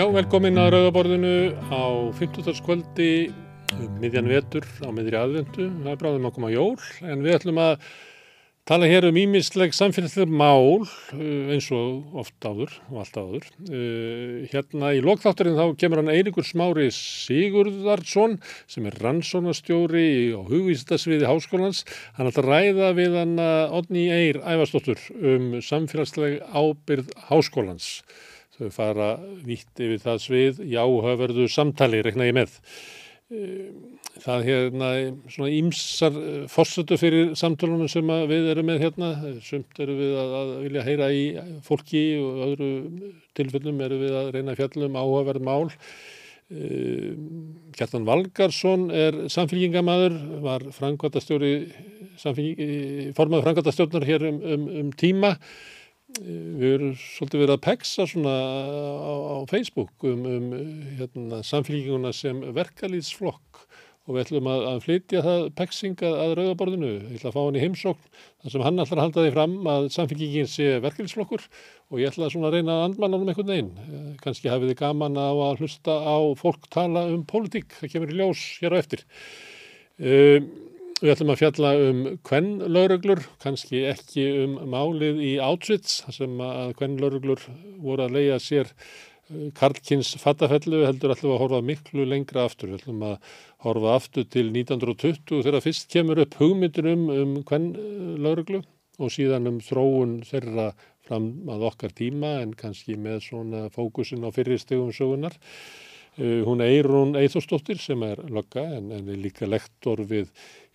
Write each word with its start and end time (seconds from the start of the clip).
Já, 0.00 0.06
velkomin 0.08 0.56
að 0.56 0.70
Rauðaborðinu 0.72 1.30
á 1.68 2.08
15. 2.16 2.46
kvöldi 2.64 3.08
um 3.74 3.98
miðjan 4.00 4.30
vetur 4.32 4.64
á 4.80 4.88
miðri 4.96 5.18
aðvendu. 5.18 5.66
Það 5.82 5.90
er 5.90 5.98
bráðum 6.00 6.28
að 6.30 6.32
koma 6.38 6.52
jól 6.54 6.78
en 7.04 7.24
við 7.26 7.34
ætlum 7.36 7.60
að 7.60 7.74
tala 8.70 8.88
hér 8.88 9.10
um 9.10 9.18
ímisleg 9.20 9.76
samfélagslega 9.76 10.32
mál 10.32 10.86
uh, 10.86 11.50
eins 11.52 11.68
og 11.76 12.16
oft 12.22 12.48
áður 12.48 12.78
og 12.86 13.02
allt 13.02 13.18
áður. 13.20 13.50
Uh, 13.66 14.48
hérna 14.54 14.94
í 14.96 15.04
lokþátturinn 15.04 15.60
þá 15.60 15.76
kemur 15.84 16.00
hann 16.00 16.14
Eirikur 16.14 16.48
Smári 16.48 16.88
Sigurðarsson 16.96 18.38
sem 18.72 18.88
er 18.88 18.96
rannsónastjóri 19.04 20.32
á 20.32 20.40
hugvístasviði 20.48 21.28
háskólans. 21.28 21.84
Hann 22.16 22.32
ætla 22.32 22.46
að 22.46 22.50
ræða 22.54 22.90
við 22.96 23.20
hann 23.20 23.36
að 23.36 23.78
Odni 23.82 24.08
Eir 24.16 24.40
Ævastóttur 24.48 25.04
um 25.20 25.58
samfélagslega 25.60 26.48
ábyrð 26.56 27.12
háskólans 27.28 27.98
þau 28.60 28.70
fara 28.74 29.10
vitt 29.44 29.80
yfir 29.80 30.00
það 30.02 30.18
svið, 30.24 30.64
já, 30.70 30.82
höfverðu 30.84 31.46
samtali, 31.50 32.02
rekna 32.06 32.28
ég 32.28 32.36
með. 32.36 32.50
Það 34.20 34.46
hérna 34.48 34.88
svona 35.30 35.50
ímsar 35.54 36.16
fórsötu 36.50 36.96
fyrir 36.98 37.36
samtalunum 37.38 37.88
sem 37.88 38.08
við 38.28 38.48
erum 38.50 38.66
með 38.66 38.80
hérna, 38.82 39.10
sumt 39.46 39.78
eru 39.80 39.94
við 40.00 40.16
að, 40.18 40.30
að 40.40 40.48
vilja 40.64 40.86
heyra 40.88 41.06
í 41.14 41.22
fólki 41.66 42.02
og 42.18 42.40
öðru 42.48 42.70
tilfellum 43.38 43.78
eru 43.86 43.96
við 44.02 44.12
að 44.18 44.32
reyna 44.34 44.58
fjallum 44.58 44.98
áhugaverð 44.98 45.42
mál. 45.46 45.70
Kjartan 47.78 48.08
Valgarsson 48.08 48.82
er 48.90 49.14
samfélgingamæður, 49.30 50.14
var 50.42 50.66
formaður 50.74 51.30
frangvatastjórnar 53.46 54.04
hér 54.10 54.26
um, 54.26 54.42
um, 54.42 54.64
um 54.82 54.90
tíma 54.98 55.36
við 56.18 56.74
erum 56.74 56.94
svolítið 56.98 57.44
verið 57.44 57.54
að 57.56 57.64
peksa 57.64 58.06
svona 58.08 58.34
á, 58.34 59.14
á 59.14 59.36
Facebook 59.50 60.06
um, 60.08 60.24
um 60.26 60.48
hérna, 60.98 61.40
samfélginguna 61.46 62.12
sem 62.16 62.42
verkalýðsflokk 62.56 63.64
og 64.10 64.16
við 64.16 64.22
ætlum 64.24 64.48
að, 64.50 64.62
að 64.66 64.78
flytja 64.84 65.20
það 65.22 65.42
peksinga 65.58 66.08
að 66.22 66.32
rauðaborðinu. 66.38 66.88
Ég 67.12 67.18
ætla 67.20 67.30
að 67.30 67.36
fá 67.36 67.40
hann 67.42 67.58
í 67.58 67.62
heimsókn 67.62 68.08
þar 68.42 68.54
sem 68.54 68.64
hann 68.66 68.82
ætlar 68.82 68.98
að 68.98 69.04
halda 69.04 69.24
því 69.26 69.34
fram 69.36 69.54
að 69.70 69.86
samfélgingin 69.94 70.50
sé 70.50 70.70
verkalýðsflokkur 70.86 71.44
og 71.90 72.00
ég 72.02 72.10
ætla 72.10 72.30
að 72.30 72.56
reyna 72.56 72.78
að 72.78 72.86
andmanna 72.88 73.20
um 73.20 73.30
einhvern 73.30 73.52
veginn. 73.52 74.16
Kanski 74.24 74.50
hafið 74.50 74.72
þið 74.72 74.80
gaman 74.80 75.20
á 75.20 75.30
að 75.30 75.62
hlusta 75.62 75.94
á 75.94 76.16
fólk 76.40 76.66
tala 76.74 77.04
um 77.12 77.22
pólitík, 77.28 77.76
það 77.78 77.94
kemur 77.94 78.14
í 78.14 78.18
ljós 78.18 78.42
hér 78.64 78.74
á 78.74 78.80
eftir. 78.80 79.06
Um, 80.00 80.50
Við 81.00 81.14
ætlum 81.14 81.30
að 81.32 81.38
fjalla 81.40 81.68
um 81.80 82.00
kvennlauruglur, 82.28 83.22
kannski 83.40 83.86
ekki 83.88 84.24
um 84.42 84.58
málið 84.68 85.22
í 85.24 85.30
Auschwitz, 85.40 86.02
sem 86.12 86.34
að 86.44 86.74
kvennlauruglur 86.76 87.46
voru 87.80 88.04
að 88.04 88.18
leia 88.18 88.36
sér 88.36 88.68
Karlkins 89.56 90.10
fattafellu, 90.20 90.82
heldur 90.84 91.14
ætlum 91.14 91.32
að 91.32 91.40
horfa 91.44 91.62
miklu 91.64 92.04
lengra 92.04 92.44
aftur. 92.50 92.74
Við 92.74 92.82
ætlum 92.82 93.06
að 93.08 93.32
horfa 93.64 93.96
aftur 93.96 94.28
til 94.28 94.50
1920 94.50 95.40
þegar 95.46 95.64
fyrst 95.64 95.88
kemur 95.94 96.20
upp 96.20 96.36
hugmyndunum 96.42 97.08
um 97.16 97.34
kvennlauruglu 97.48 98.60
og 99.00 99.16
síðan 99.16 99.48
um 99.48 99.60
þróun 99.64 100.18
þeirra 100.28 100.72
fram 101.08 101.32
að 101.48 101.68
okkar 101.70 101.96
tíma 101.96 102.40
en 102.42 102.52
kannski 102.52 103.00
með 103.00 103.22
svona 103.30 103.68
fókusin 103.72 104.26
á 104.26 104.28
fyrirstegum 104.36 104.92
sögunar. 104.92 105.40
Uh, 106.18 106.42
hún 106.44 106.60
Eirún 106.60 107.14
Eithostóttir 107.16 107.78
sem 107.80 108.02
er 108.04 108.20
lögga 108.28 108.66
en, 108.76 108.90
en 108.92 109.08
er 109.08 109.22
líka 109.22 109.46
lektor 109.48 110.02
við 110.10 110.28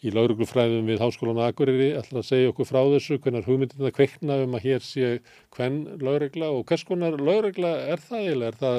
í 0.04 0.12
lauruglufræðum 0.12 0.90
við 0.90 1.02
Háskólan 1.02 1.40
Akureyri 1.46 1.94
ætla 1.96 2.20
að 2.20 2.28
segja 2.28 2.52
okkur 2.52 2.68
frá 2.68 2.82
þessu 2.92 3.18
hvernig 3.24 3.48
hugmyndin 3.48 3.86
það 3.86 3.96
kveikna 3.96 4.38
um 4.44 4.58
að 4.58 4.66
hér 4.68 4.84
sé 4.84 5.12
hvern 5.56 5.80
laurugla 6.04 6.52
og 6.52 6.66
hvers 6.70 6.84
konar 6.88 7.16
laurugla 7.22 7.72
er 7.94 8.04
það 8.04 8.28
eða 8.34 8.50
er 8.50 8.60
það 8.60 8.78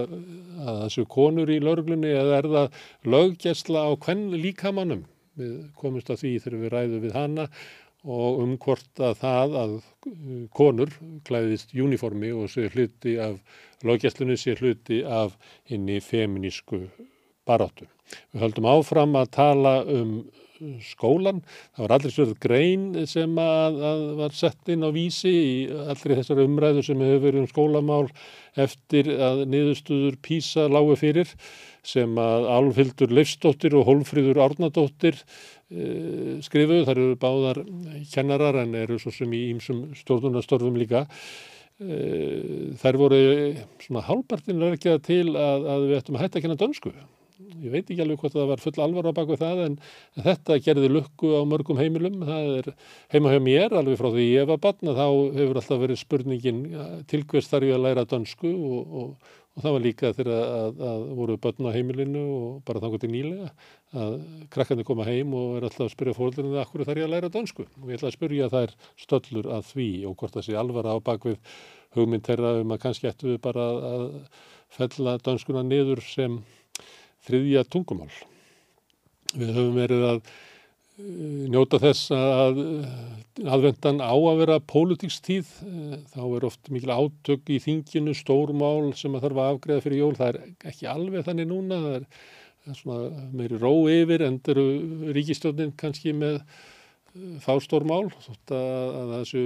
að 0.66 0.82
þessu 0.84 1.06
konur 1.16 1.52
í 1.52 1.58
lauruglunni 1.64 2.12
eða 2.12 2.38
er 2.42 2.50
það 2.52 2.78
löggjæsla 3.16 3.86
á 3.88 3.90
hvern 3.96 4.28
líkamannum 4.36 5.02
við 5.40 5.56
komumst 5.80 6.12
að 6.12 6.22
því 6.22 6.36
þegar 6.44 6.62
við 6.62 6.72
ræðum 6.76 7.04
við 7.06 7.16
hana 7.16 7.48
og 8.06 8.40
um 8.44 8.54
hvort 8.62 9.02
að 9.02 9.18
það 9.18 9.58
að 9.62 9.76
konur 10.54 10.92
klæðist 11.26 11.74
uniformi 11.74 12.30
og 12.36 12.50
sé 12.52 12.68
hluti 12.70 13.16
af 13.18 13.40
löggjæslunni 13.86 14.36
sé 14.38 14.54
hluti 14.60 15.02
af 15.02 15.34
henni 15.66 15.98
feminísku 16.00 16.86
baráttu. 17.46 17.88
Við 18.32 18.44
höldum 18.44 18.68
áfram 18.70 19.18
að 19.18 19.32
tala 19.34 19.80
um 19.90 20.20
skólan. 20.84 21.42
Það 21.76 21.84
var 21.84 21.94
aldrei 21.96 22.12
svolítið 22.14 22.40
grein 22.42 22.84
sem 23.08 23.38
að, 23.40 23.78
að 23.90 24.04
var 24.20 24.36
sett 24.36 24.72
inn 24.72 24.86
á 24.86 24.90
vísi 24.94 25.32
í 25.32 25.54
allri 25.86 26.18
þessar 26.18 26.42
umræðu 26.44 26.84
sem 26.86 27.02
hefur 27.04 27.24
verið 27.26 27.42
um 27.42 27.48
skólamál 27.50 28.04
eftir 28.56 29.10
að 29.14 29.42
niðurstuður 29.52 30.20
Písa 30.24 30.66
lágu 30.72 30.96
fyrir 30.98 31.32
sem 31.86 32.16
að 32.18 32.48
Alfhildur 32.50 33.12
Leifsdóttir 33.14 33.76
og 33.78 33.86
Hólfríður 33.90 34.40
Árnadóttir 34.46 35.18
uh, 35.18 36.38
skrifuðu. 36.44 36.86
Það 36.86 36.94
eru 36.96 37.18
báðar 37.22 37.60
kennarar 38.14 38.62
en 38.64 38.74
eru 38.78 38.98
svo 39.02 39.12
sem 39.14 39.36
í 39.36 39.46
ímsum 39.52 39.84
stjórnunastorfum 39.98 40.78
líka. 40.80 41.06
Uh, 41.76 42.72
þær 42.80 43.02
voru 43.02 43.20
svona 43.84 44.06
hálpartinlega 44.08 44.80
ekki 44.80 44.96
til 45.04 45.36
að, 45.36 45.68
að 45.74 45.86
við 45.90 46.00
ættum 46.00 46.18
að 46.18 46.26
hætta 46.26 46.40
að 46.40 46.46
kenna 46.46 46.60
dönsku 46.64 46.96
ég 47.36 47.72
veit 47.72 47.84
ekki 47.84 48.02
alveg 48.02 48.20
hvort 48.22 48.34
það 48.36 48.50
var 48.50 48.62
full 48.62 48.82
alvar 48.84 49.08
á 49.10 49.12
baku 49.16 49.36
það 49.40 49.62
en 49.66 49.78
þetta 50.24 50.58
gerði 50.64 50.90
lukku 50.92 51.32
á 51.36 51.42
mörgum 51.48 51.80
heimilum, 51.80 52.22
það 52.24 52.52
er 52.60 52.68
heima 53.12 53.32
hjá 53.34 53.40
mér 53.44 53.76
alveg 53.76 53.98
frá 54.00 54.08
því 54.14 54.28
ég 54.30 54.48
var 54.50 54.62
barn 54.62 54.94
þá 54.96 55.06
hefur 55.36 55.60
alltaf 55.60 55.82
verið 55.82 56.00
spurningin 56.00 56.62
til 57.10 57.24
hvers 57.28 57.50
þarf 57.52 57.68
ég 57.68 57.76
að 57.76 57.84
læra 57.84 58.06
dönsku? 58.08 58.52
Og, 58.56 58.96
og, 59.02 59.34
og 59.56 59.64
það 59.64 59.76
var 59.76 59.84
líka 59.84 60.12
þegar 60.16 60.32
að, 60.46 60.82
að 60.90 61.06
voru 61.20 61.38
börn 61.44 61.68
á 61.68 61.76
heimilinu 61.76 62.24
og 62.38 62.58
bara 62.68 62.82
þangur 62.84 63.00
til 63.04 63.12
nýlega 63.12 63.52
að 63.96 64.18
krakkandi 64.52 64.84
koma 64.88 65.06
heim 65.08 65.32
og 65.36 65.56
er 65.56 65.68
alltaf 65.68 65.86
að 65.86 65.94
spyrja 65.94 66.16
fólkinu 66.16 66.56
að 66.56 66.68
hverju 66.72 66.88
þarf 66.88 67.00
ég 67.00 67.08
að 67.08 67.14
læra 67.14 67.32
dönsku? 67.32 67.64
Og 67.80 67.88
ég 67.88 68.00
ætla 68.00 68.12
að 68.12 68.18
spyrja 68.18 68.50
þær 68.52 68.76
stöllur 69.00 69.48
að 69.56 69.70
því 69.70 69.88
og 70.08 70.20
hvort 70.20 70.36
það 70.36 70.48
sé 70.48 70.60
alvar 70.60 70.88
á 70.92 70.94
bakvið 71.04 71.56
hugmynd 71.96 72.28
þeirra 72.28 72.58
um 72.60 72.76
að 72.76 72.82
kannski 72.84 73.08
ættu 73.08 73.32
við 73.32 73.40
bara 73.48 73.64
að 73.94 74.06
fella 74.76 75.16
dönskuna 75.24 75.64
niður 75.64 76.02
sem 76.04 76.40
þriðja 77.26 77.64
tungumál. 77.70 78.10
Við 79.36 79.52
höfum 79.56 79.80
verið 79.80 80.04
að 80.10 80.20
njóta 81.52 81.80
þess 81.82 82.12
að 82.14 82.62
aðvendan 83.44 84.00
á 84.00 84.16
að 84.16 84.38
vera 84.40 84.56
pólitíkstíð. 84.72 85.50
Þá 86.14 86.22
er 86.24 86.46
oft 86.48 86.70
mikil 86.72 86.94
átök 86.94 87.52
í 87.52 87.58
þinginu, 87.62 88.14
stórmál 88.16 88.94
sem 88.96 89.16
að 89.16 89.26
þarf 89.26 89.42
að 89.42 89.50
afgreða 89.52 89.84
fyrir 89.84 90.02
jól. 90.04 90.14
Það 90.16 90.30
er 90.32 90.70
ekki 90.72 90.88
alveg 90.90 91.26
þannig 91.26 91.50
núna. 91.50 91.82
Það 91.84 91.98
er, 91.98 92.06
það 92.62 92.72
er 92.72 92.80
svona 92.80 93.26
meiri 93.36 93.60
ró 93.60 93.74
yfir 93.92 94.26
en 94.26 94.40
eru 94.54 94.66
ríkistjónin 95.16 95.76
kannski 95.76 96.16
með 96.16 96.40
fástórmál. 97.44 98.06
Þótt 98.24 98.56
að, 98.56 98.96
að 99.02 99.14
þessu 99.18 99.44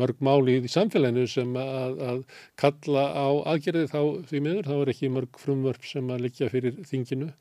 mörg 0.00 0.20
máli 0.24 0.58
í 0.60 0.70
samfélaginu 0.70 1.24
sem 1.30 1.56
að, 1.60 2.02
að 2.10 2.20
kalla 2.60 3.06
á 3.14 3.28
aðgerði 3.54 3.88
þá 3.92 4.00
því 4.28 4.44
miður, 4.44 4.68
þá 4.68 4.76
er 4.76 4.92
ekki 4.94 5.10
mörg 5.14 5.40
frumvörp 5.40 5.88
sem 5.88 6.12
að 6.14 6.24
liggja 6.26 6.52
fyrir 6.52 6.78
þinginu. 6.88 7.32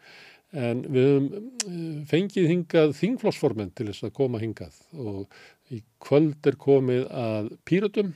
En 0.55 0.85
við 0.87 1.05
höfum 1.09 1.25
eh, 1.67 2.03
fengið 2.07 2.45
hingað 2.53 2.93
þingflossformen 2.95 3.73
til 3.75 3.89
þess 3.89 4.07
að 4.07 4.13
koma 4.15 4.39
hingað 4.39 4.77
og 4.95 5.41
í 5.75 5.81
kvöld 5.99 6.47
er 6.47 6.55
komið 6.61 7.03
að 7.11 7.49
Píratum 7.67 8.13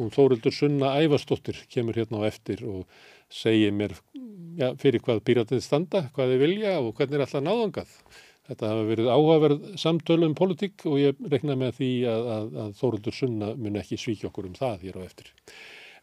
og 0.00 0.14
Þórildur 0.14 0.54
Sunna 0.56 0.94
Ævastóttir 1.02 1.58
kemur 1.68 1.98
hérna 1.98 2.24
á 2.24 2.28
eftir 2.30 2.64
og 2.64 2.86
segir 3.28 3.74
mér 3.76 3.92
ja, 4.56 4.72
fyrir 4.80 5.02
hvað 5.04 5.20
Píratið 5.28 5.60
standa, 5.64 6.06
hvað 6.16 6.32
þið 6.32 6.44
vilja 6.46 6.78
og 6.80 6.94
hvernig 6.96 7.18
er 7.18 7.26
alltaf 7.26 7.44
náðangað 7.44 7.92
Þetta 8.44 8.68
hafa 8.68 8.88
verið 8.90 9.06
áhugaverð 9.08 9.68
samtölu 9.80 10.28
um 10.28 10.34
politík 10.36 10.82
og 10.90 10.98
ég 11.00 11.20
rekna 11.32 11.56
með 11.56 11.78
því 11.78 11.92
að, 12.12 12.26
að, 12.34 12.50
að 12.64 12.74
Þóruldur 12.80 13.16
Sunna 13.16 13.54
mun 13.56 13.80
ekki 13.80 13.96
svíkja 14.00 14.28
okkur 14.28 14.50
um 14.50 14.58
það 14.58 14.84
hér 14.84 14.98
á 15.00 15.02
eftir. 15.06 15.30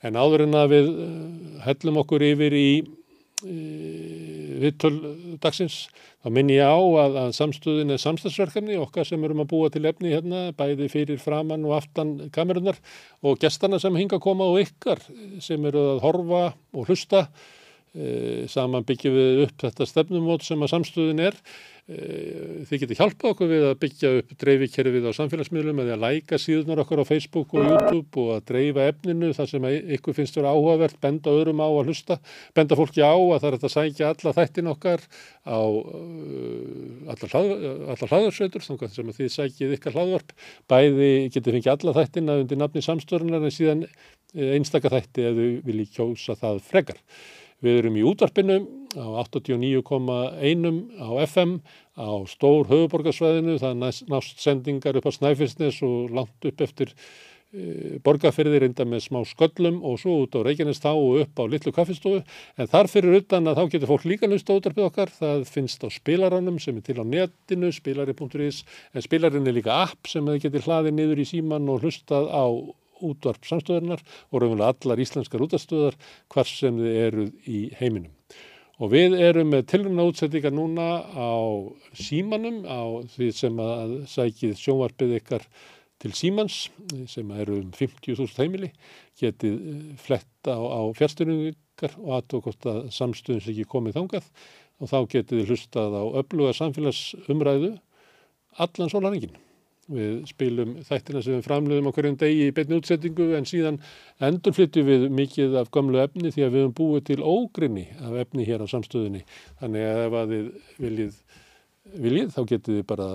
En 0.01 0.17
áður 0.17 0.47
en 0.47 0.57
að 0.57 0.71
við 0.71 0.89
eh, 0.89 1.19
hellum 1.67 1.99
okkur 2.01 2.25
yfir 2.25 2.55
í 2.57 2.69
e, 2.81 3.57
viðtöl 4.63 4.93
dagsins, 5.43 5.83
þá 6.25 6.31
minn 6.33 6.49
ég 6.49 6.65
á 6.65 6.81
að, 6.81 7.19
að 7.27 7.37
samstöðin 7.37 7.93
er 7.93 8.01
samstagsverkefni, 8.01 8.81
okkar 8.81 9.05
sem 9.05 9.21
erum 9.21 9.45
að 9.45 9.51
búa 9.53 9.69
til 9.69 9.85
efni 9.85 10.15
hérna, 10.15 10.47
bæði 10.57 10.89
fyrir 10.89 11.21
framann 11.21 11.69
og 11.69 11.77
aftan 11.77 12.17
kamerunar 12.33 12.81
og 13.21 13.37
gestana 13.41 13.77
sem 13.81 14.01
hinga 14.01 14.17
að 14.17 14.25
koma 14.25 14.49
og 14.49 14.63
ykkar 14.65 15.05
sem 15.45 15.69
eru 15.69 15.91
að 15.93 16.05
horfa 16.07 16.43
og 16.73 16.89
hlusta. 16.89 17.27
E, 17.91 18.47
saman 18.47 18.85
byggjum 18.87 19.15
við 19.17 19.41
upp 19.45 19.63
þetta 19.65 19.87
stefnumót 19.89 20.45
sem 20.47 20.61
að 20.63 20.71
samstöðin 20.71 21.25
er 21.25 21.39
Eh, 21.91 22.61
þið 22.69 22.83
getur 22.83 22.97
hjálpað 22.99 23.31
okkur 23.33 23.49
við 23.49 23.63
að 23.65 23.79
byggja 23.81 24.09
upp 24.19 24.33
dreifikerfið 24.39 25.07
á 25.09 25.17
samfélagsmiðlum 25.17 25.79
eða 25.81 25.95
að 25.95 26.03
læka 26.05 26.37
síðunar 26.39 26.81
okkur 26.83 27.01
á 27.01 27.09
Facebook 27.09 27.55
og 27.57 27.65
YouTube 27.65 28.21
og 28.21 28.29
að 28.35 28.45
dreifa 28.51 28.85
efninu 28.91 29.31
þar 29.35 29.49
sem 29.49 29.65
ykkur 29.97 30.15
finnst 30.15 30.37
vera 30.37 30.53
áhugavert, 30.53 30.99
benda 31.01 31.33
öðrum 31.33 31.63
á 31.65 31.67
að 31.67 31.89
hlusta, 31.89 32.19
benda 32.55 32.77
fólki 32.77 33.01
á 33.01 33.11
að 33.17 33.41
það 33.41 33.49
er 33.49 33.57
að 33.57 33.73
sækja 33.75 34.11
alla 34.13 34.35
þættin 34.37 34.71
okkar 34.75 35.03
á 35.41 35.59
uh, 35.59 37.11
alla 37.17 38.11
hlaðarsveitur 38.13 38.67
sem 38.69 39.11
þið 39.17 39.35
sækið 39.35 39.75
ykkar 39.79 39.97
hlaðvarp, 39.97 40.37
bæði 40.71 41.11
getur 41.33 41.57
fengið 41.57 41.73
alla 41.75 41.97
þættin 41.97 42.31
að 42.31 42.45
undir 42.45 42.61
nafni 42.61 42.85
samstörnar 42.85 43.43
en 43.43 43.57
síðan 43.57 43.85
einstakar 44.31 44.95
þætti 44.95 45.27
ef 45.27 45.37
þau 45.41 45.47
vilji 45.65 45.91
kjósa 45.97 46.39
það 46.39 46.63
frekar. 46.69 47.01
Við 47.61 47.81
erum 47.83 47.97
í 47.99 48.05
útvarpinu 48.09 48.55
á 48.97 49.05
89,1 49.21 50.79
á 50.97 51.09
FM 51.27 51.59
á 51.93 52.09
stór 52.25 52.65
höfuborgarsvæðinu, 52.71 53.59
það 53.61 53.83
nást 54.09 54.41
sendingar 54.41 54.97
upp 54.97 55.05
á 55.05 55.11
Snæfellsnes 55.13 55.77
og 55.85 56.09
langt 56.15 56.47
upp 56.49 56.63
eftir 56.65 56.89
e, 57.53 57.99
borgarferði 58.01 58.63
reynda 58.63 58.87
með 58.89 59.05
smá 59.05 59.21
sköllum 59.29 59.77
og 59.85 60.01
svo 60.01 60.17
út 60.23 60.33
á 60.33 60.41
Reykjanes 60.41 60.81
þá 60.81 60.89
og 60.95 61.21
upp 61.21 61.37
á 61.37 61.43
litlu 61.53 61.75
kaffistofu. 61.75 62.23
En 62.57 62.71
þar 62.71 62.89
fyrir 62.89 63.21
utan 63.21 63.45
að 63.45 63.61
þá 63.61 63.63
getur 63.75 63.93
fólk 63.93 64.09
líka 64.09 64.31
nýst 64.31 64.49
á 64.49 64.57
útvarpið 64.57 64.89
okkar, 64.89 65.13
það 65.21 65.45
finnst 65.53 65.85
á 65.85 65.89
spilaranum 65.93 66.57
sem 66.57 66.81
er 66.81 66.87
til 66.89 66.97
á 66.97 67.05
netinu, 67.05 67.69
spilari.is 67.69 68.65
en 68.95 69.05
spilarin 69.05 69.45
er 69.45 69.59
líka 69.61 69.83
app 69.85 70.09
sem 70.09 70.25
þið 70.25 70.47
getur 70.47 70.65
hlaðið 70.65 70.97
niður 70.97 71.21
í 71.21 71.29
síman 71.35 71.69
og 71.69 71.85
hlustað 71.85 72.25
á 72.33 72.45
útvarp 73.05 73.47
samstöðunar 73.47 74.01
og 74.31 74.37
raunverulega 74.41 74.71
allar 74.75 75.03
íslenskar 75.03 75.43
útastöðar 75.45 75.97
hvar 76.31 76.49
sem 76.49 76.79
þið 76.79 77.01
eruð 77.07 77.51
í 77.51 77.59
heiminum. 77.79 78.13
Og 78.81 78.89
við 78.95 79.13
erum 79.21 79.51
með 79.53 79.67
tilruna 79.69 80.07
útsettingar 80.09 80.53
núna 80.57 80.87
á 81.13 81.37
símanum, 81.93 82.63
á 82.65 83.05
því 83.13 83.27
sem 83.37 83.59
að 83.61 83.93
sækið 84.09 84.55
sjónvarpið 84.57 85.13
ykkar 85.19 85.45
til 86.01 86.13
símans, 86.17 86.63
sem 87.11 87.29
eru 87.37 87.59
um 87.61 87.69
50.000 87.77 88.41
heimili, 88.41 88.71
getið 89.21 89.59
eh, 89.59 89.83
flett 90.01 90.49
á, 90.49 90.57
á 90.57 90.81
fjárstyrnum 90.97 91.51
ykkar 91.51 91.93
og 92.01 92.15
aðtókort 92.17 92.67
að 92.71 92.81
samstöðum 92.95 93.43
sem 93.45 93.53
ekki 93.53 93.69
komið 93.69 93.99
þangað 93.99 94.31
og 94.81 94.89
þá 94.89 94.97
getið 95.13 95.37
þið 95.37 95.53
hlustað 95.53 95.99
á 96.01 96.03
öfluga 96.23 96.57
samfélagsumræðu 96.57 97.71
allan 98.65 98.91
sólarenginu. 98.91 99.37
Við 99.89 100.27
spilum 100.29 100.75
þættina 100.85 101.23
sem 101.25 101.39
við 101.39 101.47
framleiðum 101.47 101.87
á 101.89 101.95
hverjum 101.95 102.17
degi 102.21 102.43
í 102.47 102.53
beinu 102.53 102.77
útsettingu 102.77 103.31
en 103.37 103.47
síðan 103.49 103.79
endurflyttum 104.21 104.85
við 104.85 105.07
mikið 105.17 105.57
af 105.57 105.71
gamlu 105.73 105.99
efni 106.03 106.29
því 106.31 106.45
að 106.45 106.53
við 106.53 106.61
höfum 106.61 106.75
búið 106.77 107.05
til 107.09 107.17
ógrinni 107.25 107.87
af 107.97 108.13
efni 108.21 108.45
hér 108.45 108.61
á 108.61 108.67
samstöðunni. 108.71 109.23
Þannig 109.59 109.87
að 109.89 110.03
ef 110.05 110.17
að 110.21 110.35
þið 110.35 110.47
viljið, 110.85 111.17
viljið 112.05 112.31
þá 112.37 112.41
getið 112.53 112.77
þið 112.77 112.87
bara 112.93 113.09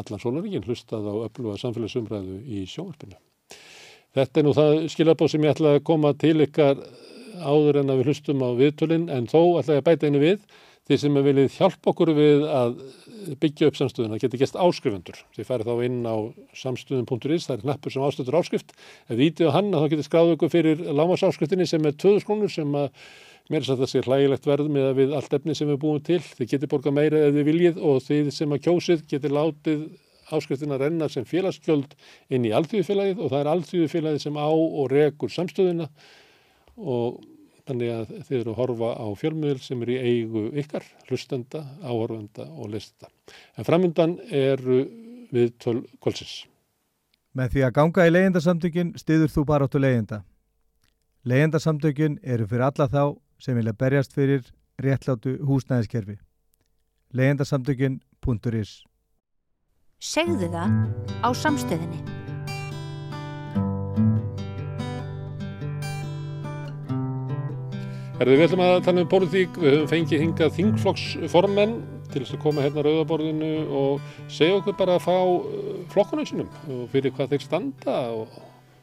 allan 0.00 0.24
sólaríkinn 0.24 0.66
hlustað 0.66 1.06
á 1.06 1.14
öfluga 1.28 1.56
samfélagsumræðu 1.62 2.40
í 2.44 2.66
sjónvarpinu. 2.66 3.20
Þetta 4.18 4.40
er 4.40 4.48
nú 4.48 4.56
það 4.58 4.78
skilabóð 4.90 5.30
sem 5.32 5.46
ég 5.46 5.54
ætla 5.54 5.76
að 5.76 5.84
koma 5.86 6.14
til 6.18 6.38
ykkar 6.42 6.82
áður 7.38 7.84
en 7.84 7.92
að 7.92 8.00
við 8.00 8.10
hlustum 8.10 8.42
á 8.42 8.50
viðtölinn 8.58 9.06
en 9.14 9.30
þó 9.30 9.60
ætla 9.60 9.78
ég 9.78 9.84
að 9.84 9.88
bæta 9.92 10.10
einu 10.10 10.22
við 10.22 10.42
Þið 10.88 11.00
sem 11.02 11.16
viljið 11.20 11.56
hjálpa 11.58 11.90
okkur 11.92 12.10
við 12.16 12.44
að 12.48 12.78
byggja 13.42 13.68
upp 13.68 13.76
samstöðuna 13.76 14.18
geti 14.22 14.38
gæst 14.40 14.54
áskrifundur. 14.56 15.18
Þið 15.36 15.48
færið 15.50 15.68
þá 15.68 15.82
inn 15.84 15.98
á 16.08 16.16
samstöðun.is, 16.56 17.44
það 17.44 17.56
er 17.58 17.64
knappur 17.66 17.92
sem 17.92 18.06
ástöður 18.06 18.38
áskrift. 18.40 18.72
Ef 19.04 19.12
þið 19.12 19.24
ítið 19.26 19.50
á 19.52 19.56
hann 19.58 19.68
þá 19.74 19.84
getur 19.92 20.08
skráðu 20.08 20.38
ykkur 20.38 20.52
fyrir 20.54 20.80
lámasáskriftinni 20.96 21.68
sem 21.68 21.84
er 21.84 21.98
2000 22.00 22.24
krónur 22.24 22.54
sem 22.54 22.80
að 22.80 22.88
mér 23.52 23.60
er 23.60 23.68
satt 23.68 23.84
að 23.84 23.92
sé 23.92 24.04
hlægilegt 24.06 24.48
verð 24.48 24.72
með 24.72 24.88
að 24.88 24.98
við 25.02 25.14
allt 25.20 25.38
efni 25.38 25.60
sem 25.60 25.68
við 25.68 25.80
búum 25.84 26.02
til. 26.08 26.22
Þið 26.24 26.52
getur 26.54 26.72
borgað 26.72 26.96
meira 27.02 27.24
ef 27.26 27.36
þið 27.36 27.48
viljið 27.52 27.80
og 27.84 28.02
þið 28.08 28.34
sem 28.40 28.56
að 28.56 28.64
kjósið 28.64 29.08
getur 29.12 29.36
látið 29.36 29.88
áskriftina 30.32 30.80
renna 30.80 31.08
sem 31.12 31.28
félagsgjöld 31.28 31.94
inn 32.32 32.48
í 32.48 32.52
alltíðufélagið 32.56 33.20
og 33.20 33.32
það 33.32 33.42
er 33.42 33.50
alltíðufélagið 33.52 34.24
sem 34.24 34.40
á 34.40 34.48
og 34.48 34.88
rekur 34.92 35.32
samstöðuna 35.32 35.88
og 36.78 37.20
Þannig 37.68 37.90
að 37.92 38.12
þið 38.24 38.38
eru 38.38 38.52
að 38.54 38.58
horfa 38.62 38.90
á 38.96 39.06
fjölmiðl 39.20 39.60
sem 39.60 39.82
eru 39.84 39.94
í 39.94 40.12
eigu 40.12 40.44
ykkar, 40.62 40.86
hlustenda, 41.08 41.64
áhorfenda 41.84 42.46
og 42.48 42.70
listenda. 42.72 43.12
En 43.60 43.68
framöndan 43.68 44.16
eru 44.32 44.78
við 45.34 45.52
töl 45.60 45.82
kvölsins. 46.00 46.46
Með 47.36 47.54
því 47.54 47.64
að 47.66 47.74
ganga 47.76 48.06
í 48.08 48.14
leyendasamtökin 48.14 48.94
stiður 48.98 49.34
þú 49.34 49.44
bara 49.50 49.68
áttu 49.68 49.82
leyenda. 49.82 50.22
Leyendasamtökin 51.28 52.18
eru 52.22 52.48
fyrir 52.48 52.70
alla 52.70 52.88
þá 52.88 53.02
sem 53.42 53.58
vilja 53.58 53.76
berjast 53.76 54.16
fyrir 54.16 54.46
réttlátu 54.80 55.36
húsnæðiskerfi. 55.44 56.18
leyendasamtökin.is 57.12 58.84
Segðu 59.98 60.48
það 60.52 60.72
á 61.26 61.28
samstöðinni. 61.34 62.17
Herðu, 68.18 68.34
við 68.34 68.48
ætlum 68.48 68.60
að 68.64 68.76
tala 68.82 69.02
um 69.04 69.08
pólitík, 69.12 69.58
við 69.62 69.74
höfum 69.76 69.90
fengið 69.92 70.22
hingað 70.24 70.54
þingflokksformenn 70.56 71.74
til 72.10 72.22
þess 72.24 72.34
að 72.34 72.40
koma 72.42 72.64
hérna 72.64 72.82
rauðaborðinu 72.82 73.50
og 73.78 74.08
segja 74.26 74.56
okkur 74.56 74.74
bara 74.80 74.96
að 74.98 75.04
fá 75.04 75.14
uh, 75.22 75.68
flokkunum 75.92 76.26
sinum 76.26 76.48
og 76.74 76.88
fyrir 76.90 77.14
hvað 77.14 77.36
þeir 77.36 77.44
standa 77.44 77.94
og, 78.16 78.32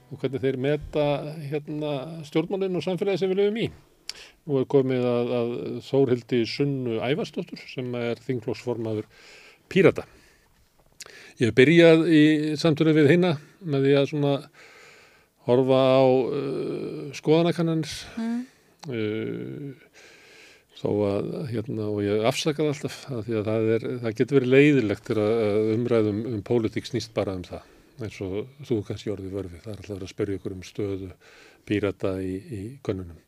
og 0.07 0.21
hvernig 0.21 0.45
þeir 0.45 0.59
meta 0.63 1.09
hérna, 1.49 1.91
stjórnmálinn 2.29 2.79
og 2.79 2.87
samfélagi 2.87 3.25
sem 3.25 3.33
við 3.33 3.41
lögum 3.41 3.59
í. 3.65 3.67
Nú 4.47 4.61
er 4.61 4.71
komið 4.71 5.09
að, 5.11 5.35
að 5.41 5.53
Þórhildi 5.89 6.41
Sunnu 6.53 7.03
Ævarsdóttur 7.03 7.67
sem 7.73 7.91
er 8.05 8.23
þingflokksformaður 8.23 9.11
Pírata. 9.67 10.07
Ég 11.43 11.51
hef 11.51 11.59
byrjað 11.59 12.07
í 12.07 12.25
samtunni 12.55 12.95
við 12.95 13.11
hérna 13.17 13.35
með 13.67 13.89
því 13.89 13.99
að 13.99 14.11
svona 14.15 14.35
horfa 15.51 15.85
á 15.99 16.03
uh, 16.07 17.07
skoðanakannanir 17.19 17.99
mm. 18.15 18.43
Uh, 18.85 19.73
þó 20.75 20.89
að 21.07 21.29
hérna 21.51 21.87
og 21.87 22.01
ég 22.03 22.25
afsakaði 22.27 22.73
alltaf 22.73 22.97
að 23.11 23.21
því 23.27 23.37
að 23.39 23.47
það, 23.47 23.69
er, 23.75 23.85
það 24.03 24.17
getur 24.19 24.37
verið 24.39 24.53
leiðilegt 24.53 25.11
að 25.15 25.71
umræðum 25.75 26.19
um 26.33 26.41
pólitík 26.45 26.89
snýst 26.89 27.13
bara 27.15 27.35
um 27.37 27.45
það 27.47 27.71
eins 28.03 28.17
og 28.25 28.65
þú 28.67 28.81
kannski 28.89 29.11
orðið 29.13 29.37
vörfi 29.37 29.61
það 29.63 29.71
er 29.71 29.83
alltaf 29.83 30.03
að 30.03 30.11
spyrja 30.11 30.39
ykkur 30.39 30.55
um 30.57 30.65
stöðu 30.67 31.11
pírata 31.65 32.11
í, 32.19 32.33
í 32.35 32.59
gönnunum 32.85 33.21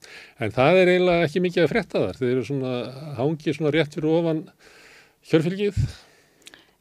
en 0.43 0.53
það 0.57 0.81
er 0.81 0.91
eiginlega 0.91 1.29
ekki 1.29 1.43
mikið 1.45 1.63
að 1.63 1.71
fretta 1.71 2.03
þar. 2.03 2.19
Þeir 2.19 2.33
eru 2.33 2.43
svona 2.49 2.73
hangið 3.17 3.57
svona 3.57 3.73
rétt 3.73 3.97
fyrir 3.97 4.19
ofan 4.19 4.43
hjörfylgið 5.31 5.81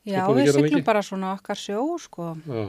Já, 0.07 0.23
við 0.35 0.53
syklum 0.55 0.87
bara 0.87 1.03
svona 1.03 1.33
okkar 1.35 1.59
sjó 1.59 1.81
sko. 1.99 2.35
Já. 2.47 2.67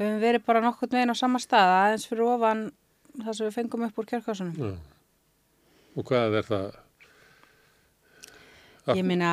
höfum 0.00 0.20
verið 0.24 0.48
bara 0.48 0.64
nokkur 0.64 0.90
meginn 0.92 1.12
á 1.12 1.16
sama 1.16 1.40
stað 1.44 1.74
aðeins 1.76 2.08
fyrir 2.08 2.28
ofan 2.32 2.70
það 3.18 3.34
sem 3.34 3.48
við 3.50 3.58
fengum 3.60 3.84
upp 3.84 4.00
úr 4.00 4.08
kjörkásunum 4.14 4.56
Já 4.56 4.72
Og 5.98 6.06
hvað 6.06 6.36
er 6.38 6.46
það? 6.46 6.76
Ég 8.96 9.04
minna, 9.04 9.30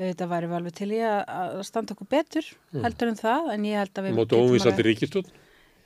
þetta 0.00 0.26
væri 0.28 0.48
vel 0.50 0.58
alveg 0.58 0.74
til 0.76 0.90
ég 0.92 1.30
að 1.30 1.62
standa 1.64 1.94
okkur 1.94 2.08
betur 2.10 2.48
mm. 2.72 2.82
heldur 2.84 3.12
en 3.12 3.20
það, 3.20 3.52
en 3.54 3.68
ég 3.68 3.78
held 3.80 4.00
að 4.00 4.08
við... 4.08 4.18
Móti 4.18 4.40
óvinsallir 4.40 4.88
ríkistjón? 4.90 5.30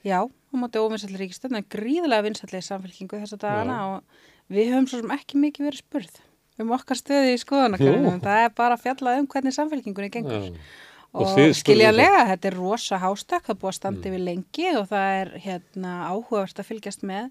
Já, 0.06 0.18
móti 0.56 0.82
óvinsallir 0.82 1.22
ríkistjón, 1.22 1.54
það 1.54 1.62
er 1.62 1.68
gríðlega 1.76 2.26
vinsallir 2.26 2.66
samfélkingu 2.66 3.22
þessa 3.22 3.38
dagana 3.44 3.76
Já. 3.76 3.84
og 3.92 4.56
við 4.56 4.72
höfum 4.72 4.90
svo 4.90 5.02
sem 5.04 5.14
ekki 5.18 5.44
mikið 5.44 5.68
verið 5.68 5.84
spurð 5.84 6.18
um 6.56 6.74
okkar 6.74 6.98
stöði 6.98 7.36
í 7.36 7.40
skoðanakarunum, 7.44 8.20
það 8.24 8.42
er 8.48 8.52
bara 8.56 8.78
að 8.78 8.84
fjalla 8.86 9.16
um 9.20 9.26
hvernig 9.30 9.54
samfélkingunni 9.54 10.12
gengur. 10.14 10.46
Já. 10.48 10.68
Og, 11.16 11.30
og 11.32 11.56
skiljaðlega, 11.56 12.26
þetta 12.32 12.48
er 12.48 12.56
rosa 12.58 12.98
hástak, 13.00 13.44
það 13.46 13.58
búið 13.60 13.70
að 13.70 13.76
standa 13.76 14.00
mm. 14.00 14.08
yfir 14.10 14.22
lengi 14.24 14.70
og 14.76 14.88
það 14.90 15.18
er 15.20 15.30
hérna, 15.44 15.92
áhugavert 16.10 16.60
að 16.60 16.68
fylgjast 16.72 17.04
með 17.08 17.28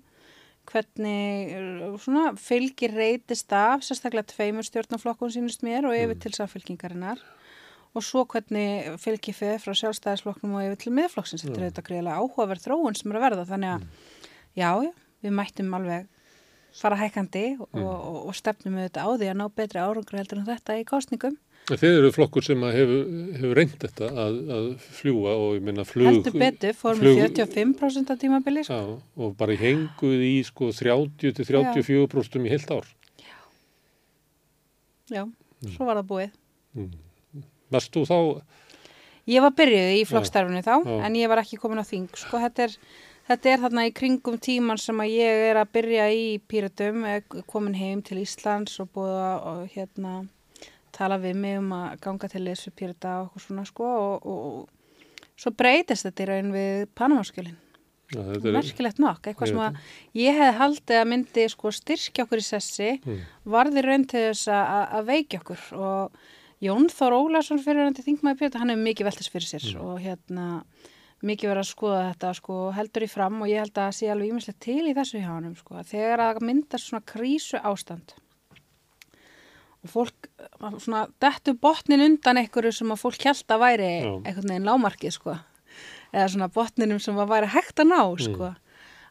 hvernig 0.72 1.53
uh, 1.55 1.95
svona, 2.01 2.34
fylgir 2.39 2.95
reytist 2.95 3.53
af 3.55 3.86
sérstaklega 3.86 4.29
tveimur 4.34 4.65
stjórnaflokkun 4.67 5.34
sínust 5.34 5.65
mér 5.65 5.88
og 5.89 5.95
yfir 5.95 6.15
mm. 6.15 6.22
til 6.25 6.36
samfylkingarinnar 6.38 7.22
og 7.95 8.03
svo 8.03 8.25
hvernig 8.27 8.98
fylgir 9.00 9.38
fyrir 9.38 9.62
frá 9.63 9.75
sjálfstæðisflokknum 9.79 10.57
og 10.57 10.67
yfir 10.67 10.81
til 10.84 10.95
miðflokksins 10.98 11.45
þetta 11.45 11.60
er 11.60 11.67
auðvitað 11.67 11.88
greiðilega 11.89 12.19
áhugaverð 12.19 12.65
þróun 12.67 13.00
sem 13.00 13.12
er 13.13 13.19
að 13.19 13.25
verða 13.29 13.48
þannig 13.53 13.74
að 13.75 13.86
mm. 13.86 14.03
já, 14.60 14.69
við 15.24 15.36
mættum 15.39 15.77
alveg 15.79 16.12
fara 16.75 17.00
hækandi 17.00 17.45
og, 17.55 17.69
mm. 17.72 17.86
og, 17.88 18.22
og 18.29 18.36
stefnum 18.36 18.79
auðvitað 18.81 19.07
á 19.07 19.10
því 19.15 19.31
að 19.31 19.39
ná 19.39 19.45
betri 19.62 19.84
árangur 19.84 20.19
heldur 20.19 20.41
en 20.41 20.50
þetta 20.50 20.79
í 20.81 20.88
kostningum 20.89 21.39
Þeir 21.65 21.95
eru 21.98 22.10
flokkur 22.13 22.45
sem 22.45 22.62
hefur, 22.62 23.05
hefur 23.39 23.57
reynd 23.57 23.77
þetta 23.81 24.10
að, 24.22 24.36
að 24.53 24.65
fljúa 25.00 25.31
og 25.34 25.55
ég 25.55 25.63
minna 25.65 25.86
flug... 25.88 26.12
Heldur 26.12 26.36
betur, 26.38 26.75
fórum 26.77 27.01
við 27.01 27.22
45% 27.24 28.12
af 28.13 28.19
tímabili. 28.22 28.65
Já, 28.67 28.81
og 28.93 29.31
bara 29.39 29.55
henguð 29.57 30.25
í 30.27 30.36
sko 30.45 30.69
30-34% 30.77 32.45
í 32.45 32.51
heilt 32.53 32.75
ár. 32.75 32.91
Já, 35.10 35.25
Já 35.25 35.72
svo 35.74 35.88
var 35.89 36.03
það 36.03 36.12
búið. 36.12 36.38
Mm. 36.77 37.41
Varst 37.74 37.98
þú 37.98 38.05
þá... 38.12 38.19
Ég 39.34 39.41
var 39.41 39.57
byrjuð 39.57 39.91
í 39.98 40.05
flokkstarfinu 40.05 40.62
þá, 40.62 40.75
Já. 40.86 40.95
en 41.07 41.17
ég 41.17 41.34
var 41.34 41.41
ekki 41.41 41.57
komin 41.57 41.81
á 41.81 41.86
þing. 41.88 42.13
Sko 42.13 42.38
þetta 42.45 42.67
er, 42.67 42.77
þetta 43.31 43.53
er 43.55 43.65
þarna 43.65 43.88
í 43.89 43.95
kringum 44.03 44.38
tíman 44.38 44.77
sem 44.77 45.01
að 45.01 45.15
ég 45.17 45.48
er 45.50 45.57
að 45.63 45.74
byrja 45.79 46.07
í 46.13 46.24
Píratum, 46.45 47.10
komin 47.50 47.74
heim 47.79 48.05
til 48.05 48.22
Íslands 48.22 48.77
og 48.86 48.93
búið 48.93 49.17
að 49.25 49.65
hérna 49.74 50.15
tala 50.96 51.20
við 51.22 51.38
mig 51.44 51.60
um 51.60 51.74
að 51.75 52.00
ganga 52.06 52.32
til 52.32 52.46
þessu 52.48 52.74
pyrta 52.75 53.20
og 53.20 53.30
okkur 53.30 53.46
svona 53.46 53.68
sko 53.68 53.92
og, 53.92 54.25
og, 54.32 54.48
og 54.48 55.36
svo 55.36 55.52
breytist 55.58 56.08
þetta 56.08 56.25
í 56.25 56.30
raun 56.32 56.52
við 56.56 56.88
Panamaskjölinn 56.96 57.60
ja, 58.14 58.24
merkilegt 58.54 59.02
nokk, 59.02 59.30
eitthvað 59.30 59.52
sem 59.52 59.62
að 59.66 59.78
ég 60.20 60.40
hef 60.40 60.58
haldið 60.62 61.02
að 61.02 61.12
myndi 61.12 61.46
sko 61.52 61.72
styrkja 61.74 62.25
okkur 62.25 62.42
í 62.42 62.46
sessi, 62.46 62.90
mm. 63.02 63.22
varði 63.56 63.86
raun 63.86 64.08
til 64.10 64.25
þess 64.30 64.50
að 64.56 65.06
veikja 65.12 65.42
okkur 65.42 65.70
og 65.80 66.25
Jón 66.64 66.88
Þór 66.90 67.18
Ólarsson 67.18 67.62
fyrir 67.62 67.84
hann 67.84 67.96
til 67.98 68.06
þingmaði 68.06 68.40
pyrta, 68.40 68.62
hann 68.62 68.72
hefur 68.72 68.86
mikið 68.86 69.10
veltast 69.10 69.34
fyrir 69.34 69.50
sér 69.50 69.66
mm. 69.74 69.82
og 69.86 69.98
hérna 70.04 70.46
mikið 71.25 71.52
verið 71.52 71.64
að 71.64 71.72
skoða 71.72 72.04
þetta 72.12 72.34
sko, 72.38 72.60
heldur 72.75 73.06
í 73.06 73.10
fram 73.10 73.42
og 73.42 73.50
ég 73.50 73.64
held 73.64 73.82
að 73.82 73.96
sé 73.98 74.12
alveg 74.12 74.32
ímislegt 74.32 74.62
til 74.64 74.84
í 74.86 74.94
þessu 74.96 75.22
hjá 75.24 75.32
hann 75.32 75.58
sko, 75.58 75.82
þegar 75.90 76.24
að 76.30 76.44
myndast 76.46 76.92
svona 76.92 77.06
krísu 77.08 77.60
ástand 77.62 78.16
og 79.86 79.92
fólk 79.94 80.30
uh, 80.42 80.77
svona 80.82 81.06
dettu 81.24 81.56
botnin 81.62 82.04
undan 82.06 82.42
einhverju 82.42 82.74
sem 82.75 82.94
að 82.94 83.04
fólk 83.04 83.27
held 83.30 83.56
að 83.56 83.63
væri 83.63 83.92
Já. 83.92 84.12
einhvern 84.18 84.51
veginn 84.51 84.70
lámarkið 84.70 85.15
sko. 85.15 85.38
Eða 86.15 86.27
svona 86.34 86.50
botninum 86.56 87.00
sem 87.04 87.18
að 87.20 87.32
væri 87.32 87.51
hægt 87.54 87.82
að 87.84 87.92
ná 87.92 88.01
sko, 88.25 88.51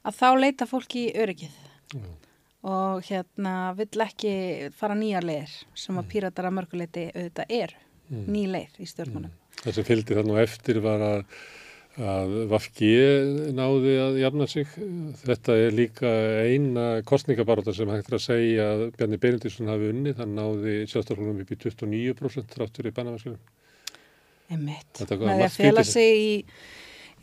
að 0.05 0.19
þá 0.21 0.29
leita 0.41 0.69
fólk 0.69 0.99
í 1.01 1.07
öryggið. 1.25 1.57
Já. 1.95 2.05
og 2.65 3.05
hérna 3.05 3.75
vill 3.77 4.01
ekki 4.03 4.31
fara 4.75 4.97
nýjar 4.97 5.27
leiðir 5.29 5.53
sem 5.79 5.99
að 6.01 6.09
píratar 6.11 6.49
að 6.49 6.55
mörguleiti 6.57 7.05
auðvitað 7.13 7.53
er 7.53 7.75
ný 8.09 8.47
leið 8.51 8.81
í 8.81 8.89
stjórnmánum 8.89 9.35
Það 9.61 9.77
sem 9.77 9.87
fylgdi 9.87 10.17
þannig 10.19 10.41
eftir 10.43 10.81
var 10.85 11.05
að, 11.05 11.21
að 12.01 12.33
Vafki 12.51 12.91
náði 13.55 13.93
að 14.03 14.17
jafna 14.19 14.47
sig. 14.51 14.71
Þetta 15.23 15.57
er 15.63 15.77
líka 15.77 16.11
eina 16.43 16.87
kostningabaróta 17.07 17.75
sem 17.77 17.91
hægt 17.93 18.11
er 18.11 18.17
að 18.19 18.25
segja 18.25 18.65
að 18.73 18.83
Bjarni 18.97 19.19
Benedísson 19.23 19.71
hafi 19.71 19.91
unni. 19.93 20.15
Það 20.17 20.33
náði 20.35 20.75
sjálfstaflunum 20.91 21.45
upp 21.45 21.53
í 21.55 21.59
29% 21.63 22.57
þráttur 22.57 22.91
í. 22.91 22.95
Þetta 22.95 25.21
var 25.21 25.31
með 25.31 25.39
því 25.39 25.47
að 25.47 25.57
fela 25.57 25.85
sig 25.87 26.19
í, 26.19 26.35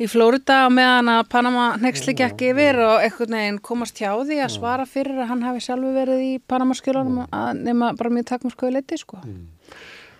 í 0.02 0.08
Flórida 0.10 0.64
meðan 0.74 1.14
að 1.18 1.22
Panama 1.36 1.68
nexli 1.82 2.16
gekk 2.18 2.48
yfir 2.50 2.80
og 2.88 3.04
einhvern 3.04 3.38
veginn 3.38 3.62
komast 3.62 4.02
hjá 4.02 4.16
því 4.16 4.40
að 4.42 4.56
svara 4.56 4.88
fyrir 4.90 5.22
að 5.22 5.30
hann 5.36 5.46
hafi 5.46 5.62
sjálfu 5.68 5.94
verið 6.00 6.26
í 6.26 6.34
Panama 6.48 6.74
skjölunum 6.80 7.28
að 7.28 7.64
nema 7.68 7.92
bara 8.00 8.16
mjög 8.16 8.32
takmarskoðu 8.34 8.80
leiti 8.80 8.96
sko. 9.04 9.22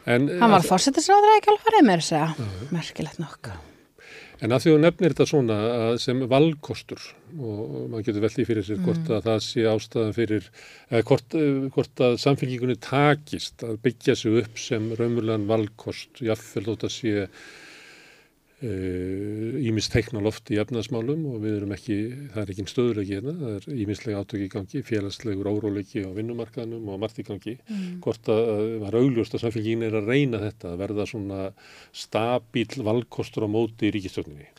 En, 0.02 0.32
Hann 0.42 0.54
var 0.54 0.64
fórsetisráður 0.66 1.40
ekki 1.40 1.54
alveg 1.54 1.68
farið 1.68 1.88
með 1.88 2.02
þess 2.02 2.14
að 2.20 2.30
merkilegt 2.74 3.22
nokk. 3.22 3.46
En 4.42 4.56
að 4.56 4.64
því 4.64 4.72
þú 4.72 4.78
nefnir 4.82 5.14
þetta 5.14 5.26
svona 5.30 5.58
sem 6.02 6.22
valkostur 6.30 7.02
og 7.38 7.74
maður 7.92 8.06
getur 8.08 8.24
veltið 8.24 8.48
fyrir 8.50 8.66
sér 8.66 8.80
hvort 8.82 9.12
að 9.14 9.28
það 9.28 9.44
sé 9.46 9.66
ástæðan 9.70 10.16
fyrir, 10.18 10.48
eða 10.90 11.08
hvort, 11.12 11.36
eh, 11.38 11.68
hvort 11.76 12.04
að 12.08 12.18
samfélkingunni 12.24 12.78
takist 12.82 13.62
að 13.68 13.78
byggja 13.86 14.16
sig 14.18 14.40
upp 14.42 14.58
sem 14.58 14.88
raunverulegan 14.98 15.46
valkost, 15.52 16.24
jáfnvel 16.26 16.66
þótt 16.72 16.88
að 16.90 16.96
sé 16.96 17.28
ímis 18.62 19.88
teikna 19.90 20.22
loft 20.22 20.52
í 20.54 20.60
efnaðsmálum 20.62 21.24
og 21.32 21.40
við 21.42 21.56
erum 21.58 21.72
ekki, 21.74 21.96
það 22.34 22.42
er 22.44 22.52
ekki 22.54 22.66
stöðurleiki 22.70 23.16
hérna, 23.18 23.34
það 23.40 23.56
er 23.56 23.80
ímislega 23.86 24.22
átök 24.22 24.44
í 24.46 24.50
gangi, 24.54 24.84
félagslegur 24.86 25.50
óróleiki 25.50 26.04
á 26.06 26.10
vinnumarkaðnum 26.14 26.92
og 26.94 27.02
margt 27.02 27.22
í 27.24 27.26
gangi, 27.26 27.56
hvort 28.06 28.30
að 28.30 28.52
að 28.52 28.70
var 28.84 28.98
augljóst 29.02 29.36
að 29.36 29.44
samfélgin 29.46 29.86
er 29.88 29.98
að 29.98 30.12
reyna 30.12 30.42
þetta, 30.42 30.72
að 30.72 30.84
verða 30.84 31.08
svona 31.10 31.42
stabíl 32.04 32.86
valkostur 32.86 33.48
á 33.48 33.50
móti 33.52 33.90
í 33.90 33.94
ríkistjórninni. 33.96 34.50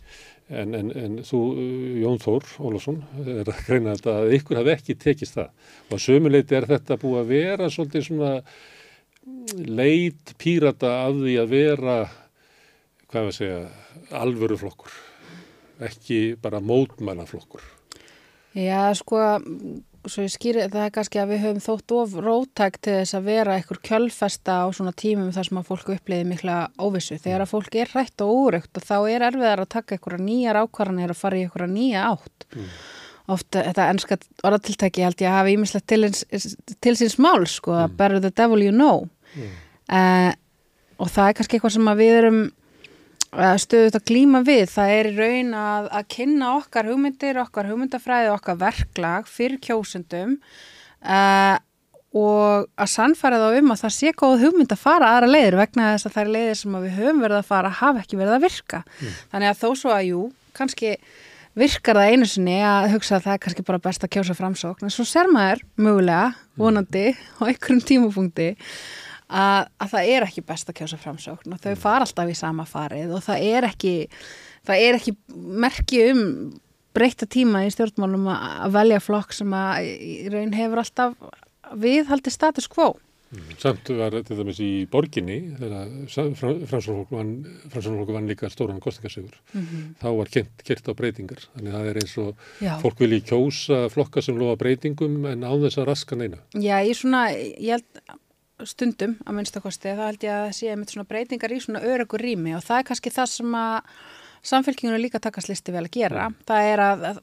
En, 0.53 0.75
en, 0.77 0.91
en 0.99 1.19
þú, 1.25 1.41
uh, 1.55 1.93
Jón 2.03 2.21
Þór 2.21 2.49
Ólafsson, 2.61 3.01
er 3.23 3.47
að 3.47 3.63
greina 3.69 3.95
þetta 3.97 4.17
að 4.21 4.35
ykkur 4.37 4.61
hafi 4.61 4.75
ekki 4.75 4.99
tekist 5.01 5.39
það. 5.39 5.53
Og 5.89 5.97
að 5.97 6.05
sömuleiti 6.07 6.59
er 6.59 6.69
þetta 6.69 6.99
búið 7.01 7.21
að 7.23 7.31
vera 7.33 7.71
svolítið 7.73 8.09
svona 8.09 8.33
leit 9.71 10.35
pírata 10.43 10.91
af 11.07 11.15
því 11.23 11.37
að 11.41 11.55
vera, 11.55 11.97
hvað 13.13 13.29
við 13.29 13.39
segja, 13.39 13.63
alvöru 14.17 14.59
flokkur. 14.61 14.99
Ekki 15.83 16.21
bara 16.41 16.63
mótmæla 16.65 17.27
flokkur. 17.29 17.65
Já, 18.57 18.93
sko, 18.97 19.19
svo 20.09 20.25
ég 20.27 20.33
skýri, 20.33 20.65
það 20.69 20.87
er 20.87 20.93
kannski 20.93 21.21
að 21.23 21.31
við 21.33 21.43
höfum 21.47 21.63
þótt 21.65 21.95
of 21.97 22.17
rótæk 22.21 22.79
til 22.85 22.97
þess 22.99 23.17
að 23.17 23.29
vera 23.31 23.57
einhver 23.57 23.81
kjölfesta 23.89 24.59
á 24.61 24.67
svona 24.77 24.93
tímum 24.97 25.31
þar 25.33 25.49
sem 25.49 25.61
að 25.61 25.69
fólk 25.71 25.93
uppliði 25.95 26.27
mikla 26.29 26.57
óvissu. 26.81 27.17
Þegar 27.21 27.47
að 27.47 27.53
fólk 27.55 27.79
er 27.81 27.93
hrætt 27.95 28.25
og 28.25 28.35
úrögt 28.37 28.81
og 28.81 28.89
þá 28.89 28.97
er 29.15 29.27
erfiðar 29.31 29.65
að 29.65 29.73
taka 29.77 29.97
einhverja 29.97 30.27
nýjar 30.27 30.61
ákvarðanir 30.63 31.15
og 31.15 31.21
fara 31.21 31.41
í 31.41 31.47
einhverja 31.47 31.73
nýja 31.73 32.05
átt. 32.11 32.49
Ofta 33.33 33.63
þetta 33.71 33.89
ennska 33.95 34.19
orðatiltæki 34.45 35.07
held 35.07 35.21
ég 35.23 35.31
að 35.31 35.39
hafa 35.39 35.53
ímislegt 35.53 35.89
til, 35.89 36.03
til 36.83 36.97
síns 36.99 37.17
mál, 37.23 37.47
sko, 37.49 37.77
mm. 37.87 37.97
better 37.97 38.21
the 38.21 38.33
devil 38.35 38.65
you 38.65 38.75
know. 38.75 39.07
Uh, 39.89 40.33
og 41.01 41.09
það 41.09 41.31
er 41.31 41.39
kannski 41.39 41.57
eitthvað 41.57 41.77
sem 41.79 41.95
við 42.03 42.19
erum 42.19 42.43
stöðut 43.33 43.97
að 43.97 44.07
glíma 44.11 44.43
við. 44.45 44.67
Það 44.75 44.95
er 44.99 45.09
í 45.09 45.17
raun 45.17 45.53
að, 45.57 45.91
að 45.99 46.09
kynna 46.17 46.53
okkar 46.59 46.89
hugmyndir, 46.91 47.41
okkar 47.41 47.69
hugmyndafræði, 47.71 48.31
okkar 48.35 48.59
verklag 48.61 49.29
fyrir 49.31 49.61
kjósundum 49.65 50.37
uh, 51.01 51.57
og 52.13 52.69
að 52.77 52.93
sannfæra 52.93 53.41
þá 53.41 53.59
um 53.63 53.73
að 53.73 53.83
það 53.87 53.95
sé 53.97 54.13
góð 54.21 54.47
hugmynd 54.47 54.75
að 54.75 54.83
fara 54.83 55.15
aðra 55.15 55.31
leiðir 55.33 55.59
vegna 55.63 55.93
þess 55.95 56.09
að 56.09 56.17
það 56.17 56.25
er 56.25 56.33
leiðir 56.37 56.59
sem 56.61 56.77
að 56.77 56.87
við 56.87 56.97
höfum 57.01 57.23
verið 57.25 57.39
að 57.39 57.51
fara 57.55 57.77
hafa 57.81 58.03
ekki 58.03 58.19
verið 58.21 58.37
að 58.37 58.47
virka. 58.47 58.83
Þannig 59.33 59.53
að 59.53 59.63
þó 59.63 59.69
svo 59.81 59.95
að 59.95 60.09
jú, 60.11 60.25
kannski 60.59 60.97
virkar 61.59 62.01
það 62.01 62.13
einu 62.13 62.29
sinni 62.29 62.59
að 62.65 62.91
hugsa 62.95 63.17
að 63.17 63.25
það 63.27 63.35
er 63.35 63.41
kannski 63.45 63.65
bara 63.69 63.81
best 63.85 64.05
að 64.05 64.13
kjósa 64.17 64.37
framsókn 64.37 64.89
en 64.89 64.93
svo 64.93 65.05
ser 65.09 65.29
maður 65.33 65.65
mögulega, 65.81 66.33
vonandi 66.61 67.07
á 67.13 67.43
einhverjum 67.49 67.83
tímapunkti 67.89 68.49
að, 69.33 69.71
að 69.83 69.95
það 69.95 70.11
er 70.15 70.27
ekki 70.29 70.45
best 70.53 70.71
að 70.71 70.79
kjósa 70.81 70.99
framsókn 71.01 71.57
og 71.57 71.63
þau 71.63 71.73
fara 71.81 72.07
alltaf 72.07 72.33
í 72.33 72.37
sama 72.39 72.67
farið 72.69 73.15
og 73.17 73.25
það 73.25 73.47
er 73.49 73.69
ekki, 73.71 73.95
það 74.69 74.85
er 74.89 75.01
ekki 75.01 75.17
merki 75.65 76.03
um 76.11 76.27
breyta 76.93 77.29
tíma 77.31 77.65
í 77.67 77.73
stjórnmálum 77.73 78.29
að, 78.33 78.67
velja 78.77 79.01
flokk 79.03 79.33
sem 79.37 79.57
að 79.57 79.89
í 79.89 80.19
raun 80.33 80.53
hefur 80.57 80.83
alltaf 80.83 81.17
viðhaldi 81.81 82.33
status 82.33 82.69
quo. 82.69 82.93
Samt 83.57 83.89
var 83.97 84.13
til 84.29 84.37
dæmis 84.37 84.59
í 84.61 84.85
borginni 84.93 85.39
þegar 85.57 85.89
framsvonarfólk 86.69 88.11
vann, 88.13 88.27
líka 88.29 88.51
stóran 88.53 88.83
kostningarsigur. 88.85 89.39
Þá 90.03 90.09
var 90.19 90.33
kert 90.35 90.91
á 90.91 90.93
breytingar. 90.99 91.47
Þannig 91.55 91.73
að 91.73 91.79
það 91.79 91.89
er 91.89 92.01
eins 92.03 92.17
og 92.21 92.45
Já. 92.61 92.75
fólk 92.83 93.01
vilji 93.01 93.23
kjósa 93.31 93.79
flokka 93.95 94.21
sem 94.25 94.37
lofa 94.37 94.59
breytingum 94.61 95.25
en 95.31 95.49
á 95.49 95.53
þess 95.65 95.81
að 95.81 95.89
raska 95.89 96.19
neina. 96.21 96.43
Já, 96.53 96.77
ég 96.85 96.99
svona, 96.99 97.25
ég 97.33 97.79
held 97.79 98.21
stundum 98.69 99.15
að 99.27 99.39
minnstakosti, 99.39 99.95
þá 99.99 100.03
held 100.07 100.27
ég 100.27 100.33
að 100.35 100.43
það 100.47 100.57
sé 100.59 100.73
einmitt 100.73 100.95
svona 100.95 101.09
breytingar 101.09 101.55
í 101.55 101.61
svona 101.63 101.85
örugur 101.87 102.23
rými 102.23 102.57
og 102.57 102.65
það 102.67 102.83
er 102.83 102.89
kannski 102.91 103.15
það 103.15 103.31
sem 103.33 103.57
að 103.59 103.95
samfélkingunum 104.43 105.03
líka 105.03 105.21
takast 105.23 105.51
listi 105.51 105.75
vel 105.75 105.85
að 105.87 105.95
gera. 105.95 106.27
Það 106.49 106.73
er 106.73 106.83
að, 106.83 107.07
að 107.13 107.21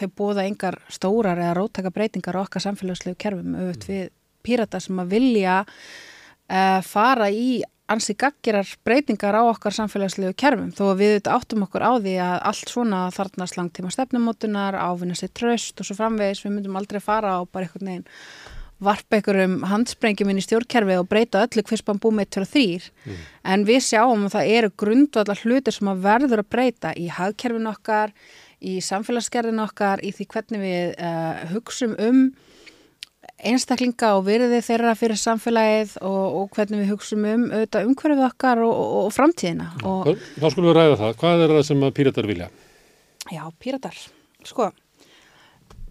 þau 0.00 0.08
búða 0.20 0.44
engar 0.48 0.78
stórar 0.92 1.40
eða 1.40 1.56
róttaka 1.56 1.92
breytingar 1.94 2.36
á 2.36 2.44
okkar 2.44 2.64
samfélagslegu 2.66 3.18
kerfum 3.20 3.56
auðvitað 3.56 3.94
við 3.94 4.06
pírata 4.44 4.80
sem 4.80 5.00
að 5.00 5.14
vilja 5.16 5.56
uh, 5.64 6.80
fara 6.84 7.30
í 7.32 7.62
ansi 7.88 8.12
gaggirar 8.20 8.68
breytingar 8.84 9.38
á 9.40 9.42
okkar 9.48 9.72
samfélagslegu 9.72 10.34
kerfum. 10.36 10.68
Þó 10.76 10.90
að 10.90 11.00
við 11.00 11.14
auðvitað 11.14 11.38
áttum 11.38 11.64
okkur 11.64 11.86
á 11.88 11.92
því 11.96 12.14
að 12.20 12.36
allt 12.50 12.74
svona 12.74 13.00
þarnast 13.16 13.56
langtíma 13.56 13.92
stefnumótunar, 13.94 14.76
ávinna 14.76 15.16
sér 15.16 15.32
tröst 15.32 15.80
og 15.80 15.88
svo 15.88 15.96
framvegis. 15.96 16.44
Við 16.44 16.58
myndum 16.58 16.76
aldrei 16.80 17.00
fara 17.00 17.38
á 17.40 17.48
bara 17.48 17.64
einhvern 17.64 17.92
veginn 17.92 18.08
varpa 18.84 19.18
einhverjum 19.18 19.56
handsprengjum 19.66 20.32
inn 20.32 20.40
í 20.40 20.44
stjórnkerfi 20.44 20.98
og 21.00 21.08
breyta 21.10 21.44
öllu 21.46 21.64
kvispan 21.66 22.00
búið 22.02 22.18
með 22.20 22.28
23 22.38 22.90
en 23.52 23.64
við 23.68 23.80
sjáum 23.88 24.26
að 24.28 24.36
það 24.36 24.52
eru 24.58 24.74
grundvallar 24.84 25.42
hlutir 25.44 25.74
sem 25.74 25.90
að 25.90 26.04
verður 26.04 26.44
að 26.44 26.50
breyta 26.54 26.92
í 26.94 27.08
hagkerfin 27.10 27.70
okkar, 27.72 28.14
í 28.58 28.78
samfélagsgerðin 28.84 29.64
okkar, 29.64 30.02
í 30.02 30.12
því 30.14 30.28
hvernig 30.34 30.62
við 30.62 30.94
uh, 30.98 31.42
hugsum 31.54 31.96
um 31.98 32.22
einstaklinga 33.38 34.14
og 34.16 34.24
virði 34.26 34.58
þeirra 34.66 34.94
fyrir 34.98 35.18
samfélagið 35.20 35.94
og, 36.02 36.22
og 36.40 36.56
hvernig 36.56 36.82
við 36.82 36.92
hugsum 36.94 37.26
um 37.28 37.44
auðvitað 37.52 37.90
umhverfið 37.90 38.24
okkar 38.26 38.62
og, 38.66 38.72
og, 38.74 38.96
og 39.04 39.14
framtíðina 39.14 39.68
og 39.86 40.10
Þá 40.38 40.46
skulum 40.50 40.70
við 40.70 40.76
ræða 40.78 40.98
það. 41.02 41.16
Hvað 41.20 41.44
er 41.44 41.54
það 41.54 41.64
sem 41.68 41.86
píratar 41.98 42.30
vilja? 42.30 42.48
Já, 43.28 43.42
píratar. 43.62 43.98
Sko, 44.46 44.70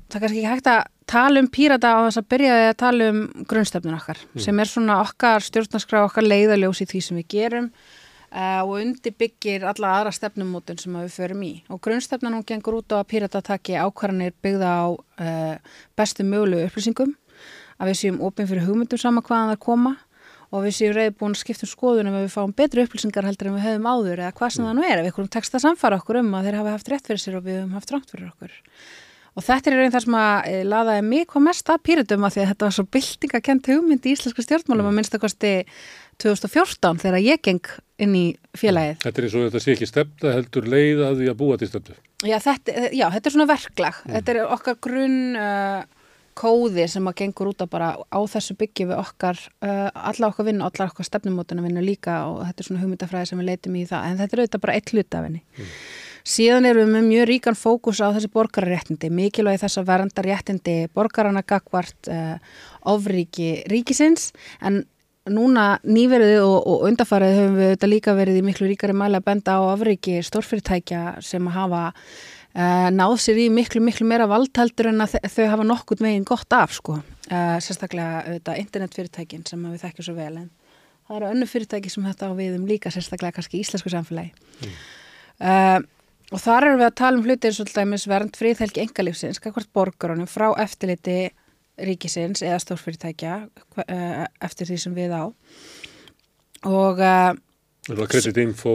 það 0.07 0.17
er 0.17 0.23
kannski 0.23 0.41
ekki 0.41 0.51
hægt 0.51 0.71
að 0.71 0.81
tala 1.07 1.41
um 1.41 1.47
pírata 1.51 1.93
á 1.95 1.99
þess 2.07 2.21
að 2.21 2.27
byrja 2.33 2.55
að 2.57 2.73
tala 2.81 3.07
um 3.11 3.21
grunnstefnun 3.47 3.97
okkar, 3.97 4.19
sem 4.43 4.59
er 4.59 4.71
svona 4.71 4.99
okkar 5.03 5.45
stjórnarskrá, 5.45 6.03
okkar 6.07 6.27
leiðaljós 6.27 6.83
í 6.83 6.87
því 6.89 7.03
sem 7.03 7.19
við 7.21 7.27
gerum 7.35 7.69
uh, 8.31 8.63
og 8.63 8.73
undirbyggir 8.81 9.67
alla 9.67 9.93
aðra 9.97 10.15
stefnumótun 10.15 10.81
sem 10.81 10.97
að 10.97 11.07
við 11.07 11.15
förum 11.19 11.45
í. 11.47 11.53
Og 11.71 11.81
grunnstefnan 11.83 12.35
hún 12.35 12.47
gengur 12.47 12.81
út 12.81 12.91
á 12.95 12.99
að 12.99 13.07
pírata 13.13 13.43
taki 13.45 13.77
ákvarðanir 13.79 14.35
byggða 14.43 14.73
á 14.73 14.87
uh, 14.91 15.79
bestu 15.99 16.27
mögulegu 16.27 16.67
upplýsingum, 16.67 17.15
að 17.77 17.93
við 17.93 18.01
séum 18.01 18.19
opinn 18.25 18.49
fyrir 18.49 18.67
hugmyndum 18.67 19.01
sama 19.01 19.23
hvaðan 19.23 19.55
það 19.55 19.63
koma 19.63 19.95
og 20.47 20.63
við 20.63 20.77
séum 20.77 20.93
reyði 20.95 21.15
búin 21.19 21.35
að 21.35 21.41
skipta 21.41 21.65
um 21.67 21.71
skoðunum 21.71 22.15
ef 22.15 22.23
við 22.23 22.35
fáum 22.37 22.53
betri 22.55 22.85
upplýsingar 22.87 23.27
heldur 23.27 23.49
en 23.49 23.57
við 23.57 23.65
höfum 23.67 23.89
áður 23.91 24.21
eða 24.23 24.35
hvað 24.37 24.53
sem 24.55 24.67
það 24.67 24.77
nú 24.77 24.85
er, 24.87 25.01
ef 25.01 25.09
einhverjum 25.09 25.33
tekst 25.35 25.57
að 25.57 25.63
samfara 25.65 25.97
okkur 25.99 26.21
um 26.21 26.29
að 26.37 26.47
þeir 26.47 26.57
hafa 26.61 26.75
haft 26.77 26.91
rétt 26.93 27.09
fyrir 27.09 27.19
sér 27.19 27.35
og 27.39 27.43
við 27.43 27.59
höfum 27.59 27.75
haft 27.75 27.91
rátt 27.91 28.13
fyrir 28.13 28.29
okkur. 28.31 28.53
Og 29.37 29.45
þetta 29.45 29.69
er 29.69 29.77
raun 29.77 29.93
það 29.93 30.03
sem 30.07 30.15
að 30.17 30.49
e, 30.49 30.59
laðaði 30.65 31.01
mig 31.05 31.27
hvað 31.29 31.43
mest 31.45 31.69
að 31.69 31.83
pýritum 31.85 32.25
að 32.25 32.33
því 32.33 32.41
að 32.41 32.47
þetta 32.51 32.65
var 32.67 32.75
svo 32.77 32.85
byltingakent 32.95 33.67
hugmynd 33.69 34.07
í 34.07 34.13
íslenska 34.15 34.45
stjórnmálum 34.45 34.89
að 34.89 34.95
minnstakosti 34.97 35.51
2014 36.23 37.01
þegar 37.03 37.21
ég 37.21 37.43
geng 37.45 37.69
inn 38.01 38.15
í 38.17 38.23
félagið. 38.57 39.03
Þetta 39.03 39.21
er 39.21 39.27
eins 39.27 39.35
og 39.37 39.45
þetta 39.45 39.61
sé 39.61 39.75
ekki 39.75 39.89
stefna 39.89 40.33
heldur 40.33 40.69
leið 40.73 41.03
að 41.05 41.21
því 41.21 41.29
að 41.29 41.37
búa 41.43 41.59
til 41.61 41.69
stefnu. 41.69 41.99
Já, 42.25 42.37
þetta, 42.41 42.87
já, 42.97 43.05
þetta 43.13 43.29
er 43.29 43.35
svona 43.35 43.47
verklag. 43.51 44.01
Þetta 44.09 44.33
er 44.33 44.41
okkar 44.47 44.79
grunn 44.87 45.37
uh, 45.37 45.85
kóði 46.37 46.87
sem 46.89 47.09
að 47.09 47.17
gengur 47.21 47.51
út 47.51 47.61
að 47.61 47.71
bara 47.73 47.91
á 47.93 48.19
þessu 48.33 48.57
byggjum 48.57 48.89
við 48.89 49.03
okkar, 49.03 49.43
uh, 49.61 49.87
alla 49.93 50.31
okkar 50.31 50.49
vinnu, 50.49 50.65
alla 50.65 50.89
okkar 50.89 51.09
stefnumótuna 51.11 51.65
vinnu 51.65 51.85
líka 51.85 52.23
og 52.31 52.41
þetta 52.47 52.63
er 52.63 52.71
svona 52.71 52.83
hugmyndafræði 52.85 53.31
sem 53.31 53.41
við 53.43 53.51
leitum 53.51 53.77
í 53.77 53.85
það. 53.89 54.09
En 54.09 54.19
þetta 54.21 54.37
er 54.37 54.43
auðvitað 54.43 54.65
bara 54.65 54.77
eitt 54.81 54.93
hlut 54.95 55.19
af 55.21 55.29
henni. 55.29 55.43
Síðan 56.27 56.67
erum 56.67 56.89
við 56.89 56.97
með 56.97 57.07
mjög 57.07 57.25
ríkan 57.29 57.55
fókus 57.55 58.01
á 58.03 58.11
þessi 58.11 58.29
borgararéttindi, 58.33 59.09
mikilvægi 59.13 59.61
þess 59.61 59.79
að 59.79 59.87
veranda 59.87 60.25
réttindi 60.25 60.75
borgarana 60.95 61.43
gagvart 61.47 62.09
uh, 62.11 62.35
ofríki 62.91 63.63
ríkisins 63.71 64.33
en 64.59 64.81
núna 65.31 65.77
nýverið 65.87 66.41
og, 66.41 66.57
og 66.67 66.83
undarfarið 66.89 67.37
höfum 67.37 67.55
við 67.59 67.71
þetta 67.73 67.91
líka 67.91 68.15
verið 68.17 68.41
í 68.41 68.43
miklu 68.47 68.67
ríkari 68.67 68.95
mæli 68.95 69.19
að 69.19 69.27
benda 69.29 69.55
á 69.55 69.61
ofríki 69.71 70.19
stórfyrirtækja 70.27 71.03
sem 71.23 71.47
hafa 71.55 71.85
uh, 71.93 72.87
náð 72.91 73.17
sér 73.23 73.41
í 73.45 73.49
miklu, 73.53 73.83
miklu 73.87 74.07
meira 74.07 74.27
valdheldur 74.27 74.91
en 74.91 75.07
að 75.07 75.17
þau 75.31 75.43
hafa 75.53 75.67
nokkurt 75.71 76.03
meginn 76.03 76.27
gott 76.27 76.59
af 76.59 76.75
sko, 76.75 76.99
uh, 76.99 77.57
sérstaklega 77.63 78.25
þetta 78.33 78.59
internetfyrirtækin 78.65 79.47
sem 79.47 79.63
við 79.71 79.83
þekkjum 79.85 80.09
svo 80.09 80.19
vel 80.19 80.31
en 80.43 80.47
það 81.07 81.19
eru 81.21 81.33
önnu 81.33 81.47
fyrirtæki 81.47 81.91
sem 81.91 82.07
þetta 82.11 82.31
á 82.31 82.31
við 82.35 82.59
um 82.59 82.67
líka 82.67 82.91
sérstaklega 82.91 83.39
kannski 83.39 83.61
í 83.61 83.63
íslensku 83.63 83.95
samfélagi. 83.95 84.33
Mm. 84.59 85.93
Og 86.27 86.41
þar 86.43 86.67
erum 86.67 86.81
við 86.81 86.89
að 86.89 86.97
tala 86.99 87.19
um 87.19 87.23
hlutir 87.23 87.53
svolítið 87.55 87.85
með 87.87 88.07
vernd 88.11 88.37
fríðhelgi 88.37 88.83
engalífsins, 88.83 89.39
hvort 89.43 89.69
borgarunum 89.75 90.27
frá 90.27 90.49
eftirliti 90.59 91.29
ríkisins 91.77 92.41
eða 92.43 92.57
stórfyrirtækja 92.63 93.35
eh, 93.85 94.23
eftir 94.43 94.67
því 94.67 94.79
sem 94.81 94.97
við 94.97 95.13
á. 95.15 95.23
Og... 96.67 96.99
Það 97.87 98.01
var 98.01 98.09
kreditinfo. 98.11 98.73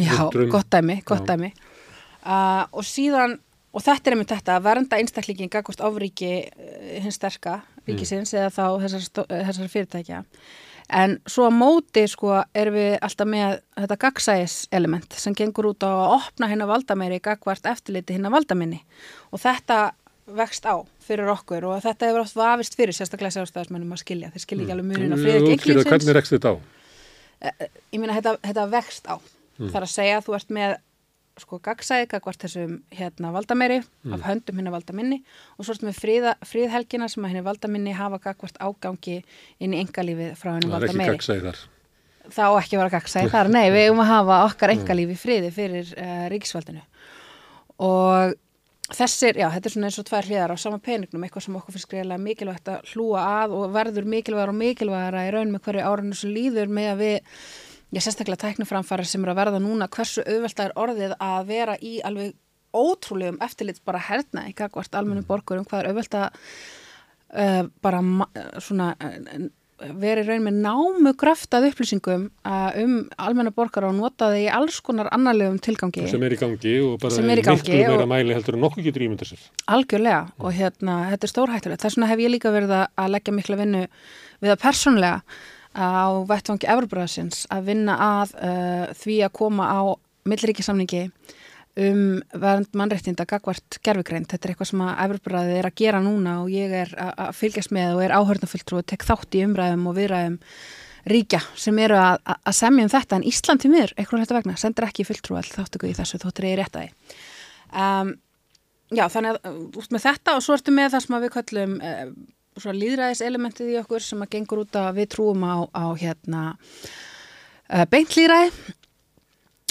Já, 0.00 0.16
gott 0.50 0.72
dæmi, 0.72 0.98
gott 1.06 1.22
já. 1.22 1.36
dæmi. 1.36 1.52
Uh, 2.22 2.64
og 2.78 2.84
síðan, 2.86 3.36
og 3.74 3.82
þetta 3.82 4.10
er 4.10 4.16
einmitt 4.16 4.32
þetta, 4.32 4.56
að 4.58 4.66
vernda 4.66 4.98
einstaklingin 4.98 5.50
gagvart 5.50 5.80
áfríki 5.82 6.32
uh, 6.46 6.98
hins 7.02 7.18
sterka 7.18 7.60
ríkisins 7.86 8.30
mm. 8.30 8.38
eða 8.38 8.52
þá 8.54 8.84
þessar, 8.84 9.26
þessar 9.32 9.72
fyrirtækja 9.72 10.20
en 10.92 11.16
svo 11.28 11.46
að 11.48 11.56
móti 11.58 12.04
sko 12.10 12.36
erum 12.58 12.76
við 12.76 12.94
alltaf 13.00 13.28
með 13.32 13.56
þetta 13.80 13.98
gagsæðis-element 14.04 15.18
sem 15.18 15.36
gengur 15.38 15.70
út 15.72 15.86
á 15.86 15.90
að 15.90 16.14
opna 16.18 16.50
hérna 16.52 16.68
valdameiri 16.70 17.20
gagvart 17.24 17.66
eftirliti 17.72 18.16
hérna 18.16 18.32
valdaminni. 18.34 18.82
Og 19.32 19.42
þetta 19.42 19.80
vext 20.38 20.66
á 20.68 20.76
fyrir 21.02 21.28
okkur 21.32 21.66
og 21.68 21.82
þetta 21.82 22.08
hefur 22.08 22.24
oft 22.24 22.38
vafist 22.38 22.76
fyrir 22.78 22.96
sérstaklega 22.96 23.34
sjálfstæðismennum 23.36 23.96
að 23.96 24.04
skilja. 24.04 24.32
Þeir 24.32 24.46
skilja 24.46 24.66
ekki 24.66 24.76
alveg 24.76 24.90
munin 24.92 25.16
á 25.16 25.18
friðið 25.18 25.54
ekki 25.56 25.78
Hvernig 25.82 26.16
rekst 26.18 26.36
þetta 26.36 26.52
á? 26.52 26.56
Eh, 27.42 27.54
eh, 27.58 27.70
ég 27.90 28.00
minna 28.00 28.16
þetta, 28.16 28.36
þetta 28.46 28.68
vext 28.70 29.08
á. 29.10 29.16
Mm. 29.58 29.70
þar 29.72 29.86
að 29.86 29.92
segja 29.92 30.18
að 30.18 30.26
þú 30.26 30.34
ert 30.38 30.52
með 30.56 30.74
sko 31.40 31.58
gagsæði, 31.64 32.08
gagvart 32.10 32.44
þessum 32.44 32.74
hérna 32.92 33.32
valdameiri, 33.32 33.80
mm. 33.80 34.16
af 34.16 34.24
höndum 34.26 34.60
hérna 34.60 34.74
valdaminni 34.74 35.22
og 35.56 35.66
svo 35.66 35.76
með 35.86 35.98
fríða, 35.98 36.34
fríðhelgina 36.44 37.08
sem 37.08 37.24
að 37.24 37.32
hérna 37.32 37.46
valdaminni 37.48 37.94
hafa 37.96 38.20
gagvart 38.26 38.60
ágangi 38.60 39.22
inn 39.62 39.76
í 39.76 39.80
engalífið 39.80 40.36
frá 40.38 40.54
hérna 40.54 40.76
valdameiri. 40.76 40.92
Það 40.92 41.08
er 41.08 41.16
ekki 41.16 41.22
gagsæðar. 41.22 41.64
Þá 42.32 42.44
ekki 42.60 42.78
vera 42.78 42.92
gagsæði 42.92 43.32
þar, 43.32 43.50
nei, 43.50 43.64
við 43.74 43.88
erum 43.88 44.04
að 44.04 44.12
hafa 44.12 44.38
okkar 44.46 44.74
engalífi 44.76 45.18
fríði 45.18 45.50
fyrir 45.54 45.88
uh, 45.96 46.24
ríkisvaldinu 46.30 46.84
og 47.82 48.36
þessir, 48.92 49.40
já, 49.40 49.48
þetta 49.54 49.68
er 49.68 49.74
svona 49.74 49.88
eins 49.88 49.98
og 49.98 50.06
tvær 50.08 50.28
hliðar 50.28 50.54
á 50.54 50.56
sama 50.60 50.78
peningnum, 50.82 51.24
eitthvað 51.24 51.46
sem 51.46 51.58
okkur 51.58 51.74
finnst 51.74 51.90
greiðilega 51.90 52.22
mikilvægt 52.22 52.70
að 52.70 52.92
hlúa 52.92 53.24
að 53.42 53.56
og 53.56 53.74
verður 53.74 54.08
mikilvægar 54.12 54.52
og 54.52 54.58
mikilvægara 54.58 55.26
í 55.26 55.34
raun 55.34 55.52
með 55.54 55.64
hverju 55.66 55.84
árunum 55.88 56.18
sem 56.18 56.34
líður 56.34 56.72
með 56.72 56.90
að 56.92 57.02
við 57.02 57.36
ég 57.92 58.04
sérstaklega 58.04 58.40
tæknuframfæri 58.46 59.06
sem 59.08 59.24
eru 59.24 59.34
að 59.34 59.40
verða 59.42 59.62
núna 59.62 59.88
hversu 59.92 60.24
auðvelt 60.24 60.62
er 60.64 60.76
orðið 60.80 61.16
að 61.20 61.48
vera 61.50 61.76
í 61.80 61.98
alveg 62.06 62.36
ótrúlegum 62.72 63.40
eftirlit 63.44 63.82
bara 63.84 64.00
herna 64.00 64.46
í 64.48 64.54
kakvart 64.56 64.94
almennu 64.96 65.26
borgurum. 65.28 65.66
Hvað 65.68 65.82
er 65.82 65.90
auðvelt 65.90 66.16
að 66.16 66.38
uh, 67.36 67.66
bara 67.84 68.00
svona 68.64 68.94
uh, 68.96 69.50
verið 69.82 70.30
raun 70.30 70.44
með 70.46 70.58
námu 70.62 71.12
kraftað 71.18 71.68
upplýsingum 71.70 72.28
uh, 72.46 72.70
um 72.80 72.96
almenna 73.20 73.52
borgar 73.54 73.88
og 73.88 73.96
nota 73.98 74.30
það 74.30 74.44
í 74.44 74.50
alls 74.56 74.78
konar 74.84 75.10
annarlegum 75.14 75.58
tilgangi. 75.62 76.06
Sem 76.10 76.24
er 76.24 76.36
í 76.36 76.40
gangi 76.40 76.76
og 76.86 76.98
bara 77.02 77.24
miklu 77.28 77.56
meira 77.68 78.08
mæli 78.08 78.36
heldur 78.36 78.58
en 78.58 78.64
nokkuð 78.64 78.88
getur 78.88 79.06
ímynda 79.08 79.28
sér. 79.28 79.42
Algjörlega 79.74 80.22
mm. 80.28 80.36
og 80.40 80.56
hérna 80.56 80.98
þetta 81.12 81.28
er 81.28 81.34
stórhættulegt. 81.34 81.84
Þess 81.84 81.98
vegna 81.98 82.12
hef 82.12 82.22
ég 82.24 82.36
líka 82.36 82.54
verið 82.54 82.76
að 82.78 83.10
leggja 83.16 83.36
mikla 83.36 83.58
vinnu 83.60 83.82
við 84.42 84.54
að 84.54 84.62
persónlega 84.62 85.42
á 85.76 86.12
vettvangi 86.28 86.68
Evropraðsins 86.68 87.46
að 87.52 87.70
vinna 87.70 87.96
að 87.96 88.34
uh, 88.36 88.84
því 88.98 89.16
að 89.26 89.34
koma 89.38 89.68
á 89.68 89.80
milliríkisamningi 90.28 91.06
um 91.82 92.20
verðand 92.36 92.74
mannreittinda 92.76 93.24
gagvart 93.28 93.78
gerfugrein. 93.84 94.26
Þetta 94.28 94.46
er 94.46 94.52
eitthvað 94.52 94.70
sem 94.72 94.84
að 94.84 94.98
Evropraðið 95.06 95.58
er 95.58 95.68
að 95.68 95.78
gera 95.80 96.02
núna 96.04 96.34
og 96.42 96.52
ég 96.52 96.74
er 96.82 96.92
að 97.00 97.32
fylgjast 97.38 97.72
með 97.72 97.96
og 97.96 98.02
er 98.04 98.16
áhörnafulltrú 98.18 98.82
og 98.82 98.88
tek 98.92 99.06
þátt 99.08 99.38
í 99.38 99.44
umræðum 99.46 99.86
og 99.88 99.96
viðræðum 99.96 100.36
ríkja 101.08 101.40
sem 101.58 101.78
eru 101.82 101.96
að, 101.98 102.20
að 102.36 102.58
semja 102.58 102.84
um 102.86 102.92
þetta 102.92 103.18
en 103.18 103.24
Ísland 103.26 103.62
til 103.62 103.72
mér, 103.72 103.94
eitthvað 103.96 104.22
hluta 104.22 104.36
vegna, 104.36 104.58
sendur 104.60 104.86
ekki 104.86 105.06
fulltrú 105.08 105.38
all 105.38 105.48
þáttöku 105.48 105.88
í 105.88 105.96
þessu, 105.96 106.20
þóttir 106.22 106.50
ég 106.50 106.60
rétt 106.60 106.76
að 106.78 106.84
því. 106.84 107.16
Um, 107.72 108.12
já, 108.92 109.06
þannig 109.10 109.40
að 109.40 109.58
út 109.80 109.96
með 109.96 110.04
þetta 110.04 110.36
og 110.36 110.44
svo 110.44 110.58
ertu 110.58 110.76
með 110.76 110.94
það 110.94 111.04
sem 111.06 111.18
við 111.24 111.34
kallum 111.38 111.74
uh, 111.80 112.04
svona 112.12 112.41
líðræðiselementið 112.60 113.72
í 113.72 113.78
okkur 113.80 114.04
sem 114.04 114.22
að 114.24 114.32
gengur 114.36 114.62
út 114.64 114.76
að 114.76 115.00
við 115.00 115.10
trúum 115.14 115.44
á, 115.46 115.56
á 115.72 115.86
hérna 115.96 116.42
uh, 116.52 117.84
beintlýræði 117.88 118.52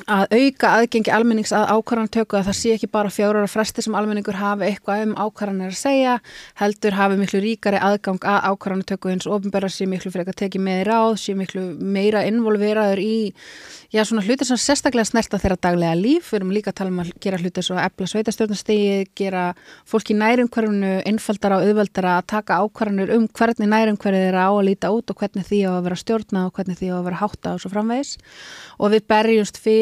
að 0.10 0.34
auka 0.34 0.70
aðgengi 0.78 1.12
almennings 1.14 1.52
að 1.54 1.70
ákvarðantöku 1.76 2.38
að 2.40 2.48
það 2.48 2.58
sé 2.58 2.70
ekki 2.76 2.88
bara 2.92 3.12
fjárara 3.14 3.50
fresti 3.52 3.84
sem 3.86 3.96
almenningur 3.98 4.38
hafi 4.40 4.64
eitthvað 4.70 5.04
um 5.06 5.14
ákvarðanir 5.20 5.74
að 5.74 5.78
segja 5.78 6.14
heldur 6.62 6.98
hafi 6.98 7.20
miklu 7.20 7.42
ríkari 7.44 7.78
aðgang 7.82 8.24
að 8.26 8.48
ákvarðantöku 8.50 9.12
eins 9.12 9.28
og 9.28 9.36
ofinberðar 9.38 9.74
sé 9.76 9.86
miklu 9.90 10.12
að 10.22 10.40
tekið 10.42 10.62
með 10.66 10.82
í 10.82 10.88
ráð, 10.90 11.14
sé 11.22 11.36
miklu 11.38 11.64
meira 11.78 12.24
involveraður 12.30 13.00
í 13.04 13.32
já, 13.92 14.02
svona 14.08 14.24
hlutir 14.24 14.48
sem 14.48 14.58
sérstaklega 14.62 15.06
snerta 15.10 15.38
þeirra 15.42 15.58
daglega 15.60 15.96
líf. 16.00 16.32
Við 16.32 16.38
erum 16.40 16.54
líka 16.56 16.72
að 16.72 16.78
tala 16.80 16.92
um 16.94 17.02
að 17.04 17.12
gera 17.22 17.40
hlutir 17.42 17.64
svo 17.66 17.76
að 17.76 17.86
epla 17.90 18.08
sveitastjórnastegi, 18.08 19.08
gera 19.20 19.44
fólki 19.90 20.16
nærumhverfunu 20.16 20.94
einfaldara 21.10 21.60
og 21.60 21.68
auðveldara 21.68 22.18
að 22.20 22.30
taka 22.32 22.60
ákvarðanir 22.64 23.12
um 23.18 23.28
hvernig 23.28 23.68
nærumhverfið 23.68 24.28
er 24.30 24.40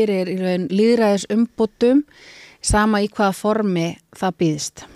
fyrir 0.09 0.67
líðræðis 0.67 1.29
umbútum 1.33 2.05
sama 2.61 3.03
í 3.05 3.11
hvaða 3.11 3.35
formi 3.37 3.91
það 4.17 4.39
býðist 4.41 4.87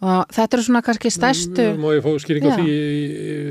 og 0.00 0.30
þetta 0.32 0.56
eru 0.56 0.64
svona 0.64 0.80
kannski 0.84 1.10
stærstu 1.12 1.66
Má 1.76 1.90
ég 1.92 2.04
fá 2.04 2.12
skýring 2.22 2.46
á 2.48 2.56
því 2.56 2.76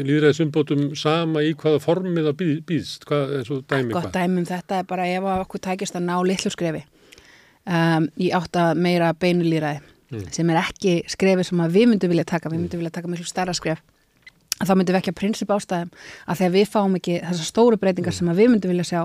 líðræðisumbótum 0.08 0.88
sama 0.98 1.44
í 1.46 1.52
hvaða 1.54 1.82
formið 1.84 2.30
það 2.30 2.40
býðst, 2.70 3.06
hvað 3.10 3.36
er 3.38 3.46
svo 3.46 3.60
dæmi 3.62 3.94
Gott 3.94 4.10
dæmi 4.16 4.42
um 4.42 4.48
þetta 4.50 4.80
er 4.82 4.88
bara 4.90 5.06
ef 5.12 5.28
okkur 5.36 5.64
tækist 5.68 6.00
að 6.00 6.08
ná 6.08 6.16
litlu 6.26 6.52
skrefi 6.54 6.82
um, 7.70 8.10
í 8.18 8.32
átt 8.34 8.58
að 8.58 8.82
meira 8.82 9.12
beinu 9.14 9.46
líðræði 9.46 9.84
mm. 9.84 10.26
sem 10.34 10.50
er 10.50 10.62
ekki 10.64 10.96
skrefi 11.14 11.46
sem 11.46 11.64
við 11.70 11.92
myndum 11.92 12.14
vilja 12.16 12.26
taka, 12.34 12.50
við 12.50 12.64
myndum 12.64 12.82
vilja 12.82 12.96
taka 12.98 13.14
miklu 13.14 13.30
starra 13.30 13.54
skref 13.58 13.84
þá 14.68 14.74
myndum 14.76 14.96
við 14.96 15.00
ekki 15.02 15.14
að 15.14 15.20
prinsip 15.22 15.52
ástæðum 15.56 15.92
að 16.26 16.42
þegar 16.42 16.56
við 16.58 16.70
fáum 16.74 17.00
ekki 17.00 17.18
þessar 17.24 17.50
stóru 17.50 17.80
breytingar 17.80 18.12
mm. 18.14 18.20
sem 18.20 18.32
við 18.42 18.54
myndum 18.54 18.74
vilja 18.74 18.88
sjá 18.90 19.02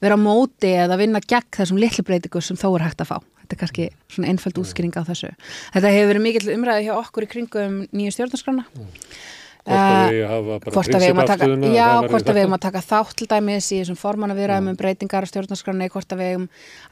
vera 0.00 0.20
móti 0.20 0.72
eða 0.72 1.00
vinna 1.00 1.20
gegn 1.20 1.56
þessum 1.58 1.80
litlu 1.80 2.04
breytingu 2.06 2.44
sem 2.44 2.60
þó 2.60 2.68
er 2.74 2.86
hægt 2.88 3.04
að 3.04 3.12
fá 3.14 3.18
Þetta 3.46 3.54
er 3.54 3.60
kannski 3.60 3.84
svona 4.10 4.30
einföld 4.32 4.56
útskýring 4.58 4.96
á 4.98 5.06
þessu. 5.06 5.28
Þetta 5.70 5.90
hefur 5.94 6.08
verið 6.10 6.22
mikill 6.24 6.48
umræði 6.56 6.88
hjá 6.88 6.94
okkur 6.96 7.22
í 7.22 7.28
kringum 7.30 7.76
nýju 7.94 8.14
stjórnarskrána. 8.16 8.64
Mm. 8.74 8.88
Hvort 9.66 10.92
að 10.94 11.02
við 11.02 11.08
hefum 11.08 11.20
að 11.24 11.30
taka 11.32 11.46
Já, 11.74 11.86
hvort 12.06 12.28
að 12.30 12.36
við 12.36 12.44
hefum 12.44 12.54
að 12.54 12.62
taka 12.62 12.82
þátt 12.86 13.14
til 13.18 13.26
dæmis 13.30 13.70
í 13.74 13.80
þessum 13.80 13.98
forman 13.98 14.30
að 14.30 14.42
vera 14.44 14.58
um 14.62 14.68
breytingar 14.78 15.26
á 15.26 15.30
stjórnarskrána 15.30 15.88
hvort 15.90 16.14
að 16.14 16.22
við 16.22 16.30
hefum 16.30 16.44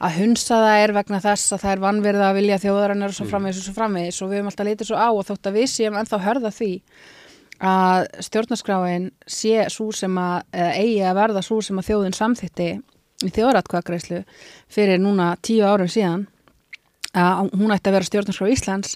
að 0.03 0.17
hunsa 0.19 0.57
það 0.59 0.79
er 0.81 0.93
vegna 0.97 1.21
þess 1.23 1.55
að 1.55 1.61
það 1.63 1.71
er 1.71 1.83
vannverða 1.85 2.25
að 2.27 2.39
vilja 2.41 2.57
þjóðarannar 2.65 3.13
og 3.13 3.15
svo 3.15 3.27
mm. 3.27 3.31
framvegis 3.31 3.61
og 3.61 3.67
svo 3.69 3.75
framvegis 3.77 4.19
og 4.19 4.31
við 4.31 4.41
hefum 4.41 4.51
alltaf 4.51 4.69
litið 4.69 4.89
svo 4.91 4.99
á 4.99 5.07
og 5.07 5.23
þótt 5.29 5.49
að 5.51 5.59
við 5.61 5.71
séum 5.71 5.99
ennþá 6.01 6.21
hörða 6.25 6.51
því 6.57 6.71
að 7.63 8.07
stjórnarskráin 8.25 9.09
sé 9.27 9.69
svo 9.71 9.91
sem 9.95 10.17
að 10.19 10.43
eigi 10.53 11.01
að 11.05 11.17
verða 11.21 11.43
svo 11.45 11.61
sem 11.63 11.79
að 11.79 11.89
þjóðin 11.91 12.17
samþitti 12.17 12.69
í 13.23 13.31
þjóðratkvæðagreislu 13.31 14.23
fyrir 14.71 14.99
núna 14.99 15.35
tíu 15.41 15.63
árum 15.63 15.91
síðan 15.91 16.25
að 17.15 17.53
hún 17.55 17.71
ætti 17.71 17.89
að 17.89 17.95
vera 17.95 18.07
stjórnarskrá 18.09 18.49
Íslands 18.51 18.95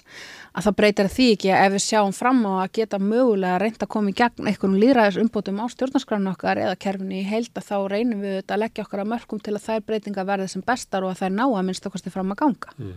að 0.50 0.66
það 0.66 0.76
breytir 0.80 1.08
því 1.14 1.26
ekki 1.34 1.50
að 1.54 1.64
ef 1.64 1.74
við 1.74 1.82
sjáum 1.86 2.14
fram 2.14 2.40
á 2.44 2.52
að 2.60 2.72
geta 2.76 3.00
mögulega 3.00 3.60
reynd 3.62 3.80
að 3.80 3.92
koma 3.94 4.12
í 4.12 4.16
gegn 4.18 4.50
einhvern 4.50 4.78
líðræðis 4.82 5.20
umbótum 5.22 5.62
á 5.62 5.66
stjórnarskránu 5.72 6.32
okkar 6.34 6.60
eða 6.60 6.78
kerfinu 6.84 7.20
í 7.20 7.26
heilda 7.26 7.64
þá 7.64 7.76
reynum 7.88 8.24
við 8.24 8.40
að 8.42 8.62
leggja 8.64 8.84
okkar 8.84 9.04
að 9.04 9.12
mörgum 9.14 9.40
til 9.40 9.54
að 9.56 9.66
þær 9.68 9.84
breytinga 9.88 10.26
verði 10.28 10.48
sem 10.52 10.64
bestar 10.66 11.06
og 11.06 11.14
að 11.14 11.22
þær 11.22 11.36
ná 11.38 11.44
að 11.46 11.62
minnst 11.68 11.86
okkarstu 11.88 12.12
fram 12.12 12.34
að 12.34 12.42
ganga. 12.42 12.74
Mm. 12.76 12.96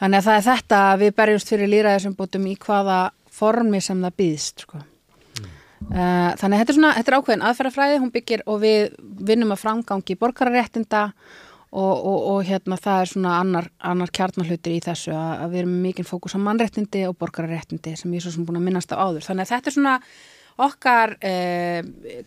Þannig 0.00 0.18
að 0.18 0.26
það 0.26 0.38
er 0.40 0.46
þetta 0.48 0.80
að 0.88 1.04
við 1.04 1.14
berjumst 1.20 1.52
fyrir 1.52 1.70
líðræðis 1.70 2.08
umbótum 2.10 2.48
í 2.50 2.56
hvaða 2.64 2.98
formi 3.34 3.80
sem 3.84 4.02
það 4.04 4.18
býðst 4.20 4.66
sko. 4.66 4.82
Mm. 5.40 5.48
Uh, 5.90 6.28
þannig 6.40 6.54
að 6.54 6.60
þetta 6.60 6.72
er, 6.72 6.78
svona, 6.78 6.92
þetta 6.98 7.12
er 7.12 7.18
ákveðin 7.18 7.48
aðferðafræði, 7.48 7.98
hún 8.02 8.14
byggir 8.14 8.44
og 8.46 8.62
við 8.62 8.94
vinnum 9.30 9.54
að 9.54 9.64
framgangi 9.64 10.18
borgararéttinda 10.20 11.02
og, 11.74 11.94
og, 11.98 12.18
og 12.30 12.38
hérna 12.46 12.78
það 12.78 13.00
er 13.00 13.10
svona 13.10 13.34
annar, 13.42 13.68
annar 13.82 14.12
kjarnahlutir 14.14 14.76
í 14.76 14.84
þessu 14.84 15.12
að, 15.16 15.32
að 15.42 15.54
við 15.54 15.64
erum 15.64 15.74
mikið 15.88 16.08
fókus 16.08 16.36
á 16.38 16.44
mannréttindi 16.46 17.02
og 17.08 17.18
borgararéttindi 17.18 17.96
sem 17.98 18.14
ég 18.14 18.22
er 18.22 18.26
svo 18.26 18.36
sem 18.36 18.46
búin 18.46 18.60
að 18.60 18.68
minnast 18.68 18.94
á 18.94 19.02
áður 19.02 19.26
þannig 19.26 19.46
að 19.46 19.52
þetta 19.56 19.70
er 19.70 19.76
svona 19.78 19.94
okkar 20.62 21.16
eh, 21.24 21.80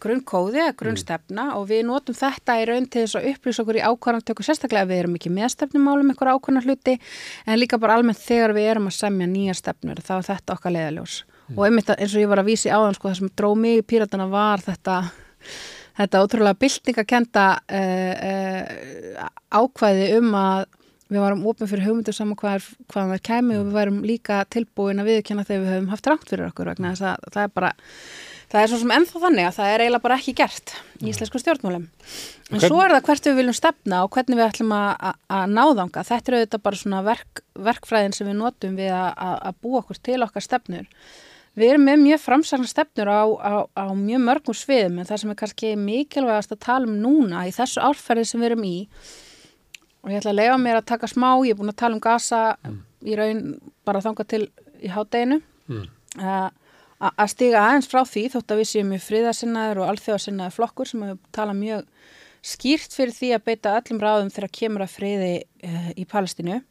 grunnkóði 0.04 0.60
eða 0.66 0.76
grunnstefna 0.82 1.46
og 1.56 1.70
við 1.70 1.86
notum 1.88 2.18
þetta 2.18 2.58
í 2.60 2.66
raun 2.68 2.90
til 2.92 3.06
þess 3.06 3.20
að 3.20 3.30
upplýsa 3.32 3.64
okkur 3.64 3.80
í 3.80 3.86
ákvarðantöku 3.88 4.44
sérstaklega 4.44 4.90
við 4.90 5.04
erum 5.04 5.16
ekki 5.20 5.32
með 5.32 5.54
stefnumálum 5.56 6.12
eitthvað 6.12 6.36
ákvarðan 6.36 6.68
hluti 6.68 6.98
en 7.46 7.62
líka 7.62 7.80
bara 7.80 7.96
almennt 7.96 8.20
þegar 8.20 8.56
við 8.58 8.70
erum 8.74 8.92
að 8.92 8.98
semja 9.00 9.30
nýja 9.32 9.56
stefnur 9.56 10.04
þá 10.04 10.14
er 10.18 10.30
þetta 10.34 10.58
okkar 10.58 10.76
leiðaljós 10.76 11.18
og 11.56 11.64
einmitt 11.64 11.94
eins 11.96 12.14
og 12.14 12.24
ég 12.26 12.32
var 12.32 12.44
að 12.44 12.52
vísi 12.52 12.72
áðan 12.74 12.98
sko 12.98 13.08
það 13.08 13.20
sem 13.22 13.34
dró 13.40 13.50
mig 13.56 13.80
í 13.80 13.88
píratana 13.88 14.28
var 14.32 14.64
þetta 14.66 14.98
þetta 15.98 16.24
ótrúlega 16.26 16.60
byltingakenda 16.62 17.46
uh, 17.64 18.14
uh, 18.28 19.30
ákvæði 19.56 20.10
um 20.20 20.36
að 20.38 20.66
við 21.08 21.24
varum 21.24 21.44
opið 21.48 21.74
fyrir 21.74 21.88
hugmyndu 21.88 22.16
saman 22.16 22.40
hvað, 22.40 22.72
hvaðan 22.92 23.14
það 23.16 23.26
kæmi 23.30 23.58
og 23.58 23.68
við 23.68 23.78
værum 23.78 24.00
líka 24.08 24.40
tilbúin 24.54 25.04
að 25.04 25.12
viðkjanna 25.12 25.46
þegar 25.48 25.62
við 25.64 25.74
höfum 25.74 25.92
haft 25.94 26.10
rangt 26.12 26.32
fyrir 26.32 26.50
okkur 26.50 26.72
vegna 26.74 26.96
þess 26.96 27.08
að 27.12 27.30
það 27.36 27.44
er 27.44 27.54
bara 27.56 27.72
það 28.48 28.62
er 28.62 28.72
svo 28.72 28.80
sem 28.82 28.94
ennþá 28.96 29.22
þannig 29.24 29.48
að 29.48 29.56
það 29.58 29.72
er 29.72 29.84
eiginlega 29.84 30.06
bara 30.06 30.18
ekki 30.22 30.34
gert 30.38 30.74
í 31.02 31.10
íslensku 31.12 31.42
stjórnmálum. 31.42 31.88
En 32.52 32.64
svo 32.64 32.80
er 32.84 32.94
það 32.96 33.08
hvert 33.10 33.30
við 33.30 33.40
viljum 33.42 33.58
stefna 33.58 34.02
og 34.06 34.12
hvernig 34.16 34.40
við 34.40 34.46
ætlum 34.48 34.76
að, 34.78 35.16
náðanga 35.52 36.04
þetta 36.08 36.32
er 36.32 36.38
auðvitað 36.38 36.66
bara 36.68 36.82
svona 36.82 37.02
verk, 37.08 37.42
verkfræðin 37.68 38.16
sem 38.16 38.30
við 38.30 38.38
notum 38.40 38.78
við 38.80 38.94
að, 38.96 39.50
búa 39.64 39.82
okkur 39.84 40.00
til 40.00 40.22
okkar 40.24 40.46
stefnur. 40.46 40.88
Við 41.58 41.74
erum 41.74 41.88
með 41.90 42.04
mjög 42.06 42.20
framsagnar 42.22 42.70
stefnur 42.70 43.10
á, 43.10 43.24
á, 43.26 43.54
á 43.74 43.86
mjög 43.98 44.24
mörgum 44.24 44.56
sviðum 44.56 45.00
en 45.02 45.08
það 45.10 45.24
sem 45.24 45.32
er 45.34 45.40
kannski 45.40 45.72
mikilvægast 45.82 46.54
að 46.54 46.64
tala 46.68 46.88
um 46.88 47.00
núna 47.02 47.48
í 47.50 47.54
þessu 47.56 47.82
árferði 47.82 48.28
sem 48.30 48.44
við 48.44 48.52
erum 48.52 48.68
í 48.68 48.76
og 50.08 50.14
ég 50.14 50.22
ætla 50.22 50.32
að 50.32 50.40
lega 50.40 50.60
mér 50.62 50.80
að 50.80 50.88
taka 50.94 51.10
smá, 51.12 51.28
ég 51.44 51.52
er 51.52 51.60
búin 51.60 51.74
að 51.74 51.82
tala 51.82 51.98
um 51.98 52.04
gasa 52.04 52.40
í 53.04 53.18
raun 53.20 53.42
bara 53.88 54.04
þangað 54.06 54.30
til 54.32 54.46
í 54.80 54.92
hádeginu. 54.94 55.42
Mm. 55.68 55.90
að 56.98 57.28
stiga 57.34 57.66
aðeins 57.68 57.90
frá 57.92 58.00
því 58.08 58.24
þótt 58.34 58.54
að 58.54 58.62
við 58.62 58.70
séum 58.70 58.88
mjög 58.94 59.04
friðarsinnaður 59.04 59.82
og 59.82 59.90
alþjóðarsinnaður 59.92 60.56
flokkur 60.56 60.90
sem 60.90 61.04
hefur 61.04 61.20
talað 61.36 61.60
mjög 61.60 61.84
skýrt 62.48 62.96
fyrir 62.96 63.14
því 63.18 63.34
að 63.36 63.44
beita 63.50 63.74
öllum 63.82 64.00
ráðum 64.02 64.32
þegar 64.32 64.54
kemur 64.56 64.86
að 64.86 64.94
friði 64.96 65.34
uh, 65.44 65.92
í 65.92 66.08
Palestínu. 66.08 66.62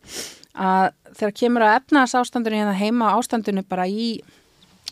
Að 0.57 0.89
þegar 1.19 1.37
kemur 1.43 1.67
að 1.67 1.77
efnaðs 1.83 2.17
ástandinu 2.17 2.63
hérna 2.63 2.75
heima 2.81 3.13
ástandinu 3.19 3.67
bara 3.69 3.85
í 3.87 4.09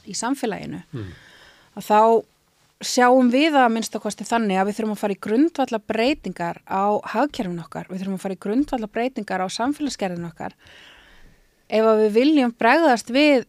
í 0.04 0.14
samfélaginu 0.16 0.82
að 1.74 1.86
þá 1.86 2.00
sjáum 2.82 3.30
við 3.30 3.54
að 3.58 3.70
minnst 3.74 3.96
kosti 4.02 4.26
þannig 4.26 4.58
að 4.58 4.68
við 4.68 4.78
þurfum 4.78 4.94
að 4.94 5.02
fara 5.02 5.14
í 5.14 5.22
grundvalla 5.26 5.80
breytingar 5.92 6.60
á 6.66 6.84
hagkerfin 7.14 7.62
okkar, 7.62 7.88
við 7.90 8.02
þurfum 8.02 8.18
að 8.18 8.24
fara 8.24 8.36
í 8.36 8.42
grundvalla 8.44 8.90
breytingar 8.90 9.44
á 9.44 9.48
samfélagsgerðin 9.54 10.28
okkar 10.28 10.56
ef 11.68 11.88
að 11.88 12.02
við 12.04 12.16
viljum 12.18 12.54
bregðast 12.58 13.12
við 13.14 13.46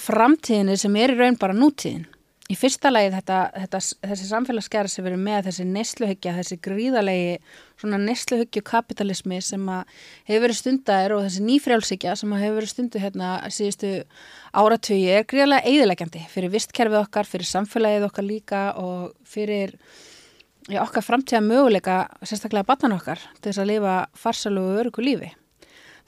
framtíðinni 0.00 0.76
sem 0.80 0.96
er 0.96 1.12
í 1.12 1.18
raun 1.18 1.38
bara 1.40 1.56
nútíðin. 1.56 2.06
Í 2.52 2.56
fyrsta 2.58 2.90
lagi 2.92 3.08
þetta, 3.14 3.36
þetta, 3.62 3.78
þessi 4.10 4.26
samfélagsgerð 4.28 4.92
sem 4.92 5.06
erum 5.08 5.22
með, 5.24 5.46
þessi 5.46 5.64
neysluhyggja, 5.70 6.34
þessi 6.36 6.58
gríðalegi 6.60 7.36
svona 7.80 8.00
neysluhyggju 8.02 8.62
kapitalismi 8.68 9.38
sem 9.40 9.64
hefur 10.28 10.44
verið 10.44 10.58
stundar 10.58 11.14
og 11.16 11.24
þessi 11.24 11.46
nýfrjálshyggja 11.46 12.16
sem 12.20 12.34
hefur 12.36 12.58
verið 12.58 12.72
stundu 12.74 13.00
hérna 13.00 13.32
síðustu 13.48 13.92
áratugi 14.52 15.08
er 15.14 15.24
gríðalega 15.30 15.70
eigðilegjandi 15.70 16.24
fyrir 16.34 16.52
vistkerfið 16.52 17.00
okkar, 17.00 17.30
fyrir 17.30 17.48
samfélagið 17.48 18.08
okkar 18.10 18.28
líka 18.28 18.64
og 18.82 19.14
fyrir 19.24 19.78
já, 20.68 20.82
okkar 20.82 21.06
framtíða 21.06 21.40
möguleika, 21.46 22.02
sérstaklega 22.20 22.68
batnan 22.68 22.96
okkar, 22.98 23.22
til 23.40 23.50
þess 23.50 23.62
að 23.62 23.70
lifa 23.70 23.94
farsalu 24.18 24.66
og 24.66 24.82
örugu 24.82 25.06
lífi. 25.06 25.30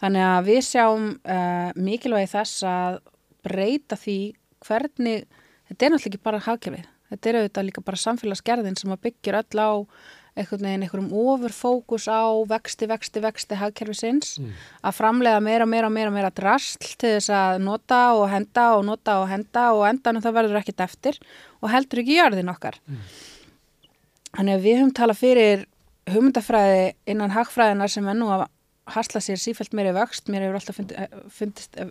Þannig 0.03 0.27
að 0.27 0.51
við 0.51 0.61
sjáum 0.67 1.09
uh, 1.17 1.71
mikilvægi 1.79 2.33
þess 2.35 2.67
að 2.69 3.01
breyta 3.47 3.97
því 3.97 4.19
hvernig, 4.65 5.25
þetta 5.69 5.87
er 5.87 5.91
náttúrulega 5.95 6.11
ekki 6.15 6.23
bara 6.25 6.43
hagkerfið, 6.49 6.87
þetta 7.11 7.31
er 7.31 7.39
auðvitað 7.41 7.67
líka 7.71 7.85
bara 7.85 8.03
samfélagsgerðin 8.05 8.77
sem 8.81 8.93
að 8.95 9.03
byggjur 9.09 9.39
öll 9.41 9.61
á 9.65 9.71
einhvern 10.35 10.65
veginn 10.67 10.83
einhverjum 10.83 11.13
ofurfókus 11.15 12.09
á 12.11 12.27
vexti, 12.51 12.89
vexti, 12.91 13.21
vexti 13.23 13.55
hagkerfisins. 13.55 14.33
Að 14.83 14.97
framlega 14.97 15.39
meira, 15.41 15.63
meira, 15.65 15.87
meira, 15.89 16.11
meira 16.11 16.31
drasl 16.35 16.75
til 16.99 17.13
þess 17.21 17.31
að 17.31 17.61
nota 17.63 18.01
og 18.19 18.25
henda 18.33 18.65
og 18.75 18.83
nota 18.89 19.21
og 19.23 19.29
henda 19.31 19.69
og 19.77 19.85
endanum 19.87 20.25
það 20.25 20.35
verður 20.41 20.59
ekkit 20.59 20.83
eftir 20.83 21.21
og 21.63 21.71
heldur 21.71 22.03
ekki 22.03 22.17
jörðin 22.19 22.51
okkar. 22.51 22.81
Þannig 24.35 24.57
að 24.59 24.65
við 24.67 24.79
höfum 24.81 24.93
talað 24.99 25.21
fyrir 25.23 25.63
hugmyndafræði 26.11 26.83
innan 27.15 27.31
hagfræðinar 27.37 27.93
sem 27.95 28.09
er 28.11 28.19
nú 28.19 28.33
að 28.35 28.47
hasla 28.99 29.23
sér 29.23 29.39
sífælt 29.41 29.73
meiri 29.79 29.95
vöxt, 29.97 30.27
mér 30.29 30.49
hefur 30.49 30.59
alltaf 30.59 30.77
fyndi- 30.81 30.99
eh, 30.99 31.15
fundist, 31.31 31.77
eh, 31.79 31.91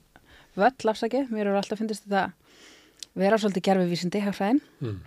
völl 0.59 0.89
afsaki, 0.91 1.23
mér 1.31 1.47
hefur 1.47 1.61
alltaf 1.63 1.79
fundist 1.79 2.03
þetta 2.05 2.33
vera 3.19 3.39
svolítið 3.39 3.67
gerfivísindi 3.69 4.21
hagfræðin. 4.23 4.61
Mm. 4.83 5.01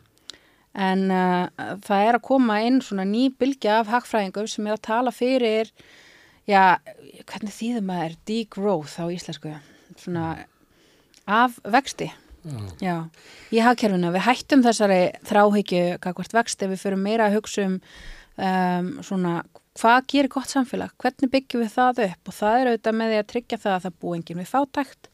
en 0.76 1.06
uh, 1.08 1.46
það 1.86 2.02
er 2.04 2.18
að 2.18 2.26
koma 2.26 2.58
inn 2.66 2.82
svona 2.84 3.06
ný 3.08 3.30
bylgja 3.32 3.78
af 3.80 3.88
hagfræðingum 3.94 4.48
sem 4.50 4.66
er 4.66 4.76
að 4.76 4.84
tala 4.84 5.12
fyrir 5.14 5.70
já, 6.44 6.76
hvernig 7.24 7.54
þýðum 7.56 7.88
maður 7.88 8.18
degrowth 8.28 9.00
á 9.00 9.04
íslensku? 9.08 9.54
Svona 9.96 10.26
af 11.26 11.56
vexti. 11.64 12.10
Já, 12.78 13.08
í 13.50 13.58
hagkerfinu. 13.64 14.12
Við 14.14 14.26
hættum 14.28 14.62
þessari 14.62 15.00
þráhyggju 15.26 15.96
kakvart 16.02 16.36
vexti, 16.36 16.68
við 16.70 16.82
fyrir 16.84 17.00
meira 17.00 17.26
að 17.26 17.40
hugsa 17.40 17.64
um, 17.66 17.80
um 18.38 18.92
svona 19.06 19.40
hvað 19.76 20.06
gerir 20.12 20.32
gott 20.32 20.52
samfélag, 20.52 20.94
hvernig 21.02 21.32
byggjum 21.32 21.64
við 21.64 21.72
það 21.74 22.04
upp? 22.06 22.30
Og 22.30 22.36
það 22.36 22.58
er 22.58 22.70
auðvitað 22.70 22.98
með 23.00 23.12
því 23.12 23.18
að 23.18 23.28
tryggja 23.32 23.60
það 23.64 23.74
að 23.74 23.84
það 23.86 23.98
búi 24.04 24.14
enginn 24.16 24.40
við 24.40 24.52
fátækt, 24.52 25.10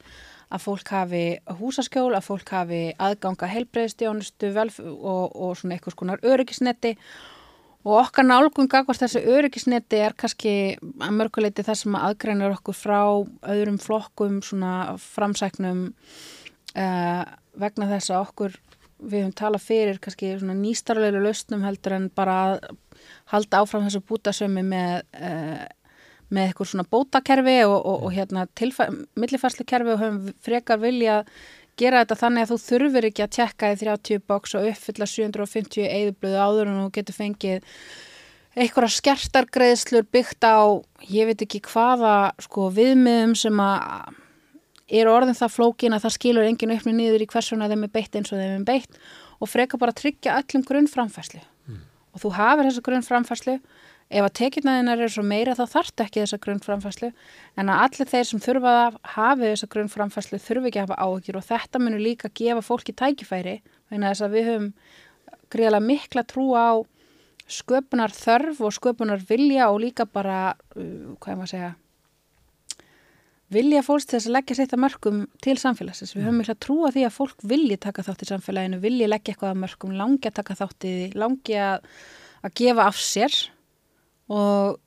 að 0.52 0.64
fólk 0.66 0.90
hafi 0.92 1.24
húsaskjól, 1.58 2.12
að 2.16 2.26
fólk 2.26 2.50
hafi 2.52 2.80
aðganga 3.00 3.48
heilbreyðstjónustu 3.52 4.50
og, 4.52 5.32
og 5.32 5.54
svona 5.58 5.76
eitthvað 5.76 5.96
skonar 5.96 6.26
öryggisneti. 6.26 6.96
Og 7.82 7.96
okkar 7.98 8.26
nálgun 8.28 8.70
gagvart 8.70 9.02
þessu 9.02 9.24
öryggisneti 9.32 9.98
er 9.98 10.14
kannski 10.14 10.76
að 11.02 11.16
mörguleiti 11.18 11.64
það 11.66 11.80
sem 11.80 11.96
aðgrænir 11.98 12.54
okkur 12.54 12.76
frá 12.78 13.00
öðrum 13.50 13.80
flokkum, 13.82 14.38
svona 14.44 14.94
framsæknum 15.02 15.88
uh, 15.88 17.24
vegna 17.58 17.88
þess 17.90 18.12
að 18.12 18.22
okkur 18.28 18.60
við 19.02 19.24
höfum 19.24 19.34
talað 19.34 19.64
fyrir 19.66 19.98
kannski 20.02 20.36
svona 20.38 20.54
nýstarleglu 20.54 21.24
lausnum 21.24 21.64
heldur 21.66 21.96
en 21.96 22.08
bara 22.14 22.36
að 22.52 22.68
halda 23.32 23.64
áfram 23.64 23.88
þessu 23.88 24.02
bútasömi 24.06 24.62
með 24.62 25.02
uh, 25.18 25.64
með 26.32 26.48
eitthvað 26.48 26.70
svona 26.72 26.88
bótakerfi 26.88 27.58
og, 27.66 27.74
og, 27.78 28.06
og 28.06 28.14
hérna 28.16 28.46
millifærslukerfi 29.20 29.92
og 29.94 30.00
höfum 30.00 30.30
frekar 30.44 30.80
vilja 30.82 31.22
gera 31.80 32.02
þetta 32.02 32.18
þannig 32.20 32.44
að 32.44 32.52
þú 32.52 32.58
þurfir 32.66 33.08
ekki 33.08 33.24
að 33.24 33.34
tjekka 33.36 33.72
í 33.72 33.76
30 33.80 34.24
boks 34.28 34.56
og 34.58 34.70
uppfylla 34.70 35.08
750 35.08 35.86
eðublöðu 35.88 36.40
áður 36.40 36.72
en 36.72 36.80
þú 36.82 36.88
getur 36.96 37.16
fengið 37.16 37.68
einhverja 38.52 38.96
skertargreðslur 38.98 40.08
byggt 40.12 40.44
á, 40.44 40.76
ég 41.08 41.30
veit 41.30 41.44
ekki 41.44 41.62
hvaða 41.70 42.34
sko 42.44 42.68
viðmiðum 42.76 43.32
sem 43.38 43.62
að 43.64 44.18
er 44.92 45.08
orðin 45.08 45.38
það 45.38 45.54
flókin 45.54 45.96
að 45.96 46.04
það 46.04 46.16
skilur 46.18 46.48
engin 46.48 46.74
uppni 46.74 46.92
nýður 46.96 47.24
í 47.24 47.28
hversuna 47.32 47.68
þeim 47.70 47.86
er 47.86 47.92
beitt 47.94 48.18
eins 48.18 48.32
og 48.32 48.40
þeim 48.42 48.58
er 48.58 48.66
beitt 48.68 48.98
og 49.40 49.50
freka 49.50 49.80
bara 49.80 49.94
að 49.94 50.02
tryggja 50.02 50.36
öllum 50.38 50.66
grunnframfærslu. 50.68 51.40
Og 52.12 52.20
þú 52.20 52.32
hafir 52.36 52.68
þessa 52.68 52.84
grunnframfærslu 52.84 53.54
ef 54.12 54.26
að 54.26 54.34
tekjurnaðinar 54.38 55.00
eru 55.00 55.12
svo 55.14 55.24
meira 55.24 55.56
þá 55.56 55.64
þarft 55.72 56.02
ekki 56.04 56.20
þessa 56.20 56.38
grunnframfærslu 56.44 57.10
en 57.58 57.72
að 57.72 57.84
allir 57.86 58.10
þeir 58.12 58.26
sem 58.28 58.42
þurfa 58.44 58.72
að 58.82 58.98
hafi 59.14 59.46
þessa 59.48 59.68
grunnframfærslu 59.74 60.40
þurfi 60.44 60.70
ekki 60.70 60.82
að 60.82 60.90
hafa 60.90 61.06
áhyggjur 61.06 61.38
og 61.40 61.46
þetta 61.48 61.82
munur 61.82 62.04
líka 62.04 62.32
gefa 62.40 62.64
fólki 62.66 62.94
tækifæri 62.96 63.58
vegna 63.90 64.12
þess 64.12 64.26
að 64.26 64.36
við 64.36 64.50
höfum 64.50 64.72
greiðlega 65.52 65.86
mikla 65.88 66.26
trú 66.28 66.48
á 66.52 66.84
sköpunar 67.52 68.12
þörf 68.16 68.60
og 68.64 68.74
sköpunar 68.76 69.22
vilja 69.28 69.70
og 69.72 69.80
líka 69.82 70.06
bara, 70.08 70.52
uh, 70.76 71.16
hvað 71.20 71.32
er 71.32 71.40
maður 71.40 71.48
að 71.48 71.54
segja 71.54 71.72
vilja 73.52 73.82
fólks 73.84 74.06
til 74.08 74.16
þess 74.16 74.28
að 74.30 74.36
leggja 74.38 74.56
sitt 74.56 74.72
að 74.72 74.80
mörgum 74.80 75.16
til 75.44 75.54
samfélagsins. 75.60 76.14
Við 76.16 76.24
höfum 76.24 76.38
mikla 76.40 76.54
trú 76.56 76.76
að 76.86 76.94
því 76.96 77.02
að 77.04 77.16
fólk 77.18 77.42
vilji 77.52 77.76
taka 77.84 78.04
þátt 78.06 78.22
í 78.24 78.28
samfélaginu, 78.30 78.78
vilji 78.80 79.08
leggja 79.10 79.34
eitthvað 79.34 79.50
að 79.50 79.60
mörgum, 79.60 79.96
langi 79.98 80.30
að 80.30 80.38
taka 80.38 80.56
þátt 80.56 80.86
í 80.88 80.92
því, 80.94 81.08
langi 81.20 81.58
að, 81.60 81.90
að 82.40 82.54
gefa 82.62 82.86
af 82.88 83.02
sér 83.02 83.36
og 84.28 84.78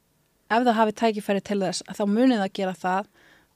ef 0.50 0.62
það 0.64 0.78
hafi 0.80 0.96
tækifæri 1.02 1.42
til 1.42 1.60
þess 1.64 1.84
þá 1.90 2.04
munið 2.08 2.46
að 2.46 2.54
gera 2.54 2.74
það 2.78 3.08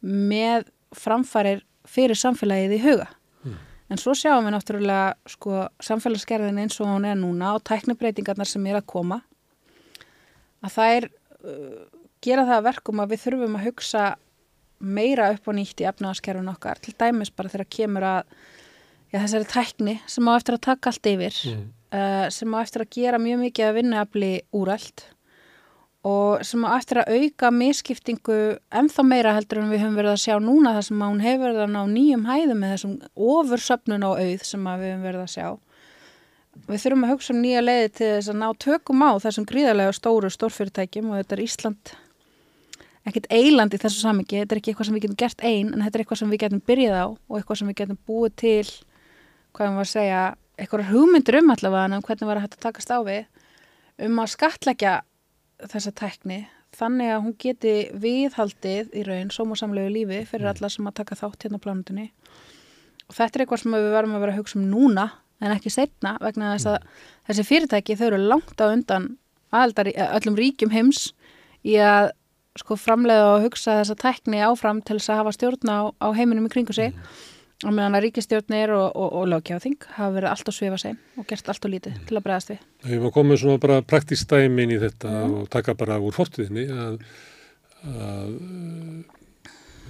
með 0.01 0.67
framfærir 0.97 1.63
fyrir 1.89 2.17
samfélagið 2.17 2.75
í 2.77 2.83
huga. 2.83 3.07
En 3.89 3.97
svo 3.97 4.13
sjáum 4.13 4.45
við 4.45 4.53
náttúrulega 4.53 5.15
sko, 5.25 5.63
samfélagsgerðin 5.81 6.59
eins 6.61 6.75
og 6.81 6.91
hún 6.91 7.07
er 7.09 7.15
núna 7.17 7.55
og 7.57 7.63
tæknibreitingarnar 7.65 8.45
sem 8.45 8.65
er 8.69 8.77
að 8.77 8.85
koma 8.85 9.21
að 10.61 10.73
það 10.75 10.95
er 10.97 11.07
uh, 11.09 11.85
gera 12.21 12.43
það 12.45 12.57
að 12.59 12.67
verkum 12.67 13.01
að 13.01 13.13
við 13.15 13.23
þurfum 13.23 13.57
að 13.57 13.65
hugsa 13.69 14.03
meira 14.79 15.31
upp 15.33 15.49
og 15.49 15.57
nýtt 15.57 15.81
í 15.81 15.87
efnaðaskerfun 15.89 16.51
okkar 16.53 16.79
til 16.83 16.93
dæmis 17.01 17.31
bara 17.33 17.49
þegar 17.51 17.69
kemur 17.75 18.05
að 18.07 18.21
já, 19.09 19.17
þessari 19.23 19.49
tækni 19.55 19.95
sem 20.05 20.29
á 20.29 20.31
eftir 20.37 20.57
að 20.59 20.65
taka 20.69 20.93
allt 20.93 21.09
yfir 21.13 21.39
Mm. 21.49 21.65
uh, 21.89 22.27
sem 22.29 22.53
á 22.53 22.57
eftir 22.61 22.85
að 22.85 22.93
gera 22.93 23.17
mjög 23.19 23.41
mikið 23.47 23.65
að 23.71 23.77
vinnuafli 23.79 24.31
úrælt 24.53 25.05
og 26.07 26.43
sem 26.47 26.63
á 26.63 26.69
eftir 26.77 27.01
að 27.01 27.09
auka 27.17 27.49
miskiptingu 27.51 28.35
ennþá 28.71 29.03
meira 29.03 29.33
heldur 29.35 29.59
en 29.59 29.71
við 29.71 29.81
höfum 29.83 29.97
verið 29.99 30.13
að 30.13 30.21
sjá 30.23 30.35
núna 30.39 30.71
þar 30.77 30.85
sem 30.87 31.01
að 31.01 31.09
hún 31.11 31.23
hefur 31.25 31.47
verið 31.49 31.63
að 31.65 31.73
ná 31.73 31.81
nýjum 31.91 32.27
hæðum 32.29 32.61
með 32.61 32.71
þessum 32.73 32.93
ofursöfnun 33.33 34.05
á 34.07 34.11
auð 34.15 34.45
sem 34.47 34.69
að 34.71 34.83
við 34.83 34.93
höfum 34.93 35.07
verið 35.09 35.23
að 35.25 35.33
sjá. 35.33 35.47
Við 36.69 36.83
þurfum 36.83 37.03
að 37.03 37.11
hugsa 37.13 37.33
um 37.33 37.41
nýja 37.43 37.63
leiði 37.63 37.89
til 37.97 38.11
þess 38.13 38.31
að 38.31 38.39
ná 38.39 38.47
tökum 38.63 39.03
á 39.03 39.11
þessum 39.25 39.47
gríðarlega 39.49 39.95
stóru 39.95 40.31
stórfyrirtækjum 40.31 41.11
og 41.11 41.19
þetta 41.19 41.35
er 41.35 41.43
Ísland. 41.43 41.91
Ekkert 43.07 43.27
eiland 43.31 43.75
í 43.75 43.79
þessu 43.79 44.03
samingi, 44.03 44.39
þetta 44.39 44.55
er 44.55 44.61
ekki 44.61 44.71
eitthvað 44.71 44.89
sem 44.89 44.95
við 44.95 45.05
getum 45.05 45.19
gert 45.19 45.43
einn 45.43 45.73
en 45.73 45.83
þetta 45.83 45.97
er 45.97 46.03
eitthvað 46.03 46.21
sem 46.21 46.31
við 46.31 46.41
getum 46.43 46.63
byrjað 46.67 46.99
á 46.99 47.07
og 47.07 47.37
eitthvað 47.39 47.59
sem 47.59 47.69
við 47.71 47.77
getum 47.79 47.99
búið 48.07 48.35
til 48.39 48.71
hvað 49.55 49.79
að 49.81 49.89
segja, 49.89 50.23
eitthvað 50.59 50.91
hugmyndur 50.91 51.39
um 51.39 51.53
allavega 51.55 51.95
um 51.97 52.03
hvernig 52.05 52.29
var 52.29 52.39
að 52.39 52.45
hægt 52.45 52.57
að 52.59 52.65
takast 52.67 52.91
á 52.91 52.99
við 53.07 53.23
um 54.05 54.19
að 54.21 54.33
skatleggja 54.35 54.93
þessa 55.67 55.93
tækni 55.99 56.39
þannig 56.77 57.13
að 57.13 57.23
hún 57.25 57.35
geti 57.41 57.73
viðhaldið 57.97 58.93
í 58.95 59.05
raun 59.07 59.31
sómásamlegu 59.33 59.93
lífi 59.93 60.21
fyrir 60.29 60.51
alla 60.51 60.69
sem 60.71 60.87
að 60.87 60.99
taka 61.01 61.17
þátt 61.19 61.45
hérna 61.45 61.59
á 61.59 61.63
plánutunni 61.65 62.11
og 63.09 63.17
þetta 63.17 63.39
er 63.39 63.43
eitthvað 63.43 63.63
sem 63.63 63.75
við 63.75 63.89
verðum 63.95 64.15
að 64.17 64.23
vera 64.25 64.35
að 64.35 64.41
hugsa 64.43 64.59
um 64.59 64.69
núna 64.69 65.07
en 65.39 65.55
ekki 65.55 65.73
setna 65.73 66.15
vegna 66.21 66.53
þess 66.53 66.69
að 66.73 66.77
þessi 67.29 67.47
fyrirtæki 67.47 67.97
þau 67.97 68.05
eru 68.11 68.21
langt 68.21 68.61
á 68.61 68.65
undan 68.69 69.09
aðaldar, 69.49 69.89
öllum 70.19 70.37
ríkjum 70.37 70.73
heims 70.73 71.09
í 71.65 71.79
að 71.81 72.11
sko 72.59 72.75
framlega 72.79 73.33
og 73.33 73.45
hugsa 73.47 73.79
þessa 73.79 73.97
tækni 73.99 74.41
áfram 74.43 74.81
til 74.85 74.97
þess 74.99 75.13
að 75.13 75.21
hafa 75.21 75.35
stjórn 75.35 75.71
á, 75.71 75.79
á 75.95 76.07
heiminum 76.17 76.49
í 76.49 76.53
kringu 76.53 76.75
sig. 76.75 76.93
Mm. 76.93 77.28
Og 77.65 77.75
meðan 77.75 77.97
að 77.97 78.05
ríkistjórnir 78.07 78.71
og, 78.71 78.87
og, 78.95 79.15
og 79.19 79.29
lögkjáþing 79.33 79.87
hafa 79.97 80.15
verið 80.15 80.31
allt 80.31 80.51
á 80.51 80.53
svifa 80.55 80.79
sig 80.79 80.99
og 81.19 81.27
gert 81.27 81.51
allt 81.51 81.67
á 81.67 81.69
lítið 81.73 81.95
mm. 81.97 82.05
til 82.07 82.19
að 82.19 82.25
bregðast 82.27 82.53
við. 82.53 82.65
Við 82.85 83.01
varum 83.03 83.15
komið 83.17 83.41
svona 83.43 83.63
bara 83.65 83.79
praktist 83.83 84.31
dæmin 84.31 84.75
í 84.75 84.79
þetta 84.79 85.11
mm. 85.11 85.37
og 85.41 85.49
taka 85.51 85.75
bara 85.79 85.99
úr 85.99 86.15
fortiðinni 86.15 86.65
að, 86.71 86.99
að 87.89 88.37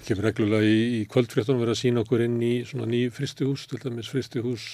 kemur 0.10 0.25
reglulega 0.25 0.65
í, 0.65 0.82
í 0.97 0.99
kvöldfréttunum 1.12 1.62
verið 1.62 1.75
að 1.75 1.82
sína 1.84 2.03
okkur 2.03 2.25
inn 2.25 2.38
í 2.41 2.53
svona 2.65 2.88
ný 2.89 3.05
fristuhús, 3.13 3.67
til 3.69 3.79
dæmis 3.84 4.10
fristuhús 4.10 4.67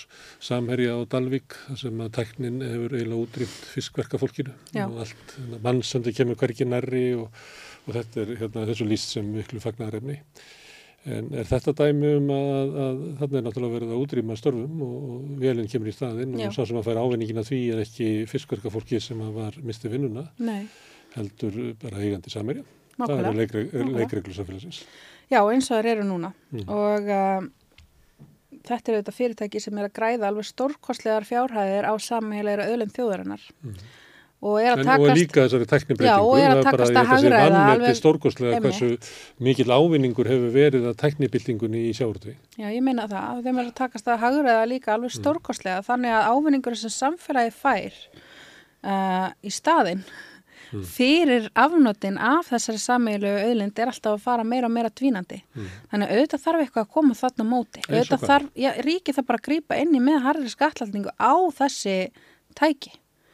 Samherja 0.43 0.95
og 0.95 1.09
Dalvik, 1.11 1.57
þar 1.67 1.81
sem 1.81 2.03
að 2.05 2.13
tæknin 2.15 2.61
hefur 2.63 2.95
eiginlega 2.95 3.23
útrýmt 3.25 3.71
fiskverkafólkinu 3.73 4.53
Já. 4.71 4.85
og 4.85 5.01
allt, 5.03 5.39
mannsöndi 5.65 6.15
kemur 6.15 6.39
hverki 6.39 6.67
nærri 6.69 7.09
og, 7.19 7.27
og 7.85 7.97
þetta 7.97 8.23
er 8.23 8.37
hérna, 8.43 8.67
þessu 8.71 8.87
líst 8.87 9.17
sem 9.17 9.27
miklu 9.35 9.59
fagnarefni. 9.63 10.21
En 11.05 11.27
er 11.37 11.45
þetta 11.45 11.73
dæmi 11.77 12.13
um 12.17 12.31
að, 12.33 12.71
að 12.85 13.01
þarna 13.19 13.37
er 13.37 13.43
náttúrulega 13.45 13.77
verið 13.77 13.91
að 13.93 14.05
útrýma 14.05 14.37
störfum 14.39 14.79
og, 14.81 14.95
og 15.15 15.27
velinn 15.43 15.69
kemur 15.69 15.91
í 15.91 15.93
staðinn 15.93 16.37
Já. 16.39 16.47
og 16.47 16.55
sá 16.55 16.63
sem 16.65 16.79
að 16.79 16.87
færa 16.87 17.03
ávinningina 17.05 17.43
því 17.45 17.59
er 17.75 17.81
ekki 17.83 18.07
fiskverkafólki 18.31 19.01
sem 19.03 19.21
var 19.35 19.59
mistið 19.61 19.97
vinnuna, 19.97 20.25
Nei. 20.41 20.63
heldur 21.13 21.59
bara 21.83 22.01
eigandi 22.01 22.33
Samherja. 22.33 22.65
Það 22.95 23.21
er 23.27 23.91
leikreglu 23.91 24.33
samfélagsins. 24.33 24.81
Já, 25.29 25.41
eins 25.41 25.69
og 25.69 25.75
það 25.75 25.91
eru 25.91 26.07
núna 26.07 26.31
mm. 26.53 26.65
og 26.71 27.09
uh, 27.11 27.47
þetta 28.65 28.91
er 28.91 28.99
þetta 28.99 29.15
fyrirtæki 29.15 29.61
sem 29.61 29.77
er 29.77 29.89
að 29.89 29.95
græða 29.97 30.29
alveg 30.29 30.47
stórkostlegar 30.49 31.27
fjárhæðir 31.27 31.87
á 31.89 31.93
samheilæra 32.01 32.67
öðlum 32.71 32.93
þjóðarinnar 32.93 33.45
mm. 33.61 33.77
Og 34.45 34.59
er 34.61 34.75
að 34.75 34.83
takast... 34.83 35.01
En 35.01 35.09
og 35.09 35.17
líka 35.17 35.43
þessari 35.45 35.65
teknibreitingu, 35.69 36.33
það 36.35 36.43
er 36.45 36.49
bara 36.67 36.83
að 36.85 36.91
hagraða 37.11 37.59
alveg 37.71 37.93
stórkostlega 37.99 38.59
hversu 38.63 38.89
mikil 39.47 39.69
ávinningur 39.71 40.27
hefur 40.29 40.51
verið 40.53 40.83
að 40.91 40.95
teknibildingunni 41.01 41.81
í 41.89 41.91
sjáurtví. 41.97 42.33
Já, 42.59 42.67
ég 42.69 42.81
minna 42.85 43.05
það, 43.11 43.35
þeim 43.47 43.57
er 43.57 43.65
að 43.65 43.77
takast 43.79 44.07
að 44.11 44.21
hagraða 44.25 44.65
líka 44.69 44.89
alveg 44.95 45.11
stórkostlega 45.15 45.79
mm. 45.81 45.87
þannig 45.89 46.11
að 46.17 46.29
ávinningur 46.35 46.75
sem 46.79 46.93
samfélagi 46.93 47.51
fær 47.55 47.93
uh, 48.85 49.27
í 49.41 49.51
staðinn 49.53 50.03
mm. 50.05 50.83
fyrir 50.93 51.43
afnotin 51.65 52.17
af 52.21 52.43
þessari 52.51 52.81
sameilu 52.83 53.31
auðlind 53.47 53.75
er 53.79 53.89
alltaf 53.93 54.13
að 54.19 54.25
fara 54.27 54.43
meira 54.45 54.67
og 54.69 54.75
meira 54.75 54.91
dvínandi. 54.93 55.39
Mm. 55.55 55.67
Þannig 55.93 56.05
að 56.05 56.11
auðvitað 56.19 56.45
þarf 56.45 56.59
eitthvað 56.65 56.85
að 56.85 56.93
koma 56.99 57.13
þarna 57.23 57.43
móti. 57.49 57.79
Auðvitað 57.89 58.21
þarf, 58.29 58.47
já, 58.61 58.71
ríkið 58.85 59.15
þarf 59.17 59.27
bara 59.31 59.39
að 59.41 59.47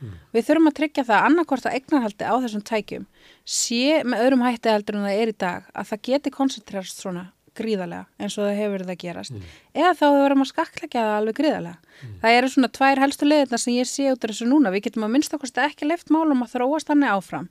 Mm. 0.01 0.15
Við 0.33 0.47
þurfum 0.47 0.69
að 0.71 0.77
tryggja 0.79 1.07
það 1.07 1.27
annarkort 1.27 1.67
að 1.69 1.75
eignarhaldi 1.77 2.25
á 2.25 2.35
þessum 2.41 2.63
tækjum 2.65 3.05
sé 3.45 4.01
með 4.01 4.25
öðrum 4.25 4.45
hætti 4.47 4.73
heldur 4.73 4.97
en 4.97 5.05
það 5.05 5.21
er 5.21 5.31
í 5.31 5.37
dag 5.43 5.69
að 5.73 5.91
það 5.91 6.03
geti 6.07 6.33
koncentræst 6.33 7.03
svona 7.03 7.27
gríðarlega 7.57 8.07
eins 8.17 8.37
og 8.39 8.45
það 8.47 8.59
hefur 8.61 8.73
verið 8.77 8.91
að 8.93 8.99
gerast 9.01 9.33
mm. 9.35 9.47
eða 9.75 9.91
þá 9.99 10.05
við 10.05 10.21
verðum 10.23 10.43
að 10.45 10.49
skakleggja 10.51 11.03
það 11.05 11.17
alveg 11.17 11.37
gríðarlega 11.39 11.77
mm. 11.77 12.13
það 12.21 12.37
eru 12.37 12.51
svona 12.53 12.69
tvær 12.77 13.01
helstu 13.03 13.27
leðina 13.27 13.59
sem 13.61 13.75
ég 13.75 13.89
sé 13.91 14.07
út 14.11 14.23
af 14.23 14.31
þessu 14.31 14.47
núna, 14.47 14.71
við 14.71 14.85
getum 14.87 15.05
að 15.07 15.13
minnstakosti 15.17 15.65
ekki 15.65 15.89
leift 15.89 16.13
málum 16.13 16.45
að 16.45 16.53
þróast 16.55 16.93
hann 16.93 17.03
áfram 17.11 17.49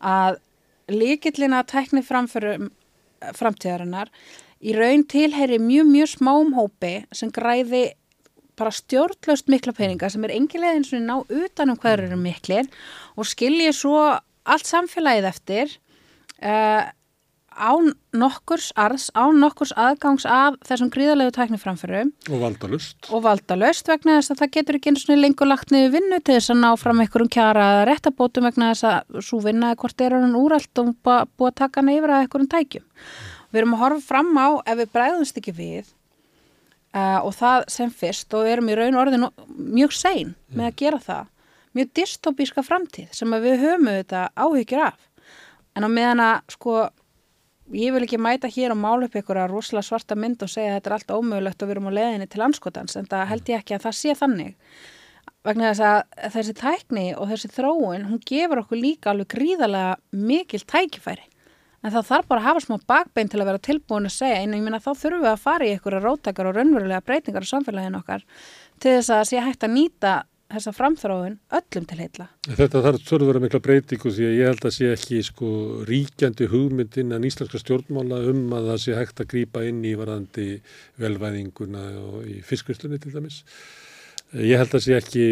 að 0.00 0.40
líkillina 0.92 1.60
að 1.60 1.70
tækni 1.74 2.04
framfyrir 2.04 2.70
framtíðarinnar 3.36 4.10
í 4.64 4.74
raun 4.76 5.04
tilheyri 5.08 5.60
mjög 5.60 5.92
mjög 5.92 6.10
smám 6.16 6.56
hópi 6.56 6.94
sem 7.12 7.32
græði 7.32 7.90
bara 8.58 8.74
stjórnlaust 8.74 9.50
mikla 9.52 9.74
peninga 9.76 10.10
sem 10.12 10.24
er 10.26 10.34
engilega 10.36 10.78
eins 10.78 10.92
og 10.94 11.04
ná 11.04 11.16
utanum 11.22 11.78
hverju 11.80 12.08
eru 12.08 12.18
miklir 12.20 12.68
og 13.16 13.28
skilji 13.28 13.72
svo 13.74 13.96
allt 14.44 14.68
samfélagið 14.68 15.30
eftir 15.30 15.72
uh, 16.44 16.84
án 17.54 17.92
nokkurs 18.14 18.72
arðs, 18.78 19.08
án 19.14 19.38
nokkurs 19.38 19.72
aðgangs 19.78 20.26
af 20.26 20.56
þessum 20.66 20.90
gríðarlegu 20.94 21.34
tækniframförum 21.36 22.10
og 22.30 22.40
valdalust 22.42 23.10
og 23.14 23.24
valdalust 23.26 23.88
vegna 23.90 24.18
þess 24.18 24.34
að 24.34 24.40
það 24.42 24.52
getur 24.56 24.78
ekki 24.78 24.92
eins 24.92 25.06
og 25.06 25.20
lengur 25.20 25.50
lagt 25.50 25.74
niður 25.74 25.94
vinnu 25.94 26.20
til 26.20 26.38
þess 26.38 26.54
að 26.54 26.62
ná 26.64 26.70
fram 26.80 27.02
einhverjum 27.04 27.32
kjara 27.36 27.68
eða 27.76 27.84
réttabótum 27.90 28.48
vegna 28.48 28.72
þess 28.72 28.88
að 28.90 29.20
svo 29.28 29.40
vinnaði 29.44 29.80
hvort 29.82 30.06
er 30.06 30.18
hann 30.18 30.38
úrælt 30.38 30.82
og 30.82 30.94
búið 31.04 31.50
að 31.52 31.58
taka 31.62 31.86
neyfra 31.86 32.22
einhverjum 32.24 32.50
tækjum. 32.54 32.86
Við 33.54 33.62
erum 33.62 33.76
að 33.76 33.84
horfa 33.84 34.06
fram 34.08 34.34
á 34.34 34.48
ef 34.66 34.80
við 34.80 34.94
bregðumst 34.98 35.38
ekki 35.38 35.54
við 35.54 35.94
uh, 36.94 37.20
og 37.26 37.32
það 37.36 37.68
sem 37.74 37.92
fyrst 37.92 38.34
og 38.34 38.46
við 38.46 38.56
erum 38.56 38.70
í 38.70 38.76
raun 38.78 38.98
orðin 39.00 39.28
mjög 39.54 39.94
sein 39.96 40.34
með 40.54 40.70
að 40.70 40.76
gera 40.82 41.00
það. 41.02 41.30
Mjög 41.74 41.94
dystopíska 41.98 42.62
framtíð 42.62 43.14
sem 43.16 43.38
við 43.42 43.64
höfum 43.64 43.90
auðvitað 43.90 44.44
áhyggjur 44.44 44.84
af. 44.88 45.08
En 45.74 45.86
á 45.86 45.90
meðan 45.90 46.22
að 46.22 46.54
sko 46.54 46.76
ég 47.74 47.94
vil 47.94 48.04
ekki 48.04 48.20
mæta 48.20 48.50
hér 48.52 48.74
og 48.74 48.80
mála 48.80 49.08
upp 49.08 49.16
að 49.18 49.46
rosalega 49.50 49.88
svarta 49.88 50.14
mynd 50.18 50.42
og 50.44 50.52
segja 50.52 50.74
að 50.74 50.78
þetta 50.78 50.90
er 50.90 50.96
allt 50.98 51.14
ómögulegt 51.16 51.62
og 51.62 51.68
við 51.70 51.76
erum 51.76 51.88
á 51.90 51.96
leðinni 51.98 52.28
til 52.30 52.44
anskotans 52.44 52.98
en 53.00 53.08
það 53.10 53.30
held 53.32 53.50
ég 53.50 53.62
ekki 53.62 53.78
að 53.78 53.86
það 53.88 53.98
sé 54.00 54.16
þannig. 54.20 54.54
Vegna 55.44 55.70
þess 55.72 55.84
að 55.84 56.30
þessi 56.36 56.54
tækni 56.56 57.06
og 57.18 57.28
þessi 57.32 57.50
þróun, 57.52 58.06
hún 58.08 58.20
gefur 58.28 58.62
okkur 58.62 58.80
líka 58.80 59.10
alveg 59.12 59.32
gríðarlega 59.34 59.96
mikil 60.12 60.62
tækifæri 60.62 61.26
en 61.84 61.92
það 61.92 62.10
þarf 62.10 62.28
bara 62.30 62.42
að 62.42 62.48
hafa 62.48 62.64
smá 62.64 62.76
bakbein 62.88 63.30
til 63.30 63.40
að 63.42 63.50
vera 63.52 63.64
tilbúin 63.68 64.08
að 64.08 64.16
segja 64.16 64.42
en 64.42 64.54
ég 64.56 64.64
minna 64.64 64.80
þá 64.80 64.92
þurfum 64.92 65.24
við 65.24 65.32
að 65.32 65.42
fara 65.44 65.66
í 65.68 65.74
að 65.76 65.98
róttakar 66.04 66.48
og 66.48 66.56
raunverulega 66.56 67.04
breytingar 67.04 67.44
á 67.44 67.52
samfélaginu 67.52 68.00
okkar 68.00 68.24
til 68.80 68.94
þess 68.96 69.12
að 69.12 69.26
sé 69.30 69.42
hægt 69.44 69.66
að 69.66 69.76
nýta 69.76 70.14
þessa 70.54 70.74
framþróun 70.76 71.36
öllum 71.58 71.86
til 71.88 71.98
heitla. 71.98 72.26
Þetta 72.46 72.82
þarf 72.84 73.12
að 73.16 73.26
vera 73.28 73.42
mikla 73.42 73.60
breytingu 73.64 74.12
því 74.12 74.26
að 74.28 74.36
ég 74.38 74.50
held 74.50 74.66
að 74.68 74.74
sé 74.76 74.90
ekki 74.94 75.20
sko 75.26 75.50
ríkjandi 75.88 76.48
hugmyndin 76.52 77.14
en 77.16 77.26
íslenska 77.26 77.60
stjórnmála 77.62 78.20
um 78.30 78.44
að 78.56 78.70
það 78.72 78.82
sé 78.84 78.98
hægt 78.98 79.24
að 79.24 79.30
grýpa 79.32 79.64
inn 79.68 79.80
í 79.86 79.94
varandi 79.98 80.48
velvæðinguna 81.02 81.86
og 82.02 82.28
í 82.28 82.38
fiskvistlunni 82.46 83.00
til 83.02 83.14
dæmis. 83.16 83.42
Ég 84.34 84.58
held 84.58 84.74
að 84.74 84.84
sé 84.86 84.96
ekki 84.98 85.26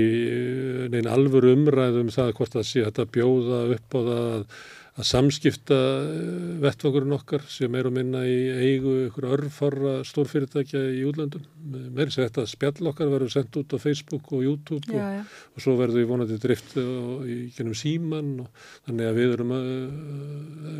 neina 0.92 1.14
alvöru 1.16 1.56
umræðum 1.56 2.06
um 2.06 2.14
það 2.14 2.36
hvort 2.38 2.56
það 2.58 2.68
sé 2.68 2.86
hægt 2.86 3.02
að 3.02 3.12
bjóða 3.16 3.64
upp 3.76 3.98
á 3.98 4.00
það 4.10 4.46
að 4.92 5.02
að 5.02 5.06
samskipta 5.08 5.76
eh, 6.04 6.48
vettvakurinn 6.60 7.14
okkar 7.16 7.44
sem 7.48 7.72
er 7.78 7.86
að 7.88 7.94
minna 7.96 8.22
í 8.28 8.36
eigu 8.52 8.92
ykkur 9.06 9.26
örfarra 9.38 9.92
stórfyrirtækja 10.04 10.82
í 10.98 11.00
útlöndum. 11.08 11.46
Mér 11.64 12.10
er 12.10 12.16
þetta 12.18 12.42
að 12.44 12.50
spjall 12.52 12.90
okkar 12.90 13.08
verður 13.14 13.32
sendt 13.32 13.56
út 13.56 13.72
á 13.72 13.78
Facebook 13.80 14.28
og 14.36 14.44
YouTube 14.44 14.84
já, 14.92 15.00
já. 15.00 15.22
Og, 15.22 15.56
og 15.56 15.64
svo 15.64 15.76
verður 15.80 16.02
við 16.02 16.10
vonandi 16.10 16.36
drift 16.42 16.76
í 16.76 17.38
genum 17.56 17.78
síman 17.78 18.34
og 18.44 18.68
þannig 18.88 19.08
að 19.08 19.20
við 19.20 19.34
erum 19.38 19.54
að, 19.56 19.70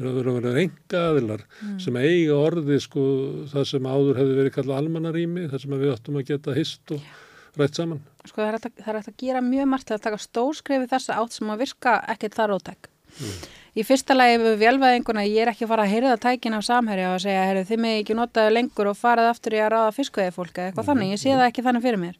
að 0.03 0.21
vera 0.21 0.55
reynga 0.59 1.03
aðilar 1.09 1.47
mm. 1.49 1.81
sem 1.87 1.99
eiga 2.03 2.37
orði 2.37 2.79
sko 2.85 3.07
það 3.55 3.67
sem 3.73 3.91
áður 3.95 4.21
hefði 4.21 4.39
verið 4.43 4.57
kallað 4.59 4.83
almannarími 4.83 5.49
þar 5.55 5.65
sem 5.65 5.77
við 5.79 5.95
ættum 5.95 6.21
að 6.21 6.29
geta 6.35 6.59
hist 6.59 6.95
og 6.99 7.09
rætt 7.57 7.81
saman. 7.81 8.05
Sko 8.29 8.45
það 8.45 8.61
er 8.61 9.01
hægt 9.01 9.09
að 9.09 9.19
gera 9.25 9.41
mjög 9.45 9.73
margt 9.73 9.89
til 9.89 9.97
að 9.97 10.07
taka 10.11 10.21
stóskrefi 10.21 10.93
þessa 10.93 11.17
átt 11.17 11.41
sem 11.41 11.49
að 11.53 11.65
virka 11.65 11.99
ekkert 12.13 12.37
þar 12.37 12.57
ótæk. 12.61 12.93
Mm. 13.13 13.35
Í 13.73 13.81
fyrsta 13.89 14.13
lagi 14.13 14.37
við 14.37 14.59
velvæðinguna, 14.61 15.23
ég 15.25 15.47
er 15.47 15.51
ekki 15.55 15.65
að 15.65 15.71
fara 15.71 15.85
að 15.87 15.93
heyrða 15.95 16.17
tækin 16.21 16.57
af 16.59 16.65
samherja 16.67 17.15
og 17.15 17.23
segja, 17.25 17.45
heyrðu 17.49 17.69
þið 17.71 17.79
mig 17.81 18.01
ekki 18.03 18.17
notaðu 18.19 18.51
lengur 18.53 18.91
og 18.91 18.99
farað 19.01 19.31
aftur 19.31 19.57
í 19.57 19.63
að 19.65 19.71
ráða 19.73 19.95
fiskveið 19.97 20.35
fólk 20.37 20.59
eða 20.59 20.67
eitthvað 20.67 20.83
mm 20.83 20.91
-hmm. 20.91 20.91
þannig, 20.91 21.13
ég 21.15 21.23
sé 21.23 21.31
það 21.33 21.47
ekki 21.47 21.65
þannig 21.65 21.85
fyrir 21.87 22.03
mér. 22.03 22.19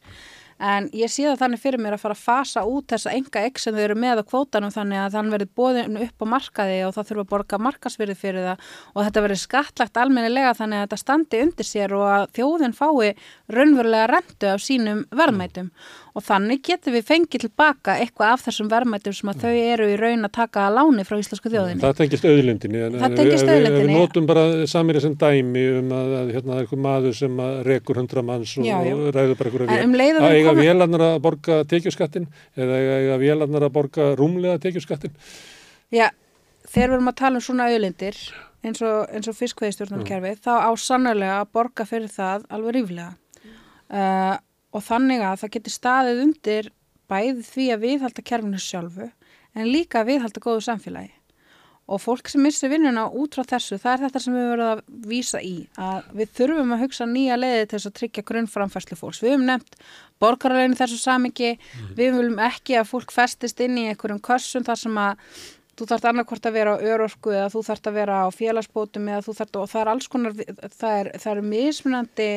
En 0.63 0.87
ég 0.95 1.11
sé 1.11 1.27
það 1.27 1.41
þannig 1.43 1.61
fyrir 1.61 1.81
mér 1.83 1.97
að 1.97 2.03
fara 2.05 2.15
að 2.15 2.23
fasa 2.23 2.63
út 2.65 2.87
þessa 2.89 3.13
enga 3.13 3.41
ekk 3.49 3.59
sem 3.59 3.75
þau 3.75 3.83
eru 3.83 3.97
með 3.99 4.23
á 4.23 4.31
kvótanum 4.31 4.71
þannig 4.73 4.99
að 5.03 5.13
þann 5.17 5.33
verður 5.35 5.51
bóðin 5.59 5.97
upp 6.07 6.23
á 6.23 6.27
markaði 6.35 6.79
og 6.87 6.95
það 6.95 7.09
þurfa 7.09 7.25
að 7.25 7.33
borga 7.33 7.59
markasverði 7.59 8.15
fyrir 8.15 8.47
það 8.47 8.59
og 8.95 9.01
þetta 9.05 9.25
verður 9.27 9.43
skattlagt 9.43 9.97
almennilega 9.97 10.55
þannig 10.55 10.79
að 10.79 10.85
þetta 10.87 11.01
standi 11.03 11.43
undir 11.43 11.67
sér 11.67 11.97
og 11.99 12.07
að 12.07 12.29
þjóðin 12.39 12.79
fái 12.79 13.15
raunverulega 13.51 14.07
rentu 14.13 14.53
af 14.53 14.63
sínum 14.63 15.05
verðmætum 15.11 15.73
og 16.13 16.25
þannig 16.27 16.61
getum 16.67 16.93
við 16.93 17.05
fengið 17.09 17.43
tilbaka 17.47 17.95
eitthvað 18.03 18.33
af 18.35 18.43
þessum 18.45 18.69
verðmætum 18.69 19.15
sem 19.17 19.31
að 19.33 19.39
þau 19.47 19.53
eru 19.73 19.87
í 19.89 19.95
raun 19.97 20.27
að 20.29 20.33
taka 20.37 20.67
að 20.69 20.75
láni 20.77 21.05
frá 21.09 21.17
íslensku 21.23 21.49
þjóðinni. 21.53 21.81
Það 21.81 21.95
tengist 22.03 22.27
auðlindinni. 22.29 22.83
Það 22.83 23.07
en 23.09 23.17
tengist 23.17 23.47
við- 23.47 23.49
við- 23.49 23.55
auðlindinni. 23.57 23.95
Við 23.95 24.03
notum 24.03 24.27
bara 24.29 24.45
samir 24.69 25.01
sem 25.01 25.17
dæmi 25.23 25.65
um 25.79 25.95
að, 25.97 26.13
að 26.21 26.33
hérna, 26.37 26.53
er 26.59 26.67
eitthvað 26.67 26.83
maður 26.89 27.17
sem 27.23 27.41
að 27.47 27.55
rekur 27.71 28.01
hundra 28.03 28.23
manns 28.29 28.53
og, 28.59 28.65
Já, 28.69 28.77
já. 28.85 28.93
og 28.93 29.09
ræður 29.17 29.37
bara 29.41 29.51
eitthvað 29.51 29.85
um 29.89 29.97
að 29.97 30.33
við 30.33 30.39
eiga 30.43 30.53
komum- 30.53 30.63
vélarnar 30.69 31.07
að 31.09 31.19
borga 31.29 31.59
tekjuskattin 31.73 32.29
eða 32.57 32.79
eiga, 32.83 33.19
vélarnar 33.25 33.69
að 33.69 33.73
borga 33.81 34.11
rúmlega 34.21 34.61
tekjuskattin. 34.61 35.17
Já, 35.93 36.11
þegar 36.69 36.89
við 36.93 36.97
erum 37.01 37.09
að 37.09 37.21
tala 37.25 37.41
um 37.41 37.47
svona 37.49 37.71
auðlindir 37.73 38.17
eins 38.63 38.83
og, 38.85 39.09
og 39.29 39.35
fiskveiðstjórnarkerfi 39.41 40.37
þá 40.45 40.53
á 40.69 40.71
sannlega 40.79 41.41
að 41.41 41.49
borga 41.57 41.85
fyrir 41.89 42.13
það 42.13 42.45
alveg 42.53 42.77
ríflega 42.77 43.17
uh, 43.91 44.37
og 44.73 44.85
þannig 44.87 45.25
að 45.25 45.41
það 45.43 45.55
getur 45.57 45.77
staðið 45.77 46.23
undir 46.27 46.71
bæði 47.13 47.43
því 47.49 47.67
að 47.75 47.83
viðhalda 47.87 48.25
kerfinu 48.29 48.61
sjálfu 48.63 49.09
en 49.53 49.69
líka 49.69 50.01
að 50.01 50.13
viðhalda 50.13 50.43
góðu 50.43 50.65
samfélagi. 50.65 51.13
Og 51.93 51.99
fólk 51.99 52.29
sem 52.31 52.41
missi 52.41 52.69
vinnuna 52.71 53.09
út 53.11 53.35
frá 53.35 53.43
þessu 53.45 53.77
það 53.83 53.93
er 53.93 54.03
þetta 54.05 54.21
sem 54.23 54.37
við 54.37 54.45
verðum 54.53 54.69
að 54.71 54.83
vísa 55.11 55.41
í 55.45 55.57
að 55.77 56.13
við 56.21 56.31
þurfum 56.39 56.75
að 56.77 56.85
hugsa 56.85 57.09
nýja 57.11 57.39
leiði 57.41 57.65
til 57.65 57.75
þess 57.75 57.89
að 57.91 57.97
tryggja 57.99 58.25
grunnframfærslu 58.29 58.99
fólks. 59.01 59.21
Við 59.21 59.35
höfum 59.35 59.49
nefnt 59.51 59.75
borgarlegin 60.23 60.77
í 60.77 60.79
þessu 60.79 61.01
samingi, 61.03 61.51
við 61.99 62.15
viljum 62.17 62.39
ekki 62.47 62.79
að 62.79 62.89
fólk 62.95 63.13
festist 63.13 63.61
inn 63.67 63.81
í 63.83 63.89
einhverjum 63.91 64.23
kössum 64.25 64.65
þar 64.65 64.81
sem 64.85 65.03
að 65.03 65.27
þú 65.77 65.89
þarft 65.91 66.09
annarkvort 66.13 66.49
að 66.49 66.57
vera 66.61 66.77
á 66.79 66.85
örorku 66.95 67.35
eða 67.35 67.51
þú 67.53 67.65
þarft 67.67 67.89
að 67.91 67.99
vera 67.99 68.19
á 68.25 68.29
félagsbótum 68.31 69.09
eða 69.11 69.25
þú 69.27 69.37
þarft 69.41 69.59
og 69.59 69.71
það 69.73 69.83
er 69.83 69.93
alls 69.93 70.09
konar, 70.13 70.37
það 70.79 70.99
er, 71.01 71.11
það 71.19 71.33
er 71.33 71.49
mismunandi 71.51 72.31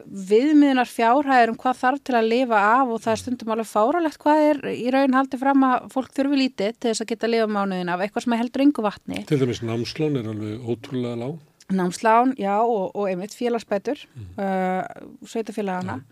viðmiðunar 0.00 0.88
fjárhæður 0.88 1.52
um 1.52 1.58
hvað 1.60 1.78
þarf 1.82 2.02
til 2.06 2.16
að 2.16 2.28
lifa 2.30 2.60
af 2.72 2.92
og 2.94 3.02
það 3.04 3.12
er 3.12 3.20
stundum 3.20 3.52
alveg 3.54 3.68
fáralegt 3.68 4.18
hvað 4.22 4.44
er 4.48 4.60
í 4.72 4.88
raun 4.94 5.16
haldið 5.18 5.42
fram 5.42 5.66
að 5.68 5.86
fólk 5.92 6.10
þurfi 6.16 6.40
lítið 6.40 6.74
til 6.78 6.90
þess 6.90 7.04
að 7.04 7.10
geta 7.12 7.28
að 7.28 7.34
lifa 7.34 7.52
mánuðin 7.52 7.92
af 7.92 8.04
eitthvað 8.04 8.26
sem 8.26 8.36
heldur 8.40 8.64
yngu 8.66 8.84
vatni. 8.86 9.22
Til 9.28 9.40
dæmis 9.42 9.62
námslán 9.66 10.18
er 10.20 10.32
alveg 10.32 10.66
ótrúlega 10.66 11.20
lág. 11.20 11.38
Námslán, 11.72 12.34
já, 12.40 12.56
og, 12.60 12.90
og 12.92 13.08
einmitt 13.08 13.36
félagsbætur, 13.36 14.00
uh, 14.36 14.82
sveitafélagana 15.24 16.02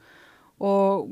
og, 0.61 1.11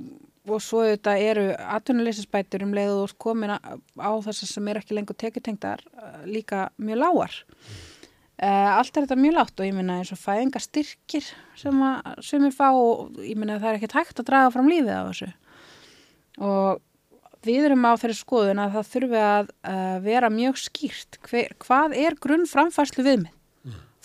og 0.49 0.63
svo 0.65 0.85
þetta 0.87 1.19
eru 1.21 1.51
atvinnuleysisbætur 1.77 2.65
um 2.65 2.73
leiðu 2.77 3.03
og 3.05 3.13
komin 3.21 3.53
á, 3.57 4.13
þess 4.25 4.49
sem 4.49 4.71
er 4.73 4.81
ekki 4.81 4.97
lengur 4.97 5.19
tekutengdar 5.21 5.85
uh, 5.97 6.25
líka 6.29 6.69
mjög 6.81 7.03
lágar. 7.03 7.39
Uh, 7.45 7.88
allt 8.39 8.95
er 8.95 9.05
þetta 9.05 9.19
mjög 9.19 9.35
látt 9.35 9.61
og 9.61 9.67
ég 9.67 9.75
minna 9.75 9.97
eins 9.99 10.13
og 10.15 10.21
fæðingastyrkir 10.23 11.31
sem 11.59 11.81
að 11.83 12.21
sumir 12.23 12.53
fá 12.55 12.69
og 12.71 13.17
ég 13.25 13.35
minna 13.35 13.57
að 13.57 13.65
það 13.65 13.71
er 13.71 13.79
ekkert 13.81 13.97
hægt 13.99 14.21
að 14.23 14.29
draga 14.29 14.53
fram 14.55 14.71
lífið 14.71 14.95
á 14.95 15.09
þessu 15.09 15.31
og 16.39 16.85
við 17.47 17.67
erum 17.67 17.89
á 17.89 17.99
þeirri 17.99 18.19
skoðun 18.19 18.63
að 18.63 18.77
það 18.77 18.93
þurfi 18.93 19.25
að 19.25 19.51
uh, 19.51 19.97
vera 20.05 20.31
mjög 20.31 20.61
skýrt 20.63 21.19
hver, 21.27 21.57
hvað 21.65 21.99
er 21.99 22.19
grunn 22.23 22.47
framfærslu 22.51 23.07
viðmið 23.07 23.35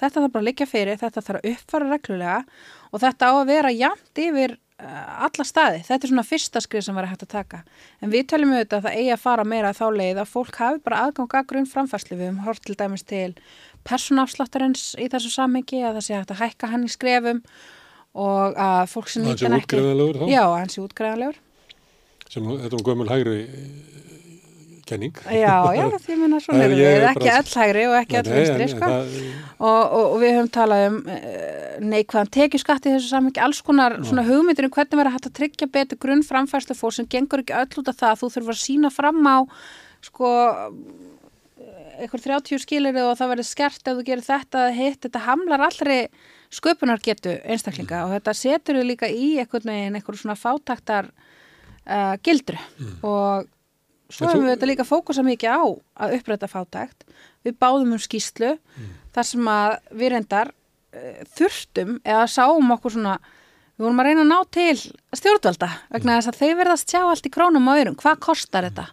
þetta 0.03 0.23
þarf 0.23 0.33
bara 0.33 0.43
að 0.43 0.49
liggja 0.49 0.67
fyrir, 0.69 0.99
þetta 0.99 1.23
þarf 1.23 1.39
að 1.39 1.49
uppfara 1.53 1.89
reglulega 1.91 2.37
og 2.91 3.01
þetta 3.03 3.29
á 3.29 3.33
að 3.33 3.49
vera 3.49 3.71
jæmt 3.73 4.21
yfir 4.23 4.55
uh, 4.55 5.25
alla 5.27 5.45
staði. 5.47 5.81
Þetta 5.87 6.07
er 6.07 6.11
svona 6.11 6.25
fyrsta 6.27 6.63
skrið 6.63 6.85
sem 6.87 6.97
var 6.97 7.09
hægt 7.09 7.25
að 7.25 7.33
taka. 7.33 7.61
En 8.01 8.13
við 8.13 8.27
teljum 8.31 8.53
auðvitað 8.55 8.79
að 8.79 8.87
það 8.87 8.97
eigi 8.99 9.13
að 9.15 9.23
fara 9.23 9.47
meira 9.53 9.73
þá 9.77 9.85
leið 9.99 10.23
að 10.23 10.33
fólk 10.33 10.59
hafi 10.61 10.83
bara 10.87 11.03
aðgang 11.07 11.37
að 11.39 11.49
grunn 11.51 11.69
framfærslu. 11.69 12.19
Við 12.19 12.29
höfum 12.29 12.43
hort 12.47 12.65
til 12.67 12.77
dæmis 12.79 13.07
til 13.09 13.29
personafsláttarins 13.87 14.93
í 14.99 15.07
þessu 15.11 15.31
samhengi 15.33 15.81
að 15.83 15.99
það 15.99 16.05
sé 16.07 16.17
hægt 16.17 16.35
að 16.35 16.43
hækka 16.43 16.71
hann 16.73 16.85
í 16.87 16.91
skrefum 16.91 17.41
og 18.13 18.59
að 18.59 18.83
fólk 18.91 19.09
sem 19.09 19.25
nýta 19.25 19.47
hann 19.49 19.57
ekki... 19.57 19.81
Já, 20.29 20.43
hann 20.53 20.69
sé 20.71 20.83
útgreðanlegur. 20.83 21.39
Sem 22.29 22.45
þetta 22.49 22.77
er 22.77 22.85
gömul 22.85 23.09
hægri 23.09 23.39
eh, 23.43 23.93
kenning. 24.89 25.17
Já, 25.33 25.55
já, 25.73 25.85
því 26.05 26.17
minna 26.21 26.39
svona 26.43 26.67
erum 26.67 26.79
við, 26.79 26.89
er 26.91 27.07
ekki 27.11 27.31
all 27.33 27.51
hægri 27.63 27.85
og 27.89 27.95
ekki 27.99 28.19
all 28.19 28.29
en- 28.29 28.37
vinstri, 28.37 28.67
en 28.67 28.73
sko. 28.73 28.91
og, 29.57 29.81
og, 29.81 30.03
og 30.03 30.17
við 30.21 30.35
höfum 30.37 30.51
talað 30.57 30.85
um 30.89 30.99
uh, 31.03 31.23
neikvæðan 31.83 32.33
tekjuskatt 32.37 32.89
í 32.89 32.93
þessu 32.95 33.09
samhengi, 33.13 33.41
alls 33.43 33.63
konar 33.65 33.97
svona 34.05 34.25
hugmyndir 34.27 34.69
um 34.69 34.73
hvernig 34.75 34.99
verður 34.99 35.15
hægt 35.17 35.29
að 35.31 35.37
tryggja 35.39 35.69
betur 35.73 36.01
grunn 36.05 36.25
framfærslu 36.27 36.77
fór 36.77 36.93
sem 36.97 37.09
gengur 37.09 37.41
ekki 37.43 37.57
öll 37.57 37.81
út 37.81 37.89
af 37.89 37.97
það 38.01 38.11
að 38.11 38.21
þú 38.21 38.31
þurfur 38.35 38.55
að 38.55 38.61
sína 38.61 38.93
fram 38.93 39.25
á 39.25 39.37
sko 40.03 40.29
eitthvað 42.03 42.25
30 42.27 42.61
skilir 42.63 42.97
og 43.03 43.15
það 43.19 43.31
verður 43.33 43.47
skert 43.49 43.87
ef 43.89 43.97
þú 43.99 44.05
gerir 44.07 44.25
þetta 44.27 44.63
hitt, 44.75 44.99
þetta 45.05 45.21
hamlar 45.27 45.63
allri 45.67 45.97
sköpunargetu 46.53 47.33
einstaklinga 47.49 48.03
og 48.05 48.13
þetta 48.17 48.33
setur 48.37 48.77
þau 48.79 48.85
líka 48.87 49.09
í 49.09 49.33
einhvern 49.41 49.71
veginn 49.71 49.97
einhver 49.99 50.17
svona 50.19 50.35
fátaktar 50.37 51.09
uh, 51.09 52.15
gildru. 52.25 52.59
Og 53.01 53.47
svo 54.13 54.27
þú- 54.29 54.43
við 54.43 54.51
þetta 54.55 54.69
líka 54.69 54.85
fókusa 54.85 55.23
mikið 55.25 55.49
á 55.57 55.61
að 56.05 56.17
uppræta 56.19 56.49
fátækt. 56.51 57.07
Við 57.43 57.57
báðum 57.59 57.95
um 57.97 58.01
skýslu 58.03 58.53
þar 59.15 59.25
sem 59.29 59.47
að 59.49 59.77
við 59.97 60.13
reyndar 60.13 60.53
uh, 60.53 61.23
þurftum 61.37 61.97
eða 62.05 62.27
sáum 62.29 62.71
okkur 62.77 62.97
svona 62.99 63.17
við 63.73 63.87
vorum 63.87 63.99
að 64.03 64.05
reyna 64.11 64.21
að 64.21 64.29
ná 64.29 64.39
til 64.53 64.77
stjórnvalda 65.17 65.69
vegna 65.95 66.19
þess 66.19 66.29
að 66.29 66.39
þeir 66.43 66.57
verðast 66.61 66.91
sjá 66.93 67.01
allt 67.09 67.25
í 67.25 67.31
krónum 67.33 67.67
og 67.71 67.79
öðrum, 67.81 67.95
hvað 67.97 68.19
kostar 68.21 68.67
þetta 68.69 68.85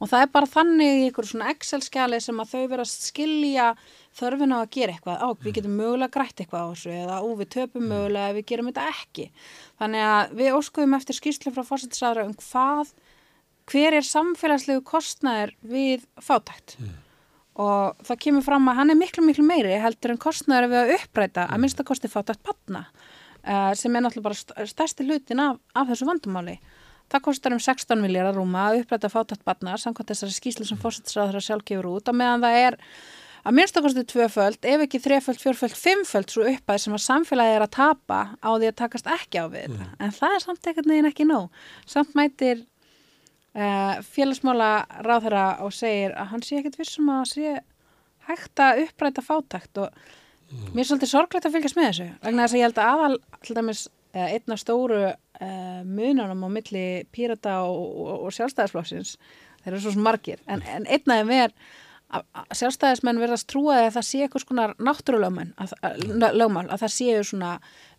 og 0.00 0.10
það 0.10 0.24
er 0.24 0.30
bara 0.34 0.50
þannig 0.50 0.90
í 0.98 1.04
einhver 1.08 1.28
svona 1.28 1.50
Excel-skjali 1.54 2.20
sem 2.22 2.40
að 2.42 2.50
þau 2.54 2.64
verðast 2.72 3.06
skilja 3.08 3.68
þörfina 4.18 4.58
á 4.58 4.64
að 4.64 4.72
gera 4.76 4.94
eitthvað, 4.94 5.22
á 5.22 5.28
við 5.44 5.56
getum 5.58 5.78
mögulega 5.78 6.14
grætt 6.16 6.42
eitthvað 6.42 6.66
á 6.66 6.70
þessu 6.74 6.92
eða 6.94 7.20
ó 7.22 7.28
við 7.38 7.48
töpum 7.54 7.86
mögulega 7.90 8.30
ef 8.32 8.36
við 8.38 8.46
gerum 8.50 8.68
þetta 8.70 8.88
ekki. 8.90 9.26
Þannig 9.82 10.04
að 10.10 10.34
við 10.40 10.58
óskuðum 10.58 10.98
eftir 10.98 11.18
skýslu 11.18 11.54
frá 11.54 11.64
fórsettisraðra 11.70 12.26
um 12.28 12.36
hvað 12.38 12.92
hver 13.72 13.96
er 13.96 14.04
samfélagslegu 14.06 14.84
kostnæður 14.84 15.54
við 15.64 16.04
fátækt. 16.22 16.76
Og 17.54 18.00
það 18.02 18.18
kemur 18.26 18.42
fram 18.44 18.66
að 18.68 18.80
hann 18.80 18.90
er 18.90 18.98
miklu 18.98 19.22
miklu 19.24 19.44
meiri 19.46 19.76
heldur 19.78 20.10
en 20.14 20.18
kostnæður 20.22 20.72
við 20.72 20.80
að 20.80 20.94
uppræta 20.98 21.44
að 21.46 21.60
minnsta 21.62 21.84
kosti 21.86 22.10
fátækt 22.10 22.42
batna 22.42 22.80
uh, 23.46 23.70
sem 23.78 23.94
er 23.94 24.02
náttúrulega 24.02 24.26
bara 24.26 24.38
st- 24.40 24.66
stærsti 24.72 25.06
hlutin 25.06 25.42
af, 25.44 25.60
af 25.74 25.86
þessu 25.92 26.08
vandumáli 26.08 26.56
það 27.12 27.24
kostar 27.26 27.56
um 27.56 27.60
16 27.62 28.00
miljardar 28.02 28.38
rúma 28.38 28.68
að 28.70 28.82
uppræta 28.82 29.10
fátækt 29.12 29.44
batna 29.46 29.76
samkvæmt 29.80 30.12
þessari 30.12 30.36
skýslu 30.38 30.68
sem 30.68 30.80
fórsettisraðra 30.80 31.42
sjálf 31.44 31.66
gefur 31.68 31.92
út 31.96 32.10
og 32.10 32.18
meðan 32.18 32.44
það 32.44 32.60
er 32.62 32.78
að 33.44 33.56
minnsta 33.58 33.82
kosti 33.84 34.04
tvöföld, 34.08 34.60
ef 34.64 34.84
ekki 34.86 35.00
þreföld, 35.04 35.40
fjórföld, 35.40 35.74
fimmföld 35.76 36.32
svo 36.32 36.46
uppæð 36.48 36.78
sem 36.80 36.94
að 36.96 37.02
samfélagi 37.04 37.56
er 37.58 37.64
að 37.66 37.74
tapa 37.76 38.20
á 38.40 38.50
því 38.56 38.70
að 38.70 38.78
takast 38.80 39.10
ekki 39.18 39.42
á 39.42 39.46
við 39.52 39.66
þetta. 39.66 39.88
En 40.00 40.14
það 40.16 40.36
er 40.36 40.44
samt 40.46 40.70
ekkert 40.70 40.88
neginn 40.88 41.10
ekki 41.10 41.26
nóg. 41.28 41.60
Samt 41.84 42.16
mætir 42.16 42.62
uh, 42.64 44.00
félagsmála 44.14 44.70
ráðherra 45.04 45.46
og 45.64 45.74
segir 45.76 46.16
að 46.16 46.30
hann 46.32 46.44
sé 46.46 46.60
ekkert 46.60 46.80
vissum 46.80 47.10
að 47.12 47.26
sé 47.34 47.56
hægt 48.30 48.64
að 48.64 48.86
uppræta 48.86 49.24
fátækt 49.24 49.82
og 49.84 50.00
mér 50.72 50.84
er 50.84 50.88
svolítið 50.88 51.12
sorglegt 51.12 51.48
að 51.48 51.58
fylgjast 51.58 51.76
með 51.76 51.90
þessu 51.90 52.08
vegna 52.24 52.46
þess 52.46 52.54
að 52.54 52.58
ég 52.60 52.66
held 52.68 52.80
að 52.80 52.90
aðal 52.94 53.18
til 53.44 53.56
dæmis 53.58 53.84
uh, 53.90 54.26
einn 54.30 54.56
af 54.56 54.62
stóru 54.62 55.02
uh, 55.40 55.80
mununum 55.86 56.44
á 56.46 56.48
milli 56.58 56.84
pírata 57.14 57.62
og, 57.66 57.86
og, 58.04 58.28
og 58.28 58.36
sjálfstæðisflokksins 58.36 59.16
þeir 59.64 59.72
eru 59.72 59.82
svo 59.86 60.04
margir 60.04 60.42
en, 60.46 60.62
en 60.62 60.86
einn 60.86 61.14
af 61.14 61.24
þeim 61.24 61.34
er 61.38 61.50
að 61.50 61.64
að 62.14 62.58
sjálfstæðismenn 62.58 63.20
verðast 63.22 63.48
trúa 63.50 63.78
að 63.84 63.94
það 63.96 64.06
sé 64.08 64.20
eitthvað 64.24 64.44
svona 64.44 64.66
náttúrulögmenn 64.78 65.54
að, 65.60 65.72
að, 65.86 66.04
lögmál, 66.36 66.66
að 66.68 66.84
það 66.84 66.94
séu 66.96 67.24
svona 67.30 67.54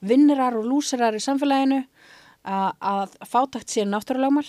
vinnirar 0.05 0.57
og 0.59 0.67
lúsirar 0.69 1.17
í 1.17 1.23
samfélaginu 1.23 1.81
að, 2.45 2.69
að 2.79 3.15
fátækt 3.31 3.73
séu 3.73 3.87
náttúrulögmál 3.89 4.45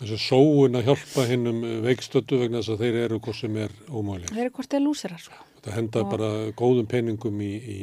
þessu 0.00 0.20
sóun 0.22 0.78
að 0.78 0.90
hjálpa 0.90 1.26
hinnum 1.30 1.62
veikstötu 1.86 2.40
vegna 2.42 2.62
þess 2.62 2.74
að 2.76 2.84
þeir 2.84 3.00
eru 3.06 3.20
hvað 3.24 3.40
sem 3.40 3.60
er 3.64 3.74
ómáli. 3.88 4.30
þeir 4.30 4.44
eru 4.44 4.56
hvort 4.58 4.74
þeir 4.74 4.84
lúsirar 4.84 5.24
sko. 5.24 5.46
Þetta 5.58 5.74
henda 5.74 6.04
bara 6.06 6.32
góðum 6.58 6.86
peningum 6.90 7.40
í, 7.42 7.54
í, 7.58 7.78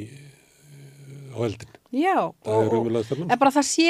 á 1.36 1.38
eldin. 1.44 1.75
Já, 1.96 2.34
Það 2.44 2.58
er 2.60 2.74
og, 2.76 2.88
og, 3.24 3.30
bara 3.40 3.52
það 3.56 3.66
sé 3.70 3.86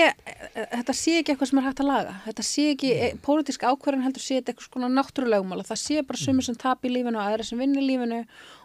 þetta 0.53 0.93
sé 0.93 1.13
ekki 1.19 1.31
eitthvað 1.33 1.49
sem 1.49 1.59
er 1.61 1.65
hægt 1.65 1.79
að 1.81 1.87
laga. 1.89 2.11
Þetta 2.27 2.43
sé 2.45 2.65
ekki, 2.75 2.91
mm. 2.93 3.21
pólitísk 3.25 3.63
ákvörðin 3.65 4.05
heldur 4.05 4.21
sé 4.21 4.37
þetta 4.37 4.53
eitthvað 4.53 4.67
svona 4.67 4.89
náttúrulegumál 4.93 5.65
það 5.65 5.79
sé 5.81 6.03
bara 6.05 6.21
sumir 6.21 6.45
sem 6.45 6.59
tap 6.61 6.85
í 6.85 6.91
lífinu 6.91 7.17
og 7.17 7.23
aðra 7.23 7.47
sem 7.47 7.63
vinn 7.63 7.73
í 7.73 7.85
lífinu 7.87 8.19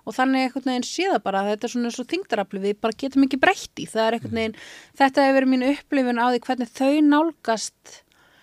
og 0.04 0.16
þannig 0.16 0.44
einhvern 0.44 0.68
veginn 0.68 0.86
sé 0.90 1.08
það 1.08 1.24
bara 1.24 1.42
þetta 1.48 1.68
er 1.68 1.72
svona 1.72 1.94
svo 1.94 2.04
þingdarafli 2.10 2.62
við 2.66 2.76
bara 2.84 2.98
getum 3.04 3.24
ekki 3.24 3.40
breytt 3.40 3.80
í. 3.80 3.88
Það 3.88 4.04
er 4.04 4.18
einhvern 4.18 4.40
veginn, 4.42 4.60
þetta 5.00 5.24
hefur 5.24 5.38
verið 5.38 5.52
mín 5.54 5.66
upplifun 5.70 6.20
á 6.20 6.26
því 6.28 6.44
hvernig 6.50 6.74
þau 6.76 6.92
nálgast 7.08 7.96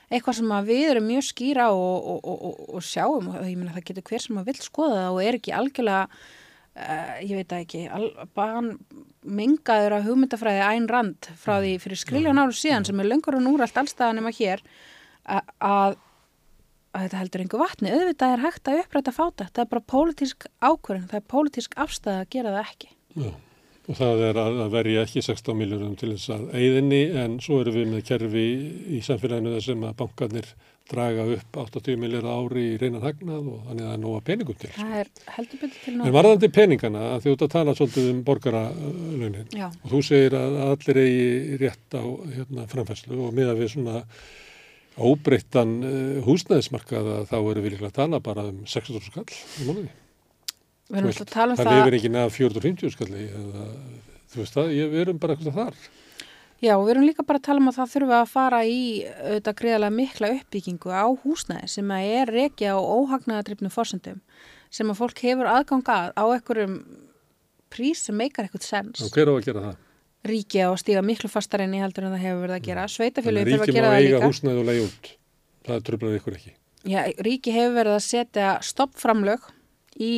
eitthvað 0.08 0.40
sem 0.40 0.58
við 0.72 0.84
erum 0.96 1.10
mjög 1.12 1.30
skýra 1.30 1.70
og, 1.76 2.10
og, 2.16 2.20
og, 2.24 2.44
og, 2.50 2.60
og 2.80 2.90
sjáum. 2.90 3.30
Og 3.36 3.46
ég 3.46 3.58
meina 3.60 3.76
það 3.78 3.90
getur 3.92 4.10
hver 4.10 4.26
sem 4.26 4.42
að 4.42 4.50
vill 4.50 4.62
skoða 4.66 5.02
það 5.04 5.14
og 5.14 5.24
er 5.28 5.38
ekki 5.38 5.56
algjörlega 5.62 6.04
Uh, 6.78 7.16
ég 7.26 7.34
veit 7.40 7.54
ekki, 7.58 7.80
al, 7.90 8.12
bara 8.38 8.60
hann 8.60 8.68
mingaður 9.26 9.96
af 9.98 10.04
hugmyndafræði 10.06 10.60
Æn 10.62 10.84
Rand 10.92 11.30
frá 11.42 11.56
því 11.64 11.72
fyrir 11.82 11.98
skriljan 11.98 12.38
áru 12.38 12.54
síðan 12.54 12.86
sem 12.86 13.00
er 13.02 13.08
löngur 13.10 13.34
og 13.40 13.42
núrælt 13.48 13.80
allstaðan 13.82 14.20
nema 14.20 14.30
hér 14.38 14.62
a- 15.26 15.42
að, 15.58 15.96
að 16.94 17.08
þetta 17.08 17.22
heldur 17.24 17.44
einhver 17.48 17.64
vatni, 17.64 17.90
auðvitað 17.96 18.36
er 18.36 18.44
hægt 18.46 18.70
að 18.70 18.84
uppræta 18.84 19.16
fáta, 19.16 19.48
það 19.50 19.64
er 19.66 19.72
bara 19.74 19.86
pólitísk 19.96 20.46
ákvörðin, 20.62 21.10
það 21.10 21.20
er 21.24 21.28
pólitísk 21.34 21.74
afstæða 21.82 22.22
að 22.22 22.30
gera 22.38 22.54
það 22.60 22.70
ekki. 22.70 22.92
Já. 23.18 23.32
og 23.88 23.96
það 24.04 24.24
er 24.30 24.38
að 24.44 24.62
að 24.68 24.72
verja 24.78 25.04
ekki 25.08 25.22
16 25.32 25.58
miljónum 25.58 25.98
til 25.98 26.12
þess 26.14 26.30
að 26.36 26.46
eigðinni 26.62 27.02
en 27.24 27.40
svo 27.42 27.62
erum 27.64 27.78
við 27.80 27.90
með 27.96 28.06
kerfi 28.12 28.46
í 28.94 29.02
samfélaginu 29.02 29.54
þar 29.58 29.66
sem 29.72 29.86
að 29.90 29.98
bankarnir 30.04 30.54
draga 30.92 31.26
upp 31.36 31.58
80 31.64 31.98
miljóra 32.00 32.34
ári 32.40 32.64
í 32.74 32.78
reynan 32.82 33.04
hagnað 33.04 33.48
og 33.52 33.60
þannig 33.68 33.84
að 33.84 33.90
það 33.90 33.94
er 33.98 34.02
nóga 34.06 34.22
peningum 34.30 34.58
til. 34.62 34.72
Það 34.78 34.96
er 35.02 35.10
heldur 35.36 35.62
betur 35.64 35.82
til 35.84 35.94
En 35.94 36.00
nóg. 36.02 36.14
varðandi 36.18 36.50
peningana, 36.56 37.04
því 37.24 37.34
út 37.36 37.46
að 37.48 37.54
tala 37.58 37.76
svolítið 37.78 38.10
um 38.14 38.22
borgaralaunin 38.28 39.38
og 39.68 39.88
þú 39.94 40.02
segir 40.08 40.38
að 40.40 40.58
allir 40.68 41.00
eigi 41.04 41.62
rétt 41.66 41.98
á 42.00 42.04
hérna, 42.38 42.68
framfæslu 42.72 43.20
og 43.28 43.36
miða 43.36 43.56
við 43.60 43.74
svona 43.76 44.04
óbreyttan 44.98 45.76
uh, 45.86 46.24
húsnæðismarkað 46.26 47.08
að 47.20 47.28
þá 47.30 47.36
erum 47.38 47.64
við 47.68 47.74
líklega 47.76 47.92
að 47.92 47.98
tala 48.00 48.20
bara 48.26 48.48
um 48.50 48.64
600 48.66 49.12
skall 49.12 49.28
í 49.30 49.68
mánuði. 49.68 49.92
við 50.88 50.98
erum 51.02 51.12
Þú 51.12 51.14
alltaf 51.14 51.28
að 51.28 51.36
tala 51.36 51.54
um 51.54 51.60
það 51.60 51.68
það. 51.70 51.78
lifir 51.84 51.98
ekki 52.00 52.12
neða 52.16 52.32
450 52.34 52.96
skalli 52.96 53.26
eða 53.28 53.66
þú 54.32 54.42
veist 54.42 54.58
það, 54.58 54.72
við 54.96 55.02
erum 55.04 55.20
bara 55.22 55.36
eitthvað 55.38 55.60
þar. 55.62 55.78
Já, 56.58 56.74
og 56.74 56.88
við 56.88 56.94
erum 56.96 57.06
líka 57.06 57.26
bara 57.28 57.38
að 57.38 57.46
tala 57.46 57.62
um 57.62 57.70
að 57.70 57.76
það 57.78 57.92
þurfa 57.94 58.20
að 58.20 58.30
fara 58.32 58.60
í 58.66 58.78
auðvitað 59.06 59.58
greiðlega 59.60 59.94
mikla 59.94 60.30
uppbyggingu 60.40 60.90
á 60.90 61.06
húsnæði 61.22 61.68
sem 61.70 61.92
að 61.94 62.14
er 62.18 62.32
reykja 62.34 62.72
á 62.74 62.80
óhagnaðadrifnum 62.82 63.74
fórsendum 63.74 64.24
sem 64.74 64.90
að 64.90 64.98
fólk 64.98 65.22
hefur 65.22 65.52
aðganga 65.52 65.98
að 65.98 66.18
á 66.18 66.24
einhverjum 66.34 66.80
prís 67.74 68.02
sem 68.08 68.18
meikar 68.18 68.48
eitthvað 68.48 68.66
sens. 68.66 69.04
Og 69.06 69.14
hver 69.14 69.30
á 69.30 69.34
að 69.36 69.46
gera 69.46 69.66
það? 69.68 69.84
Á 70.28 70.68
að 70.68 70.80
stíga 70.82 71.04
miklu 71.06 71.30
fastar 71.32 71.64
inn 71.64 71.76
í 71.78 71.82
heldur 71.82 72.08
en 72.08 72.16
það 72.16 72.26
hefur 72.26 72.42
verið 72.44 72.58
að 72.58 72.66
gera. 72.68 72.88
Sveitafélagi 72.92 73.46
Þannig 73.46 73.54
að 73.54 73.62
þurfa 73.62 73.64
að 73.64 73.70
ríki 73.70 73.78
gera 73.78 73.88
má 73.88 73.94
það 73.94 74.02
eiga 74.02 74.18
líka. 74.18 74.30
húsnæði 74.32 74.62
og 74.64 74.68
leiði 74.68 74.84
út. 74.88 75.10
Það 75.68 75.86
tröflar 75.88 76.18
ykkur 76.18 76.38
ekki. 76.40 76.54
Já, 76.88 77.00
ríki 77.28 77.54
hefur 77.56 77.78
verið 77.78 77.96
að 77.98 78.04
setja 78.08 78.50
stoppframlög 78.64 79.48
í 80.04 80.14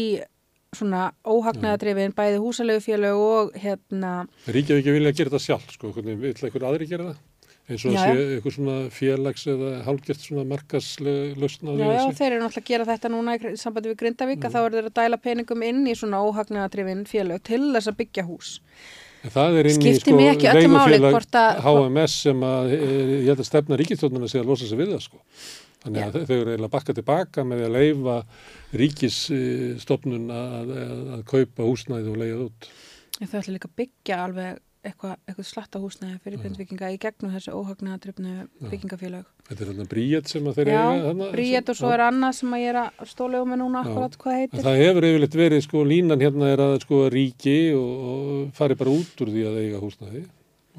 svona 0.77 1.09
óhagnaðadrifin 1.25 2.13
bæði 2.17 2.41
húsalegu 2.43 3.17
og 3.17 3.55
hérna 3.57 4.27
Ríkið 4.47 4.81
ekki 4.81 4.93
vilja 4.93 5.11
að 5.13 5.17
gera 5.17 5.33
þetta 5.33 5.45
sjálf, 5.47 5.73
sko, 5.73 5.91
hvernig 5.95 6.19
vil 6.21 6.33
einhver 6.35 6.65
aðri 6.69 6.89
gera 6.89 7.09
það? 7.09 7.25
Eins 7.69 7.83
og 7.85 7.93
að 7.93 7.99
sé 8.01 8.21
einhver 8.35 8.53
svona 8.55 8.75
félags 8.93 9.43
eða 9.49 9.71
hálfgert 9.85 10.23
svona 10.23 10.45
markaslega 10.49 11.35
lausna 11.37 11.69
á 11.69 11.73
því 11.73 11.83
Já, 11.83 11.91
já, 11.93 12.15
þeir 12.17 12.29
eru 12.31 12.39
náttúrulega 12.41 12.63
að 12.63 12.71
gera 12.71 12.87
þetta 12.89 13.11
núna 13.13 13.35
í 13.35 13.51
sambandi 13.61 13.91
við 13.91 13.99
Grindavík 13.99 14.47
að 14.47 14.55
þá 14.55 14.59
eru 14.63 14.79
þeir 14.79 14.89
að 14.89 14.97
dæla 14.97 15.19
peningum 15.21 15.65
inn 15.69 15.83
í 15.85 15.93
svona 15.97 16.21
óhagnaðadrifin 16.25 17.05
félög 17.09 17.45
til 17.45 17.61
þess 17.75 17.91
að 17.91 17.99
byggja 18.01 18.25
hús. 18.25 18.55
En 19.19 19.33
það 19.35 19.59
er 19.59 19.69
inn 19.69 19.75
í 19.83 19.93
Skiptir 19.93 20.01
sko 20.01 20.17
að- 21.43 21.61
HMS 21.67 22.19
sem 22.25 22.45
að 22.49 22.73
e, 22.73 22.81
ég 23.19 23.29
held 23.29 23.43
að 23.43 23.49
stefna 23.51 23.79
ríkistjónuna 23.81 24.29
sé 24.31 24.41
að 24.41 24.49
losa 24.49 24.69
sig 24.69 24.79
við 24.79 24.93
það 24.95 25.05
sko. 25.05 25.21
Þannig 25.79 26.01
að 26.03 26.15
þau 26.27 26.35
eru 26.35 26.51
eiginlega 26.53 26.71
bakka 26.73 26.93
tilbaka 26.97 27.43
með 27.47 27.61
að 27.69 27.75
leifa 27.77 28.15
ríkisstofnun 28.81 30.31
að, 30.33 30.71
að, 30.75 31.21
kaupa 31.29 31.67
húsnæði 31.67 32.11
og 32.11 32.17
leiða 32.19 32.39
út. 32.49 32.71
En 33.19 33.29
þau 33.31 33.37
ætla 33.41 33.53
líka 33.55 33.69
að 33.69 33.77
byggja 33.79 34.17
alveg 34.25 34.59
eitthvað, 34.89 35.15
eitthvað 35.27 35.47
slatta 35.49 35.79
húsnæði 35.83 36.17
fyrir 36.23 36.39
Grindvíkinga 36.43 36.89
í 36.93 36.99
gegnum 37.03 37.33
þessu 37.35 37.51
óhagnaðadrifnu 37.59 38.35
byggingafélög. 38.71 39.25
Þetta 39.49 39.63
er 39.65 39.71
þarna 39.71 39.85
bríet 39.91 40.31
sem 40.31 40.47
að 40.47 40.59
þeir 40.59 40.71
Já, 40.71 40.79
eiga. 40.79 41.03
þarna, 41.09 41.29
Bríet 41.33 41.71
og 41.73 41.79
svo 41.79 41.89
Já. 41.89 41.93
er 41.97 42.03
annað 42.05 42.35
sem 42.39 42.53
að 42.55 42.63
ég 42.63 42.71
er 42.73 42.79
að 42.83 43.07
stólega 43.11 43.49
með 43.49 43.59
núna 43.63 43.81
Já. 43.83 43.87
akkurat 43.89 44.17
hvað 44.23 44.35
En 44.35 44.39
heitir. 44.43 44.65
það 44.67 44.81
hefur 44.83 45.07
yfirleitt 45.09 45.37
verið, 45.41 45.63
sko, 45.67 45.83
línan 45.89 46.23
hérna 46.23 46.51
er 46.53 46.63
að 46.63 46.75
sko 46.85 46.99
ríki 47.11 47.57
og, 47.75 47.91
og 48.13 48.53
fari 48.59 48.77
bara 48.79 48.95
út 48.95 49.23
úr 49.25 49.33
því 49.35 49.47
að 49.49 49.59
eiga 49.65 49.81
húsnæði 49.83 50.23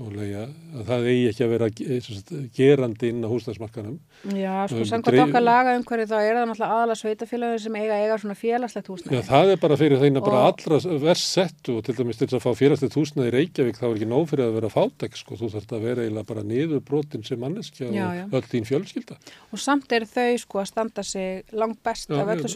og 0.01 0.13
leiða, 0.15 0.45
að 0.79 0.85
það 0.89 1.07
eigi 1.11 1.25
ekki 1.31 1.43
að 1.45 1.51
vera 1.51 1.67
sagt, 2.01 2.31
gerandi 2.57 3.09
inn 3.11 3.25
á 3.25 3.29
húsnæðismarkanum. 3.29 3.97
Já, 4.37 4.55
sko, 4.69 4.77
Um, 4.81 4.85
samkvæmt 4.87 5.05
dreif- 5.11 5.25
okkar 5.29 5.43
laga 5.43 5.75
um 5.77 5.83
hverju 5.85 6.07
þá 6.07 6.17
er 6.21 6.35
það 6.37 6.47
náttúrulega 6.51 6.75
aðalega 6.77 7.01
sveitafélagin 7.01 7.61
sem 7.61 7.75
eiga 7.77 7.95
eiga 8.01 8.17
svona 8.21 8.37
félagslegt 8.39 8.89
húsnæði. 8.89 9.13
Já, 9.17 9.23
það 9.29 9.47
er 9.51 9.57
bara 9.57 9.77
fyrir 9.77 9.99
þeina 10.01 10.21
bara 10.25 10.39
Og- 10.41 10.47
allra 10.49 10.77
verst 11.01 11.27
sett 11.35 11.69
og 11.69 11.85
til 11.85 11.95
dæmis 11.95 12.17
til 12.19 12.29
að 12.29 12.41
fá 12.41 12.51
félagslegt 12.55 12.97
húsnæði 12.97 13.29
í 13.29 13.35
Reykjavík 13.35 13.77
þá 13.77 13.85
er 13.91 13.95
ekki 13.97 14.09
nóg 14.09 14.29
fyrir 14.31 14.45
að 14.47 14.55
vera 14.61 14.69
fátek, 14.71 15.13
sko, 15.17 15.35
þú 15.37 15.47
þarf 15.51 15.71
að 15.75 15.81
vera 15.83 16.03
eiginlega 16.07 16.27
bara 16.27 16.43
niður 16.43 16.81
brotin 16.81 17.25
sem 17.27 17.39
manneskja 17.41 17.91
Já, 17.93 18.05
og 18.07 18.15
já. 18.15 18.25
öll 18.31 18.47
þín 18.49 18.65
fjölskylda. 18.71 19.17
Og 19.53 19.59
samt 19.59 19.93
er 19.93 20.03
þau 20.07 20.39
sko 20.39 20.59
að 20.61 20.67
standa 20.71 21.03
sig 21.03 21.45
langt 21.53 21.83
best 21.83 22.09
Já, 22.09 22.15
af 22.21 22.29
öllu 22.29 22.47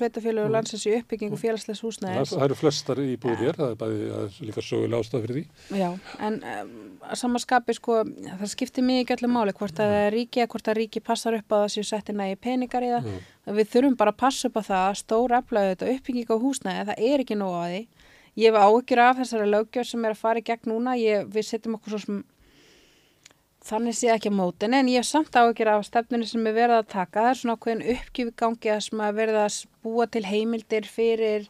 Já. 0.44 0.50
landsins 0.50 0.86
í 0.86 0.92
er 7.24 7.28
er 7.28 7.30
samanskapi 7.30 7.74
sko, 7.74 8.02
það 8.04 8.50
skiptir 8.50 8.84
ekki 8.84 9.14
allir 9.14 9.30
máli 9.32 9.52
hvort 9.56 9.78
að 9.80 9.92
það 9.92 10.02
er 10.04 10.12
ríki 10.12 10.40
eða 10.40 10.50
hvort 10.52 10.68
að 10.68 10.76
ríki 10.78 11.00
passar 11.00 11.34
upp 11.38 11.52
að 11.52 11.62
það 11.64 11.72
séu 11.74 11.84
setti 11.88 12.12
nægi 12.12 12.36
peningar 12.36 12.84
í 12.84 12.90
það. 12.92 13.08
Við 13.46 13.70
þurfum 13.72 13.96
bara 13.96 14.12
að 14.12 14.20
passa 14.20 14.48
upp 14.48 14.56
á 14.60 14.62
það 14.68 14.84
að 14.88 14.98
stóra 15.00 15.40
eflaðu 15.40 15.72
þetta 15.72 15.90
uppbygging 15.94 16.28
á 16.28 16.36
húsnæði, 16.44 16.84
það 16.90 17.02
er 17.08 17.24
ekki 17.24 17.38
nóg 17.40 17.54
að 17.56 17.72
því. 17.72 17.82
Ég 18.34 18.50
hef 18.50 18.60
áhyggjur 18.60 19.02
af 19.04 19.18
þessari 19.18 19.50
löggjöf 19.50 19.88
sem 19.88 20.04
er 20.04 20.14
að 20.14 20.22
fara 20.22 20.40
í 20.40 20.44
gegn 20.44 20.70
núna, 20.70 20.96
ég, 20.98 21.28
við 21.30 21.46
setjum 21.48 21.76
okkur 21.78 21.94
svo 21.94 22.00
sem 22.02 22.24
þannig 23.64 23.96
sé 23.96 24.10
ekki 24.12 24.28
á 24.28 24.34
mótin 24.36 24.74
en 24.76 24.90
ég 24.90 25.00
hef 25.00 25.08
samt 25.08 25.36
áhyggjur 25.38 25.70
af 25.72 25.86
stefninu 25.86 26.26
sem 26.28 26.46
er 26.46 26.56
verið 26.56 26.80
að 26.82 26.90
taka. 26.92 27.22
Það 27.22 27.30
er 27.30 27.38
svona 27.40 27.56
ákveðin 27.56 27.86
uppgjöf 27.94 28.34
gangi 28.36 28.74
að 28.74 28.82
sem 28.88 29.04
að 29.06 29.20
verða 29.20 29.46
að 29.46 29.60
búa 29.86 30.08
til 30.10 30.24
heimildir 30.28 30.84
fyrir 30.90 31.48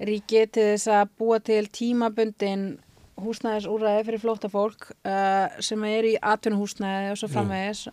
ríki 0.00 0.46
til 0.52 0.68
þess 0.74 0.92
að 0.92 1.10
búa 1.18 1.40
til 1.44 1.66
tímabundin 1.72 2.78
húsnæðisúræði 3.24 4.04
fyrir 4.08 4.22
flóta 4.22 4.50
fólk 4.52 4.88
uh, 4.90 5.46
sem 5.62 5.84
er 5.88 6.08
í 6.08 6.14
atvinnuhúsnæði 6.18 7.12
og 7.12 7.20
svo 7.20 7.30
framvegis. 7.32 7.84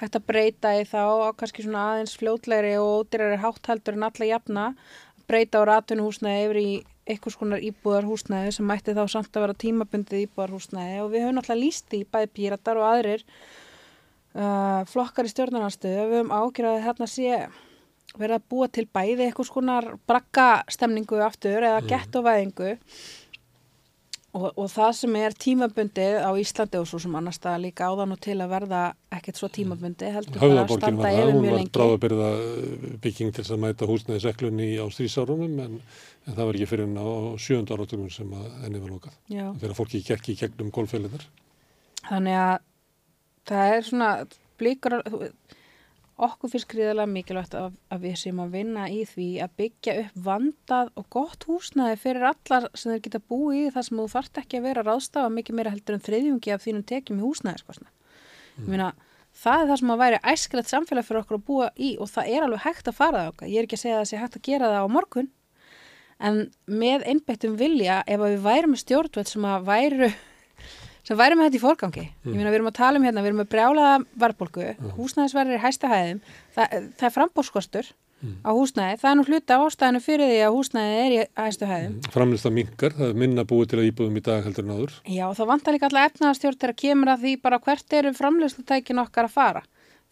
Hægt 0.00 0.18
að 0.18 0.26
breyta 0.28 0.74
í 0.78 0.84
þá 0.88 1.02
kannski 1.40 1.64
svona 1.64 1.86
aðeins 1.92 2.16
fljótlegri 2.20 2.74
og 2.80 3.04
ódýrari 3.04 3.40
háttaldur 3.42 3.98
en 3.98 4.08
alla 4.08 4.30
jafna. 4.30 4.66
Breyta 5.28 5.64
úr 5.64 5.74
atvinnuhúsnæði 5.78 6.46
yfir 6.46 6.60
í 6.62 6.70
einhvers 7.04 7.36
konar 7.40 7.64
íbúðarhúsnæði 7.64 8.54
sem 8.56 8.68
mætti 8.68 8.94
þá 8.96 9.04
samt 9.12 9.36
að 9.36 9.46
vera 9.46 9.60
tímabundið 9.64 10.24
íbúðarhúsnæði. 10.28 11.02
Og 11.04 11.12
við 11.12 11.26
höfum 11.26 11.42
alltaf 11.42 11.60
líst 11.60 11.96
í 11.96 12.04
bæði 12.08 12.32
píratar 12.38 12.80
og 12.80 12.88
aðrir 12.88 13.26
uh, 14.34 14.80
flokkar 14.90 15.28
í 15.28 15.34
stjórnarnarstöðu 15.34 16.08
við 16.08 16.18
höfum 16.20 16.34
ágjörðið 16.34 16.84
hérna 16.88 17.10
sé 17.10 17.44
verið 18.14 18.36
að 18.38 18.48
búa 18.52 18.68
til 18.70 18.86
bæði 18.94 19.26
einhvers 19.26 19.50
konar 19.50 19.88
brakka 20.06 20.48
stemningu 20.70 21.18
aftur 21.24 21.64
eða 21.66 21.82
gettovæðingu 21.88 22.74
og, 24.34 24.46
og 24.58 24.66
það 24.72 24.90
sem 24.98 25.16
er 25.20 25.36
tímabundið 25.44 26.16
á 26.26 26.30
Íslandi 26.40 26.80
og 26.80 26.88
svo 26.90 27.00
sem 27.02 27.14
annars 27.18 27.38
það 27.42 27.60
líka 27.64 27.88
áðan 27.90 28.14
og 28.16 28.20
til 28.24 28.36
að 28.42 28.50
verða 28.50 28.82
ekkert 29.14 29.40
svo 29.40 29.50
tímabundið 29.54 30.16
heldur 30.18 30.42
bara 30.42 30.64
að 30.64 30.74
standa 30.74 31.02
var 31.02 31.06
það, 31.06 31.20
yfir 31.20 31.30
hún 31.30 31.44
mjög 31.44 31.54
var 31.54 31.60
lengi 31.60 31.74
bráðabyrða 31.78 32.30
bygging 33.04 33.34
til 33.36 33.46
að 33.46 33.62
mæta 33.64 33.88
húsnæði 33.90 34.24
seklunni 34.26 34.68
á 34.80 34.86
strísárunum 34.90 35.58
en, 35.64 35.80
en 36.26 36.36
það 36.36 36.50
var 36.50 36.58
ekki 36.58 36.70
fyrir 36.72 36.88
henn 36.88 36.98
á 36.98 37.08
sjönda 37.46 37.78
áratugum 37.78 38.10
sem 38.12 38.34
að 38.34 38.46
henni 38.64 38.82
var 38.82 38.94
lokað. 38.96 39.18
Já. 39.30 39.46
Þegar 39.62 39.78
fólki 39.78 40.02
gekk 40.08 40.30
í 40.34 40.38
gegnum 40.42 40.72
golffélinar. 40.74 41.28
þannig 42.08 42.40
að 42.40 42.56
það 43.48 43.76
er 43.76 43.86
svona 43.88 44.10
blíkur 44.60 44.98
okkur 46.14 46.52
finnst 46.52 46.68
gríðarlega 46.70 47.10
mikilvægt 47.10 47.54
að, 47.58 47.72
að 47.90 48.04
við 48.06 48.18
séum 48.20 48.42
að 48.44 48.52
vinna 48.54 48.84
í 48.92 49.00
því 49.08 49.28
að 49.42 49.54
byggja 49.60 49.94
upp 50.02 50.20
vandað 50.28 50.90
og 51.00 51.08
gott 51.10 51.46
húsnæði 51.48 51.96
fyrir 52.02 52.26
allar 52.30 52.68
sem 52.74 52.92
þeir 52.92 53.02
geta 53.06 53.22
búið 53.32 53.58
í 53.58 53.72
það 53.74 53.86
sem 53.88 54.02
þú 54.02 54.06
þarft 54.12 54.40
ekki 54.44 54.60
að 54.60 54.68
vera 54.68 54.84
að 54.84 54.90
ráðstafa 54.90 55.32
mikið 55.34 55.58
meira 55.58 55.72
heldur 55.74 55.96
en 55.96 56.04
þriðjungi 56.06 56.54
af 56.54 56.62
þínum 56.64 56.84
tekjum 56.90 57.18
í 57.18 57.24
húsnæðiskostna. 57.26 57.90
Ég 58.60 58.68
meina, 58.70 58.90
það 59.34 59.62
er 59.62 59.70
það 59.70 59.80
sem 59.80 59.94
að 59.94 60.02
væri 60.04 60.20
æskilegt 60.32 60.70
samfélag 60.70 61.08
fyrir 61.08 61.22
okkur 61.24 61.40
að 61.40 61.48
búa 61.48 61.70
í 61.74 61.94
og 61.98 62.12
það 62.12 62.30
er 62.36 62.46
alveg 62.46 62.62
hægt 62.68 62.90
að 62.90 62.98
fara 63.00 63.24
það 63.24 63.32
okkar. 63.32 63.50
Ég 63.50 63.58
er 63.58 63.66
ekki 63.66 63.78
að 63.80 63.82
segja 63.82 63.96
að 63.96 64.04
það 64.04 64.10
sé 64.12 64.20
hægt 64.22 64.38
að 64.38 64.46
gera 64.50 64.70
það 64.70 64.86
á 64.86 64.94
morgun 64.94 65.32
en 66.24 66.38
með 66.70 67.08
einbeittum 67.10 67.58
vilja 67.58 67.98
ef 68.06 68.22
við 68.22 68.38
værum 68.44 68.74
með 68.76 68.84
stjórnvöld 68.84 69.30
sem 69.32 69.48
að 69.50 69.66
væru 69.66 70.10
sem 71.04 71.18
væri 71.18 71.36
með 71.38 71.50
þetta 71.50 71.58
í 71.58 71.64
fórgangi. 71.64 72.06
Ég 72.24 72.36
meina, 72.36 72.48
við 72.50 72.60
erum 72.60 72.70
að 72.70 72.78
tala 72.78 73.00
um 73.00 73.04
hérna, 73.04 73.24
við 73.24 73.32
erum 73.32 73.42
með 73.42 73.50
brjálaða 73.52 73.98
varbolgu, 74.24 74.70
húsnæðisverðir 74.96 75.58
er 75.58 75.64
hæsta 75.64 75.92
hæðum, 75.92 76.24
það, 76.56 76.78
það 76.96 77.06
er 77.10 77.14
frambóðskostur 77.18 77.92
á 78.24 78.50
húsnæði, 78.56 78.96
það 79.02 79.10
er 79.10 79.16
nú 79.18 79.24
hluta 79.28 79.56
ástæðinu 79.60 80.00
fyrir 80.00 80.30
því 80.30 80.38
að 80.46 80.54
húsnæði 80.54 81.00
er 81.00 81.14
í 81.14 81.18
hæstu 81.36 81.68
hæðum. 81.68 81.96
Framlista 82.14 82.52
minkar, 82.54 82.94
það 82.96 83.10
er 83.10 83.18
minna 83.20 83.44
búið 83.44 83.70
til 83.72 83.80
að 83.80 83.88
íbúðum 83.90 84.16
í 84.16 84.22
dag 84.24 84.46
heldur 84.46 84.64
en 84.64 84.72
áður. 84.72 84.94
Já, 85.04 85.26
það 85.36 85.50
vantar 85.50 85.76
líka 85.76 85.88
alltaf 85.90 86.08
efnaðastjórn 86.08 86.58
þegar 86.62 86.78
kemur 86.80 87.12
að 87.12 87.24
því 87.26 87.34
bara 87.44 87.60
hvert 87.66 87.96
eru 87.98 88.14
framleyslutækin 88.16 89.02
okkar 89.04 89.28
að 89.28 89.34
fara. 89.34 89.64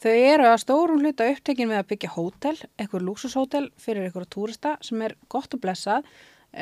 Þau 0.02 0.12
eru 0.12 0.48
að 0.50 0.60
stórum 0.64 1.00
hluta 1.00 1.28
upptekin 1.30 1.70
við 1.70 1.78
að 1.78 1.88
byggja 1.92 2.12
hótel, 2.16 2.56
eitthvað 2.76 3.06
lúksushótel 3.06 3.66
fyrir 3.80 4.08
eitthvað 4.08 4.30
túrista 4.34 4.74
sem 4.82 5.04
er 5.06 5.14
gott 5.30 5.54
og 5.54 5.62
blessað, 5.62 6.08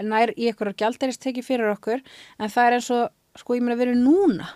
nær 0.05 0.35
í 0.37 0.51
eitthvað 0.51 0.77
gjalderisteki 0.83 1.43
fyrir 1.43 1.73
okkur, 1.73 2.05
en 2.39 2.53
það 2.53 2.69
er 2.69 2.77
eins 2.77 2.91
og, 2.95 3.09
sko 3.39 3.55
ég 3.55 3.63
meina, 3.63 3.79
við 3.79 3.91
erum 3.91 4.03
núna, 4.07 4.49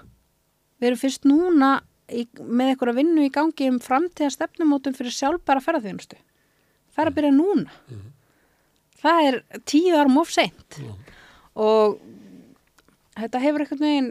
við 0.81 0.91
erum 0.91 1.01
fyrst 1.01 1.29
núna 1.29 1.71
í, 2.11 2.27
með 2.43 2.73
eitthvað 2.73 2.99
vinnu 2.99 3.27
í 3.27 3.33
gangi 3.33 3.71
um 3.71 3.79
framtíða 3.83 4.33
stefnumótum 4.35 4.97
fyrir 4.97 5.15
sjálfbæra 5.15 5.63
ferðarþjónustu. 5.65 6.19
Það 6.95 7.05
er 7.05 7.11
að 7.11 7.17
byrja 7.19 7.33
núna. 7.35 7.79
Það 9.05 9.29
er 9.29 9.39
tíu 9.69 9.97
árum 9.99 10.21
of 10.23 10.31
seint 10.33 10.79
og 11.55 11.99
þetta 13.19 13.43
hefur 13.43 13.65
einhvern 13.65 13.83
veginn, 13.85 14.09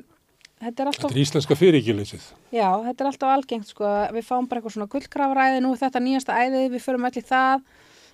þetta 0.64 0.84
er 0.84 0.91
alltaf... 0.91 1.07
Þetta 1.09 1.18
er 1.18 1.24
íslenska 1.24 1.57
fyriríkjuleysið. 1.59 2.28
Já, 2.55 2.68
þetta 2.86 3.03
er 3.03 3.09
alltaf 3.09 3.34
algengt 3.34 3.72
sko, 3.72 3.89
við 4.16 4.28
fáum 4.28 4.47
bara 4.47 4.61
eitthvað 4.61 4.78
svona 4.78 4.91
gullkrafaræði, 4.93 5.64
nú 5.66 5.74
þetta 5.80 6.03
nýjasta 6.03 6.38
æðið, 6.39 6.70
við 6.76 6.86
förum 6.86 7.09
allir 7.09 7.28
það, 7.28 7.66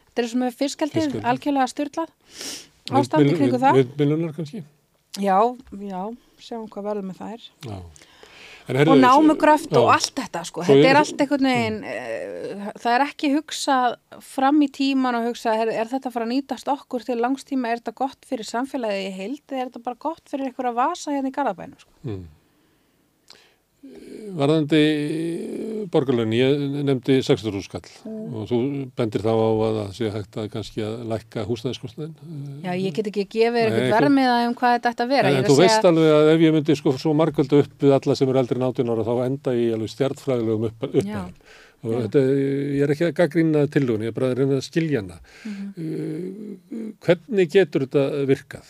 þetta 0.08 0.24
er 0.26 0.58
fiskaldið, 0.58 1.04
Fiskeldið. 1.04 1.28
algjörlega 1.34 1.70
styrlað, 1.74 2.16
ástandi 3.02 3.36
kringu 3.38 3.62
það. 3.62 3.82
Vindmilunar 3.84 4.34
kannski. 4.38 4.64
Já, 5.20 5.38
já, 5.84 6.02
sjáum 6.44 6.70
hvað 6.72 6.88
verður 6.92 7.10
með 7.10 7.20
þær. 7.24 7.50
Já. 7.70 7.78
En 8.70 8.78
og 8.86 9.00
námugröft 9.02 9.72
og 9.80 9.88
allt 9.90 10.12
þetta 10.14 10.44
sko. 10.46 10.62
Svo 10.62 10.76
þetta 10.76 10.84
ég- 10.86 10.92
er 10.92 10.98
allt 11.00 11.22
einhvern 11.24 11.48
veginn 11.50 11.78
uh, 11.90 12.68
það 12.78 12.92
er 12.94 13.04
ekki 13.08 13.32
hugsað 13.34 13.96
fram 14.22 14.60
í 14.62 14.68
tíman 14.70 15.18
og 15.18 15.26
hugsað, 15.32 15.64
er, 15.64 15.72
er 15.74 15.90
þetta 15.90 16.12
að 16.12 16.14
fara 16.14 16.28
að 16.28 16.34
nýtast 16.36 16.70
okkur 16.70 17.06
til 17.08 17.18
langstíma, 17.18 17.72
er 17.74 17.82
þetta 17.82 17.96
gott 17.98 18.28
fyrir 18.30 18.46
samfélagið 18.46 19.08
í 19.08 19.16
heild 19.18 19.42
eða 19.50 19.62
er 19.64 19.72
þetta 19.72 19.82
bara 19.88 20.00
gott 20.06 20.30
fyrir 20.30 20.54
að 20.70 20.78
vasa 20.78 21.16
hérna 21.16 21.32
í 21.32 21.36
Garðabænu 21.40 21.80
sko. 21.82 21.96
Mm. 22.06 22.28
Varðandi 24.40 24.80
borgarlögn, 25.90 26.34
ég 26.38 26.60
nefndi 26.86 27.16
600 27.26 27.64
skall 27.66 27.82
Mm. 28.06 28.34
og 28.36 28.48
þú 28.50 28.58
bendir 28.96 29.24
þá 29.26 29.32
á 29.34 29.50
að 29.50 29.78
það 29.80 29.94
sé 29.98 30.10
hægt 30.14 30.36
að 30.38 30.50
kannski 30.54 30.84
að 30.86 30.98
lækka 31.10 31.46
húsnæðiskostnaðin. 31.48 32.14
Já, 32.64 32.72
ég 32.78 32.94
get 32.94 33.08
ekki 33.10 33.26
gefið 33.26 33.54
Nei, 33.58 33.80
eitthvað 33.80 33.96
vermiða 34.04 34.36
um 34.48 34.54
hvað 34.60 34.76
þetta 34.76 34.92
ætti 34.94 35.04
að 35.06 35.10
vera 35.16 35.30
En, 35.32 35.44
þú 35.44 35.56
að 35.56 35.62
veist 35.64 35.76
segja- 35.80 35.90
alveg 35.90 36.12
að 36.20 36.30
ef 36.36 36.40
ég 36.46 36.54
myndi 36.54 36.76
sko 36.78 36.94
svo 36.98 37.14
margöldu 37.18 37.60
upp 37.64 37.74
við 37.80 37.96
alla 37.98 38.16
sem 38.16 38.30
eru 38.30 38.40
eldri 38.44 38.56
en 38.60 38.68
18 38.70 38.90
ára 38.94 39.08
þá 39.08 39.26
enda 39.26 39.52
ég 39.58 39.74
alveg 39.74 39.90
stjartfræðilegum 39.96 40.66
upp, 40.70 40.84
upp 40.84 41.06
Já. 41.06 41.24
og 41.84 41.96
þetta, 42.04 42.20
ég 42.76 42.82
er 42.84 42.90
ekki 42.94 43.08
að 43.10 43.16
gaggrýna 43.18 43.66
tillugun, 43.72 44.02
ég 44.04 44.08
er 44.14 44.18
bara 44.20 44.30
að 44.34 44.38
reyna 44.44 44.60
að 44.60 44.68
skilja 44.70 45.02
hana. 45.02 45.20
Mhm. 45.46 45.74
uh, 45.80 46.92
hvernig 47.08 47.50
getur 47.50 47.88
þetta 47.88 48.26
virkað? 48.28 48.68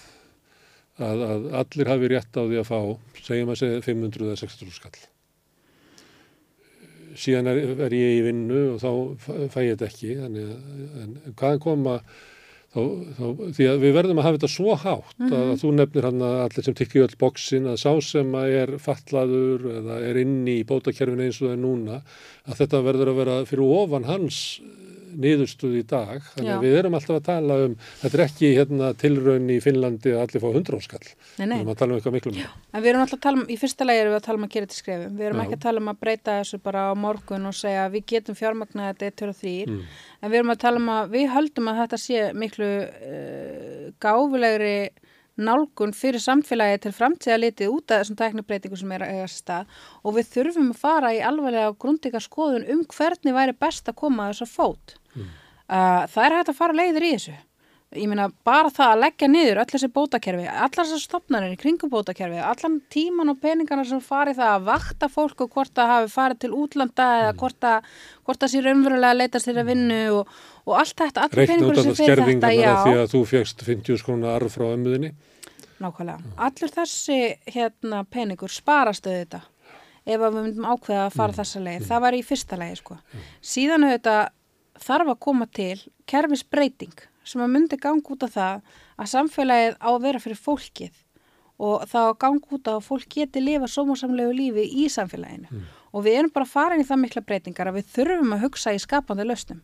Að, 1.00 1.22
að 1.24 1.46
allir 1.62 1.90
hafi 1.94 2.10
rétt 2.12 2.36
á 2.36 2.44
því 2.44 2.58
að 2.60 2.68
fá, 2.68 2.80
segjum 3.24 3.54
að 3.54 3.60
segja 3.62 3.84
500 3.86 4.26
eða 4.28 4.40
600 4.42 4.74
skall. 4.76 4.98
Síðan 7.20 7.50
er, 7.52 7.62
er 7.88 7.94
ég 7.96 8.18
í 8.20 8.26
vinnu 8.28 8.60
og 8.74 8.82
þá 8.84 8.92
fæ- 9.24 9.64
ég 9.66 9.78
þetta 9.78 9.88
ekki, 9.90 10.12
þannig 10.20 10.52
að 10.52 11.00
en, 11.04 11.16
hvaðan 11.40 11.62
koma 11.64 11.96
þá, 12.70 12.82
þá, 13.18 13.24
því 13.58 13.68
að 13.72 13.80
við 13.86 13.96
verðum 13.98 14.22
að 14.22 14.28
hafa 14.28 14.38
þetta 14.38 14.52
svo 14.54 14.76
hátt 14.84 15.24
að, 15.26 15.38
að 15.40 15.56
þú 15.64 15.72
nefnir 15.80 16.08
hann 16.10 16.26
að 16.28 16.36
allir 16.46 16.68
sem 16.68 16.78
tikki 16.78 17.02
öll 17.04 17.16
bóksin 17.24 17.72
að 17.72 17.80
sá 17.82 17.90
sem 18.06 18.36
að 18.40 18.56
er 18.60 18.76
fallaður 18.84 19.66
eða 19.80 19.98
er 20.12 20.22
inni 20.22 20.60
í 20.62 20.68
bótakerfinu 20.70 21.26
eins 21.26 21.42
og 21.42 21.48
það 21.50 21.56
er 21.58 21.64
núna 21.66 21.98
að 22.46 22.62
þetta 22.62 22.84
verður 22.86 23.12
að 23.14 23.20
vera 23.24 23.40
fyrir 23.50 23.74
ofan 23.82 24.08
hans 24.12 24.42
niðurstuð 25.16 25.76
í 25.80 25.84
dag 25.90 26.22
þannig 26.34 26.50
Já. 26.50 26.56
að 26.56 26.66
við 26.66 26.78
erum 26.80 26.98
alltaf 27.00 27.18
að 27.18 27.26
tala 27.30 27.58
um 27.66 27.76
þetta 28.02 28.18
er 28.18 28.24
ekki 28.26 28.52
hérna 28.58 28.92
tilraun 29.00 29.50
í 29.50 29.58
Finnlandi 29.64 30.14
að 30.14 30.24
allir 30.26 30.44
fá 30.44 30.50
100 30.50 30.80
áskall 30.80 31.08
Nei, 31.40 31.46
nei. 31.46 31.56
við 31.56 31.60
erum 31.60 31.74
að 31.74 31.80
tala 31.82 31.92
um 31.92 32.00
eitthvað 32.00 32.16
miklu 32.18 32.34
meira. 32.36 32.54
En 32.74 32.84
við 32.84 32.92
erum 32.92 33.04
alltaf 33.06 33.20
að 33.20 33.26
tala 33.26 33.42
um, 33.42 33.46
í 33.50 33.58
fyrsta 33.60 33.88
lagi 33.88 34.04
erum 34.04 34.14
við 34.14 34.20
að 34.20 34.26
tala 34.28 34.42
um 34.42 34.48
að 34.48 34.54
gera 34.56 34.70
þetta 34.70 34.80
skrefum. 34.80 35.18
Við 35.20 35.30
erum 35.30 35.40
Já. 35.40 35.44
ekki 35.46 35.58
að 35.58 35.66
tala 35.66 35.84
um 35.84 35.92
að 35.92 36.00
breyta 36.06 36.38
þessu 36.40 36.62
bara 36.70 36.86
á 36.90 36.94
morgun 37.00 37.50
og 37.50 37.58
segja 37.58 37.90
við 37.94 38.08
getum 38.14 38.40
fjármagnaði 38.40 38.94
þetta 38.94 39.10
1, 39.10 39.20
2 39.22 39.30
og 39.30 39.40
3. 39.42 39.54
Mm. 39.70 39.84
En 40.20 40.34
við 40.34 40.42
erum 40.42 40.54
að 40.56 40.64
tala 40.66 40.82
um 40.84 40.90
að 40.96 41.14
við 41.16 41.30
höldum 41.36 41.72
að 41.72 41.80
þetta 41.84 42.02
sé 42.06 42.26
miklu 42.44 42.72
uh, 42.88 43.86
gáfulegri 44.04 44.76
nálgun 45.40 45.94
fyrir 45.96 46.20
samfélagi 46.20 46.84
til 46.84 46.94
framtíða 46.96 47.40
litið 47.40 47.74
út 47.74 47.92
af 47.94 48.02
þessum 48.02 48.18
tæknibreitingu 48.20 48.80
sem 48.80 48.92
er 48.96 49.06
að 49.06 49.14
eiga 49.16 49.28
stað 49.32 49.78
og 50.04 50.18
við 50.18 50.32
þurfum 50.34 50.72
að 50.74 50.82
fara 50.82 51.14
í 51.16 51.22
alvarlega 51.24 51.76
grundiga 51.80 52.22
skoðun 52.24 52.68
um 52.74 52.82
hvernig 52.92 53.38
væri 53.38 53.56
best 53.56 53.88
að 53.88 54.00
koma 54.04 54.28
að 54.28 54.34
þess 54.34 54.48
að 54.48 54.56
fót. 54.58 54.99
Mm. 55.16 55.30
Uh, 55.70 56.02
það 56.10 56.26
er 56.26 56.36
hægt 56.40 56.52
að 56.54 56.60
fara 56.60 56.78
leiðir 56.80 57.06
í 57.06 57.14
þessu. 57.18 57.38
Ég 57.98 58.06
meina 58.06 58.28
bara 58.46 58.70
það 58.70 58.92
að 58.94 59.00
leggja 59.02 59.28
niður 59.32 59.60
öll 59.64 59.70
þessi 59.72 59.88
bótakerfi, 59.90 60.44
allar 60.46 60.86
þessar 60.86 61.02
stopnarnir 61.02 61.56
í 61.56 61.58
kringum 61.58 61.90
bótakerfi, 61.90 62.38
allan 62.38 62.76
tíman 62.94 63.32
og 63.34 63.40
peningarna 63.42 63.86
sem 63.90 64.02
fari 64.06 64.36
það 64.38 64.52
að 64.60 64.68
vakta 64.68 65.10
fólk 65.10 65.42
og 65.42 65.50
hvort 65.56 65.74
það 65.74 65.90
hafi 65.96 66.12
farið 66.14 66.40
til 66.44 66.52
útlanda 66.54 67.08
eða 67.24 67.32
Mm. 67.34 67.40
hvort 67.42 67.58
það, 67.66 67.90
hvort 68.26 68.40
það 68.44 68.54
sé 68.54 68.62
raunverulega 68.62 69.10
að 69.10 69.20
leita 69.24 69.42
sér 69.42 69.58
að 69.64 69.72
vinnu 69.72 70.00
og, 70.20 70.38
og 70.68 70.78
allt 70.84 70.96
þetta, 71.02 71.26
allir 71.26 71.50
peningur 71.50 71.82
sem 71.82 71.98
fyrir 71.98 72.24
þetta, 72.30 72.54
af 72.70 72.86
því 72.86 72.94
já, 72.94 73.02
að 73.02 73.12
þú 73.16 73.26
fegst 73.34 73.66
50 73.66 73.98
skrona 74.04 74.36
arf 74.36 74.54
frá 74.54 74.68
ömmuðinni 74.70 75.14
nákvæmlega. 75.80 76.20
Allur 76.38 76.74
þessi 76.76 77.20
hérna 77.50 78.04
peningur 78.06 78.52
sparast 78.54 79.08
auðvitað 79.08 79.48
ef 80.10 80.22
við 80.22 80.38
myndum 80.40 80.66
ákveða 80.66 81.06
að 81.08 81.16
fara 81.16 81.34
þessa 81.38 81.60
leið. 81.62 81.84
Það 81.90 82.02
var 82.06 82.16
í 82.18 82.22
fyrsta 82.26 82.58
leið, 82.58 82.76
sko. 82.82 82.96
Síðan 83.46 83.86
auðvitað 83.86 84.22
þarf 84.84 85.14
að 85.14 85.22
koma 85.26 85.48
til 85.56 85.78
kerfisbreyting 86.10 87.06
sem 87.28 87.44
að 87.44 87.54
myndi 87.54 87.78
ganga 87.82 88.14
út 88.16 88.26
af 88.26 88.34
það 88.34 88.76
að 89.00 89.12
samfélagið 89.14 89.78
á 89.80 89.90
að 89.90 90.04
vera 90.06 90.24
fyrir 90.24 90.42
fólkið 90.42 91.06
og 91.60 91.84
þá 91.92 92.00
ganga 92.22 92.56
út 92.56 92.70
af 92.72 92.78
að 92.80 92.86
fólk 92.88 93.10
geti 93.12 93.42
lifa 93.44 93.68
sómásamlegu 93.68 94.36
lífi 94.36 94.64
í 94.80 94.86
samfélaginu. 94.92 95.64
Og 95.92 96.06
við 96.06 96.20
erum 96.20 96.32
bara 96.32 96.48
farin 96.48 96.84
í 96.84 96.88
það 96.88 97.02
mikla 97.04 97.26
breytingar 97.26 97.70
að 97.70 97.80
við 97.80 97.90
þurfum 97.96 98.36
að 98.36 98.44
hugsa 98.46 98.74
í 98.76 98.80
skapandi 98.80 99.26
lausnum. 99.26 99.60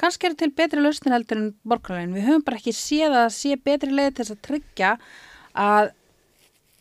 Kannski 0.00 0.28
er 0.28 0.36
til 0.36 0.50
betri 0.52 0.82
lausnir 0.82 1.14
heldur 1.14 1.40
en 1.40 1.48
borgarlegin. 1.64 2.14
Við 2.18 2.26
höfum 2.28 2.44
bara 2.44 2.60
ekki 2.60 2.74
séð 2.76 3.16
að 3.22 3.30
sé 3.36 3.56
betri 3.56 3.94
leið 3.94 4.12
til 4.12 4.24
þess 4.24 4.34
að 4.36 4.44
tryggja 4.48 4.92
að 5.56 5.92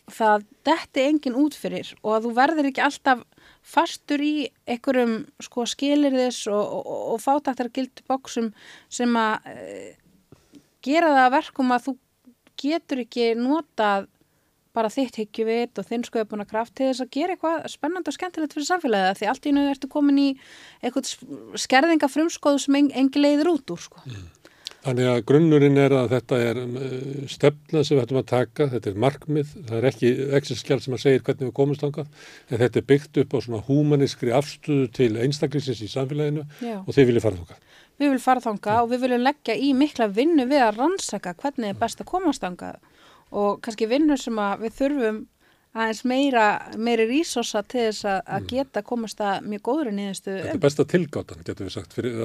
það 0.09 0.45
detti 0.65 1.05
enginn 1.05 1.37
út 1.37 1.55
fyrir 1.57 1.93
og 2.01 2.15
að 2.15 2.25
þú 2.25 2.31
verður 2.39 2.69
ekki 2.69 2.83
alltaf 2.83 3.23
fastur 3.69 4.21
í 4.23 4.33
einhverjum 4.69 5.15
sko 5.43 5.65
skilirðis 5.69 6.43
og, 6.49 6.77
og, 6.79 7.01
og 7.13 7.23
fátaktar 7.23 7.71
gildi 7.73 8.05
bóksum 8.09 8.51
sem 8.91 9.17
að 9.19 9.49
e, 9.53 9.81
gera 10.85 11.11
það 11.13 11.25
að 11.25 11.35
verkum 11.37 11.75
að 11.75 11.89
þú 11.89 11.97
getur 12.59 13.03
ekki 13.05 13.33
notað 13.39 14.09
bara 14.75 14.91
þitt 14.93 15.17
hyggjuvit 15.19 15.79
og 15.81 15.87
þinn 15.87 16.05
sköpuna 16.05 16.45
kraft 16.47 16.75
til 16.77 16.89
þess 16.89 17.03
að 17.03 17.13
gera 17.15 17.35
eitthvað 17.35 17.69
spennandi 17.73 18.11
og 18.11 18.15
skemmtilegt 18.15 18.55
fyrir 18.55 18.67
samfélagið 18.69 19.19
því 19.19 19.29
allt 19.31 19.47
í 19.49 19.53
nöðu 19.55 19.71
ertu 19.73 19.89
komin 19.91 20.19
í 20.21 20.27
eitthvað 20.83 21.59
skerðinga 21.63 22.09
frumskoðu 22.11 22.61
sem 22.63 22.77
en, 22.79 22.91
engi 23.01 23.23
leiðir 23.23 23.49
út 23.53 23.73
úr 23.73 23.81
sko. 23.81 24.03
Þannig 24.79 25.09
að 25.11 25.17
grunnurinn 25.27 25.79
er 25.81 25.91
að 25.91 26.13
þetta 26.13 26.37
er 26.39 26.59
um, 26.61 26.75
stefna 27.27 27.81
sem 27.83 27.97
við 27.97 28.03
ættum 28.05 28.19
að 28.21 28.27
taka, 28.29 28.67
þetta 28.71 28.91
er 28.91 29.01
markmið, 29.03 29.49
það 29.67 29.79
er 29.79 29.87
ekki 29.89 30.11
exilskjál 30.37 30.77
sem 30.85 30.95
að 30.95 31.01
segja 31.03 31.23
hvernig 31.25 31.49
við 31.49 31.55
komumst 31.57 31.83
ángað, 31.83 32.13
en 32.47 32.61
þetta 32.61 32.79
er 32.79 32.85
byggt 32.93 33.19
upp 33.23 33.35
á 33.35 33.37
svona 33.43 33.59
húmanískri 33.67 34.31
afstöðu 34.37 34.85
til 34.95 35.09
einstaklingsins 35.19 35.83
í 35.83 35.89
samfélaginu 35.91 36.45
Já. 36.63 36.77
og 36.79 36.95
þeir 36.95 37.09
vilja 37.11 37.25
fara 37.25 37.41
þóka. 37.41 37.59
Við 37.99 38.07
viljum 38.07 38.23
fara 38.23 38.45
þanga 38.45 38.77
og 38.79 38.93
við 38.93 39.03
viljum 39.03 39.25
leggja 39.27 39.57
í 39.59 39.73
mikla 39.75 40.07
vinnu 40.15 40.47
við 40.47 40.63
að 40.63 40.79
rannsaka 40.79 41.35
hvernig 41.41 41.73
er 41.73 41.81
best 41.81 41.99
að 41.99 42.11
komast 42.13 42.45
þanga 42.45 42.77
og 43.35 43.59
kannski 43.65 43.89
vinnu 43.91 44.15
sem 44.17 44.39
við 44.63 44.77
þurfum 44.79 45.19
aðeins 45.77 46.01
meira, 46.09 46.45
meiri 46.81 47.05
rísosa 47.09 47.61
til 47.69 47.85
þess 47.89 48.07
að, 48.09 48.19
að 48.35 48.47
geta 48.49 48.81
komast 48.85 49.21
að 49.21 49.45
mjög 49.51 49.61
góðri 49.67 49.93
niðurstu 49.93 50.33
Þetta 50.33 50.55
er 50.55 50.61
besta 50.63 50.85
tilgátan, 50.89 51.43
getum 51.45 51.69
við 51.69 51.75
sagt, 51.75 51.93
fyrir 51.93 52.17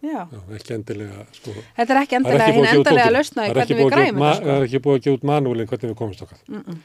Já, 0.00 0.24
ekki 0.56 0.76
endilega, 0.78 1.26
sko. 1.36 1.54
þetta 1.76 1.94
er 1.94 2.00
ekki 2.00 2.18
endilega 2.20 2.72
endilega 2.72 3.12
lausnaði 3.12 3.52
er 3.52 3.60
hvernig 3.60 3.80
við 3.82 3.92
græmum 3.92 4.24
þetta 4.24 4.34
Það 4.34 4.40
sko. 4.40 4.56
er 4.56 4.68
ekki 4.68 4.82
búið 4.86 4.98
að 4.98 5.04
gefa 5.04 5.18
út 5.18 5.26
manúlinn 5.32 5.70
hvernig 5.70 5.92
við 5.92 5.98
komumst 6.00 6.24
okkar. 6.24 6.40
Mm 6.48 6.62
-mm. 6.62 6.80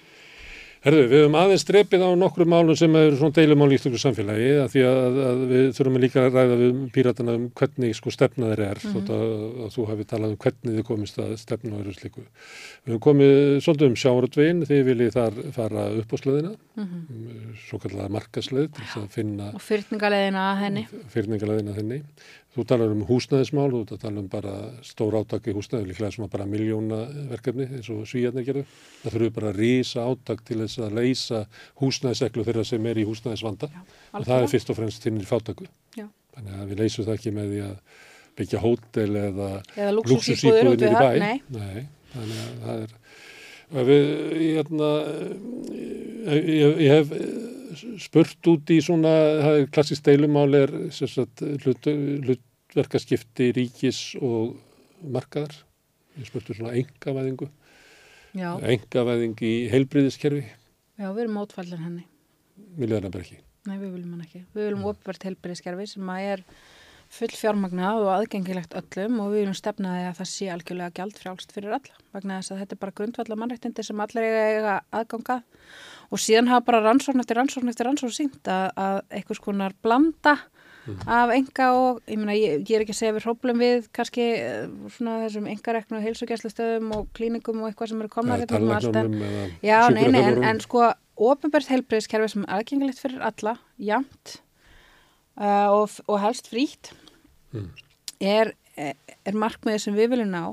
Herðu, 0.80 1.00
við 1.12 1.22
höfum 1.26 1.34
aðeins 1.36 1.66
drepið 1.68 2.04
á 2.08 2.10
nokkru 2.16 2.46
málum 2.48 2.76
sem 2.80 2.94
eru 2.96 3.18
svona 3.20 3.36
deilumál 3.36 3.68
í 3.68 3.76
íslensku 3.76 4.00
samfélagi 4.00 4.46
að 4.64 4.70
því 4.72 4.84
að, 4.88 5.18
að 5.28 5.42
við 5.50 5.66
þurfum 5.76 5.98
líka 6.00 6.22
að 6.24 6.38
ræða 6.38 6.56
við 6.62 6.78
píratana 6.96 7.34
um 7.36 7.48
hvernig 7.60 7.98
sko 7.98 8.14
stefna 8.16 8.52
þeir 8.54 8.62
er 8.64 8.80
Mhm. 8.80 8.94
þótt 8.96 9.12
að, 9.12 9.34
að 9.66 9.74
þú 9.76 9.88
hafi 9.90 10.06
talað 10.08 10.30
um 10.32 10.38
hvernig 10.46 10.78
þið 10.78 10.86
komist 10.88 11.20
að 11.20 11.34
stefna 11.42 11.74
og 11.76 11.82
eru 11.84 11.96
slíku. 11.98 12.24
Við 12.88 12.94
höfum 12.94 13.04
komið 13.10 13.36
svolítið 13.66 13.90
um 13.90 13.98
sjáratvegin, 14.06 14.64
þið 14.72 14.82
viljið 14.88 15.12
þar 15.18 15.42
fara 15.60 15.84
upp 16.00 16.16
á 16.16 16.18
sleðina, 16.24 16.54
Mhm. 16.80 17.04
svo 17.68 17.80
kallega 17.84 18.10
markasleð 18.16 18.72
til 18.72 18.88
að 19.04 19.10
finna 19.12 19.50
Og 19.54 19.60
fyrningaleiðina 19.60 20.46
að 20.56 20.60
henni. 20.64 20.88
fyrningaleiðina 21.12 21.76
þinni. 21.76 22.02
Þú 22.50 22.64
talar 22.66 22.89
um 22.95 23.04
húsnæðismál, 23.06 23.70
þú 23.86 23.97
talar 24.02 24.18
um 24.24 24.28
bara 24.32 24.54
stór 24.82 25.20
átak 25.20 25.45
í 25.52 25.54
húsnæði, 25.54 25.91
líklega 25.91 26.16
svona 26.16 26.32
bara 26.34 26.47
miljóna 26.50 27.04
verkefni 27.30 27.68
eins 27.78 27.89
og 27.93 28.08
svíjarnir 28.10 28.47
gerðu. 28.47 28.64
Það 29.04 29.14
þurfum 29.16 29.36
bara 29.36 29.52
að 29.54 29.60
rísa 29.62 30.06
átak 30.10 30.41
til 30.47 30.58
þess 30.64 30.82
að 30.82 30.95
leysa 30.97 31.43
húsnæðiseklu 31.84 32.45
þeirra 32.47 32.66
sem 32.66 32.88
er 32.89 32.97
í 32.97 33.06
húsnæðisvanda 33.06 33.70
og 33.70 34.26
það 34.26 34.41
er 34.47 34.50
fyrst 34.56 34.74
og 34.74 34.80
fremst 34.82 35.06
hinnir 35.06 35.30
fátaku. 35.30 35.70
Já. 36.00 36.08
Þannig 36.39 36.58
að 36.64 36.74
við 36.74 36.82
leysum 36.82 37.06
það 37.06 37.20
ekki 37.20 37.36
með 37.38 37.54
því 37.54 37.62
að 37.68 37.78
byggja 38.39 38.64
hótel 38.66 39.10
eða 39.20 39.52
Eða 39.76 39.93
lúxusíbúðir 40.00 40.72
út 40.74 40.82
við 40.82 40.89
í 40.89 40.97
það, 40.97 41.06
bæ. 41.06 41.20
nei. 41.20 41.41
Nei, 41.54 41.88
þannig 42.16 42.41
að 42.41 42.60
það 42.66 42.84
er 42.88 42.97
við, 43.74 44.09
hérna, 44.39 44.89
ég, 45.74 46.49
ég, 46.49 46.84
ég 46.86 46.93
hef 46.93 47.13
spurt 48.01 48.49
út 48.49 48.72
í 48.74 48.80
svona, 48.84 49.11
það 49.43 49.59
er 49.61 49.67
klassist 49.74 50.05
deilumál 50.07 50.49
er 50.57 50.74
sagt, 50.95 51.43
hlut, 51.63 51.89
hlutverkaskipti 51.89 53.51
ríkis 53.55 54.01
og 54.22 54.55
markaðar. 55.05 55.53
Ég 56.20 56.28
spurtu 56.28 56.55
svona 56.57 56.74
engavæðingu, 56.76 57.47
engavæðing 58.36 59.43
í 59.45 59.53
heilbriðiskerfi, 59.72 60.41
já, 60.99 61.05
við 61.05 61.22
erum 61.24 61.38
mótfallin 61.39 61.86
henni. 61.86 62.07
viljaðan 62.80 63.13
bara 63.13 63.24
ekki. 63.24 63.39
Nei, 63.70 63.78
við 63.78 63.93
viljum 63.93 64.11
hann 64.15 64.26
ekki. 64.26 64.41
Við 64.55 64.67
viljum 64.67 64.86
opvert 64.89 65.26
helbriðiskerfi 65.28 65.86
sem 65.91 66.11
að 66.11 66.28
er 66.34 66.43
full 67.10 67.32
fjármagnað 67.34 68.03
og 68.03 68.10
aðgengilegt 68.14 68.76
öllum 68.78 69.16
og 69.24 69.32
við 69.34 69.39
viljum 69.41 69.55
stefnaði 69.57 70.03
að 70.12 70.20
það 70.20 70.28
sé 70.30 70.49
algjörlega 70.53 70.93
gjaldfrjálst 70.99 71.55
fyrir 71.55 71.74
alla 71.80 71.95
vegna 72.14 72.38
þess 72.39 72.53
að 72.53 72.60
þetta 72.64 72.76
er 72.78 72.82
bara 72.84 72.95
grundvalla 72.99 73.38
mannrettindi 73.41 73.86
sem 73.88 74.03
allir 74.05 74.28
eiga, 74.30 74.76
aðgangað 74.93 75.41
og 76.14 76.22
síðan 76.22 76.51
hafa 76.53 76.66
bara 76.70 76.84
rannsókn 76.86 77.24
eftir 77.24 77.39
rannsókn 77.41 77.72
eftir 77.74 77.89
rannsókn 77.89 78.14
sínt 78.14 78.49
að, 78.53 78.70
að 78.78 78.99
einhvers 79.20 79.41
konar 79.41 79.74
blanda 79.82 80.36
af 81.05 81.30
enga 81.36 81.66
og 81.78 81.99
ég 82.10 82.18
meina 82.18 82.34
ég, 82.38 82.64
ég 82.66 82.78
er 82.80 82.82
ekki 82.86 82.93
að 82.95 82.99
segja 83.01 83.14
við 83.18 83.26
hróplum 83.28 83.60
við 83.62 83.89
kannski 83.93 84.24
eh, 84.39 84.64
svona 84.95 85.18
þessum 85.26 85.49
engareknu 85.51 85.99
heilsugjæslustöðum 86.01 86.93
og 86.95 87.10
klíningum 87.18 87.60
og 87.62 87.68
eitthvað 87.70 87.91
sem 87.91 88.01
eru 88.01 88.10
komnar 88.14 88.41
eða 88.41 88.57
hérna 88.57 88.80
um 88.89 88.95
en- 89.03 89.12
Já, 89.70 89.80
nei, 89.93 90.05
nei, 90.14 90.24
en, 90.32 90.43
en 90.49 90.62
sko 90.64 90.88
ofinbært 91.20 91.70
heilbreyðskerfi 91.74 92.32
sem 92.34 92.45
er 92.47 92.55
aðgengilegt 92.57 93.01
fyrir 93.03 93.22
alla, 93.28 93.57
jamt 93.78 94.39
uh, 95.40 95.70
og, 95.74 96.00
og 96.08 96.20
helst 96.24 96.50
frítt. 96.52 96.94
Mm. 97.50 97.70
er, 98.22 98.52
er 98.78 99.38
markmiðið 99.38 99.86
sem 99.88 99.96
við 99.98 100.12
viljum 100.14 100.34
ná. 100.34 100.44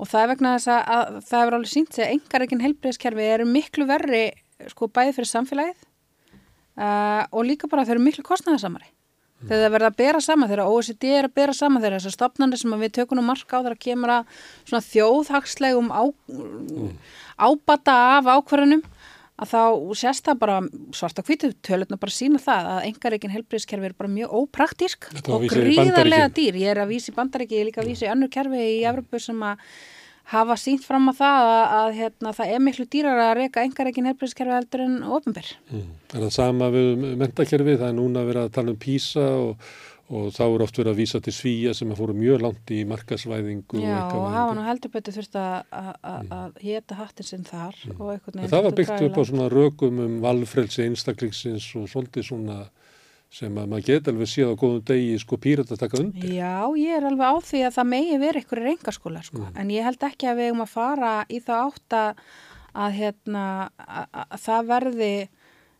Og 0.00 0.08
það 0.08 0.22
er 0.24 0.30
vegna 0.32 0.54
þess 0.56 0.72
að, 0.72 0.80
að 0.96 1.18
það 1.28 1.42
hefur 1.42 1.56
alveg 1.58 1.70
sínt 1.70 1.98
að 2.00 2.14
engar 2.14 2.44
ekki 2.46 2.60
heilbreyðskerfi 2.64 3.28
eru 3.34 3.46
miklu 3.46 3.86
verri 3.86 4.24
sko 4.68 4.88
bæði 4.92 5.14
fyrir 5.16 5.30
samfélagið 5.30 5.84
uh, 6.80 7.22
og 7.30 7.44
líka 7.46 7.68
bara 7.70 7.84
þau 7.86 7.94
eru 7.96 8.04
miklu 8.04 8.24
kostnæðasamari 8.26 8.90
þegar 9.40 9.62
það 9.62 9.74
verða 9.74 9.88
að 9.88 9.98
bera 10.00 10.20
saman 10.20 10.50
þegar 10.50 10.68
OECD 10.68 11.06
er 11.16 11.28
að 11.28 11.36
bera 11.38 11.54
saman 11.56 11.80
þegar 11.80 11.96
þessar 11.96 12.16
stopnarnir 12.16 12.60
sem 12.60 12.74
við 12.82 12.92
tökum 12.98 13.20
nú 13.20 13.24
marka 13.24 13.56
á 13.56 13.60
þegar 13.62 13.76
að 13.76 13.84
kemur 13.86 14.12
að 14.12 14.34
svona 14.68 14.82
þjóðhagslegum 14.88 15.88
á, 15.96 16.02
ábata 17.40 17.96
af 18.18 18.28
ákvarðunum 18.28 18.82
að 19.40 19.52
þá 19.54 19.62
sést 19.96 20.26
það 20.26 20.40
bara 20.42 20.56
svarta 20.96 21.24
hvítu 21.24 21.52
tölutna 21.64 22.00
bara 22.00 22.14
sína 22.14 22.40
það 22.42 22.68
að 22.74 22.88
engareikin 22.90 23.32
helbriðskerfi 23.34 23.88
er 23.90 23.96
bara 23.96 24.12
mjög 24.12 24.34
ópraktísk 24.42 25.08
og 25.32 25.46
gríðarlega 25.48 26.28
dýr. 26.36 26.60
Ég 26.60 26.74
er 26.74 26.82
að 26.82 26.92
vísa 26.92 27.12
í 27.12 27.16
bandaríki, 27.16 27.56
ég 27.56 27.64
er 27.64 27.70
líka 27.70 27.82
að 27.84 27.90
vísa 27.92 28.06
í 28.08 28.12
önnur 28.12 28.32
kerfi 28.32 28.66
í 28.76 28.84
Evropu 28.90 29.22
sem 29.22 29.40
að 29.46 29.64
hafa 30.30 30.54
sínt 30.60 30.84
fram 30.86 31.10
á 31.10 31.12
það 31.16 31.48
að, 31.50 31.62
að 31.76 31.92
hérna, 31.98 32.32
það 32.36 32.52
er 32.54 32.60
miklu 32.62 32.86
dýrar 32.92 33.22
að 33.24 33.32
reyka 33.40 33.64
engareikin 33.66 34.08
helbriðskerfi 34.10 34.54
heldur 34.54 34.84
en 34.84 34.98
ofinbyr. 35.16 35.48
Mm. 35.72 35.86
Er 36.12 36.24
það 36.26 36.34
sama 36.36 36.68
við 36.74 36.90
mentakerfi, 37.18 37.78
það 37.80 37.88
er 37.88 37.96
núna 37.96 38.26
verið 38.28 38.46
að 38.46 38.52
tala 38.58 38.74
um 38.74 38.78
PISA 38.84 39.26
og, 39.40 39.72
og 40.10 40.32
þá 40.34 40.42
er 40.48 40.62
oft 40.64 40.78
verið 40.80 40.90
að 40.92 40.98
vísa 41.00 41.20
til 41.22 41.32
svíja 41.36 41.72
sem 41.78 41.90
að 41.94 42.00
fóru 42.02 42.14
mjög 42.18 42.40
langt 42.42 42.70
í 42.74 42.80
markasvæðingu 42.90 43.78
Já, 43.82 43.98
og 44.10 44.16
og 44.24 44.32
hafa 44.34 44.54
nú 44.58 44.64
heldur 44.66 44.90
betur 44.96 45.14
þurft 45.14 45.36
að- 45.38 45.64
að 45.70 45.90
að- 46.02 46.28
að 46.38 46.58
hétta 46.64 46.94
hattin 46.98 47.28
sinn 47.28 47.44
þar 47.46 47.74
og 47.94 48.06
einhvern 48.14 48.34
En 48.34 48.40
veginn. 48.42 48.50
það 48.50 48.62
var 48.62 48.70
að 48.72 48.78
byggt 48.80 49.04
upp 49.06 49.16
á 49.16 49.22
svona 49.30 49.48
rökum 49.54 50.00
um 50.06 50.20
valfrelsi 50.20 50.82
einstaklingsins 50.88 51.68
og 51.78 51.86
svolítið 51.88 52.26
svona 52.26 52.58
sem 53.30 53.54
að 53.54 53.68
maður 53.70 53.84
geti 53.86 54.10
alveg 54.10 54.26
séð 54.26 54.48
á 54.50 54.54
góðum 54.58 54.82
degi 54.90 55.18
sko 55.22 55.36
pýrat 55.38 55.70
að 55.70 55.78
taka 55.78 55.98
undir. 56.02 56.30
Já, 56.34 56.66
ég 56.74 56.96
er 56.98 57.04
alveg 57.06 57.26
á 57.30 57.34
því 57.38 57.60
að 57.68 57.74
það 57.78 57.86
megi 57.94 58.16
verið 58.18 58.42
ykkur 58.42 58.62
reyngaskóla, 58.66 59.22
sko. 59.22 59.38
Mm. 59.38 59.52
En 59.60 59.68
ég 59.70 59.84
held 59.86 59.98
ekki 60.02 60.26
að 60.26 60.36
við 60.40 60.46
eigum 60.50 60.64
að 60.66 60.72
fara 60.74 61.12
í 61.30 61.38
þá 61.38 61.52
átt 61.70 61.94
að, 61.94 62.16
að, 62.74 62.90
hérna, 62.98 63.44
að, 63.78 64.06
að 64.26 64.40
það 64.42 64.66
verði 64.66 65.12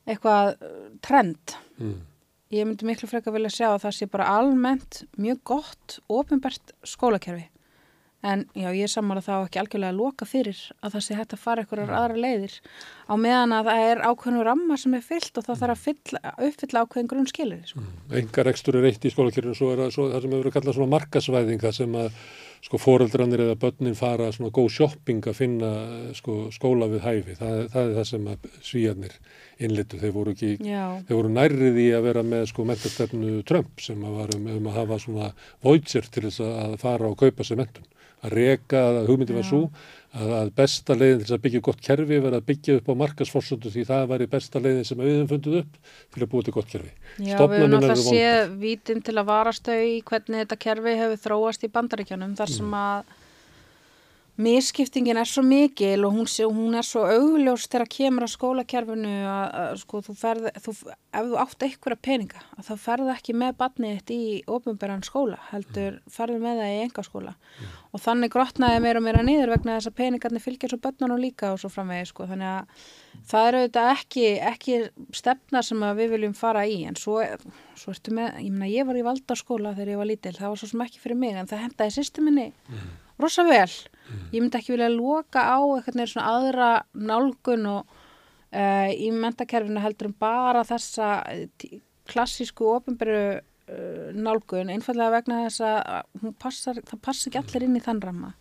eitthvað 0.06 0.52
uh, 0.62 0.88
trend. 1.02 1.56
Mm. 1.80 1.98
Ég 2.50 2.66
myndi 2.66 2.82
miklu 2.82 3.06
frekar 3.06 3.30
vilja 3.30 3.50
sjá 3.54 3.66
að 3.68 3.82
það 3.84 3.92
sé 3.94 4.06
bara 4.10 4.24
almennt 4.34 4.96
mjög 5.22 5.38
gott, 5.46 6.00
ofinbært 6.10 6.72
skólakerfi. 6.82 7.44
En 8.20 8.42
já, 8.52 8.68
ég 8.68 8.84
er 8.84 8.90
sammála 8.92 9.22
þá 9.24 9.32
ekki 9.38 9.60
algjörlega 9.62 9.94
að 9.94 10.00
loka 10.02 10.26
fyrir 10.28 10.58
að 10.84 10.96
það 10.96 11.04
sé 11.06 11.16
hægt 11.16 11.30
að 11.32 11.40
fara 11.40 11.62
ykkur 11.64 11.80
aðra 11.86 12.18
leiðir 12.20 12.56
á 13.08 13.14
meðan 13.16 13.54
að 13.56 13.70
það 13.70 13.84
er 13.86 14.02
ákveðnu 14.04 14.42
ramma 14.44 14.76
sem 14.82 14.96
er 14.98 15.06
fyllt 15.06 15.40
og 15.40 15.46
það 15.46 15.62
þarf 15.62 15.76
að 15.76 15.86
fylla, 15.86 16.34
uppfylla 16.50 16.82
ákveðin 16.84 17.08
grunn 17.14 17.30
skilir. 17.30 17.62
Sko. 17.70 17.86
Engar 18.20 18.50
ekstur 18.52 18.76
er 18.76 18.90
eitt 18.90 19.06
í 19.08 19.12
skólakjörinu, 19.14 19.56
svo 19.56 19.72
er 19.72 19.80
það 19.86 19.96
svo, 19.96 20.06
það 20.12 20.20
sem 20.20 20.34
hefur 20.34 20.44
verið 20.44 20.56
kallað 20.58 20.76
svona 20.76 20.94
markasvæðing, 20.98 21.64
það 21.64 21.76
sem 21.78 21.96
að 22.02 22.20
sko 22.60 22.76
foreldranir 22.76 23.40
eða 23.46 23.56
börnin 23.60 23.96
fara 23.96 24.26
svona 24.36 24.52
góð 24.52 24.68
shopping 24.74 25.24
að 25.30 25.38
finna 25.38 25.70
sko 26.16 26.34
skóla 26.52 26.90
við 26.92 27.06
hæfi. 27.06 27.36
Það, 27.38 27.60
það 27.72 27.86
er 27.86 27.94
það 27.96 28.08
sem 28.10 28.26
að 28.28 28.50
svíjarnir 28.68 29.14
innlitu. 29.64 30.00
Þeir 30.02 30.12
voru 30.12 30.34
ekki, 30.36 30.50
þeir 30.60 31.14
voru 31.16 31.30
nærrið 31.32 31.80
í 31.80 31.86
að 31.96 32.04
vera 32.10 32.26
með 32.26 32.44
sko 32.52 32.66
mentastefnu 32.68 33.38
Trump 33.48 33.80
sem 33.80 34.04
að 34.04 34.18
var 34.18 34.34
um, 34.36 34.50
að 34.60 34.76
hafa 34.76 35.00
svona 35.00 35.30
voitsir 35.64 36.12
til 36.12 36.26
þess 36.28 36.44
að 36.44 36.76
fara 36.84 37.08
og 37.08 37.16
kaupa 37.24 37.48
sér 37.48 37.62
mentun. 37.62 37.88
Að 38.20 38.34
reka, 38.36 38.80
að 39.00 39.06
hugmyndi 39.08 39.36
var 39.36 39.46
svo 39.48 39.60
að, 40.12 40.32
að 40.36 40.50
besta 40.58 40.96
leiðin 40.96 41.22
til 41.24 41.36
að 41.36 41.42
byggja 41.46 41.62
gott 41.68 41.80
kerfi 41.86 42.18
verið 42.18 42.36
að 42.36 42.46
byggja 42.50 42.76
upp 42.80 42.90
á 42.92 42.94
markasforsöndu 43.02 43.72
því 43.72 43.84
það 43.88 44.04
væri 44.10 44.28
besta 44.34 44.60
leiðin 44.60 44.88
sem 44.88 45.00
höfum 45.04 45.30
fundið 45.30 45.56
upp 45.62 45.78
til 46.12 46.24
að 46.24 46.30
búa 46.34 46.46
til 46.46 46.54
gott 46.58 46.70
kerfi. 46.72 46.92
Já, 47.16 47.36
við 47.40 47.64
höfum 47.64 47.78
eru 47.80 47.98
séð 48.02 48.54
vítin 48.60 49.00
til 49.06 49.16
að 49.16 49.30
varast 49.30 49.70
þau 49.70 49.80
í 49.80 49.96
hvernig 50.10 50.44
þetta 50.44 50.60
kerfi 50.66 50.96
hefur 51.00 51.24
þróast 51.24 51.64
í 51.64 51.72
bandaríkjanum 51.78 52.36
þar 52.40 52.54
sem 52.58 52.76
að 52.82 53.16
misskiptingin 54.40 55.20
er 55.20 55.28
svo 55.28 55.42
mikil 55.46 56.06
og 56.06 56.14
hún, 56.16 56.28
sé, 56.30 56.46
hún 56.48 56.76
er 56.78 56.86
svo 56.86 57.04
augljós 57.08 57.66
þegar 57.70 57.90
kemur 57.92 58.26
að 58.26 58.32
skólakerfinu 58.34 59.12
að, 59.28 59.44
að 59.60 59.74
sko 59.82 60.00
þú 60.06 60.14
ferð, 60.20 60.48
þú, 60.64 60.74
ef 60.90 61.28
þú 61.28 61.38
átt 61.44 61.66
einhverja 61.66 62.00
peninga 62.08 62.42
að 62.56 62.70
þá 62.70 62.86
ferðu 62.86 63.12
ekki 63.14 63.36
með 63.42 63.58
badnið 63.60 63.98
þitt 63.98 64.14
í 64.14 64.22
ofinberan 64.56 65.04
skóla, 65.06 65.40
heldur 65.50 66.00
ferðu 66.10 66.40
með 66.44 66.62
það 66.62 66.74
í 66.74 66.80
enga 66.86 67.06
skóla 67.06 67.34
og 67.90 68.04
þannig 68.04 68.32
grotnaði 68.32 68.82
meira 68.84 69.00
og 69.00 69.06
meira 69.06 69.24
niður 69.26 69.54
vegna 69.56 69.76
þess 69.76 69.90
að 69.90 69.98
peningarnir 70.00 70.44
fylgja 70.44 70.70
svo 70.70 70.80
börnunum 70.84 71.20
líka 71.20 71.52
og 71.54 71.60
svo 71.60 71.70
framvegi 71.72 72.10
sko, 72.10 72.28
þannig 72.30 72.50
að 72.54 72.86
það 73.30 73.48
er 73.48 73.58
auðvitað 73.58 73.90
ekki, 73.96 74.26
ekki 74.52 74.78
stefna 75.16 75.62
sem 75.66 75.82
að 75.84 76.00
við 76.00 76.14
viljum 76.14 76.36
fara 76.38 76.62
í. 76.70 76.80
En 76.86 76.98
svo, 76.98 77.18
svo 77.78 77.94
ertu 77.94 78.14
með, 78.14 78.38
ég 78.44 78.54
meina 78.54 78.70
ég 78.70 78.88
var 78.88 78.98
í 78.98 79.04
valdarskóla 79.06 79.74
þegar 79.74 79.94
ég 79.94 80.00
var 80.00 80.10
lítil, 80.10 80.34
það 80.38 80.52
var 80.54 80.62
svo 80.62 80.70
sem 80.70 80.84
ekki 80.86 81.02
fyrir 81.02 81.20
mig 81.20 81.34
en 81.36 81.50
það 81.50 81.64
hendaði 81.66 81.96
sýstu 81.98 82.24
minni 82.24 82.50
rosa 83.22 83.44
vel, 83.48 83.70
ég 84.32 84.38
myndi 84.38 84.58
ekki 84.58 84.74
vilja 84.74 84.90
loka 84.92 85.44
á 85.44 85.58
eitthvað 85.60 86.12
svona 86.12 86.32
aðra 86.36 86.70
nálgun 86.94 87.68
og 87.70 87.92
uh, 87.92 88.88
í 88.90 89.10
mentakerfinu 89.14 89.82
heldur 89.84 90.10
um 90.10 90.16
bara 90.18 90.64
þessa 90.66 91.12
eh, 91.30 91.78
klassísku 92.10 92.72
ofinberu 92.74 93.20
uh, 93.36 94.10
nálgun, 94.16 94.72
einfallega 94.72 95.18
vegna 95.18 95.44
þess 95.46 95.66
að 95.66 96.34
passar, 96.42 96.82
það 96.82 97.06
passar 97.06 97.30
ekki 97.30 97.42
allir 97.44 97.68
inn 97.68 97.78
í 97.78 97.84
þann 97.86 98.04
ramma 98.08 98.34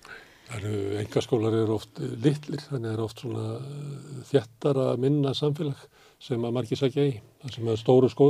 Það 0.50 0.64
eru, 0.66 0.78
engaskólar 1.04 1.56
eru 1.60 1.76
oft 1.76 2.00
eh, 2.02 2.14
litlir, 2.24 2.62
þannig 2.72 2.94
er 2.96 3.02
oft 3.04 3.20
svona 3.22 3.44
eh, 3.60 4.22
þéttara 4.32 4.86
minna 5.02 5.36
samfélag 5.38 5.84
sem 6.20 6.46
að 6.46 6.56
margir 6.56 6.80
sækja 6.80 7.06
í. 7.06 7.12
Það 7.44 7.54
sem 7.54 7.70
að 7.70 7.78
stóru 7.80 8.10
skó, 8.12 8.30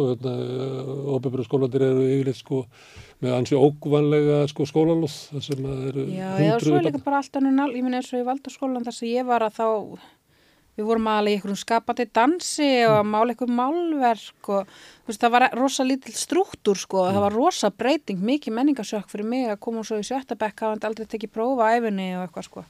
óbefru 1.16 1.46
skólandir 1.48 1.86
eru 1.88 2.04
yfirleitt 2.10 2.42
sko 2.42 2.60
með 3.24 3.36
ansi 3.36 3.58
ógvanlega 3.60 4.44
sko 4.52 4.68
skólalóð, 4.70 5.18
það 5.34 5.44
sem 5.48 5.68
að 5.68 5.82
eru 5.90 6.06
Já, 6.14 6.30
já, 6.40 6.54
svo 6.64 6.78
er 6.78 6.88
líka 6.88 7.02
bara 7.04 7.20
allt 7.20 7.36
annað 7.40 7.58
nál, 7.58 7.74
ég 7.76 7.84
minn 7.84 7.98
eins 8.00 8.14
og 8.14 8.22
í 8.22 8.28
valdaskólan 8.28 8.88
þar 8.88 8.96
sem 8.96 9.12
ég 9.12 9.28
var 9.28 9.44
að 9.44 9.58
þá, 9.60 9.68
við 10.80 10.88
vorum 10.88 11.10
aðalega 11.12 11.34
í 11.34 11.40
einhverjum 11.40 11.60
skapandi 11.60 12.08
dansi 12.16 12.70
og 12.88 12.96
að 13.02 13.12
mála 13.12 13.36
einhver 13.36 13.54
málverk 13.60 14.52
og 14.56 14.72
veist, 15.10 15.20
það 15.20 15.36
var 15.36 15.48
rosa 15.60 15.88
lítill 15.88 16.16
strúktúr 16.16 16.80
sko, 16.80 17.04
það 17.10 17.22
var 17.26 17.36
rosa 17.36 17.74
breyting, 17.76 18.24
mikið 18.32 18.56
menningasjokk 18.56 19.12
fyrir 19.12 19.28
mig 19.28 19.52
að 19.52 19.60
koma 19.68 19.84
svo 19.84 20.00
í 20.00 20.08
sjötta 20.08 20.40
bekk, 20.40 20.64
hafandi 20.64 20.88
aldrei 20.88 21.12
tekið 21.12 21.36
prófa 21.36 21.74
æfinni 21.76 22.14
og 22.16 22.24
eitthvað 22.24 22.48
sko. 22.48 22.68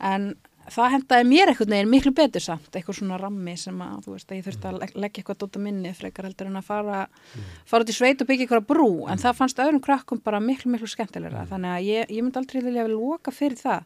En 0.00 0.30
það 0.74 0.92
hendaði 0.94 1.26
mér 1.30 1.50
einhvern 1.52 1.72
veginn 1.74 1.90
miklu 1.92 2.12
betur 2.16 2.42
samt, 2.44 2.68
eitthvað 2.72 2.98
svona 2.98 3.18
rammi 3.20 3.54
sem 3.60 3.80
að, 3.84 3.96
þú 4.04 4.14
veist, 4.16 4.30
að 4.30 4.36
ég 4.38 4.46
þurfti 4.46 4.68
að 4.70 4.78
legg- 4.82 4.96
leggja 5.04 5.22
eitthvað 5.22 5.40
dóta 5.42 5.62
minni 5.62 5.92
frekar 5.96 6.28
heldur 6.28 6.50
en 6.50 6.60
að 6.60 6.66
fara, 6.68 7.00
fara 7.66 7.86
út 7.86 7.92
í 7.92 7.96
sveit 7.96 8.22
og 8.22 8.30
byggja 8.30 8.46
eitthvað 8.46 8.66
brú, 8.70 8.88
en 9.10 9.22
það 9.22 9.36
fannst 9.40 9.62
öðrum 9.62 9.82
krakkum 9.84 10.22
bara 10.24 10.40
miklu, 10.42 10.72
miklu 10.74 10.88
skemmtilegra, 10.90 11.46
þannig 11.50 11.74
að 11.76 11.86
ég, 11.90 12.10
ég 12.16 12.26
myndi 12.26 12.40
aldrei 12.42 12.62
vilja 12.66 12.86
loka 12.90 13.34
fyrir 13.34 13.60
það, 13.60 13.84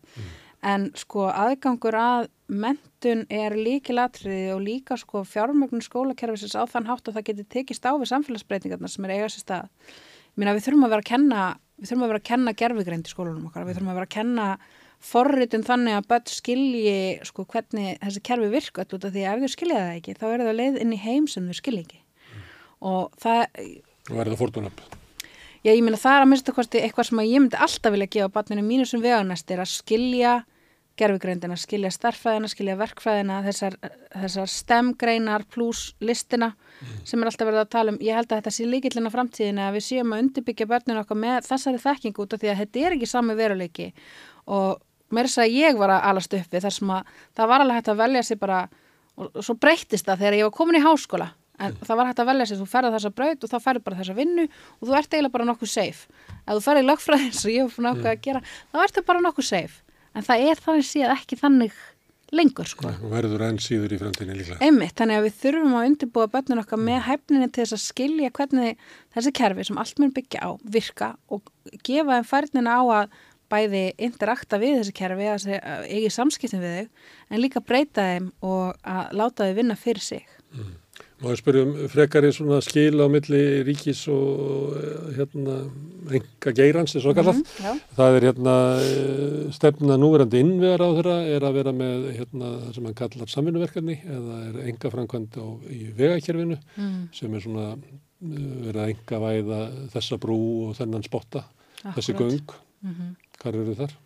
en 0.61 0.91
sko 1.01 1.29
aðgangur 1.33 1.97
að 1.97 2.27
mentun 2.51 3.23
er 3.33 3.55
líkilatriði 3.57 4.51
og 4.53 4.61
líka 4.61 4.97
sko 5.01 5.23
fjármögnun 5.25 5.81
skólakerfisins 5.85 6.53
á 6.59 6.69
þann 6.69 6.89
hátt 6.91 7.09
að 7.09 7.17
það 7.17 7.29
geti 7.31 7.47
tekist 7.55 7.87
á 7.89 7.97
við 7.97 8.11
samfélagsbreytingarnar 8.11 8.93
sem 8.93 9.07
er 9.07 9.15
eiga 9.15 9.31
sér 9.33 9.45
stað. 9.45 9.71
Þurfum 10.37 10.85
að 10.85 10.91
vera 10.93 11.01
að 11.01 11.09
kenna, 11.09 11.45
við 11.81 11.89
þurfum 11.89 12.05
að 12.05 12.11
vera 12.11 12.21
að 12.21 14.13
kenna 14.13 14.59
forritun 15.01 15.65
þannig 15.65 15.97
að 15.97 16.09
börn 16.13 16.29
skilji 16.29 16.95
sko 17.27 17.47
hvernig 17.49 17.99
þessi 18.03 18.23
kerfi 18.29 18.53
virka 18.53 18.85
öll 18.85 18.99
út 18.99 19.07
af 19.09 19.15
því 19.15 19.25
að 19.25 19.35
ef 19.35 19.43
þau 19.43 19.55
skilja 19.55 19.81
það 19.81 19.97
ekki 19.97 20.17
þá 20.21 20.27
er 20.29 20.45
það 20.45 20.59
leið 20.59 20.81
inn 20.85 20.95
í 20.95 21.01
heim 21.01 21.29
sem 21.31 21.49
þau 21.49 21.57
skilja 21.57 21.85
ekki 21.87 22.01
og 22.91 23.21
það, 23.21 23.43
og 24.11 24.21
verða 24.21 24.41
fórtunöp. 24.41 24.85
já 25.65 25.73
ég 25.73 25.83
meina 25.85 26.01
það 26.01 26.19
er 26.19 26.27
að 26.27 26.31
minnsta 26.33 26.57
kosti 26.57 26.85
eitthvað 26.85 27.11
sem 27.11 27.25
ég 27.25 27.45
myndi 27.45 27.61
alltaf 27.67 27.97
vilja 27.97 28.13
gefa 28.17 28.33
barninu 28.37 28.65
mínu 28.67 28.89
sem 28.89 29.05
veganest 29.05 29.51
er 29.51 29.65
að 29.65 29.73
skilja 29.73 30.41
gerfigreindina, 31.01 31.57
skilja 31.57 31.91
starffræðina, 31.95 32.49
skilja 32.51 32.77
verkfræðina, 32.77 33.39
þessar, 33.47 33.77
þessar 34.13 34.51
stemgreinar 34.53 35.47
pluss 35.49 35.95
listina 36.05 36.51
sem 37.09 37.21
er 37.23 37.31
alltaf 37.31 37.49
verið 37.49 37.63
að 37.63 37.71
tala 37.73 37.95
um. 37.95 37.99
Ég 38.05 38.19
held 38.19 38.29
að 38.29 38.43
þetta 38.43 38.53
sé 38.53 38.67
líkillina 38.69 39.13
framtíðina 39.15 39.69
að 39.69 39.79
við 39.79 39.87
séum 39.87 40.13
að 40.13 40.25
undirbyggja 40.27 40.69
börninu 40.71 41.01
okkar 41.01 41.21
með 41.23 41.49
þessari 41.49 41.83
þekkingu 41.87 42.25
út 42.27 42.37
af 42.37 42.43
því 42.43 42.53
að 42.53 42.63
þetta 42.63 42.85
er 42.85 42.97
ekki 42.99 43.11
sami 43.15 43.37
veruleiki 43.39 43.89
og 44.51 44.83
mér 45.11 45.27
er 45.27 45.31
þess 45.31 45.43
að 45.45 45.59
ég 45.59 45.81
var 45.81 45.95
að 45.97 46.07
alast 46.11 46.39
upp 46.39 46.55
við 46.55 46.65
þar 46.67 46.77
sem 46.77 46.95
að 46.95 47.13
það 47.37 47.53
var 47.53 47.65
alveg 47.65 47.79
hægt 47.81 47.93
að 47.93 48.01
velja 48.01 48.25
sér 48.27 48.41
bara 48.41 48.63
og, 49.17 49.29
svo 49.45 49.57
breyttist 49.61 50.09
það 50.09 50.25
þegar 50.25 50.39
ég 50.39 50.49
var 50.49 50.57
komin 50.57 50.81
í 50.81 50.85
háskóla. 50.85 51.31
En 51.61 51.77
það 51.77 51.99
var 52.01 52.09
hægt 52.09 52.21
að 52.23 52.31
velja 52.31 52.49
sér, 52.49 52.61
þú 52.63 52.69
ferði 52.73 52.93
þessa 52.95 53.13
braut 53.13 53.45
og 53.45 53.53
þá 53.53 53.57
ferði 53.61 53.85
bara 53.85 54.01
þessa 54.01 54.17
vinnu 54.17 54.47
og 54.49 54.89
þú 54.89 54.97
ert 54.97 55.15
eiginlega 55.15 55.35
bara 55.35 55.49
nokkuð 55.51 55.73
safe. 55.75 56.27
Ef 56.41 56.53
þú 56.55 56.63
ferði 56.65 56.85
í 56.85 56.89
lögfræðin 56.89 57.35
sem 57.41 57.55
ég 57.55 57.67
var 57.67 57.75
fyrir 57.75 57.89
nokkuð 57.89 58.11
að 58.15 58.21
gera 58.27 58.45
þá 58.49 58.83
ertu 58.87 59.07
bara 59.11 59.25
nokkuð 59.27 59.49
safe. 59.51 59.83
En 60.17 60.27
það 60.27 60.47
er 60.49 60.63
þannig 60.65 60.89
síðan 60.89 61.17
ekki 61.19 61.39
þannig 61.39 61.81
lengur 62.35 62.69
sko. 62.69 62.87
og 62.87 63.11
verður 63.11 63.45
enn 63.49 63.59
síður 63.63 63.95
í 63.95 63.99
framtíðinni 64.01 64.39
líklega. 64.39 64.61
Einmitt, 64.63 64.95
þannig 64.99 65.19
að 65.19 65.27
við 65.27 65.37
þurfum 65.41 65.77
að 65.77 65.87
undirbúa 65.89 66.27
börnun 66.31 66.63
okkar 66.63 66.81
með 66.81 67.01
hæfninni 67.09 67.49
til 67.51 67.65
þess 67.65 67.77
að 67.77 67.83
skilja 67.85 68.31
hvernig 68.37 68.85
þessi 69.15 69.33
kerfi 69.41 69.67
sem 69.67 69.81
allt 69.83 70.03
mun 70.03 70.15
byggja 70.15 70.47
á 70.47 70.51
virka 70.77 71.09
og 71.29 71.51
gefa 71.87 72.21
þeim 72.23 72.71
að 72.71 73.19
bæði 73.51 73.85
interakta 73.99 74.59
við 74.63 74.79
þessi 74.81 74.95
kerfi 75.01 75.31
að 75.31 75.87
eigi 75.91 76.11
samskiptin 76.15 76.63
við 76.63 76.77
þau 76.79 76.87
en 77.35 77.43
líka 77.45 77.61
breyta 77.61 78.07
þeim 78.13 78.31
og 78.47 78.77
að 78.83 79.17
láta 79.21 79.49
þau 79.49 79.57
vinna 79.61 79.77
fyrir 79.79 80.03
sig. 80.05 80.27
Má 81.21 81.29
ég 81.35 81.37
spyrjum 81.37 81.75
frekari 81.93 82.31
svona 82.33 82.63
skil 82.65 82.97
á 82.97 83.05
milli 83.13 83.41
ríkis 83.69 84.07
og 84.09 84.73
eh, 84.81 85.11
hérna 85.19 85.57
enga 86.17 86.53
geirans, 86.57 86.95
eins 86.97 87.05
og 87.05 87.13
kallað. 87.19 87.43
Mhm, 87.43 87.61
já. 87.61 87.75
Það 87.99 88.17
er 88.17 88.27
hérna 88.31 88.55
eh, 88.81 89.51
stefna 89.53 89.99
núverandi 90.01 90.41
innvegar 90.41 90.81
á 90.81 90.89
þeirra 90.97 91.17
er 91.37 91.45
að 91.45 91.59
vera 91.61 91.75
með 91.77 92.07
hérna 92.17 92.51
það 92.65 92.75
sem 92.79 92.89
hann 92.89 92.97
kallar 93.03 93.33
samvinnuverkefni 93.35 93.99
eða 94.17 94.39
er 94.49 94.59
enga 94.73 94.93
framkvæmd 94.97 95.37
á, 95.37 95.47
í 95.69 95.81
vegakerfinu 96.01 96.57
Mm, 96.81 97.03
sem 97.13 97.35
er 97.37 97.45
svona 97.45 97.67
eh, 97.77 98.51
verið 98.65 98.81
að 98.81 98.93
enga 98.95 99.23
væða 99.27 99.61
þessa 99.93 100.21
brú 100.25 100.41
og 100.71 100.77
þennan 100.81 101.05
spotta, 101.05 101.45
þessi 101.85 102.17
akkúrat. 102.17 102.33
göng. 102.33 102.57
Mhm. 102.81 103.13
Hvar 103.41 103.57
eru 103.57 103.77
þar? 103.79 103.97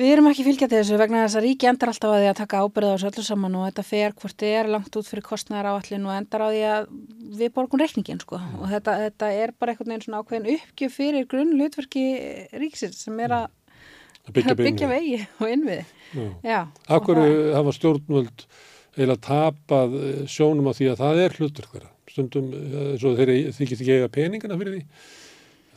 Við 0.00 0.14
erum 0.14 0.30
ekki 0.30 0.46
fylgjandi 0.46 0.78
þessu 0.78 0.96
vegna 0.96 1.26
þess 1.26 1.36
að 1.36 1.44
ríki 1.44 1.68
endar 1.68 1.90
alltaf 1.92 2.14
að 2.14 2.22
því 2.22 2.28
að 2.30 2.38
taka 2.38 2.60
ábyrða 2.64 2.90
á 2.90 2.94
þessu 2.94 3.08
öllu 3.10 3.24
saman 3.26 3.56
og 3.58 3.64
þetta 3.66 3.82
fer 3.84 4.14
hvort 4.16 4.36
þið 4.40 4.54
er 4.56 4.70
langt 4.72 4.96
út 4.96 5.08
fyrir 5.10 5.26
kostnæðar 5.26 5.68
áallin 5.74 6.06
og 6.08 6.14
endar 6.14 6.44
á 6.46 6.48
því 6.48 6.62
að 6.70 6.86
við 7.40 7.52
borgum 7.58 7.82
reikningin 7.82 8.22
sko 8.22 8.40
og 8.40 8.70
þetta, 8.70 8.94
þetta 9.04 9.30
er 9.42 9.52
bara 9.60 9.74
einhvern 9.74 9.92
veginn 9.92 10.06
svona 10.06 10.22
ákveðin 10.22 10.48
uppgjöf 10.54 10.96
fyrir 10.96 11.28
grunn 11.28 11.52
hlutverki 11.58 12.04
ríksins 12.62 13.02
sem 13.04 13.20
er 13.20 13.36
að 13.42 13.48
Að 14.28 14.34
byggja, 14.36 14.54
byggja 14.58 14.88
vegi 14.90 15.16
og 15.40 15.48
innviði. 15.48 15.84
Já. 16.44 16.58
Akkur 16.92 17.18
hafa 17.56 17.72
stjórnvöld 17.72 18.44
eiginlega 18.96 19.22
tapað 19.24 19.96
eh, 19.96 20.20
sjónum 20.30 20.68
á 20.68 20.72
því 20.76 20.90
að 20.92 21.00
það 21.00 21.22
er 21.24 21.36
hlutur 21.38 21.68
þeirra. 21.72 21.90
Stundum 22.10 22.50
eh, 22.52 23.48
þykist 23.56 23.80
ekki 23.80 23.96
eiga 23.96 24.10
peningana 24.12 24.58
fyrir 24.60 24.76
því. 24.76 24.82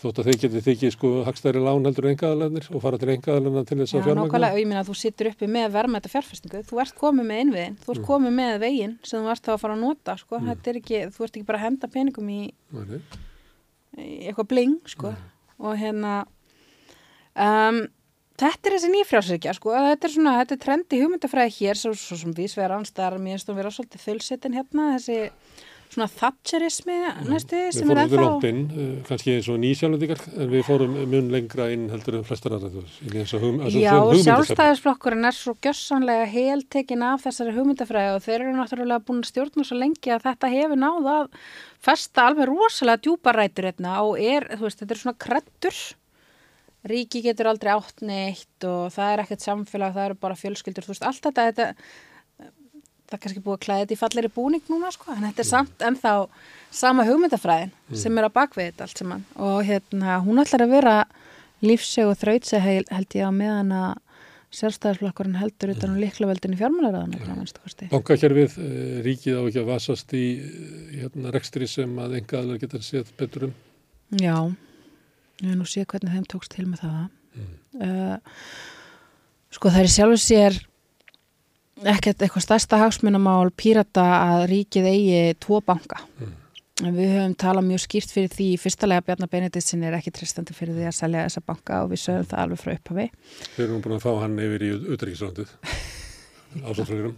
Þótt 0.03 0.17
að 0.19 0.27
þeir 0.27 0.37
geti 0.43 0.61
þykið 0.65 0.91
sko 0.97 1.09
hagstæri 1.23 1.61
lán 1.63 1.85
heldur 1.87 2.07
engaðalarnir 2.11 2.65
og 2.75 2.81
fara 2.83 2.97
til 2.99 3.11
engaðalarna 3.13 3.61
til 3.69 3.77
þess 3.79 3.93
Já, 3.93 3.97
að 4.01 4.07
fjármagna. 4.09 4.25
nákvæmlega, 4.27 4.53
og 4.57 4.59
ég 4.59 4.67
minna 4.67 4.81
að 4.83 4.89
þú 4.91 4.95
sittur 4.99 5.29
uppi 5.31 5.47
með 5.53 5.69
verðmæta 5.77 6.11
fjárfestingu, 6.11 6.61
þú 6.67 6.81
ert 6.83 6.95
komið 6.99 7.29
með 7.29 7.41
innviðin, 7.45 7.77
þú 7.85 7.93
ert 7.95 8.03
komið 8.09 8.35
með 8.41 8.57
veginn 8.65 8.95
sem 9.07 9.23
þú 9.23 9.31
ert 9.31 9.47
þá 9.47 9.51
að 9.55 9.61
fara 9.63 9.77
að 9.77 9.83
nota, 9.85 10.17
sko, 10.19 10.41
þetta 10.49 10.71
er 10.73 10.79
ekki, 10.81 11.01
þú 11.15 11.23
ert 11.27 11.37
ekki 11.39 11.47
bara 11.53 11.61
að 11.61 11.65
henda 11.69 11.91
peningum 11.95 12.29
í, 12.35 12.41
Nei, 12.75 12.83
nei. 12.91 13.01
í 14.03 14.11
eitthvað 14.27 14.49
bling, 14.51 14.75
sko, 14.91 15.13
og 15.63 15.79
hérna, 15.79 16.13
um, 17.39 17.79
þetta 18.43 18.69
er 18.69 18.75
þessi 18.77 18.91
nýfrjálsirkja, 18.97 19.53
sko, 19.59 19.73
þetta 19.87 20.09
er 20.09 20.13
svona, 20.17 20.35
þetta 20.41 20.57
er 20.57 20.63
trendi 20.67 20.99
hugmyndafræði 21.03 21.55
hér, 21.61 21.79
svo, 21.79 21.93
svo 21.97 22.17
sem 22.19 22.33
við 22.35 22.51
svegar 22.57 22.75
anstæðar, 22.75 23.19
mér 23.23 23.37
finnst 23.37 23.49
þú 23.51 23.55
vera 23.61 23.71
svolítið 23.71 24.05
þölsetin 24.07 24.57
hérna, 24.59 24.89
þessi 24.97 25.19
svona 25.93 26.07
thatcherismi 26.11 26.97
næstu, 27.29 27.59
Við 27.67 27.77
sem 27.77 27.91
er 27.93 27.99
fórum 27.99 28.03
út 28.03 28.13
í 28.13 28.17
ennþá, 28.17 28.25
langt 28.25 28.47
inn, 28.49 29.01
kannski 29.07 29.35
eins 29.37 29.49
og 29.53 29.59
nýsjálfendingar, 29.63 30.23
en 30.35 30.51
við 30.51 30.65
fórum 30.67 30.95
mun 31.13 31.31
lengra 31.33 31.67
inn 31.73 31.87
heldur 31.93 32.19
en 32.19 32.27
flestar 32.27 32.57
aðra 32.57 32.71
þú 32.73 32.83
veist, 32.83 32.99
í 33.03 33.11
þess 33.15 33.37
að 33.37 33.45
hum, 33.45 33.59
að 33.61 33.77
Já, 33.79 33.95
sjálfstæðisflokkurinn 34.27 35.29
er 35.29 35.37
svo 35.37 35.55
gjössanlega 35.63 36.29
heltekin 36.33 37.05
af 37.07 37.25
þessari 37.27 37.55
hugmyndafræði 37.57 38.13
og 38.17 38.23
þeir 38.27 38.37
eru 38.39 38.55
náttúrulega 38.59 39.05
búin 39.07 39.23
að 39.23 39.31
stjórna 39.31 39.67
svo 39.67 39.79
lengi 39.79 40.13
að 40.13 40.29
þetta 40.29 40.53
hefur 40.53 40.81
náð 40.83 41.11
að 41.15 41.27
festa 41.83 42.29
alveg 42.29 42.49
rosalega 42.49 43.03
djúpa 43.03 43.35
rætur 43.35 43.69
hérna 43.69 43.99
og 44.05 44.15
er, 44.21 44.47
þú 44.55 44.67
veist, 44.67 44.81
þetta 44.81 44.95
er 44.95 45.03
svona 45.03 45.21
kreddur. 45.25 45.83
Ríki 46.83 47.21
getur 47.23 47.47
aldrei 47.47 47.71
átt 47.71 48.01
neitt 48.03 48.65
og 48.67 48.89
það 48.91 49.11
er 49.13 49.21
ekkert 49.23 49.45
samfélag, 49.45 49.93
það 49.95 50.09
eru 50.09 50.17
bara 50.19 50.35
fjölskyldur, 50.35 50.83
þú 50.83 50.91
veist, 50.91 51.05
allt 51.07 51.29
þetta, 51.29 51.45
þetta 51.51 51.67
það 53.13 53.19
er 53.19 53.23
kannski 53.23 53.43
búið 53.45 53.57
að 53.57 53.65
klæða 53.65 53.81
þetta 53.83 53.93
í 53.93 53.99
falleri 53.99 54.29
búning 54.33 54.69
núna, 54.71 54.89
sko, 54.93 55.11
en 55.13 55.25
þetta 55.27 55.43
er 55.43 55.49
samt 55.49 55.83
ennþá 55.85 56.13
sama 56.73 57.05
hugmyndafræðin 57.05 57.73
sem 58.01 58.17
er 58.17 58.25
á 58.25 58.31
bakvið 58.33 58.71
þetta 58.71 58.87
allt 58.87 59.01
saman. 59.03 59.27
Og 59.37 59.59
hérna, 59.67 60.15
hún 60.25 60.41
ætlar 60.41 60.65
að 60.65 60.73
vera 60.73 60.95
lífseg 61.63 62.09
og 62.09 62.17
þrautseg 62.19 62.65
held 62.65 63.17
ég 63.19 63.29
á 63.29 63.31
meðan 63.33 63.75
að 63.77 63.93
sjálfstæðisflokkurinn 64.53 65.39
heldur 65.41 65.71
utan 65.73 65.95
um 65.95 66.01
líklaveldin 66.01 66.53
í 66.53 66.59
fjármálaráðan 66.59 67.15
ja. 67.17 67.87
Bankakerfið, 67.89 68.57
eh, 68.61 68.99
ríkið 69.05 69.39
á 69.39 69.41
ekki 69.47 69.61
að 69.63 69.71
vasast 69.71 70.13
í 70.13 70.25
eh, 70.45 70.99
hérna, 70.99 71.31
rekstri 71.33 71.69
sem 71.69 71.95
að 72.01 72.19
engaðalar 72.19 72.61
geta 72.61 72.81
séð 72.85 73.09
betur 73.17 73.47
um. 73.47 73.55
Já, 74.21 74.37
ég 75.41 75.57
nú 75.57 75.65
séð 75.65 75.87
hvernig 75.93 76.13
þeim 76.13 76.29
tókst 76.29 76.53
til 76.53 76.67
með 76.69 76.85
það. 76.85 77.01
Uh, 77.81 78.19
Sko 79.53 79.69
það 79.69 79.83
er 79.85 79.91
sjálfur 79.93 80.21
sér 80.21 80.55
ekkert 81.89 82.21
eitthvað 82.23 82.45
stærsta 82.45 82.79
hagsmunamál 82.81 83.51
pírata 83.57 84.05
að 84.23 84.45
ríkið 84.53 84.87
eigi 84.93 85.21
tvo 85.43 85.61
banka 85.65 85.99
En 86.81 86.95
Við 86.97 87.11
höfum 87.13 87.33
talað 87.37 87.67
mjög 87.67 87.81
skýrt 87.83 88.09
fyrir 88.09 88.31
því 88.33 88.45
í 88.49 88.57
fyrsta 88.57 88.87
lega 88.89 89.03
Bjarnar 89.05 89.29
Benediktsson 89.29 89.83
er 89.85 89.93
ekki 89.93 90.09
tristandi 90.15 90.55
fyrir 90.57 90.73
því 90.73 90.87
að 90.89 90.95
selja 90.97 91.25
þessa 91.27 91.43
banka 91.45 91.81
og 91.83 91.91
við 91.91 91.99
sögum 92.01 92.25
það 92.31 92.39
alveg 92.43 92.61
frá 92.63 92.71
upphafi. 92.73 93.05
Við 93.53 93.65
erum 93.67 93.83
búin 93.83 93.93
að 93.93 94.01
fá 94.01 94.09
hann 94.23 94.39
yfir 94.41 94.65
í 94.65 94.71
utryggisröndið 94.95 95.51
ásáttröðurum. 96.63 97.13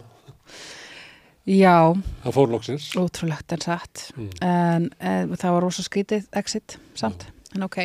Já, 1.46 1.94
Það 2.26 2.34
fór 2.36 2.52
loksins. 2.52 2.90
ótrúlegt 3.00 3.52
en 3.56 3.64
satt. 3.64 4.04
Mm. 4.16 4.30
En 4.44 4.86
e, 4.98 5.36
það 5.38 5.56
var 5.56 5.64
rosa 5.64 5.84
skrítið 5.86 6.28
exit 6.36 6.76
samt. 6.98 7.28
En 7.54 7.64
ok. 7.64 7.78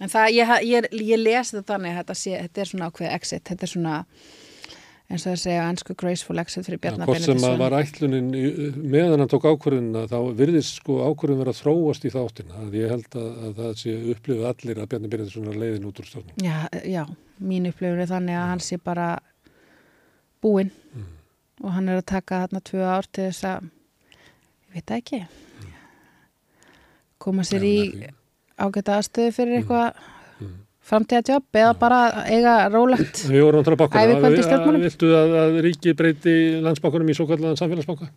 En 0.00 0.10
það, 0.10 0.30
ég, 0.34 0.52
ég, 0.66 0.88
ég 1.06 1.20
lesi 1.22 1.58
þetta 1.58 1.74
þannig 1.76 1.92
að 1.94 2.00
þetta, 2.00 2.18
sé, 2.18 2.34
þetta 2.40 2.64
er 2.64 2.70
svona 2.72 2.90
ákveð 2.90 3.14
exit. 3.14 3.44
Þetta 3.46 3.66
er 3.68 3.72
svona 3.76 3.96
eins 5.06 5.22
og 5.22 5.30
það 5.32 5.40
segja 5.42 5.66
ennsku 5.70 5.94
graceful 5.94 6.40
exit 6.42 6.66
fyrir 6.66 6.80
Bjarnar 6.82 7.06
hvort 7.06 7.22
sem 7.22 7.36
að 7.36 7.42
Benediktsson. 7.44 7.60
var 7.62 7.76
ætlunin 7.78 8.30
meðan 8.90 9.20
hann 9.22 9.30
tók 9.30 9.44
ákvörðunna 9.52 10.02
þá 10.10 10.16
virðist 10.40 10.80
sko 10.80 10.96
ákvörðun 11.06 11.42
vera 11.44 11.54
þróast 11.54 12.06
í 12.08 12.10
þáttina 12.14 12.58
að 12.64 12.74
ég 12.80 12.90
held 12.94 13.18
að, 13.20 13.28
að 13.46 13.52
það 13.60 13.72
sé 13.82 13.94
upplifið 14.14 14.48
allir 14.50 14.80
að 14.82 14.88
Bjarni 14.92 15.10
Byrjaðsson 15.12 15.50
er 15.52 15.60
leiðin 15.62 15.86
út 15.90 16.00
úr 16.02 16.08
stjórnum. 16.10 16.42
Já, 16.42 16.56
já, 16.82 17.04
mín 17.38 17.70
upplifur 17.70 18.02
er 18.02 18.10
þannig 18.10 18.40
að 18.40 18.48
hann 18.50 18.64
sé 18.66 18.80
bara 18.82 19.08
búinn 20.42 20.70
Mm. 20.96 21.06
og 21.64 21.72
hann 21.72 21.88
er 21.88 21.98
að 22.02 22.06
taka 22.10 22.42
þarna 22.46 22.60
tvö 22.66 22.82
ár 22.84 23.06
til 23.12 23.24
þess 23.30 23.44
að 23.48 23.70
ég 24.66 24.74
veit 24.76 24.90
ekki 24.98 25.22
koma 27.22 27.44
sér 27.46 27.64
í 27.66 27.76
ágæta 28.60 28.98
aðstöðu 29.00 29.32
fyrir 29.36 29.58
eitthvað 29.60 29.96
Framtíðatjobb 30.86 31.58
eða 31.58 31.72
bara 31.80 32.00
eiga 32.30 32.54
rólegt 32.70 33.24
Við 33.26 33.42
vorum 33.42 33.60
að 33.62 33.66
í 34.38 34.44
stjórnmálum? 34.46 34.84
Viltu 34.86 35.08
að, 35.18 35.34
að 35.42 35.56
ríki 35.66 35.94
breyti 35.98 36.34
landsbankunum 36.62 37.10
í 37.10 37.16
svo 37.18 37.26
kallan 37.30 37.58
samfélagsbanka? 37.58 38.10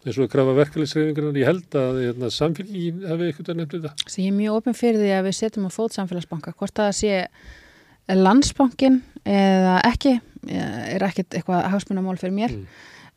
eins 0.00 0.16
og 0.16 0.24
að 0.24 0.30
krafa 0.32 0.52
verkefliðsreyfingunar. 0.56 1.34
Ég 1.36 1.48
held 1.50 1.74
að 1.76 1.96
hérna, 2.00 2.28
samfélgin 2.32 3.02
hefði 3.04 3.26
eitthvað 3.28 3.58
nefnt 3.58 3.74
þetta. 3.76 3.90
sem 4.08 4.22
ég 4.24 4.30
er 4.30 4.36
mjög 4.38 4.54
opinn 4.56 4.76
fyrir 4.78 5.02
því 5.02 5.10
að 5.12 5.26
við 5.26 5.34
setjum 5.36 5.66
á 5.68 5.70
fót 5.74 5.96
samfélagsbanka 5.96 6.54
hvort 6.56 6.80
að 6.80 6.86
það 6.88 6.94
sé 7.00 8.14
landsbankin 8.16 8.96
eða 9.28 9.74
ekki 9.90 10.14
er 10.48 11.04
ekkit 11.04 11.36
eitthvað 11.36 11.66
hagsmunamál 11.74 12.16
fyrir 12.20 12.32
mér 12.36 12.54
Mm. 12.56 12.64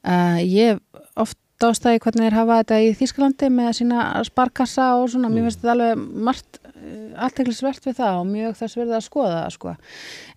uh, 0.04 0.40
ég 0.44 0.80
oft 1.16 1.38
ástæði 1.70 2.02
hvernig 2.04 2.28
þeir 2.28 2.38
hafa 2.40 2.60
þetta 2.62 2.78
í 2.84 2.92
Þýskalandi 3.00 3.50
með 3.54 3.72
sína 3.80 4.06
sparkassa 4.28 4.92
og 5.00 5.10
svona, 5.14 5.30
mér 5.32 5.44
Mm. 5.44 5.50
finnst 5.50 5.62
þetta 5.64 5.74
alveg 5.76 6.06
margt 6.30 6.60
uh, 6.64 7.26
allteglisvert 7.28 7.86
við 7.88 8.00
það 8.00 8.22
og 8.22 8.30
mjög 8.32 8.56
þess 8.62 8.80
verið 8.80 8.96
að 9.00 9.06
skoða 9.08 9.36
það 9.42 9.52
sko. 9.58 9.76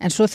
en 0.00 0.10
svo 0.10 0.26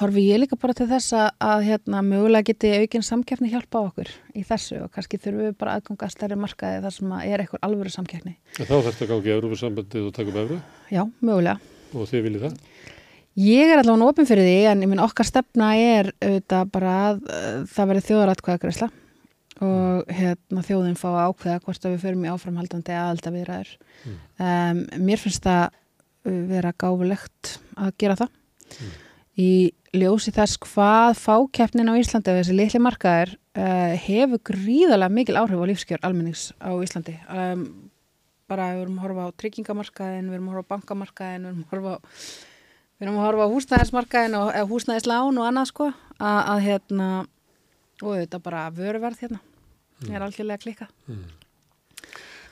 horfi 0.00 0.22
ég 0.28 0.38
líka 0.38 0.54
bara 0.60 0.74
til 0.76 0.86
þess 0.86 1.12
að, 1.18 1.64
hérna, 1.66 2.00
mögulega 2.06 2.46
geti 2.52 2.70
aukinn 2.78 3.02
samkeppni 3.02 3.50
hjálpa 3.50 3.80
okkur 3.88 4.10
í 4.38 4.44
þessu 4.46 4.84
og 4.84 4.92
kannski 4.94 5.18
þurfum 5.18 5.48
við 5.48 5.56
bara 5.58 5.74
aðganga 5.80 6.06
að 6.06 6.14
stærri 6.14 6.38
markaði 6.38 6.84
þar 6.84 6.94
sem 6.94 7.12
er 7.18 7.42
eitthvað 7.42 7.64
alvöru 7.66 7.90
samkeppni 7.90 8.36
En 8.60 8.68
þá 8.68 8.74
þarf 8.76 9.00
þetta 9.00 9.08
að 9.08 9.10
gáði 9.10 9.34
Európa-sambandið 9.34 10.06
og 10.06 10.14
taka 10.14 10.30
upp 10.30 10.40
Euró 10.44 10.60
já, 10.94 11.02
mögulega 11.20 11.58
og 11.90 12.06
þið 12.06 12.22
viljið 12.28 12.44
það. 12.46 12.56
Ég 13.40 13.70
er 13.72 13.80
allavega 13.80 14.10
opinn 14.12 14.28
fyrir 14.30 14.46
því 14.46 14.86
en 14.92 15.02
okkar 15.02 15.26
stefna 15.26 15.72
er 15.74 16.12
auðvitað 16.22 16.70
bara 16.70 16.94
að 17.08 17.20
uh, 17.26 17.60
það 17.74 17.90
verið 17.90 18.08
þjóðaratkvæðagreisla 18.10 18.90
og 19.58 20.12
hérna, 20.14 20.62
þjóðin 20.64 20.98
fá 20.98 21.08
að 21.10 21.20
ákveða 21.30 21.62
hvort 21.64 21.84
að 21.84 21.94
við 21.94 22.04
förum 22.04 22.24
í 22.24 22.30
áframhaldandi 22.32 22.96
aðalda 22.96 23.32
viðræður. 23.34 23.72
Um, 24.38 24.82
mér 25.02 25.20
finnst 25.20 25.44
það 25.44 25.64
uh, 25.66 26.40
vera 26.52 26.72
gáfulegt 26.80 27.54
að 27.76 27.92
gera 28.00 28.18
það. 28.22 28.34
Í 29.40 29.50
ljósi 29.96 30.32
þess 30.34 30.60
hvað 30.62 31.16
fákeppnin 31.18 31.90
á 31.90 31.98
Íslandi 31.98 32.30
og 32.32 32.38
þessi 32.38 32.56
litli 32.56 32.82
markaðir 32.82 33.34
uh, 33.58 33.96
hefur 33.98 34.44
gríðarlega 34.52 35.16
mikil 35.18 35.40
áhrif 35.40 35.60
á 35.60 35.68
lífskjör 35.72 36.06
almennings 36.06 36.50
á 36.62 36.70
Íslandi. 36.78 37.16
Um, 37.26 37.66
bara 38.50 38.72
við 38.76 38.86
erum 38.86 39.00
að 39.00 39.04
horfa 39.08 39.26
á 39.26 39.38
tryggingamarkaðin, 39.42 40.30
við 40.30 40.38
erum 40.38 40.48
að 40.48 40.56
horfa 40.56 40.66
á 40.66 40.72
bankamarkaðin, 40.76 41.44
við 41.44 41.50
erum 41.50 41.66
að 41.66 41.74
horfa 41.74 41.98
á 41.98 41.98
við 43.00 43.08
erum 43.08 43.18
að 43.18 43.24
horfa 43.24 43.44
á 43.48 43.52
húsnæðismarkaðin 43.54 44.34
og 44.36 44.48
eða 44.52 44.68
húsnæðislán 44.68 45.38
og 45.40 45.46
annað 45.48 45.68
sko 45.70 45.86
að, 45.88 46.40
að 46.52 46.58
hérna 46.66 47.06
og 48.02 48.16
þetta 48.16 48.42
bara 48.42 48.70
vöruverð 48.74 49.20
hérna. 49.24 49.40
Er 50.08 50.24
algjörlega 50.24 50.62
klika 50.62 50.88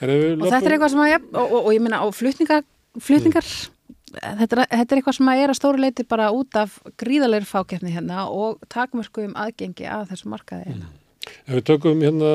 við 0.06 0.36
og 0.38 0.46
þetta 0.46 0.62
er 0.62 0.76
eitthvað 0.76 0.92
sem 0.92 1.02
að, 1.02 1.10
ja, 1.10 1.18
og, 1.32 1.42
og, 1.42 1.58
og 1.58 1.72
ég 1.74 1.82
meina 1.82 2.00
á 2.04 2.06
flutninga, 2.14 2.60
flutningar 3.02 3.48
þetta 4.12 4.46
er, 4.46 4.62
þetta 4.70 4.94
er 4.94 5.00
eitthvað 5.00 5.16
sem 5.18 5.30
að 5.32 5.42
er 5.42 5.52
að 5.52 5.58
stóru 5.58 5.82
leiti 5.82 6.06
bara 6.08 6.30
út 6.34 6.58
af 6.58 6.78
gríðalegri 7.00 7.48
fákeppni 7.48 7.94
hérna 7.94 8.28
og 8.30 8.62
takmörku 8.72 9.26
um 9.26 9.34
aðgengi 9.38 9.88
að 9.90 10.12
þessu 10.12 10.30
markaði 10.32 10.70
hérna. 10.70 10.92
Ef 11.44 11.58
við 11.58 11.64
tökum 11.68 12.00
hérna, 12.00 12.28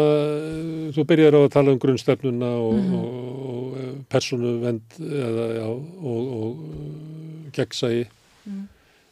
þú 0.94 1.06
byrjar 1.10 1.38
á 1.38 1.42
að 1.42 1.54
tala 1.56 1.74
um 1.74 1.80
grunnstefnuna 1.82 2.50
og, 2.62 2.74
mm 2.74 2.84
-hmm. 2.84 3.00
og, 3.00 3.48
og 3.54 4.04
personu 4.10 4.60
vend 4.62 5.00
eða, 5.00 5.48
já, 5.58 5.68
og, 6.12 6.22
og 6.38 7.52
gegnsægi, 7.54 8.06
mm. 8.46 8.68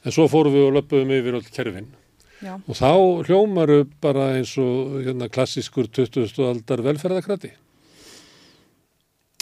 en 0.06 0.12
svo 0.12 0.28
fórum 0.28 0.54
við 0.54 0.68
og 0.68 0.74
löpum 0.76 1.10
yfir 1.10 1.34
all 1.34 1.50
kerfin 1.56 1.88
já. 2.42 2.54
og 2.60 2.78
þá 2.78 2.92
hljómaru 3.28 3.82
bara 4.04 4.32
eins 4.38 4.54
og 4.62 5.02
hérna, 5.06 5.30
klassískur 5.32 5.90
20. 5.90 6.34
aldar 6.50 6.84
velferðakrati. 6.86 7.54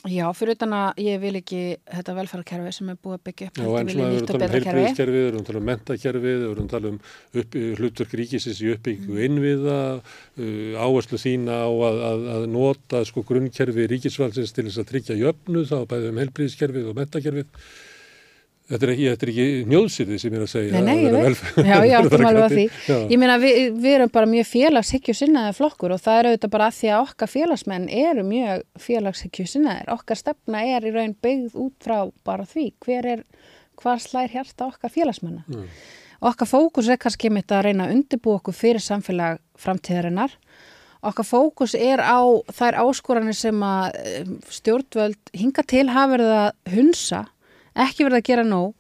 Já, 0.08 0.30
fyrir 0.32 0.56
utan 0.56 0.72
að 0.72 1.00
ég 1.04 1.18
vil 1.20 1.34
ekki 1.36 1.58
þetta 1.84 2.14
velferðarkerfi 2.16 2.70
sem 2.72 2.92
er 2.94 3.00
búið 3.04 3.18
að 3.18 3.24
byggja 3.28 3.48
upp. 3.50 3.58
Já, 3.60 3.66
en 3.68 3.90
svona 3.92 4.06
við 4.08 4.14
erum 4.16 4.22
að 4.22 4.30
tala 4.30 4.46
um 4.48 4.54
heilbreyðskerfi, 4.54 5.16
við 5.18 5.26
erum 5.28 5.42
að 5.42 5.50
tala 5.50 5.60
um 5.60 5.68
mentakerfi, 5.68 6.22
við 6.24 6.46
erum 6.46 6.62
að 6.62 6.70
tala 6.72 6.92
um 6.94 7.00
upp, 7.42 7.58
hlutverk 7.82 8.16
ríkisins 8.16 8.62
í 8.64 8.70
uppbyggu 8.72 9.12
mm. 9.12 9.20
innviða, 9.28 9.76
uh, 10.00 10.80
áherslu 10.80 11.20
þína 11.20 11.58
á 11.60 11.72
að, 11.90 12.00
að, 12.12 12.24
að 12.38 12.48
nota 12.54 13.04
sko 13.10 13.26
grunnkerfi 13.28 13.90
ríkisvalsins 13.92 14.56
til 14.56 14.70
þess 14.70 14.80
að 14.80 14.90
tryggja 14.94 15.20
jöfnu, 15.20 15.66
þá 15.68 15.78
bæðum 15.92 16.16
um 16.16 16.24
heilbreyðskerfið 16.24 16.88
og 16.94 17.00
mentakerfið. 17.02 17.68
Þetta 18.70 18.86
er 18.86 18.92
ekki, 18.94 19.06
ekki 19.32 19.46
njóðsýðið 19.66 20.20
sem 20.22 20.34
ég 20.34 20.38
er 20.38 20.46
að 20.46 20.50
segja. 20.52 20.72
Nei, 20.76 20.84
nei, 20.86 20.98
ég 21.02 21.16
veit. 21.16 21.40
Já, 21.66 21.76
ég 21.90 21.94
áttum 21.98 22.26
alveg 22.30 22.44
að 22.44 22.52
því. 22.54 22.66
Já. 22.86 22.98
Ég 23.10 23.22
meina, 23.22 23.38
við, 23.42 23.62
við 23.82 23.96
erum 23.96 24.12
bara 24.14 24.30
mjög 24.30 24.46
félagshyggju 24.46 25.16
sinnaði 25.18 25.56
flokkur 25.58 25.96
og 25.96 26.04
það 26.04 26.20
er 26.20 26.30
auðvitað 26.30 26.52
bara 26.54 26.68
að 26.70 26.76
því 26.78 26.92
að 26.94 27.06
okkar 27.08 27.32
félagsmenn 27.34 27.88
eru 28.04 28.26
mjög 28.28 28.62
félagshyggju 28.84 29.46
sinnaðir. 29.50 29.90
Okkar 29.96 30.20
stefna 30.22 30.62
er 30.76 30.86
í 30.86 30.92
raun 30.94 31.16
byggð 31.26 31.56
út 31.64 31.88
frá 31.88 31.98
bara 32.30 32.46
því 32.52 32.68
hver 32.86 33.10
er, 33.16 33.24
hvað 33.82 34.04
slær 34.06 34.36
hérta 34.36 34.68
okkar 34.70 34.94
félagsmenna. 34.94 35.42
Mm. 35.50 35.66
Okkar 36.30 36.52
fókus 36.52 36.92
er 36.94 37.02
kannski 37.02 37.34
mitt 37.34 37.50
að 37.50 37.72
reyna 37.72 37.88
að 37.88 37.96
undirbú 37.96 38.36
okkur 38.36 38.54
fyrir 38.54 38.86
samfélag 38.86 39.42
framtíðarinnar. 39.58 40.38
Okkar 41.10 41.26
fókus 41.26 41.74
er 41.74 42.04
á 42.06 42.22
þær 42.54 42.82
áskoranir 42.84 43.38
sem 43.40 43.66
að 43.66 44.00
eh, 44.04 44.32
stjórnvöld 44.52 45.34
hinga 45.34 45.64
til 45.66 45.88
hafa 45.90 46.14
verið 46.14 46.38
að 46.38 46.74
hunsa 46.76 47.26
ekki 47.86 48.08
verið 48.08 48.20
að 48.20 48.28
gera 48.30 48.46
nóg 48.48 48.74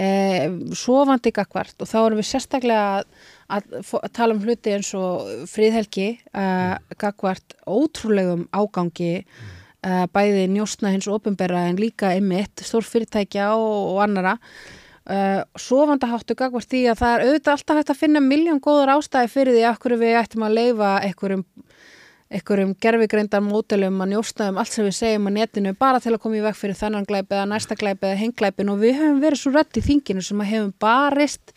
eh, 0.00 0.48
sofandi 0.76 1.32
gagvart 1.34 1.80
og 1.80 1.90
þá 1.90 1.98
erum 2.02 2.20
við 2.20 2.28
sérstaklega 2.30 2.84
að, 2.98 3.08
að, 3.56 4.10
tala 4.16 4.36
um 4.36 4.42
hluti 4.44 4.74
eins 4.74 4.92
og 4.98 5.46
fríðhelgi 5.50 6.10
eh, 6.18 6.74
gagvart 7.00 7.56
ótrúlegum 7.66 8.46
ágangi 8.54 9.14
eh, 9.20 10.04
bæði 10.14 10.46
njóstna 10.54 10.94
hins 10.94 11.10
ofinbera 11.10 11.66
en 11.70 11.80
líka 11.80 12.14
einmitt 12.16 12.64
stór 12.66 12.86
fyrirtækja 12.86 13.54
og, 13.56 13.96
og 13.96 14.04
annara 14.08 14.38
Uh, 15.10 15.40
sofandaháttu 15.58 16.36
gagvart 16.38 16.68
því 16.70 16.80
að 16.92 16.98
það 17.00 17.12
er 17.14 17.22
auðvitað 17.24 17.54
alltaf 17.56 17.78
hægt 17.80 17.88
að 17.90 17.98
finna 17.98 18.20
miljón 18.22 18.60
góður 18.62 18.92
ástæði 18.92 19.30
fyrir 19.32 19.56
því 19.56 19.62
að 19.66 19.94
við 19.98 20.18
ættum 20.20 20.44
að 20.46 20.52
leifa 20.58 20.90
einhverjum 21.06 21.40
einhverjum 22.30 22.76
gerfigreindar 22.78 23.42
mótelum 23.42 24.00
að 24.04 24.12
njósta 24.12 24.48
um 24.52 24.58
allt 24.62 24.74
sem 24.74 24.86
við 24.86 24.96
segjum 25.00 25.26
á 25.26 25.30
netinu 25.34 25.72
bara 25.78 26.00
til 26.02 26.14
að 26.14 26.22
koma 26.22 26.38
í 26.38 26.44
veg 26.44 26.58
fyrir 26.58 26.78
þennan 26.78 27.06
glæpi 27.08 27.36
eða 27.36 27.48
næsta 27.50 27.76
glæpi 27.78 28.06
eða 28.06 28.20
henglæpin 28.20 28.70
og 28.70 28.82
við 28.84 29.00
höfum 29.00 29.22
verið 29.24 29.42
svo 29.42 29.54
rött 29.56 29.80
í 29.80 29.84
þinginu 29.86 30.22
sem 30.22 30.42
að 30.44 30.52
hefum 30.52 30.74
barist 30.84 31.54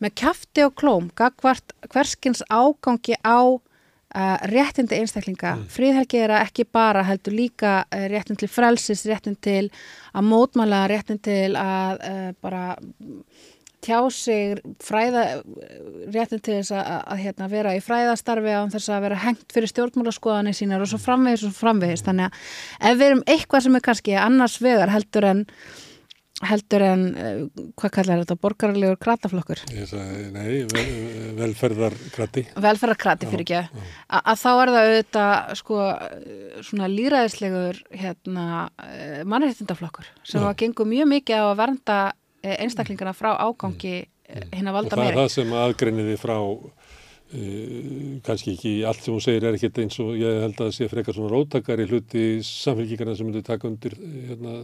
með 0.00 0.14
kæfti 0.22 0.64
og 0.64 0.76
klóm 0.80 1.10
gagvart 1.18 1.74
hverskins 1.92 2.40
ágangi 2.48 3.18
á 3.20 3.40
uh, 4.16 4.36
réttindi 4.48 4.96
einstaklinga 4.96 5.54
mm. 5.58 5.68
fríðhelgi 5.74 6.22
er 6.22 6.34
að 6.36 6.46
ekki 6.46 6.66
bara 6.72 7.04
heldur 7.04 7.36
líka 7.36 7.74
uh, 7.84 8.06
réttin 8.08 8.38
til 8.40 8.48
frelsis, 8.48 9.04
réttin 9.08 9.36
til 9.44 9.66
að 10.14 10.28
mótmæla, 10.30 10.86
réttin 10.88 11.20
til 11.20 11.52
að 11.58 12.00
uh, 12.00 12.30
bara 12.40 12.64
tjá 13.84 13.98
sig 14.12 14.58
fræða 14.82 15.24
réttin 16.12 16.42
til 16.42 16.58
þess 16.58 16.74
að, 16.74 16.86
að 17.14 17.20
hérna, 17.24 17.50
vera 17.52 17.74
í 17.76 17.82
fræðastarfi 17.84 18.54
á 18.54 18.62
þess 18.74 18.92
að 18.92 19.04
vera 19.06 19.18
hengt 19.24 19.52
fyrir 19.54 19.72
stjórnmálaskoðanir 19.72 20.56
sínar 20.56 20.84
og 20.84 20.90
svo 20.90 21.00
framvegis 21.02 21.46
og 21.48 21.58
framvegis. 21.58 22.06
Þannig 22.06 22.30
að 22.30 22.88
ef 22.90 22.96
við 22.98 23.10
erum 23.10 23.26
eitthvað 23.26 23.66
sem 23.66 23.78
er 23.78 23.86
kannski 23.88 24.16
annars 24.18 24.58
vegar 24.62 24.94
heldur 24.94 25.28
en 25.28 25.44
heldur 26.46 26.82
en, 26.86 27.00
uh, 27.18 27.64
hvað 27.74 27.92
kallar 27.96 28.20
þetta 28.22 28.36
borgarlegur 28.38 28.98
krataflokkur? 29.02 29.62
Nei, 29.74 30.60
vel, 30.70 30.84
velferðarkrati. 31.40 32.44
Velferðarkrati 32.62 33.26
fyrir 33.26 33.42
ekki 33.42 33.58
að 33.58 34.38
þá 34.38 34.48
er 34.52 34.72
það 34.74 34.78
auðvitað 34.84 35.50
sko 35.58 35.80
svona 36.68 36.90
líraðislegur 36.92 37.82
hérna, 37.90 38.46
eh, 38.86 39.26
mannreittindaflokkur 39.26 40.06
sem 40.22 40.46
var 40.46 40.54
gengur 40.62 40.86
mjög 40.86 41.10
mikið 41.16 41.42
á 41.42 41.46
að 41.48 41.60
vernda 41.64 41.98
Eh, 42.08 42.27
einstaklingarna 42.42 43.14
frá 43.16 43.34
ágangi 43.40 44.00
hinn 44.28 44.70
að 44.70 44.78
valda 44.78 44.98
meiri. 44.98 45.12
Og 45.12 45.12
það 45.12 45.12
er 45.12 45.20
það 45.20 45.34
sem 45.34 45.54
aðgreiniði 45.62 46.16
frá 46.20 46.34
uh, 46.38 46.66
kannski 48.26 48.56
ekki 48.56 48.74
allt 48.88 49.04
sem 49.04 49.14
hún 49.14 49.24
segir 49.24 49.46
er 49.48 49.56
ekkert 49.58 49.80
eins 49.84 50.00
og 50.04 50.12
ég 50.18 50.42
held 50.44 50.58
að 50.58 50.66
það 50.66 50.74
sé 50.78 50.90
frekar 50.92 51.16
svona 51.16 51.32
róttakar 51.32 51.84
í 51.84 51.88
hluti 51.88 52.26
samfélgíkarna 52.46 53.16
sem 53.16 53.28
myndu 53.28 53.44
taka 53.46 53.70
undir 53.70 53.96
hérna, 53.96 54.58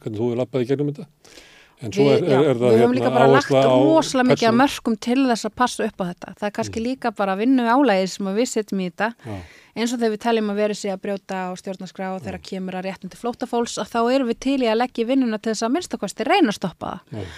hvernig 0.00 0.22
þú 0.22 0.32
er 0.32 0.40
lappaði 0.42 0.70
gegnum 0.72 0.94
þetta. 0.94 1.10
En 1.84 1.92
svo 1.92 2.06
er, 2.08 2.22
er, 2.24 2.46
er 2.54 2.56
það 2.56 2.78
hérna, 2.80 3.10
bara 3.12 3.28
lagt 3.28 3.52
rosalega 3.52 4.30
mikið 4.30 4.48
að 4.48 4.58
mörgum 4.62 4.94
til 5.06 5.18
þess 5.28 5.44
að 5.44 5.54
passa 5.60 5.84
upp 5.84 5.98
á 6.00 6.04
þetta. 6.08 6.34
Það 6.38 6.46
er 6.48 6.54
kannski 6.56 6.80
mm. 6.80 6.86
líka 6.86 7.12
bara 7.18 7.34
vinnu 7.36 7.66
álægið 7.68 8.12
sem 8.14 8.30
við 8.38 8.48
setjum 8.54 8.80
í 8.80 8.86
þetta. 8.88 9.12
Já 9.26 9.36
eins 9.76 9.92
og 9.92 10.00
þegar 10.00 10.14
við 10.14 10.22
teljum 10.24 10.52
að 10.52 10.60
vera 10.62 10.76
sér 10.76 10.94
að 10.96 11.02
brjóta 11.04 11.42
á 11.46 11.50
stjórnarskrá 11.60 12.08
og 12.14 12.24
þegar 12.24 12.42
kemur 12.48 12.78
að 12.78 12.88
réttum 12.88 13.12
til 13.12 13.20
flótafólks 13.20 13.76
að 13.82 13.92
þá 13.92 14.00
erum 14.14 14.30
við 14.30 14.40
til 14.46 14.58
í 14.62 14.70
að 14.70 14.80
leggja 14.80 15.08
vinnuna 15.10 15.40
til 15.40 15.52
þess 15.52 15.66
að 15.66 15.74
minnstakosti 15.76 16.26
reyna 16.26 16.52
að 16.52 16.58
stoppa 16.58 16.94
það. 17.10 17.34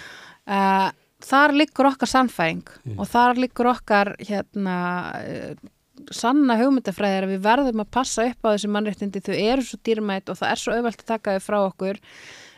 Uh, 0.49 0.87
þar 1.29 1.55
liggur 1.59 1.89
okkar 1.91 2.09
sannfæring 2.09 2.63
mm. 2.63 2.95
og 2.95 3.11
þar 3.11 3.41
liggur 3.43 3.69
okkar 3.73 4.13
hérna 4.23 4.77
uh, 5.19 5.67
sanna 6.15 6.55
hugmyndafræðir 6.59 7.27
að 7.27 7.33
við 7.35 7.41
verðum 7.43 7.83
að 7.83 7.91
passa 7.91 8.27
upp 8.29 8.47
á 8.47 8.51
þessi 8.53 8.69
mannréttindi, 8.71 9.23
þau 9.23 9.35
eru 9.35 9.65
svo 9.65 9.79
dýrmætt 9.83 10.31
og 10.31 10.39
það 10.39 10.53
er 10.53 10.61
svo 10.61 10.77
auðvelt 10.77 11.03
að 11.03 11.11
taka 11.11 11.35
þau 11.35 11.43
frá 11.43 11.57
okkur 11.65 11.99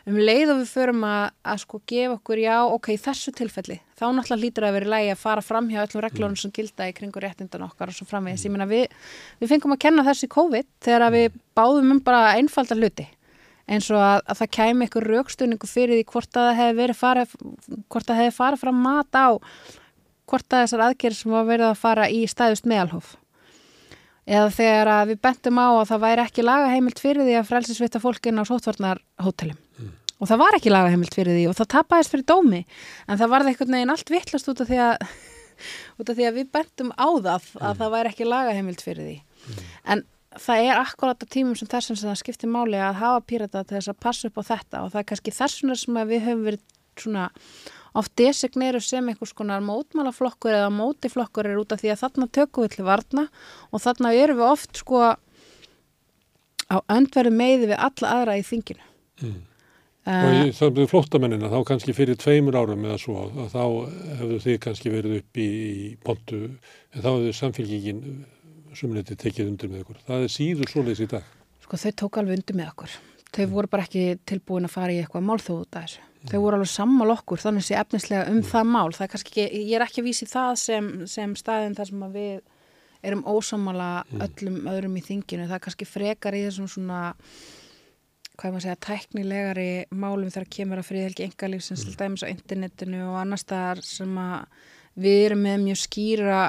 um 0.09 0.17
leið 0.17 0.53
og 0.53 0.59
við 0.61 0.71
förum 0.71 1.05
að, 1.05 1.23
að 1.45 1.61
sko 1.61 1.79
gefa 1.91 2.15
okkur 2.15 2.41
já, 2.41 2.55
ok, 2.65 2.91
þessu 3.01 3.33
tilfelli 3.37 3.77
þá 3.99 4.05
náttúrulega 4.09 4.41
lítur 4.41 4.67
að 4.67 4.75
vera 4.79 4.91
lægi 4.95 5.13
að 5.13 5.21
fara 5.21 5.45
fram 5.45 5.69
hjá 5.69 5.81
öllum 5.83 6.05
reglunum 6.05 6.37
sem 6.39 6.53
gilda 6.55 6.89
í 6.89 6.95
kringu 6.97 7.21
réttindan 7.21 7.67
okkar 7.67 7.91
og 7.91 7.97
svo 7.97 8.07
framvegis, 8.09 8.45
ég 8.47 8.53
meina 8.53 8.69
við 8.69 8.87
við 9.41 9.53
fengum 9.53 9.75
að 9.75 9.83
kenna 9.85 10.05
þessi 10.07 10.31
COVID 10.31 10.69
þegar 10.81 11.13
við 11.13 11.37
báðum 11.57 11.95
um 11.97 12.01
bara 12.05 12.33
einfalda 12.39 12.77
hluti 12.79 13.07
eins 13.71 13.87
og 13.93 14.01
að, 14.01 14.19
að 14.25 14.41
það 14.41 14.51
kæmi 14.57 14.87
ykkur 14.87 15.07
raukstunningu 15.15 15.69
fyrir 15.69 15.99
því 15.99 16.07
hvort 16.11 16.35
að 16.35 16.49
það 16.49 16.59
hefði 16.61 16.77
verið 16.81 17.01
farið 17.01 17.35
hvort 17.37 18.03
að 18.03 18.11
það 18.11 18.21
hefði 18.21 18.37
farið 18.39 18.63
fram 18.65 18.83
mat 18.87 19.17
á 19.21 19.29
hvort 20.31 20.55
að 20.55 20.63
þessar 20.65 20.85
aðgerð 20.87 21.19
sem 21.19 21.35
var 21.35 21.49
verið 21.49 21.67
að 21.69 21.81
fara 21.81 22.07
í 22.09 22.21
stæðust 22.29 22.69
meðalhof 22.69 23.15
eða 24.31 24.49
þegar 24.55 24.91
við 25.09 25.21
bentum 25.25 25.59
á 25.61 25.67
að 25.69 25.89
það 25.91 26.03
væri 26.05 26.25
ekki 26.25 26.45
lagaheimilt 26.45 27.01
fyrir 27.01 27.27
því 27.27 27.37
að 27.39 27.49
frelsisvita 27.49 28.01
fólkin 28.03 28.41
á 28.41 28.43
sótvarnarhótelum 28.47 29.59
og 30.21 30.29
það 30.29 30.41
var 30.43 30.57
ekki 30.57 30.73
lagaheimilt 30.73 31.17
fyrir 31.17 31.37
því 31.37 31.49
og 31.49 31.57
það 31.57 31.71
tapæðist 31.75 32.13
fyrir 32.13 32.27
dómi 32.29 32.61
en 33.07 33.19
það 33.19 33.33
varði 33.33 33.53
einhvern 33.53 33.77
veginn 33.77 33.93
allt 33.95 34.13
vittlast 34.13 34.51
út 34.51 34.63
af 34.63 34.69
því 34.69 34.79
að, 34.85 35.05
út 35.99 36.13
af 36.13 36.17
því 36.19 36.29
að 36.29 36.39
við 36.39 36.49
bentum 36.55 36.93
á 36.93 37.07
það 37.09 37.29
að 37.33 37.51
mm. 37.57 37.77
það 37.81 37.93
væri 37.95 38.13
ekki 38.13 38.29
lagaheimilt 38.29 38.85
fyrir 38.85 39.09
því 39.09 39.17
mm. 39.17 39.69
en 39.95 40.05
það 40.39 40.65
er 40.69 40.79
akkurat 40.79 41.25
á 41.25 41.27
tímum 41.27 41.57
sem 41.59 41.69
þessum 41.71 41.97
sem 41.99 42.11
það 42.11 42.21
skiptir 42.21 42.51
máli 42.51 42.79
að 42.79 43.01
hafa 43.01 43.25
pírata 43.27 43.65
til 43.65 43.77
þess 43.79 43.91
að 43.91 44.01
passa 44.05 44.29
upp 44.29 44.39
á 44.39 44.43
þetta 44.53 44.83
og 44.85 44.93
það 44.93 45.01
er 45.01 45.09
kannski 45.09 45.35
þessuna 45.35 45.77
sem 45.81 46.01
við 46.07 46.25
höfum 46.27 46.45
verið 46.47 46.67
svona 47.01 47.27
oft 47.97 48.13
designeru 48.19 48.79
sem 48.83 49.09
einhvers 49.11 49.33
konar 49.35 49.63
mótmálaflokkur 49.65 50.55
eða 50.55 50.71
mótiflokkur 50.71 51.49
er 51.49 51.59
út 51.59 51.73
af 51.75 51.81
því 51.81 51.91
að 51.91 52.03
þarna 52.05 52.27
tökum 52.37 52.65
við 52.65 52.77
til 52.77 52.87
varna 52.87 53.25
og 53.71 53.83
þarna 53.83 54.13
eru 54.15 54.37
við 54.39 54.47
oft 54.47 54.79
sko 54.79 55.01
á 56.71 56.77
öndverðu 56.87 57.33
meiði 57.35 57.71
við 57.73 57.79
alla 57.89 58.13
aðra 58.15 58.37
í 58.39 58.45
þinginu 58.47 58.85
mm. 59.25 59.39
Og 60.09 60.35
í 60.47 60.53
það 60.57 60.77
með 60.79 60.87
flóttamennina 60.89 61.49
þá 61.51 61.59
kannski 61.69 61.93
fyrir 61.93 62.17
tveimur 62.17 62.55
árum 62.57 62.85
eða 62.87 62.97
svo 62.97 63.27
þá 63.51 63.63
hefðu 64.17 64.39
þið 64.41 64.55
kannski 64.63 64.93
verið 64.93 65.19
upp 65.19 65.37
í, 65.37 65.45
í 65.45 65.91
pontu 66.01 66.39
en 66.47 67.03
þá 67.03 67.09
hefðu 67.11 67.33
samfélgingin 67.37 68.01
sumleiti 68.77 69.17
tekið 69.19 69.51
undir 69.51 69.69
með 69.69 69.83
okkur. 69.83 69.99
Það 70.07 70.25
er 70.25 70.33
síður 70.33 70.71
svoleiðs 70.71 71.03
í 71.05 71.09
dag. 71.11 71.27
Sko 71.61 71.79
þau 71.83 71.91
tók 72.01 72.17
alveg 72.21 72.39
undir 72.39 72.57
með 72.57 72.71
okkur. 72.71 72.95
Þau 73.31 73.43
mm. 73.43 73.53
voru 73.53 73.71
bara 73.71 73.85
ekki 73.85 74.05
tilbúin 74.27 74.67
að 74.67 74.73
fara 74.73 74.95
í 74.95 74.97
eitthvað 75.03 75.27
málþóð 75.27 75.61
út 75.61 75.77
af 75.77 75.85
þessu. 75.85 76.01
Mm. 76.01 76.25
Þau 76.31 76.39
voru 76.47 76.57
alveg 76.57 76.71
sammál 76.73 77.13
okkur 77.13 77.43
þannig 77.45 77.67
sé 77.67 77.77
efnislega 77.77 78.25
um 78.31 78.39
mm. 78.39 78.49
það 78.49 78.65
mál. 78.73 78.89
Það 78.97 79.05
er 79.05 79.13
kannski 79.13 79.31
ekki, 79.31 79.61
ég 79.61 79.77
er 79.77 79.85
ekki 79.85 80.01
að 80.01 80.09
vísi 80.09 80.27
það 80.31 80.51
sem, 80.63 80.91
sem 81.13 81.37
staðin 81.39 81.77
þar 81.77 81.91
sem 81.91 82.03
við 82.17 82.35
erum 83.05 83.23
ósamála 83.29 83.91
mm. 84.01 84.25
öllum 84.27 84.57
öðrum 84.73 84.97
í 84.97 85.05
þinginu. 85.05 85.47
Það 85.51 85.63
hvað 88.39 88.53
maður 88.53 88.65
segja, 88.65 88.79
tæknilegari 88.87 89.69
málum 89.91 90.31
þegar 90.31 90.49
kemur 90.55 90.81
að 90.81 90.89
friðhelgi 90.89 91.27
engalífsins 91.27 91.85
til 91.85 91.93
mm. 91.93 91.99
dæmis 92.01 92.25
á 92.25 92.31
internetinu 92.31 93.01
og 93.09 93.19
annar 93.21 93.41
staðar 93.41 93.81
sem 93.85 94.17
að 94.21 94.67
við 95.01 95.25
erum 95.27 95.43
með 95.45 95.65
mjög 95.65 95.81
skýra 95.85 96.41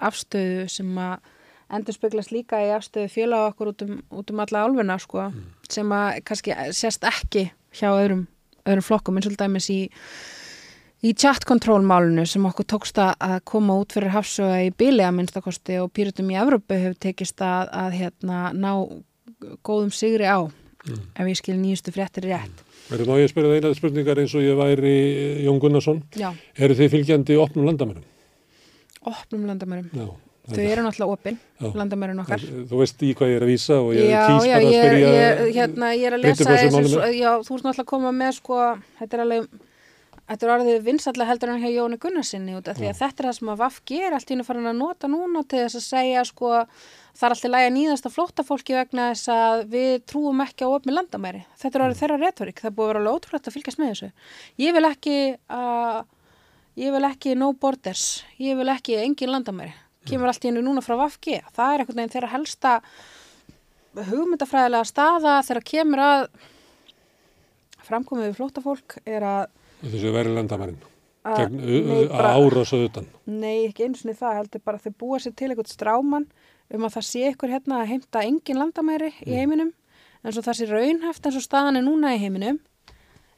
afstöðu 0.00 0.66
sem 0.72 0.98
að 1.00 1.30
endur 1.70 1.94
speglast 1.94 2.34
líka 2.34 2.60
í 2.64 2.72
afstöðu 2.74 3.12
félag 3.12 3.52
okkur 3.52 3.72
út 3.72 3.86
um, 3.86 3.96
út 4.20 4.32
um 4.32 4.42
alla 4.42 4.64
álfuna 4.66 4.98
sko, 5.02 5.28
mm. 5.30 5.48
sem 5.70 5.96
að 5.96 6.20
kannski 6.26 6.56
sérst 6.76 7.06
ekki 7.08 7.48
hjá 7.76 7.88
öðrum, 7.92 8.26
öðrum 8.66 8.86
flokkum 8.86 9.18
eins 9.18 9.30
og 9.30 9.38
dæmis 9.38 9.70
í 9.72 9.80
í 11.00 11.14
chat 11.16 11.46
control 11.48 11.80
málunu 11.86 12.26
sem 12.28 12.44
okkur 12.44 12.66
tókst 12.68 12.98
að- 13.00 13.40
koma 13.44 13.78
út 13.80 13.92
fyrir 13.92 14.12
hafsöga 14.12 14.60
í 14.66 14.70
bíli 14.70 15.02
að 15.02 15.14
minnstakosti 15.16 15.78
og 15.80 15.92
pýrutum 15.92 16.30
í 16.30 16.36
Evrópu 16.36 16.76
hefur 16.76 16.98
tekist 17.00 17.40
að, 17.40 17.70
að 17.72 17.90
hérna, 17.96 18.52
ná 18.52 18.72
góðum 19.64 19.92
sigri 19.92 20.28
á 20.28 20.44
ef 20.88 21.26
ég 21.28 21.38
skil 21.38 21.58
nýjustu 21.60 21.92
fréttir 21.94 22.26
rétt 22.30 22.64
Verður 22.90 23.10
má 23.12 23.18
ég 23.20 23.30
spyrja 23.30 23.50
það 23.52 23.58
eina 23.60 23.76
spurningar 23.78 24.18
eins 24.22 24.32
og 24.34 24.42
ég 24.42 24.56
væri 24.58 24.94
eh, 24.96 25.44
Jón 25.44 25.60
Gunnarsson. 25.62 26.00
Já, 26.18 26.32
Eru 26.58 26.74
þið 26.74 26.88
fylgjandi 26.96 27.36
opnum 27.38 27.68
landamærum? 27.68 28.02
opnum 29.06 29.46
landamærum 29.48 29.88
Já. 29.94 30.08
Þau 30.50 30.64
eru 30.66 30.82
náttúrulega 30.82 31.14
opin, 31.14 31.36
Já. 31.60 31.68
landamærin 31.78 32.20
okkar 32.24 32.42
Þú 32.42 32.78
veist 32.80 33.02
í 33.06 33.12
hvað 33.14 33.30
ég 33.30 33.38
er 33.38 33.44
að 33.44 33.50
vísa 33.52 33.76
og 33.78 33.90
ég 33.94 34.08
já, 34.10 34.22
kýs 34.26 34.46
já, 34.48 34.54
bara 34.56 34.66
að 34.66 34.74
spyrja 34.74 35.10
ég, 35.14 35.42
hérna, 35.54 35.90
ég 35.94 36.06
er 36.08 36.16
að 36.16 36.24
lesa 36.24 36.46
þessu, 36.48 37.02
já, 37.14 37.30
þú 37.44 37.58
ert 37.58 37.66
náttúrulega 37.68 37.84
að 37.84 37.90
koma 37.92 38.12
með 38.16 38.32
sko, 38.40 38.62
þetta 38.98 39.18
er 39.18 39.22
alveg 39.26 39.50
þetta 40.30 40.46
er 40.46 40.52
orðið 40.54 40.82
vinsallega 40.86 41.30
heldur 41.30 41.52
en 41.52 41.62
hjá 41.62 41.70
Jóni 41.74 41.98
Gunnarsinni 42.02 42.56
út 42.58 42.70
af 42.70 42.80
því 42.80 42.90
að 42.90 42.98
þetta 43.00 43.22
er 43.22 43.28
það 43.28 43.38
sem 43.38 43.52
að 43.52 43.62
VAFG 43.62 43.94
er 44.00 44.16
allt 44.16 44.28
í 44.30 44.34
hennu 44.34 44.46
farin 44.46 44.70
að 44.70 44.80
nota 44.80 45.10
núna 45.10 45.42
til 45.44 45.62
þess 45.64 45.78
að 45.80 45.86
segja 45.86 46.26
sko, 46.28 46.52
það 47.16 47.26
er 47.26 47.34
alltaf 47.34 47.50
lægi 47.52 47.68
að 47.70 47.74
nýðasta 47.76 48.10
flóttafólki 48.14 48.76
vegna 48.78 49.08
þess 49.12 49.28
að 49.34 49.64
við 49.74 49.92
trúum 50.10 50.40
ekki 50.44 50.64
á 50.66 50.68
opni 50.70 50.94
landamæri, 50.94 51.42
þetta 51.60 51.78
er 51.78 51.84
orðið 51.86 52.00
þeirra 52.02 52.18
retorik 52.24 52.60
það 52.62 52.70
er 52.70 52.76
búið 52.78 52.86
að 52.86 52.90
vera 52.92 53.00
alveg 53.02 53.18
ótrúlegt 53.20 53.48
að 53.50 53.56
fylgjast 53.56 53.80
með 53.82 53.92
þessu. 53.92 54.10
Ég 54.64 54.74
vil 54.76 54.84
ekki 54.90 55.16
að 55.50 56.00
ég 56.80 56.92
vil 56.94 57.04
ekki 57.10 57.34
no 57.36 57.52
borders. 57.52 58.04
Ég 58.40 58.56
vil 58.56 58.68
ekki 58.72 58.96
engin 59.02 59.32
landamæri. 59.34 59.72
Kemur 60.08 60.30
allt 60.30 60.44
í 60.44 60.48
hennu 60.48 60.62
núna 60.64 60.80
frá 60.80 60.94
VAFG 60.96 61.42
það 61.52 61.74
er 61.74 61.82
einhvern 61.82 61.98
veginn 62.00 62.14
þeirra 62.14 62.30
helsta 62.32 62.76
hugmyndafræðilega 64.10 64.86
staða 64.88 65.34
þegar 65.44 65.66
kemur 65.66 66.02
að 66.04 66.22
framkomið 67.88 68.28
við 68.30 68.36
flóttafólk 68.38 68.96
er 69.08 69.26
að 69.26 69.42
þessu 69.82 70.12
verið 70.14 70.36
landamærin. 70.38 70.78
að- 71.24 71.50
árás 72.16 72.72
og 72.72 72.84
utan. 72.88 73.06
Nei, 73.26 73.66
ekki 73.68 73.84
einu 73.84 73.94
sinni 73.98 74.14
það, 74.16 74.36
heldur 74.38 74.62
bara 74.64 74.78
að 74.78 74.84
þau 74.86 74.94
búa 74.98 75.18
sér 75.20 75.34
til 75.36 75.48
eitthvað 75.50 75.68
stráman 75.68 76.26
um 76.74 76.86
að 76.86 76.96
það 76.96 77.06
sé 77.08 77.22
ykkur 77.32 77.54
hérna 77.54 77.80
að 77.82 77.92
heimta 77.92 78.24
engin 78.26 78.60
landamæri 78.60 79.12
í 79.26 79.38
heiminum, 79.38 79.72
en 80.22 80.34
svo 80.34 80.44
það 80.44 80.58
sé 80.58 80.68
raunhæft 80.70 81.26
eins 81.26 81.38
og 81.40 81.46
staðan 81.46 81.80
er 81.80 81.86
núna 81.86 82.14
í 82.14 82.20
heiminum. 82.22 82.60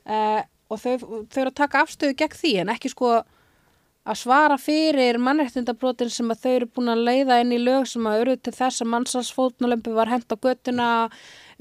Uh, 0.03 0.43
og 0.73 0.81
þau, 0.81 0.97
þau 1.31 1.41
eru 1.45 1.53
að 1.53 1.61
taka 1.61 1.85
afstöðu 1.85 2.17
gegn 2.19 2.39
því 2.39 2.53
en 2.63 2.73
ekki 2.73 2.91
sko 2.93 3.13
að 4.03 4.19
svara 4.19 4.57
fyrir 4.59 5.19
mannréttindabrotin 5.23 6.11
sem 6.11 6.31
að 6.33 6.43
þau 6.43 6.53
eru 6.57 6.69
búin 6.75 6.91
að 6.91 7.05
leiða 7.07 7.39
inn 7.43 7.55
í 7.55 7.61
lög 7.63 7.87
sem 7.91 8.07
að 8.09 8.25
eru 8.25 8.37
til 8.39 8.55
þess 8.57 8.83
að 8.83 8.91
mannsalsfótnulömpi 8.97 9.95
var 9.95 10.11
hent 10.11 10.35
á 10.35 10.37
göttuna, 10.43 10.89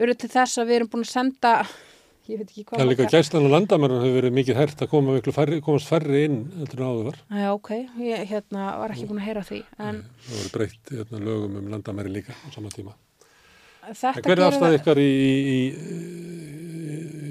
eru 0.01 0.15
til 0.17 0.32
þess 0.32 0.57
að 0.57 0.72
við 0.72 0.80
erum 0.80 0.91
búin 0.95 1.05
að 1.05 1.11
senda, 1.11 1.53
ég 2.32 2.39
veit 2.41 2.49
ekki 2.51 2.63
hvað 2.65 2.79
Það 2.79 2.86
er 2.86 2.89
líka 2.91 3.07
gæslan 3.11 3.45
og 3.47 3.53
landamærin 3.55 4.01
hefur 4.01 4.17
verið 4.17 4.36
mikið 4.38 4.59
hært 4.61 4.84
að 4.86 4.91
koma 4.93 5.15
miklu 5.17 5.34
færri, 5.36 5.59
komast 5.65 5.91
færri 5.91 6.23
inn 6.27 6.39
en 6.55 6.71
áður 6.71 7.05
var. 7.09 7.19
Já, 7.41 7.49
ok, 7.51 7.69
ég 8.07 8.25
hérna, 8.32 8.65
var 8.82 8.95
ekki 8.95 9.07
búin 9.09 9.21
að 9.21 9.27
heyra 9.29 9.45
því, 9.47 9.61
en 9.77 10.01
Það 10.25 10.39
voru 10.39 10.51
breytt 10.55 10.93
hérna, 10.95 11.21
lögum 11.27 11.59
um 11.61 11.69
landamæri 11.75 12.15
líka 12.15 12.34
á 12.36 12.47
sama 12.55 12.73
tíma. 12.73 12.97
hver 13.91 14.17
er 14.17 14.27
gerir 14.27 14.45
afstæð 14.47 14.67
það- 14.67 14.79
ykkar 14.79 14.97
í, 15.01 15.11
í, 15.11 15.57
í 15.57 15.59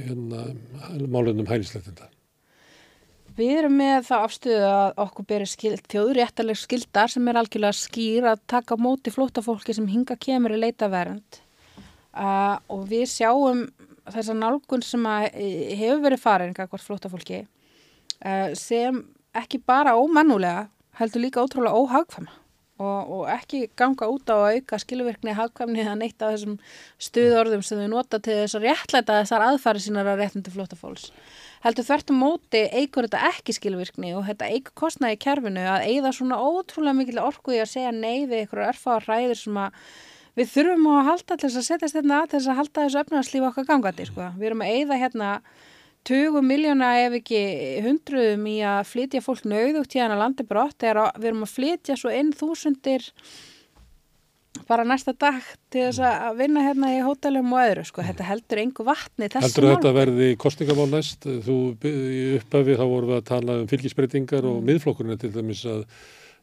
hérna, 0.08 0.46
málunum 1.08 1.48
hælisleitenda? 1.48 2.10
Við 3.40 3.52
erum 3.56 3.76
með 3.78 4.02
það 4.08 4.24
afstöðu 4.26 4.64
að 4.68 4.98
okkur 5.04 5.26
beri 5.30 5.46
skild, 5.48 5.84
þjóðuréttaleg 5.88 6.58
skildar 6.58 7.08
sem 7.12 7.28
er 7.30 7.38
algjörlega 7.40 7.78
skýr 7.78 8.26
að 8.34 8.42
taka 8.50 8.76
móti 8.76 9.12
flóttafólki 9.14 9.72
sem 9.76 9.86
hinga 9.88 10.16
kemur 10.20 10.52
í 10.56 10.58
leita 10.60 10.90
vernd 10.92 11.38
uh, 12.12 12.58
og 12.68 12.84
við 12.90 13.06
sjáum 13.08 13.62
þessa 14.08 14.36
nálgun 14.36 14.84
sem 14.84 15.06
eh, 15.30 15.76
hefur 15.78 16.04
verið 16.06 16.22
farin 16.22 16.54
hvort 16.56 16.84
flóttafólki 16.84 17.44
uh, 17.44 18.52
sem 18.58 19.02
ekki 19.36 19.60
bara 19.66 19.96
ómennulega 19.98 20.68
heldur 21.00 21.24
líka 21.24 21.42
ótrúlega 21.44 21.76
óhagfama 21.76 22.32
og, 22.80 23.12
og 23.12 23.22
ekki 23.30 23.66
ganga 23.78 24.08
út 24.10 24.30
á 24.32 24.36
að 24.36 24.56
auka 24.56 24.78
skilvirkni, 24.80 25.34
hagkvæmni 25.36 25.82
eða 25.84 25.96
neitt 26.00 26.22
af 26.24 26.34
þessum 26.34 26.56
stuðorðum 27.02 27.64
sem 27.66 27.82
þau 27.82 27.90
nota 27.92 28.20
til 28.22 28.38
þess 28.40 28.56
að 28.56 28.66
réttlæta 28.68 29.18
þessar 29.20 29.46
aðfæri 29.50 29.84
sínar 29.84 30.08
að 30.08 30.22
réttindi 30.22 30.54
flóttafólks. 30.54 31.10
Heldur 31.64 31.86
þvert 31.90 32.12
um 32.14 32.22
móti 32.24 32.62
eigur 32.72 33.06
þetta 33.06 33.32
ekki 33.34 33.56
skilvirkni 33.56 34.14
og 34.16 34.24
þetta 34.30 34.48
eigur 34.54 34.76
kostnaði 34.80 35.18
í 35.18 35.20
kerfinu 35.26 35.66
að 35.74 35.88
eigða 35.90 36.14
svona 36.16 36.40
ótrúlega 36.40 36.96
mikil 37.02 37.20
orku 37.22 37.56
í 37.56 37.60
að 37.60 37.72
segja 37.74 37.92
nei 37.92 38.24
við 38.24 38.46
ykkur 38.46 38.64
erfáðar 38.70 39.10
ræðir 39.10 39.42
sem 39.42 39.60
að 39.60 39.84
við 40.40 40.52
þurfum 40.54 40.86
að 40.94 41.08
halda 41.10 41.36
til 41.36 41.48
þess 41.50 41.60
að 41.60 41.66
setjast 41.68 41.98
hérna 42.00 42.22
að 42.22 42.30
til 42.30 42.38
þess 42.38 42.52
að 42.52 42.60
halda 42.60 42.86
þessu 42.86 43.02
öfnarslífi 43.04 43.48
okkar 43.50 43.68
gangandi 43.68 44.08
sko. 44.08 44.30
við 44.40 44.48
erum 44.50 44.64
að 44.64 44.72
eigða 44.78 45.00
hérna 45.04 45.30
20 46.08 46.40
miljóna 46.48 46.90
ef 47.04 47.18
ekki 47.20 47.40
hundruðum 47.84 48.46
í 48.48 48.58
að 48.64 48.82
flytja 48.88 49.20
fólk 49.20 49.44
nauðugt 49.44 49.92
hérna 49.98 50.16
landi 50.16 50.46
brott 50.48 50.82
er 50.82 50.96
að 51.02 51.18
við 51.20 51.32
erum 51.34 51.44
að 51.44 51.56
flytja 51.58 51.96
svo 52.00 52.12
inn 52.16 52.32
þúsundir 52.32 53.04
bara 54.68 54.84
næsta 54.86 55.12
dag 55.18 55.42
til 55.72 55.86
þess 55.88 56.00
að 56.04 56.38
vinna 56.40 56.62
hérna 56.64 56.90
í 56.94 57.02
hótelum 57.04 57.52
og 57.54 57.60
öðru 57.62 57.84
sko. 57.86 58.02
þetta 58.06 58.26
heldur 58.30 58.62
engu 58.62 58.86
vatni 58.86 59.28
Heldur 59.30 59.68
þetta 59.74 59.92
verði 59.94 60.30
kostningamál 60.40 60.88
næst? 60.94 61.26
Þú 61.46 61.58
upphafi 62.40 62.78
þá 62.80 62.84
vorum 62.86 63.12
við 63.12 63.18
að 63.20 63.28
tala 63.30 63.58
um 63.60 63.68
fylgisbreytingar 63.70 64.42
Mm. 64.44 64.56
og 64.56 64.64
miðflokkurinn 64.70 65.12
er 65.14 65.20
til 65.20 65.32
dæmis 65.36 65.62
að, 65.68 65.84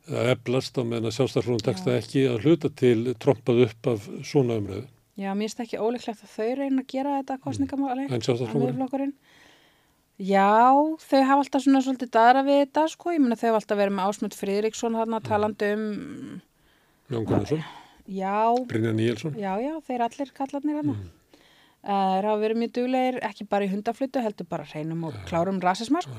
að 0.08 0.30
eblast 0.34 0.78
á 0.80 0.82
meðan 0.84 1.10
að 1.10 1.18
sjálfstæðsflóðum 1.18 1.66
teksta 1.66 1.96
ekki 1.98 2.28
að 2.32 2.46
hluta 2.46 2.72
til 2.82 3.14
trompað 3.20 3.64
upp 3.68 3.90
af 3.94 4.08
svona 4.28 4.60
umröðu. 4.62 4.86
Já, 5.18 5.32
mér 5.34 5.48
finnst 5.48 5.64
ekki 5.64 5.82
ólíklegt 5.82 6.24
að 6.24 6.34
þau 6.36 6.50
reyna 6.60 6.84
að 6.84 6.90
gera 6.94 7.18
þetta 7.18 7.38
kostningamáli 7.44 8.06
En 8.08 8.22
sjálfstæðsflokkurinn? 8.22 8.78
Miðflokkurinn. 8.78 9.14
Já, 10.18 10.74
þau 10.98 11.20
hafa 11.30 11.42
alltaf 11.44 11.62
svona 11.62 11.82
svolítið 11.86 12.10
daðra 12.16 12.42
við 12.48 12.64
þetta 12.64 12.84
sko, 12.90 13.12
ég 13.14 13.22
meina 13.22 13.38
þau 13.38 13.48
hafa 13.52 13.60
alltaf 13.62 13.78
verið 13.78 13.96
með 13.98 14.08
Ásmund 14.10 14.38
Friðriksson 14.38 14.98
þarna 14.98 15.20
talandi 15.26 15.70
um, 15.76 16.40
Jón 17.14 17.28
Gunnarsson, 17.30 17.62
já, 18.10 18.40
Brynjar 18.72 18.96
Níelsson. 18.98 19.38
já, 19.38 19.52
já, 19.62 19.76
þeir 19.86 20.04
allir 20.08 20.32
kallarnir 20.40 20.80
hana. 20.82 20.96
Mm. 20.98 21.14
Þeir 21.88 22.28
hafa 22.28 22.42
verið 22.42 22.60
mjög 22.64 22.72
duglegir, 22.80 23.20
ekki 23.30 23.46
bara 23.48 23.68
í 23.68 23.72
hundaflutu, 23.72 24.24
heldur 24.26 24.50
bara 24.50 24.66
hreinum 24.68 25.06
og 25.08 25.20
klárum 25.30 25.62
rasisma 25.64 26.02
sko. 26.04 26.18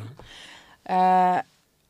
Uh, 0.88 1.42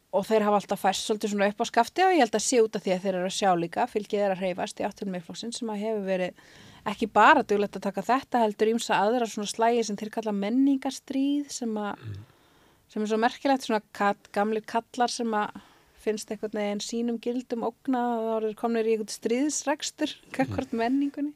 og 0.09 0.25
þeir 0.25 0.47
hafa 0.47 0.61
alltaf 0.63 0.81
fæst 0.81 1.05
svolítið 1.05 1.35
svona 1.35 1.51
upp 1.51 1.61
á 1.61 1.67
skafti 1.69 2.05
og 2.05 2.15
ég 2.15 2.23
held 2.25 2.39
að 2.39 2.45
sé 2.47 2.63
út 2.65 2.79
af 2.79 2.85
því 2.85 2.95
að 2.95 3.05
þeir 3.05 3.15
eru 3.19 3.29
að 3.29 3.37
sjá 3.37 3.51
líka, 3.61 3.87
fylgið 3.91 4.23
þeir 4.23 4.35
að 4.35 4.43
hreyfast 4.43 4.81
í 4.81 4.87
áttunum 4.89 5.17
meðflokksinn 5.17 5.55
sem 5.57 5.73
að 5.73 5.83
hefur 5.85 6.07
verið 6.07 6.43
ekki 6.89 7.09
bara 7.13 7.45
duglegt 7.45 7.77
að 7.77 7.87
taka 7.89 8.05
þetta 8.07 8.43
heldur 8.45 8.73
ímsa 8.73 9.01
aðra 9.03 9.29
svona 9.29 9.51
slægi 9.51 9.85
sem 9.85 9.99
þeir 10.01 10.13
kalla 10.15 10.35
menningastríð 10.37 11.51
sem 11.53 11.77
að 11.77 12.05
sem 12.89 13.05
er 13.05 13.11
svo 13.11 13.19
merkilegt 13.21 13.67
svona 13.67 13.83
kat, 13.93 14.31
gamlir 14.33 14.65
kallar 14.65 15.13
sem 15.13 15.35
að 15.37 15.59
finnst 15.99 16.31
einhvern 16.33 16.57
veginn 16.57 16.81
sínum 16.81 17.19
gildum 17.21 17.67
ógna 17.69 18.01
þá 18.01 18.31
eru 18.39 18.53
komnir 18.57 18.89
í 18.89 18.95
einhvern 18.95 19.13
stríðsrekstur 19.13 20.15
kakvart 20.33 20.73
menningunni. 20.77 21.35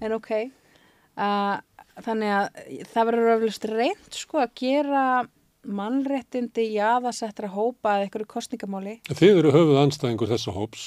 En 0.00 0.14
ok 0.16 0.30
uh, 0.38 1.58
þannig 2.06 2.32
að 2.32 2.60
það 2.92 3.10
verður 3.10 3.32
öflust 3.34 3.66
reynd 3.68 4.16
sko 4.16 4.40
að 4.44 4.54
gera 4.62 5.02
mannréttindi 5.66 6.68
jaðasettra 6.76 7.48
hópa 7.52 7.96
eða 7.96 8.06
einhverju 8.06 8.28
kostningamáli 8.30 8.98
Þið 9.10 9.38
eru 9.42 9.52
höfuð 9.56 9.80
anstæðingur 9.82 10.30
þessa 10.30 10.54
hóps. 10.54 10.84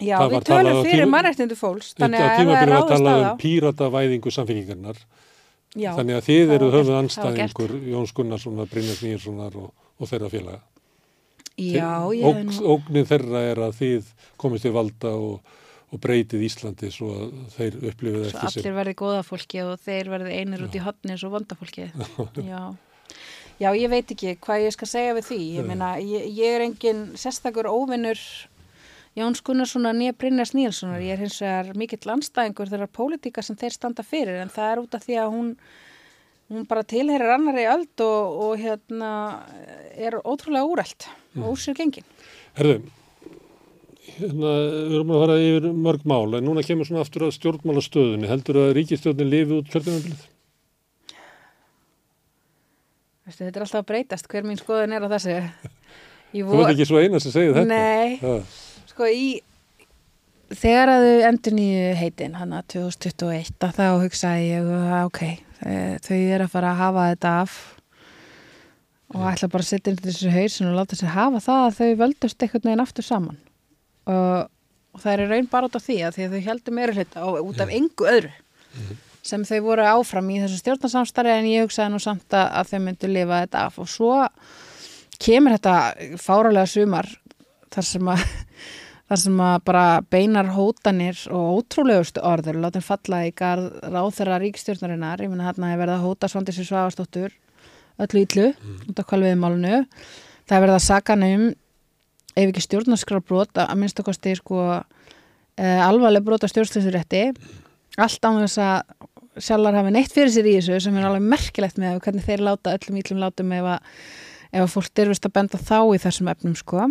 Já, 0.00 0.16
Það 0.16 0.30
við 0.32 0.44
tölum 0.48 0.78
fyrir 0.86 1.04
tíma- 1.04 1.12
mannréttindi 1.16 1.56
fólks 1.60 1.92
Þannig 1.98 2.20
að 2.24 2.30
það 2.40 2.54
er 2.62 2.70
ráðist 2.72 2.94
að 2.94 3.06
um 3.06 3.24
þá 3.26 3.42
píratavæðingu 3.44 4.32
samfélkingarnar. 4.32 5.02
Já, 5.76 5.90
Þannig 5.94 6.16
að 6.16 6.24
þið 6.26 6.40
það 6.46 6.54
eru 6.56 6.70
höfuð 6.74 6.90
það 6.90 7.00
anstæðingur 7.04 7.74
Jóns 7.92 8.12
Gunnarssonar, 8.16 8.66
Brynjar 8.72 9.02
Níelssonar 9.04 9.56
og, 9.60 9.70
og 10.00 10.08
þeirra 10.10 10.30
félaga. 10.32 10.60
Já, 11.60 11.90
ég 12.16 12.24
Ógn, 12.24 12.48
hef 12.48 12.60
nú 12.60 12.74
Ógnin 12.74 13.06
þeirra 13.06 13.40
er 13.52 13.58
að 13.68 13.74
þið 13.82 14.10
komist 14.40 14.64
til 14.64 14.72
valda 14.72 15.12
og, 15.12 15.40
og 15.92 16.00
breytið 16.00 16.46
Íslandi 16.48 16.88
svo 16.94 17.10
að 17.12 17.32
þeir 17.58 17.76
upplifið 17.90 18.24
Svo 18.30 18.40
ekki 18.48 18.60
allir 18.62 18.76
verði 18.80 18.94
góða 18.96 19.22
fólki 19.28 19.60
og 19.66 19.74
þeir 19.84 20.08
verði 20.14 20.38
einir 20.40 20.64
út 20.64 20.74
í 20.78 20.80
hotni 20.82 21.12
eins 21.12 21.24
og 21.28 21.34
vonda 21.36 21.58
fólki. 21.60 21.90
Já. 22.50 22.62
Já, 23.60 23.74
ég 23.76 23.90
veit 23.92 24.08
ekki 24.08 24.38
hvað 24.40 24.62
ég 24.64 24.72
skal 24.72 24.88
segja 24.88 25.16
við 25.18 25.26
því. 25.26 25.40
Ég 25.58 25.66
meina, 25.68 25.90
ég, 26.00 26.30
ég 26.32 26.54
er 26.56 26.62
engin 26.64 27.02
sérstakur 27.20 27.68
óvinnur 27.68 28.16
Jóns 29.18 29.42
Gunnarssonar 29.44 29.92
nýja 29.98 30.14
Brynjas 30.16 30.54
Níelssonar. 30.56 31.02
Ég 31.04 31.12
er 31.12 31.20
hins 31.26 31.36
vegar 31.42 31.68
mikill 31.76 32.06
landstæðingur 32.08 32.70
þeirra 32.70 32.88
pólitíka 32.88 33.44
sem 33.44 33.58
þeir 33.60 33.76
standa 33.76 34.06
fyrir 34.06 34.40
en 34.40 34.52
það 34.54 34.70
er 34.70 34.82
út 34.84 34.96
af 34.96 35.04
því 35.04 35.18
að 35.20 35.34
hún, 35.34 35.52
hún 36.48 36.64
bara 36.70 36.86
tilherir 36.88 37.34
annari 37.34 37.66
öld 37.68 38.06
og, 38.06 38.40
og 38.46 38.64
hérna 38.64 39.12
er 39.92 40.16
ótrúlega 40.22 40.64
úrælt 40.64 41.10
og 41.36 41.52
úr 41.52 41.60
sér 41.60 41.76
gengin. 41.82 42.08
Herðu, 42.56 42.80
hérna, 44.16 44.56
við 44.56 44.98
erum 45.02 45.16
að 45.18 45.24
fara 45.26 45.40
yfir 45.44 45.70
mörg 45.84 46.08
mál, 46.08 46.24
en 46.38 46.48
núna 46.48 46.64
kemur 46.64 46.88
svona 46.88 47.04
aftur 47.04 47.28
að 47.28 47.36
stjórnmálastöðunni. 47.36 48.30
Heldur 48.30 48.64
að 48.64 48.76
ríkistjórnin 48.80 49.34
lifi 49.36 49.60
út 49.60 49.68
kjörðumabilið? 49.74 50.28
Veistu, 53.30 53.44
þetta 53.46 53.60
er 53.60 53.62
alltaf 53.62 53.84
að 53.84 53.86
breytast 53.86 54.26
hver 54.26 54.46
mín 54.48 54.58
skoðun 54.58 54.92
er 54.96 55.04
á 55.06 55.08
þessu. 55.12 55.34
Ég 56.34 56.48
Þú 56.50 56.62
ert 56.64 56.72
ekki 56.72 56.86
svo 56.88 56.98
eina 56.98 57.18
sem 57.22 57.30
segir 57.30 57.52
þetta. 57.54 57.70
Nei, 57.70 58.16
Já, 58.18 58.32
sko 58.90 59.06
í 59.06 59.26
þegar 60.50 60.90
að 60.90 61.04
þau 61.04 61.26
endur 61.28 61.54
nýju 61.54 61.92
heitin 62.00 62.34
hann 62.40 62.56
að 62.58 62.64
2021 62.74 63.66
að 63.68 63.76
þá 63.76 63.84
hugsaði 64.02 64.48
ég 64.48 64.70
ok, 65.04 65.20
þau, 65.60 66.16
eru 66.16 66.48
að 66.48 66.50
fara 66.56 66.72
að 66.72 66.80
hafa 66.80 67.04
þetta 67.12 67.34
af 67.44 67.58
og 69.14 69.28
ætla 69.30 69.50
bara 69.52 69.62
að 69.62 69.68
setja 69.68 69.92
inn 69.92 70.00
þessu 70.02 70.32
hausin 70.34 70.70
og 70.72 70.78
láta 70.80 70.98
sér 70.98 71.14
hafa 71.14 71.42
það 71.44 71.66
að 71.68 71.78
þau 71.78 72.00
völdust 72.02 72.42
einhvern 72.42 72.66
veginn 72.66 72.82
aftur 72.82 73.06
saman. 73.06 73.38
Og, 74.10 74.50
og 74.90 75.04
það 75.04 75.14
er 75.14 75.30
raun 75.36 75.52
bara 75.54 75.70
út 75.70 75.78
af 75.78 75.86
því 75.86 76.00
að 76.08 76.18
því 76.18 76.26
að 76.26 76.34
þau 76.34 76.48
heldur 76.48 76.76
meira 76.80 76.98
hluta 76.98 77.28
og 77.28 77.52
út 77.52 77.62
af 77.62 77.76
engu 77.78 78.10
öðru 78.10 78.34
sem 79.22 79.44
þau 79.46 79.60
voru 79.68 79.86
áfram 79.86 80.30
í 80.32 80.40
þessu 80.42 80.60
stjórnarsamstarfi 80.62 81.32
en 81.34 81.48
ég 81.50 81.66
hugsaði 81.66 81.94
nú 81.94 82.00
samt 82.02 82.36
að, 82.36 82.46
að 82.60 82.70
þau 82.72 82.80
myndu 82.86 83.10
lifa 83.10 83.42
þetta 83.44 83.64
af. 83.66 83.80
Og 83.82 83.90
svo 83.90 84.14
kemur 85.20 85.56
þetta 85.56 85.76
fáralega 86.20 86.70
sumar 86.70 87.10
þar 87.70 87.88
sem 87.90 88.12
að 88.14 88.24
þar 89.10 89.18
sem 89.24 89.40
að 89.42 89.54
bara 89.66 89.84
beinar 90.06 90.52
hótanir 90.54 91.18
og 91.34 91.60
ótrúlegustu 91.60 92.22
orður 92.22 92.60
látum 92.62 92.84
falla 92.86 93.24
í 93.26 93.32
garð 93.34 93.80
ráþæra 93.90 94.38
ríkstjórnarinnar 94.38 95.24
ég 95.24 95.32
minna 95.32 95.48
hérna 95.48 95.72
að 95.72 95.80
verða 95.82 95.96
að 95.98 96.04
hóta 96.04 96.30
Svandísi 96.30 96.66
Svavastóttur 96.68 97.34
öllu 98.00 98.22
ítlu 98.22 98.44
út 98.86 99.02
af 99.02 99.08
kvalviðmálunu 99.10 99.80
það 99.80 100.54
er 100.56 100.62
verið 100.62 100.76
að 100.76 100.86
saka 100.86 101.16
hann 101.16 101.26
um 101.26 101.48
ef 102.36 102.44
ekki 102.44 102.62
stjórnarskrarbrot 102.68 103.58
að 103.64 103.74
minnst 103.80 103.98
okkar 103.98 104.14
stið 104.14 104.38
sko 104.44 104.60
eh, 104.78 105.82
alvarleg 105.88 106.22
brot 106.26 106.46
á 106.46 106.52
stjórnstæðsurétti 106.52 107.24
allt 107.98 108.30
án 108.30 108.40
þess 108.44 108.62
að 108.62 109.09
sjálfar 109.38 109.78
hafi 109.78 109.92
neitt 109.94 110.12
fyrir 110.14 110.32
sér 110.34 110.48
í 110.50 110.56
þessu 110.58 110.80
sem 110.82 110.98
er 110.98 111.06
alveg 111.06 111.26
merkilegt 111.30 111.78
með 111.80 112.00
hvernig 112.04 112.26
þeir 112.26 112.44
láta 112.48 112.74
öllum 112.76 112.98
ítlum 113.00 113.22
látum 113.22 113.54
ef 113.54 113.68
að, 113.76 113.88
ef 114.50 114.64
að 114.64 114.72
fólk 114.74 115.02
er 115.02 115.12
vist 115.12 115.28
að 115.28 115.36
benda 115.38 115.60
þá 115.60 115.78
í 115.94 116.00
þessum 116.02 116.30
efnum 116.32 116.56
sko. 116.58 116.86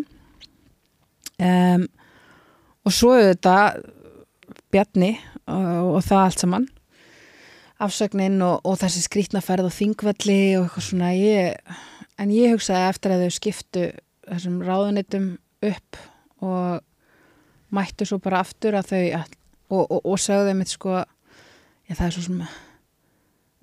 Um, 1.39 1.85
og 2.87 2.95
svo 2.95 3.15
auðvitað 3.15 3.81
Bjarni 4.73 5.13
og, 5.49 5.95
og 5.97 6.03
það 6.05 6.23
allt 6.23 6.43
saman. 6.43 6.67
Afsögnin 7.79 8.41
og, 8.43 8.59
og 8.67 8.77
þessi 8.81 9.05
skrítnaferð 9.05 9.69
og 9.69 9.75
þingvelli 9.75 10.39
og 10.59 10.67
eitthvað 10.67 10.87
svona 10.89 11.11
ég, 11.15 11.75
en 12.19 12.33
ég 12.35 12.53
hugsaði 12.55 12.89
eftir 12.89 13.15
að 13.15 13.23
þau 13.23 13.35
skiptu 13.37 13.85
þessum 14.29 14.59
ráðunitum 14.67 15.29
upp 15.65 15.99
og 16.43 16.83
mættu 17.75 18.07
svo 18.07 18.19
bara 18.23 18.43
aftur 18.43 18.77
að 18.79 18.91
þau 18.91 19.03
og, 19.69 19.83
og, 19.85 19.99
og 20.03 20.19
sögðu 20.21 20.55
mitt 20.57 20.73
sko 20.73 20.99
ég, 21.89 21.95
það 21.97 22.05
er 22.09 22.15
svo 22.17 22.25
sem 22.27 22.43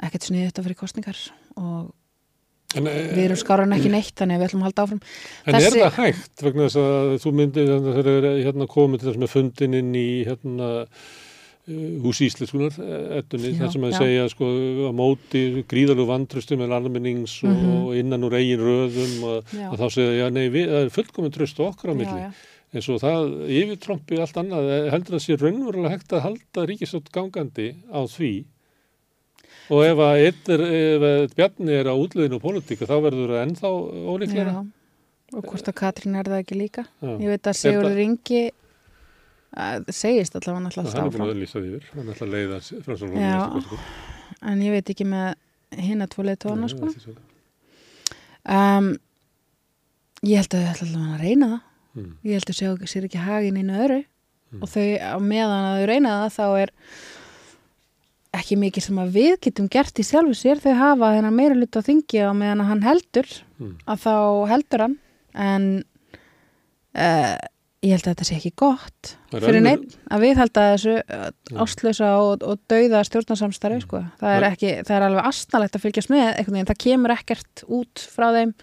ekkert 0.07 0.27
sniðið 0.29 0.51
þetta 0.51 0.67
fyrir 0.67 0.81
kostningar 0.83 1.23
og 1.57 1.95
En, 2.77 2.83
við 2.85 3.21
erum 3.23 3.39
skáran 3.39 3.73
ekki 3.73 3.89
neitt 3.89 4.11
þannig 4.19 4.37
að 4.37 4.41
við 4.43 4.49
ætlum 4.51 4.63
að 4.65 4.67
halda 4.67 4.83
áfram 4.85 4.99
En 5.47 5.55
er 5.57 5.77
það 5.77 6.01
hægt 6.03 6.43
vegna 6.45 6.65
þess 6.67 6.81
að 6.83 7.13
þú 7.23 7.31
myndir 7.39 7.71
eru 8.03 8.33
hérna 8.43 8.67
komið 8.69 9.01
til 9.01 9.09
þess 9.13 9.21
með 9.23 9.31
fundin 9.33 9.77
inn 9.79 9.95
í 9.97 10.09
hérna 10.27 10.71
hús 12.03 12.21
Ísliskunar, 12.23 12.75
ettunni, 13.19 13.49
Já, 13.55 13.65
þar 13.65 13.71
sem 13.75 13.87
að 13.89 13.95
já. 13.95 13.99
segja 13.99 14.27
sko 14.31 14.51
á 14.87 14.91
móti 14.95 15.41
gríðalegu 15.67 16.05
vandröstum 16.07 16.61
með 16.63 16.75
almennings 16.77 17.33
og, 17.43 17.55
Mhm. 17.57 17.73
og 17.87 17.97
innan 17.99 18.23
úr 18.29 18.37
eigin 18.39 18.61
röðum 18.63 19.15
og, 19.31 19.45
Já. 19.51 19.71
og 19.73 19.79
þá 19.81 19.87
segja, 19.97 20.13
já 20.21 20.27
nei, 20.31 20.45
við, 20.51 20.69
það 20.71 20.85
er 20.85 20.93
fullkomin 20.95 21.35
tröst 21.35 21.59
okkar 21.59 21.91
á 21.91 21.95
Já, 21.95 21.99
milli. 21.99 22.21
já. 22.23 22.31
En 22.77 22.85
svo 22.85 22.99
það, 23.01 23.31
yfir 23.57 23.79
trompi 23.81 24.19
allt 24.21 24.37
annað, 24.43 24.67
eh, 24.75 24.91
heldur 24.93 25.17
það 25.17 25.23
sé 25.25 25.37
raunverulega 25.41 25.95
hægt 25.95 26.13
að 26.13 26.25
halda 26.27 26.65
ríkistótt 26.69 27.09
gangandi 27.15 27.71
á 27.89 28.01
því 28.05 28.33
og 29.73 29.81
ef 29.83 29.99
að 29.99 30.21
er, 30.27 30.65
að 31.09 31.33
Bjarni 31.35 31.73
er 31.75 31.89
á 31.91 31.95
útliðinu 31.97 32.37
og 32.39 32.43
pólitíka, 32.45 32.87
þá 32.87 32.97
verður 33.03 33.33
það 33.35 33.41
ennþá 33.47 33.71
ólíklega. 34.13 34.53
Og 35.35 35.43
hvort 35.49 35.71
að 35.73 35.75
Katrín 35.81 36.15
er 36.21 36.29
það 36.29 36.43
ekki 36.45 36.59
líka 36.61 36.85
Já. 37.03 37.11
ég 37.19 37.33
veit 37.33 37.43
að 37.43 37.51
Er 37.51 37.59
Sigur 37.59 37.87
það- 37.89 37.97
Ringi 37.99 38.43
að, 39.57 39.89
segist 39.91 40.37
allavega 40.37 40.59
hann 40.61 40.69
alltaf 40.71 40.93
hann 40.95 41.09
er 41.11 41.25
að 41.25 41.41
því 41.51 41.63
yfir, 41.67 41.89
hann 41.97 42.13
ætla 42.13 42.27
að 42.27 42.35
leiða 42.37 42.61
Já. 42.61 42.83
framsvonum 42.87 43.79
en 44.53 44.63
ég 44.63 44.77
veit 44.77 44.93
ekki 44.95 45.07
með 45.09 45.35
hinn 45.87 46.05
að 46.05 46.13
tvo 46.15 46.27
leitóna 46.29 46.69
sko. 46.71 46.93
um, 48.47 48.93
ég 50.23 50.37
held 50.43 50.55
að 50.55 50.63
þau 50.63 50.71
ætla 50.75 50.87
allavega 50.87 51.17
að 51.17 51.25
reyna 51.25 51.49
það 51.55 51.66
Mm. 51.97 52.13
ég 52.29 52.37
held 52.37 52.51
að 52.53 52.59
sjá 52.61 52.71
sér 52.93 53.07
ekki 53.09 53.23
hagin 53.25 53.57
einu 53.63 53.79
öðru 53.83 54.03
Mm. 54.53 54.61
og 54.63 54.69
þau 54.71 55.21
meðan 55.27 55.65
að 55.67 55.77
þau 55.81 55.87
reyna 55.91 56.11
það 56.23 56.35
þá 56.37 56.45
er 56.63 56.71
ekki 58.37 58.57
mikið 58.61 58.85
sem 58.85 58.99
að 59.03 59.15
við 59.17 59.33
getum 59.47 59.67
gert 59.73 59.99
í 59.99 60.05
sjálfu 60.07 60.37
sér 60.39 60.61
þau 60.63 60.75
hafa 60.79 61.09
þennan 61.17 61.35
meira 61.35 61.57
hlut 61.57 61.79
á 61.79 61.83
þingi 61.83 62.21
á 62.23 62.31
meðan 62.37 62.63
að 62.63 62.71
hann 62.71 62.85
heldur 62.87 63.29
Mm. 63.57 63.75
að 63.89 64.03
þá 64.05 64.15
heldur 64.53 64.83
hann 64.85 64.97
en 65.35 65.67
uh, 66.97 67.37
ég 67.87 67.95
held 67.95 68.05
að 68.05 68.11
þetta 68.13 68.27
sé 68.29 68.37
ekki 68.37 68.53
gott 68.61 69.15
fyrir 69.33 69.63
neitt 69.65 69.97
að 70.13 70.25
við 70.27 70.41
held 70.43 70.61
að 70.61 70.69
þessu 70.75 70.95
uh, 71.01 71.31
ástlösa 71.65 72.11
og, 72.21 72.45
og 72.45 72.61
dauða 72.71 73.01
stjórnarsamstarfi 73.09 73.81
sko. 73.87 74.03
það, 74.21 74.37
er 74.37 74.47
ekki, 74.51 74.75
það 74.85 74.97
er 74.99 75.07
alveg 75.09 75.31
astnalegt 75.33 75.79
að 75.79 75.85
fylgjast 75.87 76.13
með 76.13 76.27
einhvern 76.35 76.59
veginn, 76.59 76.71
það 76.71 76.83
kemur 76.85 77.17
ekkert 77.17 77.65
út 77.81 78.05
frá 78.13 78.29
þeim 78.37 78.55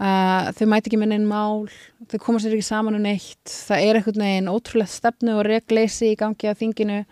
uh, 0.00 0.52
þau 0.56 0.68
mæti 0.70 0.90
ekki 0.90 1.00
með 1.00 1.12
neinn 1.12 1.26
mál 1.28 1.66
þau 2.10 2.20
koma 2.22 2.40
sér 2.42 2.56
ekki 2.56 2.68
saman 2.68 2.96
um 2.98 3.04
neitt. 3.04 3.42
Það 3.50 3.88
er 3.88 3.98
einhvern 3.98 4.24
veginn 4.26 4.52
ótrúlegt 4.52 4.94
stefnu 4.94 5.36
og 5.38 5.44
regleysi 5.48 6.12
í 6.12 6.18
gangi 6.20 6.52
á 6.52 6.54
þinginu. 6.58 7.02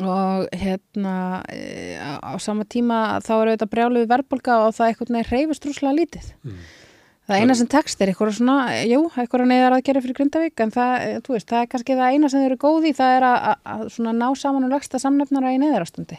Og 0.00 0.46
hérna 0.54 1.42
e, 1.50 1.96
á, 1.98 2.32
sama 2.40 2.62
tíma 2.62 3.18
þá 3.26 3.32
er 3.34 3.48
auðvitað 3.50 3.72
brjáluð 3.72 4.04
verðbólga 4.12 4.60
og 4.68 4.76
það 4.76 4.92
einhvern 4.92 5.18
veginn 5.18 5.32
reyfist 5.32 5.66
rúslega 5.66 5.96
lítið. 5.98 6.28
Mm. 6.46 6.60
það 7.26 7.42
eina 7.42 7.56
sem 7.58 7.68
text 7.70 8.00
er 8.00 8.12
eitthvað 8.12 8.32
svona, 8.38 8.56
jú, 8.86 9.02
eitthvað 9.10 9.44
neyðar 9.50 9.76
að 9.76 9.84
gera 9.86 10.00
fyrir 10.02 10.16
Grindavík 10.18 10.62
en 10.64 10.72
það, 10.74 10.94
eh, 11.08 11.18
veist, 11.26 11.48
það 11.50 11.60
er 11.60 11.68
kannski 11.74 11.98
það 11.98 12.14
eina 12.14 12.30
sem 12.30 12.40
þau 12.40 12.46
eru 12.48 12.58
góð 12.64 12.88
í, 12.88 12.94
það 12.96 13.16
er 13.18 13.26
að, 13.28 13.50
að, 13.74 13.84
ná 14.14 14.26
saman 14.38 14.66
og 14.66 14.72
legsta 14.74 15.02
samnefnara 15.02 15.52
í 15.54 15.60
neyðarastundi 15.62 16.18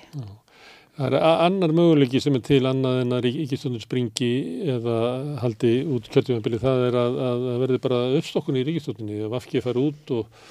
Það 0.97 1.15
er 1.15 1.23
annar 1.23 1.71
möguleiki 1.71 2.19
sem 2.19 2.35
er 2.35 2.41
til 2.43 2.65
annað 2.67 2.97
en 3.05 3.15
að 3.15 3.21
ríkistjónin 3.29 3.83
springi 3.83 4.31
eða 4.73 4.95
haldi 5.39 5.71
út 5.87 6.09
kjörtjumabili 6.11 6.59
það 6.59 6.83
er 6.89 6.97
að, 6.99 7.19
að 7.27 7.45
það 7.45 7.61
verði 7.63 7.79
bara 7.85 7.99
uppstokkun 8.17 8.59
í 8.59 8.63
ríkistjóninni 8.67 9.21
að 9.23 9.31
Vafki 9.31 9.63
fara 9.63 9.85
út 9.87 10.11
og, 10.17 10.41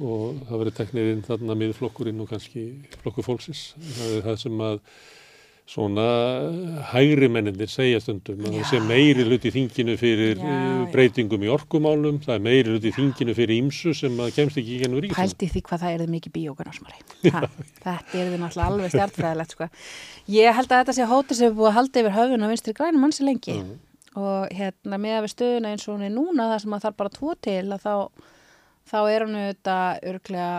og 0.00 0.40
það 0.48 0.62
verði 0.62 0.74
teknir 0.78 1.10
inn 1.12 1.22
þarna 1.26 1.58
miðflokkurinn 1.60 2.24
og 2.24 2.30
kannski 2.32 2.64
flokkur 3.02 3.28
fólksins. 3.28 3.64
Það 3.98 4.16
er 4.16 4.24
það 4.30 4.40
sem 4.46 4.64
að 4.70 4.80
svona 5.70 6.04
hægri 6.90 7.28
mennindir 7.30 7.70
segja 7.70 8.00
stundum 8.02 8.40
að 8.42 8.56
Já. 8.56 8.62
það 8.62 8.70
sé 8.72 8.78
meiri 8.88 9.26
hlut 9.28 9.44
í 9.46 9.52
þinginu 9.54 9.94
fyrir 10.00 10.40
Já, 10.40 10.46
eh, 10.46 10.62
já. 10.66 10.86
breytingum 10.94 11.44
í 11.46 11.50
orkumálum, 11.54 12.16
það 12.24 12.34
er 12.34 12.42
meiri 12.46 12.72
hlut 12.74 12.88
í 12.90 12.92
þinginu 12.96 13.34
fyrir 13.38 13.54
ímsu 13.60 13.92
sem 13.94 14.16
kemst 14.34 14.58
ekki 14.58 14.74
í 14.74 14.80
gennum 14.82 15.02
ríkistjónin. 15.04 15.36
Pældi 15.36 15.50
því 15.54 15.62
hvað 15.68 15.84
það 15.84 15.94
er 16.06 16.10
mikið 16.16 16.34
bíókunarsmari 16.38 16.98
Þetta 17.84 17.94
er 17.94 18.32
þið 18.32 18.40
náttúrulega 18.42 18.66
alveg 18.66 18.90
stjartfræðilegt 18.96 19.54
sko. 19.54 19.68
Ég 20.34 20.58
held 20.58 20.72
að 20.74 20.82
þetta 20.82 20.96
sé 20.98 21.06
hóti 21.12 21.38
sem 21.38 21.48
er 21.52 21.54
búið 21.60 21.70
að 21.70 21.78
halda 21.78 22.02
yfir 22.02 22.16
höfun 22.18 22.44
á 22.44 22.50
vinstri 22.50 22.74
grænum 22.80 23.06
ansi 23.06 23.24
lengi 23.28 23.56
Mm. 23.60 23.78
og 24.18 24.50
hérna 24.50 24.96
með 24.98 25.12
að 25.20 25.22
við 25.22 25.32
stöðuna 25.36 25.70
eins 25.70 25.84
og 25.86 25.94
hún 25.94 26.02
er 26.08 26.10
núna 26.10 26.48
það 26.50 26.60
sem 26.64 26.72
að 26.74 26.82
þarf 26.82 26.96
bara 26.98 27.12
tvo 27.14 27.34
til 27.46 27.62
að 27.70 27.84
þá, 27.84 27.94
þá 28.90 28.98
er 29.14 29.22
hún 29.22 29.36
auðvitað 29.38 30.00
örglega 30.10 30.54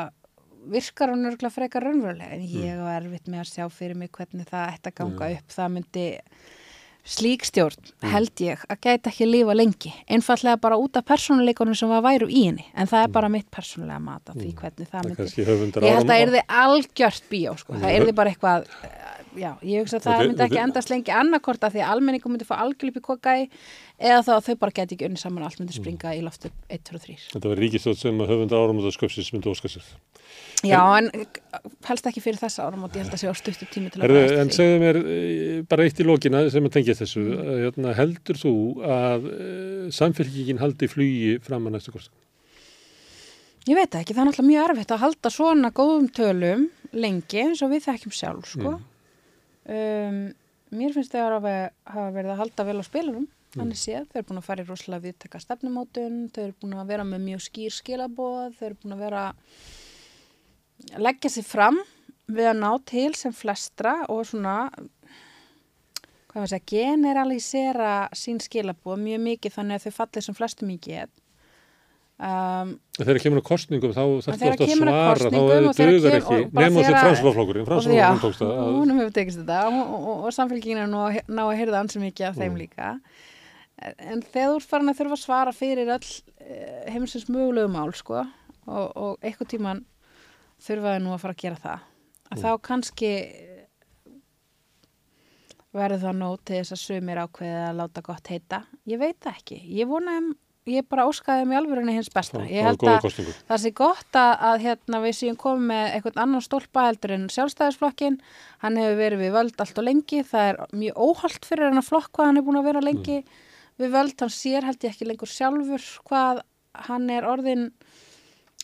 virkar 0.69 1.09
hún 1.09 1.25
örglega 1.25 1.49
frekar 1.51 1.83
raunverulega 1.83 2.31
en 2.35 2.41
ég 2.41 2.75
Mm. 2.77 2.83
var 2.83 3.01
erfitt 3.01 3.27
með 3.27 3.39
að 3.41 3.51
sjá 3.53 3.69
fyrir 3.71 3.95
mig 3.95 4.11
hvernig 4.11 4.45
það 4.49 4.73
ætti 4.75 4.91
að 4.91 4.95
ganga 4.95 5.31
upp 5.37 5.47
það 5.49 5.71
myndi 5.71 6.05
slík 7.03 7.41
stjórn 7.49 7.81
Mm. 8.01 8.09
held 8.11 8.35
ég 8.45 8.59
að 8.69 8.77
gæti 8.81 9.09
ekki 9.09 9.25
lifa 9.25 9.53
lengi 9.57 9.91
einfallega 10.07 10.59
bara 10.61 10.77
út 10.77 10.95
af 10.97 11.05
persónuleikunum 11.05 11.75
sem 11.75 11.89
var 11.89 12.01
væru 12.03 12.27
í 12.29 12.45
henni 12.45 12.65
en 12.75 12.85
það 12.87 13.03
er 13.03 13.07
bara 13.07 13.29
mitt 13.29 13.49
persónulega 13.49 13.99
mat 13.99 14.29
af 14.29 14.35
því 14.35 14.53
hvernig 14.53 14.87
það 14.87 15.01
Mm. 15.01 15.15
Það 15.15 15.59
myndi 15.59 15.81
ég 15.81 15.95
held 15.95 16.05
að 16.05 16.11
það 16.11 16.27
yrði 16.27 16.41
algjört 16.47 17.23
bíó 17.31 17.57
sko. 17.57 17.73
það 17.73 17.95
yrði 17.99 18.13
bara 18.15 18.29
eitthvað 18.29 18.65
já, 19.35 19.55
ég 19.63 19.79
hugsa 19.81 19.97
að 19.97 20.03
það 20.03 20.27
myndi 20.27 20.43
ekki 20.45 20.59
endast 20.61 20.89
lengi 20.91 21.11
annarkort 21.11 21.59
að 21.63 21.71
því 21.73 21.81
að 21.81 21.91
almenningum 21.95 22.31
myndi 22.35 22.45
fá 22.45 22.55
algjörl 22.61 22.89
upp 22.89 22.97
í 22.97 23.01
kokai 23.01 23.49
eða 24.01 24.21
þá 24.25 24.31
að 24.35 24.45
þau 24.47 24.55
bara 24.63 24.75
geti 24.79 24.95
ekki 24.97 25.07
unni 25.07 25.19
saman 25.21 25.45
allt 25.45 25.59
myndi 25.61 25.75
springa 25.75 26.13
í 26.17 26.21
loftu 26.25 26.49
1, 26.67 26.81
2 26.89 26.97
og 26.97 27.03
3 27.05 27.17
Þetta 27.35 27.51
var 27.51 27.61
ríkistjótt 27.61 28.01
sem 28.01 28.23
að 28.23 28.31
höfundar 28.33 28.63
áramótasköpsins 28.65 29.29
myndi 29.35 29.51
óska 29.51 29.69
sér. 29.71 29.85
já, 30.65 30.81
en 30.97 31.11
helst 31.89 32.09
ekki 32.09 32.23
fyrir 32.23 32.41
þessa 32.41 32.65
árum 32.65 32.87
og 32.87 32.95
ég 32.97 33.05
held 33.05 33.13
að 33.13 33.21
sé 33.21 33.29
á 33.29 33.35
stuttu 33.37 33.67
tími 33.69 33.91
til 33.93 34.01
að 34.01 34.07
Herðu, 34.07 34.17
bregðast 34.17 34.41
en 34.41 34.51
því. 34.51 34.57
segðu 34.57 34.81
mér 34.81 34.99
eh, 35.01 35.61
bara 35.69 35.85
eitt 35.85 36.01
í 36.01 36.07
lokina 36.07 36.43
sem 36.49 36.65
að 36.65 36.75
tengja 36.77 36.97
þessu. 37.01 37.23
Mm. 37.77 37.91
Heldur 38.01 38.41
þú 38.41 38.55
að 38.87 39.29
uh, 39.29 39.87
samfélkingin 39.93 40.61
haldi 40.61 40.89
flugi 40.89 41.37
fram 41.45 41.69
að 41.69 41.77
næstu 41.77 41.93
kostum? 41.93 42.17
ég 43.69 43.77
veit 43.77 43.93
ekki, 43.93 44.15
það 44.15 44.23
er 44.23 44.29
náttúrulega 44.31 44.49
mjög 44.49 44.69
erfitt 44.71 44.93
að 44.95 45.03
halda 45.03 45.31
svona 45.33 45.69
góðum 45.77 46.07
tölum 46.17 46.63
lengi 46.97 47.43
eins 47.43 47.61
og 47.61 47.69
við 47.69 47.85
þekkjum 47.85 48.15
sjálf 48.17 48.47
sko. 48.49 48.71
um, 49.69 50.17
mér 50.73 50.95
finnst 50.95 51.13
þau 51.13 51.37
að 51.37 51.45
hafa 51.85 52.07
verið 52.15 52.33
að 52.33 52.41
halda 52.41 52.65
vel 52.65 52.79
á 52.81 52.85
spilunum 52.87 53.27
þannig 53.55 53.79
séð, 53.81 54.05
þau 54.11 54.17
eru 54.21 54.27
búin 54.29 54.41
að 54.41 54.47
fara 54.47 54.63
í 54.63 54.67
rosalega 54.69 55.05
viðtaka 55.07 55.41
stefnumótun, 55.43 56.19
þau 56.31 56.43
eru 56.47 56.55
búin 56.61 56.77
að 56.79 56.91
vera 56.93 57.03
með 57.07 57.25
mjög 57.27 57.41
skýr 57.49 57.75
skilaboð, 57.75 58.53
þau 58.59 58.65
eru 58.69 58.77
búin 58.83 58.95
að 58.97 59.03
vera 59.05 59.23
að 60.95 61.01
leggja 61.05 61.29
sig 61.29 61.45
fram 61.45 61.81
við 62.31 62.47
að 62.53 62.59
ná 62.63 62.71
til 62.87 63.09
sem 63.19 63.33
flestra 63.35 63.97
og 64.09 64.23
svona 64.29 64.55
hvað 66.31 66.37
maður 66.45 66.53
segja, 66.53 66.69
generalisera 66.71 67.95
sín 68.15 68.39
skilaboð 68.39 69.01
mjög 69.03 69.19
mikið 69.25 69.57
þannig 69.57 69.81
að 69.81 69.83
þau 69.89 69.97
fallið 69.99 70.25
sem 70.29 70.37
flestum 70.37 70.71
í 70.71 70.77
get 70.79 71.11
um, 72.21 72.71
Þegar 73.01 73.19
kemur 73.25 73.41
á 73.43 73.49
kostningum 73.51 73.91
þá 73.91 73.99
þarf 73.99 74.29
oft 74.31 74.37
að 74.37 74.45
að 74.63 74.71
svara, 74.79 75.31
þá 75.31 75.39
og 75.41 75.75
þegar 75.75 75.91
dugar 75.91 76.11
kem- 76.11 76.21
ekki, 76.21 76.39
og 76.45 76.55
nema 76.61 76.77
þessi 76.77 76.87
og 76.87 76.95
já, 76.95 77.03
framslóflokkurinn 77.03 77.67
tókst 77.67 78.41
það. 78.41 78.53
að- 78.55 78.79
þetta. 79.41 79.59
Og, 79.67 79.93
og, 79.99 80.23
og 80.29 80.35
samfélkingin 80.37 80.81
er 80.85 80.89
nú 80.91 81.03
að 81.03 81.19
ná 81.27 81.43
að 81.49 81.57
heyrða 81.59 81.83
ansið 81.83 82.05
mikið 82.07 82.29
af 82.31 82.39
þeim 82.39 82.53
Mm. 82.55 82.61
líka 82.63 82.89
en 83.81 84.21
þegar 84.21 84.51
þú 84.51 84.57
ert 84.59 84.69
farin 84.71 84.91
að 84.93 84.99
þurfa 85.01 85.17
að 85.17 85.23
svara 85.25 85.53
fyrir 85.57 85.93
öll 85.95 86.09
eh, 86.41 86.91
heimsins 86.93 87.29
mögulegu 87.31 87.71
mál 87.73 87.93
sko 87.97 88.19
og, 88.21 88.87
og 88.95 89.17
eitthvað 89.25 89.51
tíman 89.55 89.85
þurfaði 90.61 91.01
nú 91.05 91.15
að 91.15 91.23
fara 91.25 91.37
að 91.37 91.43
gera 91.45 91.61
það 91.63 91.79
að 91.79 91.87
Mm. 92.31 92.43
þá 92.45 92.51
kannski 92.63 93.07
verður 95.75 96.01
það 96.03 96.15
nóg 96.19 96.37
til 96.47 96.59
þess 96.59 96.75
að 96.75 96.79
sumir 96.81 97.19
ákveðið 97.25 97.65
að 97.65 97.75
láta 97.79 98.03
gott 98.05 98.31
heita. 98.31 98.61
Ég 98.91 98.99
veit 99.01 99.17
það 99.23 99.37
ekki, 99.39 99.57
ég 99.79 99.89
vona 99.89 100.17
um 100.21 100.31
ég 100.71 100.85
bara 100.87 101.07
óskaði 101.09 101.43
um 101.43 101.51
í 101.51 101.57
alvörunni 101.57 101.95
hins 101.95 102.09
besta. 102.13 102.43
Ég 102.45 102.67
held 102.67 102.83
að 102.85 103.07
það 103.49 103.61
sé 103.63 103.71
gott 103.75 104.19
að, 104.19 104.31
að 104.51 104.65
hérna, 104.67 104.99
við 105.03 105.15
séum 105.17 105.37
komið 105.41 105.63
með 105.71 105.85
eitthvað 105.95 106.19
annan 106.21 106.43
stólpa 106.45 106.83
heldur 106.89 107.15
en 107.15 107.23
sjálfstæðisflokkin 107.33 108.19
hann 108.61 108.77
hefur 108.79 108.99
verið 108.99 109.23
við 109.25 109.33
völd 109.39 109.63
allt 109.65 109.81
og 109.81 109.87
lengi. 109.87 110.21
Það 110.27 110.49
er 110.51 110.59
mjög 110.83 111.01
óholt 111.07 111.47
fyrir 111.49 111.67
hann 111.71 111.81
að 111.81 111.89
flokk 111.89 112.11
hvað 112.13 112.29
hann 112.29 112.41
er 112.43 112.45
búin 112.47 112.59
að 112.61 112.67
vera 112.69 112.83
lengi 112.85 113.17
við 113.81 113.95
völd, 113.97 114.15
hann 114.21 114.33
sér 114.33 114.67
held 114.67 114.85
ég 114.85 114.93
ekki 114.93 115.09
lengur 115.09 115.29
sjálfur 115.29 115.85
hvað 116.07 116.41
hann 116.87 117.09
er 117.11 117.27
orðin 117.27 117.69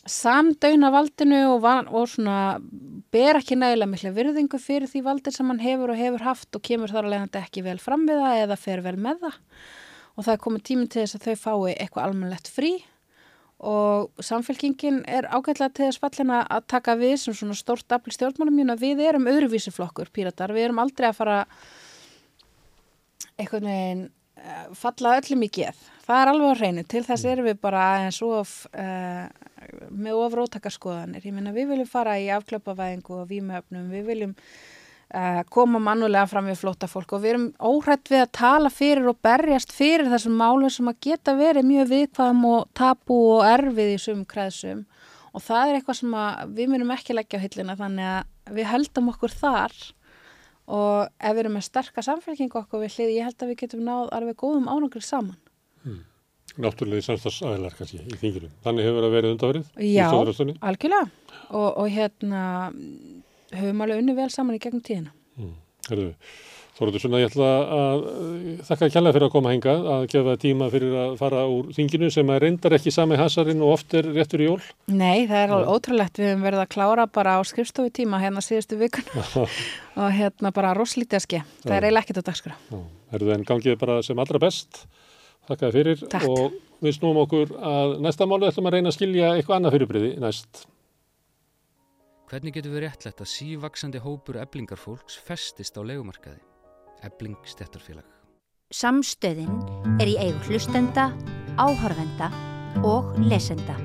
samdöina 0.08 0.90
valdinu 0.94 1.40
og, 1.52 1.66
og 1.92 2.06
svona 2.08 2.58
ber 3.12 3.40
ekki 3.40 3.58
nægilega 3.58 3.90
mikla 3.90 4.12
virðingu 4.16 4.60
fyrir 4.62 4.88
því 4.88 5.02
valdir 5.04 5.34
sem 5.34 5.48
hann 5.50 5.60
hefur 5.62 5.92
og 5.92 6.00
hefur 6.00 6.24
haft 6.24 6.56
og 6.56 6.64
kemur 6.64 6.92
þar 6.92 7.08
alveg 7.08 7.24
hann 7.24 7.42
ekki 7.42 7.64
vel 7.66 7.78
fram 7.82 8.06
við 8.08 8.22
það 8.24 8.44
eða 8.44 8.60
fer 8.60 8.84
vel 8.84 8.96
með 8.96 9.26
það. 9.26 9.40
Og 10.18 10.26
það 10.26 10.34
er 10.34 10.44
komið 10.44 10.64
tími 10.66 10.86
til 10.88 11.02
þess 11.02 11.18
að 11.18 11.26
þau 11.26 11.42
fái 11.42 11.74
eitthvað 11.74 12.06
almennlegt 12.06 12.48
frí 12.50 12.72
og 13.58 14.22
samfélkingin 14.22 15.02
er 15.10 15.26
ágætlega 15.26 15.74
til 15.74 15.88
þess 15.88 16.02
fallina 16.02 16.44
að 16.46 16.66
taka 16.70 16.94
við 16.98 17.16
sem 17.24 17.34
svona 17.34 17.56
stórt 17.58 17.90
afli 17.94 18.14
stjórnmálum 18.14 18.54
mjög 18.54 18.82
við 18.84 19.02
erum 19.02 19.26
öðruvísi 19.26 19.72
flokkur 19.74 20.12
píratar, 20.14 20.54
við 20.54 20.68
erum 20.68 20.78
aldrei 20.78 21.08
að 21.08 21.18
fara 21.18 21.38
einhvern 23.38 23.66
veginn 23.66 24.04
uh, 24.06 24.17
falla 24.78 25.16
öllum 25.18 25.44
í 25.46 25.50
geð. 25.52 25.78
Það 26.06 26.22
er 26.22 26.32
alveg 26.32 26.48
á 26.48 26.58
hreinu, 26.62 26.84
til 26.88 27.04
þess 27.04 27.28
erum 27.28 27.48
við 27.50 27.60
bara 27.60 27.84
eins 28.04 28.22
of 28.24 28.54
uh, 28.72 29.28
með 29.90 30.24
of 30.24 30.36
rótakarskoðanir, 30.38 31.26
ég 31.26 31.36
meina 31.36 31.52
við 31.52 31.72
viljum 31.74 31.90
fara 31.90 32.16
í 32.20 32.30
afklöpavæðingu 32.32 33.18
og 33.18 33.28
vímöfnum 33.28 33.90
við 33.92 34.06
viljum 34.08 34.34
uh, 35.14 35.42
koma 35.52 35.80
mannulega 35.82 36.28
fram 36.30 36.48
við 36.50 36.60
flóta 36.62 36.88
fólk 36.90 37.16
og 37.16 37.24
við 37.24 37.34
erum 37.34 37.46
óhrætt 37.60 38.12
við 38.12 38.24
að 38.24 38.32
tala 38.40 38.72
fyrir 38.72 39.10
og 39.12 39.20
berjast 39.24 39.74
fyrir 39.74 40.10
þessum 40.12 40.38
málum 40.40 40.72
sem 40.72 40.88
að 40.90 41.00
geta 41.08 41.36
verið 41.38 41.68
mjög 41.68 41.92
viðkvæm 41.92 42.42
og 42.52 42.72
tapu 42.78 43.20
og 43.36 43.44
erfið 43.48 43.94
í 43.94 44.00
sumum 44.02 44.26
kreðsum 44.28 44.84
og 45.34 45.44
það 45.44 45.64
er 45.64 45.78
eitthvað 45.78 46.00
sem 46.00 46.18
við 46.56 46.72
munum 46.72 46.96
ekki 46.96 47.16
leggja 47.16 47.40
á 47.40 47.44
hillina 47.44 47.78
þannig 47.78 48.10
að 48.14 48.56
við 48.58 48.70
höldum 48.72 49.12
okkur 49.12 49.34
þar 49.42 49.78
og 50.68 51.08
ef 51.16 51.34
við 51.34 51.42
erum 51.44 51.54
með 51.56 51.66
sterka 51.66 52.04
samfélkingu 52.04 52.58
okkur 52.60 52.82
við 52.84 52.96
hlið, 52.96 53.12
ég 53.16 53.28
held 53.28 53.44
að 53.44 53.52
við 53.52 53.60
getum 53.62 53.84
náð 53.86 54.10
alveg 54.18 54.38
góðum 54.42 54.68
ánangri 54.68 55.02
saman. 55.04 55.38
Náttúrulega 56.58 57.06
samstagsæðilar 57.06 57.74
kannski 57.78 58.00
í 58.02 58.18
þinginu. 58.18 58.48
Þannig 58.64 58.88
hefur 58.88 59.04
það 59.06 59.12
verið 59.14 59.34
undaverið 59.34 59.66
í 59.84 59.90
Já, 59.94 60.08
algjörlega 60.10 61.04
og, 61.54 61.68
og 61.68 61.88
hérna 61.94 62.42
höfum 63.54 63.84
alveg 63.84 64.02
unni 64.02 64.16
vel 64.18 64.30
saman 64.34 64.58
í 64.58 64.62
gegnum 64.62 64.82
tíðina. 64.84 65.14
Herðu, 65.88 66.08
Þorður 66.78 67.02
Sunna, 67.02 67.18
ég 67.18 67.32
ætla 67.32 67.46
að 67.74 68.04
uh, 68.06 68.50
þakka 68.68 68.88
kjærlega 68.94 69.14
fyrir 69.16 69.26
að 69.26 69.32
koma 69.32 69.52
hingað, 69.54 69.86
að 69.90 70.04
gefa 70.12 70.34
tíma 70.38 70.68
fyrir 70.70 70.92
að 70.94 71.16
fara 71.18 71.40
úr 71.50 71.72
þinginu 71.74 72.10
sem 72.14 72.28
að 72.30 72.38
reyndar 72.44 72.76
ekki 72.76 72.92
sami 72.94 73.18
hasarinn 73.18 73.64
og 73.66 73.72
oft 73.74 73.96
er 73.98 74.06
réttur 74.14 74.44
í 74.44 74.46
jól. 74.46 74.60
Nei, 74.86 75.26
það 75.26 75.40
er 75.40 75.54
alveg 75.56 75.72
ótrúlegt, 75.74 76.20
við 76.22 76.30
höfum 76.30 76.44
verið 76.46 76.62
að 76.62 76.70
klára 76.76 77.08
bara 77.18 77.34
á 77.34 77.40
skrifstofu 77.50 77.90
tíma 77.98 78.20
hérna 78.22 78.44
síðustu 78.46 78.78
vikun 78.78 79.10
og 79.98 80.14
hérna 80.14 80.52
bara 80.54 80.70
roslítið 80.78 81.18
að 81.18 81.24
ske, 81.26 81.42
það 81.64 81.74
er 81.80 81.88
eiginlega 81.88 82.06
ekkert 82.06 82.22
á 82.22 82.28
dagskrá. 82.30 82.54
Já, 82.70 82.78
Herðu, 83.16 83.34
en 83.34 83.46
gangið 83.48 83.78
bara 83.80 83.98
sem 84.06 84.22
allra 84.22 84.42
best. 84.46 84.84
Þakka 85.48 85.70
fyrir 85.74 86.02
Takk. 86.12 86.28
og 86.28 86.58
við 86.84 86.98
snúum 86.98 87.22
okkur 87.24 87.54
að 87.58 87.94
næsta 88.04 88.28
málu 88.28 88.46
ætlum 88.50 88.68
að 88.68 88.76
reyna 88.76 88.92
að 88.92 88.98
skilja 89.00 89.32
eitthvað 89.34 89.56
annað 89.58 89.78
fyrirbriði 89.78 90.12
næst. 90.22 90.66
Hvernig 92.28 92.58
getur 92.58 92.74
við 92.74 92.84
réttlætt 92.84 93.22
að 93.24 93.30
sívaksandi 93.32 94.04
hópur 94.04 94.36
eblingarfólks 94.42 95.16
festist 95.24 95.80
á 95.80 95.82
legumarkaði? 95.82 96.42
Ebling 97.06 97.36
stettarfélag. 97.46 98.06
Samstöðin 98.74 99.52
er 100.02 100.10
í 100.10 100.16
eigu 100.20 100.40
hlustenda, 100.48 101.08
áhorfenda 101.56 102.28
og 102.84 103.14
lesenda. 103.22 103.76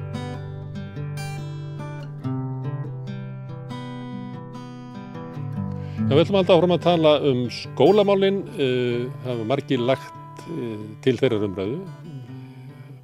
Já, 6.03 6.11
við 6.11 6.23
ætlum 6.25 6.39
alltaf 6.41 6.57
áfram 6.57 6.75
að 6.75 6.83
tala 6.83 7.13
um 7.29 7.45
skólamálin, 7.53 8.41
uh, 8.57 9.05
hafa 9.23 9.47
margir 9.53 9.85
lagt 9.85 10.43
uh, 10.49 10.83
til 11.05 11.15
þeirra 11.21 11.39
umræðu, 11.47 11.79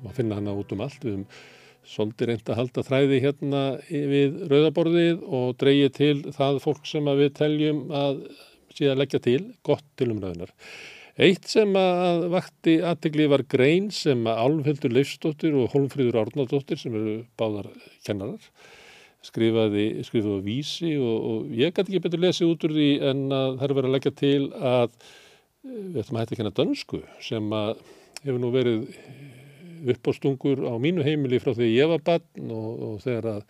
maður 0.02 0.18
finna 0.18 0.42
hana 0.42 0.58
út 0.58 0.76
um 0.76 0.84
allt, 0.84 1.00
við 1.06 1.16
höfum 1.16 1.26
svolítið 1.90 2.30
reynd 2.30 2.50
að 2.52 2.60
halda 2.60 2.84
þræði 2.86 3.24
hérna 3.24 3.64
við 3.88 4.36
rauðaborðið 4.52 5.24
og 5.26 5.56
dreyja 5.62 5.90
til 5.96 6.16
það 6.36 6.60
fólk 6.66 6.86
sem 6.90 7.08
að 7.10 7.24
við 7.24 7.36
teljum 7.40 7.80
að 7.96 8.20
síðan 8.78 9.02
leggja 9.02 9.22
til, 9.24 9.42
gott 9.66 9.86
til 10.00 10.12
umræðunar. 10.14 10.54
Eitt 11.20 11.50
sem 11.52 11.74
að 11.76 12.30
vakti 12.32 12.78
aðtegli 12.86 13.26
var 13.28 13.44
grein 13.52 13.90
sem 13.92 14.22
að 14.30 14.44
Álfhildur 14.46 14.94
Leifsdóttir 14.96 15.58
og 15.60 15.74
Holmfríður 15.74 16.22
Árnadóttir 16.22 16.80
sem 16.80 16.96
eru 16.96 17.16
báðar 17.40 17.68
kennarar 18.08 18.46
skrifaði, 19.26 19.88
skrifaði 20.08 20.40
á 20.40 20.46
vísi 20.46 20.94
og, 21.00 21.18
og 21.30 21.56
ég 21.56 21.74
gæti 21.74 21.92
ekki 21.92 22.04
betur 22.06 22.24
lesið 22.24 22.54
út 22.54 22.68
úr 22.68 22.76
því 22.76 22.90
en 23.10 23.26
að 23.36 23.58
það 23.58 23.66
er 23.66 23.74
verið 23.78 23.90
að 23.90 23.96
leggja 23.98 24.14
til 24.22 24.44
að 24.56 24.86
eh, 24.86 25.82
við 25.90 26.00
ætlum 26.04 26.20
að 26.20 26.24
hætta 26.24 26.36
að 26.36 26.40
kenna 26.40 26.54
dönsku 26.60 27.02
sem 27.26 27.58
að 27.60 27.74
hefur 28.24 28.40
nú 28.40 28.54
verið 28.54 28.86
uppástungur 29.90 30.64
á 30.68 30.74
mínu 30.80 31.04
heimili 31.08 31.40
frá 31.44 31.52
því 31.56 31.70
ég 31.74 31.92
var 31.92 32.04
barn 32.06 32.56
og, 32.56 32.70
og 32.88 32.96
þegar 33.04 33.30
að, 33.34 33.44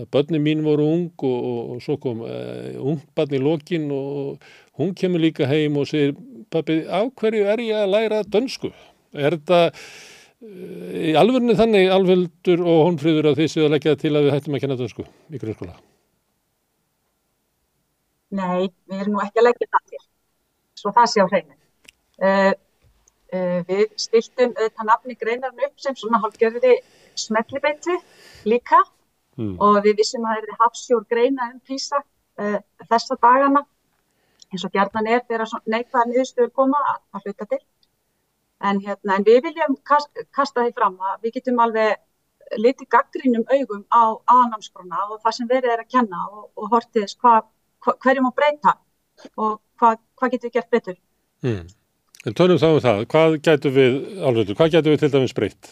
að 0.00 0.10
börni 0.14 0.40
mín 0.42 0.64
voru 0.64 0.86
ung 0.88 1.24
og, 1.26 1.38
og, 1.52 1.60
og 1.74 1.82
svo 1.84 1.96
kom 2.00 2.22
uh, 2.26 2.70
ung 2.80 3.00
barn 3.16 3.36
í 3.36 3.42
lokin 3.42 3.90
og 3.94 4.40
hún 4.80 4.94
kemur 4.96 5.22
líka 5.22 5.48
heim 5.50 5.76
og 5.80 5.88
segir 5.90 6.14
pappi, 6.50 6.82
á 6.88 7.04
hverju 7.08 7.44
er 7.52 7.62
ég 7.64 7.82
að 7.82 7.92
læra 7.94 8.22
dönsku? 8.24 8.72
Er 9.12 9.36
þetta 9.36 9.60
í 10.40 11.12
alvörni 11.20 11.54
þannig 11.58 11.90
alvöldur 11.92 12.62
og 12.64 12.84
honfríður 12.86 13.30
að 13.30 13.42
þið 13.42 13.50
séu 13.52 13.64
að 13.66 13.74
leggja 13.74 13.96
til 14.00 14.14
að 14.14 14.26
við 14.26 14.36
hættum 14.36 14.56
að 14.56 14.62
kenna 14.64 14.78
dönsku 14.80 15.04
í 15.04 15.40
grunnskóla? 15.42 15.76
Nei, 18.38 18.70
við 18.88 19.02
erum 19.02 19.16
nú 19.16 19.22
ekki 19.24 19.42
að 19.42 19.48
leggja 19.48 19.68
það 19.74 19.86
til, 19.90 20.02
svo 20.78 20.92
það 20.96 21.10
sé 21.10 21.24
á 21.24 21.26
hreinu. 21.32 21.56
Uh, 22.20 22.52
uh, 23.34 23.58
við 23.68 23.84
stiltum 24.00 24.54
þetta 24.56 24.86
nafni 24.86 25.18
greinarinn 25.18 25.66
upp 25.66 25.82
sem 25.82 25.96
svona 25.98 26.22
hálfgerði 26.22 26.78
smellibeitu 27.18 27.98
líka 28.48 28.80
Hmm. 29.40 29.54
og 29.56 29.78
við 29.86 30.02
vissum 30.02 30.24
að 30.28 30.36
það 30.36 30.48
er 30.52 30.58
hafsjór 30.60 31.04
greina 31.08 31.46
um 31.54 31.60
písa 31.64 32.02
uh, 32.02 32.58
þessa 32.90 33.16
dagana 33.16 33.62
eins 34.50 34.64
og 34.66 34.72
gerðan 34.74 35.08
er 35.08 35.22
þegar 35.24 35.48
svona 35.48 35.76
neikvæða 35.76 36.08
niðurstöður 36.10 36.50
koma 36.58 36.80
að, 36.90 36.98
að 37.14 37.26
hluta 37.28 37.46
til. 37.52 37.60
En, 38.60 38.80
hérna, 38.84 39.16
en 39.16 39.24
við 39.24 39.38
viljum 39.46 39.78
kast, 39.88 40.10
kasta 40.36 40.66
því 40.66 40.74
fram 40.76 40.98
að 41.00 41.24
við 41.24 41.38
getum 41.38 41.62
alveg 41.64 41.96
litið 42.58 42.90
gaggrínum 42.92 43.46
augum 43.48 43.84
á 43.88 44.02
aðnámskrona 44.34 45.06
og 45.06 45.20
það 45.22 45.36
sem 45.38 45.48
verið 45.48 45.72
er 45.72 45.84
að 45.84 45.92
kenna 45.94 46.22
og, 46.28 46.46
og 46.58 46.72
hortið 46.74 47.06
þess 47.06 47.20
hvað 47.22 47.40
hva, 47.86 47.94
hverju 48.04 48.24
má 48.26 48.30
breyta 48.36 48.74
og 49.36 49.60
hvað 49.80 50.00
hva 50.20 50.32
getum 50.34 50.50
við 50.50 50.56
gert 50.58 50.74
betur. 50.74 50.98
Hmm. 51.46 51.68
En 52.28 52.36
tölum 52.36 52.60
þá 52.60 52.68
um 52.74 52.82
það, 52.84 53.06
hvað 53.14 53.38
gætu 53.46 53.72
við, 53.72 53.94
alvöldur, 54.20 54.58
hvað 54.58 54.74
gætu 54.74 54.92
við 54.92 55.04
til 55.04 55.12
dæmis 55.14 55.36
breytt? 55.36 55.70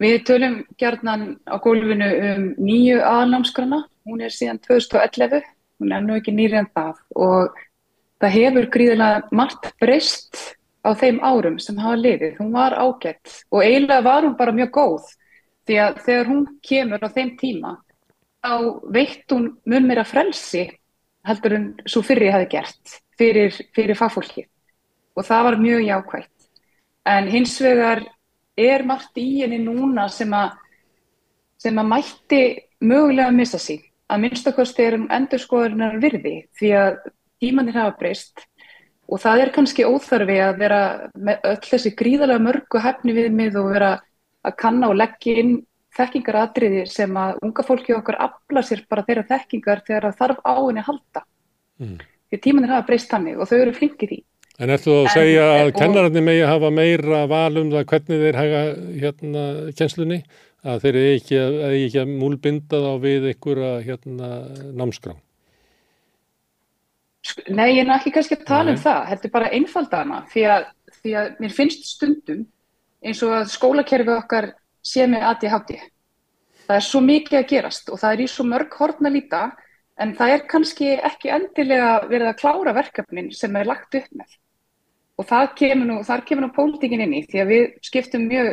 Við 0.00 0.22
tölum 0.28 0.54
gjarnan 0.80 1.24
á 1.44 1.60
gólfinu 1.60 2.06
um 2.30 2.46
nýju 2.56 3.02
aðalnámskrana, 3.04 3.82
hún 4.08 4.22
er 4.24 4.32
síðan 4.32 4.62
2011, 4.64 5.44
hún 5.80 5.92
er 5.92 6.06
nú 6.06 6.16
ekki 6.16 6.32
nýri 6.32 6.56
en 6.62 6.70
það. 6.72 7.02
Og 7.20 7.60
það 8.20 8.34
hefur 8.38 8.70
gríðilega 8.72 9.36
margt 9.36 9.70
breyst 9.82 10.40
á 10.80 10.96
þeim 10.96 11.20
árum 11.20 11.60
sem 11.60 11.76
hafa 11.80 12.00
liðið. 12.00 12.38
Hún 12.40 12.54
var 12.56 12.78
ágætt 12.80 13.42
og 13.52 13.60
eiginlega 13.60 14.06
var 14.08 14.24
hún 14.24 14.38
bara 14.40 14.56
mjög 14.56 14.72
góð. 14.78 15.12
Því 15.68 15.78
að 15.84 16.02
þegar 16.06 16.30
hún 16.32 16.44
kemur 16.64 17.04
á 17.04 17.08
þeim 17.12 17.36
tíma 17.40 17.76
þá 18.40 18.52
veitt 18.92 19.32
hún 19.32 19.50
mun 19.68 19.88
meira 19.88 20.04
frelsi 20.08 20.64
heldur 21.28 21.56
en 21.56 21.66
svo 21.84 22.02
fyrir 22.04 22.30
ég 22.30 22.36
hafi 22.38 22.48
gert 22.54 22.94
fyrir, 23.20 23.52
fyrir 23.76 23.98
fagfólki 23.98 24.46
og 25.18 25.26
það 25.26 25.44
var 25.44 25.58
mjög 25.60 25.82
jákvætt. 25.84 26.48
En 27.04 27.28
hins 27.28 27.56
vegar 27.60 28.04
er 28.60 28.84
margt 28.86 29.16
í 29.20 29.42
henni 29.42 29.60
núna 29.62 30.08
sem 30.12 30.32
að, 30.36 30.52
sem 31.60 31.78
að 31.80 31.88
mætti 31.92 32.42
mögulega 32.80 33.30
að 33.30 33.38
missa 33.40 33.60
sín. 33.62 33.82
Að 34.10 34.24
minnstakosti 34.24 34.82
er 34.82 34.96
um 34.98 35.08
endurskoðunar 35.12 35.98
virði 36.02 36.36
því 36.58 36.70
að 36.76 36.96
tímanir 37.40 37.78
hafa 37.78 37.96
breyst 37.98 38.44
og 39.10 39.20
það 39.22 39.42
er 39.44 39.52
kannski 39.54 39.86
óþarfi 39.86 40.38
að 40.42 40.60
vera 40.60 40.80
með 41.18 41.46
öll 41.50 41.66
þessi 41.66 41.92
gríðarlega 41.98 42.44
mörgu 42.46 42.82
hefni 42.82 43.14
viðmið 43.16 43.58
og 43.60 43.72
vera 43.74 43.90
að 44.46 44.56
kanna 44.60 44.90
og 44.90 44.98
leggja 44.98 45.42
inn 45.42 45.56
þekkingaratriði 45.96 46.84
sem 46.88 47.16
að 47.18 47.40
unga 47.44 47.64
fólki 47.66 47.94
okkar 47.96 48.20
afla 48.26 48.62
sér 48.66 48.84
bara 48.90 49.04
þeirra 49.06 49.26
þekkingar 49.30 49.82
þegar 49.86 50.06
það 50.08 50.20
þarf 50.20 50.42
á 50.46 50.54
henni 50.54 50.82
að 50.82 50.88
halda. 50.90 51.22
Mm. 51.80 51.96
Því 52.30 52.40
tímanir 52.44 52.74
hafa 52.74 52.86
breyst 52.86 53.10
þannig 53.10 53.40
og 53.40 53.50
þau 53.50 53.58
eru 53.58 53.74
flinkið 53.74 54.14
í. 54.14 54.20
En 54.60 54.68
ertu 54.74 54.92
að 54.92 55.08
segja 55.14 55.44
að 55.62 55.70
kennararnir 55.78 56.24
megi 56.24 56.44
hafa 56.44 56.68
meira 56.74 57.24
val 57.30 57.56
um 57.56 57.70
það 57.72 57.86
hvernig 57.92 58.22
þeir 58.24 58.38
haga 58.40 58.62
hérna 59.00 59.44
kjenslunni? 59.78 60.20
Að 60.60 60.82
þeir 60.82 60.96
eru 61.00 61.12
ekki, 61.16 61.36
ekki 61.70 62.00
að 62.02 62.10
múlbinda 62.20 62.80
þá 62.84 62.90
við 63.00 63.28
einhverja 63.30 63.70
hérna 63.86 64.28
námskrá? 64.76 65.14
Nei, 67.48 67.78
ég 67.78 67.86
er 67.86 67.94
ekki 67.94 68.12
kannski 68.12 68.36
að 68.36 68.44
tala 68.48 68.68
Nei. 68.68 68.74
um 68.74 68.82
það, 68.82 69.00
heldur 69.12 69.32
bara 69.32 69.52
einfaldana 69.56 70.20
því 70.32 70.44
að, 70.52 70.66
því 71.00 71.14
að 71.20 71.30
mér 71.40 71.56
finnst 71.56 71.88
stundum 71.88 72.44
eins 73.00 73.22
og 73.24 73.34
að 73.38 73.50
skólakerfi 73.54 74.14
okkar 74.14 74.50
sé 74.84 75.06
með 75.08 75.26
ADHD. 75.30 75.74
Það 76.66 76.76
er 76.76 76.86
svo 76.86 77.02
mikið 77.04 77.40
að 77.40 77.48
gerast 77.54 77.90
og 77.92 78.00
það 78.02 78.14
er 78.14 78.24
í 78.24 78.28
svo 78.30 78.46
mörg 78.48 78.76
horn 78.76 79.08
að 79.08 79.16
líta 79.16 79.42
en 80.00 80.14
það 80.16 80.34
er 80.34 80.46
kannski 80.50 80.92
ekki 80.96 81.32
endilega 81.34 81.90
verið 82.08 82.30
að 82.30 82.38
klára 82.40 82.76
verkefnin 82.76 83.32
sem 83.36 83.56
er 83.56 83.68
lagt 83.68 83.96
upp 83.96 84.12
með. 84.16 84.39
Og 85.20 85.28
það 85.28 85.46
kemur 85.58 85.88
nú, 85.90 86.00
þar 86.06 86.24
kemur 86.24 86.46
nú 86.46 86.52
pólitíkin 86.56 87.04
inn 87.04 87.14
í 87.18 87.22
því 87.28 87.42
að 87.42 87.52
við 87.52 87.64
skiptum 87.84 88.26
mjög 88.30 88.50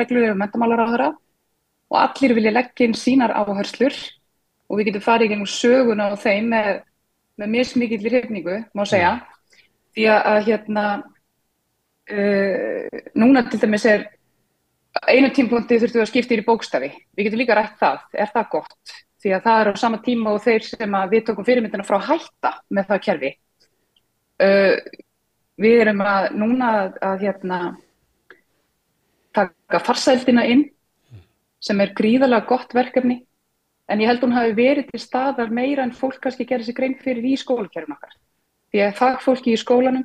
reglulega 0.00 0.34
um 0.34 0.40
mentamálar 0.42 0.82
á 0.82 0.90
þeirra 0.90 1.08
og 1.88 1.98
allir 2.02 2.34
vilja 2.36 2.54
leggja 2.56 2.88
inn 2.88 2.96
sínar 2.98 3.36
áherslur 3.38 3.94
og 4.68 4.80
við 4.80 4.90
getum 4.90 5.04
farið 5.04 5.28
í 5.28 5.32
gegnum 5.32 5.50
söguna 5.52 6.10
á 6.10 6.16
þeim 6.18 6.50
með 6.52 6.72
með 7.38 7.52
mismikill 7.54 8.02
hrifningu, 8.02 8.60
má 8.74 8.84
segja, 8.88 9.14
því 9.96 10.06
að, 10.12 10.38
hérna, 10.48 10.84
uh, 12.12 13.02
núna 13.18 13.44
til 13.48 13.60
dæmis 13.62 13.86
er 13.88 14.06
einu 15.06 15.30
tímpunkti 15.34 15.78
þurftum 15.78 16.00
við 16.00 16.06
að 16.06 16.10
skipta 16.10 16.34
í 16.34 16.46
bókstafi. 16.46 16.88
Við 17.14 17.28
getum 17.28 17.42
líka 17.42 17.58
rætt 17.58 17.76
það, 17.80 18.00
er 18.18 18.32
það 18.34 18.48
gott? 18.56 18.96
Því 19.18 19.34
að 19.34 19.44
það 19.46 19.60
er 19.60 19.70
á 19.70 19.82
sama 19.82 20.00
tíma 20.02 20.32
og 20.34 20.42
þeir 20.42 20.66
sem 20.66 20.96
við 21.12 21.26
tókum 21.26 21.46
fyrirmyndina 21.46 21.86
frá 21.86 21.98
hætta 22.08 22.52
með 22.74 22.90
það 22.90 23.04
kerfi. 23.06 23.30
Uh, 24.38 24.74
við 25.58 25.82
erum 25.84 26.02
að 26.06 26.28
núna 26.38 26.72
að, 26.82 26.98
að 27.02 27.24
hérna, 27.26 27.60
taka 29.34 29.80
farsældina 29.84 30.44
inn 30.48 30.68
sem 31.62 31.80
er 31.82 31.94
gríðalega 31.98 32.46
gott 32.48 32.74
verkefni 32.74 33.20
en 33.88 34.02
ég 34.02 34.10
held 34.10 34.24
hún 34.24 34.36
hafi 34.36 34.54
verið 34.56 34.90
til 34.90 35.00
staðar 35.02 35.52
meira 35.54 35.84
en 35.86 35.94
fólk 35.96 36.20
kannski 36.22 36.46
gerir 36.46 36.66
sig 36.66 36.76
grein 36.76 36.96
fyrir 37.00 37.24
í 37.24 37.36
skólakerfum 37.40 37.96
okkar. 37.96 38.14
Því 38.68 38.82
að 38.84 38.98
fagfólki 38.98 39.54
í 39.54 39.60
skólanum, 39.60 40.04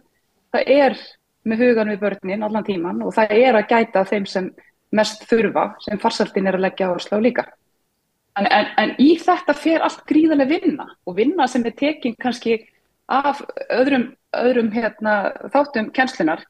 það 0.53 0.69
er 0.71 0.95
með 1.43 1.65
hugan 1.65 1.91
við 1.91 1.99
börnin 2.05 2.45
allan 2.47 2.63
tíman 2.67 3.01
og 3.03 3.11
það 3.15 3.33
er 3.35 3.57
að 3.59 3.67
gæta 3.73 4.05
þeim 4.07 4.27
sem 4.29 4.49
mest 4.95 5.25
þurfa, 5.27 5.73
sem 5.83 5.99
farsaldin 5.99 6.47
er 6.47 6.57
að 6.57 6.65
leggja 6.67 6.89
áherslu 6.89 7.19
á 7.19 7.25
líka. 7.25 7.45
En, 8.39 8.47
en, 8.47 8.69
en 8.81 8.93
í 9.01 9.13
þetta 9.21 9.53
fer 9.57 9.83
allt 9.85 10.05
gríðarlega 10.09 10.49
vinna 10.55 10.87
og 11.05 11.17
vinna 11.17 11.47
sem 11.49 11.65
er 11.67 11.75
tekin 11.77 12.15
kannski 12.19 12.61
af 13.11 13.43
öðrum, 13.73 14.13
öðrum 14.39 14.71
hérna, 14.73 15.15
þáttum 15.53 15.89
kennslunar 15.95 16.43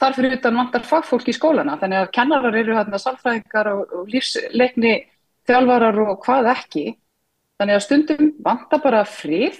þar 0.00 0.16
fyrir 0.16 0.36
utan 0.38 0.60
vantar 0.60 0.86
fagfólk 0.86 1.28
í 1.28 1.36
skólana 1.36 1.76
þannig 1.80 2.04
að 2.04 2.12
kennarar 2.16 2.60
eru 2.60 2.76
hérna 2.78 3.00
salfræðingar 3.02 3.72
og, 3.74 3.82
og 3.98 4.12
lífsleikni 4.12 4.94
þjálfarar 5.48 5.98
og 6.06 6.22
hvað 6.24 6.52
ekki 6.54 6.86
þannig 7.60 7.76
að 7.76 7.84
stundum 7.84 8.32
vantar 8.44 8.82
bara 8.84 9.04
frið 9.08 9.58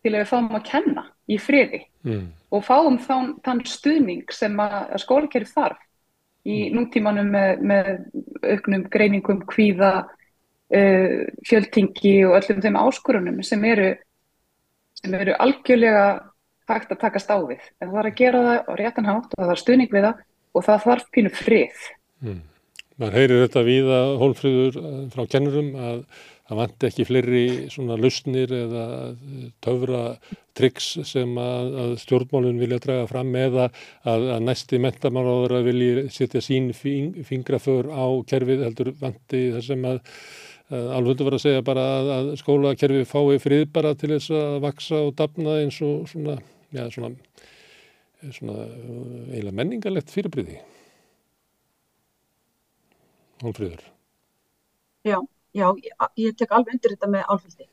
til 0.00 0.14
að 0.14 0.22
við 0.22 0.30
fáum 0.32 0.56
að 0.56 0.66
kenna 0.70 1.06
í 1.30 1.36
friði 1.38 1.84
Mm. 2.00 2.30
og 2.48 2.62
fáum 2.64 2.96
þann, 3.04 3.34
þann 3.44 3.58
stuðning 3.68 4.30
sem 4.32 4.54
að, 4.62 4.94
skólakerfi 5.02 5.52
þarf 5.52 5.82
í 6.48 6.70
nútímanum 6.72 7.28
með, 7.28 7.60
með 7.60 7.90
auknum 8.54 8.86
greiningum, 8.88 9.42
kvíða 9.44 9.90
uh, 10.08 11.18
fjöldtingi 11.44 12.14
og 12.24 12.38
öllum 12.38 12.62
þeim 12.64 12.78
áskorunum 12.80 13.42
sem 13.44 13.66
eru 13.68 13.90
sem 14.96 15.16
eru 15.16 15.36
algjörlega 15.44 16.06
hægt 16.76 16.94
að 16.94 17.02
takast 17.04 17.32
á 17.32 17.38
við. 17.38 17.64
En 17.80 17.90
það 17.92 18.02
er 18.02 18.10
að 18.10 18.20
gera 18.20 18.42
það 18.46 18.60
á 18.70 18.72
réttan 18.80 19.10
hátt 19.10 19.32
og 19.32 19.40
það 19.40 19.50
þarf 19.52 19.62
stuðning 19.64 19.94
við 19.94 20.06
það 20.08 20.24
og 20.50 20.66
það 20.66 20.84
þarf 20.86 21.10
pínu 21.14 21.34
frið. 21.34 21.86
Mm. 22.20 22.42
Man 23.00 23.16
heyrir 23.16 23.46
þetta 23.46 23.64
víða 23.64 24.00
hólfröður 24.20 24.82
frá 25.14 25.22
kennurum 25.32 25.70
að 25.80 26.02
það 26.50 26.58
vanti 26.58 26.88
ekki 26.88 27.06
fleiri 27.06 27.42
svona 27.70 27.96
lausnir 27.96 28.52
eða 28.52 28.84
töfra 29.62 30.00
triks 30.58 30.88
sem 31.06 31.36
að, 31.38 31.70
að 31.84 31.92
stjórnmálun 32.02 32.58
vilja 32.58 32.80
draga 32.82 33.06
fram 33.08 33.30
eða 33.38 33.68
að, 34.02 34.26
að 34.34 34.46
næsti 34.48 34.80
mentamálaður 34.82 35.56
að 35.60 35.68
vilja 35.70 36.04
setja 36.10 36.42
sín 36.42 36.72
fing, 36.74 37.20
fingraför 37.26 37.92
á 37.94 38.06
kerfið 38.26 38.64
heldur 38.66 38.92
vanti 38.98 39.44
það 39.54 39.66
sem 39.68 39.86
að, 39.92 40.00
að 40.74 40.92
alveg 40.98 41.24
var 41.28 41.38
að 41.38 41.44
segja 41.46 41.66
bara 41.70 41.86
að, 41.94 42.10
að 42.16 42.32
skólakerfið 42.42 43.06
fái 43.14 43.40
frið 43.46 43.66
bara 43.78 43.94
til 43.94 44.10
þess 44.16 44.34
að 44.42 44.58
vaksa 44.66 45.04
og 45.06 45.14
dafna 45.22 45.60
eins 45.62 45.78
og 45.86 46.10
svona, 46.10 46.40
já, 46.74 46.84
svona, 46.90 47.10
svona 48.36 48.66
eiginlega 49.30 49.56
menningarlegt 49.62 50.12
fyrirbriði. 50.14 50.60
Hólfröður. 53.40 53.84
Já, 55.08 55.16
já, 55.56 55.66
ég, 55.80 56.08
ég 56.20 56.36
tek 56.36 56.52
alveg 56.52 56.76
undir 56.76 56.94
þetta 56.94 57.08
með 57.08 57.28
álföldi 57.32 57.66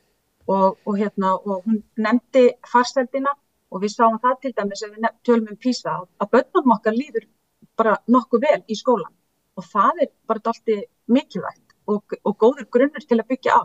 og, 0.47 0.77
og 0.87 0.93
hérna, 0.95 1.33
og 1.35 1.65
hún 1.65 1.81
nefndi 1.99 2.45
farsældina 2.71 3.33
og 3.71 3.83
við 3.83 3.93
sáum 3.97 4.19
það 4.23 4.37
til 4.43 4.53
dæmis 4.55 4.83
ef 4.85 4.93
við 4.95 5.07
tölum 5.27 5.51
um 5.51 5.59
PISA 5.63 5.95
að 6.23 6.31
börnum 6.35 6.75
okkar 6.77 6.95
líður 6.95 7.27
bara 7.77 7.97
nokkuð 8.07 8.45
vel 8.45 8.61
í 8.71 8.77
skólan 8.79 9.13
og 9.57 9.65
það 9.73 10.03
er 10.05 10.13
bara 10.29 10.41
alltaf 10.53 10.85
mikilvægt 11.07 11.75
og, 11.87 12.15
og 12.23 12.37
góður 12.39 12.69
grunnur 12.71 13.03
til 13.03 13.19
að 13.19 13.27
byggja 13.31 13.59
á. 13.59 13.61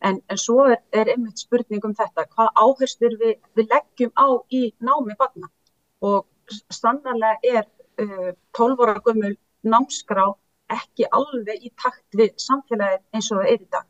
En, 0.00 0.20
en 0.32 0.38
svo 0.40 0.64
er, 0.72 0.78
er 0.96 1.10
einmitt 1.12 1.42
spurning 1.42 1.84
um 1.84 1.94
þetta, 1.96 2.24
hvað 2.34 2.52
áherslir 2.62 3.16
við, 3.20 3.34
við 3.58 3.72
leggjum 3.74 4.12
á 4.16 4.28
í 4.56 4.62
námi 4.80 5.16
barna. 5.20 5.50
Og 6.00 6.24
sannarlega 6.72 7.58
er 7.60 7.66
uh, 8.00 8.30
12 8.56 8.84
ára 8.86 9.02
gömul 9.04 9.34
námskrá 9.62 10.24
ekki 10.70 11.08
alveg 11.12 11.66
í 11.66 11.72
takt 11.82 12.16
við 12.16 12.32
samfélagið 12.40 13.02
eins 13.16 13.30
og 13.32 13.40
það 13.40 13.50
er 13.52 13.64
í 13.64 13.68
dag. 13.76 13.88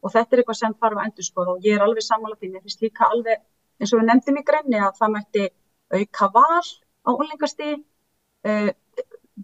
Og 0.00 0.12
þetta 0.14 0.36
er 0.36 0.42
eitthvað 0.42 0.60
sem 0.60 0.76
þarf 0.80 1.00
að 1.00 1.08
endur 1.08 1.26
skoða 1.26 1.54
og 1.56 1.66
ég 1.66 1.76
er 1.76 1.84
alveg 1.84 2.06
sammála 2.06 2.38
því, 2.38 2.52
mér 2.52 2.64
finnst 2.66 2.84
líka 2.84 3.08
alveg 3.10 3.42
eins 3.80 3.94
og 3.94 4.00
við 4.00 4.08
nefndum 4.10 4.40
í 4.40 4.44
greinni 4.46 4.80
að 4.80 5.00
það 5.00 5.14
mætti 5.16 5.48
auka 5.90 6.28
val 6.36 6.68
á 7.08 7.10
úlingastíð, 7.10 7.82
uh, 8.46 8.70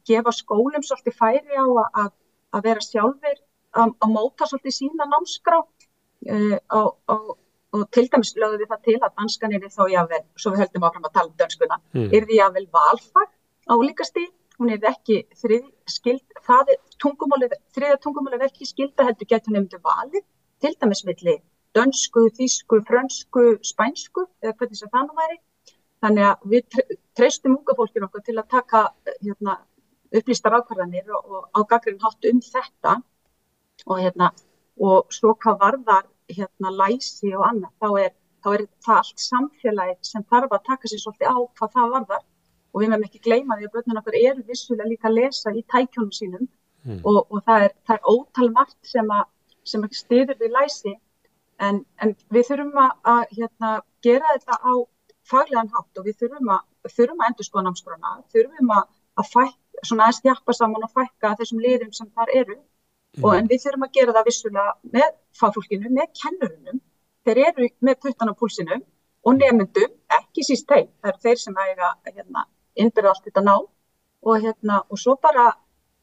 gefa 0.07 0.33
skólum 0.37 0.85
svolítið 0.85 1.17
færi 1.19 1.59
á 1.59 1.67
að, 1.67 2.11
að 2.55 2.69
vera 2.69 2.85
sjálfur, 2.85 3.39
að, 3.77 3.95
að 4.05 4.13
móta 4.13 4.49
svolítið 4.49 4.77
sína 4.77 5.09
námskrá 5.11 5.63
uh, 6.31 6.59
á, 6.73 6.81
á, 7.13 7.15
og 7.77 7.85
til 7.93 8.07
dæmis 8.13 8.35
lögum 8.41 8.61
við 8.63 8.71
það 8.73 8.83
til 8.89 8.97
að 9.01 9.15
danskan 9.21 9.53
er 9.57 9.67
þá 9.69 9.83
jável, 9.93 10.23
svo 10.37 10.53
við 10.55 10.63
höldum 10.65 10.87
áfram 10.89 11.09
að 11.09 11.15
tala 11.17 11.29
um 11.31 11.37
dönskuna, 11.43 11.77
Mm. 11.95 12.09
er 12.15 12.25
því 12.29 12.39
jável 12.41 12.67
valfag 12.73 13.29
á 13.69 13.73
úlingastíð, 13.77 14.31
hún 14.59 14.71
er 14.73 14.81
ekki 14.93 15.17
þrið 15.43 15.67
skild, 15.87 16.23
það 16.47 16.71
er 16.73 16.79
tungumálið, 17.03 17.53
þriða 17.77 17.99
tungumálið 18.01 18.41
er 18.41 18.49
ekki 18.49 18.67
skilda 18.71 19.05
heldur 19.05 19.29
getur 19.29 19.53
nefndu 19.53 19.79
valið, 19.85 20.25
til 20.61 20.75
dæmis 20.81 21.05
milli 21.05 21.37
dönsku, 21.77 22.31
þýsku, 22.39 22.79
frönsku, 22.89 23.43
spænsku 23.63 24.23
eða 24.43 24.55
hvernig 24.57 24.77
sem 24.81 24.89
það 24.89 25.11
nú 25.11 25.17
væri. 25.19 25.37
Þannig 26.01 26.25
að 26.25 26.47
við 26.53 26.63
tre- 26.73 26.97
treystum 27.17 27.57
unga 27.59 27.75
fólkinu 27.77 28.07
okkur 28.09 28.23
til 28.25 28.37
að 28.41 28.49
taka 28.49 28.81
hérna, 29.21 29.59
upplýstar 30.17 30.57
ákvarðanir 30.57 31.11
og, 31.13 31.25
og 31.31 31.43
á 31.53 31.61
gaggrinn 31.69 32.01
hátt 32.01 32.25
um 32.31 32.41
þetta 32.41 32.95
og, 33.87 33.99
hérna, 34.01 34.31
og 34.81 35.13
svo 35.15 35.35
hvað 35.43 35.59
varðar 35.63 36.07
hérna, 36.33 36.73
læsi 36.81 37.33
og 37.37 37.45
annað, 37.49 37.73
þá 37.81 37.89
er, 38.05 38.15
þá 38.45 38.49
er 38.55 38.65
það 38.85 39.01
allt 39.03 39.25
samfélagið 39.25 39.99
sem 40.11 40.25
þarf 40.31 40.53
að 40.57 40.67
taka 40.71 40.91
sér 40.91 41.03
svolítið 41.03 41.33
á 41.33 41.37
hvað 41.59 41.73
það 41.77 41.95
varðar. 41.95 42.25
Og 42.75 42.83
við 42.83 42.91
meðum 42.93 43.07
ekki 43.07 43.23
gleyma 43.25 43.57
því 43.57 43.69
að 43.69 43.75
börnun 43.77 44.01
okkar 44.03 44.19
eru 44.21 44.43
vissulega 44.51 44.91
líka 44.91 45.09
að 45.09 45.17
lesa 45.17 45.53
í 45.55 45.63
tækjónum 45.73 46.13
sínum. 46.13 46.49
Mm. 46.87 47.01
og, 47.03 47.25
og 47.35 47.41
það 47.43 47.65
er, 47.67 47.73
það 47.87 47.97
er 47.97 48.11
ótal 48.13 48.47
margt 48.55 48.77
sem 48.87 49.09
að, 49.11 49.25
sem 49.67 49.83
að 49.83 49.97
stiður 49.99 50.39
við 50.39 50.53
læsi. 50.55 50.93
En, 51.67 51.81
en 52.05 52.13
við 52.31 52.51
þurfum 52.51 52.79
að, 52.79 52.93
að 53.11 53.33
hérna, 53.39 53.71
gera 54.05 54.35
þetta 54.35 54.59
á 54.61 54.73
faglegan 55.27 55.73
hátt 55.75 55.99
og 55.99 56.07
við 56.07 56.19
þurfum 56.21 56.53
að, 56.55 56.63
þurfum 56.93 57.23
að 57.23 57.31
endur 57.31 57.49
skoða 57.49 57.65
námskrona, 57.67 58.13
þurfum 58.35 58.73
að, 58.77 58.85
að 59.19 59.31
fækka, 59.33 59.83
svona 59.83 60.07
aðeins 60.07 60.23
þjappa 60.27 60.57
saman 60.57 60.87
og 60.87 60.93
fækka 60.95 61.33
þessum 61.41 61.63
liðum 61.65 61.93
sem 61.97 62.11
þar 62.15 62.33
eru 62.43 62.59
og 63.23 63.31
en 63.37 63.49
við 63.51 63.63
þurfum 63.65 63.87
að 63.87 63.95
gera 63.97 64.15
það 64.17 64.29
vissulega 64.29 64.73
með 64.97 65.15
fagfólkinu, 65.41 65.93
með 65.99 66.11
kennurunum, 66.21 66.81
þeir 67.27 67.43
eru 67.49 67.69
með 67.89 67.99
puttan 68.03 68.33
á 68.33 68.35
púlsinu 68.39 68.81
og 69.27 69.39
nefndum, 69.39 69.95
ekki 70.21 70.45
síst 70.47 70.69
þeim, 70.71 70.91
það 71.01 71.13
eru 71.13 71.23
þeir 71.25 71.41
sem 71.43 71.61
eiga 71.65 71.93
hérna, 72.11 72.45
innbyrða 72.77 73.15
allt 73.15 73.29
þetta 73.29 73.45
ná 73.47 73.55
og, 73.57 74.35
hérna, 74.43 74.83
og 74.91 75.01
svo 75.01 75.17
bara 75.23 75.49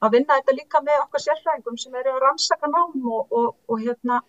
að 0.03 0.17
vinna 0.17 0.39
þetta 0.39 0.55
líka 0.57 0.81
með 0.83 1.03
okkar 1.05 1.23
sérfræðingum 1.25 1.79
sem 1.79 1.95
eru 1.99 2.15
að 2.15 2.23
rannsaka 2.25 2.69
nám 2.71 2.95
og, 3.07 3.21
og, 3.31 3.49
og, 3.69 3.77
hérna, 3.83 4.19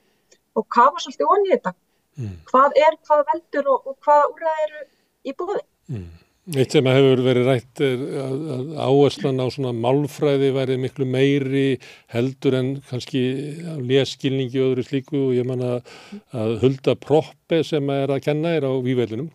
og 0.55 0.67
kafa 0.71 1.03
svolítið 1.03 1.33
onni 1.35 1.53
þetta. 1.55 1.75
Mm. 2.15 2.35
Hvað 2.51 2.77
er, 2.79 2.99
hvað 3.09 3.25
veldur 3.33 3.71
og, 3.73 3.89
hvaða 4.07 4.29
úrræði 4.31 4.67
eru 4.69 4.85
í 5.25 5.35
búði? 5.35 5.65
Mm. 5.91 6.05
Eitt 6.53 6.75
sem 6.75 6.85
hefur 6.85 7.23
verið 7.25 7.47
rætt 7.49 7.81
er 7.81 8.01
að, 8.21 8.67
áherslan 8.77 9.41
á 9.41 9.49
svona 9.49 9.71
málfræði 9.73 10.51
væri 10.53 10.75
miklu 10.77 11.07
meiri 11.09 11.79
heldur 12.13 12.59
en 12.59 12.69
kannski 12.91 13.23
á 13.65 13.81
leskilningi 13.81 14.61
og 14.61 14.75
öðru 14.75 14.85
slíku. 14.85 15.23
Og 15.31 15.39
ég 15.39 15.49
man 15.49 15.65
að, 15.65 15.89
að 16.37 16.53
Hulda 16.61 16.97
Proppe 17.01 17.63
sem 17.65 17.89
er 17.97 18.13
að 18.13 18.27
kenna 18.27 18.53
er 18.59 18.69
á 18.69 18.73
vývelinum. 18.77 19.31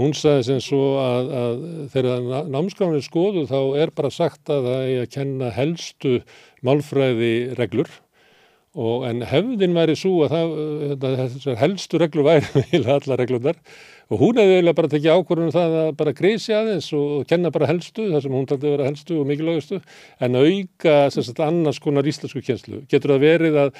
hún 0.00 0.14
sagði 0.16 0.46
sem 0.46 0.60
svo 0.64 0.82
að, 1.02 1.30
að 1.42 1.62
þegar 1.92 2.48
námskránin 2.48 3.04
skoðu 3.04 3.44
þá 3.50 3.60
er 3.82 3.92
bara 3.92 4.08
sagt 4.08 4.48
að 4.48 4.70
það 4.70 4.84
er 4.86 5.00
að 5.02 5.12
kenna 5.12 5.50
helstu 5.52 6.20
málfræði 6.64 7.32
reglur 7.58 7.90
og 8.80 9.04
en 9.08 9.24
hefðin 9.26 9.74
væri 9.74 9.96
svo 9.98 10.22
að 10.24 10.36
það, 10.36 11.08
þessar 11.18 11.58
helstu 11.58 12.00
reglur 12.00 12.28
væri 12.30 12.80
allar 12.96 13.18
reglundar 13.18 13.58
og 14.10 14.18
hún 14.18 14.40
hefði 14.40 14.56
eiginlega 14.56 14.78
bara 14.80 14.90
tekið 14.90 15.16
ákvörðunum 15.16 15.54
það 15.54 15.74
að 15.80 15.90
bara 16.00 16.14
grísi 16.18 16.54
aðeins 16.56 16.88
og 16.98 17.28
kenna 17.30 17.52
bara 17.54 17.68
helstu 17.70 18.08
þar 18.10 18.24
sem 18.24 18.34
hún 18.34 18.48
taldi 18.50 18.66
að 18.66 18.74
vera 18.74 18.88
helstu 18.88 19.18
og 19.20 19.28
mikilvægustu 19.30 19.78
en 20.26 20.38
auka 20.40 20.96
sagt, 21.14 21.42
annars 21.46 21.78
konar 21.82 22.08
íslensku 22.10 22.42
kjenslu. 22.42 22.82
Getur 22.90 23.14
það 23.14 23.22
verið 23.22 23.60
að, 23.62 23.70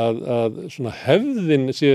að, 0.00 0.20
að 0.34 0.90
hefðin 1.04 1.70
sé 1.78 1.92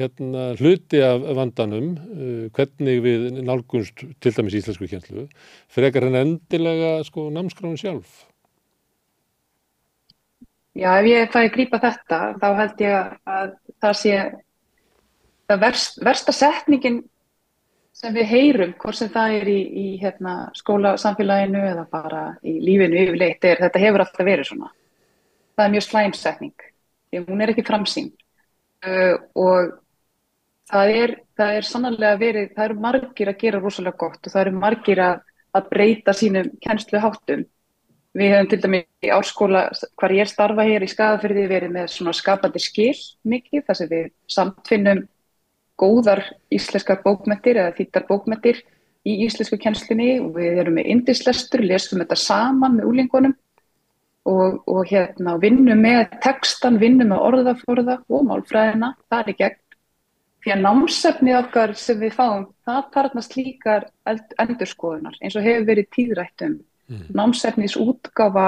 hérna, 0.00 0.48
hluti 0.62 1.04
af 1.04 1.28
vandanum 1.36 1.92
uh, 2.00 2.48
hvernig 2.56 3.04
við 3.04 3.28
nálgunst 3.44 4.06
til 4.24 4.34
dæmis 4.38 4.56
íslensku 4.62 4.88
kjenslu 4.88 5.28
frekar 5.68 6.08
henn 6.08 6.22
endilega 6.24 6.98
sko, 7.04 7.28
námskránu 7.34 7.76
sjálf? 7.80 8.24
Já, 10.78 10.94
ef 11.02 11.06
ég 11.10 11.32
fæði 11.34 11.48
að 11.48 11.56
grípa 11.56 11.78
þetta 11.82 12.18
þá 12.40 12.52
held 12.56 12.86
ég 12.86 13.16
að 13.28 13.58
það 13.82 13.96
sé 14.00 14.20
það 15.50 15.64
verst, 15.64 15.98
versta 16.04 16.34
setningin 16.34 17.02
sem 18.00 18.14
við 18.14 18.30
heyrum, 18.30 18.74
hvort 18.80 18.96
sem 18.96 19.10
það 19.12 19.36
er 19.40 19.50
í, 19.50 19.58
í 19.60 19.86
hérna, 20.00 20.34
skólasamfélaginu 20.56 21.62
eða 21.72 21.84
bara 21.90 22.22
í 22.46 22.56
lífinu 22.62 22.96
yfirleitt, 23.02 23.44
er 23.44 23.60
þetta 23.66 23.82
hefur 23.82 24.04
alltaf 24.06 24.28
verið 24.28 24.48
svona. 24.48 24.70
Það 25.58 25.66
er 25.66 25.74
mjög 25.74 25.86
slæmsetning, 25.88 26.66
því 27.10 27.22
hún 27.26 27.44
er 27.44 27.52
ekki 27.52 27.66
framsýn 27.66 28.10
uh, 28.86 29.16
og 29.36 29.74
það 30.70 30.94
er, 31.02 31.14
það 31.36 31.58
er 31.58 31.68
sannlega 31.68 32.20
verið, 32.22 32.52
það 32.56 32.68
eru 32.68 32.80
margir 32.86 33.32
að 33.32 33.40
gera 33.42 33.60
rosalega 33.60 34.00
gott 34.00 34.20
og 34.22 34.32
það 34.34 34.44
eru 34.46 34.56
margir 34.62 35.04
að, 35.04 35.24
að 35.58 35.70
breyta 35.74 36.16
sínum 36.16 36.52
kennslu 36.62 37.02
háttum. 37.02 37.48
Við 38.16 38.32
hefum 38.32 38.48
til 38.50 38.58
dæmi 38.58 38.78
í 39.06 39.10
árskóla, 39.14 39.68
hvar 40.00 40.12
ég 40.16 40.26
starfa 40.26 40.64
hér 40.66 40.82
í 40.82 40.88
skadafyrði, 40.90 41.44
verið 41.50 41.76
með 41.76 41.92
svona 41.92 42.14
skapandi 42.16 42.62
skil 42.62 42.96
mikið, 43.22 43.66
þar 43.68 43.78
sem 43.78 43.90
við 43.92 44.08
samtfinnum 44.34 45.04
góðar 45.80 46.22
íslenskar 46.52 47.00
bókmentir 47.04 47.58
eða 47.60 47.74
þýttar 47.78 48.06
bókmentir 48.08 48.60
í 49.08 49.16
íslensku 49.24 49.56
kjenslunni 49.60 50.18
og 50.20 50.34
við 50.36 50.60
erum 50.60 50.76
með 50.76 50.90
indislestur, 50.94 51.64
lesum 51.64 52.02
þetta 52.02 52.18
saman 52.20 52.76
með 52.76 52.90
úlingunum 52.90 53.34
og, 54.28 54.60
og 54.68 54.90
hérna 54.90 55.36
vinnum 55.40 55.80
með 55.80 56.18
textan, 56.24 56.78
vinnum 56.80 57.14
með 57.14 57.24
orðaforða 57.30 58.00
og 58.08 58.26
málfræðina, 58.28 58.94
það 59.08 59.22
er 59.22 59.32
í 59.32 59.36
gegn. 59.40 59.60
Því 60.40 60.52
að 60.54 60.62
námsefnið 60.64 61.36
okkar 61.36 61.72
sem 61.76 61.98
við 62.00 62.14
fáum, 62.16 62.46
það 62.64 62.84
tarnast 62.94 63.34
líkar 63.36 63.88
endurskoðunar 64.40 65.18
eins 65.20 65.36
og 65.36 65.44
hefur 65.44 65.66
verið 65.68 65.90
tíðrættum. 65.96 66.54
Mm. 66.90 67.02
Námsefniðs 67.16 67.76
útgafa 67.80 68.46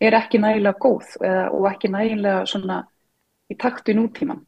er 0.00 0.16
ekki 0.16 0.40
nægilega 0.40 0.80
góð 0.80 1.18
eða, 1.20 1.42
og 1.52 1.66
ekki 1.70 1.90
nægilega 1.92 2.46
svona 2.48 2.80
í 3.52 3.56
taktu 3.60 3.92
nútíman 3.96 4.40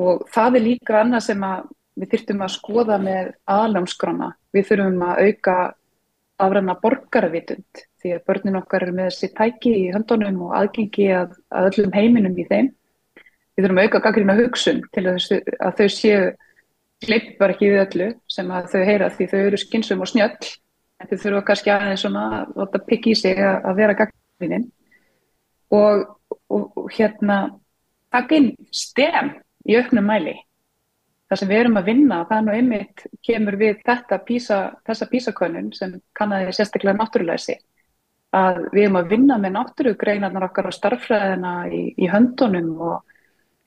og 0.00 0.26
það 0.32 0.58
er 0.58 0.66
líka 0.66 0.98
annað 1.00 1.26
sem 1.28 1.46
við 1.98 2.12
þurftum 2.14 2.44
að 2.44 2.54
skoða 2.54 2.98
með 3.02 3.32
aðlámskrona. 3.52 4.28
Við 4.52 4.68
þurfum 4.70 5.02
að 5.06 5.24
auka 5.26 5.56
afræna 6.42 6.76
borgaravitund 6.82 7.82
því 8.02 8.14
að 8.16 8.24
börnin 8.28 8.58
okkar 8.58 8.86
eru 8.86 8.94
með 8.96 9.10
þessi 9.10 9.32
tæki 9.36 9.74
í 9.78 9.90
höndunum 9.94 10.40
og 10.48 10.54
aðgengi 10.58 11.10
að, 11.14 11.36
að 11.52 11.68
öllum 11.70 11.92
heiminum 11.94 12.38
í 12.38 12.46
þeim. 12.48 12.72
Við 13.52 13.66
þurfum 13.66 13.82
að 13.82 13.88
auka 13.88 14.02
gaggrina 14.06 14.38
hugsun 14.38 14.82
til 14.94 15.04
að, 15.12 15.20
að 15.60 15.78
þau 15.78 15.88
séu 15.92 16.24
sleipar 17.02 17.54
ekki 17.54 17.70
við 17.70 17.82
öllu 17.84 18.08
sem 18.30 18.50
að 18.54 18.68
þau 18.72 18.82
heyra 18.88 19.10
því 19.12 19.28
þau 19.30 19.38
eru 19.42 19.60
skynsum 19.60 20.02
og 20.04 20.10
snjöll 20.10 20.50
en 21.02 21.10
þau 21.10 21.16
þurfum 21.16 21.46
kannski 21.48 21.72
aðeins 21.74 22.04
svona 22.04 22.24
að 22.46 22.78
pikki 22.88 23.14
í 23.14 23.18
sig 23.18 23.38
að, 23.42 23.58
að 23.68 23.80
vera 23.80 23.96
gaggrinin 23.98 24.68
og, 25.74 26.04
og, 26.48 26.68
og 26.78 26.90
hérna 26.94 27.38
takkin 28.12 28.52
stem 28.74 29.32
í 29.68 29.76
auknum 29.78 30.08
mæli. 30.08 30.36
Það 31.30 31.40
sem 31.40 31.48
við 31.48 31.62
erum 31.62 31.78
að 31.80 31.86
vinna, 31.88 32.22
það 32.28 32.38
er 32.38 32.46
nú 32.46 32.54
einmitt 32.56 33.04
kemur 33.24 33.56
við 33.60 33.78
þetta 33.86 34.18
písa, 34.26 34.58
þessa 34.84 35.08
písakönnun 35.08 35.70
sem 35.76 35.94
kannaði 36.18 36.52
sérstaklega 36.56 36.98
náttúrulegsi 36.98 37.56
að 38.36 38.62
við 38.72 38.86
erum 38.86 38.98
að 39.00 39.12
vinna 39.12 39.38
með 39.40 39.54
náttúrugreinarnar 39.58 40.48
okkar 40.48 40.68
á 40.68 40.72
starffræðina 40.72 41.52
í, 41.68 41.82
í 42.00 42.08
höndunum 42.08 42.72
og, 42.80 43.14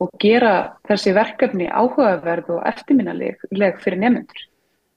og 0.01 0.11
gera 0.21 0.55
þessi 0.89 1.13
verkefni 1.15 1.69
áhugaverð 1.69 2.55
og 2.57 2.67
eftirminnaleg 2.69 3.81
fyrir 3.83 4.01
nefnundur. 4.01 4.45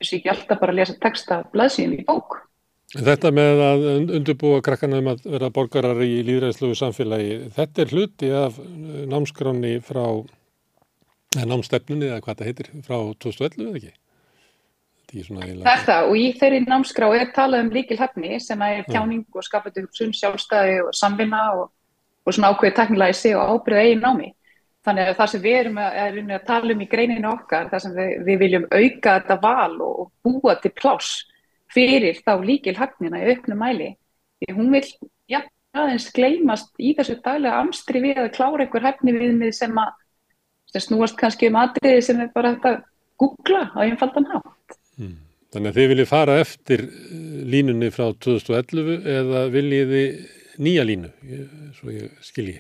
Þessi 0.01 0.21
ekki 0.21 0.33
alltaf 0.33 0.61
bara 0.61 0.75
að 0.75 0.81
lesa 0.81 0.97
texta 1.03 1.43
blaðsíðum 1.53 1.99
í 1.99 2.05
bók. 2.09 2.39
Þetta 2.89 3.33
með 3.37 3.59
að 3.61 3.83
undurbúa 4.17 4.63
krakkana 4.65 5.03
um 5.03 5.11
að 5.13 5.27
vera 5.29 5.51
borgarar 5.53 5.99
í 6.01 6.23
líðræðsluðu 6.25 6.79
samfélagi, 6.79 7.35
þetta 7.57 7.83
er 7.85 7.93
hluti 7.93 8.31
af 8.33 8.57
námskráni 9.13 9.75
frá 9.85 10.07
námstefnunni 11.37 12.09
eða 12.09 12.21
hvað 12.25 12.39
það 12.39 12.49
heitir 12.49 12.71
frá 12.85 12.97
2011 13.25 13.65
eða 13.65 13.81
ekki? 13.81 13.95
Er 15.09 15.85
það 15.87 16.07
og 16.11 16.19
í 16.21 16.25
þeirri 16.37 16.59
námskrá 16.67 17.07
er 17.17 17.31
talað 17.33 17.63
um 17.65 17.71
líkil 17.73 17.97
hefni 17.97 18.37
sem 18.45 18.61
er 18.67 18.83
tjáning 18.91 19.25
og 19.33 19.45
skapandi 19.45 19.81
hugsun, 19.87 20.13
sjálfstæði 20.13 20.83
og 20.85 20.91
samvinna 20.97 21.45
og, 21.57 21.71
og 22.29 22.37
svona 22.37 22.51
ákveði 22.53 22.75
teknilæsi 22.77 23.33
og 23.39 23.55
ábyrða 23.55 23.85
eigin 23.87 24.05
námi. 24.05 24.29
Þannig 24.85 25.09
að 25.09 25.17
það 25.17 25.31
sem 25.33 25.45
við 25.47 25.57
erum 25.63 25.81
að, 25.81 25.97
erum 26.03 26.35
að 26.37 26.45
tala 26.49 26.75
um 26.75 26.83
í 26.85 26.89
greininu 26.93 27.31
okkar, 27.31 27.71
það 27.73 27.85
sem 27.85 27.95
við, 27.97 28.13
við 28.27 28.43
viljum 28.43 28.67
auka 28.69 29.15
þetta 29.15 29.39
val 29.43 29.79
og, 29.87 30.03
og 30.05 30.11
búa 30.29 30.57
til 30.61 30.73
pláss 30.77 31.23
fyrir 31.73 32.21
þá 32.25 32.33
líkil 32.45 32.77
hefnina 32.77 33.23
í 33.23 33.33
auknum 33.33 33.65
mæli. 33.65 33.95
Því 34.43 34.59
hún 34.59 34.69
vil, 34.77 34.83
já, 35.29 35.41
aðeins 35.73 36.11
gleymast 36.13 36.77
í 36.77 36.93
þessu 36.99 37.17
daglega 37.25 37.63
amstri 37.63 38.05
við 38.05 38.21
að 38.27 38.35
klára 38.37 38.65
einhver 38.65 38.85
hefni 38.85 39.17
viðmið 39.17 39.57
sem 39.57 39.81
að 39.81 39.97
sem 40.73 40.85
snúast 40.85 41.17
kannski 41.19 41.49
um 41.51 41.59
atriði 41.61 42.05
sem 42.05 42.21
er 42.23 42.31
bara 42.35 42.55
þetta 42.57 42.75
googla 43.21 43.65
á 43.75 43.79
einfaldan 43.87 44.29
hátt. 44.33 44.79
Hmm. 44.99 45.17
Þannig 45.55 45.71
að 45.71 45.79
þið 45.81 45.91
viljið 45.93 46.11
fara 46.11 46.39
eftir 46.43 46.85
eh, 46.85 47.21
línunni 47.49 47.91
frá 47.95 48.11
2011 48.13 49.09
eða 49.19 49.45
viljið 49.53 49.95
þið 49.95 50.35
nýja 50.59 50.85
línu, 50.85 51.11
svo 51.79 51.93
ég 51.95 52.25
skilji? 52.27 52.59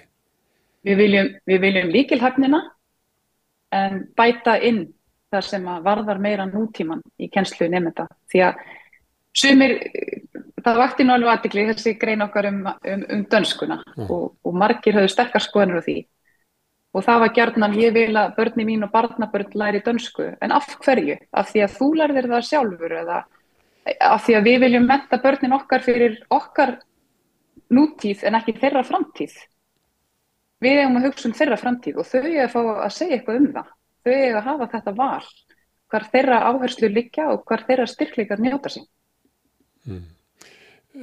Við 0.87 1.01
viljum, 1.03 1.33
viljum 1.51 1.91
líkilhagnina 1.93 2.61
en 3.75 4.05
bæta 4.17 4.55
inn 4.65 4.87
þar 5.29 5.45
sem 5.45 5.67
að 5.69 5.85
varðar 5.85 6.21
meira 6.23 6.47
nútíman 6.49 7.03
í 7.21 7.29
kennslu 7.33 7.67
nefnda. 7.69 8.07
Því 8.31 8.45
að 8.47 8.63
sumir, 9.37 9.75
það 10.65 10.81
vakti 10.81 11.05
alveg 11.05 11.33
aðtikli 11.33 11.67
þessi 11.73 11.97
grein 12.01 12.25
okkar 12.25 12.49
um, 12.49 12.63
um, 12.65 13.03
um 13.13 13.25
dönskuna 13.29 13.83
mm. 13.83 14.07
og, 14.07 14.31
og 14.47 14.57
margir 14.57 14.97
höfðu 14.97 15.13
sterkar 15.13 15.45
skoðanur 15.45 15.83
á 15.83 15.87
því 15.87 15.99
og 16.97 17.05
það 17.05 17.23
var 17.23 17.35
gerðnan 17.37 17.77
ég 17.79 17.93
vil 17.97 18.13
að 18.17 18.37
börni 18.39 18.65
mín 18.69 18.87
og 18.87 18.93
barnabörn 18.93 19.57
læri 19.61 19.83
dönsku, 19.85 20.31
en 20.41 20.55
af 20.55 20.71
hverju? 20.85 21.19
Af 21.33 21.53
því 21.53 21.65
að 21.65 21.75
þú 21.77 21.89
lærðir 22.01 22.31
það 22.33 22.49
sjálfur 22.49 22.95
eða 23.03 23.19
af 24.05 24.25
því 24.27 24.37
að 24.37 24.49
við 24.49 24.59
viljum 24.65 24.89
metta 24.89 25.19
börnin 25.23 25.57
okkar 25.57 25.85
fyrir 25.85 26.19
okkar 26.35 26.77
nútíð 27.73 28.25
en 28.29 28.37
ekki 28.39 28.57
þeirra 28.59 28.85
framtíð. 28.87 29.35
Við 30.65 30.81
eigum 30.83 30.99
að 30.99 31.09
hugsa 31.09 31.29
um 31.29 31.37
þeirra 31.39 31.59
framtíð 31.61 32.01
og 32.01 32.09
þau 32.09 32.23
er 32.25 32.45
að 32.45 32.55
fá 32.55 32.61
að 32.63 32.95
segja 32.97 33.19
eitthvað 33.19 33.41
um 33.41 33.51
það. 33.55 33.73
Þau 34.05 34.15
er 34.17 34.39
að 34.39 34.49
hafa 34.49 34.71
þetta 34.75 34.95
val, 34.99 35.29
hvar 35.89 36.07
þeirra 36.13 36.39
áherslu 36.51 36.91
liggja 36.93 37.29
og 37.33 37.45
hvar 37.49 37.65
þeirra 37.69 37.87
styrkleikar 37.91 38.43
njóta 38.43 38.73
sín. 38.73 38.89
Mm. 39.89 40.07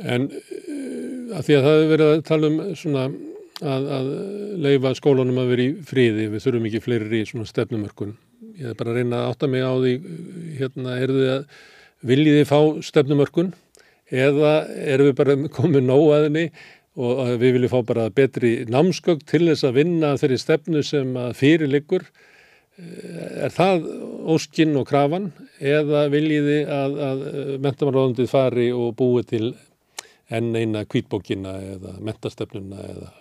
En 0.03 0.27
uh, 0.27 1.37
að 1.37 1.47
því 1.47 1.55
að 1.55 1.65
það 1.65 1.77
hefur 1.77 1.91
verið 1.93 2.11
að 2.11 2.23
tala 2.27 2.51
um 2.51 2.59
svona 2.75 3.05
að, 3.63 3.89
að 3.97 4.09
leifa 4.65 4.93
skólunum 4.97 5.39
að 5.41 5.51
vera 5.53 5.65
í 5.65 5.73
fríði, 5.87 6.29
við 6.33 6.43
þurfum 6.43 6.69
ekki 6.69 6.83
fleiri 6.83 7.21
í 7.21 7.27
svona 7.29 7.47
stefnumörkun. 7.49 8.15
Ég 8.59 8.71
er 8.71 8.79
bara 8.79 8.93
að 8.93 8.99
reyna 9.01 9.21
að 9.21 9.29
átta 9.33 9.51
mig 9.51 9.63
á 9.63 9.73
því, 9.73 9.93
hérna, 10.59 10.97
er 10.99 11.13
þið 11.15 11.31
að 11.35 11.45
viljið 12.05 12.39
þið 12.39 12.49
fá 12.49 12.59
stefnumörkun 12.89 13.53
eða 14.13 14.53
erum 14.85 15.09
við 15.09 15.15
bara 15.17 15.37
komið 15.55 15.87
nóg 15.87 16.05
að 16.13 16.27
henni 16.27 16.45
og 16.95 17.33
við 17.41 17.57
viljum 17.57 17.73
fá 17.73 17.79
bara 17.87 18.05
betri 18.13 18.53
námskögg 18.71 19.25
til 19.27 19.43
þess 19.49 19.67
að 19.67 19.81
vinna 19.81 20.13
þeirri 20.19 20.39
stefnu 20.39 20.83
sem 20.85 21.17
fyrir 21.35 21.71
liggur. 21.71 22.05
Er 22.75 23.51
það 23.55 23.85
óskinn 24.31 24.75
og 24.79 24.87
krafan 24.89 25.29
eða 25.63 26.05
viljiði 26.11 26.61
að, 26.67 26.97
að 27.09 27.21
mentamarróðundið 27.63 28.31
fari 28.31 28.69
og 28.75 28.95
búi 28.99 29.23
til 29.27 29.53
enn 30.31 30.55
eina 30.55 30.83
kvítbókina 30.89 31.53
eða 31.75 31.95
mentastefnuna 32.03 32.87
eða 32.91 33.11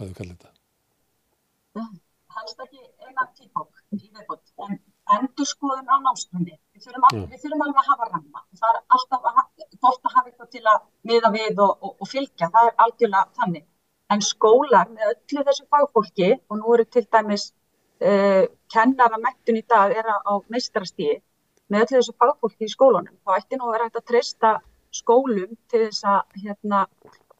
hvað 0.00 0.12
þau 0.12 0.18
kallir 0.20 0.36
þetta? 0.40 1.88
Helst 2.30 2.62
ekki 2.64 2.80
eina 3.04 3.26
típok 3.36 3.80
í 3.92 3.98
viðbútt, 4.00 4.52
en 4.64 4.78
endur 5.16 5.48
skoðum 5.48 5.90
á 5.90 5.96
námsgrunni. 6.06 6.56
Við 6.74 6.86
þurfum, 6.86 7.06
al, 7.08 7.22
við 7.32 7.42
þurfum 7.42 7.64
alveg 7.66 7.80
að 7.82 7.88
hafa 7.90 8.08
ramma. 8.12 8.42
Það 8.60 8.68
er 8.70 8.78
alltaf 8.96 9.26
að, 9.30 9.40
gott 9.84 10.06
að 10.06 10.14
hafa 10.16 10.30
eitthvað 10.30 10.52
til 10.54 10.62
að 10.72 10.84
miða 11.10 11.32
við 11.34 11.62
og, 11.66 11.72
og, 11.88 11.96
og 11.98 12.10
fylgja, 12.10 12.50
það 12.54 12.70
er 12.70 12.84
algjörlega 12.84 13.40
þannig. 13.40 13.66
En 14.10 14.24
skólar 14.26 14.92
með 14.94 15.10
öllu 15.12 15.44
þessu 15.48 15.66
fagfólki, 15.74 16.30
og 16.48 16.60
nú 16.62 16.76
eru 16.76 16.86
til 16.86 17.04
dæmis 17.16 17.50
uh, 17.50 18.44
kennara 18.72 19.20
mektun 19.22 19.60
í 19.60 19.66
dag 19.74 19.94
er 19.94 20.08
á 20.10 20.34
meistrastíði, 20.54 21.20
með 21.70 21.86
öllu 21.86 21.98
þessu 21.98 22.16
fagfólki 22.22 22.70
í 22.70 22.72
skólunum, 22.72 23.18
þá 23.26 23.36
ætti 23.36 23.58
nú 23.58 23.68
að 23.68 23.76
vera 23.76 23.90
hægt 23.90 24.00
að 24.00 24.08
treysta 24.12 24.54
skólum 24.94 25.58
til 25.70 25.84
þess 25.84 26.06
að 26.14 26.40
hérna, 26.44 26.86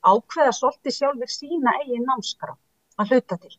ákveða 0.05 0.53
svolítið 0.57 0.97
sjálfur 0.97 1.33
sína 1.33 1.75
eigin 1.81 2.07
námskara 2.09 2.57
að 3.01 3.13
hluta 3.15 3.39
til. 3.41 3.57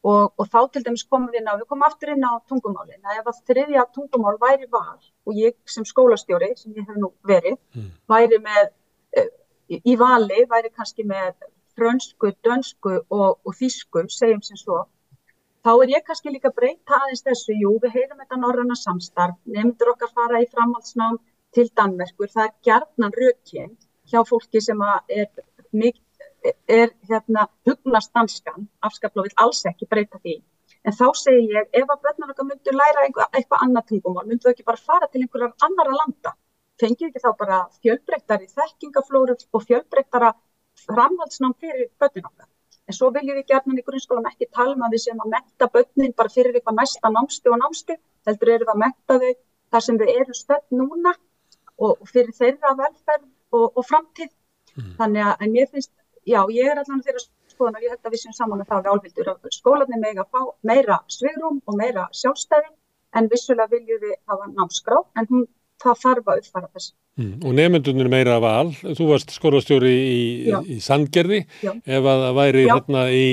Og, 0.00 0.30
og 0.40 0.46
þá 0.48 0.60
til 0.72 0.82
dæmis 0.86 1.04
komum 1.04 1.28
við 1.28 1.42
inn 1.42 1.50
á, 1.52 1.60
við 1.60 1.66
komum 1.68 1.84
aftur 1.84 2.14
inn 2.14 2.24
á 2.24 2.40
tungumálin, 2.48 3.02
að 3.04 3.18
ef 3.20 3.26
að 3.28 3.40
þriðja 3.50 3.82
tungumál 3.92 4.38
væri 4.40 4.68
val 4.72 4.96
og 4.96 5.34
ég 5.36 5.58
sem 5.68 5.84
skólastjóri, 5.84 6.54
sem 6.56 6.72
ég 6.78 6.86
hef 6.88 6.96
nú 6.96 7.12
verið, 7.28 7.58
Mm. 7.76 7.90
væri 8.08 8.38
með, 8.40 8.70
uh, 9.20 9.28
í 9.68 9.96
vali, 10.00 10.46
væri 10.48 10.70
kannski 10.72 11.04
með 11.04 11.34
frönsku, 11.76 12.32
dönsku 12.42 12.94
og, 13.10 13.38
og 13.44 13.52
þísku, 13.60 14.06
segjum 14.08 14.40
sem 14.42 14.56
svo, 14.56 14.86
þá 15.64 15.70
er 15.82 15.92
ég 15.96 16.06
kannski 16.06 16.32
líka 16.32 16.50
breyta 16.56 16.96
aðeins 16.96 17.22
þessu, 17.26 17.52
jú, 17.60 17.76
við 17.82 17.92
heyrum 17.98 18.22
þetta 18.22 18.40
norranna 18.40 18.76
samstarf, 18.80 19.36
nefndur 19.44 19.92
okkar 19.92 20.12
fara 20.16 20.40
í 20.40 20.48
framhaldsnám 20.48 21.20
til 21.52 21.68
Danmerkur, 21.76 22.32
það 22.32 22.46
er 22.46 22.54
gjarnan 22.64 23.16
rökinn 23.20 23.76
hjá 24.10 24.24
fólki 24.26 24.62
sem 24.64 24.80
er, 25.08 25.28
mik- 25.72 26.06
er 26.68 26.88
hérna, 27.08 27.46
hugnast 27.68 28.12
danskan, 28.16 28.68
afskaplega 28.86 29.28
vil 29.28 29.36
alls 29.44 29.64
ekki 29.68 29.88
breyta 29.90 30.20
því. 30.22 30.36
En 30.84 30.94
þá 30.96 31.06
segi 31.22 31.48
ég, 31.52 31.66
ef 31.76 31.90
að 31.92 32.04
börnur 32.04 32.30
okkar 32.32 32.46
myndu 32.48 32.72
læra 32.72 33.02
eitthvað, 33.04 33.28
eitthvað 33.36 33.64
annað 33.66 33.88
tungumál, 33.90 34.26
myndu 34.28 34.46
þau 34.46 34.54
ekki 34.54 34.68
bara 34.70 34.84
fara 34.90 35.08
til 35.12 35.20
einhverjar 35.24 35.52
annara 35.66 35.98
landa? 35.98 36.32
Fengið 36.80 37.10
ekki 37.10 37.24
þá 37.24 37.30
bara 37.42 37.58
fjölbreyttari 37.82 38.48
þekkingaflóru 38.54 39.36
og 39.36 39.66
fjölbreyttara 39.66 40.32
framhaldsnám 40.86 41.54
fyrir 41.60 41.90
börnun 42.00 42.30
okkar? 42.30 42.48
En 42.88 42.96
svo 42.96 43.10
viljum 43.14 43.36
við 43.36 43.46
gerðan 43.52 43.78
í 43.78 43.84
grunnskólan 43.86 44.30
ekki 44.32 44.48
tala 44.56 44.72
um 44.74 44.86
að 44.86 44.96
við 44.96 45.04
séum 45.04 45.20
að 45.22 45.34
metta 45.36 45.68
börnin 45.74 46.16
bara 46.16 46.32
fyrir 46.32 46.56
eitthvað 46.56 46.80
næsta 46.80 47.12
námstu 47.12 47.52
og 47.52 47.60
námstu, 47.60 47.96
heldur 48.26 48.54
erum 48.54 48.70
við 48.70 48.72
að 48.74 48.82
metta 48.86 49.18
þau 49.20 49.34
þar 49.70 49.84
sem 49.86 50.00
þau 50.00 50.08
eru 50.16 50.34
stödd 50.40 50.78
núna 50.80 51.12
og 51.84 52.08
fyrir 52.08 52.32
þeirra 52.40 52.72
velferð 52.80 53.28
og, 53.52 53.66
og 53.76 53.84
framtíð. 53.86 54.32
Þannig 54.98 55.26
að 55.26 55.44
en 55.44 55.54
mér 55.56 55.70
finnst, 55.70 55.92
já, 56.28 56.40
ég 56.54 56.70
er 56.70 56.82
allan 56.82 57.04
þeirra 57.06 57.24
skoðan 57.50 57.78
og 57.78 57.84
ég 57.84 57.94
held 57.94 58.06
að 58.06 58.14
við 58.14 58.22
séum 58.24 58.36
saman 58.36 58.60
með 58.60 58.70
það 58.70 58.84
við 58.84 58.92
álvildur 58.94 59.30
að 59.32 59.54
skólanir 59.56 60.02
mega 60.02 60.26
fá 60.30 60.40
meira 60.62 61.00
svigrum 61.08 61.60
og 61.66 61.80
meira 61.80 62.06
sjálfstæði 62.16 62.70
en 63.18 63.30
vissulega 63.30 63.72
viljum 63.74 64.04
við 64.04 64.14
hafa 64.30 64.48
námskrá 64.54 65.00
en 65.18 65.28
hún, 65.30 65.46
það 65.80 66.00
þarf 66.04 66.30
að 66.30 66.40
uppfara 66.42 66.70
þessu. 66.74 66.92
Mm. 67.20 67.34
Og 67.44 67.54
nefndunir 67.56 68.08
meira 68.12 68.38
val, 68.40 68.70
þú 68.70 69.08
varst 69.10 69.32
skólastjóri 69.34 69.92
í, 69.92 70.22
í 70.76 70.78
Sandgerði, 70.84 71.42
Já. 71.64 71.72
ef 71.74 72.08
að 72.12 72.24
það 72.24 72.36
væri 72.38 72.64
Já. 72.64 72.72
hérna 72.74 73.04
í 73.12 73.26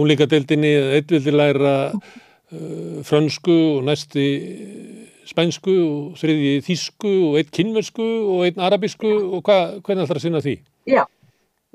úlingadeildinni 0.00 0.72
eða 0.78 0.98
eitt 0.98 1.14
vildi 1.14 1.34
læra 1.34 1.74
uh, 1.92 3.02
frönsku 3.06 3.58
og 3.76 3.84
næsti 3.90 4.26
spænsku 5.28 5.74
og 5.86 6.20
þriði 6.20 6.52
þísku 6.66 7.12
og 7.28 7.38
eitt 7.40 7.50
kynversku 7.54 8.06
og 8.34 8.46
einn 8.46 8.62
arabisku 8.66 9.10
og 9.10 9.42
hva, 9.46 9.58
hvernig 9.80 10.06
ætlar 10.06 10.20
að 10.20 10.24
sinna 10.26 10.42
því? 10.44 10.54
Já, 10.90 11.02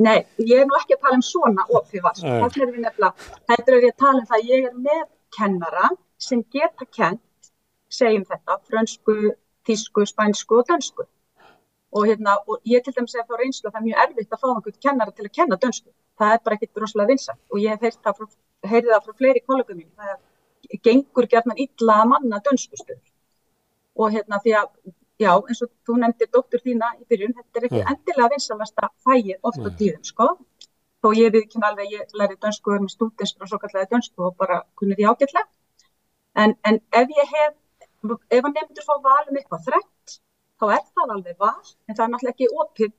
nei, 0.04 0.18
ég 0.44 0.62
er 0.62 0.70
nú 0.70 0.78
ekki 0.80 0.98
að 0.98 1.04
tala 1.06 1.20
um 1.20 1.26
svona 1.26 1.68
opið 1.68 2.06
vast. 2.06 2.24
Nei. 2.26 2.40
Þannig 2.44 2.64
er 2.66 2.72
við 2.74 2.86
nefnilega, 2.86 3.30
heldur 3.54 3.78
er 3.78 3.88
ég 3.88 3.96
að 3.96 4.06
tala 4.06 4.22
um 4.22 4.30
það 4.30 4.40
að 4.40 4.54
ég 4.54 4.70
er 4.70 4.80
með 4.88 5.04
kennara 5.38 5.92
sem 6.28 6.42
geta 6.54 6.88
kent, 7.00 7.52
segjum 7.94 8.26
þetta, 8.28 8.58
frönsku, 8.70 9.18
þísku, 9.68 10.08
spænsku 10.10 10.60
og 10.60 10.68
dönsku. 10.72 11.08
Og, 11.96 12.04
hérna, 12.04 12.36
og 12.52 12.60
ég 12.68 12.84
til 12.84 12.92
dæmis 12.94 13.16
að 13.16 13.30
fá 13.30 13.38
reynslu 13.40 13.70
að 13.70 13.78
það 13.78 13.80
er 13.80 13.86
mjög 13.86 14.02
erfitt 14.04 14.34
að 14.34 14.42
fá 14.42 14.48
einhvern 14.52 14.82
kennara 14.84 15.14
til 15.16 15.26
að 15.26 15.36
kenna 15.38 15.58
dönsku. 15.62 15.92
Það 16.20 16.34
er 16.34 16.42
bara 16.44 16.58
ekkit 16.58 16.82
rosalega 16.82 17.14
vinsætt 17.14 17.54
og 17.54 17.62
ég 17.64 17.74
hef 17.74 17.86
heyrt 17.86 18.02
það 18.04 18.18
frá, 18.18 18.28
heyrði 18.72 18.92
það 18.92 19.06
frá 19.06 19.16
fleiri 19.22 19.44
kollegum 19.46 19.80
mín. 19.80 19.94
Það 19.96 20.82
gengur 20.84 21.30
gerðan 21.32 21.62
illa 21.64 22.02
að 22.02 22.10
manna 22.12 22.42
dönsku 22.44 22.80
stöður. 22.82 23.06
Og 23.98 24.14
hérna 24.14 24.40
því 24.44 24.54
að 24.62 24.72
Já, 25.18 25.32
eins 25.34 25.64
og 25.66 25.72
þú 25.88 25.96
nefndir 25.98 26.30
dóttur 26.30 26.62
þína 26.62 26.92
í 27.00 27.06
byrjun, 27.10 27.32
þetta 27.34 27.58
er 27.58 27.64
ekki 27.68 27.80
Já. 27.80 27.86
endilega 27.90 28.34
vinsalasta 28.36 28.90
fæið 29.02 29.48
oft 29.50 29.64
á 29.66 29.70
Nei. 29.70 29.78
tíðum, 29.80 30.04
sko. 30.06 30.28
Þó 31.02 31.08
ég 31.18 31.32
við 31.34 31.40
ekki 31.40 31.62
alveg, 31.70 31.96
ég 31.96 32.14
læri 32.20 32.38
dönsku 32.38 32.76
með 32.76 32.92
stúdensku 32.94 33.42
og 33.42 33.50
svo 33.50 33.58
kallega 33.64 33.90
dönsku 33.94 34.28
og 34.28 34.36
bara 34.38 34.60
kunni 34.78 34.98
því 34.98 35.08
ágætlega. 35.10 35.50
En, 36.38 36.54
en 36.70 36.78
ef 37.02 37.16
ég 37.18 37.34
hef, 37.34 37.58
ef 38.30 38.46
að 38.46 38.54
nefndur 38.60 38.86
fá 38.86 38.94
val 39.08 39.26
um 39.32 39.42
eitthvað 39.42 39.66
þrengt, 39.72 40.18
þá 40.62 40.66
er 40.76 40.86
það 40.86 41.16
alveg 41.16 41.42
val, 41.42 41.66
en 41.88 41.98
það 41.98 42.06
er 42.06 42.14
náttúrulega 42.14 42.36
ekki 42.36 42.52
opið 42.62 42.94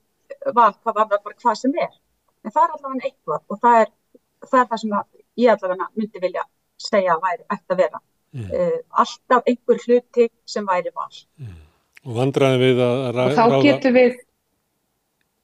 val, 0.59 0.73
hvað 0.83 0.99
var 0.99 1.09
bara 1.15 1.39
hvað 1.45 1.63
sem 1.63 1.81
er. 1.87 1.95
En 2.43 2.55
það 2.55 2.65
er 2.65 2.75
allavega 2.75 3.13
eitthvað 3.13 3.47
og 3.47 3.63
það 3.63 3.81
er 3.85 3.95
það, 4.43 4.61
er 4.61 4.69
það 4.73 4.83
sem 4.83 4.99
að 4.99 5.07
ég 5.45 5.55
allavega 5.55 5.91
myndi 5.95 6.27
vilja 6.27 6.49
segja 6.91 7.15
að 7.15 7.25
væri 7.29 7.47
eftir 7.47 7.77
að 7.77 7.83
vera. 7.85 8.03
Mm. 8.37 8.51
Uh, 8.53 8.79
alltaf 9.03 9.47
einhver 9.49 9.79
hluti 9.87 10.29
sem 10.45 10.67
væri 10.69 10.93
val. 10.95 11.13
Og 12.05 12.17
vandraði 12.17 12.59
við 12.61 12.83
að 12.85 12.99
að 13.09 13.21
Og 13.23 13.37
þá 13.39 13.45
ráða, 13.45 13.63
getum 13.65 13.97
við, 13.97 14.19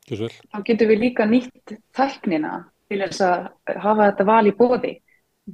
Gjörðu 0.08 0.28
vel. 0.28 0.50
þá 0.52 0.58
getum 0.68 0.90
við 0.92 1.00
líka 1.00 1.26
nýtt 1.28 1.74
tæknina 1.96 2.52
til 2.92 3.00
þess 3.00 3.24
að 3.24 3.78
hafa 3.80 4.10
þetta 4.10 4.28
val 4.28 4.44
í 4.46 4.54
bóði. 4.58 4.92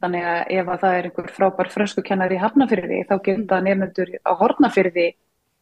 Þannig 0.01 0.27
að 0.31 0.41
ef 0.55 0.69
að 0.71 0.83
það 0.85 0.97
er 0.97 1.07
einhver 1.09 1.31
frábær 1.35 1.71
fröskukennari 1.73 2.37
í 2.37 2.43
Hafnafyrði, 2.43 2.99
þá 3.11 3.15
geta 3.27 3.61
nefnendur 3.67 4.13
á 4.23 4.33
Hortnafyrði 4.39 5.07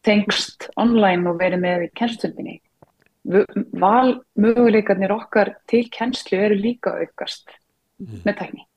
tengst 0.05 0.69
online 0.77 1.29
og 1.29 1.39
verið 1.41 1.63
með 1.63 1.85
í 1.87 1.91
kennstundinni. 1.97 2.59
Val 3.81 4.19
möguleikarnir 4.39 5.13
okkar 5.13 5.55
til 5.69 5.85
kennslu 5.93 6.37
eru 6.39 6.57
líka 6.57 6.93
aukast 7.01 7.49
með 7.99 8.37
tækni. 8.41 8.68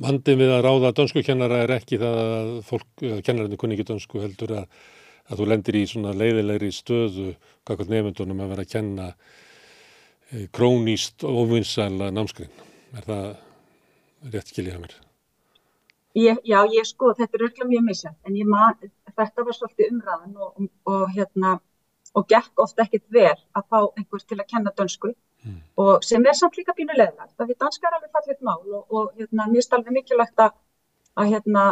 Vandin 0.00 0.40
við 0.40 0.50
að 0.54 0.64
ráða 0.66 0.92
dönskukennara 0.96 1.62
er 1.64 1.74
ekki 1.76 1.98
það 2.00 2.18
að 2.22 2.50
fólk, 2.68 2.88
kennarinn 3.26 3.60
kunni 3.60 3.76
ekki 3.76 3.88
dönsku 3.90 4.22
heldur 4.22 4.54
að, 4.62 4.82
að 5.28 5.42
þú 5.42 5.48
lendir 5.50 5.78
í 5.78 5.84
svona 5.90 6.14
leiðilegri 6.16 6.70
stöðu 6.72 7.32
kakvart 7.68 7.92
nefndunum 7.92 8.42
að 8.44 8.52
vera 8.54 8.66
að 8.66 8.72
kenna 8.72 9.08
e, 9.12 10.46
króníst 10.54 11.26
ofinsæla 11.28 12.10
námskrinn. 12.14 12.52
Er 12.96 13.08
það 13.08 13.26
rétt 14.32 14.52
skiljað 14.52 14.84
mér? 14.84 14.96
Ég, 16.18 16.40
já, 16.44 16.58
ég 16.68 16.88
sko, 16.88 17.12
þetta 17.16 17.38
er 17.38 17.46
örgulega 17.48 17.68
mjög 17.70 17.84
misjænt, 17.88 18.18
en 18.28 18.40
man, 18.48 18.80
þetta 19.08 19.44
var 19.46 19.56
svolítið 19.56 19.92
umræðan 19.94 20.34
og, 20.36 20.50
og, 20.56 20.72
og 20.92 21.04
hérna, 21.14 21.54
og 22.12 22.26
gekk 22.28 22.60
ofta 22.60 22.84
ekkit 22.84 23.06
vel 23.12 23.36
að 23.56 23.68
fá 23.68 23.78
einhver 23.86 24.24
til 24.26 24.36
að 24.40 24.50
kenna 24.50 24.74
dönsku 24.76 25.14
Mm. 25.42 25.62
og 25.82 26.04
sem 26.06 26.26
er 26.26 26.36
samt 26.38 26.58
líka 26.58 26.74
pínu 26.76 26.94
leðilegt, 26.94 27.34
af 27.40 27.48
því 27.48 27.56
danska 27.60 27.88
er 27.88 27.96
alveg 27.96 28.12
fallið 28.16 28.44
mál 28.46 28.76
og, 28.78 28.82
og 28.94 29.08
hérna, 29.18 29.46
mér 29.50 29.64
er 29.64 29.78
alveg 29.78 29.96
mikilvægt 29.96 30.42
að, 30.44 30.52
að, 31.18 31.32
hérna, 31.32 31.64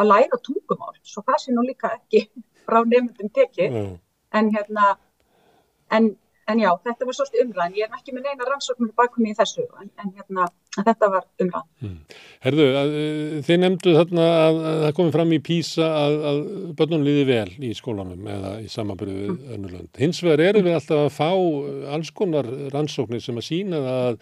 að 0.00 0.08
læra 0.12 0.38
tungumál, 0.46 0.94
svo 1.04 1.24
það 1.26 1.42
sé 1.42 1.56
nú 1.56 1.64
líka 1.66 1.90
ekki 1.98 2.22
frá 2.68 2.80
nefndum 2.84 3.32
tekið, 3.36 3.76
Já. 3.76 3.90
en 4.40 4.50
hérna, 4.54 4.86
en, 5.98 6.08
en 6.48 6.64
já, 6.64 6.70
þetta 6.86 7.10
var 7.10 7.18
svolítið 7.18 7.44
umræðan, 7.44 7.76
ég 7.76 7.88
er 7.88 8.00
ekki 8.00 8.16
með 8.16 8.30
neina 8.30 8.48
rannsóknir 8.48 8.96
bakum 8.96 9.28
í 9.28 9.36
þessu, 9.36 9.68
en, 9.82 9.92
en 10.00 10.14
hérna, 10.16 10.48
en 10.78 10.86
þetta 10.86 11.10
var 11.12 11.28
umræðan. 11.42 11.94
Herðu, 12.44 12.66
að, 12.78 12.92
e, 12.94 13.06
þið 13.46 13.62
nefndu 13.64 13.94
þarna 13.96 14.26
að, 14.32 14.58
að 14.70 14.82
það 14.84 14.92
komið 14.98 15.16
fram 15.16 15.32
í 15.34 15.38
PISA 15.48 15.88
að, 16.02 16.18
að 16.30 16.42
börnum 16.78 17.06
líði 17.06 17.24
vel 17.32 17.48
í 17.66 17.72
skólanum 17.74 18.28
eða 18.34 18.52
í 18.62 18.68
samanbyrðu 18.70 19.16
við 19.24 19.56
önnulönd. 19.56 19.90
Hins 19.98 20.22
vegar 20.22 20.44
eru 20.50 20.62
við 20.66 20.78
alltaf 20.78 21.08
að 21.08 21.16
fá 21.16 21.32
alls 21.96 22.12
konar 22.14 22.52
rannsóknir 22.74 23.24
sem 23.24 23.40
að 23.40 23.48
sína 23.48 23.80
að, 23.90 24.20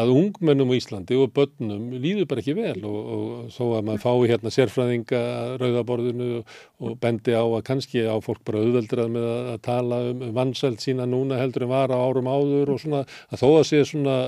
að 0.00 0.12
ungmennum 0.14 0.72
á 0.72 0.78
Íslandi 0.78 1.18
og 1.20 1.34
börnum 1.36 1.90
líður 2.00 2.30
bara 2.30 2.44
ekki 2.44 2.56
vel 2.56 2.78
og, 2.88 3.12
og 3.16 3.52
þó 3.52 3.62
að 3.66 3.90
maður 3.90 4.04
fái 4.06 4.30
hérna 4.30 4.54
sérfræðinga 4.54 5.22
rauðaborðinu 5.60 6.30
og, 6.40 6.96
bendi 7.02 7.36
á 7.36 7.44
að 7.44 7.66
kannski 7.68 8.06
á 8.08 8.16
fólk 8.24 8.40
bara 8.48 8.64
auðveldrað 8.64 9.12
með 9.18 9.28
að, 9.36 9.52
tala 9.68 10.00
um 10.14 10.24
vansælt 10.40 10.80
sína 10.80 11.08
núna 11.10 11.42
heldur 11.42 11.68
en 11.68 11.74
var 11.74 11.92
á 11.92 11.98
árum 12.00 12.30
áður 12.30 12.76
og 12.76 12.82
svona 12.86 13.04
að 13.28 13.44
þó 13.44 13.48
að 13.50 13.64
sé 13.68 13.84
svona 13.92 14.18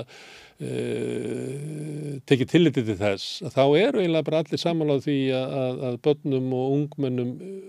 tekið 2.29 2.49
tillitið 2.53 2.89
til 2.91 2.95
þess 2.99 3.51
þá 3.53 3.63
eru 3.79 4.01
eiginlega 4.01 4.27
bara 4.27 4.41
allir 4.43 4.61
samanláð 4.61 5.05
því 5.07 5.17
að, 5.35 5.83
að, 5.89 5.99
börnum 6.07 6.49
og 6.57 6.73
ungmennum 6.77 7.35
eh, 7.43 7.59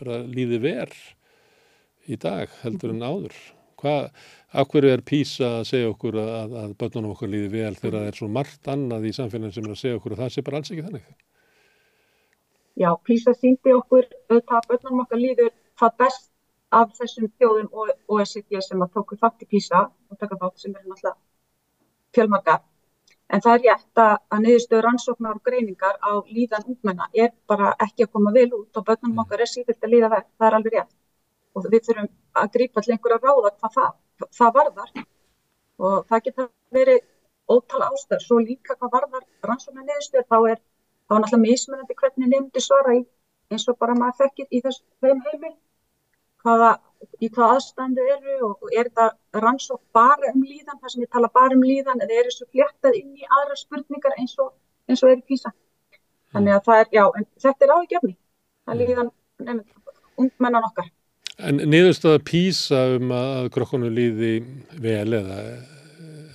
bara 0.00 0.20
líði 0.26 0.60
ver 0.62 0.94
í 2.10 2.18
dag 2.20 2.50
heldur 2.62 2.92
en 2.92 3.04
áður. 3.06 3.36
Hvað, 3.82 4.08
hverju 4.70 4.92
er 4.92 5.02
PISA 5.06 5.48
að 5.58 5.68
segja 5.70 5.90
okkur 5.90 6.18
að, 6.22 6.56
að 6.60 6.74
börnunum 6.78 7.14
okkar 7.14 7.32
líði 7.32 7.50
vel 7.54 7.74
þegar 7.78 7.98
það 7.98 8.08
er 8.10 8.18
svo 8.18 8.28
margt 8.36 8.70
annað 8.70 9.08
í 9.08 9.14
samfélagin 9.16 9.56
sem 9.56 9.66
er 9.66 9.74
að 9.74 9.80
segja 9.80 9.98
okkur 9.98 10.16
að 10.16 10.22
það 10.22 10.34
sé 10.34 10.44
bara 10.46 10.60
alls 10.60 10.72
ekki 10.74 10.86
þannig? 10.86 11.08
Já, 12.82 12.90
PISA 13.06 13.34
síndi 13.38 13.74
okkur 13.76 14.06
að 14.32 14.70
börnum 14.70 15.02
okkar 15.04 15.22
líður 15.22 15.52
það 15.80 15.98
best 16.04 16.28
af 16.72 16.94
þessum 16.96 17.28
þjóðum 17.36 17.68
og 17.72 17.90
OECD 18.16 18.62
sem 18.64 18.80
að 18.84 18.94
tóku 18.96 19.18
þátt 19.20 19.44
í 19.44 19.50
PISA 19.50 19.84
og 19.88 20.20
taka 20.20 20.38
þátt 20.40 20.62
sem 20.62 20.72
er 20.72 20.86
náttúrulega 20.86 21.18
fjölmargar. 22.16 22.62
En 23.32 23.40
það 23.44 23.54
er 23.54 23.62
rétt 23.66 24.00
að, 24.02 24.16
niðurstöður 24.44 24.86
rannsóknar 24.86 25.38
og 25.38 25.46
greiningar 25.48 25.96
á 26.04 26.12
líðan 26.28 26.66
ungmenna 26.68 27.08
er 27.12 27.30
bara 27.48 27.72
ekki 27.80 28.06
að 28.06 28.12
koma 28.16 28.32
vel 28.34 28.48
út 28.58 28.76
og 28.76 28.84
börnum 28.88 29.22
okkar 29.24 29.44
er 29.44 29.52
síðan 29.52 29.78
að 29.78 29.94
líða 29.94 30.10
vel. 30.12 30.24
Það 30.38 30.48
er 30.48 30.58
alveg 30.58 30.76
rétt. 30.76 30.92
Og 31.56 31.70
við 31.72 31.86
þurfum 31.86 32.10
að 32.42 32.52
grípa 32.56 32.82
til 32.82 32.92
einhverja 32.92 33.22
ráða 33.22 33.54
hvað 33.54 33.78
það, 33.78 33.94
það 34.40 34.52
varðar. 34.58 34.92
Og 35.82 35.96
það 36.10 36.26
geta 36.26 36.48
verið 36.76 37.00
ótal 37.56 37.82
ástæður. 37.88 38.26
Svo 38.26 38.42
líka 38.44 38.76
hvað 38.76 38.94
varðar 38.98 39.26
rannsóknar 39.48 39.88
niðurstöður 39.88 40.28
þá 40.28 40.38
er 40.52 40.62
þá 41.12 41.16
er 41.16 41.22
náttúrulega 41.22 41.42
mismunandi 41.42 41.94
hvernig 41.98 42.30
nefndi 42.32 42.62
svara 42.62 42.94
í, 42.96 43.02
eins 43.52 43.66
og 43.68 43.78
bara 43.80 43.96
maður 43.98 44.22
þekkir 44.22 44.46
í 44.48 44.60
þess 44.64 44.82
heimi 45.02 45.50
hvaða, 46.42 46.70
í 47.22 47.28
hvaða 47.28 47.56
aðstæðandu 47.56 48.06
eru 48.14 48.36
og, 48.48 48.54
og 48.62 48.72
er 48.72 48.88
þetta 48.88 49.42
rannsók 49.44 49.82
bara 49.96 50.32
um 50.32 50.42
líðan, 50.44 50.78
það 50.80 50.94
sem 50.94 51.04
ég 51.04 51.12
tala 51.12 51.30
bara 51.34 51.56
um 51.56 51.64
líðan 51.66 52.02
eða 52.04 52.18
er 52.18 52.30
þessu 52.30 52.48
fléttað 52.50 52.98
inn 53.00 53.12
í 53.16 53.28
aðra 53.38 53.58
spurningar 53.58 54.16
eins 54.18 54.34
og, 54.42 54.52
eins 54.88 55.02
og 55.02 55.12
er 55.12 55.20
í 55.20 55.26
písa 55.28 55.52
þannig 56.32 56.56
að 56.56 56.64
það 56.68 56.82
er, 56.82 56.90
já, 56.98 57.04
en 57.18 57.28
þetta 57.44 57.66
er 57.66 57.74
áhugjefni 57.76 58.16
það 58.16 58.74
er 58.74 58.82
líðan, 58.82 59.14
ungmennan 60.20 60.68
okkar 60.70 60.90
En 61.42 61.58
niðurstaða 61.72 62.20
písa 62.28 62.82
um 62.98 63.12
að 63.16 63.46
krokkonu 63.54 63.88
líði 63.90 64.34
vel 64.84 65.16
eða 65.16 65.38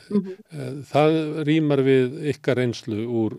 mm 0.10 0.24
-hmm. 0.24 0.82
það 0.90 1.20
rýmar 1.48 1.84
við 1.86 2.18
ykkar 2.34 2.64
einslu 2.64 3.06
úr 3.06 3.38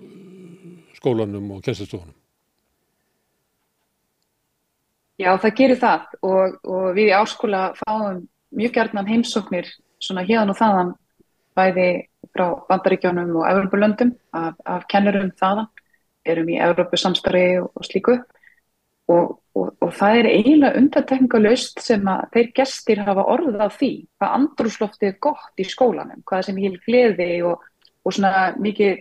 skólanum 0.96 1.50
og 1.56 1.62
kjænstastofunum? 1.62 2.14
Já, 5.18 5.32
það 5.42 5.54
gerir 5.58 5.80
það. 5.82 6.06
Og, 6.22 6.56
og 6.68 6.86
við 6.96 7.10
í 7.10 7.16
áskóla 7.18 7.62
fáum 7.80 8.22
mjög 8.54 8.74
gerðnan 8.76 9.10
heimsóknir 9.10 9.68
svona 10.02 10.24
hérna 10.26 10.54
og 10.54 10.58
þaðan 10.60 10.94
bæði 11.58 11.88
frá 12.34 12.46
bandaríkjónum 12.68 13.34
og 13.40 13.48
Evropalöndum 13.50 14.14
af, 14.36 14.54
af 14.62 14.86
kennurum 14.90 15.32
þaðan, 15.38 15.68
erum 16.28 16.50
í 16.52 16.58
Evropasamstari 16.62 17.46
og, 17.62 17.70
og 17.74 17.88
slíku. 17.88 18.18
Og, 19.08 19.38
og 19.56 19.92
það 19.96 20.20
er 20.20 20.28
eiginlega 20.28 20.78
undartekningalust 20.78 21.80
sem 21.82 22.04
að 22.12 22.26
þeir 22.34 22.50
gestir 22.60 23.00
hafa 23.06 23.24
orðið 23.32 23.62
á 23.64 23.68
því 23.72 23.90
hvað 24.20 24.34
andrúsloftið 24.38 25.08
er 25.08 25.20
gott 25.24 25.62
í 25.62 25.66
skólanum, 25.66 26.20
hvað 26.28 26.44
sem 26.46 26.60
hil 26.60 26.74
gleði 26.84 27.30
og 27.48 27.64
svona 28.04 28.52
mikið 28.60 29.00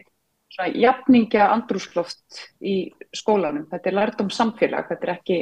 svona 0.56 0.72
jafningja 0.74 1.50
andrúsloft 1.52 2.42
í 2.64 2.78
skólanum. 3.14 3.68
Þetta 3.70 3.92
er 3.92 3.98
lært 4.00 4.24
um 4.24 4.32
samfélag, 4.34 4.88
þetta 4.90 5.08
er 5.08 5.14
ekki 5.18 5.40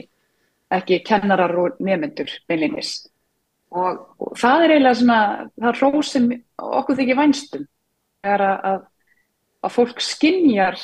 ekki 0.74 1.02
kennarar 1.06 1.54
og 1.62 1.78
nefnendur 1.84 2.32
beinlinis 2.50 2.98
og, 3.76 4.02
og 4.20 4.36
það 4.40 4.66
er 4.66 4.74
eiginlega 4.76 5.00
svona 5.00 5.22
það 5.62 5.80
róð 5.82 6.02
sem 6.10 6.28
okkur 6.58 7.00
þykir 7.00 7.20
vænstum 7.20 7.66
er 8.26 8.44
að, 8.46 8.84
að 9.62 9.76
fólk 9.76 10.04
skinjar 10.04 10.80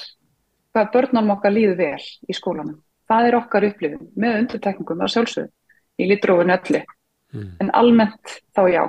hvað 0.71 0.91
börnum 0.93 1.33
okkar 1.35 1.53
líður 1.53 1.77
vel 1.81 2.05
í 2.29 2.35
skólanum. 2.35 2.79
Það 3.11 3.27
er 3.27 3.37
okkar 3.41 3.67
upplifin 3.67 4.09
með 4.15 4.37
undirtekningum 4.41 5.03
að 5.03 5.13
sjálfsögðu 5.15 5.51
í 5.99 6.07
litrófinu 6.07 6.55
öllu. 6.55 6.83
Mm. 7.31 7.51
en 7.63 7.69
almennt 7.79 8.33
þá 8.51 8.61
já 8.67 8.81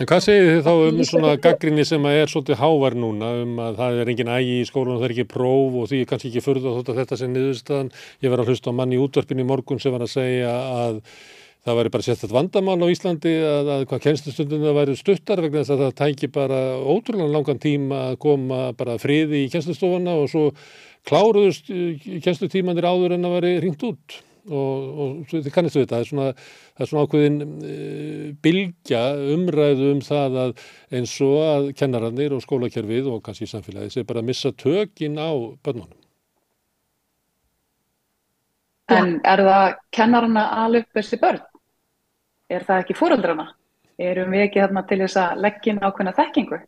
En 0.00 0.08
hvað 0.08 0.22
segir 0.24 0.46
þið 0.46 0.62
þá 0.64 0.70
um 0.72 1.00
svona 1.04 1.30
gaggrinni 1.44 1.82
sem 1.84 2.06
er 2.08 2.30
svolítið 2.32 2.56
hávar 2.62 2.94
núna 2.96 3.26
um 3.42 3.58
að 3.60 3.74
það 3.76 3.98
er 4.00 4.10
engin 4.14 4.30
ægi 4.32 4.54
í 4.62 4.64
skólan 4.64 4.94
og 4.94 5.02
það 5.02 5.04
er 5.04 5.12
ekki 5.12 5.26
próf 5.28 5.76
og 5.82 5.90
því 5.90 6.00
er 6.00 6.08
kannski 6.08 6.30
ekki 6.30 6.42
þótt 6.46 6.88
að 6.88 7.00
þetta 7.02 7.18
sé 7.20 7.28
niðurstaðan. 7.28 7.90
Ég 8.24 8.32
var 8.32 8.40
að 8.40 8.48
hlusta 8.48 8.72
á 8.72 8.78
manni 8.78 8.96
í 8.96 9.02
útvarpinu 9.04 9.44
í 9.44 9.48
morgun 9.50 9.82
sem 9.84 9.92
var 9.92 10.06
að 10.06 10.14
segja 10.14 10.54
að 10.78 11.02
það 11.66 11.78
væri 11.82 11.92
bara 11.98 12.08
sett 12.08 12.22
þetta 12.24 12.38
vandamál 12.38 12.78
á 12.80 12.92
Íslandi 12.94 13.36
að, 13.50 13.70
að 13.76 13.86
hvað 13.92 14.04
kennslustundum 14.08 14.64
það 14.64 14.80
væri 14.80 14.96
stuttar 15.02 15.44
vegna 15.44 15.60
þess 15.60 15.76
að 15.76 15.84
það 15.84 15.94
tæki 16.00 16.32
bara 16.40 16.64
ótrúlega 16.80 17.36
langan 17.36 17.62
tíma 17.68 18.02
að 18.08 18.18
koma 18.24 18.64
bara 18.80 18.96
friði 19.02 19.44
í 19.44 19.52
kennslustofana 19.52 20.16
og 20.24 20.32
svo 20.32 20.48
kláruðust 21.04 21.68
kennslutímanir 22.24 22.88
áður 22.88 23.18
en 23.18 23.28
að 23.28 23.36
væri 23.42 23.56
ringt 23.66 23.90
út 23.92 24.22
og, 24.50 24.98
og 24.98 25.30
þið 25.30 25.50
kannist 25.54 25.76
við 25.76 25.84
þetta, 25.84 25.94
það 25.94 26.02
er 26.02 26.08
svona, 26.08 26.28
það 26.72 26.84
er 26.84 26.90
svona 26.90 27.06
ákveðin 27.06 27.36
e, 27.42 27.74
bilgja 28.42 29.02
umræðu 29.36 29.90
um 29.92 30.00
það 30.02 30.38
að 30.42 30.54
eins 30.98 31.14
og 31.22 31.36
að 31.46 31.68
kennarannir 31.78 32.34
og 32.34 32.42
skólakerfið 32.42 33.10
og 33.12 33.22
kannski 33.26 33.46
samfélagið 33.50 33.94
sé 33.94 34.06
bara 34.08 34.22
að 34.22 34.30
missa 34.32 34.52
tökin 34.58 35.20
á 35.20 35.30
börnunum. 35.62 35.98
En 38.92 39.14
er 39.24 39.44
það 39.46 39.68
kennaranna 39.94 40.46
alveg 40.64 40.88
þessi 40.92 41.18
börn? 41.22 41.44
Er 42.50 42.66
það 42.66 42.82
ekki 42.82 42.98
fóröldrana? 42.98 43.46
Erum 44.02 44.34
við 44.34 44.48
ekki 44.48 44.60
þarna 44.60 44.82
til 44.88 44.98
þess 45.04 45.20
að 45.20 45.42
leggja 45.44 45.72
inn 45.72 45.84
ákveðna 45.84 46.14
þekkingu? 46.16 46.58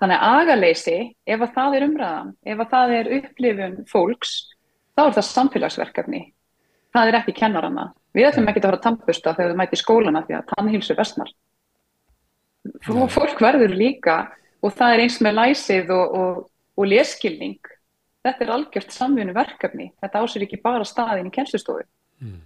Þannig 0.00 0.22
að 0.24 0.36
agaleysi, 0.42 0.98
ef 1.28 1.42
að 1.44 1.56
það 1.56 1.74
er 1.76 1.86
umræðan, 1.86 2.28
ef 2.44 2.60
að 2.62 2.70
það 2.70 2.92
er 2.98 3.10
upplifun 3.18 3.74
fólks, 3.88 4.34
þá 4.96 5.02
er 5.06 5.16
það 5.16 5.26
samfélagsverkefni 5.28 6.20
það 6.94 7.10
er 7.10 7.18
ekki 7.20 7.36
kennaranna. 7.36 7.90
Við 8.16 8.26
ætlum 8.30 8.50
ekki 8.50 8.60
að 8.62 8.68
fara 8.68 8.80
að 8.80 8.86
tampusta 8.86 9.34
þegar 9.36 9.52
þau 9.52 9.60
mæti 9.60 9.78
skólana 9.78 10.22
því 10.26 10.36
að 10.38 10.48
tannhilsu 10.54 10.96
vestnar. 10.98 11.32
Fólk 12.84 13.40
verður 13.40 13.74
líka 13.76 14.16
og 14.60 14.74
það 14.76 14.94
er 14.94 15.02
eins 15.04 15.18
með 15.24 15.36
læsið 15.38 15.92
og, 15.94 16.16
og, 16.20 16.40
og 16.76 16.90
leskilning. 16.90 17.72
Þetta 18.26 18.44
er 18.44 18.52
algjört 18.56 18.92
samfunnu 18.92 19.34
verkefni. 19.36 19.90
Þetta 20.02 20.24
ásir 20.24 20.44
ekki 20.44 20.60
bara 20.60 20.84
staðin 20.88 21.30
í 21.30 21.34
kennslustofu. 21.34 21.86
Mm. 22.20 22.40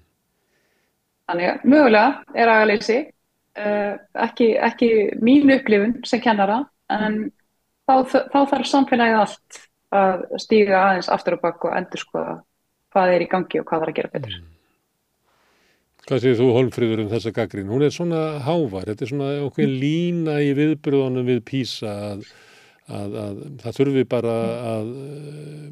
Þannig 1.24 1.64
mögulega 1.64 2.36
er 2.36 2.52
aðaleysi 2.52 2.98
uh, 3.00 3.94
ekki, 4.26 4.52
ekki 4.60 4.90
mín 5.24 5.50
upplifun 5.56 5.96
sem 6.06 6.20
kennara 6.22 6.60
en 6.92 7.30
þá, 7.88 8.04
þá 8.04 8.40
þarf 8.52 8.68
samfélagið 8.68 9.22
allt 9.22 9.62
að 9.94 10.24
stíga 10.42 10.82
aðeins 10.82 11.08
aftur 11.12 11.38
og 11.38 11.46
bakk 11.46 11.64
og 11.70 11.78
endur 11.78 12.02
skoða 12.02 12.36
hvað 12.94 13.14
er 13.16 13.24
í 13.24 13.30
gangi 13.30 13.60
og 13.60 13.66
hvað 13.68 13.84
þarf 13.84 13.92
að 13.92 13.98
gera 13.98 14.12
betur. 14.14 14.36
Mm. 14.38 14.50
Hvað 16.04 16.20
séð 16.20 16.40
þú 16.42 16.46
Holmfríður 16.52 17.00
um 17.00 17.12
þessa 17.14 17.30
gaggrín? 17.32 17.70
Hún 17.72 17.82
er 17.86 17.92
svona 17.94 18.22
hávar, 18.44 18.90
þetta 18.90 19.06
er 19.06 19.10
svona 19.10 19.28
okkur 19.46 19.70
lína 19.70 20.34
í 20.44 20.50
viðbröðunum 20.58 21.30
við 21.30 21.40
písa 21.48 21.94
að, 22.10 22.26
að, 22.92 23.16
að 23.22 23.38
það 23.62 23.78
þurfi 23.78 24.04
bara 24.12 24.34
að 24.74 24.92
uh, 24.92 25.70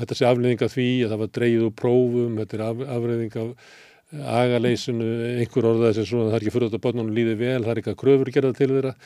þetta 0.00 0.18
sé 0.18 0.28
afleðing 0.30 0.64
af 0.64 0.72
því 0.72 0.88
að 1.04 1.12
það 1.12 1.22
var 1.24 1.32
dreyð 1.38 1.66
úr 1.66 1.76
prófum, 1.82 2.40
þetta 2.40 2.58
er 2.58 2.66
af, 2.70 2.82
afleðing 2.96 3.38
af 3.42 3.70
agaleysinu, 4.14 5.12
einhver 5.42 5.70
orðað 5.74 5.96
sem 5.98 6.08
svona 6.08 6.30
það 6.30 6.38
er 6.38 6.44
ekki 6.44 6.56
fyrir 6.56 6.70
þetta 6.72 6.84
börnunum 6.88 7.14
líði 7.14 7.38
vel, 7.44 7.60
það 7.60 7.72
er 7.74 7.80
ekki 7.82 7.92
að 7.92 8.02
kröfur 8.06 8.34
gerða 8.34 8.56
til 8.56 8.72
þeirra. 8.72 8.98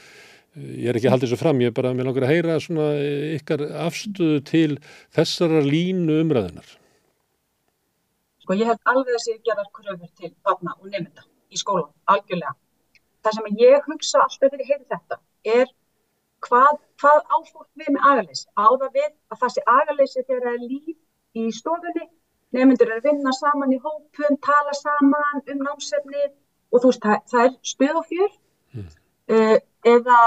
Ég 0.59 0.91
er 0.91 0.99
ekki 0.99 1.09
að 1.09 1.15
halda 1.17 1.27
þessu 1.27 1.39
fram, 1.43 1.61
ég 1.63 1.71
er 1.73 1.77
bara 1.77 1.91
með 1.95 2.09
langar 2.09 2.27
að 2.27 2.37
heyra 2.37 2.59
svona 2.63 2.91
ykkar 3.35 3.67
afstöðu 3.87 4.43
til 4.47 4.77
þessara 5.17 5.63
línu 5.67 6.23
umræðunar. 6.23 6.79
Sko 8.49 8.57
ég 8.57 8.69
held 8.71 8.87
alveg 8.89 9.13
að 9.13 9.21
séu 9.21 9.41
gerðar 9.45 9.67
kröfur 9.77 10.09
til 10.17 10.29
barna 10.41 10.73
og 10.81 10.87
nefnda 10.89 11.25
í 11.53 11.59
skólan, 11.61 11.91
algjörlega. 12.09 12.55
Það 13.21 13.35
sem 13.37 13.59
ég 13.61 13.91
hugsa 13.91 14.23
alltaf 14.23 14.41
þegar 14.41 14.63
ég 14.63 14.71
heyri 14.71 14.87
þetta 14.95 15.19
er 15.57 15.75
hvað, 16.47 16.79
hvað 17.03 17.21
áfólk 17.37 17.69
við 17.83 17.93
með 17.93 18.09
agaleysi. 18.13 18.49
Áða 18.57 18.89
við 18.97 19.11
að 19.13 19.43
það 19.43 19.55
sé 19.59 19.67
agaleysi 19.75 20.25
þegar 20.25 20.43
það 20.47 20.57
er 20.57 20.65
líf 20.65 21.43
í 21.43 21.47
stofunni, 21.59 22.09
nefndur 22.57 22.89
er 22.89 22.97
að 22.97 23.11
vinna 23.11 23.37
saman 23.37 23.77
í 23.77 23.83
hópum, 23.85 24.41
tala 24.49 24.81
saman 24.81 25.45
um 25.45 25.65
námsefni 25.69 26.27
og 26.73 26.81
þú 26.81 26.89
veist 26.95 27.05
það, 27.05 27.23
það 27.35 27.47
er 27.51 27.57
stuð 27.75 28.01
og 28.01 28.13
fjör 28.15 28.29
mm. 28.79 28.91
eða, 29.93 30.21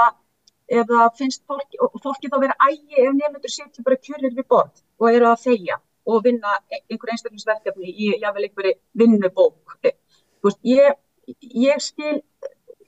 eða 0.78 1.12
finnst 1.18 1.42
fólki, 1.50 1.82
og 1.82 1.98
fólki 2.06 2.30
þá 2.30 2.38
vera 2.46 2.70
ægi 2.70 3.02
ef 3.02 3.16
nefndur 3.18 3.58
setjum 3.58 3.90
bara 3.90 4.04
kjörður 4.06 4.38
við 4.38 4.52
borð 4.54 4.86
og 5.02 5.10
eru 5.10 5.34
að 5.34 5.48
þeia 5.48 5.86
og 6.06 6.24
vinna 6.24 6.56
einhver 6.72 7.12
einstaklingsverkefni 7.14 7.92
í 7.92 8.12
jáfnvel 8.22 8.48
einhverju 8.48 8.74
vinnubók. 9.02 9.76
E, 9.86 9.94
veist, 10.44 10.60
ég, 10.66 10.98
ég, 11.40 11.82
skil, 11.82 12.18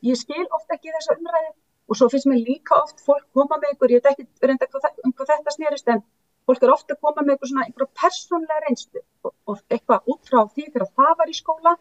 ég 0.02 0.18
skil 0.18 0.46
ofta 0.50 0.78
ekki 0.78 0.94
þessa 0.94 1.16
umræði 1.18 1.52
og 1.88 1.98
svo 1.98 2.08
finnst 2.12 2.28
mér 2.30 2.42
líka 2.48 2.76
oft 2.80 3.02
fólk 3.06 3.26
koma 3.36 3.58
með 3.60 3.72
einhver, 3.72 3.92
ég 3.92 4.02
veit 4.02 4.12
ekki 4.12 4.48
reynda 4.48 4.68
hvað, 4.72 5.00
um 5.04 5.12
hvað 5.12 5.32
þetta 5.34 5.56
snýrist 5.56 5.90
en 5.92 6.04
fólk 6.48 6.64
er 6.64 6.72
ofta 6.74 6.96
koma 7.00 7.22
með 7.22 7.36
einhver 7.36 7.50
svona 7.50 7.66
einhver 7.68 7.90
persónlega 8.00 8.62
reynstu 8.64 9.02
og, 9.24 9.34
og 9.48 9.60
eitthvað 9.68 10.14
út 10.14 10.30
frá 10.30 10.40
því 10.54 10.70
þegar 10.70 10.88
það 11.00 11.18
var 11.20 11.32
í 11.32 11.36
skóla 11.38 11.74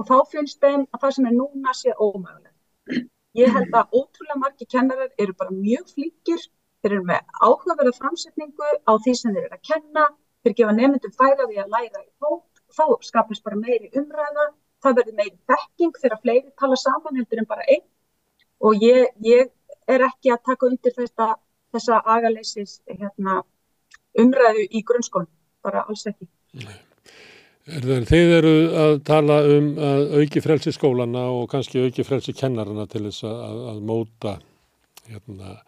og 0.00 0.08
þá 0.08 0.16
finnst 0.32 0.62
þeim 0.64 0.86
að 0.88 1.02
það 1.02 1.14
sem 1.16 1.28
er 1.28 1.36
núna 1.36 1.74
sé 1.76 1.92
ómöguleg. 1.92 3.04
Ég 3.38 3.52
held 3.54 3.76
að 3.78 3.92
ótrúlega 3.94 4.40
margi 4.40 4.66
kennarar 4.66 5.12
eru 5.22 5.36
bara 5.38 5.54
mjög 5.54 5.92
flíkir, 5.92 6.40
þeir 6.82 6.94
eru 6.96 7.04
með 7.10 7.36
áhugaverða 7.44 7.92
framsetningu 7.98 8.70
á 8.88 8.92
því 8.96 9.14
sem 9.20 9.36
þeir 9.36 9.44
eru 9.44 9.58
að 9.58 9.66
kenna 9.70 10.06
þeir 10.44 10.56
gefa 10.58 10.74
nefndum 10.76 11.14
færa 11.16 11.46
því 11.46 11.62
að 11.62 11.72
læra 11.76 12.02
í 12.02 12.10
hóp, 12.24 12.44
þá 12.76 12.84
skapast 13.06 13.44
bara 13.44 13.60
meiri 13.60 13.90
umræða, 14.00 14.50
það 14.82 14.98
verður 15.00 15.16
meiri 15.20 15.36
þekking 15.50 15.96
þegar 16.02 16.22
fleiri 16.24 16.52
tala 16.60 16.78
saman 16.80 17.18
heldur 17.20 17.42
en 17.42 17.48
bara 17.50 17.66
einn 17.68 17.86
og 18.60 18.84
ég, 18.84 19.08
ég 19.24 19.50
er 19.90 20.04
ekki 20.06 20.32
að 20.34 20.44
taka 20.50 20.68
undir 20.68 20.94
þetta, 20.96 21.32
þessa 21.74 22.02
agaleysis 22.14 22.78
hérna, 22.88 23.40
umræðu 24.20 24.68
í 24.68 24.84
grunnskólum, 24.86 25.30
bara 25.64 25.84
alls 25.88 26.06
ekki. 26.10 26.28
Nei. 26.60 26.78
Er 27.70 27.84
þeir 28.08 28.32
eru 28.40 28.52
að 28.82 28.94
tala 29.06 29.36
um 29.46 29.66
að 29.78 30.14
auki 30.18 30.40
frelsi 30.42 30.72
skólana 30.74 31.26
og 31.30 31.44
kannski 31.52 31.84
auki 31.84 32.02
frelsi 32.06 32.32
kennarana 32.34 32.86
til 32.90 33.04
þess 33.04 33.26
að, 33.28 33.60
að 33.70 33.82
móta 33.86 34.32
hérna, 35.06 35.58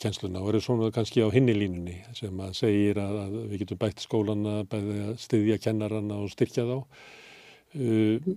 kjensluna 0.00 0.42
og 0.42 0.52
eru 0.52 0.60
svona 0.64 0.90
kannski 0.94 1.24
á 1.24 1.28
hinni 1.32 1.54
línunni 1.56 1.96
sem 2.16 2.36
að 2.40 2.54
segir 2.58 3.00
að, 3.02 3.18
að 3.24 3.34
við 3.50 3.64
getum 3.64 3.80
bætt 3.80 4.04
skólana, 4.04 4.54
bæði 4.70 5.00
að 5.08 5.18
styðja 5.24 5.58
kennarana 5.64 6.20
og 6.22 6.32
styrkja 6.32 6.66
þá 6.68 6.76
uh, 6.78 8.30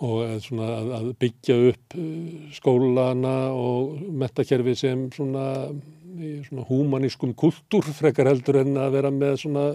og 0.00 0.22
að, 0.24 0.48
að, 0.64 0.92
að 0.96 1.10
byggja 1.22 1.58
upp 1.70 1.98
uh, 2.00 2.46
skólana 2.56 3.34
og 3.54 4.00
metakerfi 4.22 4.76
sem 4.78 5.06
svona, 5.14 5.44
svona 6.48 6.66
humanískum 6.70 7.36
kultúr 7.38 7.86
frekar 7.96 8.32
heldur 8.32 8.62
en 8.64 8.80
að 8.80 8.96
vera 8.98 9.12
með 9.14 9.36
svona 9.44 9.68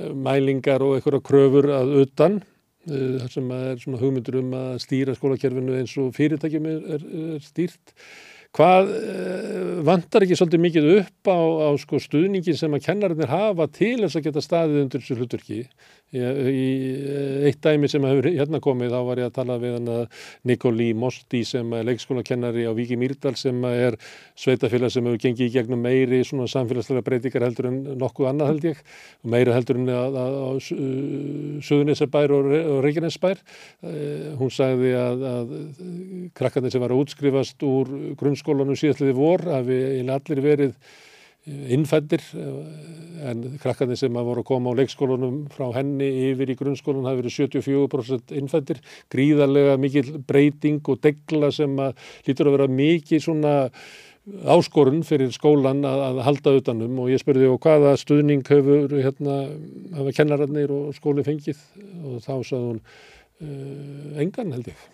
mælingar 0.00 0.80
og 0.86 0.96
einhverja 0.96 1.26
kröfur 1.26 1.68
að 1.74 1.98
utan 2.00 2.40
þar 2.86 3.28
sem 3.28 3.50
er 3.52 3.80
svona 3.80 4.00
hugmyndur 4.00 4.38
um 4.40 4.54
að 4.56 4.78
stýra 4.80 5.14
skólakerfinu 5.16 5.74
eins 5.76 5.92
og 6.00 6.14
fyrirtækjum 6.16 6.68
er, 6.70 6.78
er, 6.96 7.02
er 7.34 7.42
stýrt. 7.44 7.92
Hvað 8.50 8.88
vantar 9.86 10.24
ekki 10.26 10.36
svolítið 10.38 10.62
mikið 10.64 10.86
upp 10.96 11.30
á, 11.30 11.38
á 11.38 11.70
sko 11.78 12.00
stuðningin 12.02 12.56
sem 12.58 12.72
að 12.74 12.86
kennarinnir 12.88 13.30
hafa 13.30 13.68
til 13.70 14.00
þess 14.02 14.18
að 14.18 14.24
geta 14.26 14.42
staðið 14.42 14.80
undir 14.84 15.04
þessu 15.04 15.18
hlutverki? 15.20 15.60
Í 16.10 16.62
eitt 17.46 17.60
dæmi 17.62 17.86
sem 17.90 18.02
hefur 18.02 18.26
hérna 18.26 18.58
komið 18.62 18.90
þá 18.90 19.00
var 19.06 19.20
ég 19.22 19.28
að 19.28 19.34
tala 19.36 19.58
við 19.62 19.76
hann 19.76 19.90
að 19.94 20.22
Nikolí 20.50 20.88
Mosti 20.98 21.44
sem 21.46 21.68
er 21.78 21.84
leikskólakennari 21.86 22.64
á 22.66 22.74
Víki 22.74 22.96
Mýrdal 22.98 23.36
sem 23.38 23.60
er 23.68 23.94
sveitafélag 24.34 24.90
sem 24.90 25.06
hefur 25.06 25.20
gengið 25.22 25.46
í 25.46 25.54
gegnum 25.54 25.84
meiri 25.84 26.18
svona 26.26 26.48
samfélagslega 26.50 27.04
breytingar 27.06 27.46
heldur 27.46 27.68
en 27.70 27.78
nokkuð 28.00 28.30
annað 28.32 28.50
held 28.50 28.66
ég. 28.72 28.80
Og 29.22 29.30
meira 29.36 29.54
heldur 29.54 29.78
en 29.78 29.92
að, 29.94 30.18
að, 30.24 30.38
að 30.48 31.62
Suðunisabær 31.68 32.34
og, 32.34 32.48
og 32.58 32.80
Reykjanesbær. 32.88 33.44
Hún 34.40 34.50
sagði 34.54 34.96
að, 34.98 35.22
að 35.30 35.54
krakkarnir 36.40 36.74
sem 36.74 36.82
var 36.82 36.96
að 36.96 37.04
útskrifast 37.04 37.62
úr 37.66 37.94
grunnskólanum 38.18 38.78
síðastliði 38.78 39.14
vor 39.14 39.46
hafi 39.46 39.78
allir 40.10 40.42
verið 40.42 40.74
innfættir 41.48 42.20
en 43.24 43.44
krakkarnir 43.62 43.96
sem 43.96 44.16
að 44.16 44.28
voru 44.28 44.42
að 44.42 44.48
koma 44.50 44.74
á 44.76 44.78
leikskólanum 44.80 45.38
frá 45.52 45.70
henni 45.78 46.08
yfir 46.30 46.52
í 46.52 46.56
grunnskólan 46.58 47.08
hafi 47.08 47.22
verið 47.22 47.36
74% 47.48 48.34
innfættir 48.36 48.82
gríðarlega 49.12 49.78
mikil 49.80 50.04
breyting 50.28 50.84
og 50.92 51.00
degla 51.00 51.50
sem 51.54 51.72
að 51.80 51.96
lítur 52.28 52.50
að 52.50 52.56
vera 52.58 52.68
mikið 52.82 53.24
svona 53.24 53.54
áskorun 54.52 55.00
fyrir 55.06 55.32
skólan 55.32 55.80
að, 55.88 56.02
að 56.10 56.22
halda 56.28 56.54
utanum 56.60 57.00
og 57.02 57.10
ég 57.10 57.22
spurði 57.22 57.48
og 57.48 57.60
hvaða 57.64 57.96
stuðning 57.98 58.44
hefur 58.46 58.92
hérna, 59.00 59.40
hafa 59.96 60.14
kennararnir 60.16 60.72
og 60.76 60.92
skóli 60.94 61.24
fengið? 61.26 61.60
Og 62.04 62.20
þá 62.20 62.34
sagði 62.44 62.66
hún 62.66 62.82
uh, 62.84 64.20
engan 64.20 64.52
held 64.54 64.68
ég. 64.70 64.88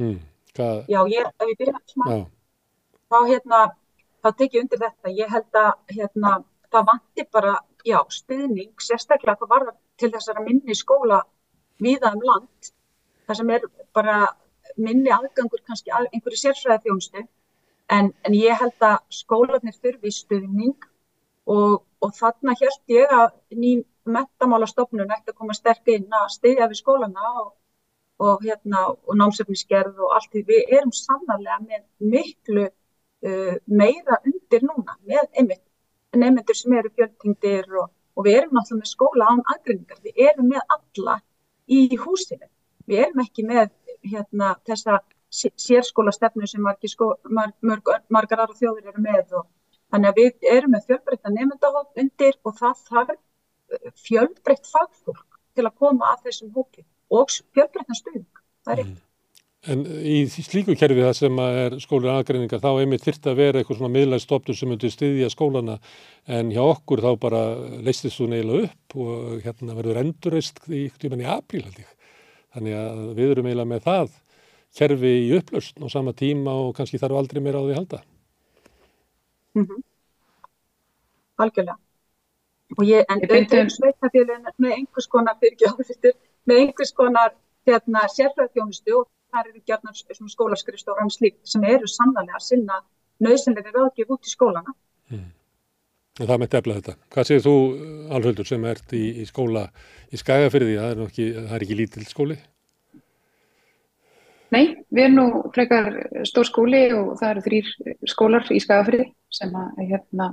Hmm, 0.00 0.16
Já, 0.56 1.04
ég, 1.12 1.28
ef 1.28 1.50
ég 1.52 1.58
byrja 1.60 1.76
smá 1.92 2.24
þá 3.14 3.18
hérna 3.28 3.60
þá 4.24 4.30
tekið 4.38 4.62
undir 4.62 4.82
þetta. 4.84 5.12
Ég 5.18 5.32
held 5.34 5.60
að 5.60 5.70
hérna, 5.96 6.32
það 6.72 6.88
vanti 6.90 7.26
bara, 7.36 7.54
já, 7.84 7.98
stuðning, 8.18 8.72
sérstaklega 8.80 9.36
hvað 9.40 9.52
var 9.52 9.66
það 9.68 9.78
til 10.00 10.10
þessara 10.16 10.44
minni 10.46 10.76
skóla 10.78 11.20
viða 11.84 12.14
um 12.16 12.24
land, 12.24 12.72
það 13.28 13.40
sem 13.40 13.54
er 13.54 13.66
bara 13.96 14.18
minni 14.80 15.12
aðgangur 15.12 15.62
kannski 15.66 15.92
að 15.94 16.08
einhverju 16.10 16.40
sérfræði 16.40 16.88
þjónustu, 16.88 17.24
en, 17.94 18.12
en 18.24 18.36
ég 18.36 18.60
held 18.60 18.86
að 18.88 18.96
skólanir 19.12 19.76
þurfi 19.82 20.12
stuðning 20.14 20.86
og, 21.50 21.82
og 22.00 22.14
þarna 22.16 22.54
held 22.60 22.94
ég 22.94 23.12
að 23.12 23.34
ný 23.58 23.74
metamálastofnun 24.04 25.12
ætti 25.12 25.32
að 25.32 25.38
koma 25.40 25.56
sterk 25.56 25.92
inn 25.92 26.08
að 26.12 26.32
stiðja 26.36 26.68
við 26.70 26.80
skólana 26.80 27.28
og, 27.42 27.52
og, 28.20 28.40
hérna, 28.44 28.86
og 28.92 29.18
námsefnisgerð 29.20 30.00
og 30.00 30.16
allt 30.16 30.32
því 30.32 30.44
við 30.50 30.74
erum 30.78 30.92
sannarlega 30.96 31.60
með 31.64 31.84
miklu 32.14 32.66
uh, 33.28 33.54
meira 33.66 34.20
undir 34.24 34.66
núna 34.66 34.98
með 35.04 35.28
einmitt 35.32 35.64
nefnendur 36.14 36.58
sem 36.58 36.74
eru 36.78 36.90
fjöltingdir 36.94 37.70
og, 37.80 37.88
og 38.14 38.26
við 38.26 38.40
erum 38.40 38.58
náttúrulega 38.58 38.82
með 38.82 38.92
skóla 38.92 39.30
án 39.30 39.42
aðgrinningar, 39.54 40.02
við 40.04 40.20
erum 40.28 40.52
með 40.52 40.76
alla 40.76 41.16
í 41.66 41.80
húsinu, 41.98 42.46
við 42.86 43.06
erum 43.06 43.24
ekki 43.24 43.46
með 43.48 43.72
hérna, 44.04 44.54
þessa 44.68 45.00
sérskóla 45.34 46.12
stefnu 46.14 46.46
sem 46.46 46.66
sko, 46.90 47.14
marg, 47.24 47.54
mörg, 47.60 47.90
margar 48.12 48.44
aðra 48.44 48.58
þjóður 48.60 48.92
eru 48.92 49.02
með 49.02 49.38
og 49.40 49.46
þannig 49.90 50.10
að 50.10 50.20
við 50.20 50.48
erum 50.54 50.74
með 50.74 50.86
fjölbreytta 50.90 51.32
nefndahótt 51.34 52.02
undir 52.02 52.38
og 52.44 52.58
það 52.60 52.84
þarf 52.90 53.16
uh, 53.16 53.90
fjölbreytt 54.04 54.70
fagfólk 54.70 55.40
til 55.54 55.66
að 55.66 55.76
koma 55.82 56.12
að 56.12 56.28
þessum 56.28 56.54
hópi 56.54 56.86
og 57.10 57.34
fjölbreytta 57.34 57.98
stuðning, 57.98 58.44
það 58.64 58.74
er 58.76 58.84
eitt. 58.84 59.03
En 59.70 59.84
í 59.88 60.26
slíku 60.28 60.74
kerfi 60.76 61.00
það 61.00 61.14
sem 61.16 61.38
er 61.40 61.76
skólir 61.80 62.10
aðgreiningar 62.12 62.60
þá 62.60 62.70
einmitt 62.82 63.04
þurft 63.06 63.28
að 63.30 63.38
vera 63.38 63.60
eitthvað 63.60 63.78
svona 63.78 63.94
miðlægstofnur 63.94 64.58
sem 64.58 64.68
myndir 64.68 64.92
styðja 64.92 65.30
skólana 65.32 65.78
en 66.28 66.50
hjá 66.52 66.60
okkur 66.66 67.00
þá 67.00 67.10
bara 67.22 67.40
leistist 67.86 68.18
þú 68.18 68.28
neila 68.32 68.58
upp 68.66 68.96
og 69.00 69.38
hérna 69.46 69.76
verður 69.78 70.02
endurreist 70.02 70.60
í, 70.68 70.84
í 70.90 71.30
apríl 71.32 71.62
held 71.64 71.80
ég. 71.80 71.94
Þannig 72.54 72.76
að 72.76 73.00
við 73.16 73.32
erum 73.32 73.48
eiginlega 73.48 73.70
með 73.72 73.86
það 73.86 74.12
kerfi 74.74 75.14
í 75.22 75.32
upplöst 75.38 75.80
á 75.80 75.86
sama 75.88 76.12
tíma 76.12 76.52
og 76.66 76.74
kannski 76.76 77.00
þarf 77.00 77.22
aldrei 77.22 77.40
meira 77.40 77.62
á 77.62 77.64
því 77.64 77.78
halda. 77.78 78.02
Mm 79.54 79.64
-hmm. 79.64 79.82
Algjörlega. 81.36 81.78
Og 82.78 82.84
ég, 82.84 83.04
en 83.08 83.20
auðvitað 83.22 83.72
sveitafélagin 83.78 84.52
með 84.58 84.76
einhvers 84.76 85.06
konar 85.06 85.36
fyrirgjáður, 85.40 86.14
með 86.48 86.56
einhvers 86.62 86.92
konar 86.92 87.34
hérna, 87.66 88.06
sérfræðfjónustu 88.16 88.98
og 89.00 89.08
þar 89.34 89.50
eru 89.50 89.62
gerðnar 89.68 90.30
skólaskrifstofan 90.34 91.12
slíkt 91.12 91.42
sem 91.50 91.64
eru 91.68 91.90
sannlega 91.90 92.38
að 92.38 92.46
sinna 92.46 92.80
nöðsynlega 93.24 93.74
ráðgjöf 93.74 94.14
út 94.14 94.28
í 94.28 94.32
skólana. 94.32 94.74
Mm. 95.12 95.30
Það 96.14 96.40
með 96.40 96.50
tefla 96.52 96.74
þetta. 96.78 96.92
Hvað 97.10 97.28
segir 97.28 97.42
þú, 97.42 97.54
Alhöldur, 98.14 98.46
sem 98.46 98.64
ert 98.70 98.92
í, 98.94 99.04
í 99.18 99.24
skóla 99.26 99.64
í 100.14 100.18
Skagafyrði? 100.20 100.76
Það 100.78 100.92
er 100.92 101.00
ekki, 101.08 101.26
það 101.34 101.54
er 101.56 101.64
ekki 101.66 101.78
lítill 101.80 102.06
skóli? 102.06 102.36
Nei, 104.54 104.76
við 104.94 105.08
erum 105.08 105.16
nú 105.18 105.26
frekar 105.54 105.88
stór 106.28 106.46
skóli 106.46 106.84
og 106.94 107.16
það 107.18 107.32
eru 107.32 107.44
þrýr 107.48 107.72
skólar 108.12 108.46
í 108.54 108.60
Skagafyrði 108.62 109.08
sem 109.34 109.56
að, 109.58 109.80
hérna, 109.90 110.28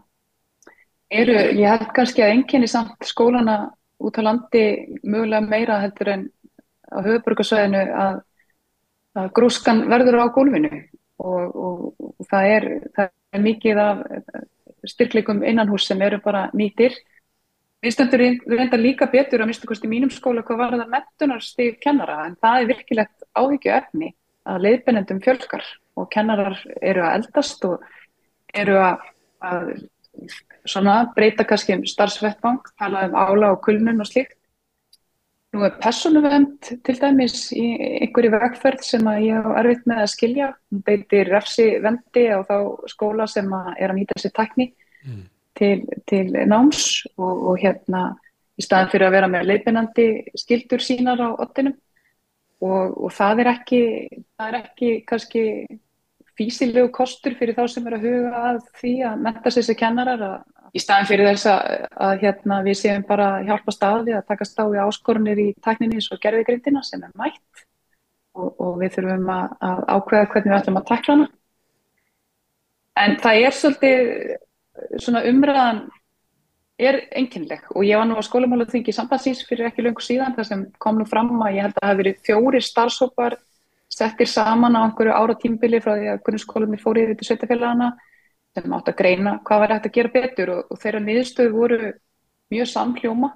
eru, 1.10 1.38
ég 1.58 1.66
held 1.66 1.90
kannski 1.98 2.26
að 2.28 2.36
enginni 2.36 2.70
samt 2.70 3.10
skólana 3.10 3.58
út 4.02 4.18
á 4.18 4.26
landi 4.26 4.64
mögulega 5.02 5.42
meira 5.48 5.80
heldur 5.82 6.14
en 6.14 6.28
á 6.94 7.02
höfuborgarsvæðinu 7.02 7.82
að 8.04 8.22
að 9.18 9.32
grúskan 9.36 9.86
verður 9.92 10.22
á 10.24 10.34
gólfinu 10.34 10.72
og, 11.22 11.56
og, 11.56 11.80
og 12.00 12.28
það, 12.30 12.48
er, 12.56 12.68
það 12.96 13.10
er 13.36 13.46
mikið 13.46 13.82
af 13.84 14.04
styrkleikum 14.88 15.44
innanhús 15.46 15.86
sem 15.90 16.02
eru 16.02 16.22
bara 16.24 16.48
nýtir. 16.58 16.96
Við 17.82 17.96
stöndum 17.96 18.40
reynda 18.50 18.78
líka 18.78 19.08
betur 19.10 19.42
að 19.42 19.52
mista 19.52 19.70
kosti 19.70 19.90
mínum 19.90 20.12
skóla 20.14 20.44
hvað 20.46 20.60
var 20.62 20.76
það 20.78 20.92
mentunarstíð 20.96 21.80
kennara 21.82 22.20
en 22.28 22.36
það 22.42 22.60
er 22.60 22.70
virkilegt 22.76 23.26
áhyggju 23.38 23.74
efni 23.78 24.12
að 24.50 24.68
leiðbennendum 24.68 25.22
fjölskar 25.22 25.66
og 25.98 26.10
kennarar 26.14 26.60
eru 26.82 27.04
að 27.06 27.16
eldast 27.20 27.66
og 27.68 27.82
eru 28.54 28.78
að, 28.82 29.08
að 29.42 29.74
breyta 31.16 31.46
kannski 31.48 31.76
um 31.78 31.86
starfsvettbang, 31.90 32.62
tala 32.78 33.08
um 33.10 33.18
ála 33.18 33.52
og 33.56 33.62
kulnun 33.66 34.02
og 34.02 34.10
slíkt 34.10 34.38
Nú 35.52 35.66
er 35.68 35.74
personuvend 35.84 36.70
til 36.86 36.96
dæmis 36.96 37.50
í 37.52 37.66
einhverju 38.06 38.32
vegferð 38.38 38.86
sem 38.88 39.08
að 39.12 39.26
ég 39.26 39.48
á 39.48 39.52
erfitt 39.60 39.88
með 39.90 40.04
að 40.06 40.12
skilja. 40.14 40.48
Hún 40.72 40.84
beitir 40.88 41.28
refsi 41.28 41.66
vendi 41.84 42.24
á 42.32 42.40
þá 42.48 42.56
skóla 42.94 43.28
sem 43.28 43.52
að 43.52 43.72
er 43.76 43.92
að 43.92 43.98
nýta 44.00 44.20
sér 44.22 44.34
takni 44.38 44.70
mm. 45.04 45.24
til, 45.60 45.78
til 46.08 46.26
náms 46.48 46.86
og, 47.18 47.44
og 47.52 47.60
hérna 47.60 48.06
í 48.56 48.64
staðan 48.64 48.92
fyrir 48.94 49.10
að 49.10 49.16
vera 49.18 49.32
með 49.34 49.48
leipinandi 49.50 50.08
skildur 50.40 50.84
sínar 50.84 51.20
á 51.20 51.30
ottinum 51.34 51.76
og, 52.62 52.96
og 52.96 53.12
það 53.16 53.44
er 53.44 53.52
ekki, 53.56 53.84
það 54.38 54.48
er 54.48 54.60
ekki 54.62 54.92
kannski 55.10 55.46
físilegu 56.40 56.92
kostur 56.96 57.36
fyrir 57.36 57.58
þá 57.58 57.66
sem 57.74 57.88
er 57.90 57.98
að 57.98 58.08
huga 58.08 58.44
að 58.52 58.62
því 58.80 58.94
að 59.10 59.24
metta 59.28 59.54
sér 59.54 59.68
sem 59.68 59.80
kennarar 59.84 60.26
að 60.28 60.38
í 60.72 60.80
staðin 60.80 61.10
fyrir 61.10 61.30
þess 61.32 61.50
að, 61.52 61.86
að 62.08 62.14
hérna, 62.24 62.62
við 62.66 62.78
séum 62.80 63.06
bara 63.08 63.30
hjálpa 63.48 63.76
staði 63.76 64.16
að 64.16 64.28
takast 64.32 64.60
á 64.60 64.66
í 64.66 64.82
áskorunir 64.82 65.42
í 65.44 65.48
takninni 65.64 66.00
eins 66.00 66.12
og 66.14 66.22
gerðigrindina 66.24 66.84
sem 66.88 67.04
er 67.04 67.14
mætt. 67.20 67.66
Og, 68.32 68.54
og 68.64 68.78
við 68.80 68.94
þurfum 68.96 69.32
að, 69.34 69.56
að 69.68 69.82
ákveða 69.92 70.28
hvernig 70.32 70.52
við 70.52 70.60
ætlum 70.60 70.80
að 70.80 70.88
takla 70.88 71.16
hana. 71.18 71.32
En 73.02 73.18
það 73.20 73.42
er 73.42 73.58
svolítið 73.58 75.28
umræðan 75.32 75.82
er 76.82 76.98
enginleg 77.18 77.68
og 77.76 77.86
ég 77.86 78.00
var 78.00 78.08
nú 78.10 78.18
á 78.18 78.24
skólamálaþingi 78.26 78.94
sambandsís 78.96 79.44
fyrir 79.46 79.68
ekki 79.70 79.84
löngu 79.86 80.02
síðan 80.04 80.34
þar 80.38 80.48
sem 80.48 80.64
kom 80.82 80.98
nú 80.98 81.06
fram 81.10 81.30
að 81.44 81.58
ég 81.58 81.68
held 81.68 81.76
að 81.76 81.82
það 81.82 81.92
hafi 81.92 82.02
verið 82.02 82.22
fjóri 82.26 82.62
starfsópar 82.66 83.36
settir 83.92 84.30
saman 84.32 84.78
á 84.80 84.82
einhverju 84.88 85.14
ára 85.14 85.36
tímbili 85.38 85.82
frá 85.84 85.94
því 85.98 86.10
að 86.14 86.24
grunnskólumir 86.26 86.82
fórið 86.82 87.14
til 87.20 87.28
sveitafélagana 87.28 87.92
sem 88.56 88.74
átt 88.76 88.92
að 88.92 88.98
greina 89.00 89.38
hvað 89.48 89.64
var 89.64 89.74
hægt 89.76 89.88
að 89.88 89.98
gera 89.98 90.14
betur 90.16 90.54
og, 90.56 90.64
og 90.72 90.82
þeirra 90.82 91.04
niðurstöðu 91.06 91.54
voru 91.56 91.92
mjög 92.52 92.70
samhljóma 92.72 93.32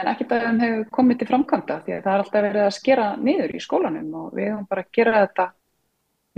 en 0.00 0.10
ekkert 0.10 0.34
að 0.34 0.44
þeim 0.46 0.60
hefur 0.64 0.84
komið 0.96 1.20
til 1.20 1.28
framkvæmda 1.30 1.78
því 1.84 1.96
að 1.96 2.04
það 2.04 2.12
er 2.12 2.24
alltaf 2.24 2.46
verið 2.46 2.66
að 2.66 2.76
skera 2.76 3.08
niður 3.20 3.54
í 3.54 3.62
skólanum 3.62 4.14
og 4.20 4.36
við 4.36 4.50
höfum 4.50 4.68
bara 4.70 4.84
að 4.86 4.92
gera 4.98 5.24
þetta 5.24 5.46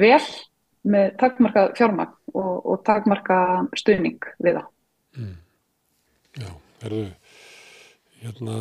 vel 0.03 0.23
með 0.93 1.11
takmarka 1.21 1.67
fjármagn 1.79 2.17
og, 2.35 2.55
og 2.67 2.81
takmarka 2.87 3.39
stuðning 3.79 4.31
við 4.43 4.59
það. 4.59 4.71
Mm. 5.17 5.37
Já, 6.43 6.49
erðu 6.89 7.05
hérna 8.23 8.57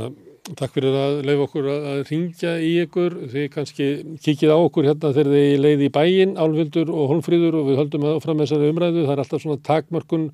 Takk 0.58 0.74
fyrir 0.76 0.96
að 0.98 1.20
leiða 1.28 1.46
okkur 1.46 1.68
að 1.72 2.00
ringja 2.10 2.56
í 2.60 2.72
ykkur. 2.84 3.14
Þið 3.32 3.46
kannski 3.54 3.88
kikið 4.24 4.52
á 4.52 4.58
okkur 4.58 4.88
hérna 4.90 5.12
þegar 5.16 5.30
þið 5.36 5.54
leiði 5.64 5.88
í 5.88 5.94
bæin, 5.96 6.34
Álvildur 6.40 6.92
og 6.92 7.12
Holmfríður 7.12 7.60
og 7.62 7.70
við 7.70 7.80
höldum 7.80 8.08
að 8.10 8.20
fram 8.26 8.42
þessari 8.44 8.72
umræðu. 8.74 9.06
Það 9.06 9.14
er 9.14 9.24
alltaf 9.24 9.44
svona 9.44 9.62
takmörkun 9.70 10.26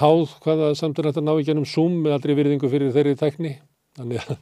háð 0.00 0.36
hvaða 0.44 0.70
samt 0.78 0.98
er 0.98 1.10
þetta 1.10 1.24
ná 1.26 1.34
í 1.36 1.44
gennum 1.46 1.68
Zoom 1.68 2.00
með 2.04 2.16
aldrei 2.16 2.34
virðingu 2.38 2.70
fyrir 2.72 2.94
þeirri 2.94 3.18
tækni. 3.20 3.52
Þannig 3.98 4.22
að, 4.22 4.32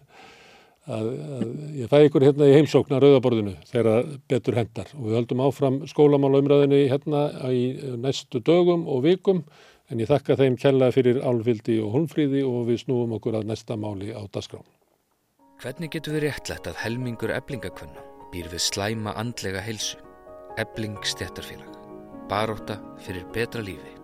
að, 0.86 1.08
að 1.40 1.50
ég 1.80 1.90
fæ 1.90 1.96
ykkur 2.06 2.28
hérna 2.28 2.48
í 2.50 2.54
heimsóknar 2.54 3.02
rauðaborðinu 3.04 3.56
þegar 3.72 4.06
betur 4.30 4.60
hendar 4.60 4.94
og 4.94 5.08
við 5.08 5.18
höldum 5.18 5.42
áfram 5.48 5.80
skólamála 5.90 6.44
umræðinu 6.44 6.84
hérna 6.92 7.26
í 7.50 7.64
næstu 7.98 8.42
dögum 8.46 8.86
og 8.86 9.02
vikum 9.08 9.42
en 9.90 9.98
ég 9.98 10.10
þakka 10.10 10.36
þeim 10.38 10.56
kella 10.60 10.90
fyrir 10.94 11.18
álfyldi 11.26 11.80
og 11.82 11.94
holmfríði 11.96 12.44
og 12.46 12.68
við 12.68 12.84
snúum 12.84 13.16
okkur 13.18 13.40
að 13.40 13.48
næsta 13.50 13.76
máli 13.76 14.14
á 14.14 14.22
dasgrán. 14.30 14.66
Hvernig 15.60 15.90
getur 15.92 16.16
við 16.16 16.28
réttlætt 16.28 16.70
að 16.70 16.78
helmingur 16.84 17.34
eblingakvönna 17.34 18.04
býr 18.30 18.46
við 18.52 18.62
slæma 18.70 19.16
andlega 19.18 19.60
heilsu? 19.60 19.98
Ebling 20.58 20.98
stjættarfélag. 21.06 21.74
Baróta 22.30 22.78
fyrir 23.02 23.26
betra 23.34 23.62
lífi. 23.66 23.96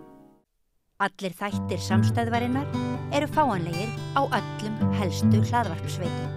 Allir 0.99 1.33
þættir 1.37 1.81
samstæðvarinnar 1.81 2.67
eru 3.15 3.27
fáanlegir 3.31 3.89
á 4.17 4.21
öllum 4.27 4.95
helstu 4.99 5.43
hlaðvarpsveitum. 5.47 6.31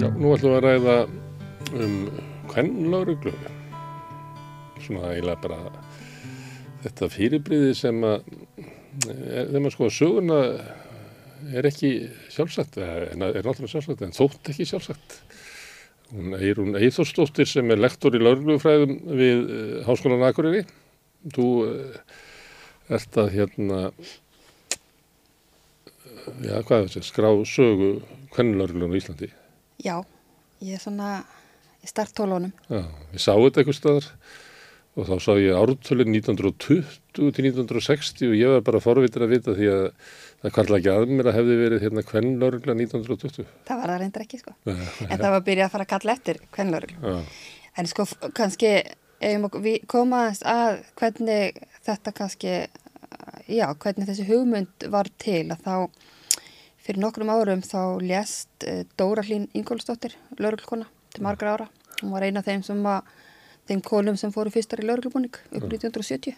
Já, 0.00 0.08
nú 0.16 0.32
ætlum 0.34 0.54
við 0.54 0.58
að 0.58 0.64
ræða 0.66 1.00
um 1.72 1.98
hvernlauruglu. 2.50 3.34
Svona 4.82 5.12
eiginlega 5.12 5.42
bara 5.44 5.60
þetta 6.82 7.08
fyrirbriði 7.12 7.74
sem 7.78 8.00
að, 8.06 8.24
þegar 9.04 9.60
maður 9.60 9.74
sko 9.76 9.88
að 9.88 9.94
söguna 9.98 10.40
er 11.52 11.66
ekki 11.68 11.92
sjálfsagt, 12.32 12.78
er 12.78 13.12
náttúrulega 13.18 13.70
sjálfsagt, 13.74 14.04
en 14.06 14.14
þótt 14.16 14.50
ekki 14.52 14.66
sjálfsagt. 14.68 15.16
Hún 16.12 16.36
er 16.36 16.58
hún 16.60 16.76
Eithórsdóttir 16.76 17.48
sem 17.48 17.70
er 17.72 17.80
lektor 17.80 18.14
í 18.14 18.20
laurlugfræðum 18.20 18.98
við 19.16 19.38
uh, 19.46 19.76
Háskólan 19.86 20.24
Akureyri. 20.26 20.66
Þú 21.32 21.46
uh, 21.64 22.18
ert 22.92 23.16
að 23.22 23.30
hérna, 23.38 23.78
já 26.44 26.58
hvað 26.60 26.76
er 26.76 26.90
þetta, 26.90 27.04
skrá 27.08 27.30
sögu 27.48 27.92
hvernig 28.34 28.60
laurlugun 28.60 28.92
á 28.92 28.98
Íslandi. 29.00 29.30
Já, 29.82 29.96
ég 30.60 30.76
er 30.76 30.84
svona 30.84 31.14
í 31.82 31.88
starttólunum. 31.90 32.52
Já, 32.68 32.84
ég 33.14 33.22
sá 33.22 33.32
þetta 33.32 33.62
eitthvað 33.62 33.80
staðar 33.80 34.10
og 34.92 35.08
þá 35.08 35.14
sá 35.24 35.32
ég 35.40 35.56
ártölinn 35.56 36.12
1920 36.18 36.82
til 37.16 37.30
1960 37.48 38.28
og 38.28 38.34
ég 38.36 38.50
var 38.52 38.64
bara 38.66 38.80
forvitin 38.84 39.24
að 39.24 39.32
vita 39.32 39.54
því 39.56 39.70
að 39.72 39.84
það 40.42 40.54
kvartla 40.56 40.80
ekki 40.80 40.92
að 40.92 41.12
mér 41.12 41.30
að 41.30 41.36
hefði 41.38 41.56
verið 41.60 41.84
hérna 41.86 42.04
kvennlaurugla 42.08 42.76
1920. 42.76 43.46
Það 43.68 43.80
var 43.80 43.92
það 43.92 44.02
reyndar 44.02 44.24
ekki 44.26 44.40
sko, 44.42 44.54
en 44.66 45.14
það 45.14 45.28
var 45.28 45.38
að 45.38 45.46
byrja 45.48 45.68
að 45.68 45.74
fara 45.76 45.86
að 45.86 45.92
kalla 45.94 46.16
eftir 46.16 46.40
kvennlaurugla. 46.56 47.14
En 47.80 47.88
sko 47.88 48.06
kannski 48.36 48.72
við 49.22 49.86
komaðast 49.88 50.44
að 50.50 50.82
hvernig 50.98 51.62
þetta 51.86 52.14
kannski, 52.18 52.54
já, 53.48 53.66
hvernig 53.72 54.10
þessi 54.10 54.28
hugmynd 54.28 54.88
var 54.92 55.08
til 55.22 55.46
að 55.54 55.64
þá 55.64 55.76
fyrir 56.82 57.00
nokkrum 57.00 57.30
árum 57.30 57.62
þá 57.64 58.02
lést 58.02 58.66
Dóra 58.98 59.22
Hlín 59.24 59.46
Ingólfsdóttir, 59.54 60.18
lauruglkona 60.42 60.88
til 61.14 61.24
margra 61.24 61.54
ára. 61.54 61.68
Hún 62.02 62.10
var 62.10 62.26
eina 62.26 62.42
af 62.42 62.48
þeim 62.50 62.64
sem 62.66 62.80
var 62.82 63.06
þeim 63.70 63.82
konum 63.86 64.18
sem 64.18 64.32
fóru 64.34 64.52
fyrstar 64.52 64.82
í 64.82 64.86
lauruglubunning 64.88 65.34
upp 65.52 65.66
1970 65.68 66.36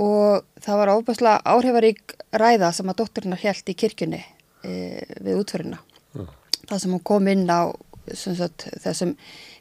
og 0.00 0.46
það 0.62 0.80
var 0.80 0.92
óbærslega 0.94 1.54
áhrifarík 1.54 2.16
ræða 2.40 2.72
sem 2.76 2.90
að 2.90 3.00
dótturinnar 3.02 3.42
held 3.42 3.72
í 3.72 3.76
kirkjunni 3.82 4.20
e, 4.64 4.72
við 5.20 5.40
útförina 5.42 5.80
mm. 6.14 6.30
það 6.68 6.82
sem 6.84 6.94
hún 6.94 7.04
kom 7.12 7.28
inn 7.32 7.44
á 7.50 7.74
sagt, 8.14 8.68
þessum 8.82 9.16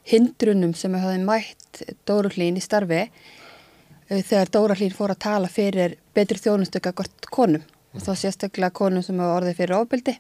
hindrunum 0.10 0.74
sem 0.78 0.96
hefði 0.96 1.26
mætt 1.26 1.84
Dóru 2.08 2.32
Hlín 2.34 2.58
í 2.58 2.64
starfi 2.64 3.02
e, 3.04 3.10
þegar 4.22 4.54
Dóra 4.54 4.80
Hlín 4.80 4.96
fór 4.96 5.16
að 5.16 5.24
tala 5.26 5.52
fyrir 5.52 5.98
betri 6.16 6.40
þjónustöka 6.42 6.94
gott 6.98 7.30
konum 7.34 7.62
mm. 7.66 8.00
og 8.00 8.06
þá 8.06 8.14
sérstaklega 8.24 8.74
konum 8.80 9.06
sem 9.06 9.20
hefur 9.20 9.42
orðið 9.42 9.62
fyrir 9.64 9.80
ofbeldi 9.82 10.20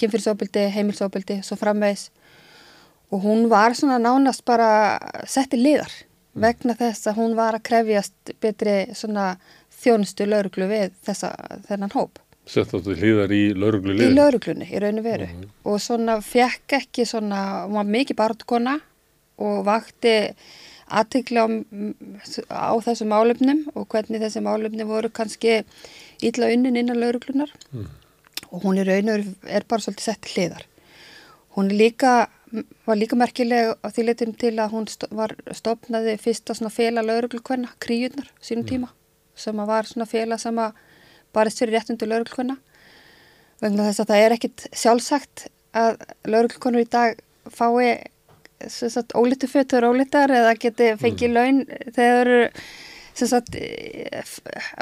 kynfyrsofbeldi, 0.00 0.68
heimilsofbeldi, 0.74 1.40
svo 1.46 1.58
framvegs 1.58 2.08
og 3.12 3.22
hún 3.22 3.48
var 3.50 3.76
svona 3.76 3.98
nánast 4.02 4.44
bara 4.44 4.98
setti 5.26 5.60
liðar 5.60 5.92
vegna 6.34 6.74
þess 6.78 7.08
að 7.10 7.20
hún 7.20 7.36
var 7.38 7.58
að 7.58 7.66
krefjast 7.68 8.34
betri 8.42 8.76
svona 8.96 9.34
þjónustu 9.84 10.26
lauruglu 10.26 10.68
við 10.70 10.94
þessa, 11.06 11.32
þennan 11.68 11.94
hóp. 11.94 12.18
Sett 12.44 12.74
áttu 12.76 12.96
hlýðar 12.98 13.32
í 13.32 13.44
lauruglu 13.56 13.94
liðin? 13.94 14.12
Í 14.12 14.18
lauruglunni, 14.18 14.68
í 14.68 14.80
raun 14.82 15.00
og 15.00 15.06
veru. 15.06 15.28
Mm 15.28 15.40
-hmm. 15.40 15.52
Og 15.64 15.80
svona 15.80 16.18
fekk 16.20 16.76
ekki 16.80 17.06
svona, 17.08 17.64
hún 17.64 17.78
var 17.78 17.88
mikið 17.88 18.16
barndkona 18.16 18.78
og 19.38 19.64
vakti 19.64 20.34
aðtikli 20.88 21.40
á, 21.40 21.48
á 22.50 22.74
þessu 22.84 23.06
málefnum 23.08 23.64
og 23.74 23.88
hvernig 23.88 24.20
þessi 24.20 24.42
málefni 24.44 24.84
voru 24.84 25.08
kannski 25.08 25.64
ítla 26.22 26.52
unnin 26.52 26.76
innan 26.76 27.00
lauruglunar 27.00 27.50
mm. 27.72 27.86
og 28.50 28.62
hún 28.62 28.78
í 28.78 28.84
raun 28.84 29.08
og 29.08 29.14
veru 29.16 29.34
er 29.48 29.64
bara 29.68 29.80
svolítið 29.80 30.04
sett 30.04 30.28
hlýðar. 30.34 30.66
Hún 31.56 31.70
er 31.70 31.78
líka 31.78 32.28
var 32.86 32.98
líka 33.00 33.16
merkileg 33.16 33.74
á 33.80 33.88
því 33.88 34.06
litum 34.08 34.34
til 34.36 34.54
að 34.60 34.74
hún 34.74 34.86
var 35.16 35.34
stopnaði 35.56 36.16
fyrsta 36.20 36.56
svona 36.56 36.72
fela 36.72 37.04
lauruglukvenna, 37.04 37.72
kríunar 37.80 38.28
sínum 38.44 38.66
tíma, 38.68 38.90
sem 39.34 39.58
að 39.60 39.70
var 39.72 39.88
svona 39.88 40.08
fela 40.08 40.38
sem 40.40 40.58
að 40.60 40.76
barist 41.34 41.60
fyrir 41.62 41.78
réttundu 41.78 42.08
lauruglukvenna 42.08 42.58
vegna 43.62 43.88
þess 43.88 44.04
að 44.04 44.10
það 44.12 44.24
er 44.24 44.36
ekkit 44.36 44.66
sjálfsagt 44.72 45.46
að 45.74 46.02
lauruglukvennur 46.28 46.84
í 46.84 46.90
dag 46.90 47.22
fái 47.50 48.04
sagt, 48.68 49.16
ólítu 49.16 49.48
fötur 49.50 49.88
ólítar 49.88 50.32
eða 50.32 50.54
geti 50.60 50.92
fengið 51.00 51.30
mm. 51.30 51.34
laun 51.34 51.64
þegar 51.96 52.20
eru 52.20 52.38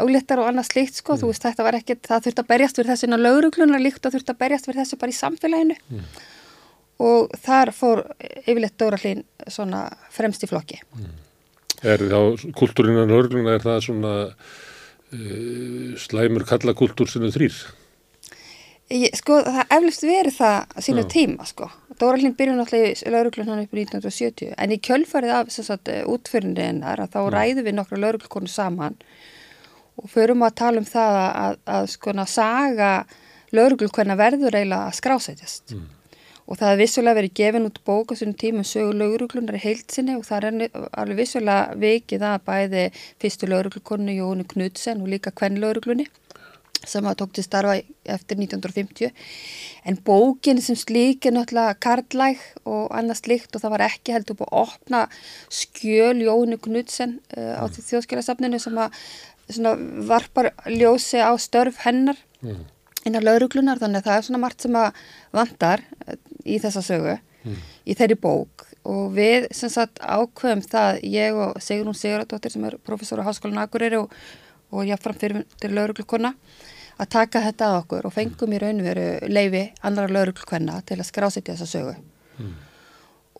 ólítar 0.03 0.41
og 0.41 0.49
annað 0.49 0.69
slíkt 0.71 0.99
sko, 0.99 1.15
mm. 1.15 1.23
þú 1.23 1.31
veist 1.31 1.47
þetta 1.47 1.67
var 1.67 1.79
ekkit, 1.79 2.05
það 2.07 2.27
þurft 2.27 2.43
að 2.43 2.51
berjast 2.53 2.79
fyrir 2.79 2.93
þessu 2.93 3.09
innan 3.09 3.25
lauruglunar 3.25 3.83
líkt 3.83 4.07
og 4.07 4.15
þurft 4.15 4.33
að 4.33 4.39
berjast 4.45 4.69
fyrir 4.69 4.81
þessu 4.83 5.01
bara 5.01 5.13
í 5.13 5.19
samfélaginu. 5.19 5.77
Mm 5.91 6.31
og 7.03 7.35
þar 7.43 7.73
fór 7.75 8.05
yfirleitt 8.45 8.79
Dóra 8.79 8.99
Hlín 9.01 9.25
svona 9.51 9.87
fremst 10.15 10.45
í 10.45 10.51
flokki. 10.51 10.79
Mm. 10.95 11.13
Er 11.83 12.03
þá 12.07 12.51
kultúrinan 12.55 13.11
hörluna, 13.11 13.57
er 13.57 13.65
það 13.65 13.79
svona 13.89 14.17
uh, 14.31 15.95
slæmur 15.99 16.47
kallakultúr 16.47 17.11
þau 17.11 17.31
þrýr? 17.35 17.63
Sko 19.17 19.39
það 19.47 19.73
eflust 19.73 20.05
verið 20.05 20.35
það 20.37 20.83
sína 20.85 21.03
Já. 21.07 21.09
tíma 21.15 21.47
sko. 21.49 21.71
Dóra 21.99 22.21
Hlín 22.21 22.37
byrjuði 22.37 22.59
náttúrulega 22.61 22.93
í 22.93 23.15
lauruglunan 23.15 23.63
upp 23.65 23.73
í 23.73 23.85
1970 23.87 24.53
en 24.61 24.75
í 24.75 24.79
kjölfarið 24.85 25.35
af 25.39 25.51
útfyrninu 26.13 26.67
hennar 26.67 27.01
að 27.01 27.15
þá 27.17 27.21
Já. 27.23 27.31
ræðu 27.35 27.65
við 27.67 27.77
nokkru 27.79 28.03
lauruglukonu 28.03 28.53
saman 28.53 28.99
og 29.97 30.11
förum 30.13 30.45
að 30.45 30.55
tala 30.61 30.83
um 30.83 30.89
það 30.89 31.19
að, 31.23 31.33
að, 31.41 31.59
að 31.79 31.89
skona 31.95 32.29
saga 32.29 32.93
lauruglukona 33.53 34.19
verður 34.21 34.61
eiginlega 34.61 34.91
að 34.91 35.01
skrásætjast. 35.01 35.75
Mm 35.75 36.02
og 36.53 36.59
það 36.61 36.75
er 36.75 36.81
vissulega 36.83 37.17
verið 37.17 37.37
gefin 37.41 37.69
út 37.69 37.79
bóka 37.89 38.17
svona 38.19 38.37
tíma 38.37 38.61
um 38.61 38.69
sögu 38.69 38.93
lauruglunar 38.93 39.57
í 39.57 39.63
heilsinni 39.63 40.19
og 40.19 40.27
það 40.29 40.49
er 40.51 40.81
alveg 41.01 41.23
vissulega 41.23 41.79
vikið 41.81 42.27
að 42.29 42.43
bæði 42.49 42.83
fyrstu 43.23 43.49
lauruglukonu 43.49 44.17
Jónu 44.19 44.45
Knudsen 44.51 45.01
og 45.01 45.09
líka 45.15 45.33
kvenn 45.33 45.57
lauruglunni 45.63 46.11
sem 46.89 47.07
að 47.07 47.19
tók 47.21 47.33
til 47.37 47.45
starfa 47.47 47.77
eftir 48.11 48.41
1950 48.43 49.13
en 49.89 49.99
bókin 50.05 50.61
sem 50.61 50.77
slík 50.77 51.29
er 51.29 51.37
náttúrulega 51.37 51.79
karlæg 51.81 52.43
og 52.67 52.91
annars 52.99 53.25
líkt 53.31 53.55
og 53.55 53.63
það 53.63 53.75
var 53.77 53.87
ekki 53.87 54.17
heldur 54.17 54.41
búið 54.41 54.51
að 54.51 54.63
opna 54.67 55.03
skjöl 55.49 56.25
Jónu 56.27 56.59
Knudsen 56.63 57.17
uh, 57.37 57.63
á 57.63 57.65
því 57.71 57.87
þjóðskjálasafninu 57.89 58.61
sem 58.63 58.83
að 58.83 59.01
varpar 60.11 60.53
ljósi 60.71 61.23
á 61.23 61.33
störf 61.41 61.81
hennar 61.87 62.19
mm. 62.43 62.61
innan 63.09 63.27
lauruglunar 63.27 63.81
þannig 63.81 64.03
að 64.03 64.11
það 64.11 64.19
er 64.19 64.29
svona 64.29 64.43
margt 64.43 64.67
sem 64.67 64.79
að 64.79 65.03
vandar 65.35 65.87
í 66.45 66.59
þessa 66.63 66.83
sögu 66.85 67.17
mm. 67.17 67.59
í 67.87 67.97
þeirri 67.99 68.19
bók 68.23 68.67
og 68.89 69.13
við 69.17 69.49
sem 69.55 69.71
sagt 69.73 70.01
ákveðum 70.03 70.63
það 70.67 71.03
ég 71.07 71.39
og 71.39 71.59
Sigrun 71.63 71.97
Sigurðardóttir 71.97 72.55
sem 72.55 72.65
er 72.69 72.79
professor 72.83 73.23
á 73.23 73.29
Háskólan 73.29 73.63
Akureyri 73.63 74.01
og, 74.01 74.15
og 74.75 74.87
ég 74.89 75.01
fram 75.03 75.19
fyrir 75.19 75.45
til 75.63 75.75
lauruglukonna 75.77 76.35
að 77.03 77.13
taka 77.15 77.45
þetta 77.47 77.69
að 77.69 77.79
okkur 77.83 78.09
og 78.09 78.15
fengum 78.15 78.55
í 78.55 78.63
raun 78.63 78.83
veru 78.85 79.07
leifi 79.31 79.69
andra 79.87 80.09
lauruglukonna 80.11 80.81
til 80.87 80.99
að 81.01 81.09
skrásetja 81.09 81.55
þessa 81.55 81.71
sögu 81.79 81.95
mm. 82.39 82.57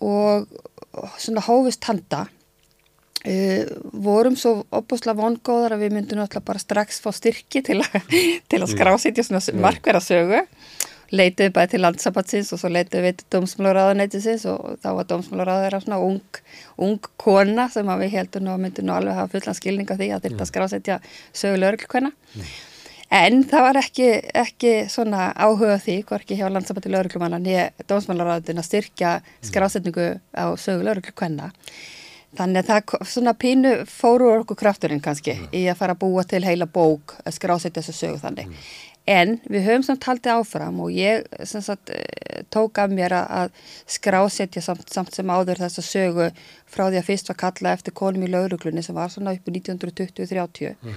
og 0.09 0.47
svona 1.19 1.45
hófist 1.49 1.91
handa 1.91 2.27
Uh, 3.23 3.69
vorum 4.03 4.35
svo 4.35 4.65
opbúslega 4.75 5.15
vongóðar 5.15 5.77
að 5.77 5.85
við 5.85 5.93
myndum 5.95 6.19
náttúrulega 6.19 6.49
bara 6.49 6.59
strax 6.59 6.97
fá 7.05 7.13
styrki 7.15 7.61
til, 7.63 7.77
a, 7.79 8.01
til 8.51 8.59
að 8.59 8.65
mm. 8.65 8.73
skrásitja 8.73 9.23
svona 9.23 9.39
mm. 9.39 9.61
Leituðu 11.13 11.53
bara 11.55 11.69
til 11.71 11.83
landsabatsins 11.83 12.51
og 12.55 12.61
svo 12.61 12.71
leituðu 12.73 13.05
við 13.05 13.21
til 13.21 13.29
dómsmálaráðanætisins 13.37 14.47
og 14.51 14.81
þá 14.83 14.89
var 14.99 15.09
dómsmálaráðara 15.11 15.81
svona 15.85 16.01
ung, 16.03 16.43
ung 16.81 16.99
kona 17.21 17.69
sem 17.73 17.89
við 18.03 18.15
heldum 18.17 18.51
og 18.53 18.61
myndum 18.63 18.89
nú 18.89 18.97
alveg 18.97 19.19
hafa 19.19 19.33
fullan 19.37 19.59
skilning 19.59 19.93
á 19.93 19.97
því 19.97 20.11
að 20.17 20.29
þetta 20.29 20.41
mm. 20.41 20.51
skrásetja 20.51 20.99
sögu 21.37 21.63
lögurkvenna 21.63 22.13
mm. 22.13 22.53
en 23.21 23.41
það 23.53 23.67
var 23.69 23.81
ekki, 23.83 24.11
ekki 24.45 24.75
svona 24.93 25.31
áhuga 25.37 25.79
því, 25.85 25.99
hvorki 26.09 26.39
hjá 26.41 26.47
landsabati 26.49 26.93
lögurklumanna 26.93 27.43
nýja 27.43 27.71
dómsmálaráðin 27.87 28.63
að 28.63 28.71
styrkja 28.71 29.17
skrásetningu 29.45 30.15
á 30.33 30.45
sögu 30.57 30.89
lögurkvenna 30.89 31.53
Þannig 32.33 32.63
að 32.63 32.69
það 32.71 33.09
svona 33.11 33.33
pínu 33.37 33.71
fóru 33.93 34.31
okkur 34.39 34.57
krafturinn 34.63 35.03
kannski 35.05 35.35
mm. 35.35 35.49
í 35.53 35.67
að 35.69 35.77
fara 35.83 35.93
að 35.93 36.01
búa 36.01 36.23
til 36.25 36.41
heila 36.47 36.65
bók 36.65 37.19
að 37.27 37.35
skrásetja 37.37 37.83
þessu 37.83 37.93
sögu 37.93 38.21
þannig. 38.23 38.49
Mm. 38.49 38.71
En 39.11 39.41
við 39.51 39.65
höfum 39.67 39.83
samt 39.83 40.05
haldið 40.07 40.37
áfram 40.37 40.77
og 40.85 40.93
ég 40.95 41.25
sagt, 41.43 41.91
eh, 41.91 42.45
tók 42.55 42.79
af 42.79 42.91
mér 42.91 43.11
að 43.11 43.51
skrásetja 43.87 44.63
samt, 44.63 44.89
samt 44.91 45.15
sem 45.15 45.27
áður 45.27 45.59
þessa 45.59 45.83
sögu 45.83 46.31
frá 46.67 46.87
því 46.87 47.01
að 47.01 47.09
fyrst 47.09 47.29
var 47.29 47.37
kalla 47.37 47.73
eftir 47.73 47.93
konum 47.93 48.23
í 48.23 48.31
lauruglunni 48.31 48.83
sem 48.83 48.95
var 48.95 49.11
svona 49.11 49.35
uppi 49.35 49.51
1920-30 49.51 50.77
mm. 50.79 50.95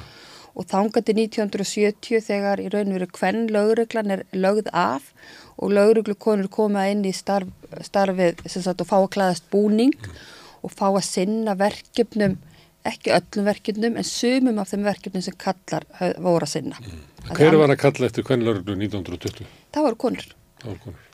og 0.53 0.67
þangandi 0.69 1.17
1970 1.17 2.21
þegar 2.21 2.61
í 2.61 2.69
raun 2.69 2.93
og 2.93 2.99
veru 2.99 3.09
hvenn 3.17 3.47
lauruglan 3.49 4.11
er 4.11 4.23
lögð 4.33 4.69
af 4.71 5.11
og 5.57 5.73
lauruglukonur 5.73 6.47
koma 6.47 6.85
inn 6.91 7.01
í 7.05 7.13
starf, 7.13 7.49
starfið 7.81 8.45
sagt, 8.45 8.81
og 8.81 8.87
fá 8.87 8.99
að 9.01 9.13
klæðast 9.17 9.49
búning 9.49 9.97
mm. 9.97 10.25
og 10.61 10.77
fá 10.77 10.91
að 10.91 11.07
sinna 11.09 11.57
verkefnum 11.57 12.37
ekki 12.85 13.13
öllum 13.15 13.47
verkefnum 13.49 13.97
en 13.99 14.07
sumum 14.07 14.61
af 14.61 14.71
þeim 14.71 14.85
verkefnum 14.85 15.23
sem 15.25 15.35
kallar 15.41 15.87
voru 16.21 16.45
að 16.45 16.51
sinna. 16.53 16.79
Mm. 16.81 17.01
Hver 17.33 17.57
var 17.57 17.73
að 17.73 17.81
kalla 17.81 18.09
eftir 18.09 18.25
kvennlörglu 18.27 18.75
1920? 18.77 19.49
Það 19.73 19.87
voru 19.87 19.99
konur. 20.05 20.29
Það 20.61 20.69
voru 20.69 20.83
konur. 20.83 21.11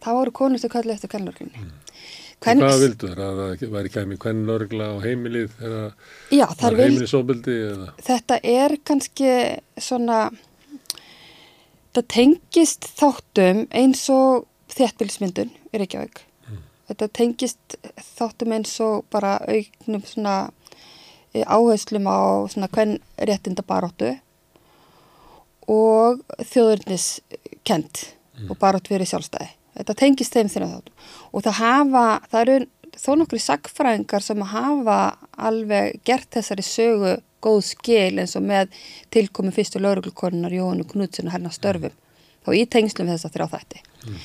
Það 0.00 0.18
voru 0.20 0.34
konur 0.40 0.62
sem 0.62 0.72
kalla 0.72 0.96
eftir 0.96 1.12
kvennlörglunni. 1.12 1.64
Mm. 1.64 1.72
Hvern... 2.40 2.62
Hvað 2.64 2.82
vildu 2.84 3.08
það? 3.10 3.18
Að 3.24 3.40
það 3.60 3.74
væri 3.74 3.90
kæmi 3.92 4.16
kvennlörgla 4.20 4.86
á 4.88 4.96
heimilið 5.04 5.58
eða 5.60 5.82
var 6.62 6.76
heimilisóbildi? 6.78 7.56
Eða? 7.74 7.88
Þetta 8.06 8.38
er 8.48 8.74
kannski 8.88 9.34
svona, 9.76 10.20
það 11.92 12.08
tengist 12.16 12.88
þáttum 12.96 13.66
eins 13.76 14.06
og 14.14 14.46
þéttbílismyndun 14.72 15.52
í 15.52 15.82
Reykjavík. 15.82 16.22
Mm. 16.48 16.64
Þetta 16.88 17.10
tengist 17.20 17.76
þáttum 18.14 18.56
eins 18.56 18.72
og 18.86 19.04
bara 19.12 19.36
auknum 19.44 20.06
svona 20.08 20.38
áherslum 21.34 22.08
á 22.10 22.18
svona 22.50 22.68
hvern 22.72 22.98
réttinda 23.18 23.62
baróttu 23.66 24.14
og 25.70 26.20
þjóðurniskent 26.50 28.04
mm. 28.10 28.50
og 28.50 28.58
baróttu 28.58 28.94
fyrir 28.94 29.08
sjálfstæði. 29.08 29.52
Þetta 29.78 29.96
tengist 29.96 30.34
þeim 30.34 30.50
þeirra 30.50 30.70
þáttu 30.74 31.08
og 31.30 31.46
það 31.46 31.58
hafa, 31.60 32.04
það 32.32 32.42
eru 32.42 32.68
þó 33.00 33.10
nokkru 33.20 33.40
sagfræðingar 33.40 34.24
sem 34.24 34.46
hafa 34.50 35.00
alveg 35.38 36.00
gert 36.04 36.28
þessari 36.34 36.66
sögu 36.66 37.16
góð 37.40 37.60
skil 37.70 38.20
eins 38.20 38.36
og 38.36 38.44
með 38.44 38.74
tilkomi 39.14 39.52
fyrstu 39.54 39.80
lauruglukonunar 39.80 40.52
Jóhannu 40.52 40.84
Knudsen 40.90 41.30
og 41.30 41.36
hennar 41.36 41.54
störfum 41.54 41.94
þá 42.44 42.50
í 42.56 42.64
tengslum 42.72 43.08
við 43.08 43.16
þess 43.16 43.28
að 43.28 43.36
þrjá 43.36 43.46
þætti. 43.54 43.82
Mm. 44.00 44.18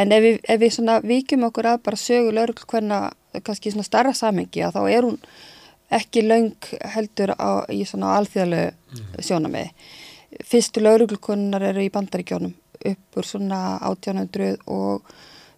En 0.00 0.14
ef 0.14 0.24
við, 0.24 0.38
ef 0.54 0.60
við 0.60 0.74
svona 0.76 0.98
vikjum 1.04 1.46
okkur 1.48 1.68
að 1.72 1.82
bara 1.88 2.00
sögu 2.00 2.34
lauruglukonna 2.36 3.00
kannski 3.40 3.72
svona 3.72 3.88
starra 3.88 4.12
samengi 4.16 4.64
að 4.64 4.76
þá 4.76 4.82
er 4.92 5.08
hún 5.08 5.18
ekki 5.98 6.24
laung 6.24 6.70
heldur 6.94 7.34
á, 7.36 7.64
í 7.72 7.82
svona 7.88 8.16
alþjóðlegu 8.18 8.72
mm. 8.72 9.22
sjónamiði. 9.22 9.70
Fyrstu 10.48 10.82
lauruglukonnar 10.82 11.64
eru 11.68 11.84
í 11.84 11.92
bandaríkjónum 11.92 12.54
uppur 12.92 13.26
svona 13.26 13.78
1800 13.84 14.56
og 14.72 15.10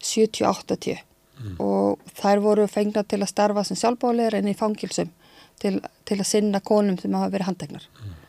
70-80 0.04 0.98
mm. 0.98 1.54
og 1.62 2.02
þær 2.18 2.42
voru 2.44 2.66
fengna 2.68 3.04
til 3.08 3.22
að 3.22 3.30
starfa 3.30 3.64
sem 3.64 3.78
sjálfbálegar 3.80 4.36
en 4.38 4.50
í 4.50 4.56
fangilsum 4.58 5.12
til, 5.62 5.78
til 6.04 6.18
að 6.18 6.28
sinna 6.28 6.60
konum 6.60 6.98
sem 7.00 7.14
hafa 7.14 7.32
verið 7.32 7.50
handegnar. 7.52 7.88
Mm. 8.02 8.20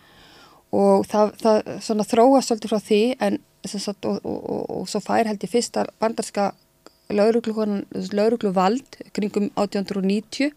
Og 0.75 1.05
það, 1.07 1.33
það 1.41 1.73
svona 1.87 2.07
þróast 2.07 2.51
svolítið 2.51 2.73
frá 2.73 2.83
því 2.83 3.01
en 3.25 3.41
sagt, 3.65 4.05
og, 4.05 4.19
og, 4.21 4.39
og, 4.39 4.63
og 4.77 4.89
svo 4.91 5.01
fær 5.03 5.27
held 5.29 5.43
ég 5.43 5.51
fyrsta 5.51 5.85
bandarska 6.01 6.51
lauruglu 7.13 8.51
vald 8.53 8.99
kringum 9.13 9.49
1890 9.53 10.53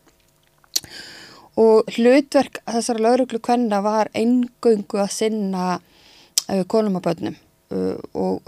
og 1.58 1.90
hlutverk 1.96 2.60
þessara 2.68 3.02
lauruglu 3.02 3.40
kvenna 3.42 3.80
var 3.84 4.10
eingöngu 4.16 5.00
að 5.02 5.10
sinna 5.14 5.78
uh, 5.78 6.62
konumabönnum 6.70 7.36
uh, 7.74 7.96
og 8.14 8.46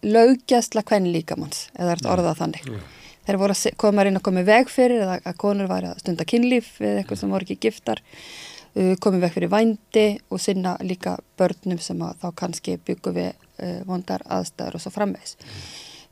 laugjastla 0.00 0.84
kvenn 0.86 1.10
líkamanns 1.12 1.68
eða 1.76 1.92
er 1.92 2.00
þetta 2.00 2.14
orðað 2.14 2.40
þannig? 2.40 2.70
Mm. 2.70 2.86
þeir 3.26 3.40
voru 3.42 3.56
að 3.56 3.76
koma 3.82 4.06
inn 4.08 4.20
að 4.20 4.26
koma 4.30 4.46
veg 4.46 4.72
fyrir 4.72 5.04
eða 5.04 5.18
að 5.20 5.36
konur 5.42 5.68
var 5.70 5.90
að 5.90 6.00
stunda 6.04 6.26
kynlíf 6.28 6.72
eða 6.80 7.02
eitthvað 7.02 7.22
sem 7.22 7.36
voru 7.36 7.48
ekki 7.48 7.68
giftar 7.68 8.00
uh, 8.00 8.96
komið 9.04 9.26
veg 9.26 9.36
fyrir 9.36 9.52
vændi 9.52 10.08
og 10.30 10.42
sinna 10.42 10.74
líka 10.80 11.18
börnum 11.38 11.82
sem 11.82 12.00
þá 12.22 12.28
kannski 12.40 12.80
byggu 12.86 13.14
við 13.20 13.30
uh, 13.32 13.80
vondar 13.88 14.24
aðstæður 14.26 14.80
og 14.80 14.86
svo 14.86 14.94
framvegs 14.96 15.36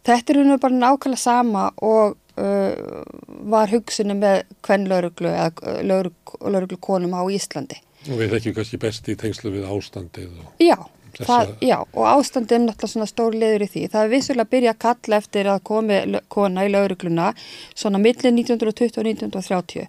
þetta 0.09 0.35
er 0.35 0.45
nú 0.47 0.57
bara 0.61 0.77
nákvæmlega 0.77 1.21
sama 1.21 1.69
og 1.85 2.17
uh, 2.39 3.03
var 3.51 3.73
hugsunum 3.73 4.23
með 4.23 4.45
hvern 4.67 4.87
lauruglu 4.91 5.33
eða 5.33 5.75
lauruglu 5.85 6.79
konum 6.81 7.17
á 7.19 7.23
Íslandi. 7.27 7.81
Og 8.09 8.21
við 8.21 8.37
þekkjum 8.37 8.55
kannski 8.61 8.81
best 8.81 9.11
í 9.11 9.19
tengslu 9.19 9.53
við 9.53 9.67
ástandið 9.69 10.31
og... 10.39 10.53
Já, 10.63 10.77
það, 11.19 11.51
já, 11.65 11.77
og 11.83 12.07
ástandið 12.09 12.57
er 12.57 12.63
náttúrulega 12.65 12.93
svona 12.93 13.09
stór 13.11 13.37
leður 13.37 13.65
í 13.67 13.69
því. 13.73 13.85
Það 13.93 14.05
er 14.05 14.13
vissulega 14.13 14.47
að 14.47 14.53
byrja 14.55 14.75
að 14.75 14.81
kalla 14.85 15.21
eftir 15.23 15.51
að 15.53 15.65
komi 15.71 15.99
kona 16.33 16.65
í 16.65 16.73
laurugluna 16.73 17.29
svona 17.75 18.01
millir 18.03 18.33
1920 18.33 19.01
og 19.03 19.11
1930. 19.11 19.89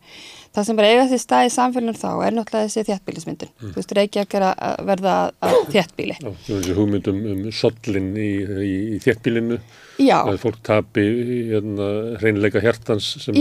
Það 0.56 0.66
sem 0.66 0.80
bara 0.80 0.90
eiga 0.90 1.04
því 1.10 1.20
stað 1.22 1.48
í 1.48 1.52
samfélagum 1.54 1.98
þá 2.00 2.08
er 2.26 2.34
náttúrulega 2.36 2.70
þessi 2.70 2.86
þjættbílismyndin. 2.88 3.52
Mm. 3.52 3.74
Þú 3.74 3.80
veist, 3.80 3.94
Reykjavík 4.00 4.34
er 4.40 4.46
að 4.48 4.80
verða 4.90 5.14
að 5.46 5.58
þjættbíli. 5.76 6.16
Já, 6.18 6.32
þessi 6.48 6.78
hugmyndum 6.80 7.20
um 7.34 7.44
sollin 7.60 8.10
í, 8.18 8.32
í, 8.66 8.74
í 8.96 8.98
þjættbílinu. 9.06 9.60
Já. 10.02 10.18
Að 10.24 10.42
fólk 10.42 10.58
tapi 10.66 11.06
hérna, 11.52 11.92
hreinleika 12.24 12.64
hjartans 12.66 13.12
sem 13.22 13.38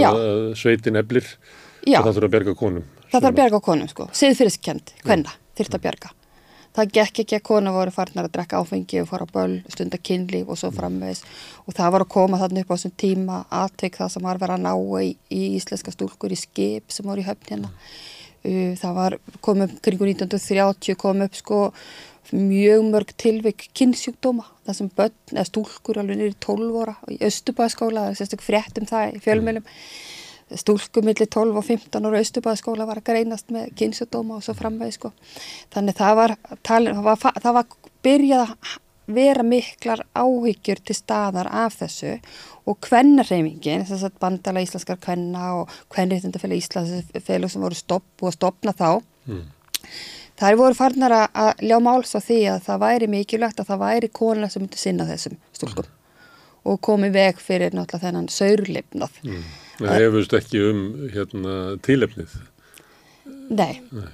sveitin 0.58 1.00
eblir. 1.00 1.32
Já. 1.88 2.02
Og 2.02 2.10
það 2.10 2.14
þurfa 2.18 2.28
að 2.28 2.36
berga 2.36 2.56
konum. 2.60 2.86
Það 3.08 3.18
þarf 3.18 3.32
að 3.32 3.42
berga 3.42 3.64
konum, 3.64 3.88
sko. 3.88 4.10
Siðfyrirskend, 4.20 4.96
hvenna, 5.06 5.32
þurft 5.56 5.80
að 5.80 5.84
berga 5.88 6.17
það 6.78 6.92
gekk 6.94 7.22
ekki 7.24 7.38
að 7.38 7.46
kona 7.48 7.72
voru 7.74 7.94
farnar 7.94 8.28
að 8.28 8.34
drekka 8.36 8.60
áfengi 8.62 9.00
og 9.02 9.08
fara 9.10 9.26
á 9.26 9.34
böl, 9.34 9.54
stunda 9.72 9.98
kynlíf 9.98 10.50
og 10.50 10.60
svo 10.60 10.70
framvegs 10.74 11.24
og 11.64 11.74
það 11.74 11.94
var 11.94 12.04
að 12.04 12.12
koma 12.14 12.38
þarna 12.42 12.62
upp 12.62 12.70
á 12.70 12.74
þessum 12.76 12.94
tíma 13.02 13.38
aðtök 13.62 13.98
það 13.98 14.12
sem 14.14 14.28
var 14.28 14.42
verið 14.42 14.58
að 14.58 14.66
ná 14.66 15.00
í, 15.02 15.08
í 15.34 15.42
íslenska 15.58 15.94
stúlkur 15.94 16.34
í 16.34 16.38
skip 16.38 16.94
sem 16.94 17.08
voru 17.08 17.24
í 17.24 17.26
höfnina. 17.26 17.72
Uh, 18.46 18.76
það 18.78 18.94
var 19.00 19.18
komið 19.42 19.74
kring 19.82 20.04
1930 20.06 21.00
komið 21.02 21.26
upp 21.26 21.40
sko 21.40 21.62
mjög 22.28 22.84
mörg 22.92 23.10
tilvik 23.18 23.66
kynnsjúkdóma 23.76 24.44
það 24.66 24.78
sem 24.78 24.90
börn 25.00 25.34
eða 25.34 25.48
stúlkur 25.48 25.98
alveg 25.98 26.20
nýri 26.20 26.36
12 26.44 26.76
óra 26.76 26.94
í 27.10 27.18
Östubæðskóla 27.24 28.04
það 28.04 28.12
er 28.12 28.18
sérstaklega 28.20 28.46
frétt 28.46 28.80
um 28.80 28.88
það 28.90 29.14
í 29.16 29.22
fjölmjölum 29.24 29.68
stúlku 30.56 31.02
millir 31.04 31.28
12 31.28 31.56
og 31.60 31.64
15 31.64 32.08
ára 32.08 32.20
austubæðaskóla 32.22 32.86
var 32.88 33.00
að 33.02 33.08
greinast 33.10 33.52
með 33.54 33.72
kynsudóma 33.78 34.38
og 34.38 34.44
svo 34.46 34.54
framvegi 34.56 34.96
sko. 34.96 35.12
Þannig 35.74 35.98
það 35.98 36.20
var, 36.22 36.36
talin, 36.66 36.98
það 36.98 37.08
var, 37.08 37.40
það 37.44 37.58
var 37.58 37.74
byrjað 38.06 38.44
að 38.44 38.76
vera 39.08 39.44
miklar 39.44 40.04
áhyggjur 40.16 40.82
til 40.84 40.96
staðar 40.96 41.48
af 41.48 41.78
þessu 41.80 42.16
og 42.68 42.76
kvennarreymingin, 42.84 43.86
þess 43.88 44.04
að 44.04 44.18
bandala 44.20 44.62
íslenskar 44.64 45.00
kvenna 45.00 45.54
og 45.62 45.72
kvennriðtundafélag 45.94 46.60
íslenskafélag 46.60 47.52
sem 47.52 47.64
voru 47.64 47.78
stopp 47.78 48.24
og 48.24 48.34
stopna 48.36 48.74
þá 48.76 49.00
mm. 49.28 49.44
þar 50.40 50.58
voru 50.60 50.76
farnar 50.76 51.16
að 51.24 51.64
ljá 51.64 51.78
máls 51.80 52.12
á 52.12 52.20
því 52.20 52.40
að 52.52 52.66
það 52.68 52.82
væri 52.84 53.12
mikilvægt 53.16 53.62
að 53.62 53.72
það 53.72 53.84
væri 53.86 54.12
kona 54.20 54.50
sem 54.52 54.64
myndi 54.64 54.80
sinna 54.80 55.08
þessum 55.08 55.40
stúlkum. 55.56 55.88
Og 56.64 56.80
komi 56.84 57.10
veg 57.14 57.40
fyrir 57.42 57.74
náttúrulega 57.74 58.06
þennan 58.06 58.30
saurlipnað 58.32 59.18
mm. 59.24 59.48
Það 59.78 60.00
hefust 60.02 60.32
ekki 60.34 60.60
um 60.66 60.78
hérna, 61.12 61.52
tílefnið. 61.86 62.32
Nei. 63.54 63.78
Nei. 63.94 64.08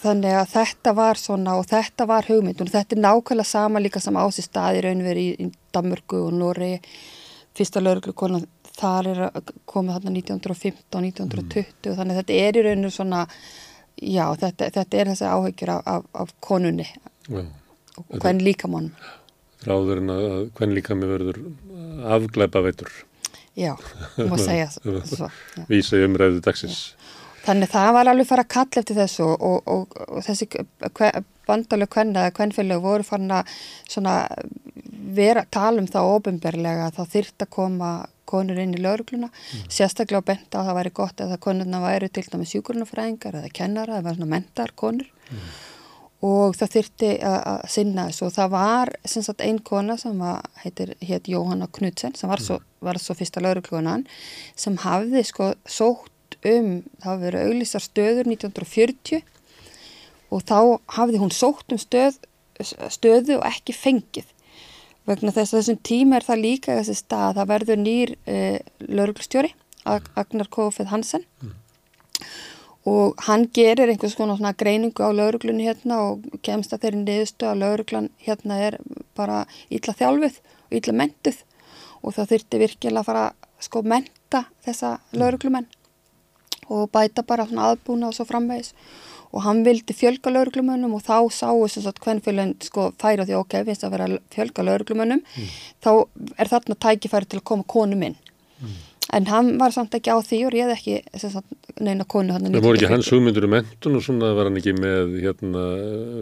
Þannig 0.00 0.36
að 0.38 0.52
þetta 0.54 0.92
var 0.96 1.18
svona 1.20 1.56
og 1.58 1.66
þetta 1.70 2.06
var 2.08 2.28
hugmynd 2.30 2.62
og 2.62 2.70
þetta 2.72 2.96
er 2.96 3.02
nákvæmlega 3.02 3.50
sama 3.50 3.82
líka 3.82 4.00
sem 4.02 4.16
ási 4.16 4.44
staði 4.46 4.84
raunveri 4.86 5.26
í, 5.32 5.48
í 5.48 5.74
Danmörku 5.74 6.22
og 6.28 6.36
Nóri. 6.38 6.76
Fyrsta 7.58 7.82
lauruglukonan 7.82 8.46
þar 8.78 9.10
er 9.10 9.22
komið 9.68 9.98
þarna 9.98 10.14
1915 10.14 10.96
og 10.96 11.04
1920 11.10 11.66
mm. 11.66 11.96
þannig 11.98 12.14
að 12.14 12.20
þetta 12.22 12.38
er 12.46 12.58
í 12.58 12.64
rauninu 12.66 12.92
svona, 12.94 13.24
já 14.00 14.24
þetta, 14.40 14.70
þetta 14.78 15.00
er 15.00 15.10
þessi 15.12 15.32
áhyggjur 15.34 15.74
af, 15.74 15.82
af, 15.90 16.06
af 16.22 16.34
konunni 16.40 16.86
já, 16.86 17.42
og 18.06 18.14
hvern 18.22 18.40
líkamann. 18.46 18.92
Ráður 19.68 20.00
en 20.00 20.12
að 20.14 20.26
hvern 20.56 20.76
líkami 20.76 21.08
verður 21.10 21.40
afglæpa 22.16 22.62
veitur. 22.64 22.92
Já, 23.58 23.74
þú 24.16 24.28
má 24.30 24.38
segja 24.40 24.70
svo. 25.10 25.28
Vísa 25.68 25.98
í 26.00 26.06
umræðu 26.06 26.40
dagsins. 26.44 26.82
Já. 26.92 27.00
Þannig 27.40 27.70
það 27.72 27.90
var 27.96 28.10
alveg 28.10 28.28
fara 28.28 28.44
að 28.44 28.52
kalla 28.52 28.82
eftir 28.82 28.98
þessu 28.98 29.24
og, 29.24 29.44
og, 29.72 29.94
og, 29.96 30.18
þessi 30.26 30.46
bandalög 31.48 31.90
kvenna 31.92 32.26
eða 32.26 32.34
kvennfélög 32.36 32.82
voru 32.84 33.06
farin 33.06 33.32
að 33.32 33.54
vera, 35.16 35.46
tala 35.48 35.80
um 35.80 35.88
það 35.88 36.10
ofinberlega 36.18 36.90
að 36.90 36.98
það 36.98 37.14
þyrrt 37.14 37.46
að 37.46 37.52
koma 37.56 37.90
konur 38.30 38.60
inn 38.62 38.76
í 38.76 38.82
laurugluna, 38.84 39.30
mm. 39.32 39.64
sérstaklega 39.72 40.22
benda 40.28 40.60
að 40.60 40.68
það 40.68 40.78
væri 40.78 40.92
gott 41.00 41.24
að 41.24 41.32
það 41.32 41.42
konurna 41.48 41.80
væri 41.82 42.10
til 42.12 42.26
dæmis 42.28 42.52
sjúkurnafræðingar 42.52 43.40
eða 43.40 43.54
kennara 43.56 43.98
eða 43.98 44.14
svona 44.14 44.30
mentar 44.36 44.76
konur 44.78 45.08
mm 45.30 45.48
og 46.26 46.56
það 46.58 46.72
þyrti 46.74 47.10
að 47.24 47.60
sinna 47.72 48.06
þessu. 48.10 48.26
Og 48.28 48.34
það 48.36 48.52
var 48.52 48.92
sagt, 49.08 49.44
ein 49.44 49.60
kona 49.64 49.96
sem 50.00 50.18
var, 50.20 50.44
heitir 50.64 50.94
heit 51.00 51.28
Jóhanna 51.30 51.68
Knudsen 51.72 52.16
sem 52.18 52.30
var 52.30 52.42
svo, 52.44 52.60
var 52.84 53.00
svo 53.00 53.16
fyrsta 53.16 53.42
lauruglunan 53.44 54.06
sem 54.58 54.76
hafði 54.84 55.24
sko 55.28 55.52
sótt 55.64 56.36
um, 56.44 56.80
það 57.00 57.08
hafi 57.08 57.24
verið 57.26 57.46
auglýsar 57.46 57.84
stöður 57.84 58.32
1940 58.34 59.24
og 60.30 60.44
þá 60.46 60.58
hafði 60.98 61.22
hún 61.22 61.32
sótt 61.34 61.72
um 61.74 61.80
stöð, 61.80 62.20
stöðu 62.60 63.40
og 63.40 63.48
ekki 63.48 63.74
fengið. 63.74 64.28
Vegna 65.08 65.32
þess 65.34 65.54
að 65.54 65.62
þessum 65.62 65.80
tíma 65.88 66.18
er 66.18 66.26
það 66.26 66.44
líka 66.44 66.76
þessi 66.76 66.98
stað, 67.00 67.40
það 67.40 67.50
verður 67.50 67.80
nýr 67.80 68.12
eh, 68.30 68.60
lauruglustjóri, 68.84 69.50
Agnar 69.88 70.50
Kofið 70.52 70.92
Hansen. 70.92 71.24
Mm. 71.40 71.56
Og 72.88 73.20
hann 73.26 73.46
gerir 73.52 73.90
einhvers 73.90 74.16
konar 74.16 74.54
greiningu 74.56 75.04
á 75.04 75.10
lauruglunni 75.12 75.66
hérna 75.68 76.00
og 76.10 76.24
kemst 76.42 76.72
að 76.72 76.86
þeirri 76.86 77.02
niðurstu 77.02 77.48
að 77.48 77.60
lauruglan 77.64 78.08
hérna 78.24 78.60
er 78.68 78.78
bara 79.16 79.44
ítla 79.70 79.94
þjálfið 79.98 80.40
og 80.40 80.78
ítla 80.78 80.96
mentuð 80.96 81.42
og 82.02 82.16
það 82.16 82.32
þurfti 82.32 82.62
virkilega 82.64 83.00
að 83.00 83.10
fara 83.10 83.26
sko 83.60 83.82
menta 83.82 84.46
þessa 84.64 84.98
lauruglumenn 85.12 85.68
og 86.70 86.90
bæta 86.94 87.22
bara 87.26 87.44
aðbúna 87.44 88.08
og 88.08 88.16
svo 88.16 88.24
framvegis 88.24 88.72
og 89.30 89.44
hann 89.44 89.62
vildi 89.66 89.94
fjölga 89.94 90.32
lauruglumönnum 90.32 90.96
og 90.96 91.04
þá 91.06 91.30
sáu 91.30 91.66
þess 91.68 91.86
að 91.86 92.00
hvern 92.02 92.22
fjölun 92.24 92.54
sko 92.66 92.88
færa 92.98 93.26
því 93.28 93.36
ok, 93.38 93.56
finnst 93.68 93.84
að 93.86 93.94
vera 93.94 94.08
fjölga 94.34 94.64
lauruglumönnum 94.66 95.20
mm. 95.22 95.50
þá 95.84 95.90
er 96.36 96.50
þarna 96.50 96.78
tækifæri 96.86 97.30
til 97.30 97.40
að 97.40 97.46
koma 97.52 97.66
konum 97.70 98.02
inn 98.08 98.16
mm. 98.16 98.78
En 99.16 99.26
hann 99.30 99.52
var 99.60 99.74
samt 99.74 99.94
ekki 99.98 100.12
á 100.14 100.18
því 100.22 100.40
og 100.46 100.54
réð 100.54 100.72
ekki 100.76 100.96
neina 101.80 102.06
konu 102.08 102.34
hann 102.36 102.48
Það 102.50 102.66
voru 102.66 102.80
ekki 102.80 102.92
hans 102.92 103.10
hugmyndur 103.12 103.46
um 103.48 103.54
mentun 103.56 103.98
og 103.98 104.04
svona 104.06 104.32
var 104.36 104.50
hann 104.50 104.58
ekki 104.60 104.74
með 104.78 105.14
hérna 105.24 105.66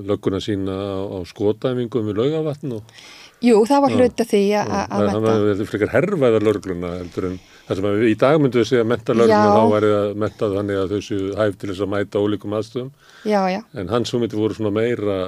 lögguna 0.09 0.40
sína 0.44 0.77
á, 0.77 0.98
á 1.05 1.19
skotæfingum 1.28 2.10
við 2.10 2.23
laugavatn 2.23 2.78
og 2.78 3.01
Jú, 3.39 3.60
það 3.70 3.82
var 3.85 3.93
hluti 3.94 4.24
því 4.27 4.39
að 4.59 4.70
menta. 4.73 5.20
Það 5.23 5.44
var 5.47 5.69
frekar 5.70 5.90
herfaðar 5.93 6.44
lörgluna 6.47 6.89
heldur 6.97 7.27
en 7.28 7.36
sem 7.69 7.86
í 8.09 8.15
dag 8.19 8.39
myndum 8.43 8.65
við 8.65 8.70
segja 8.73 8.82
að 8.82 8.89
menta 8.90 9.15
lörgluna 9.15 9.52
þá 9.55 9.74
væri 9.74 9.90
það 9.93 10.16
mentað 10.24 10.56
þannig 10.59 10.81
að 10.81 10.94
þau 10.94 11.05
séu 11.06 11.28
hæf 11.39 11.59
til 11.60 11.70
þess 11.70 11.85
að 11.85 11.93
mæta 11.93 12.23
ólíkum 12.24 12.56
aðstöðum. 12.59 12.89
Já, 13.31 13.39
já. 13.52 13.60
En 13.78 13.93
hans 13.94 14.15
myndi 14.16 14.40
voru 14.40 14.59
svona 14.59 14.74
meira 14.74 15.19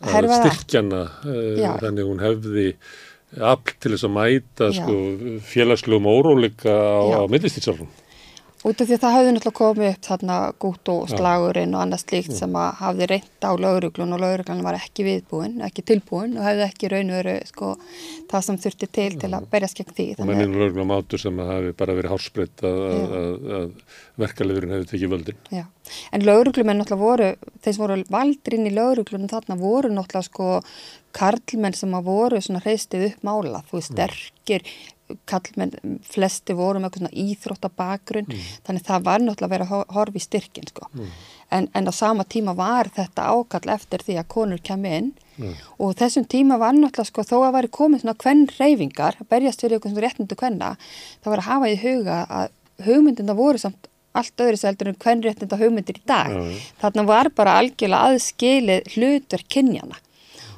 styrkjana 0.00 1.02
uh, 1.24 1.76
þannig 1.82 2.08
hún 2.08 2.24
hefði 2.24 2.66
afl 3.34 3.76
til 3.80 3.94
þess 3.94 4.08
að 4.08 4.16
mæta 4.16 4.72
sko, 4.76 4.96
félagslegum 5.50 6.10
órólika 6.10 6.72
á, 6.72 7.02
á 7.20 7.22
millistýtsálfum. 7.30 7.90
Út 8.66 8.80
af 8.82 8.88
því 8.88 8.96
að 8.96 9.02
það 9.02 9.12
hafði 9.14 9.32
náttúrulega 9.34 9.58
komið 9.60 9.88
upp 9.92 10.06
þarna 10.06 10.36
gút 10.64 10.90
og 10.90 11.10
slagurinn 11.12 11.74
og 11.76 11.82
annað 11.84 12.00
slíkt 12.02 12.32
mm. 12.32 12.38
sem 12.40 12.56
að 12.58 12.80
hafði 12.80 13.06
reynt 13.12 13.46
á 13.46 13.50
lauruglun 13.62 14.16
og 14.16 14.22
lauruglun 14.24 14.62
var 14.66 14.78
ekki 14.80 15.04
viðbúin, 15.06 15.54
ekki 15.62 15.84
tilbúin 15.86 16.34
og 16.34 16.46
hafði 16.48 16.64
ekki 16.64 16.90
raun 16.90 17.12
og 17.12 17.20
veru 17.20 17.34
sko 17.46 17.68
það 18.32 18.46
sem 18.48 18.58
þurfti 18.64 18.88
til 18.98 19.06
til 19.22 19.30
að 19.36 19.46
berjast 19.52 19.78
gegn 19.78 19.94
því. 20.00 20.08
Og 20.16 20.30
menninu 20.32 20.58
lauruglun 20.58 20.90
mátur 20.90 21.22
sem 21.22 21.38
að 21.44 21.52
hafi 21.52 21.72
bara 21.78 21.96
verið 22.00 22.14
hálsbreytt 22.16 22.66
að, 22.66 22.82
að, 23.20 23.48
að 23.60 23.96
verkaleðurinn 24.24 24.74
hefði 24.74 24.90
tekið 24.94 25.14
völdin. 25.14 25.40
Já, 25.54 25.64
en 26.10 26.26
lauruglumenn 26.26 26.82
náttúrulega 26.82 27.06
voru, 27.06 27.32
þeir 27.62 27.76
sem 27.76 27.84
voru 27.84 28.02
valdrinn 28.18 28.66
í 28.66 28.74
lauruglunum 28.74 29.30
þarna 29.30 29.60
voru 29.62 29.94
náttúrulega 29.94 30.30
sko 30.32 30.50
karlmenn 31.16 31.76
sem 31.76 31.94
að 31.96 32.10
voru 32.10 32.42
svona 32.44 32.62
hreistið 32.64 33.08
upp 33.10 33.24
mála, 33.26 33.62
þú 33.70 33.80
veist, 33.80 33.92
mm. 33.92 33.96
sterkir 33.96 34.68
kallmenn, 35.28 35.74
flesti 36.06 36.54
voru 36.56 36.80
með 36.80 36.88
eitthvað 36.88 37.02
svona 37.04 37.26
íþróttabakgrunn 37.30 38.28
mm. 38.28 38.44
þannig 38.66 38.84
það 38.86 39.06
var 39.06 39.22
náttúrulega 39.22 39.46
að 39.46 39.54
vera 39.54 39.66
að 39.66 39.94
horfa 39.94 40.18
í 40.18 40.24
styrkin 40.24 40.68
sko. 40.70 40.88
mm. 40.92 41.10
en, 41.56 41.68
en 41.78 41.90
á 41.90 41.92
sama 41.94 42.26
tíma 42.26 42.56
var 42.58 42.90
þetta 42.96 43.28
ákall 43.30 43.74
eftir 43.76 44.04
því 44.06 44.18
að 44.20 44.30
konur 44.34 44.62
kemi 44.66 44.94
inn 44.98 45.10
mm. 45.38 45.52
og 45.78 45.96
þessum 46.00 46.26
tíma 46.30 46.58
var 46.62 46.74
náttúrulega 46.74 47.10
sko 47.10 47.26
þó 47.26 47.36
að 47.38 47.58
væri 47.58 47.72
komið 47.78 48.04
svona 48.04 48.16
hvern 48.24 48.46
reyfingar 48.56 49.20
að 49.20 49.28
berjast 49.34 49.62
fyrir 49.62 49.78
eitthvað 49.78 49.94
svona 49.94 50.06
réttindu 50.06 50.40
hvenna 50.40 50.72
það 50.78 51.30
var 51.32 51.44
að 51.44 51.50
hafa 51.50 51.70
í 51.70 51.76
huga 51.84 52.22
að 52.40 52.56
hugmyndina 52.86 53.38
voru 53.38 53.62
samt 53.62 53.92
allt 54.16 54.42
öðru 54.42 54.58
seldur 54.58 54.90
en 54.90 54.98
hvern 54.98 55.22
réttinda 55.22 55.60
hugmyndir 55.60 56.00
í 56.00 56.06
dag 56.08 56.34
þarna 56.80 57.06
var 57.06 57.30
bara 57.36 57.58
algjörlega 57.60 58.10
aðskilið 58.10 58.90
hlutur 58.96 59.44
kynjana 59.52 60.00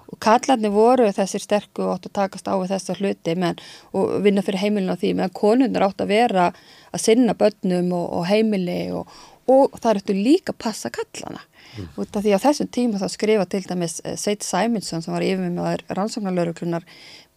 og 0.09 0.19
kallarnir 0.25 0.73
voru 0.73 1.09
þessir 1.13 1.43
sterku 1.45 1.85
og 1.85 1.97
átt 1.97 2.09
að 2.09 2.17
takast 2.21 2.49
á 2.49 2.55
við 2.57 2.73
þessar 2.73 3.03
hluti 3.03 3.35
menn, 3.39 3.61
og 3.93 4.19
vinna 4.25 4.45
fyrir 4.45 4.63
heimilinu 4.65 4.97
á 4.97 5.01
því 5.01 5.15
meðan 5.19 5.37
konunir 5.37 5.85
átt 5.85 6.05
að 6.05 6.13
vera 6.15 6.49
að 6.93 7.05
sinna 7.05 7.37
börnum 7.39 7.93
og, 7.93 8.07
og 8.21 8.27
heimili 8.31 8.81
og, 8.97 9.13
og 9.51 9.77
það 9.77 10.01
ertu 10.01 10.17
líka 10.17 10.55
að 10.55 10.61
passa 10.65 10.93
kallana 10.95 11.43
mm. 11.43 11.91
út 12.01 12.17
af 12.17 12.25
því 12.25 12.37
á 12.37 12.45
þessum 12.47 12.71
tíma 12.73 13.01
þá 13.03 13.09
skrifa 13.13 13.49
til 13.53 13.65
dæmis 13.69 13.99
eh, 14.05 14.17
Seit 14.21 14.47
Simonsson 14.47 15.05
sem 15.05 15.15
var 15.15 15.27
yfir 15.27 15.53
með 15.53 15.85
rannsóknarlauruklunar 15.93 16.87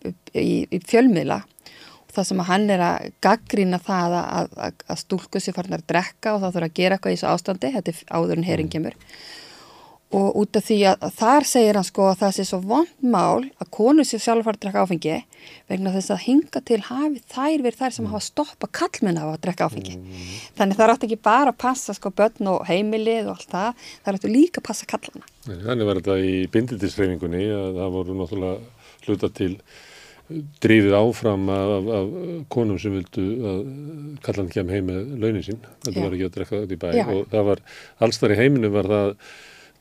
í, 0.08 0.64
í 0.64 0.82
fjölmiðla 0.88 1.42
og 1.42 2.16
það 2.16 2.30
sem 2.30 2.42
að 2.44 2.50
hann 2.54 2.72
er 2.74 2.86
að 2.86 3.12
gaggrína 3.24 3.82
það 3.84 4.18
að, 4.22 4.56
að, 4.68 4.82
að 4.88 5.04
stúlku 5.04 5.44
sér 5.44 5.56
farnar 5.58 5.84
að 5.84 5.92
drekka 5.92 6.36
og 6.36 6.42
þá 6.44 6.48
þurfa 6.50 6.72
að 6.72 6.80
gera 6.80 6.98
eitthvað 6.98 7.14
í 7.14 7.20
þessu 7.20 7.32
ástandi, 7.32 7.76
þetta 7.76 7.94
er 7.94 8.02
áður 8.16 8.40
en 8.40 8.48
hering 8.48 8.72
kemur 8.72 8.98
og 10.12 10.38
út 10.42 10.58
af 10.60 10.66
því 10.68 10.78
að, 10.92 10.96
að 11.08 11.14
þar 11.20 11.48
segir 11.48 11.78
hann 11.80 11.88
sko 11.88 12.08
að 12.10 12.18
það 12.22 12.34
sé 12.36 12.46
svo 12.48 12.60
vond 12.72 12.92
mál 13.00 13.46
að 13.62 13.70
konur 13.78 14.08
sér 14.08 14.24
sjálfur 14.24 14.58
að 14.58 14.64
drekka 14.66 14.84
áfengi 14.86 15.20
vegna 15.72 15.94
þess 15.96 16.14
að 16.14 16.24
hinga 16.26 16.64
til 16.68 16.80
hafi 16.88 17.22
þær 17.32 17.64
verið 17.66 17.80
þær 17.80 17.96
sem 17.98 18.10
hafa 18.12 18.24
stoppa 18.26 18.70
kallmenn 18.80 19.22
á 19.22 19.26
að 19.30 19.40
drekka 19.46 19.70
áfengi 19.70 19.96
mm. 19.98 20.34
þannig 20.60 20.80
það 20.82 20.92
rátt 20.92 21.06
ekki 21.08 21.20
bara 21.30 21.54
að 21.54 21.62
passa 21.64 21.96
sko 21.98 22.12
börn 22.16 22.52
og 22.52 22.66
heimilið 22.68 23.30
og 23.32 23.38
allt 23.38 23.56
það 23.56 23.86
það 23.88 24.18
ráttu 24.18 24.34
líka 24.34 24.64
að 24.64 24.68
passa 24.72 24.90
kallana 24.90 25.30
Þannig 25.42 25.88
var 25.88 26.02
þetta 26.02 26.18
í 26.22 26.36
bindindisreiningunni 26.54 27.46
að 27.56 27.80
það 27.80 27.96
voru 27.96 28.18
náttúrulega 28.20 29.08
hluta 29.08 29.32
til 29.34 29.56
drifið 30.64 30.96
áfram 30.96 31.50
af, 31.52 31.72
af, 31.78 31.88
af 31.98 32.12
konum 32.54 32.80
sem 32.80 32.94
vildu 32.96 33.26
að 33.52 33.62
kallan 34.26 34.52
kem 34.52 34.70
heim 34.72 34.88
með 34.88 35.16
launin 35.20 35.46
sín 35.46 35.60
þetta 35.84 35.96
Já. 35.98 36.04
var 36.04 36.16
ekki 36.18 36.28
að 36.28 36.36
drekka 36.38 36.62
þetta 36.62 36.76
í 36.78 36.82
bæ 36.82 36.90
Já. 36.96 37.06
og 37.08 37.32
það 37.32 37.48
var 37.50 37.64
allstar 38.06 38.36
í 38.36 38.40
heiminu 38.40 38.72
var 38.74 38.90
það 38.92 39.16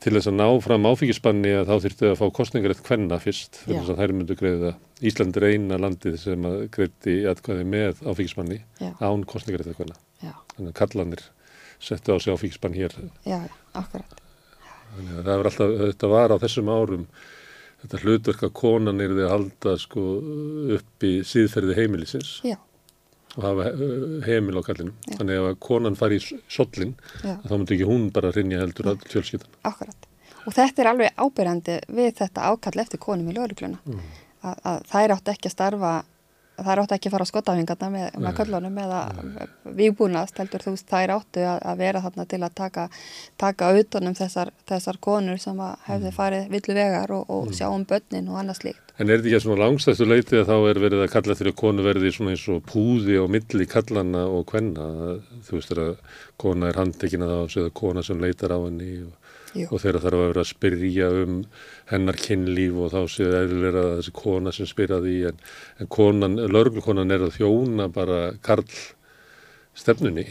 til 0.00 0.14
þess 0.16 0.30
að 0.30 0.36
ná 0.38 0.46
fram 0.64 0.86
áfengisbanni 0.88 1.50
að 1.58 1.70
þá 1.70 1.74
þurftu 1.84 2.08
að 2.10 2.20
fá 2.20 2.24
kostningarétt 2.38 2.84
hvenna 2.86 3.18
fyrst 3.20 3.58
fyrir 3.64 3.82
þess 3.82 3.92
að 3.94 4.00
þær 4.00 4.14
myndu 4.16 4.36
greiða 4.38 4.70
Ísland 5.10 5.36
er 5.36 5.46
eina 5.50 5.80
landið 5.80 6.16
sem 6.20 6.46
að 6.48 6.62
greiði 6.76 7.16
aðkvæði 7.30 7.66
með 7.74 8.00
áfengisbanni 8.04 8.60
án 8.80 9.26
kostningarétt 9.28 9.76
hvenna 9.76 9.98
þannig 10.20 10.70
að 10.70 10.78
kallanir 10.80 11.26
settu 11.80 12.12
á 12.12 12.16
sig 12.20 12.32
áfengisbann 12.34 12.76
hér. 12.76 12.96
Já, 13.24 13.40
akkurat. 13.72 14.18
Þannig 14.96 15.20
að 15.20 15.28
það 15.28 15.38
var 15.38 15.50
alltaf, 15.50 15.76
þetta 15.84 16.10
var 16.12 16.34
á 16.34 16.36
þessum 16.42 16.72
árum 16.72 17.06
þetta 17.80 18.00
hlutverk 18.04 18.42
að 18.44 18.56
konan 18.60 19.00
er 19.00 19.14
því 19.14 19.24
að 19.24 19.32
halda 19.34 19.76
sko 19.80 20.02
upp 20.76 21.06
í 21.08 21.12
síðferði 21.24 21.78
heimilisins. 21.78 22.34
Já 22.44 22.58
og 23.36 23.46
hafa 23.46 23.66
eh, 23.70 24.06
heimil 24.26 24.60
á 24.60 24.62
kallinu 24.66 24.94
Já. 25.06 25.16
þannig 25.18 25.40
að 25.40 25.58
konan 25.66 25.98
fari 25.98 26.20
í 26.20 26.38
sollin 26.50 26.94
þá 27.22 27.52
myndi 27.54 27.76
ekki 27.76 27.88
hún 27.88 28.08
bara 28.14 28.32
rinja 28.34 28.62
heldur 28.62 28.92
að 28.94 29.04
fjölskyldan. 29.12 29.58
Akkurat, 29.70 30.08
og 30.44 30.56
þetta 30.56 30.82
er 30.82 30.90
alveg 30.92 31.20
ábyrjandi 31.20 31.76
við 32.00 32.14
þetta 32.22 32.48
ákall 32.50 32.82
eftir 32.82 33.02
konum 33.02 33.30
í 33.30 33.36
lögurkluna 33.36 33.80
mm. 33.84 34.08
að, 34.42 34.64
að 34.72 34.88
þær 34.92 35.16
átt 35.16 35.32
ekki 35.34 35.50
að 35.50 35.56
starfa 35.56 35.92
það 36.64 36.72
er 36.72 36.82
átt 36.82 36.94
ekki 36.96 37.08
að 37.10 37.14
fara 37.14 37.26
á 37.26 37.30
skottafingarna 37.30 37.88
með, 37.94 38.18
með 38.24 38.36
köllunum 38.38 38.78
eða 38.84 39.00
výbúnast 39.80 40.40
heldur 40.40 40.64
þú 40.64 40.74
veist 40.74 40.88
það 40.90 41.04
er 41.04 41.12
áttu 41.14 41.44
að, 41.46 41.58
að 41.72 41.82
vera 41.82 42.02
þarna 42.04 42.26
til 42.30 42.40
að 42.40 42.54
taka, 42.60 42.86
taka 43.40 43.70
auðvunum 43.70 44.16
þessar, 44.18 44.52
þessar 44.70 45.00
konur 45.02 45.40
sem 45.42 45.62
hefði 45.88 46.10
mm. 46.10 46.16
farið 46.16 46.46
villu 46.54 46.76
vegar 46.80 47.14
og, 47.16 47.24
og 47.28 47.48
mm. 47.48 47.56
sjá 47.58 47.66
um 47.70 47.86
börnin 47.88 48.30
og 48.30 48.40
annað 48.42 48.60
slíkt. 48.62 48.94
En 49.00 49.08
er 49.08 49.20
þetta 49.20 49.30
ekki 49.30 49.44
svona 49.46 49.62
langstæðstu 49.64 50.08
leiti 50.08 50.40
að 50.40 50.50
þá 50.50 50.56
er 50.58 50.82
verið 50.84 51.04
að 51.06 51.12
kalla 51.14 51.38
þeirri 51.38 51.54
konu 51.56 51.86
verði 51.86 52.12
svona 52.12 52.34
eins 52.34 52.48
og 52.52 52.64
púði 52.68 53.16
á 53.16 53.24
milli 53.32 53.68
kallana 53.70 54.26
og 54.28 54.52
hvenna 54.52 54.88
þú 55.46 55.56
veist 55.56 55.72
þeirra 55.72 55.88
kona 56.40 56.68
er 56.68 56.80
handekina 56.82 57.30
þá 57.30 57.60
eða 57.62 57.74
kona 57.80 58.04
sem 58.04 58.20
leitar 58.20 58.52
á 58.52 58.60
henni 58.60 58.92
og 59.06 59.16
og 59.50 59.80
þeirra 59.82 60.02
þarf 60.02 60.18
að 60.18 60.28
vera 60.28 60.44
að 60.44 60.50
spyrja 60.50 61.08
um 61.24 61.36
hennar 61.90 62.18
kynlíf 62.18 62.78
og 62.78 62.92
þá 62.94 63.00
séu 63.10 63.32
eðlulega 63.34 63.84
þessi 63.98 64.14
kona 64.14 64.54
sem 64.54 64.68
spyrjaði 64.70 65.16
í 65.16 65.20
en, 65.30 65.40
en 65.82 65.90
konan, 65.90 66.38
lörglukonan 66.50 67.10
er 67.10 67.26
að 67.26 67.36
þjóna 67.40 67.88
bara 67.92 68.20
Karl 68.46 68.66
stefnunni. 69.76 70.26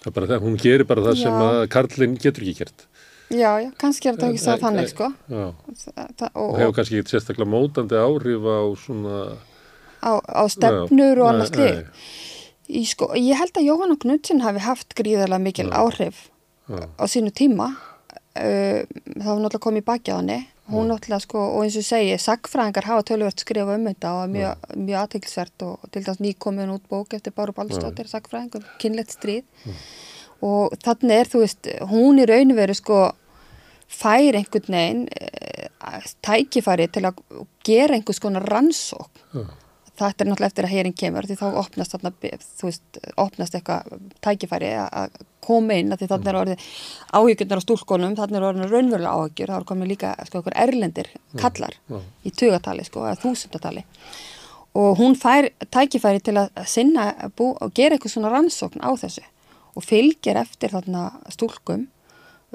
Það 0.00 0.08
er 0.08 0.16
bara 0.16 0.30
það, 0.30 0.46
hún 0.46 0.56
gerir 0.60 0.88
bara 0.88 1.04
það 1.04 1.18
já. 1.18 1.22
sem 1.26 1.42
að 1.44 1.58
Karlinn 1.74 2.16
getur 2.20 2.46
ekki 2.46 2.62
gert. 2.62 2.86
Já, 3.30 3.50
já, 3.62 3.68
kannski 3.78 4.08
er 4.10 4.16
þetta 4.16 4.30
ekki 4.32 4.42
svo 4.42 4.56
þannig 4.58 4.88
sko. 4.90 5.10
Og, 5.30 6.24
og 6.32 6.56
hefur 6.58 6.74
kannski 6.78 6.98
ekki 6.98 7.14
sérstaklega 7.14 7.50
mótandi 7.52 8.00
áhrif 8.00 8.48
á 8.48 8.58
svona 8.80 9.18
á, 10.02 10.12
á 10.18 10.42
stefnur 10.50 11.14
já, 11.14 11.20
og 11.20 11.28
annars 11.28 11.52
lið 11.54 11.84
sko, 12.90 13.10
ég 13.18 13.38
held 13.38 13.54
að 13.60 13.68
Jóhann 13.68 13.98
Knudsen 14.02 14.42
hafi 14.42 14.64
haft 14.64 14.96
gríðarlega 14.98 15.44
mikil 15.44 15.68
áhrif 15.70 16.28
á 16.70 17.04
sínu 17.10 17.30
tíma. 17.34 17.74
Uh, 18.30 18.86
það 19.18 19.26
var 19.26 19.40
náttúrulega 19.42 19.64
komið 19.66 19.88
í 19.90 20.12
henni 20.14 20.40
hún 20.70 20.90
náttúrulega 20.90 21.24
sko 21.24 21.42
og 21.56 21.64
eins 21.64 21.78
og 21.80 21.86
segi 21.86 22.18
sagfræðingar 22.20 22.88
hafa 22.88 23.06
tölvört 23.10 23.42
skrifa 23.42 23.76
um 23.76 23.88
þetta 23.90 24.12
og 24.20 24.34
mjög, 24.34 24.68
mjög 24.76 25.00
aðtilsvert 25.02 25.66
og 25.66 25.88
til 25.92 26.04
dæs 26.06 26.20
nýkomin 26.22 26.74
út 26.74 26.86
bók 26.90 27.16
eftir 27.16 27.34
Báru 27.36 27.54
Balstóttir 27.56 28.10
sagfræðingur, 28.10 28.66
kynlegt 28.82 29.16
stríð. 29.16 29.44
Mm. 29.64 29.80
og 30.40 30.76
þannig 30.80 31.18
er 31.20 31.28
þú 31.28 31.42
veist 31.42 31.70
hún 31.90 32.20
í 32.22 32.26
raunveru 32.28 32.76
sko 32.76 33.00
fær 33.90 34.38
einhvern 34.38 34.76
veginn 34.76 35.02
uh, 35.10 36.06
tækifæri 36.24 36.86
til 36.94 37.04
að 37.08 37.20
gera 37.66 37.96
einhvers 37.96 38.22
konar 38.22 38.46
rannsók 38.48 39.10
mm. 39.34 39.50
Þetta 40.00 40.24
er 40.24 40.30
náttúrulega 40.30 40.50
eftir 40.50 40.66
að 40.66 40.74
herin 40.74 40.96
kemur 41.02 41.28
því 41.28 41.36
þá 41.40 41.46
opnast 41.60 41.94
þarna, 41.94 42.12
veist, 42.62 43.00
opnast 43.20 43.56
eitthvað 43.58 43.94
tækifæri 44.24 44.72
að 44.82 45.20
koma 45.44 45.76
inn 45.80 45.92
að 45.92 46.02
því 46.02 46.10
þannig 46.12 46.30
er 46.32 46.38
orðið 46.40 46.66
áhyggjurnar 47.20 47.62
á 47.62 47.66
stúlkonum, 47.66 48.16
þannig 48.18 48.40
er 48.40 48.48
orðið 48.50 48.74
raunverulega 48.74 49.14
áhyggjur, 49.16 49.52
þá 49.52 49.58
er 49.58 49.68
komið 49.70 49.92
líka 49.92 50.12
sko 50.28 50.42
okkur 50.42 50.58
erlendir 50.64 51.12
kallar 51.40 51.76
já, 51.76 51.96
já. 51.96 52.00
í 52.24 52.34
tugatali 52.42 52.86
sko, 52.86 53.06
eða 53.08 53.22
þúsundatali. 53.24 53.84
Og 54.80 55.00
hún 55.00 55.16
fær 55.18 55.50
tækifæri 55.74 56.22
til 56.22 56.36
að 56.38 56.60
sinna 56.70 57.10
bú, 57.36 57.52
og 57.58 57.72
gera 57.74 57.96
eitthvað 57.96 58.14
svona 58.14 58.34
rannsókn 58.34 58.84
á 58.84 58.90
þessu 59.00 59.24
og 59.76 59.86
fylgir 59.86 60.38
eftir 60.40 60.72
þarna 60.74 61.08
stúlkum 61.30 61.88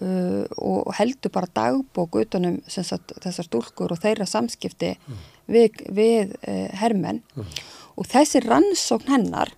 uh, 0.01 0.43
og 0.57 0.91
heldur 0.97 1.31
bara 1.31 1.51
dagbók 1.55 2.19
utanum 2.23 2.59
sagt, 2.67 3.15
þessar 3.23 3.47
stúlkur 3.47 3.95
og 3.95 4.01
þeirra 4.03 4.27
samskipti 4.29 4.95
mm 4.97 5.23
við, 5.51 5.83
við 5.93 6.33
uh, 6.45 6.69
hermenn 6.79 7.21
mm. 7.35 7.49
og 7.99 8.09
þessi 8.09 8.41
rannsókn 8.45 9.11
hennar 9.13 9.53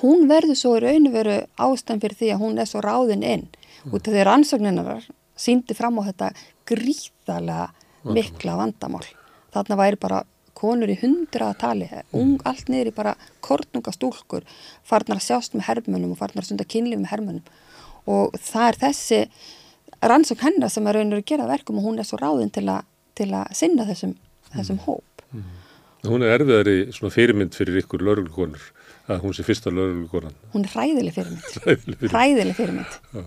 hún 0.00 0.26
verður 0.30 0.58
svo 0.58 0.76
í 0.78 0.84
raun 0.84 1.10
og 1.10 1.16
veru 1.16 1.36
ástæðan 1.62 2.02
fyrir 2.02 2.20
því 2.20 2.30
að 2.34 2.42
hún 2.42 2.62
er 2.62 2.70
svo 2.70 2.82
ráðin 2.84 3.26
inn 3.26 3.44
mm. 3.46 3.92
út 3.92 4.06
af 4.06 4.14
því 4.14 4.24
rannsókn 4.28 4.70
hennar 4.70 5.10
síndi 5.36 5.76
fram 5.76 6.00
á 6.00 6.08
þetta 6.08 6.32
gríðalega 6.68 7.68
mikla 8.16 8.56
vandamál 8.60 9.04
þarna 9.54 9.78
væri 9.82 10.00
bara 10.00 10.24
konur 10.56 10.88
í 10.88 10.96
hundra 10.96 11.50
að 11.52 11.58
tali, 11.60 11.86
ung 12.16 12.38
mm. 12.38 12.44
allt 12.48 12.70
niður 12.72 12.88
í 12.88 12.96
bara 12.96 13.12
kortnunga 13.44 13.92
stúlkur, 13.92 14.46
farnar 14.88 15.20
að 15.20 15.26
sjást 15.26 15.52
með 15.52 15.66
hermunum 15.66 16.14
og 16.14 16.20
farnar 16.22 16.46
að 16.46 16.48
stunda 16.48 16.64
kynlið 16.64 17.02
með 17.02 17.12
hermunum 17.12 17.50
og 18.06 18.36
það 18.38 18.68
er 18.68 18.80
þessi 18.84 19.20
rannsókn 20.06 20.44
hennar 20.44 20.72
sem 20.72 20.86
er 20.86 20.98
raunir 21.00 21.20
að 21.22 21.28
gera 21.32 21.48
verkum 21.48 21.80
og 21.80 21.88
hún 21.88 22.00
er 22.00 22.08
svo 22.08 22.20
ráðin 22.20 22.52
til 22.54 22.66
til 23.16 23.30
að 23.32 23.52
sinna 23.56 23.86
þessum 23.88 24.16
þessum 24.52 24.80
hóp. 24.84 25.24
Mm. 25.32 25.46
Hún 26.06 26.22
er 26.22 26.36
erfiðari 26.36 26.76
fyrirmynd 27.12 27.56
fyrir 27.56 27.80
ykkur 27.82 28.04
lauruglukonur 28.04 28.68
að 29.10 29.24
hún 29.24 29.34
sé 29.34 29.46
fyrsta 29.46 29.72
lauruglukonan. 29.72 30.36
Hún 30.52 30.66
er 30.66 30.72
hræðileg 30.76 31.16
fyrirmynd. 31.16 32.06
hræðileg 32.12 32.58
fyrirmynd. 32.58 33.00
Já. 33.14 33.24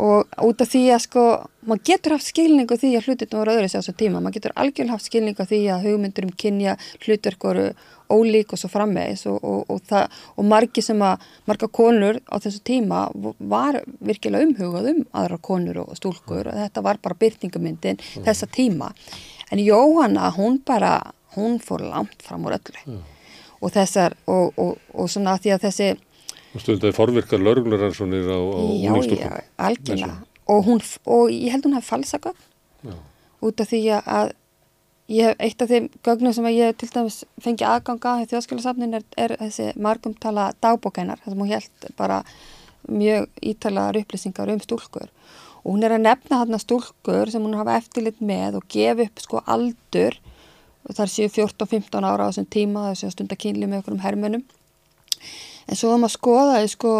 Og 0.00 0.42
út 0.46 0.62
af 0.62 0.70
því 0.70 0.82
að 0.94 1.02
sko, 1.04 1.22
maður 1.68 1.86
getur 1.90 2.14
haft 2.14 2.28
skilningu 2.30 2.76
því 2.80 2.90
að 2.96 3.08
hlutir 3.08 3.28
voru 3.34 3.52
öðru 3.52 3.68
þessu 3.68 3.92
tíma, 4.00 4.22
maður 4.22 4.38
getur 4.38 4.54
algjörlega 4.62 4.96
haft 4.96 5.08
skilningu 5.10 5.46
því 5.50 5.58
að 5.74 5.88
hugmyndur 5.88 6.28
um 6.28 6.36
kynja 6.40 6.76
hlutverk 7.04 7.44
voru 7.44 7.66
ólík 8.10 8.54
og 8.54 8.60
svo 8.62 8.70
frammeðis 8.72 9.26
og, 9.30 9.36
og, 9.44 9.60
og, 9.70 9.82
það, 9.90 10.16
og 10.34 10.48
margi 10.50 10.82
sem 10.82 11.04
að, 11.04 11.28
marga 11.50 11.68
konur 11.80 12.18
á 12.26 12.36
þessu 12.42 12.62
tíma 12.66 13.04
var 13.52 13.82
virkilega 14.00 14.48
umhugað 14.48 14.90
um 14.94 15.04
aðra 15.20 15.38
konur 15.50 15.84
og 15.84 15.94
stúlkur 15.98 16.50
og 16.50 16.58
þetta 16.58 16.84
var 16.86 17.00
bara 17.04 17.20
byrtingamyndin 17.20 18.02
þessa 18.24 18.48
tíma. 18.50 18.90
En 19.52 19.62
Jóhanna 19.62 20.32
hún 20.34 20.60
bara, 20.66 20.96
hún 21.36 21.60
fór 21.62 21.84
langt 21.86 22.22
fram 22.24 22.48
úr 22.48 22.58
öllu. 22.58 22.82
Mm. 22.86 23.00
og 23.60 23.72
þessar 23.74 24.16
og, 24.30 24.56
og, 24.56 24.78
og 24.96 25.10
svona 25.12 25.36
því 25.40 25.54
að 25.54 25.66
þessi 25.66 25.88
og 26.54 26.64
stundaði 26.64 26.96
forvirkar 26.96 27.42
lörglurannsónir 27.42 28.26
á, 28.26 28.38
á 28.38 28.60
já, 28.74 28.92
já, 29.14 29.32
algjörlega. 29.56 30.16
Og, 30.50 30.64
hún, 30.66 30.80
og 31.06 31.30
ég 31.30 31.54
held 31.54 31.66
hún 31.68 31.76
hafði 31.78 31.90
falsagögn 31.92 32.46
út 33.40 33.60
af 33.62 33.70
því 33.70 33.80
að 33.96 34.32
ég, 35.10 35.36
eitt 35.38 35.62
af 35.62 35.70
þeim 35.70 35.88
gögnum 36.06 36.34
sem 36.36 36.48
ég 36.52 36.76
til 36.78 36.90
dæmis 36.92 37.22
fengi 37.42 37.66
aðganga 37.66 38.18
í 38.22 38.26
þjóðskjálasafnin 38.30 38.98
er, 38.98 39.06
er 39.16 39.36
þessi 39.40 39.70
margumtala 39.80 40.50
dagbókeinar 40.62 41.22
þar 41.22 41.32
sem 41.32 41.44
hún 41.44 41.52
held 41.54 41.86
bara 41.98 42.20
mjög 42.90 43.28
ítalaðar 43.44 44.00
upplýsingar 44.02 44.52
um 44.52 44.60
stúlkur. 44.64 45.08
Og 45.60 45.74
hún 45.74 45.84
er 45.84 45.94
að 45.94 46.06
nefna 46.06 46.40
þarna 46.42 46.60
stúlkur 46.60 47.32
sem 47.32 47.44
hún 47.44 47.58
hafa 47.58 47.76
eftirlit 47.80 48.20
með 48.24 48.60
og 48.60 48.68
gefa 48.72 49.06
upp 49.06 49.22
sko 49.22 49.42
aldur. 49.44 50.16
Og 50.88 50.96
það 50.96 51.04
er 51.04 51.14
7-14-15 51.28 52.08
ára 52.08 52.26
á 52.26 52.28
þessum 52.30 52.48
tíma 52.50 52.84
stund 52.96 53.32
að 53.32 53.42
kynli 53.44 53.68
með 53.68 53.82
okkur 53.82 53.96
um 53.98 54.04
hermunum 54.04 54.46
en 55.66 55.78
svo 55.78 55.94
um 55.94 56.06
að 56.06 56.14
skoða 56.16 56.60
sko, 56.70 56.94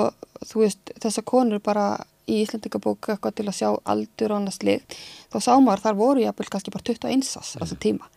veist 0.54 0.92
þessa 1.02 1.24
konur 1.26 1.62
bara 1.64 1.92
í 2.30 2.42
Íslandingabók 2.44 3.10
eitthvað 3.10 3.36
til 3.38 3.48
að 3.48 3.58
sjá 3.58 3.68
aldur 3.92 4.34
og 4.34 4.40
annars 4.40 4.60
lið 4.62 4.98
þá 5.32 5.38
sá 5.40 5.52
maður 5.58 5.84
þar 5.86 6.00
voru 6.00 6.24
ég 6.24 6.30
að 6.32 6.38
byrja 6.38 6.54
kannski 6.54 6.74
bara 6.74 6.88
21 6.90 7.24
ás 7.26 7.54
á 7.56 7.60
þessum 7.62 7.82
tíma. 7.82 8.10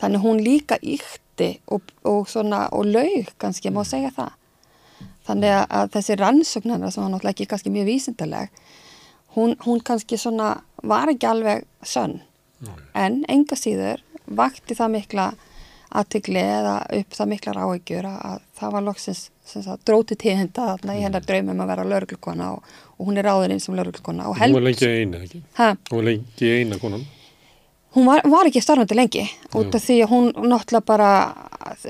Þannig 0.00 0.24
hún 0.24 0.40
líka 0.42 0.78
íkti 0.82 1.50
og, 1.70 1.92
og, 2.08 2.24
svona, 2.30 2.64
og 2.74 2.88
laug 2.88 3.28
kannski, 3.38 3.70
má 3.70 3.84
segja 3.86 4.10
það. 4.16 4.32
Þannig 5.28 5.54
að 5.68 5.92
þessi 5.94 6.16
rannsóknarna 6.18 6.90
sem 6.90 7.04
var 7.04 7.12
náttúrulega 7.12 7.36
ekki 7.36 7.50
kannski 7.52 7.70
mjög 7.70 7.90
vísindarleg 7.92 8.62
hún, 9.36 9.56
hún 9.66 9.82
kannski 9.84 10.18
svona 10.18 10.56
var 10.82 11.12
ekki 11.12 11.28
alveg 11.28 11.66
sönn. 11.86 12.20
Mm. 12.62 12.82
en 12.94 13.14
enga 13.28 13.56
síður 13.58 14.02
vakti 14.38 14.76
það 14.78 14.92
mikla 14.94 15.22
aðtikli 15.98 16.38
eða 16.38 16.76
upp 16.94 17.16
það 17.16 17.30
mikla 17.32 17.54
ráðegjur 17.56 18.06
að 18.06 18.44
það 18.58 18.74
var 18.76 18.84
loksins 18.86 19.22
dróti 19.86 20.16
tíðenda 20.18 20.68
þarna 20.72 20.98
í 20.98 21.02
hennar 21.06 21.24
draumum 21.26 21.64
að 21.64 21.72
vera 21.72 21.88
lauruglukona 21.94 22.52
og, 22.54 22.76
og 22.98 23.08
hún 23.08 23.18
er 23.18 23.28
ráðurinn 23.28 23.60
sem 23.62 23.74
lauruglukona 23.76 24.30
Hún 24.30 24.54
var 24.54 24.68
lengi 24.68 24.88
eina, 24.88 25.22
ekki? 25.24 25.42
Hæ? 25.58 25.74
Hún 25.90 25.98
var 25.98 26.08
lengi 26.10 26.52
eina 26.60 26.78
konan 26.82 27.04
Hún 27.92 28.06
var, 28.08 28.22
var 28.24 28.48
ekki 28.48 28.62
starfandi 28.64 28.96
lengi 28.96 29.26
út 29.58 29.74
af 29.76 29.82
því 29.84 29.98
að 30.00 30.12
hún 30.14 30.28
náttúrulega 30.48 30.86
bara 30.88 31.10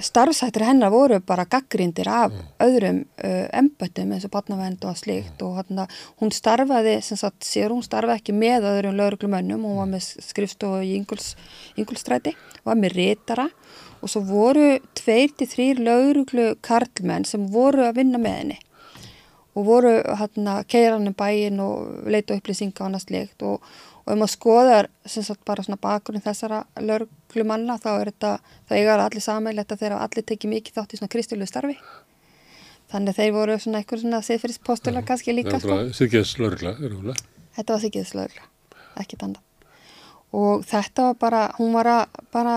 starfsættir 0.03 0.65
hennar 0.66 0.91
voru 0.91 1.20
bara 1.23 1.45
gaggrindir 1.47 2.09
af 2.11 2.33
mm. 2.33 2.49
öðrum 2.66 2.99
uh, 3.23 3.47
emböttum 3.59 4.11
eins 4.15 4.27
og 4.27 4.33
batnavend 4.35 4.83
og 4.89 4.99
slíkt 4.99 5.39
mm. 5.39 5.47
og 5.47 5.61
hana, 5.61 5.87
hún 6.19 6.33
starfaði, 6.35 6.97
sem 7.07 7.20
sagt, 7.20 7.47
sér 7.47 7.70
hún 7.70 7.85
starfaði 7.87 8.19
ekki 8.19 8.35
með 8.37 8.66
öðrum 8.73 8.99
lauruglumönnum, 8.99 9.62
hún 9.62 9.79
var 9.79 9.91
með 9.93 10.09
skrifstofu 10.27 10.83
í 10.83 10.97
Ingolstræti, 10.99 12.35
var 12.66 12.79
með 12.79 12.99
rítara 12.99 13.49
og 14.03 14.11
svo 14.11 14.24
voru 14.27 14.66
tveir 14.99 15.33
til 15.39 15.49
þrýr 15.49 15.81
lauruglu 15.87 16.51
karlmenn 16.65 17.24
sem 17.29 17.47
voru 17.53 17.87
að 17.87 18.03
vinna 18.03 18.20
með 18.20 18.39
henni. 18.41 18.59
Og 19.53 19.66
voru 19.69 19.95
hérna 20.19 20.62
keiranum 20.65 21.15
bæin 21.15 21.61
og 21.61 22.07
leita 22.09 22.35
upplýsinga 22.37 22.81
og 22.81 22.89
annað 22.89 23.07
slíkt. 23.07 23.45
Og 23.47 23.61
og 24.03 24.12
ef 24.12 24.19
maður 24.19 24.33
skoðar 24.33 24.89
sagt, 25.07 25.43
bara 25.47 25.62
svona 25.62 25.79
bakgrunn 25.83 26.23
þessara 26.23 26.65
lörglumanna 26.83 27.79
þá 27.83 27.91
er 27.93 28.11
þetta, 28.11 28.33
það 28.69 28.81
eigar 28.81 29.03
allir 29.05 29.24
sammeiletta 29.24 29.79
þegar 29.79 30.03
allir 30.03 30.27
tekið 30.27 30.55
mikið 30.57 30.79
þátt 30.79 30.95
í 30.95 30.99
svona 30.99 31.12
kristilegu 31.12 31.51
starfi. 31.51 31.77
Þannig 32.93 33.16
þeir 33.16 33.31
voru 33.37 33.59
svona 33.62 33.81
eitthvað 33.81 34.03
svona 34.03 34.20
siðferðispostula 34.27 35.05
kannski 35.07 35.37
líka 35.37 35.61
sko. 35.62 35.79
Siðgeðslörgla 35.97 36.74
Þetta 37.53 37.77
var 37.77 37.85
siðgeðslörgla, 37.85 38.47
ekkit 39.05 39.24
annað. 39.29 39.70
Og 40.33 40.66
þetta 40.66 41.09
var 41.11 41.19
bara, 41.20 41.43
hún 41.61 41.73
var 41.77 41.93
að 41.93 42.20
bara 42.35 42.57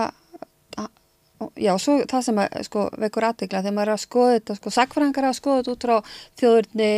já, 1.60 1.72
svo 1.80 1.98
það 2.08 2.26
sem 2.26 2.38
að 2.42 2.60
sko 2.66 2.84
vekur 3.02 3.26
aðtegla 3.28 3.62
þegar 3.62 3.76
maður 3.76 3.90
er 3.90 3.94
að 3.96 4.04
skoða 4.04 4.36
þetta, 4.36 4.58
sko 4.58 4.74
sagfræðingar 4.76 5.24
er 5.24 5.30
að 5.30 5.38
skoða 5.40 5.62
þetta 5.62 5.74
út 5.74 5.86
frá 5.86 5.96
þjóðurni 6.40 6.90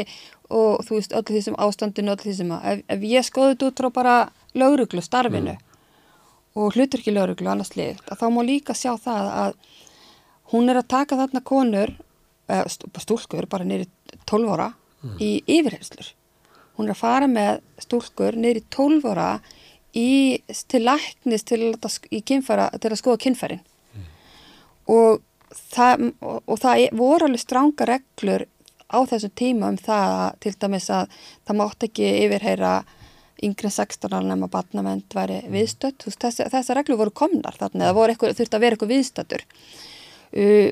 og 0.59 0.85
þú 0.86 0.98
veist, 0.98 1.15
öllu 1.19 1.35
því 1.36 1.43
sem 1.44 1.59
ástandinu, 1.66 2.12
öllu 2.15 2.27
því 2.27 2.36
sem 2.39 2.52
að 2.56 2.69
ef, 2.73 2.85
ef 2.94 3.06
ég 3.10 3.27
skoði 3.27 3.55
þetta 3.55 3.70
út 3.70 3.82
frá 3.82 3.89
bara 3.98 4.16
lauruglu 4.59 5.05
starfinu 5.05 5.55
mm. 5.55 5.65
og 6.59 6.77
hlutur 6.77 7.02
ekki 7.02 7.15
lauruglu 7.15 7.51
annars 7.52 7.74
liðt, 7.77 8.05
að 8.09 8.23
þá 8.23 8.27
má 8.35 8.43
líka 8.47 8.77
sjá 8.78 8.93
það 9.02 9.32
að 9.43 9.59
hún 10.52 10.73
er 10.73 10.81
að 10.81 10.90
taka 10.94 11.19
þarna 11.19 11.44
konur, 11.44 11.94
stúlkur 13.02 13.48
bara 13.51 13.66
neyri 13.69 13.89
12 14.31 14.55
ára 14.55 14.70
mm. 15.02 15.16
í 15.20 15.31
yfirherslur. 15.59 16.15
Hún 16.78 16.89
er 16.89 16.94
að 16.94 17.02
fara 17.02 17.28
með 17.28 17.59
stúlkur 17.82 18.39
neyri 18.39 18.62
12 18.73 19.09
ára 19.10 19.31
í, 19.93 20.40
til 20.70 20.85
læknis 20.86 21.44
til, 21.48 21.74
kynfæra, 22.24 22.70
til 22.78 22.93
að 22.93 23.01
skoða 23.02 23.20
kynfærin. 23.27 23.65
Og 24.89 25.24
það, 25.52 26.09
og, 26.20 26.39
og 26.47 26.60
það 26.62 26.85
voru 26.98 27.28
alveg 27.28 27.43
stránga 27.43 27.89
reglur 27.89 28.47
á 28.89 28.98
þessu 29.09 29.31
tíma 29.36 29.73
um 29.73 29.81
það 29.81 30.39
til 30.44 30.55
dæmis 30.60 30.89
að 30.93 31.19
það 31.47 31.60
mátt 31.60 31.89
ekki 31.89 32.09
yfirheyra 32.24 32.73
yngre 33.44 33.70
16 33.70 34.10
ára 34.10 34.24
nema 34.27 34.48
batnavend 34.51 35.15
væri 35.15 35.43
mm. 35.44 35.52
viðstödd, 35.55 36.09
þess, 36.09 36.43
þessar 36.51 36.81
reglur 36.81 36.98
voru 37.05 37.15
komnar 37.15 37.59
þarna, 37.59 37.86
það 37.86 37.98
voru 38.01 38.15
eitthvað, 38.15 38.35
þurfti 38.39 38.59
að 38.59 38.65
vera 38.65 38.77
eitthvað 38.77 38.94
viðstöddur 38.94 39.44
uh, 39.44 40.70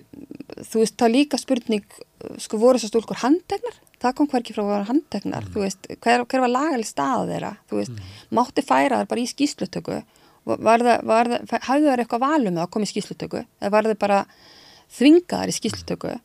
þú 0.66 0.82
veist, 0.82 0.96
það 0.98 1.14
líka 1.14 1.40
spurning 1.40 1.98
sko 2.42 2.60
voru 2.60 2.80
þessar 2.80 2.94
stúlkur 2.94 3.22
handtegnar 3.22 3.78
það 4.02 4.16
kom 4.18 4.30
hverkið 4.32 4.58
frá 4.58 4.64
að 4.64 4.72
vera 4.72 4.90
handtegnar 4.90 5.46
mm. 5.46 5.52
þú 5.54 5.64
veist, 5.66 5.90
hver, 6.02 6.26
hver 6.26 6.44
var 6.46 6.54
lagalig 6.56 6.90
stað 6.90 7.30
þeirra 7.30 7.52
þú 7.70 7.80
veist, 7.82 7.94
mm. 7.94 8.18
mátti 8.40 8.66
færa 8.66 9.02
þær 9.02 9.10
bara 9.12 9.22
í 9.22 9.30
skýslutöku 9.30 10.00
var 10.46 10.84
það, 10.84 11.04
var 11.08 11.30
það 11.50 11.68
hafðu 11.68 11.90
þær 11.90 12.02
eitthvað 12.02 12.24
valum 12.24 12.58
að 12.62 12.70
koma 12.74 12.86
í 12.86 12.90
skýslutöku 12.90 13.42
eða 13.42 13.72
var 13.74 13.88
þau 13.90 14.00
bara 14.06 14.18
þvingaðar 14.96 15.52
í 15.52 15.56
skýslutöku 15.56 16.16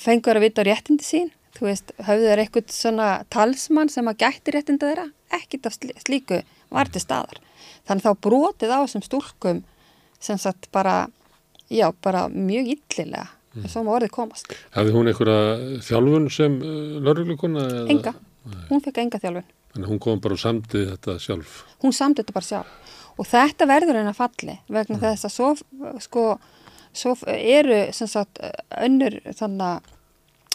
fengur 0.00 0.38
að 0.38 0.46
vita 0.46 0.64
réttindi 0.66 1.06
sín? 1.06 1.30
Þú 1.56 1.66
veist, 1.66 1.92
hafðu 1.98 2.28
þeir 2.28 2.42
eitthvað 2.44 2.74
svona 2.74 3.08
talsmann 3.32 3.90
sem 3.90 4.06
að 4.06 4.20
gætti 4.22 4.54
réttinda 4.54 4.90
þeirra? 4.90 5.08
Ekkit 5.34 5.66
af 5.66 5.76
slíku 5.76 6.38
var 6.70 6.90
til 6.92 7.02
staðar. 7.02 7.40
Þannig 7.88 8.06
þá 8.06 8.22
brotið 8.26 8.74
á 8.74 8.78
þessum 8.84 9.04
stúlkum 9.06 9.62
sem 10.22 10.38
sagt 10.38 10.68
bara 10.74 11.08
já, 11.72 11.88
bara 12.04 12.28
mjög 12.30 12.74
yllilega 12.76 13.26
mm. 13.56 13.66
sem 13.72 13.90
orðið 13.90 14.14
komast. 14.14 14.54
Hafði 14.76 14.94
hún 14.94 15.10
einhverja 15.10 15.80
þjálfun 15.88 16.28
sem 16.34 16.58
uh, 16.62 17.00
lörglukona? 17.02 17.66
Enga, 17.90 18.14
Nei. 18.46 18.62
hún 18.70 18.84
fekk 18.84 19.02
enga 19.02 19.22
þjálfun 19.22 19.48
Þannig 19.70 19.92
hún 19.92 20.02
kom 20.02 20.22
bara 20.22 20.34
og 20.34 20.42
samtið 20.42 20.88
þetta 20.94 21.18
sjálf 21.22 21.60
Hún 21.84 21.94
samtið 21.94 22.24
þetta 22.24 22.38
bara 22.38 22.50
sjálf 22.50 22.96
og 23.20 23.28
þetta 23.28 23.66
verður 23.68 24.00
henn 24.00 24.08
að 24.10 24.16
falli 24.16 24.56
vegna 24.66 24.96
mm. 24.96 25.02
þess 25.02 25.28
að 25.28 25.34
svo 25.34 26.00
sko 26.00 26.24
svo 26.96 27.14
eru 27.30 27.80
sem 27.94 28.08
sagt 28.10 28.40
önnur 28.80 29.18
þannig 29.36 29.90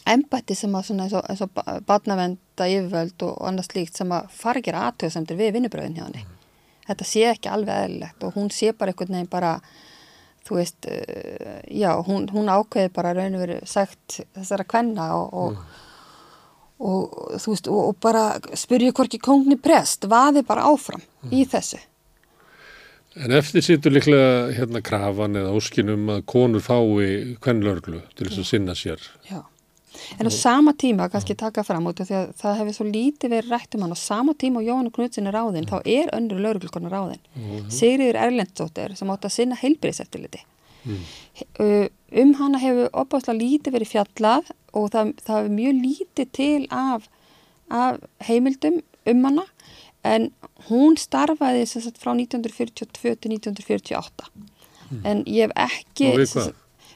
embætti 0.05 0.55
sem 0.57 0.75
að 0.77 0.89
svona 0.89 1.07
eins 1.07 1.15
og, 1.17 1.25
eins 1.29 1.41
og 1.41 1.85
barnavenda 1.87 2.67
yfirvöld 2.69 3.25
og 3.25 3.39
annars 3.47 3.71
líkt 3.73 3.97
sem 3.97 4.11
að 4.13 4.27
fara 4.35 4.61
að 4.61 4.67
gera 4.67 4.83
aðtöðsendur 4.89 5.39
við 5.39 5.55
vinnubröðin 5.55 5.97
hjá 5.97 6.03
henni. 6.05 6.25
Þetta 6.85 7.07
sé 7.09 7.23
ekki 7.31 7.49
alveg 7.49 7.87
eðlilegt 7.87 8.25
og 8.27 8.37
hún 8.37 8.51
sé 8.53 8.73
bara 8.77 8.93
einhvern 8.93 9.17
veginn 9.17 9.31
bara, 9.31 9.55
þú 10.45 10.59
veist, 10.59 10.85
uh, 10.85 11.55
já, 11.73 11.89
hún, 12.05 12.27
hún 12.29 12.51
ákveði 12.53 12.91
bara 12.93 13.15
raun 13.17 13.39
og 13.39 13.45
veru 13.47 13.57
sagt 13.69 14.19
þessara 14.35 14.67
kvenna 14.69 15.09
og, 15.17 15.33
og, 15.33 15.81
og, 16.79 17.17
veist, 17.45 17.67
og 17.71 17.95
bara 18.03 18.35
spyrja 18.57 18.93
hvorki 18.95 19.19
kongni 19.23 19.57
prest, 19.61 20.07
vaði 20.11 20.43
bara 20.47 20.67
áfram 20.71 21.03
í 21.31 21.45
þessu. 21.49 21.79
En 23.15 23.31
eftir 23.31 23.63
sýtur 23.63 23.93
líklega 23.95 24.51
hérna 24.57 24.81
krafan 24.83 25.37
eða 25.39 25.53
óskinum 25.55 26.09
að 26.17 26.25
konur 26.27 26.63
fái 26.63 27.35
kvennlörglu 27.43 28.01
til 28.15 28.27
þess 28.27 28.41
að 28.41 28.49
sinna 28.49 28.75
sér. 28.75 29.03
Já. 29.29 29.45
En 30.19 30.27
á 30.27 30.31
sama 30.31 30.73
tíma, 30.75 31.07
kannski 31.09 31.37
taka 31.39 31.63
fram 31.63 31.87
út 31.87 32.01
af 32.03 32.09
því 32.09 32.17
að 32.19 32.33
það 32.41 32.57
hefur 32.59 32.75
svo 32.75 32.87
lítið 32.89 33.31
verið 33.31 33.53
rætt 33.53 33.77
um 33.77 33.85
hann 33.85 33.95
á 33.95 33.99
sama 33.99 34.33
tíma 34.35 34.59
og 34.59 34.67
Jóhann 34.67 34.91
Knudsen 34.91 35.29
er 35.29 35.37
ráðinn, 35.37 35.69
þá 35.69 35.77
er 35.85 36.11
önnur 36.17 36.41
lauruglikonar 36.43 36.91
ráðinn. 36.91 37.23
Mm 37.35 37.45
-hmm. 37.45 37.69
Sigriður 37.71 38.19
Erlendsdóttir 38.25 38.97
sem 38.99 39.09
átt 39.09 39.25
að 39.25 39.35
sinna 39.37 39.55
heilbyrðiseftiliti. 39.55 40.43
Mm. 40.85 41.89
Um 42.21 42.33
hana 42.33 42.59
hefur 42.61 42.89
opáslega 42.93 43.39
lítið 43.39 43.73
verið 43.73 43.91
fjallað 43.93 44.51
og 44.75 44.89
það, 44.93 45.13
það 45.25 45.39
hefur 45.39 45.55
mjög 45.59 45.81
lítið 45.85 46.31
til 46.35 46.67
af, 46.73 47.07
af 47.71 47.99
heimildum 48.27 48.81
um 49.09 49.23
hana 49.29 49.45
en 50.05 50.29
hún 50.69 50.99
starfaði 51.01 51.65
sagt, 51.69 51.97
frá 52.01 52.13
1942 52.13 53.15
til 53.21 53.35
1948 53.37 54.29
mm. 54.35 55.01
en 55.03 55.25
ég 55.25 55.47
hef 55.47 55.57
ekki... 55.65 56.11
Og 56.11 56.21
við 56.21 56.31
hvað? 56.35 56.53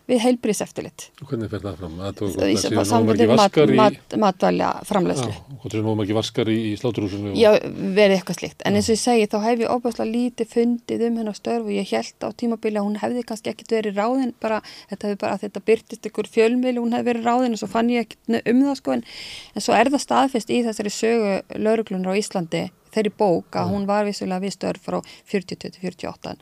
Við 0.10 0.22
heilbríðseftilit. 0.24 1.06
Hvernig 1.22 1.52
fer 1.52 1.62
það 1.64 1.76
fram? 1.80 1.98
Það 2.18 2.86
Samfélgið 2.90 3.34
mat, 3.38 3.60
mat, 3.78 4.16
matvælega 4.24 4.88
framlegslu. 4.90 5.34
Og 5.60 5.66
það 5.68 5.78
er 5.80 5.86
nógum 5.86 6.04
ekki 6.04 6.18
vaskar 6.18 6.50
í, 6.50 6.58
í 6.72 6.74
sláturhúsinu? 6.80 7.34
Já, 7.38 7.52
verið 7.98 8.16
eitthvað 8.18 8.40
slikt. 8.40 8.64
En 8.66 8.80
eins 8.80 8.90
og 8.90 8.96
ég 8.96 9.02
segi, 9.04 9.28
þá 9.30 9.38
hef 9.46 9.64
ég 9.64 9.74
óbærslega 9.76 10.10
lítið 10.10 10.52
fundið 10.56 11.06
um 11.10 11.20
hennar 11.22 11.38
störf 11.38 11.68
og 11.68 11.76
ég 11.76 11.94
held 11.94 12.26
á 12.26 12.30
tímabili 12.42 12.82
að 12.82 12.90
hún 12.90 12.98
hefði 13.04 13.26
kannski 13.30 13.54
ekkit 13.54 13.76
verið 13.78 14.02
ráðin, 14.02 14.34
bara 14.42 14.62
þetta 14.90 15.12
hefði 15.12 15.22
bara 15.26 15.38
að 15.38 15.46
þetta 15.46 15.64
byrtist 15.70 16.10
ykkur 16.10 16.32
fjölmili, 16.34 16.82
hún 16.82 16.98
hefði 16.98 17.12
verið 17.12 17.30
ráðin 17.30 17.58
og 17.58 17.62
svo 17.62 17.70
fann 17.70 17.94
ég 17.94 18.08
ekkit 18.08 18.42
um 18.42 18.66
það 18.66 18.82
sko, 18.82 18.98
en, 18.98 19.06
en 19.54 19.66
svo 19.68 19.78
er 19.78 19.94
það 19.94 20.06
staðfest 20.08 20.54
í 20.54 20.64
þessari 20.66 20.94
sögu 20.94 21.38
lauruglunar 21.60 22.18
á 22.18 22.20
Íslandi 22.20 22.66
þeirri 22.94 23.12
bók 23.14 23.58
að 23.60 23.74
hún 23.74 23.86
var 23.90 24.08
vissulega 24.08 24.44
við 24.44 24.56
störf 24.56 24.88
frá 24.88 25.00
40-48 25.30 26.36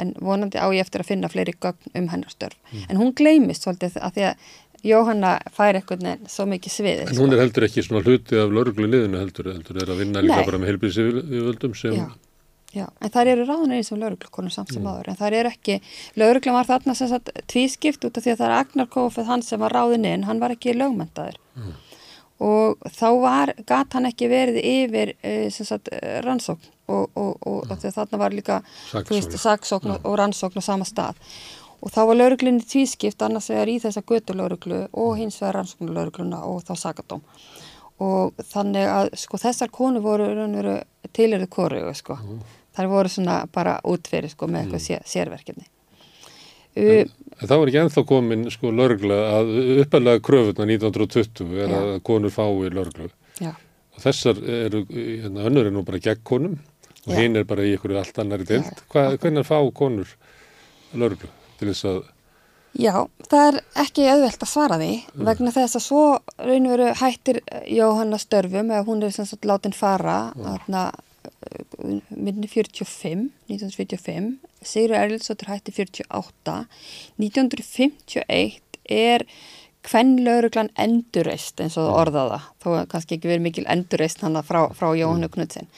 en 0.00 0.12
vonandi 0.20 0.60
á 0.60 0.66
ég 0.72 0.82
eftir 0.84 1.04
að 1.04 1.12
finna 1.12 1.30
fleiri 1.32 1.54
gögn 1.60 1.94
um 1.98 2.10
hennar 2.12 2.32
störf. 2.32 2.58
Mm. 2.72 2.84
En 2.88 3.00
hún 3.00 3.14
gleymist 3.18 3.66
svolítið 3.66 3.98
að 4.00 4.18
því 4.18 4.26
að 4.30 4.50
Jóhanna 4.82 5.36
fær 5.54 5.78
eitthvað 5.78 6.02
nefn 6.02 6.30
svo 6.30 6.48
mikið 6.50 6.74
sviðið. 6.74 7.12
En 7.12 7.20
hún 7.20 7.30
sko. 7.30 7.36
er 7.36 7.42
heldur 7.44 7.66
ekki 7.68 7.84
svona 7.86 8.02
hluti 8.02 8.38
af 8.40 8.50
laurugluliðinu 8.50 9.20
heldur, 9.20 9.52
heldur 9.54 9.78
er 9.78 9.92
að 9.94 10.02
vinna 10.02 10.24
líka 10.24 10.42
bara 10.48 10.58
með 10.58 10.72
helbriðsivöldum 10.72 11.76
sem... 11.78 11.98
Já. 12.00 12.10
Já, 12.72 12.86
en 13.04 13.10
það 13.12 13.28
eru 13.34 13.42
ráðunir 13.44 13.82
eins 13.82 13.92
og 13.92 13.98
lauruglukonur 14.00 14.52
samt 14.54 14.70
sem 14.72 14.80
mm. 14.80 14.88
áður, 14.88 15.08
en 15.12 15.16
það 15.18 15.34
eru 15.36 15.50
ekki, 15.52 15.74
lauruglan 16.16 16.54
var 16.56 16.68
þarna 16.70 16.94
sem 16.96 17.10
sagt 17.10 17.28
tvískipt 17.52 18.06
út 18.08 18.16
af 18.16 18.24
því 18.24 18.32
að 18.32 18.38
það 18.40 18.46
er 18.46 18.54
Agnar 18.56 18.88
Kófið 18.94 19.28
hann 19.28 19.44
sem 19.44 19.60
var 19.60 19.76
ráðin 19.76 20.08
inn, 20.08 20.24
hann 20.24 20.40
var 20.40 20.54
ekki 20.56 20.72
lögmentaður. 20.78 21.36
Mm 21.52 21.74
og 22.42 22.80
þá 22.90 23.08
var, 23.22 23.52
gat 23.66 23.94
hann 23.96 24.08
ekki 24.08 24.28
verið 24.30 24.60
yfir 24.62 25.14
e, 25.22 25.34
sagt, 25.54 25.90
rannsókn. 26.24 26.70
Og, 26.92 27.10
og, 27.16 27.36
og, 27.46 27.70
og 27.70 27.84
þarna 27.94 28.18
var 28.18 28.34
líka 28.34 28.58
saksókn 28.90 29.94
og 29.94 30.16
rannsókn 30.18 30.60
á 30.60 30.62
sama 30.64 30.84
stað. 30.84 31.20
Og 31.82 31.90
þá 31.90 32.00
var 32.08 32.18
lauruglinni 32.18 32.64
tvískipt 32.66 33.22
annars 33.22 33.48
vegar 33.50 33.70
í 33.70 33.78
þessa 33.82 34.02
götulauruglu 34.06 34.80
og 34.92 35.14
hins 35.18 35.38
vegar 35.40 35.60
rannsóknulaurugluna 35.60 36.42
og 36.46 36.64
þá 36.66 36.74
sakadóm. 36.78 37.22
Og 38.02 38.42
þannig 38.50 38.90
að 38.90 39.12
sko 39.22 39.38
þessar 39.40 39.70
konu 39.72 40.02
voru 40.02 40.26
tilirðu 41.14 41.48
kóru 41.50 41.82
sko. 41.94 42.18
mm. 42.18 42.42
þar 42.76 42.90
voru 42.90 43.08
svona 43.08 43.38
bara 43.52 43.78
útfyrir 43.84 44.30
sko 44.30 44.46
með 44.50 44.66
eitthvað 44.66 44.90
mm. 44.98 45.08
sérverkefni. 45.14 45.66
En, 46.72 47.10
en 47.42 47.50
það 47.50 47.60
var 47.60 47.70
ekki 47.70 47.80
enþá 47.82 48.04
komin 48.08 48.46
sko 48.54 48.72
lörgla 48.72 49.18
að 49.40 49.52
uppalega 49.84 50.22
kröfunna 50.24 50.66
1920 50.70 51.52
er 51.58 51.68
Já. 51.68 51.78
að 51.80 51.92
konur 52.06 52.34
fái 52.34 52.70
lörglu 52.70 53.10
og 53.92 54.00
þessar 54.00 54.38
eru, 54.46 54.86
hérna, 54.88 55.48
önnur 55.50 55.68
er 55.68 55.74
nú 55.74 55.82
bara 55.84 56.00
gegn 56.00 56.22
konum 56.24 56.56
og 57.02 57.14
hinn 57.18 57.36
er 57.36 57.46
bara 57.48 57.66
í 57.66 57.74
ykkur 57.74 57.96
allt 57.98 58.18
annari 58.22 58.46
deilt. 58.46 58.84
Hvernig 58.92 59.46
fá 59.46 59.58
konur 59.74 60.10
lörglu 60.94 61.30
til 61.58 61.72
þess 61.72 61.88
að 61.90 62.02
Já, 62.72 62.94
það 63.28 63.42
er 63.50 63.56
ekki 63.82 64.04
auðvelt 64.08 64.44
að 64.46 64.48
svara 64.48 64.76
því 64.80 64.92
mm. 64.96 65.24
vegna 65.26 65.50
þess 65.52 65.76
að 65.76 65.82
svo 65.84 66.04
raun 66.40 66.68
og 66.68 66.72
veru 66.72 66.86
hættir 67.02 67.40
Jóhanna 67.68 68.20
störfum 68.20 68.70
eða 68.72 68.86
hún 68.86 69.02
er 69.04 69.12
sem 69.12 69.28
sagt 69.28 69.44
látin 69.44 69.76
fara 69.76 70.30
mm. 70.32 70.46
aðna 70.54 70.84
minni 72.08 72.48
45, 72.48 73.30
1945 73.48 74.38
Sigur 74.62 74.94
Erlsóttur 74.96 75.50
hætti 75.50 75.74
48 75.74 76.54
1951 77.18 78.60
er 78.90 79.26
hvenn 79.88 80.16
lauruglan 80.22 80.70
endurreist 80.78 81.60
eins 81.62 81.78
og 81.80 81.90
orðaða 81.90 82.40
þó 82.62 82.68
kannski 82.90 83.18
ekki 83.18 83.30
verið 83.30 83.46
mikil 83.48 83.66
endurreist 83.70 84.22
hann 84.22 84.38
frá, 84.46 84.64
frá 84.74 84.92
Jóhannu 84.94 85.26
mm. 85.26 85.34
Knudsen. 85.34 85.70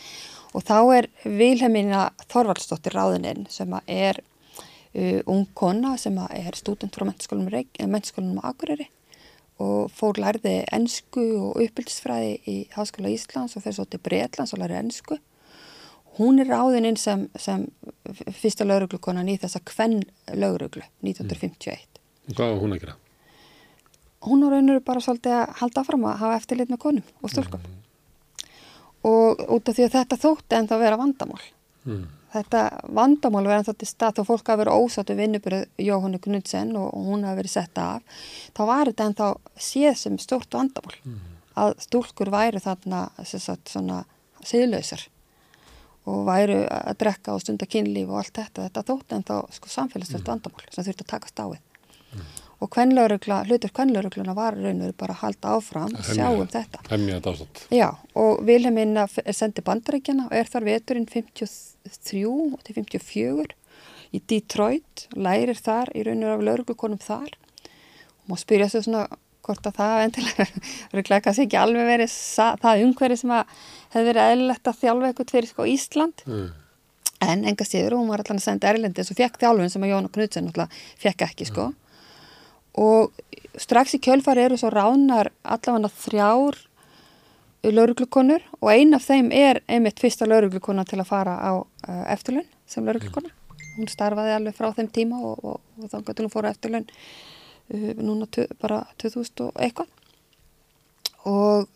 Og 0.54 0.64
þá 0.68 0.78
er 0.98 1.08
Vilhelmina 1.24 2.10
Þorvaldsdóttir 2.30 2.94
ráðininn 2.94 3.48
sem 3.50 3.72
er 3.90 4.20
uh, 4.20 5.20
ung 5.26 5.46
kona 5.56 5.96
sem 6.00 6.18
er 6.28 6.58
stúdent 6.58 6.94
frá 6.94 7.08
mennskólanum 7.08 8.42
á 8.44 8.52
Akureyri 8.52 8.90
og 9.62 9.90
fór 9.94 10.18
lærði 10.18 10.64
ennsku 10.74 11.24
og 11.38 11.60
uppbyldisfræði 11.62 12.38
í 12.50 12.56
Háskóla 12.74 13.12
Íslands 13.12 13.54
og 13.54 13.62
fyrir 13.62 13.78
svo 13.78 13.86
til 13.86 14.02
Breitlands 14.02 14.54
og 14.54 14.62
lærði 14.62 14.80
ennsku 14.80 15.18
Hún 16.19 16.39
er 16.39 16.51
ráðininn 16.51 16.99
sem, 17.01 17.27
sem 17.35 17.65
fyrsta 18.39 18.66
lauruglukonan 18.66 19.28
í 19.31 19.39
þessa 19.43 19.61
kvenn 19.66 20.03
lauruglu 20.31 20.85
1951. 21.03 21.86
Mm. 21.89 22.35
Hvað 22.36 22.53
var 22.53 22.61
hún 22.62 22.74
að 22.77 22.85
gera? 22.85 22.99
Hún 24.24 24.45
á 24.45 24.49
rauninu 24.53 24.82
bara 24.85 25.03
svolítið 25.05 25.39
að 25.41 25.57
halda 25.61 25.85
fram 25.85 26.05
að 26.09 26.20
hafa 26.23 26.36
eftirlit 26.39 26.70
með 26.70 26.82
konum 26.85 27.09
og 27.20 27.32
stúlkum. 27.32 27.65
Mm. 27.65 27.81
Og 29.11 29.43
út 29.57 29.69
af 29.69 29.77
því 29.77 29.89
að 29.89 29.97
þetta 29.99 30.20
þótti 30.23 30.59
en 30.59 30.69
þá 30.70 30.77
vera 30.81 31.01
vandamál. 31.01 31.41
Mm. 31.85 32.05
Þetta 32.35 32.62
vandamál 32.97 33.45
verðan 33.45 33.66
þá 33.69 33.74
til 33.81 33.89
stað 33.91 34.16
þá 34.16 34.23
fólk 34.31 34.49
hafi 34.51 34.62
verið 34.62 34.78
ósáttu 34.85 35.16
vinnuburð 35.19 35.66
Jóhannu 35.82 36.20
Knudsen 36.23 36.73
og 36.78 36.95
hún 37.09 37.27
hafi 37.27 37.43
verið 37.43 37.55
setta 37.57 37.89
af. 37.97 38.23
Þá 38.55 38.62
var 38.70 38.91
þetta 38.91 39.09
en 39.11 39.19
þá 39.19 39.27
séð 39.69 39.99
sem 40.01 40.20
stort 40.23 40.57
vandamál 40.57 40.97
mm. 41.03 41.19
að 41.66 41.74
stúlkur 41.85 42.32
væri 42.35 42.62
þarna 42.62 43.09
sagt, 43.27 43.74
svona 43.74 44.05
siðlausar 44.47 45.05
og 46.10 46.24
væru 46.28 46.62
að 46.68 46.97
drekka 47.01 47.35
og 47.35 47.43
stunda 47.43 47.68
kynlíf 47.70 48.10
og 48.10 48.20
allt 48.20 48.40
þetta, 48.40 48.66
þetta 48.66 48.85
þótt 48.90 49.14
en 49.16 49.26
þá 49.28 49.36
sko 49.56 49.70
samfélagsvært 49.72 50.24
mm. 50.24 50.31
vandamál 50.32 50.66
sem 50.74 50.86
þurfti 50.86 51.06
að 51.06 51.12
takast 51.14 51.40
á 51.40 51.47
við 51.48 51.60
mm. 52.12 52.26
og 52.60 52.70
kvenlaurugla, 52.76 53.40
hlutur 53.48 53.72
kvenlaurugluna 53.78 54.36
var 54.36 54.59
raun 54.59 54.82
og 54.82 54.85
veru 54.85 54.98
bara 55.01 55.16
að 55.16 55.22
halda 55.22 55.56
áfram 55.56 55.97
og 55.97 56.09
sjá 56.10 56.26
um 56.28 56.51
þetta. 56.52 56.82
Hemmið 56.90 57.16
þetta 57.16 57.35
ástand. 57.35 57.64
Já 57.72 57.89
og 58.24 58.44
Vilhelmina 58.48 59.06
sendið 59.09 59.68
bandaríkjana 59.70 60.28
og 60.28 60.36
er 60.36 60.52
þar 60.52 60.68
veturinn 60.68 61.09
53 61.09 62.24
til 62.68 62.78
54 62.82 63.56
í 64.14 64.20
Detroit, 64.31 65.09
lærir 65.16 65.59
þar 65.59 65.90
í 65.97 66.05
raun 66.06 66.22
og 66.22 66.28
veru 66.28 66.36
af 66.36 66.47
lauruglukonum 66.51 67.01
þar 67.02 67.32
og 67.32 68.32
má 68.32 68.39
spyrja 68.40 68.68
svo 68.72 68.85
svona 68.85 69.09
hvort 69.44 69.68
að 69.68 69.78
það 69.78 70.02
endilega 70.06 70.46
verður 70.92 71.24
kannski 71.26 71.46
ekki 71.46 71.60
alveg 71.60 71.88
verið 71.92 72.18
það 72.64 72.84
umhverfi 72.88 73.20
sem 73.20 73.32
að 73.36 73.54
hefði 73.94 74.04
verið 74.10 74.32
eðlilegt 74.32 74.70
að 74.70 74.82
þjálfa 74.82 75.10
eitthvað 75.10 75.32
fyrir 75.36 75.50
sko 75.50 75.68
Ísland 75.70 76.26
mm. 76.26 76.50
en 77.28 77.46
enga 77.52 77.68
síður, 77.68 77.98
hún 78.00 78.10
var 78.10 78.24
alltaf 78.24 78.40
að 78.40 78.46
senda 78.48 78.70
Erlendis 78.72 79.12
og 79.12 79.20
fekk 79.20 79.40
þjálfun 79.42 79.72
sem 79.74 79.86
að 79.86 79.94
Jóna 79.94 80.12
Knudsen 80.16 80.52
fekk 81.04 81.26
ekki 81.28 81.48
sko 81.50 81.70
mm. 81.70 81.80
og 82.84 83.60
strax 83.60 83.94
í 83.98 84.02
kjölfari 84.02 84.48
eru 84.48 84.58
svo 84.58 84.72
ránar 84.74 85.30
allavega 85.42 85.92
þrjár 86.02 86.58
lauruglukonur 87.72 88.42
og 88.60 88.70
ein 88.72 88.92
af 88.96 89.06
þeim 89.06 89.30
er 89.32 89.62
einmitt 89.70 90.00
fyrsta 90.02 90.26
lauruglukona 90.28 90.84
til 90.88 91.00
að 91.00 91.08
fara 91.08 91.36
á 91.40 91.52
uh, 91.56 92.04
eftirlun 92.12 92.46
sem 92.68 92.84
lauruglukona 92.84 93.30
mm. 93.30 93.70
hún 93.78 93.92
starfaði 93.92 94.34
alveg 94.36 94.56
frá 94.58 94.72
þeim 94.76 94.90
tíma 94.92 95.20
og, 95.22 95.38
og, 95.44 95.62
og 95.80 95.92
þá 95.92 95.96
gæti 96.02 96.24
hún 96.24 96.34
fóra 96.34 96.52
eftirlun 96.52 96.88
núna 97.73 98.27
bara 98.61 98.85
2000 99.01 99.47
og 99.47 99.61
eitthvað 99.61 99.89
og, 101.24 101.69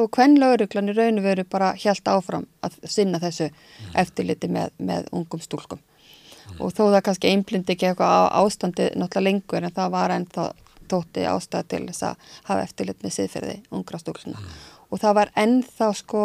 og 0.00 0.16
hvern 0.16 0.38
lauruglan 0.40 0.88
í 0.88 0.94
raun 0.96 1.20
og 1.20 1.26
veru 1.26 1.44
bara 1.50 1.72
helt 1.76 2.08
áfram 2.08 2.46
að 2.64 2.78
sinna 2.88 3.20
þessu 3.20 3.50
mm. 3.50 3.90
eftirliti 4.02 4.48
með, 4.48 4.72
með 4.78 5.10
ungum 5.12 5.42
stúlkum 5.42 5.80
mm. 5.80 6.60
og 6.60 6.72
þó 6.72 6.86
það 6.86 7.02
kannski 7.08 7.32
einblindi 7.32 7.76
ekki 7.76 7.90
eitthvað 7.90 8.30
ástandi 8.40 8.88
náttúrulega 8.94 9.26
lengur 9.28 9.68
en 9.68 9.76
það 9.76 9.92
var 9.98 10.16
ennþá 10.16 10.46
tóti 10.86 11.26
ástæð 11.26 11.68
til 11.72 11.82
þess 11.90 12.06
að 12.08 12.30
hafa 12.48 12.64
eftirlit 12.64 13.02
með 13.04 13.16
siðferði 13.18 13.56
ungra 13.74 14.00
stúlsuna 14.00 14.40
mm. 14.40 14.56
og 14.88 15.02
það 15.02 15.18
var 15.20 15.34
ennþá 15.44 15.90
sko 16.00 16.24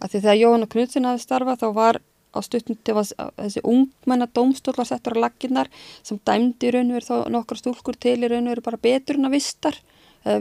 að 0.00 0.14
því 0.14 0.20
þegar 0.22 0.40
Jóhann 0.40 0.70
Knudsen 0.72 1.10
hafi 1.10 1.24
starfað 1.26 1.64
þá 1.64 1.68
var 1.76 2.00
á 2.30 2.38
stuttum 2.44 2.78
til 2.84 2.96
að 2.96 3.12
þessi 3.36 3.62
ungmenna 3.66 4.28
dómstól 4.30 4.76
var 4.78 4.88
settur 4.88 5.18
á 5.18 5.22
laginnar 5.26 5.70
sem 6.02 6.20
dæmdi 6.26 6.68
í 6.68 6.74
raun 6.74 6.92
og 6.92 6.98
veru 6.98 7.08
þá 7.08 7.32
nokkra 7.34 7.60
stúlkur 7.60 7.98
til 7.98 8.18
í 8.20 8.30
raun 8.30 8.46
og 8.46 8.54
veru 8.54 8.66
bara 8.66 8.82
betur 8.82 9.18
en 9.18 9.30
að 9.30 9.36
vistar, 9.38 9.78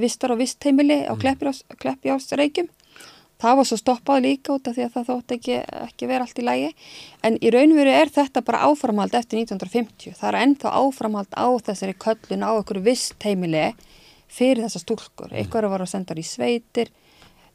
vistar 0.02 0.34
á 0.34 0.40
vistheimili 0.40 1.02
á 1.10 1.14
kleppi 1.18 2.14
ásreikjum. 2.14 2.70
Það 3.40 3.56
var 3.56 3.68
svo 3.70 3.78
stoppað 3.80 4.24
líka 4.26 4.52
út 4.52 4.66
af 4.68 4.76
því 4.76 4.84
að 4.84 4.96
það 4.98 5.06
þótt 5.10 5.34
ekki, 5.38 5.60
ekki 5.86 6.08
vera 6.10 6.26
allt 6.26 6.40
í 6.42 6.44
lægi 6.44 6.72
en 7.24 7.38
í 7.40 7.52
raun 7.56 7.72
og 7.72 7.78
veru 7.80 7.94
er 7.96 8.10
þetta 8.12 8.42
bara 8.44 8.66
áframhald 8.68 9.16
eftir 9.16 9.40
1950. 9.40 10.18
Það 10.20 10.30
er 10.30 10.38
ennþá 10.42 10.74
áframhald 10.76 11.38
á 11.40 11.48
þessari 11.70 11.96
köllun 12.04 12.44
á 12.44 12.52
einhverju 12.52 12.84
vistheimili 12.84 13.64
fyrir 14.28 14.66
þessa 14.66 14.84
stúlkur. 14.84 15.32
Einhverju 15.32 15.72
var 15.72 15.86
að 15.86 15.94
senda 15.94 16.20
í 16.20 16.26
sveitir 16.28 16.92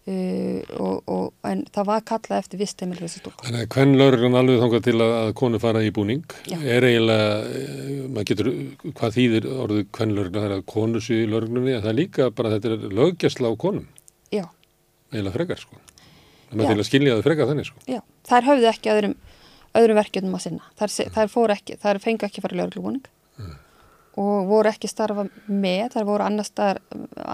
Uh, 0.04 0.60
og, 0.84 0.98
og, 1.08 1.28
en 1.48 1.62
það 1.72 1.86
var 1.88 2.02
kallað 2.04 2.42
eftir 2.42 2.60
vistheimil 2.60 2.98
þessi 2.98 3.22
stúlka. 3.22 3.46
Þannig 3.46 3.62
að 3.62 3.70
hvern 3.72 3.94
lauruglan 3.96 4.36
alveg 4.36 4.58
þangað 4.60 4.82
til 4.84 4.94
að, 4.98 5.12
að 5.16 5.30
konu 5.40 5.60
fara 5.62 5.80
í 5.80 5.92
búning. 5.96 6.34
Já. 6.50 6.58
er 6.60 6.84
eiginlega, 6.90 7.30
eh, 7.48 8.02
maður 8.12 8.28
getur 8.28 8.50
hvað 8.90 9.16
þýðir 9.16 9.48
orðið 9.54 9.88
hvern 9.96 10.12
lauruglan 10.18 10.44
það 10.44 10.50
er 10.50 10.56
að 10.58 10.66
konu 10.74 11.02
séu 11.06 11.22
í 11.22 11.30
lauruglunni, 11.32 11.72
en 11.72 11.82
það 11.86 11.92
er 11.94 11.98
líka 12.02 12.28
bara 12.36 12.52
þetta 12.52 12.74
er 12.74 12.86
löggjastla 13.00 13.48
á 13.48 13.54
konum. 13.64 13.88
Já. 14.28 14.44
eiginlega 15.14 15.36
frekar 15.38 15.64
sko. 15.64 15.80
Maður 16.52 16.74
til 16.74 16.84
að 16.84 16.90
skilja 16.90 17.16
það 17.16 17.26
frekar 17.30 17.52
þannig 17.54 17.70
sko. 17.70 17.84
Já, 17.88 18.00
þær 18.28 18.50
höfðu 18.52 18.72
ekki 18.74 18.92
öðrum, 18.92 19.18
öðrum 19.80 20.02
verkefnum 20.02 20.36
að 20.36 20.48
sinna. 20.50 20.72
Þær, 20.76 20.98
þær 21.16 21.32
fór 21.32 21.56
ekki, 21.56 21.80
þær 21.80 22.04
fengi 22.04 22.28
ekki 22.28 22.44
fara 22.44 22.58
í 22.58 22.60
lauruglubúning 22.60 23.08
mm 23.40 23.63
og 24.20 24.46
voru 24.46 24.70
ekki 24.70 24.88
starfa 24.90 25.26
með, 25.50 25.88
þar 25.94 26.06
voru 26.06 26.26
annar 26.26 26.46
staðar, 26.46 26.80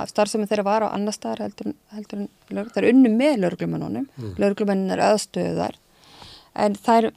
starfsefni 0.08 0.48
þeirra 0.48 0.66
var 0.66 0.86
á 0.88 0.94
annar 0.94 1.16
staðar 1.16 1.44
heldur, 1.44 1.74
heldur 1.92 2.26
er 2.80 2.88
unnu 2.92 3.12
með 3.12 3.42
lögurglumennunum, 3.42 4.06
mm. 4.16 4.34
lögurglumennin 4.40 4.94
er 4.96 5.04
aðstöðar 5.10 5.76
en 6.64 6.78
þær, 6.78 7.10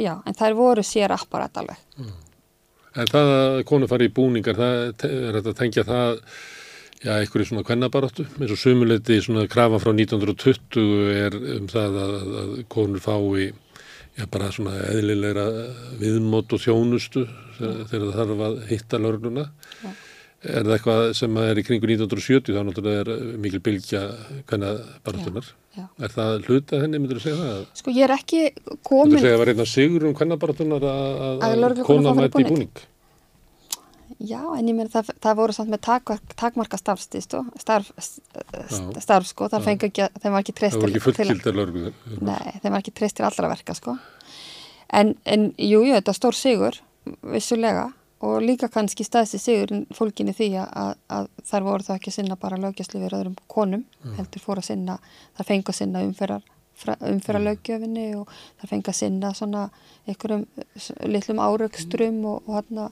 já, 0.00 0.14
en 0.26 0.38
þær 0.38 0.56
voru 0.58 0.84
sér 0.86 1.14
apparat 1.14 1.60
alveg. 1.60 1.82
Mm. 2.00 2.16
En 3.00 3.10
það 3.10 3.34
að 3.34 3.60
konu 3.68 3.88
fari 3.90 4.08
í 4.08 4.14
búningar, 4.14 4.56
það 4.58 5.06
er 5.06 5.36
þetta 5.38 5.52
að 5.52 5.58
tengja 5.60 5.84
það, 5.86 6.22
já, 7.04 7.12
einhverju 7.14 7.50
svona 7.50 7.66
kvennabaróttu, 7.68 8.26
eins 8.40 8.54
og 8.56 8.60
sumuleiti 8.60 9.20
svona 9.22 9.46
krafa 9.50 9.78
frá 9.82 9.92
1920 9.92 11.12
er 11.14 11.36
um 11.58 11.68
það 11.70 12.00
að, 12.06 12.16
að 12.42 12.56
konur 12.72 13.04
fái 13.04 13.50
já, 14.20 14.26
bara 14.30 14.52
svona 14.54 14.76
eðlilegra 14.90 15.46
viðmót 16.00 16.52
og 16.54 16.62
þjónustu 16.62 17.24
þegar 17.58 18.06
það 18.10 18.14
þarf 18.20 18.44
að 18.46 18.60
hitta 18.70 19.00
lörnuna. 19.00 19.48
Ja. 19.80 19.96
Er 20.40 20.64
það 20.64 20.74
eitthvað 20.78 21.02
sem 21.18 21.34
er 21.42 21.58
í 21.60 21.64
kringu 21.66 21.88
1970 21.90 22.54
þá 22.56 22.60
náttúrulega 22.64 23.00
er 23.02 23.24
mikil 23.44 23.60
bylgja 23.64 24.00
hvernig 24.48 24.78
barðunar. 25.04 25.50
Er 26.00 26.14
það 26.14 26.46
hluta 26.48 26.80
henni, 26.80 27.00
myndur 27.00 27.20
þú 27.20 27.24
segja 27.26 27.40
það? 27.42 27.66
Sko 27.76 27.92
ég 27.92 28.06
er 28.06 28.14
ekki 28.14 28.40
komin... 28.80 29.12
Myndur 29.12 29.18
þú 29.18 29.20
segja 29.20 29.34
að 29.34 29.36
það 29.36 29.42
var 29.42 29.52
einna 29.52 29.68
sigur 29.68 30.06
um 30.08 30.16
hvernig 30.16 30.40
barðunar 30.46 30.86
að 30.88 31.82
kona 31.84 32.14
mæti 32.16 32.40
í 32.40 32.48
búning? 32.48 32.80
Já, 34.20 34.40
en 34.52 34.66
ég 34.68 34.76
meina 34.76 34.90
það, 34.92 35.14
það 35.24 35.36
voru 35.38 35.54
samt 35.56 35.70
með 35.72 35.80
takmarka, 35.86 36.34
takmarka 36.36 36.76
starfstíð, 36.76 37.24
starf, 37.62 37.88
starf, 39.00 39.28
sko, 39.30 39.48
það 39.48 39.64
fengi 39.64 39.88
ekki, 39.88 40.08
þeim 40.20 40.34
var 40.34 40.44
ekki 40.44 40.54
treyst 40.58 40.76
til... 40.76 40.90
Treyst 42.92 43.16
til 43.16 43.24
allra 43.24 43.48
verka, 43.54 43.76
sko. 43.78 43.96
En, 44.92 45.14
en 45.24 45.48
jú, 45.56 45.80
jú, 45.86 45.94
þetta 45.96 46.12
er 46.12 46.18
stór 46.18 46.36
sigur, 46.36 46.76
vissulega, 47.32 47.86
og 48.20 48.44
líka 48.44 48.68
kannski 48.68 49.06
staðsi 49.08 49.40
sigur 49.40 49.86
fólkinni 49.96 50.36
því 50.36 50.50
að, 50.66 50.94
að 51.08 51.32
þar 51.48 51.68
voru 51.70 51.88
það 51.88 52.00
ekki 52.02 52.12
að 52.12 52.18
sinna 52.18 52.40
bara 52.44 52.60
lögjastlu 52.60 53.00
við 53.00 53.16
öðrum 53.22 53.40
konum, 53.48 53.86
mm. 54.04 54.16
heldur 54.20 54.44
fóru 54.44 54.60
að 54.60 54.72
sinna, 54.74 55.00
það 55.38 55.52
fengi 55.54 55.72
að 55.72 55.80
sinna 55.80 56.04
umferðar 56.04 56.48
umfyrra 56.80 57.40
lögjöfinni 57.44 58.06
og 58.16 58.30
það 58.60 58.70
fengi 58.70 58.88
að 58.92 58.96
sinna 58.96 59.32
svona 59.36 59.64
einhverjum 60.08 60.46
litlum 61.12 61.42
áraugstrum 61.44 62.22
og, 62.24 62.46
og 62.46 62.56
hérna 62.56 62.86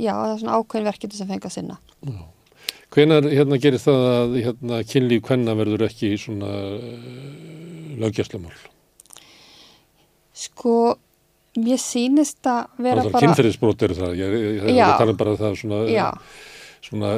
já, 0.00 0.12
það 0.16 0.32
er 0.32 0.42
svona 0.42 0.58
ákveðin 0.58 0.88
verkefni 0.90 1.20
sem 1.20 1.30
fengi 1.30 1.50
að 1.50 1.56
sinna. 1.56 1.78
Já. 2.08 2.20
Hvenar 2.90 3.28
hérna 3.30 3.58
gerir 3.62 3.78
það 3.78 4.00
að 4.08 4.32
hérna 4.42 4.80
kynlíf 4.90 5.22
hvenna 5.28 5.54
verður 5.58 5.84
ekki 5.86 6.10
svona 6.18 6.48
uh, 6.74 7.04
löggjastlumál? 8.02 8.56
Sko, 10.40 10.74
mér 11.60 11.78
sýnist 11.78 12.46
að 12.50 12.82
vera 12.82 13.04
bara... 13.06 13.22
Kynferðisbrót 13.26 13.84
eru 13.86 13.98
það, 13.98 14.16
ég, 14.18 14.34
ég, 14.40 14.72
ég 14.74 14.96
tala 14.98 15.14
um 15.14 15.20
bara 15.20 15.36
það 15.38 15.54
svona... 15.60 15.80
Já, 15.92 16.08
svona, 16.82 17.12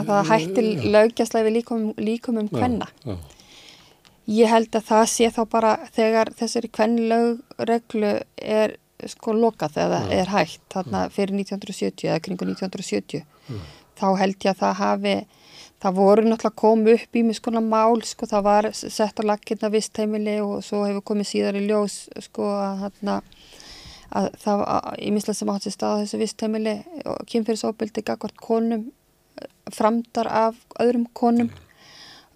að 0.00 0.10
það 0.10 0.30
hættir 0.32 0.68
löggjastlega 0.96 1.48
við 1.48 1.56
líkum, 1.60 1.86
líkum 2.00 2.40
um 2.42 2.50
hvenna. 2.50 2.90
Ég 4.26 4.50
held 4.50 4.74
að 4.74 4.88
það 4.88 5.04
sé 5.12 5.30
þá 5.30 5.42
bara 5.52 5.76
þegar 5.94 6.32
þessari 6.34 6.72
kvennlögreglu 6.74 8.14
er 8.42 8.74
sko 9.12 9.34
lokað 9.36 9.80
eða 9.84 10.02
ja. 10.06 10.20
er 10.20 10.30
hægt 10.32 10.62
þarna 10.72 11.06
fyrir 11.12 11.36
1970 11.36 12.10
eða 12.10 12.22
kringu 12.24 12.48
1970 12.48 13.20
ja. 13.22 13.58
þá 13.98 14.06
held 14.20 14.38
ég 14.40 14.52
að 14.52 14.62
það 14.62 14.78
hafi 14.80 15.16
það 15.82 15.98
voru 15.98 16.24
náttúrulega 16.24 16.62
komið 16.62 16.94
upp 16.96 17.18
í 17.18 17.24
mjög 17.26 17.38
skona 17.40 17.62
mál 17.64 18.00
sko 18.08 18.28
það 18.30 18.46
var 18.46 18.70
sett 18.72 19.20
á 19.20 19.28
lakirna 19.28 19.70
vistheimili 19.72 20.38
og 20.44 20.64
svo 20.64 20.86
hefur 20.86 21.04
komið 21.12 21.30
síðar 21.32 21.60
í 21.60 21.66
ljós 21.66 22.06
sko 22.28 22.48
að 22.56 22.86
þarna 22.86 23.18
að 24.16 24.28
það 24.40 24.64
í 25.02 25.12
mislega 25.12 25.38
sem 25.40 25.52
átt 25.52 25.66
sér 25.66 25.74
stað 25.74 26.02
þessu 26.04 26.20
vistheimili 26.22 26.76
og 27.04 27.20
kynfyrirsóbildi 27.28 28.04
gagvart 28.06 28.40
konum 28.40 28.88
framdar 29.74 30.30
af 30.30 30.60
öðrum 30.80 31.08
konum 31.12 31.50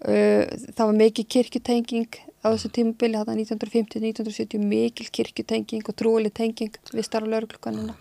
það 0.01 0.83
var 0.83 0.97
mikið 0.97 1.29
kirkutenging 1.35 2.21
á 2.41 2.47
þessu 2.49 2.71
tímubili 2.73 3.19
þetta 3.19 3.37
1950-1970 3.37 4.63
mikil 4.65 5.09
kirkutenging 5.13 5.87
og 5.87 5.97
trúileg 5.97 6.33
tenging 6.37 6.77
við 6.91 7.07
starf 7.07 7.29
lauruglukanina 7.29 7.97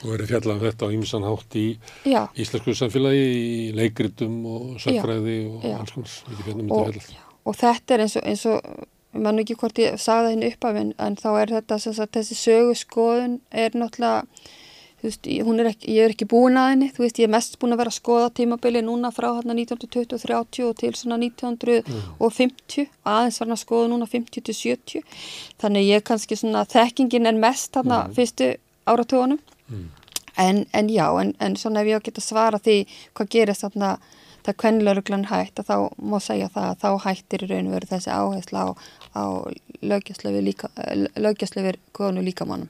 og 0.00 0.14
verið 0.14 0.30
fjallað 0.30 0.54
um 0.54 0.62
þetta 0.64 0.86
á 0.88 0.94
ýmsan 0.96 1.26
hátt 1.28 1.56
í 1.60 1.66
Já. 2.08 2.22
íslensku 2.40 2.74
samfélagi 2.76 3.26
í 3.26 3.58
leikritum 3.76 4.38
og 4.48 4.78
sökfræði 4.80 5.36
og 5.50 5.66
alls 5.74 5.92
konar. 5.96 6.14
Um 6.54 6.72
og, 6.78 6.96
og 7.44 7.58
þetta 7.60 7.96
er 7.96 8.04
eins 8.06 8.16
og, 8.16 8.24
eins 8.30 8.46
og 8.48 9.20
mann 9.26 9.42
ekki 9.42 9.58
hvort 9.60 9.82
ég 9.82 9.98
sagði 10.00 10.30
það 10.30 10.32
henni 10.32 10.50
upp 10.54 10.66
af 10.70 10.80
en, 10.80 10.94
en 11.06 11.18
þá 11.20 11.28
er 11.34 11.54
þetta 11.58 11.80
sagt, 11.82 12.16
þessi 12.16 12.38
sögu 12.38 12.78
skoðun 12.78 13.38
er 13.50 13.76
náttúrulega 13.76 14.24
Veist, 15.00 15.24
er 15.24 15.68
ekki, 15.70 15.94
ég 15.96 16.04
er 16.04 16.12
ekki 16.12 16.26
búin 16.28 16.58
að 16.60 16.74
henni, 16.74 16.86
þú 16.92 17.06
veist, 17.06 17.18
ég 17.22 17.28
er 17.28 17.32
mest 17.32 17.54
búin 17.60 17.72
að 17.72 17.80
vera 17.80 17.92
að 17.92 17.96
skoða 17.96 18.32
tímabili 18.36 18.82
núna 18.84 19.08
frá 19.14 19.30
hérna 19.32 19.54
1920 19.56 20.16
og 20.16 20.20
30 20.26 20.66
og 20.66 20.74
til 20.76 20.94
svona 20.98 21.16
1950, 21.22 22.84
mm. 22.84 22.90
aðeins 23.08 23.38
var 23.40 23.48
hann 23.48 23.56
að 23.56 23.62
skoða 23.62 23.86
núna 23.94 24.06
50 24.10 24.44
til 24.44 24.54
70, 24.58 25.00
þannig 25.62 25.88
ég 25.88 26.04
kannski 26.04 26.36
svona, 26.36 26.66
þekkingin 26.68 27.30
er 27.30 27.36
mest 27.40 27.78
hérna 27.78 27.98
mm. 28.02 28.10
fyrstu 28.18 28.46
áratögunum, 28.92 29.40
mm. 29.70 29.86
en, 30.44 30.56
en 30.76 30.86
já, 30.92 31.06
en, 31.22 31.30
en 31.40 31.56
svona 31.56 31.80
ef 31.80 31.88
ég 31.94 32.04
geta 32.10 32.22
svara 32.24 32.58
því 32.60 32.76
hvað 33.14 33.30
gerist 33.36 33.64
þarna, 33.64 33.90
það 34.44 34.58
kvennlauruglan 34.60 35.28
hætt, 35.30 35.56
þá 35.64 35.76
má 35.96 36.18
segja 36.20 36.52
það 36.52 36.66
að 36.74 36.80
þá 36.84 36.90
hættir 37.06 37.46
í 37.46 37.48
raun 37.54 37.70
og 37.70 37.74
veru 37.78 37.90
þessi 37.94 38.10
áhersla 38.12 38.66
á, 38.68 38.70
á 39.16 39.48
lögjastlefir 39.80 41.80
konu 41.96 42.20
líkamannum. 42.24 42.68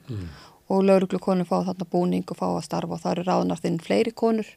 Og 0.71 0.83
lauruglu 0.87 1.19
konur 1.19 1.47
fá 1.49 1.57
þarna 1.67 1.87
búning 1.91 2.27
og 2.31 2.37
fá 2.39 2.47
að 2.47 2.65
starfa 2.67 2.95
og 2.95 3.01
það 3.03 3.15
eru 3.15 3.27
ráðnar 3.27 3.61
þinn 3.63 3.79
fleiri 3.83 4.13
konur. 4.15 4.49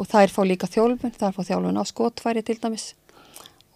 Og 0.00 0.08
þær 0.10 0.32
fá 0.32 0.40
líka 0.46 0.70
þjálfun, 0.70 1.12
þær 1.14 1.34
fá 1.36 1.42
þjálfun 1.50 1.80
á 1.80 1.84
skotfæri 1.86 2.42
til 2.46 2.56
dæmis. 2.62 2.92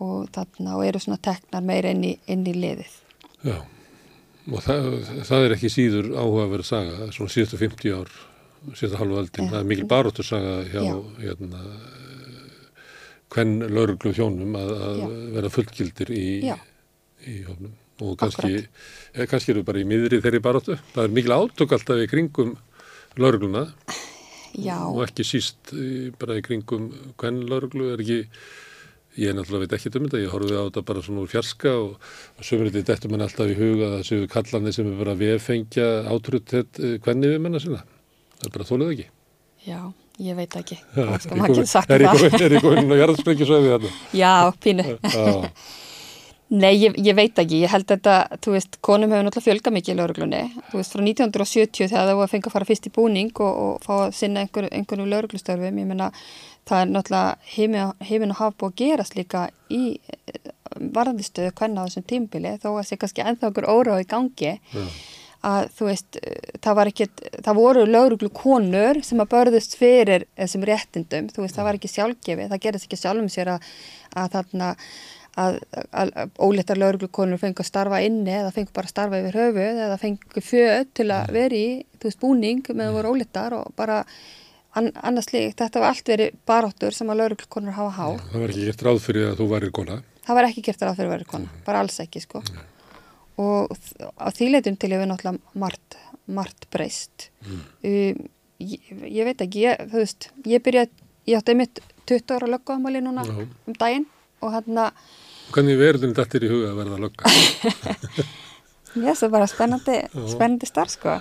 Og 0.02 0.30
þarna 0.34 0.78
og 0.78 0.86
eru 0.86 1.02
svona 1.02 1.20
teknar 1.22 1.64
meira 1.66 1.92
inn 1.92 2.06
í, 2.06 2.14
inn 2.30 2.46
í 2.48 2.55
liðið. 2.56 2.94
Já, 3.46 3.59
og 4.48 4.64
það, 4.64 4.88
það 5.28 5.44
er 5.44 5.55
ekki 5.56 5.70
síður 5.72 6.10
áhuga 6.14 6.46
að 6.46 6.55
vera 6.55 6.66
saga, 6.66 7.10
svona 7.14 7.34
síðustu 7.34 7.60
50 7.60 7.98
ár, 7.98 8.14
síðustu 8.72 9.00
halvu 9.02 9.18
aldin, 9.20 9.50
það 9.50 9.59
er 9.60 9.68
mikil 9.72 9.88
baróttu 9.90 10.26
saga 10.26 10.55
hjá 10.70 10.80
hérna, 11.20 11.64
hvern 13.34 13.59
lauruglu 13.68 14.14
hjónum 14.16 14.56
að, 14.59 14.72
að 14.88 15.05
vera 15.36 15.52
fullgildir 15.52 16.14
í, 16.14 16.26
í 17.28 17.36
hófnum 17.44 17.76
og 18.01 18.15
kannski, 18.20 18.62
eh, 19.15 19.27
kannski 19.27 19.55
eru 19.55 19.65
bara 19.66 19.83
í 19.83 19.89
miðri 19.89 20.23
þeirri 20.23 20.43
baróttu. 20.45 20.79
Það 20.95 21.05
er 21.05 21.16
mikil 21.19 21.35
átök 21.35 21.75
alltaf 21.77 22.05
í 22.05 22.09
kringum 22.11 22.57
laurugluna 23.19 23.66
og 24.89 25.03
ekki 25.05 25.27
síst 25.27 25.75
bara 26.19 26.39
í 26.39 26.43
kringum 26.45 26.89
hvern 27.19 27.45
lauruglu 27.51 27.93
er 27.93 28.03
ekki 28.03 28.23
ég 29.19 29.35
náttúrulega 29.35 29.66
veit 29.66 29.75
ekki 29.75 29.91
um 29.99 30.07
þetta, 30.07 30.20
ég 30.23 30.33
horfið 30.33 30.59
á 30.59 30.66
þetta 30.69 30.83
bara 30.87 31.03
svona 31.03 31.23
úr 31.25 31.31
fjarska 31.33 31.73
og, 31.75 31.95
og 32.39 32.47
sömurlega 32.47 32.85
þetta 32.87 33.11
mann 33.11 33.25
alltaf 33.27 33.51
í 33.51 33.57
huga 33.59 33.89
að 33.89 33.95
það 33.97 34.05
séu 34.09 34.29
kallandi 34.31 34.75
sem 34.77 34.91
er 34.93 35.01
bara 35.01 35.16
viðfengja 35.19 35.89
átrúttið 36.12 36.83
hvernig 37.03 37.35
við 37.35 37.43
menna 37.43 37.62
sinna. 37.62 37.83
Það 38.39 38.47
er 38.51 38.55
bara 38.55 38.69
þólið 38.69 38.93
ekki. 38.95 39.09
Já, 39.66 39.81
ég 40.29 40.39
veit 40.39 40.57
ekki. 40.61 40.79
Já, 40.95 41.05
er 42.47 42.55
ég 42.55 42.62
komin 42.62 42.95
að 42.95 43.03
jarðsprengja 43.03 43.51
þetta? 43.51 43.93
Já, 44.15 44.33
pínu. 44.62 44.87
Já. 45.03 45.88
Nei, 46.49 46.79
ég, 46.81 46.95
ég 47.05 47.12
veit 47.12 47.37
ekki, 47.37 47.59
ég 47.61 47.69
held 47.69 47.85
þetta, 47.91 48.15
þú 48.41 48.53
veist, 48.55 48.79
konum 48.85 49.12
hefur 49.12 49.27
náttúrulega 49.27 49.45
fjölga 49.45 49.73
mikið 49.75 49.93
í 49.93 49.97
lauruglunni, 49.99 50.39
þú 50.70 50.79
veist, 50.81 50.95
frá 50.95 51.03
1970 51.05 51.91
þegar 51.91 52.07
það 52.09 52.16
var 52.16 52.25
að 52.25 52.33
fengja 52.33 52.49
að 52.49 52.55
fara 52.55 52.69
fyrst 52.70 52.89
í 52.89 52.93
búning 52.95 53.43
og, 53.45 53.59
og 53.65 53.83
fá 53.85 53.93
að 53.99 54.15
sinna 54.16 54.45
einhver, 54.47 54.69
einhverju 54.73 55.09
lauruglustörfum, 55.12 55.83
ég 55.83 55.91
menna, 55.91 56.09
það 56.69 56.85
er 56.85 56.95
náttúrulega 56.95 57.99
heiminn 58.09 58.33
og 58.33 58.41
haf 58.41 58.57
búið 58.57 58.73
að 58.73 58.81
gerast 58.81 59.19
líka 59.19 59.45
í 59.69 59.83
varðistöðu 60.97 61.53
hvernig 61.59 61.85
á 61.85 61.87
þessum 61.89 62.09
tímbili 62.09 62.55
þó 62.62 62.69
að 62.73 62.87
sé 62.89 62.99
kannski 63.01 63.25
ennþá 63.25 63.51
okkur 63.51 63.69
óráð 63.69 64.05
í 64.05 64.09
gangi. 64.09 64.57
Já. 64.73 64.89
að 65.49 65.69
þú 65.77 65.87
veist 65.87 66.16
það 66.65 66.79
var 66.81 66.89
ekki, 66.91 67.07
það 67.47 67.59
voru 67.61 67.85
lögreglu 67.87 68.33
konur 68.35 68.99
sem 69.07 69.20
að 69.23 69.31
börðust 69.37 69.77
fyrir 69.79 70.25
þessum 70.33 70.65
réttindum, 70.66 71.29
þú 71.31 71.45
veist 71.45 71.55
það 71.55 71.69
var 71.69 71.79
ekki 71.79 71.91
sjálfgefi 71.93 72.49
það 72.51 72.62
gerðist 72.65 72.89
ekki 72.89 72.99
sjálfum 72.99 73.31
sér 73.31 73.53
að, 73.53 73.69
að 74.19 74.33
þarna 74.35 74.73
að, 75.39 75.59
að, 75.93 76.10
að 76.23 76.31
óleittar 76.48 76.81
lögreglukonur 76.81 77.39
fengi 77.40 77.62
að 77.62 77.69
starfa 77.69 78.01
inni 78.06 78.32
eða 78.40 78.51
fengi 78.56 78.73
bara 78.74 78.89
að 78.89 78.94
starfa 78.94 79.20
yfir 79.23 79.39
höfuð 79.39 79.81
eða 79.86 79.98
fengi 80.02 80.43
föð 80.48 80.89
til 80.98 81.09
að 81.15 81.32
veri 81.36 81.60
í 81.62 81.73
þú 81.98 82.09
veist 82.09 82.20
búning 82.23 82.62
með 82.73 82.89
að 82.90 82.97
voru 82.98 83.12
óleittar 83.15 83.56
og 83.59 83.70
bara 83.78 84.01
an, 84.78 84.90
annars 85.02 85.31
líkt, 85.35 85.59
þetta 85.62 85.82
var 85.82 85.94
allt 85.94 86.10
verið 86.12 86.35
baráttur 86.47 86.94
sem 86.97 87.09
að 87.10 87.20
lögreglukonur 87.23 87.77
hafa 87.78 87.94
há. 87.98 88.06
Það 88.32 88.43
var 88.44 88.52
ekki 88.55 88.66
gert 88.69 88.85
ráð 88.89 88.98
fyrir 89.06 89.28
að 89.32 89.39
þú 89.40 89.47
væri 89.55 89.70
kona. 89.78 90.01
það 90.28 90.36
var 90.39 90.48
ekki 90.51 90.62
gert 90.69 90.82
ráð 90.85 90.98
fyrir 90.98 91.09
að 91.09 91.15
vera 91.16 91.31
kona, 91.32 91.55
bara 91.66 91.81
alls 91.85 92.01
ekki 92.05 92.20
sko. 92.23 92.43
Og 93.39 93.70
þ- 93.78 94.10
á 94.19 94.27
þýleitum 94.35 94.77
til 94.78 94.90
ég 94.93 95.01
við 95.01 95.09
náttúrulega 95.12 95.60
margt, 95.62 95.97
margt 96.27 96.66
breyst. 96.74 97.28
Um, 97.48 98.27
ég, 98.59 98.89
ég 99.06 99.24
veit 99.28 99.40
ekki, 99.47 99.62
ég, 99.69 99.85
þú 99.93 100.02
veist 100.02 100.28
ég 100.51 100.62
byrjaði, 100.66 100.90
ég 101.31 101.39
átti 101.39 101.55
einmitt 101.55 101.81
20 102.10 102.35
ára 102.35 102.51
löggáðamáli 102.55 103.02
núna 103.05 103.24
Já. 103.28 103.35
um 103.69 103.77
daginn 103.78 104.06
og 104.43 104.52
hann 104.56 104.81
að 104.85 105.02
Hvernig 105.55 105.79
verðin 105.81 106.12
dættir 106.16 106.45
í 106.45 106.51
huga 106.53 106.73
að 106.73 106.81
verða 106.83 106.99
lögga? 107.05 107.33
Finnst 108.93 109.23
það 109.23 109.33
bara 109.35 109.47
spennandi, 109.51 109.97
spennandi 110.33 110.69
starf 110.69 110.93
sko. 110.95 111.15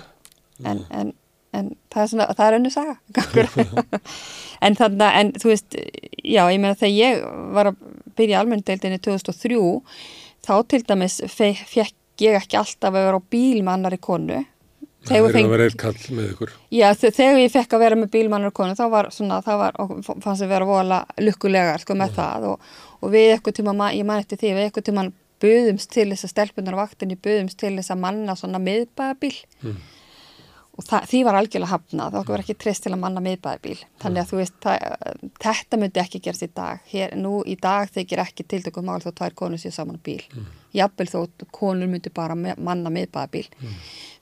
En, 0.66 0.80
en, 0.90 1.12
en 1.54 1.68
það 1.92 2.02
er 2.02 2.10
svona, 2.12 2.26
það 2.34 2.46
er 2.48 2.56
önnu 2.58 2.72
saga 2.74 2.94
en 4.66 4.78
þannig 4.78 5.04
að, 5.06 5.18
en 5.20 5.32
þú 5.38 5.52
veist 5.52 5.76
já, 5.78 6.42
ég 6.50 6.58
meina 6.58 6.74
þegar 6.80 6.96
ég 6.96 7.22
var 7.54 7.70
að 7.70 7.78
byrja 8.18 8.40
almenndeildinni 8.42 8.98
2003 9.04 9.60
þá 10.48 10.52
til 10.72 10.82
dæmis 10.88 11.20
fe- 11.30 11.54
fekk 11.68 11.94
ég 12.24 12.34
ekki 12.40 12.58
alltaf 12.58 12.90
að 12.90 12.98
vera 12.98 13.20
á 13.20 13.28
bíl 13.30 13.60
með 13.62 13.74
annari 13.76 14.00
konu 14.02 14.40
Það 15.08 15.18
er 15.18 15.24
að 15.48 15.52
vera 15.54 15.68
eitt 15.68 15.76
kall 15.82 16.16
með 16.18 16.28
ykkur. 16.32 16.52
Já, 16.78 16.88
þe- 17.00 17.12
þegar 17.18 17.40
ég 17.42 17.52
fekk 17.56 17.76
að 17.78 17.84
vera 17.84 17.96
með 18.00 18.10
bílmannur 18.16 18.54
konu 18.56 18.74
þá 18.78 18.84
var 18.92 19.10
svona, 19.14 19.40
það 19.46 19.58
var, 19.64 19.78
og 19.84 19.94
fannst 20.24 20.42
að 20.46 20.52
vera 20.54 20.68
vola 20.68 21.00
lukkulegar 21.18 21.80
sko 21.84 21.94
með 21.98 22.14
það 22.18 22.48
og, 22.52 22.60
og 23.02 23.12
við 23.14 23.32
eitthvað 23.36 23.58
tíma, 23.60 23.74
ma- 23.76 23.92
ég 23.96 24.04
man 24.08 24.20
eftir 24.22 24.38
því, 24.42 24.54
við 24.58 24.68
eitthvað 24.70 24.88
tíma 24.90 25.06
buðumst 25.38 25.92
til 25.94 26.08
þess 26.10 26.26
að 26.26 26.34
stelpunar 26.34 26.74
á 26.74 26.82
vaktinni 26.82 27.14
buðumst 27.22 27.58
til 27.60 27.76
þess 27.78 27.92
að 27.94 28.00
manna 28.02 28.34
svona 28.34 28.58
miðbæðabíl 28.58 29.36
og 30.78 30.84
það, 30.86 31.06
því 31.10 31.20
var 31.26 31.34
algjörlega 31.40 31.72
hafnað, 31.72 32.16
okkur 32.20 32.34
var 32.36 32.42
ekki 32.44 32.54
treyst 32.62 32.84
til 32.84 32.92
að 32.94 33.00
manna 33.02 33.22
miðbæðabíl, 33.24 33.80
þannig 34.02 34.20
að 34.22 34.28
þú 34.30 34.36
veist 34.38 34.58
það, 34.62 34.84
þetta 35.42 35.78
myndi 35.82 36.02
ekki 36.04 36.20
gerast 36.22 36.44
í 36.46 36.48
dag. 36.54 36.84
Hér, 36.92 37.16
nú 37.18 37.32
í 37.50 37.56
dag 37.58 37.90
þykir 37.96 38.22
ekki 38.22 38.46
tiltökum 38.46 38.86
mál 38.86 39.00
þó 39.02 39.10
tvær 39.18 39.34
konur 39.34 39.58
séu 39.58 39.74
saman 39.74 39.98
bíl. 40.06 40.20
Jafnvel 40.78 41.08
þó 41.10 41.18
konur 41.50 41.90
myndi 41.90 42.12
bara 42.14 42.36
manna 42.38 42.92
miðbæðabíl 42.94 43.48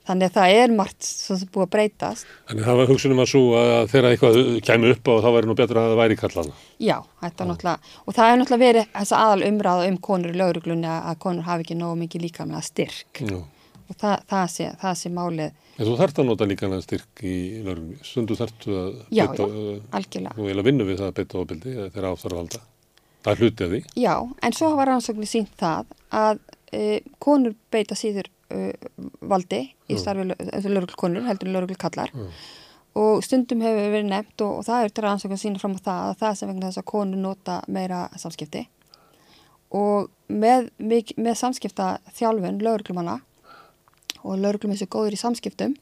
þannig 0.07 0.31
að 0.31 0.37
það 0.37 0.61
er 0.61 0.75
margt 0.79 1.09
sem 1.09 1.43
búið 1.53 1.67
að 1.67 1.73
breytast 1.75 2.31
Þannig 2.47 2.69
það 2.69 2.79
var 2.81 2.91
hugsunum 2.93 3.23
að 3.25 3.29
svo 3.33 3.43
að 3.61 3.91
þegar 3.93 4.09
eitthvað 4.11 4.39
kæmi 4.69 4.93
upp 4.95 5.11
og 5.13 5.21
þá 5.25 5.29
væri 5.37 5.51
nú 5.51 5.59
betra 5.59 5.83
að 5.83 5.93
það 5.93 6.01
væri 6.03 6.19
kallana. 6.23 6.57
Já, 6.79 6.97
þetta 7.25 7.45
er 7.45 7.51
náttúrulega, 7.51 7.93
og 8.05 8.17
það 8.17 8.33
er 8.33 8.41
náttúrulega 8.41 8.67
verið 8.67 8.89
þess 8.97 9.19
aðal 9.19 9.47
umræða 9.51 9.91
um 9.91 10.01
konur 10.09 10.33
í 10.33 10.41
lauruglunni 10.41 10.95
að 10.97 11.21
konur 11.27 11.49
hafi 11.51 11.67
ekki 11.67 11.79
nógu 11.81 12.01
mikið 12.05 12.27
líkamlega 12.27 12.65
styrk 12.67 13.23
Já. 13.23 13.39
og 13.41 13.95
það, 14.01 14.17
það, 14.33 14.51
sé, 14.57 14.73
það 14.83 15.01
sé 15.03 15.15
málið, 15.15 15.63
En 15.77 15.85
þú 15.85 15.97
þarft 15.99 16.21
að 16.23 16.29
nota 16.31 16.47
líka 16.49 16.69
hann 16.71 16.81
styrk 16.81 17.21
í 17.21 17.35
lörgum. 17.65 17.99
Stundu 18.01 18.37
þarftu 18.39 18.77
að 18.81 18.95
Já, 19.13 19.27
beita, 19.29 19.45
já, 19.45 19.81
algjörlega. 19.99 20.37
Þú 20.39 20.47
eiginlega 20.47 20.69
vinnu 20.71 20.87
við 20.89 21.03
það 21.03 21.11
að 21.11 21.19
beita 21.19 21.41
ofbildi 21.43 21.75
þegar 21.77 22.07
áþarf 22.09 22.33
að 22.33 22.41
halda. 22.41 22.61
Það 23.27 23.33
er 23.33 23.43
hluti 23.43 23.67
af 23.67 23.73
því. 23.75 23.81
Já, 24.01 24.15
en 24.49 24.57
svo 24.57 24.71
var 24.79 24.89
rannsóknir 24.89 25.29
sínt 25.29 25.53
það 25.61 25.93
að 26.17 26.41
e, 26.73 26.81
konur 27.21 27.57
beita 27.75 27.99
síður 27.99 28.31
valdi 29.27 29.63
í 29.91 29.99
starfi 29.99 30.29
lauruglukonur 30.71 31.27
heldur 31.27 31.51
lauruglukallar 31.51 32.13
og 32.97 33.25
stundum 33.25 33.63
hefur 33.65 33.91
verið 33.93 34.09
nefnt 34.09 34.45
og, 34.47 34.61
og 34.61 34.67
það 34.67 34.85
er 34.85 34.95
til 34.95 35.05
rannsóknir 35.05 35.41
sína 35.41 35.61
fram 35.61 35.77
á 35.77 35.81
það 35.85 36.03
að 36.05 36.21
það 36.23 36.37
sem 36.39 36.51
vegna 36.51 36.69
þess 36.71 36.81
að 36.81 36.89
konur 36.93 37.21
nota 37.21 37.57
meira 37.69 38.03
samskipti. 38.17 38.63
Og 39.77 40.07
með, 40.33 40.71
með 40.79 41.35
samskipta 41.37 41.89
þjálfun 42.17 42.63
lauruglumanna 42.65 43.19
og 44.23 44.39
lauruglum 44.41 44.73
þessu 44.73 44.89
góður 44.91 45.17
í 45.17 45.21
samskiptum 45.21 45.75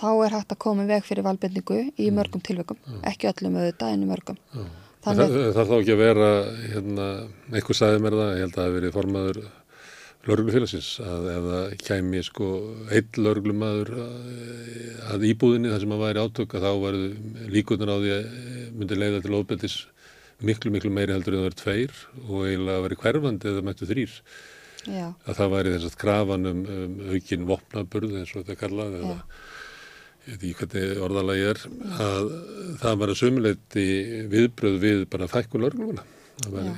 þá 0.00 0.10
er 0.12 0.36
hægt 0.36 0.54
að 0.54 0.62
koma 0.62 0.86
veg 0.88 1.02
fyrir 1.04 1.26
valbendingu 1.26 1.80
í 2.00 2.12
mörgum 2.14 2.44
tilveikum, 2.44 2.78
ekki 3.08 3.28
öllum 3.28 3.58
auðvitað 3.58 3.96
en 3.96 4.04
í 4.04 4.08
mörgum. 4.08 4.38
Það, 5.00 5.20
það 5.20 5.50
þarf 5.56 5.72
þá 5.72 5.76
ekki 5.80 5.92
að 5.94 6.00
vera, 6.00 6.30
hérna, 6.74 7.08
einhver 7.50 7.76
sagði 7.76 8.00
mér 8.04 8.16
það, 8.20 8.30
ég 8.30 8.42
held 8.44 8.50
að 8.50 8.56
það 8.56 8.66
hafi 8.66 8.76
verið 8.76 8.96
formaður 8.96 9.42
lörglufélagsins 10.28 10.90
að 11.00 11.28
ef 11.32 11.46
það 11.46 11.74
kæmi 11.86 12.20
sko 12.26 12.48
eitt 12.92 13.16
lörglumadur 13.16 13.92
að 15.10 15.24
íbúðinni 15.30 15.72
þar 15.72 15.84
sem 15.84 15.94
að 15.96 16.04
væri 16.04 16.24
átök 16.26 16.56
að 16.58 16.66
þá 16.66 16.72
varu 16.84 17.06
líkunar 17.54 17.92
á 17.92 17.96
því 17.96 18.12
að 18.16 18.28
myndi 18.76 18.98
leiða 19.00 19.22
til 19.24 19.38
ofbeldis 19.38 19.76
miklu 20.44 20.72
miklu 20.74 20.92
meiri 20.92 21.16
heldur 21.16 21.36
en 21.36 21.40
það 21.40 21.48
verið 21.48 21.60
tveir 21.62 22.02
og 22.26 22.44
eiginlega 22.48 22.84
verið 22.86 23.02
hverfandi 23.04 23.50
eða 23.52 23.64
mættu 23.64 23.88
þrýr 23.88 24.18
Já, 24.88 25.06
að 25.28 25.36
það 25.36 25.50
væri 25.54 25.72
þess 25.74 25.88
að 25.90 25.96
krafan 26.00 26.48
um, 26.48 26.60
um 26.72 27.00
aukin 27.12 27.48
vopnaburð 27.48 28.14
eins 28.20 28.30
og 28.32 28.40
þetta 28.40 28.54
er 28.54 28.60
kallað 28.62 28.94
eða 29.00 29.16
ég 30.30 30.30
veit 30.30 30.46
ekki 30.50 30.54
hvernig 30.60 31.02
orðalagi 31.04 31.48
er 31.50 31.60
að 32.06 32.30
það 32.80 33.02
var 33.02 33.12
að 33.12 33.20
sömuleyti 33.20 33.84
viðbröð 34.32 34.78
við 34.84 35.04
bara 35.12 35.28
fækkun 35.32 35.64
lörglumuna 35.64 36.04
það 36.40 36.56
væri, 36.56 36.74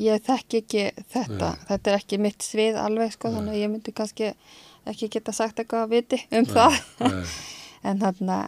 ég 0.00 0.22
þekki 0.26 0.62
ekki 0.62 0.84
þetta, 1.12 1.50
þetta 1.68 1.92
er 1.92 1.98
ekki 1.98 2.18
mitt 2.22 2.44
svið 2.44 2.78
alveg 2.80 3.14
sko, 3.14 3.32
þannig 3.34 3.56
að 3.56 3.62
ég 3.62 3.72
myndi 3.72 3.94
kannski 3.96 4.32
ekki 4.90 5.10
geta 5.16 5.34
sagt 5.36 5.60
eitthvað 5.60 5.86
að 5.86 5.94
viti 5.94 6.20
um 6.36 6.48
það, 6.48 6.78
Nei. 7.00 7.34
en 7.90 8.02
þarna, 8.02 8.38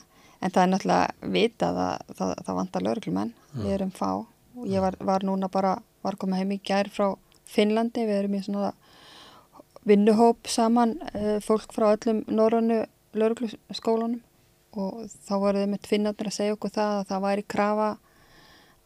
en 0.40 0.54
það 0.54 0.62
er 0.62 0.70
náttúrulega 0.72 1.32
vitað 1.36 1.82
að 1.86 2.14
það, 2.18 2.34
það 2.46 2.58
vantar 2.60 2.86
lauruglumenn, 2.86 3.34
við 3.58 3.74
erum 3.76 3.92
fá. 3.94 4.08
Og 4.52 4.68
ég 4.68 4.84
var, 4.84 4.96
var 5.00 5.24
núna 5.24 5.48
bara, 5.52 5.76
var 6.04 6.18
komið 6.20 6.42
heim 6.42 6.56
í 6.56 6.60
gær 6.64 6.90
frá 6.92 7.12
Finnlandi, 7.52 8.06
við 8.08 8.22
erum 8.22 8.36
í 8.38 8.42
svona 8.44 8.72
vinnuhóp 9.88 10.48
saman, 10.48 10.96
uh, 11.12 11.38
fólk 11.44 11.72
frá 11.74 11.90
öllum 11.92 12.22
norrannu 12.30 12.84
laurugluskólanum 13.18 14.20
og 14.72 15.04
þá 15.26 15.34
voru 15.36 15.62
þau 15.62 15.70
með 15.74 15.88
finnarnir 15.88 16.30
að 16.30 16.36
segja 16.38 16.54
okkur 16.56 16.72
það 16.72 16.94
að 16.96 17.08
það 17.10 17.24
væri 17.26 17.44
krafa 17.54 17.88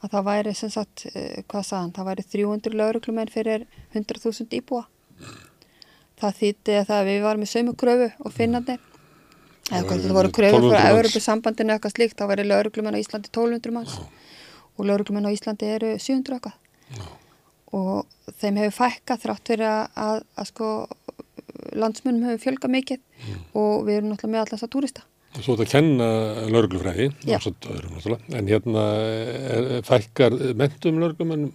að 0.06 0.12
það 0.16 0.26
væri 0.30 0.54
sem 0.58 0.72
sagt, 0.72 1.06
uh, 1.10 1.38
hvað 1.50 1.66
sagðan, 1.70 1.94
það 1.96 2.08
væri 2.10 2.26
300 2.34 2.78
lauruglumenn 2.80 3.32
fyrir 3.32 3.66
100.000 3.94 4.58
íbúa. 4.60 4.84
Það 6.16 6.36
þýtti 6.40 6.76
að 6.80 6.86
það 6.90 7.08
við 7.10 7.18
varum 7.26 7.44
í 7.44 7.48
sömu 7.50 7.74
kröfu 7.76 8.08
og 8.24 8.32
finnarnir 8.32 8.78
eða 9.66 9.82
hvað 9.88 10.04
það 10.06 10.14
voru 10.16 10.30
kröfur 10.32 10.62
1200 10.62 10.80
frá. 10.80 10.92
Európa-sambandinu 10.94 11.74
eitthvað 11.74 11.94
slíkt, 11.96 12.16
þá 12.16 12.30
væri 12.30 12.46
lauruglumenn 12.46 12.96
á 12.96 13.02
Íslandi 13.02 13.32
1200 13.32 13.74
manns 13.74 13.96
og 14.76 14.86
lauruglumenn 14.88 15.28
á 15.28 15.34
Íslandi 15.34 15.68
eru 15.76 15.90
700 15.98 16.38
eitthvað 16.38 17.10
og 17.76 18.30
þeim 18.40 18.60
hefur 18.62 18.76
fækkað 18.78 19.24
þrátt 19.26 19.50
fyrir 19.50 19.66
að, 19.68 19.82
að, 20.06 20.20
að 20.38 20.48
sko 20.52 20.68
landsmunum 21.76 22.28
hefur 22.30 22.44
fjölgað 22.46 22.74
mikið 22.78 23.02
Mm. 23.16 23.36
og 23.56 23.86
við 23.86 23.96
erum 23.96 24.10
náttúrulega 24.12 24.32
með 24.34 24.42
alltaf 24.44 24.70
túrista. 24.70 25.02
Svo 25.36 25.54
þetta 25.56 25.66
að 25.66 25.72
kenna 25.72 26.10
lörglufræði 26.52 27.08
en 28.36 28.50
hérna 28.50 28.84
er, 28.96 29.70
fækkar 29.86 30.36
mentum 30.56 31.00
lörglumennum 31.02 31.52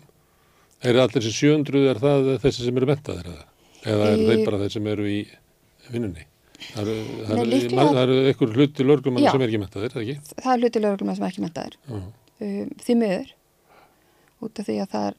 er 0.82 0.98
allir 1.02 1.22
þessi 1.22 1.52
700 1.52 1.88
er 1.92 2.02
það 2.02 2.34
þessi 2.44 2.68
sem 2.68 2.82
eru 2.82 2.90
mentaðir 2.90 3.32
eða, 3.32 3.48
eða 3.94 4.12
er 4.12 4.26
þeir 4.28 4.44
bara 4.48 4.62
þeir 4.64 4.76
sem 4.76 4.92
eru 4.94 5.08
í 5.10 5.22
vinnunni? 5.92 6.28
Það 6.62 6.92
eru, 8.04 8.18
einhver 8.30 8.54
hluti 8.56 8.86
lörglumenn 8.86 9.26
Já. 9.26 9.32
sem 9.34 9.42
er 9.42 9.50
ekki 9.50 9.62
mentaðir, 9.62 9.96
eða 9.96 10.04
ekki? 10.04 10.36
Það 10.38 10.52
er 10.54 10.62
hluti 10.62 10.84
lauruglumenn 10.84 11.18
sem 11.18 11.26
er 11.26 11.34
ekki 11.34 11.44
mentaðir. 11.46 11.78
Um, 11.92 12.72
því 12.86 12.98
miður. 13.00 13.34
Út 14.42 14.62
af 14.62 14.68
því 14.68 14.78
að 14.84 14.94
það 14.94 15.08
er, 15.10 15.18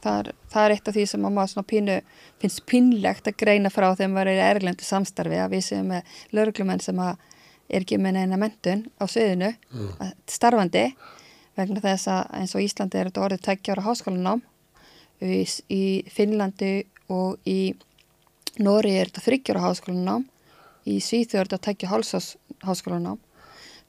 það 0.00 0.18
er, 0.22 0.30
það 0.52 0.66
er 0.66 0.74
eitt 0.74 0.90
af 0.90 0.96
því 0.96 1.06
sem 1.12 1.26
að 1.28 1.36
maður 1.38 1.66
pínu, 1.70 1.96
finnst 2.42 2.62
pínlegt 2.70 3.30
að 3.30 3.38
greina 3.44 3.72
frá 3.72 3.88
þegar 3.92 4.12
maður 4.14 4.32
er 4.32 4.40
í 4.40 4.46
erlendu 4.48 4.86
samstarfi 4.86 5.40
að 5.40 5.56
við 5.56 5.66
séum 5.68 5.90
með 5.94 6.18
lauruglumenn 6.36 6.82
sem 6.84 7.02
að 7.02 7.26
er 7.70 7.84
ekki 7.84 7.98
með 8.02 8.18
neina 8.18 8.38
mentun 8.40 8.84
á 8.98 9.04
sviðinu 9.10 9.52
að 10.02 10.12
starfandi 10.30 10.84
vegna 11.58 11.82
þess 11.84 12.10
að 12.10 12.22
eins 12.40 12.54
og 12.56 12.64
Íslandi 12.64 12.98
er 12.98 13.10
þetta 13.10 13.24
orðið 13.26 13.44
tveggjára 13.46 13.86
háskólanám 13.86 14.42
í, 15.20 15.44
í 15.70 15.84
Finnlandi 16.10 16.74
og 17.12 17.38
í 17.48 17.74
Nóri 18.60 18.96
er 18.98 19.10
þetta 19.10 19.24
þryggjára 19.28 19.64
háskólanám 19.64 20.26
í 20.88 21.00
Svíþjóð 21.04 21.40
er 21.40 21.50
þetta 21.50 21.64
tveggja 21.66 21.90
hálsás 21.90 22.30
háskólanám. 22.66 23.18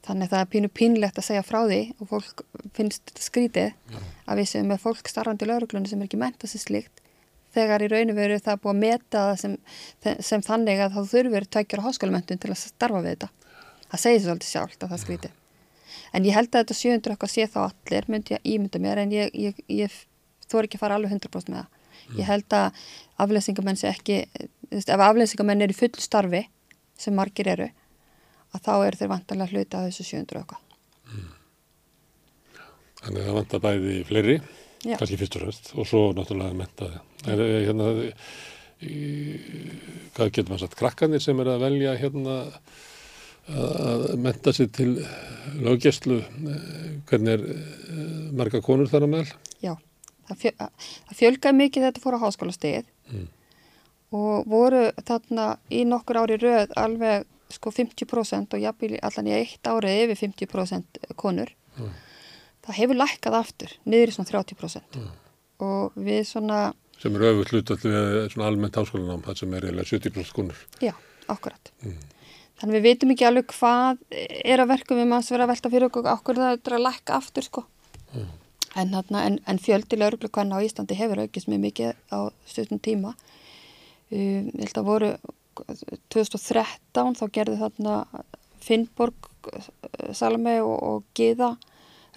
Þannig 0.02 0.28
að 0.28 0.34
það 0.34 0.44
er 0.44 0.50
pínu 0.52 0.70
pínlegt 0.74 1.20
að 1.22 1.28
segja 1.28 1.44
frá 1.46 1.60
því 1.70 1.82
og 2.02 2.10
fólk 2.10 2.42
finnst 2.74 3.04
þetta 3.10 3.26
skrítið 3.26 4.00
að 4.26 4.42
við 4.42 4.50
séum 4.50 4.72
með 4.72 4.82
fólk 4.86 5.12
starfandi 5.12 5.48
lauruglunni 5.50 5.92
sem 5.92 6.02
er 6.02 6.10
ekki 6.10 6.20
menta 6.22 6.50
sér 6.50 6.64
slíkt 6.64 7.02
þegar 7.54 7.84
í 7.86 7.90
rauninu 7.92 8.16
veru 8.16 8.40
það 8.42 8.62
búið 8.64 8.74
að 8.74 8.82
meta 8.82 9.24
það 9.28 9.38
sem, 9.42 9.56
sem 10.24 10.44
þannig 10.46 10.82
að 10.82 10.96
það 10.96 11.10
þurfur 11.14 11.48
tveikjara 11.56 11.86
háskólamöntun 11.86 12.42
til 12.42 12.52
að 12.54 12.62
starfa 12.64 13.04
við 13.04 13.16
þetta. 13.16 13.30
Það 13.92 14.04
segir 14.06 14.22
svo 14.22 14.32
svolítið 14.32 14.52
sjálft 14.52 14.84
að 14.86 14.94
það 14.94 15.04
skrítið. 15.04 15.38
En 16.12 16.26
ég 16.28 16.36
held 16.36 16.50
að 16.52 16.64
þetta 16.64 16.78
700 16.80 17.14
eitthvað 17.14 17.34
sé 17.34 17.48
þá 17.52 17.60
allir, 17.66 18.08
myndi 18.12 18.36
ég 18.36 18.48
ímynda 18.54 18.82
mér 18.84 19.02
en 19.04 19.14
ég, 19.16 19.36
ég, 19.36 19.60
ég 19.72 20.00
þór 20.52 20.68
ekki 20.68 20.80
að 20.80 20.84
fara 20.86 20.98
alveg 21.00 21.14
100% 21.16 21.52
með 21.52 21.62
það. 21.62 21.78
Ég 22.18 22.28
held 22.28 22.56
að 22.56 22.82
afleysingamenn 23.24 23.80
sé 23.80 23.92
ekki, 23.92 24.18
ef 24.82 25.04
afleysingamenn 25.06 25.64
er 25.64 25.72
í 25.72 25.78
fullu 25.78 26.04
starfi, 26.04 26.42
sem 27.00 27.16
margir 27.16 27.48
eru, 27.52 27.70
að 28.52 28.66
þá 28.66 28.74
eru 28.76 29.00
þeir 29.00 29.12
vantanlega 29.14 29.56
hluti 29.56 29.80
af 29.80 29.88
þessu 29.88 30.08
700 30.10 30.42
okkar. 30.42 30.66
Þannig 33.02 33.22
að 33.22 33.28
það 33.28 33.38
vantar 33.40 33.64
bæði 33.64 33.96
fleiri, 34.10 34.38
Já. 34.84 34.96
kannski 35.00 35.20
fyrst 35.22 35.38
og 35.38 35.46
fremst, 35.46 35.72
og 35.74 35.88
svo 35.90 36.04
náttúrulega 36.18 36.58
mentaði. 36.58 37.02
Er, 37.24 37.44
er, 37.48 37.64
hérna, 37.70 37.90
í, 38.82 39.00
hvað 40.18 40.34
getur 40.36 40.52
maður 40.52 40.66
sagt, 40.66 40.80
krakkanir 40.82 41.24
sem 41.24 41.42
er 41.42 41.54
að 41.56 41.66
velja 41.66 41.96
hérna 42.02 42.38
að 43.52 44.04
menta 44.22 44.54
sig 44.54 44.72
til 44.76 44.94
löggestlu, 45.62 46.22
hvernig 47.10 47.34
er 47.36 47.44
eh, 47.52 48.32
marga 48.38 48.62
konur 48.64 48.88
þar 48.92 49.06
á 49.06 49.10
meðal? 49.12 49.32
Já, 49.64 49.74
það, 50.30 50.38
fjö, 50.44 50.52
það 50.62 51.18
fjölgaði 51.22 51.58
mikið 51.60 51.86
þetta 51.90 52.04
fór 52.06 52.18
á 52.18 52.24
háskólastegið 52.26 52.86
Mm. 53.12 53.26
og 54.16 54.46
voru 54.48 54.86
þarna 55.04 55.46
í 55.74 55.82
nokkur 55.84 56.16
ári 56.22 56.38
röð 56.40 56.72
alveg 56.80 57.26
sko 57.52 57.74
50% 57.76 58.54
og 58.56 58.62
jafnvel 58.64 59.00
allan 59.04 59.28
í 59.28 59.34
eitt 59.36 59.68
árið 59.68 60.06
yfir 60.06 60.20
50% 60.48 61.02
konur. 61.20 61.52
Mm. 61.76 61.90
Það 62.64 62.78
hefur 62.80 63.00
lækkað 63.02 63.36
aftur, 63.42 63.74
niður 63.84 64.14
í 64.14 64.16
svona 64.16 64.32
30% 64.32 64.96
Mm. 64.96 65.10
og 65.68 65.92
við 66.00 66.22
svona, 66.30 66.74
Sem 67.02 67.16
er 67.18 67.22
öfugt 67.34 67.52
hlutall 67.52 67.78
við 67.84 68.30
svona 68.32 68.48
almennt 68.48 68.76
háskólanám, 68.80 69.24
það 69.26 69.38
sem 69.42 69.54
er 69.54 69.62
eiginlega 69.68 69.90
70% 69.90 70.32
konur. 70.34 70.56
já, 70.80 70.94
akkurat. 71.28 71.72
Mm. 72.62 72.68
Þannig 72.70 72.78
við 72.78 72.84
veitum 72.86 73.12
ekki 73.16 73.26
alveg 73.26 73.54
hvað 73.56 74.02
er 74.14 74.62
að 74.62 74.70
verka 74.70 74.96
við 74.98 75.08
manns 75.10 75.32
vera 75.32 75.48
að 75.48 75.54
velta 75.56 75.70
fyrir 75.74 75.88
okkur 75.88 76.10
okkur 76.12 76.38
það 76.38 76.52
er 76.54 76.76
að 76.78 76.84
lækka 76.86 77.18
aftur 77.18 77.48
sko. 77.48 77.64
Mm. 78.14 78.28
En, 78.76 78.92
þarna, 78.94 79.24
en, 79.26 79.38
en 79.50 79.60
fjöldi 79.60 79.98
lauruglu 79.98 80.30
hvernig 80.30 80.62
á 80.62 80.66
Íslandi 80.68 80.98
hefur 81.00 81.24
aukist 81.24 81.50
mjög 81.50 81.64
mikið 81.66 81.96
á 82.14 82.20
stundum 82.46 82.80
tíma. 82.80 83.16
Um, 84.12 84.52
ég 84.54 84.68
held 84.68 84.78
að 84.78 84.92
voru 84.92 85.12
2013 86.14 87.18
þá 87.18 87.26
gerði 87.34 87.58
þarna 87.60 87.96
Finnborg, 88.62 89.32
Salome 90.14 90.60
og, 90.62 90.76
og 90.78 91.18
Gíða 91.18 91.56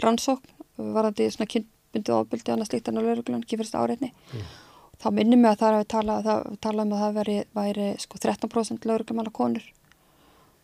rannsókn 0.05 0.93
varandi 0.95 1.31
svona 1.33 1.49
kynbundið 1.51 2.15
ofbyldi 2.19 2.53
annað 2.53 2.71
slíkt 2.71 2.91
en 2.91 3.01
á 3.01 3.03
lauruglan, 3.07 3.47
kýfyrst 3.49 3.77
áreitni. 3.79 4.13
Þá 5.01 5.09
minnum 5.15 5.43
við 5.43 5.51
að 5.51 5.61
það 5.63 5.71
er 5.71 5.79
að 5.79 5.89
tala, 5.95 6.19
það, 6.27 6.51
tala 6.63 6.85
um 6.85 6.95
að 6.95 7.03
það 7.03 7.17
væri, 7.19 7.39
væri 7.57 7.89
sko 8.03 8.21
13% 8.21 8.87
lauruglumanna 8.91 9.35
konur 9.35 9.67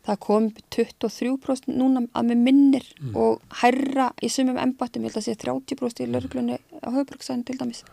það 0.06 0.18
kom 0.24 0.46
upp 0.50 0.58
23% 0.76 1.70
núna 1.76 2.02
að 2.16 2.28
með 2.30 2.42
minnir 2.46 2.86
og 3.14 3.40
hærra 3.62 4.10
í 4.22 4.28
sumum 4.32 4.58
embættum, 4.58 5.04
ég 5.04 5.12
held 5.12 5.20
að 5.20 5.26
sé 5.28 5.34
30% 5.36 6.04
í 6.04 6.08
lauruglunni 6.10 6.58
á 6.80 6.88
höfuborgsæðin 6.88 7.44
til 7.46 7.58
dæmis. 7.60 7.84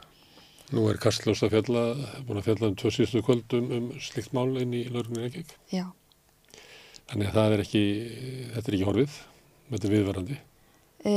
Nú 0.72 0.84
er 0.92 0.98
Kastlós 1.00 1.44
að 1.48 1.54
fjalla, 1.56 1.84
búin 2.28 2.42
að 2.42 2.48
fjalla 2.50 2.68
um 2.72 2.76
tvo 2.76 2.90
síðustu 2.92 3.22
kvöld 3.24 3.54
um, 3.56 3.70
um 3.72 3.86
slikt 4.04 4.34
mál 4.36 4.50
inn 4.60 4.74
í 4.76 4.84
lögurinn 4.92 5.30
ekki. 5.30 5.46
Já, 5.72 5.86
Þannig 7.08 7.30
að 7.30 7.38
það 7.38 7.54
er 7.56 7.62
ekki, 7.64 7.82
þetta 8.54 8.68
er 8.68 8.76
ekki 8.76 8.88
horfið, 8.90 9.14
þetta 9.70 9.88
er 9.88 9.94
viðvarandi. 9.96 10.38
e, 11.08 11.14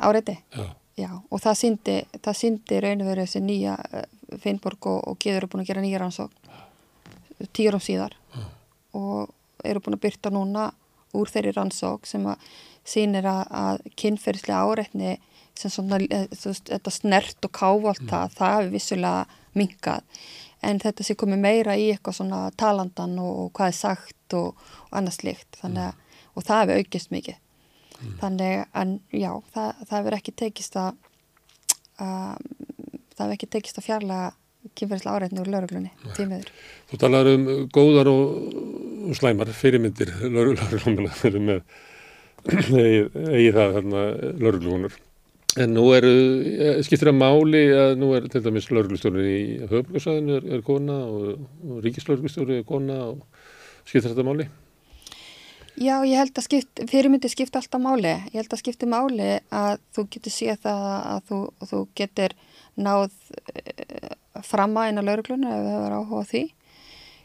áreiti, 0.00 0.36
Já, 0.56 0.64
já, 0.96 1.10
og 1.28 1.42
það 1.42 1.58
síndi, 1.60 1.96
það 2.24 2.38
síndi 2.38 2.78
raun 2.80 3.02
og 3.04 3.10
verið 3.10 3.26
þessi 3.28 3.42
nýja 3.44 3.74
eh, 3.92 4.06
Finnborg 4.40 4.88
og, 4.88 5.02
og 5.10 5.18
Geður 5.20 5.42
eru 5.42 5.50
búin 5.52 5.64
að 5.64 5.68
gera 5.68 5.82
nýja 5.84 6.00
rannsók 6.00 6.32
tíur 7.52 7.74
árum 7.74 7.82
síðar. 7.84 8.16
Og 8.96 9.28
eru 9.64 9.82
búin 9.82 9.96
að 9.98 10.04
byrta 10.06 10.32
núna 10.32 10.70
úr 11.16 11.30
þeirri 11.30 11.52
rannsók 11.56 12.08
sem 12.08 12.24
að 12.26 12.46
sýnir 12.88 13.26
að, 13.28 13.42
að 13.50 13.82
kynferðislega 14.00 14.62
áreitni 14.64 15.16
sem 15.58 15.70
svona, 15.70 16.00
eh, 16.08 16.26
þetta 16.32 16.92
snert 16.92 17.44
og 17.46 17.52
káfalt 17.54 18.06
það, 18.08 18.36
það 18.38 18.56
hefur 18.56 18.72
vissulega 18.72 19.40
minkað, 19.58 20.20
en 20.64 20.80
þetta 20.80 21.04
sé 21.04 21.16
komið 21.18 21.42
meira 21.42 21.76
í 21.76 21.90
eitthvað 21.92 22.18
svona 22.20 22.42
talandan 22.56 23.18
og, 23.20 23.32
og 23.44 23.52
hvað 23.58 23.72
er 23.72 23.78
sagt 23.78 24.36
og, 24.38 24.66
og 24.88 24.98
annað 24.98 25.18
slikt, 25.18 25.60
þannig 25.60 25.90
að, 25.90 26.20
og 26.32 26.46
það 26.48 26.62
hefur 26.62 26.82
aukist 26.82 27.12
mikið. 27.12 27.40
Þannig, 28.18 28.64
en 28.74 28.96
já, 29.14 29.30
það, 29.54 29.82
það 29.86 29.98
hefur 29.98 30.16
ekki 30.16 30.32
tekist 30.40 30.78
að, 30.80 30.96
að 32.02 32.46
það 33.12 33.20
hefur 33.20 33.34
ekki 33.36 33.50
tekist 33.52 33.78
að 33.78 33.86
fjarlæga 33.86 34.30
kynferðislega 34.78 35.14
áreitni 35.16 35.42
úr 35.42 35.50
lauruglunni, 35.52 35.90
tímiður. 36.16 36.50
þú 36.90 36.98
talar 37.02 37.30
um 37.32 37.48
góðar 37.74 38.10
og, 38.12 38.52
og 39.08 39.16
slæmar 39.18 39.50
fyrirmyndir 39.56 40.12
fyrir 41.18 41.42
með 41.48 41.64
eigi, 42.42 43.52
það 43.54 43.76
þarna 43.78 44.04
lögurlónur. 44.42 44.94
En 45.60 45.74
nú 45.76 45.84
eru, 45.92 46.12
eh, 46.48 46.78
skiptir 46.82 47.10
að 47.12 47.18
máli 47.20 47.60
að 47.76 47.98
nú 48.00 48.08
er 48.16 48.26
til 48.32 48.40
dæmis 48.40 48.70
lögurlustjórn 48.72 49.20
í 49.20 49.40
höfbruksæðinu 49.68 50.38
er, 50.38 50.46
er 50.56 50.64
kona 50.64 50.96
og, 51.04 51.42
og 51.68 51.82
ríkislögurlustjóri 51.84 52.62
er 52.62 52.66
kona 52.66 52.96
og 53.10 53.20
skiptir 53.84 54.14
þetta 54.14 54.24
máli? 54.26 54.48
Já, 55.76 55.94
ég 56.04 56.18
held 56.20 56.36
að 56.36 56.46
skipt, 56.46 56.82
fyrirmyndi 56.88 57.30
skipta 57.32 57.60
alltaf 57.60 57.80
máli. 57.80 58.14
Ég 58.32 58.42
held 58.42 58.52
að 58.52 58.60
skipti 58.60 58.88
máli 58.88 59.28
að 59.52 59.78
þú 59.96 60.06
getur 60.16 60.34
séð 60.34 60.64
það 60.64 60.82
að 60.96 61.22
þú, 61.28 61.38
þú 61.70 61.80
getur 62.00 62.34
náð 62.80 63.10
uh, 63.10 64.42
fram 64.46 64.76
að 64.78 64.90
eina 64.90 65.04
laurugluna 65.06 65.54
ef 65.56 65.64
það 65.68 65.86
er 65.86 65.96
áhuga 65.98 66.24
á 66.24 66.30
því. 66.32 66.42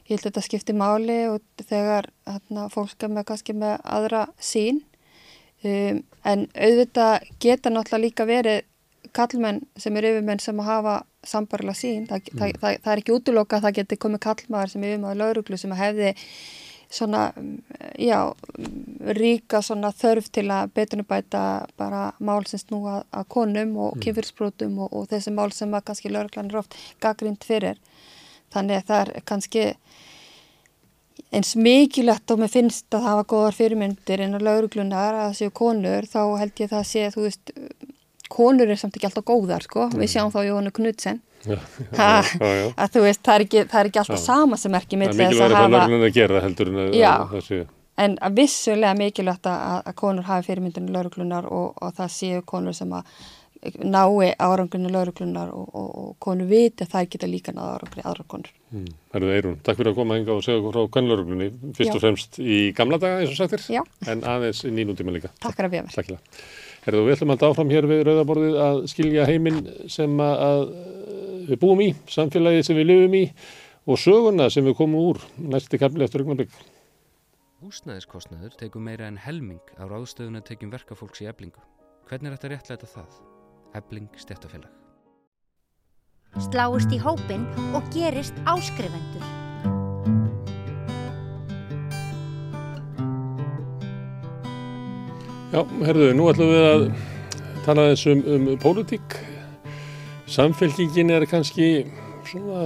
Ég 0.08 0.14
held 0.14 0.22
að 0.22 0.30
þetta 0.30 0.45
skipti 0.45 0.76
máli 0.77 1.17
og 1.32 1.66
þegar 1.67 2.09
hérna, 2.27 2.67
fólk 2.72 3.03
er 3.03 3.11
með 3.11 3.27
kannski 3.32 3.56
með 3.58 3.76
aðra 3.98 4.24
sín. 4.40 4.82
Um, 5.66 6.03
en 6.27 6.48
auðvitað 6.53 7.30
geta 7.43 7.74
náttúrulega 7.74 8.03
líka 8.03 8.27
verið 8.30 8.66
kallmenn 9.16 9.64
sem 9.80 9.95
er 9.98 10.11
yfirmenn 10.11 10.42
sem 10.43 10.59
að 10.61 10.69
hafa 10.69 10.95
sambarilega 11.27 11.80
sín. 11.80 12.06
Það, 12.09 12.32
það, 12.34 12.53
það, 12.61 12.80
það 12.84 12.93
er 12.93 13.01
ekki 13.01 13.16
útloka 13.16 13.58
að 13.58 13.67
það 13.67 13.77
geti 13.82 14.00
komið 14.03 14.24
kallmaður 14.27 14.74
sem 14.74 14.88
yfirmaður 14.88 15.22
lauruglu 15.24 15.59
sem 15.59 15.76
hefði 15.80 16.14
svona, 16.90 17.33
já, 17.99 18.33
ríka 19.17 19.61
svona 19.61 19.91
þörf 19.95 20.30
til 20.32 20.48
að 20.53 20.72
betunubæta 20.77 21.41
bara 21.80 22.11
mál 22.19 22.45
sem 22.48 22.61
snúa 22.61 23.01
að 23.11 23.27
konum 23.33 23.75
og 23.75 23.98
mm. 23.98 24.03
kynfyrsbrotum 24.06 24.80
og, 24.85 24.93
og 24.93 25.09
þessi 25.11 25.33
mál 25.35 25.51
sem 25.56 25.74
að 25.74 25.88
kannski 25.90 26.11
lauruglan 26.14 26.51
er 26.51 26.61
oft 26.61 26.77
gaggrind 27.03 27.43
fyrir. 27.48 27.82
Þannig 28.53 28.82
að 28.82 28.88
það 28.88 29.01
er 29.01 29.27
kannski 29.27 29.66
eins 31.35 31.56
mikilvægt 31.59 32.32
og 32.32 32.40
mér 32.40 32.51
finnst 32.51 32.93
að 32.95 33.07
hafa 33.09 33.27
góðar 33.27 33.57
fyrirmyndir 33.57 34.24
en 34.24 34.38
að 34.38 34.48
lauruglunar 34.48 35.17
að 35.25 35.38
séu 35.41 35.51
konur 35.51 36.07
þá 36.07 36.22
held 36.40 36.61
ég 36.64 36.72
það 36.72 36.80
að 36.80 36.90
sé, 36.93 37.07
þú 37.11 37.25
veist, 37.25 37.53
konur 38.32 38.72
er 38.72 38.80
samt 38.80 38.95
ekki 38.95 39.09
alltaf 39.09 39.27
góðar, 39.27 39.66
sko. 39.66 39.90
Við 39.95 40.14
sjáum 40.14 40.32
þá 40.32 40.40
Jónu 40.48 40.72
Knudsen 40.75 41.19
Já, 41.48 41.58
Ha, 41.98 42.09
já, 42.40 42.51
já. 42.59 42.67
að 42.76 42.93
þú 42.98 43.03
veist, 43.08 43.24
það 43.24 43.34
er 43.40 43.45
ekki, 43.48 43.64
það 43.72 43.80
er 43.82 43.90
ekki 43.92 44.01
alltaf 44.03 44.22
sama 44.24 44.59
sem 44.59 44.77
ekki 44.82 45.00
Það 45.00 45.08
er 45.08 45.17
mikilvægt 45.24 45.58
að 45.58 45.80
að 45.80 46.06
að 46.09 46.14
gera 46.19 46.43
heldur 46.43 46.72
en 46.74 46.80
að, 46.84 47.00
að 47.08 47.26
það 47.34 47.43
sé. 47.48 47.59
en 48.06 48.17
að 48.27 48.38
vissulega 48.42 48.93
mikilvægt 49.00 49.50
að, 49.53 49.82
að 49.92 49.98
konur 50.03 50.27
hafi 50.27 50.48
fyrirmyndinu 50.51 50.93
lauruglunar 50.95 51.50
og, 51.50 51.74
og 51.82 51.98
það 51.98 52.16
séu 52.19 52.45
konur 52.45 52.76
sem 52.77 52.93
að 52.93 53.17
nái 53.82 54.34
árangrinu 54.38 54.90
lauruglunar 54.93 55.50
og, 55.50 55.69
og, 55.74 55.88
og 56.01 56.11
konur 56.24 56.45
viti 56.50 56.85
að 56.85 56.92
það 56.93 57.08
geta 57.16 57.30
líka 57.32 57.53
náða 57.56 57.80
árangri 57.80 58.03
aðra 58.06 58.26
konur. 58.30 58.51
Mm. 58.72 58.85
Herðu 59.16 59.34
Eirún, 59.34 59.58
takk 59.66 59.80
fyrir 59.80 59.92
að 59.93 59.98
koma 59.98 60.17
hinga 60.19 60.35
og 60.35 60.45
segja 60.45 60.59
okkur 60.61 60.76
frá 60.76 60.93
kannlöruglunni, 60.98 61.50
fyrst 61.77 61.95
og 61.98 62.03
fremst 62.03 62.40
í 62.43 62.59
gamla 62.77 63.00
daga 63.01 63.24
eins 63.24 63.34
og 63.34 63.40
sagtir, 63.42 63.64
Já. 63.74 63.82
en 64.11 64.24
aðeins 64.27 64.61
í 64.67 64.74
nýnútíma 64.77 65.16
líka. 65.16 65.34
Takk 65.42 65.58
fyrir 65.58 65.72
að 65.72 65.77
við. 65.80 66.27
Herðu, 66.88 67.03
við 67.03 67.17
ætlum 67.17 67.33
að 67.33 67.41
dáfram 67.41 67.72
hér 67.74 67.85
við 67.90 68.01
Rauðaborðið 68.07 68.53
að 68.64 68.77
skilja 68.88 69.25
heiminn 69.27 69.57
sem 69.91 70.14
að, 70.24 70.61
við 71.49 71.57
búum 71.59 71.82
í, 71.83 71.88
samfélagið 72.07 72.61
sem 72.64 72.77
við 72.80 72.88
lifum 72.88 73.17
í 73.19 73.24
og 73.91 73.99
söguna 73.99 74.48
sem 74.51 74.64
við 74.64 74.77
komum 74.80 75.09
úr 75.09 75.19
næsti 75.51 75.80
kapli 75.82 76.06
eftir 76.06 76.24
augnablik. 76.24 76.53
Húsnæðiskostnaður 77.59 78.56
tekur 78.61 78.85
meira 78.85 79.09
en 79.11 79.17
helming 79.19 79.74
á 79.75 79.83
ráðstöðuna 79.83 80.40
tekjum 80.48 80.72
verkafólks 80.72 81.25
í 81.25 81.27
eblingu. 81.27 81.59
Hvernig 82.07 82.32
er 82.32 82.38
þetta 82.38 82.51
réttlæta 82.53 82.90
það? 82.93 83.17
Ebling 83.75 84.07
stjættafélag. 84.24 84.72
Sláist 86.48 86.95
í 86.95 87.01
hópin 87.03 87.43
og 87.75 87.83
gerist 87.91 88.40
áskrifendur. 88.48 89.47
Já, 95.48 95.61
herðu, 95.64 96.09
nú 96.11 96.26
ætlum 96.27 96.50
við 96.51 96.66
að 96.67 96.82
tala 97.64 97.85
eins 97.88 98.01
um, 98.11 98.19
um 98.35 98.48
pólitík. 98.59 99.14
Samfélkingin 100.27 101.14
er 101.16 101.24
kannski 101.32 101.85
svona 102.27 102.66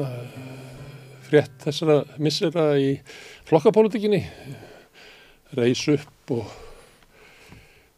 frétt 1.27 1.53
þessara 1.61 2.00
missera 2.18 2.64
í 2.82 2.95
flokkapólitíkinni. 3.45 4.24
Reis 5.60 5.84
upp 5.93 6.34
og 6.34 6.56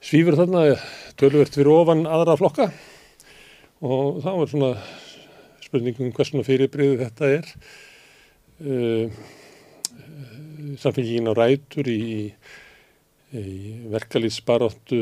svífur 0.04 0.36
þarna 0.42 0.66
tölvert 1.16 1.56
fyrir 1.56 1.72
ofan 1.72 2.04
aðra 2.04 2.36
flokka 2.42 2.68
og 3.88 4.20
þá 4.26 4.30
er 4.34 4.52
svona 4.52 4.74
spurningum 5.64 6.12
hversuna 6.12 6.44
fyrirbriði 6.44 7.00
þetta 7.06 7.32
er. 7.38 7.56
Uh, 8.60 9.08
samfélkingin 10.76 11.32
á 11.32 11.40
rætur 11.40 11.88
í 11.88 12.04
í 13.34 13.84
verkalýtsbaráttu 13.90 15.00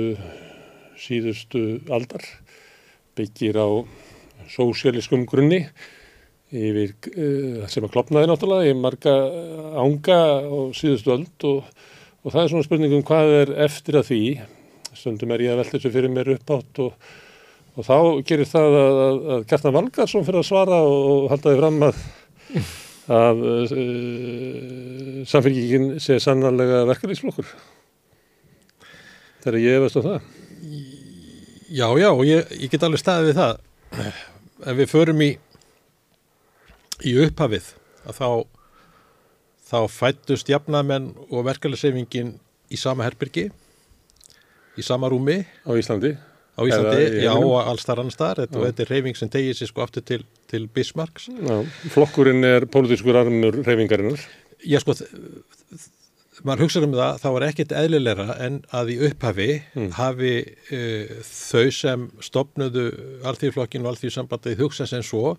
síðustu 1.02 1.82
aldar 1.92 2.24
byggir 3.18 3.58
á 3.60 3.68
sósialískum 4.52 5.26
grunni 5.30 5.66
yfir, 6.52 6.94
uh, 7.12 7.66
sem 7.72 7.86
að 7.86 7.94
klopnaði 7.96 8.30
náttúrulega 8.30 8.72
í 8.72 8.78
marga 8.78 9.16
ánga 9.80 10.20
og 10.48 10.76
síðustu 10.78 11.16
öld 11.16 11.48
og, 11.48 11.68
og 12.24 12.34
það 12.34 12.44
er 12.44 12.54
svona 12.54 12.68
spurningum 12.68 13.06
hvað 13.08 13.36
er 13.40 13.54
eftir 13.68 14.00
að 14.00 14.08
því. 14.12 14.22
Stundum 14.92 15.32
er 15.32 15.46
ég 15.46 15.54
að 15.54 15.62
velta 15.62 15.78
þessu 15.78 15.94
fyrir 15.94 16.12
mér 16.12 16.34
uppátt 16.36 16.82
og, 16.84 17.12
og 17.76 17.88
þá 17.88 17.98
gerir 18.28 18.50
það 18.50 18.80
að, 18.82 19.02
að, 19.08 19.20
að 19.36 19.46
Gjartan 19.52 19.78
Valgarsson 19.78 20.28
fyrir 20.28 20.44
að 20.44 20.50
svara 20.52 20.82
og, 20.88 21.04
og 21.12 21.30
halda 21.32 21.54
því 21.54 21.62
fram 21.62 21.86
að 21.88 22.02
að 23.22 23.46
uh, 23.50 25.22
samfélgíkin 25.28 25.94
sé 26.04 26.20
sannarlega 26.24 26.84
verkefliðsflokkur 26.92 27.56
þegar 29.44 29.60
ég 29.62 29.78
hefast 29.78 30.00
á 30.00 30.02
það? 30.08 30.30
Já, 31.72 31.88
já, 32.02 32.10
ég, 32.28 32.52
ég 32.66 32.72
get 32.74 32.84
alveg 32.84 33.00
staðið 33.02 33.30
við 33.32 33.38
það. 33.40 33.62
Ef 34.62 34.76
við 34.82 34.90
förum 34.92 35.22
í 35.26 35.30
í 37.08 37.14
upphafið 37.26 37.70
að 38.06 38.18
þá 38.20 38.28
þá 39.72 39.78
fættust 39.90 40.50
jafnamenn 40.52 41.14
og 41.30 41.46
verkefliðsefingin 41.48 42.34
í 42.72 42.80
sama 42.80 43.06
herbyrgi 43.08 43.48
í 44.80 44.84
sama 44.86 45.10
rúmi. 45.12 45.40
Á 45.64 45.72
Íslandi? 45.80 46.12
Á 46.60 46.62
Íslandi, 46.68 47.00
Eða 47.08 47.24
já, 47.24 47.32
heiminum? 47.32 47.54
og 47.56 47.70
alls 47.72 47.86
þar 47.88 48.02
annars 48.04 48.20
þar 48.20 48.42
og 48.44 48.52
Já. 48.52 48.64
þetta 48.68 48.84
er 48.84 48.90
reyfing 48.92 49.18
sem 49.18 49.30
tegir 49.32 49.56
sér 49.56 49.70
sko 49.72 49.84
aftur 49.86 50.04
til, 50.04 50.22
til 50.52 50.68
Bismarcks. 50.76 51.30
Já, 51.32 51.56
flokkurinn 51.96 52.44
er 52.48 52.68
pólitískur 52.72 53.16
armur 53.22 53.62
reyfingarinnar 53.64 54.20
Já, 54.68 54.78
sko, 54.84 54.94
maður 56.46 56.66
hugsaður 56.66 56.88
um 56.88 56.96
það, 56.98 57.18
þá 57.22 57.28
er 57.32 57.46
ekkit 57.48 57.74
eðlilegra 57.78 58.38
en 58.46 58.62
að 58.76 58.94
í 58.94 58.96
upphafi 59.08 59.50
hafi 59.98 60.32
uh, 60.46 61.12
þau 61.28 61.68
sem 61.76 62.08
stopnuðu 62.24 62.86
alþýðflokkin 63.30 63.86
og 63.86 63.94
alþýðsambandið 63.94 64.64
hugsa 64.64 64.88
sem 64.90 65.06
svo 65.06 65.36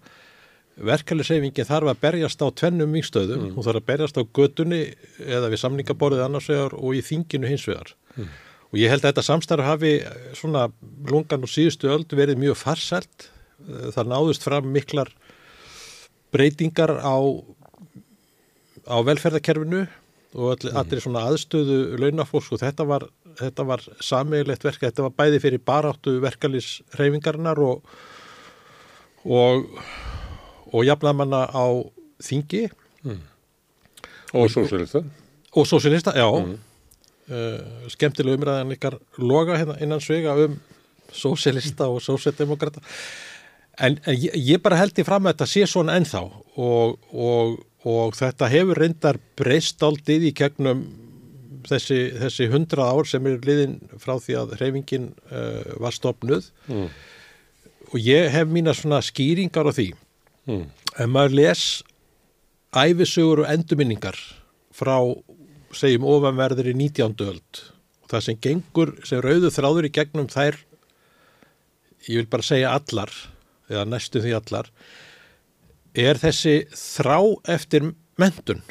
verkefliðsreifingin 0.83 1.69
þarf 1.69 1.91
að 1.93 2.01
berjast 2.01 2.41
á 2.41 2.49
tvennum 2.57 2.95
vingstöðum 2.97 3.51
hún 3.53 3.67
þarf 3.67 3.83
að 3.83 3.89
berjast 3.91 4.17
á 4.17 4.23
götunni 4.25 4.81
eða 5.21 5.51
við 5.53 5.61
samningaborðið 5.61 6.25
annars 6.25 6.49
vegar 6.49 6.77
og 6.79 6.97
í 6.97 7.03
þinginu 7.05 7.51
hins 7.51 7.67
vegar. 7.69 7.93
Og 8.73 8.79
ég 8.81 8.89
held 8.89 9.05
að 9.05 9.11
þetta 9.11 9.25
samstarf 9.27 9.67
hafi 9.69 9.93
svona 10.39 10.71
lungan 11.11 11.45
og 11.45 11.53
síðustu 11.53 11.91
öld 11.93 12.15
verið 12.17 12.41
mjög 12.41 12.57
farsælt. 12.63 13.29
Eh, 13.69 13.91
það 13.93 14.13
náðust 14.15 14.47
fram 14.47 14.71
miklar 14.73 15.13
breytingar 16.33 16.95
á 17.05 17.21
á 18.89 18.97
velferðarkerfinu 19.07 19.85
og 20.33 20.55
all, 20.55 20.73
allir 20.81 21.03
svona 21.05 21.27
aðstöðu 21.29 21.99
launafólks 22.01 22.53
og 22.55 22.63
þetta 22.63 22.87
var, 22.89 23.07
þetta 23.41 23.67
var 23.69 23.85
sameiglegt 24.01 24.65
verk, 24.65 24.81
þetta 24.87 25.07
var 25.07 25.15
bæði 25.19 25.43
fyrir 25.45 25.65
baráttu 25.67 26.17
verkalýs 26.25 26.79
reyfingarinnar 26.99 27.61
og 27.63 27.85
og, 29.25 29.67
og 30.73 30.85
jafnamanna 30.87 31.45
á 31.47 31.67
þingi. 32.23 32.69
Og 34.33 34.49
sósélista 34.51 35.03
og 35.53 35.67
sósínista, 35.69 36.15
já. 36.17 36.27
Mm. 36.27 36.59
skemmtilega 37.89 38.37
umræðan 38.37 38.73
ykkar 38.75 38.97
loga 39.23 39.55
hérna 39.57 39.77
innan 39.81 40.01
svega 40.03 40.35
um 40.35 40.57
sósélista 41.13 41.87
og 41.87 42.01
sóséldemokrata 42.03 42.83
en, 43.79 43.99
en 44.05 44.17
ég, 44.17 44.35
ég 44.35 44.63
bara 44.63 44.77
held 44.77 44.99
í 44.99 45.05
fram 45.07 45.29
að 45.29 45.37
þetta 45.37 45.47
sé 45.49 45.67
svona 45.71 45.95
ennþá 46.01 46.23
og, 46.25 46.99
og, 47.13 47.55
og 47.89 48.15
þetta 48.15 48.49
hefur 48.53 48.79
reyndar 48.79 49.19
breyst 49.39 49.83
aldið 49.83 50.29
í 50.29 50.33
gegnum 50.39 50.85
þessi, 51.67 51.99
þessi 52.19 52.47
hundra 52.53 52.89
ár 52.93 53.07
sem 53.11 53.27
er 53.31 53.41
liðin 53.47 53.77
frá 54.03 54.17
því 54.23 54.37
að 54.41 54.55
hreyfingin 54.61 55.09
uh, 55.31 55.79
var 55.83 55.95
stopnuð 55.97 56.49
Mm. 56.69 56.89
og 57.93 57.99
ég 58.01 58.31
hef 58.33 58.49
mína 58.49 58.75
svona 58.75 59.03
skýringar 59.03 59.67
á 59.69 59.73
því 59.75 59.93
Mm. 60.47 60.65
ef 60.99 61.07
maður 61.07 61.35
les 61.39 61.65
æfisugur 62.75 63.45
og 63.45 63.51
endurminningar 63.53 64.17
frá 64.75 64.97
segjum 65.77 66.05
ofanverður 66.09 66.71
í 66.73 66.75
19. 66.75 67.15
öld 67.29 67.61
og 68.03 68.09
það 68.11 68.25
sem 68.27 68.39
gengur, 68.43 68.91
sem 69.07 69.21
rauðu 69.23 69.51
þráður 69.55 69.87
í 69.89 69.93
gegnum 69.95 70.27
þær 70.33 70.57
ég 72.09 72.17
vil 72.19 72.27
bara 72.33 72.43
segja 72.47 72.73
allar 72.75 73.13
eða 73.71 73.85
næstu 73.89 74.21
því 74.25 74.35
allar 74.41 74.71
er 75.99 76.21
þessi 76.21 76.63
þrá 76.77 77.19
eftir 77.53 77.93
mentun 78.21 78.63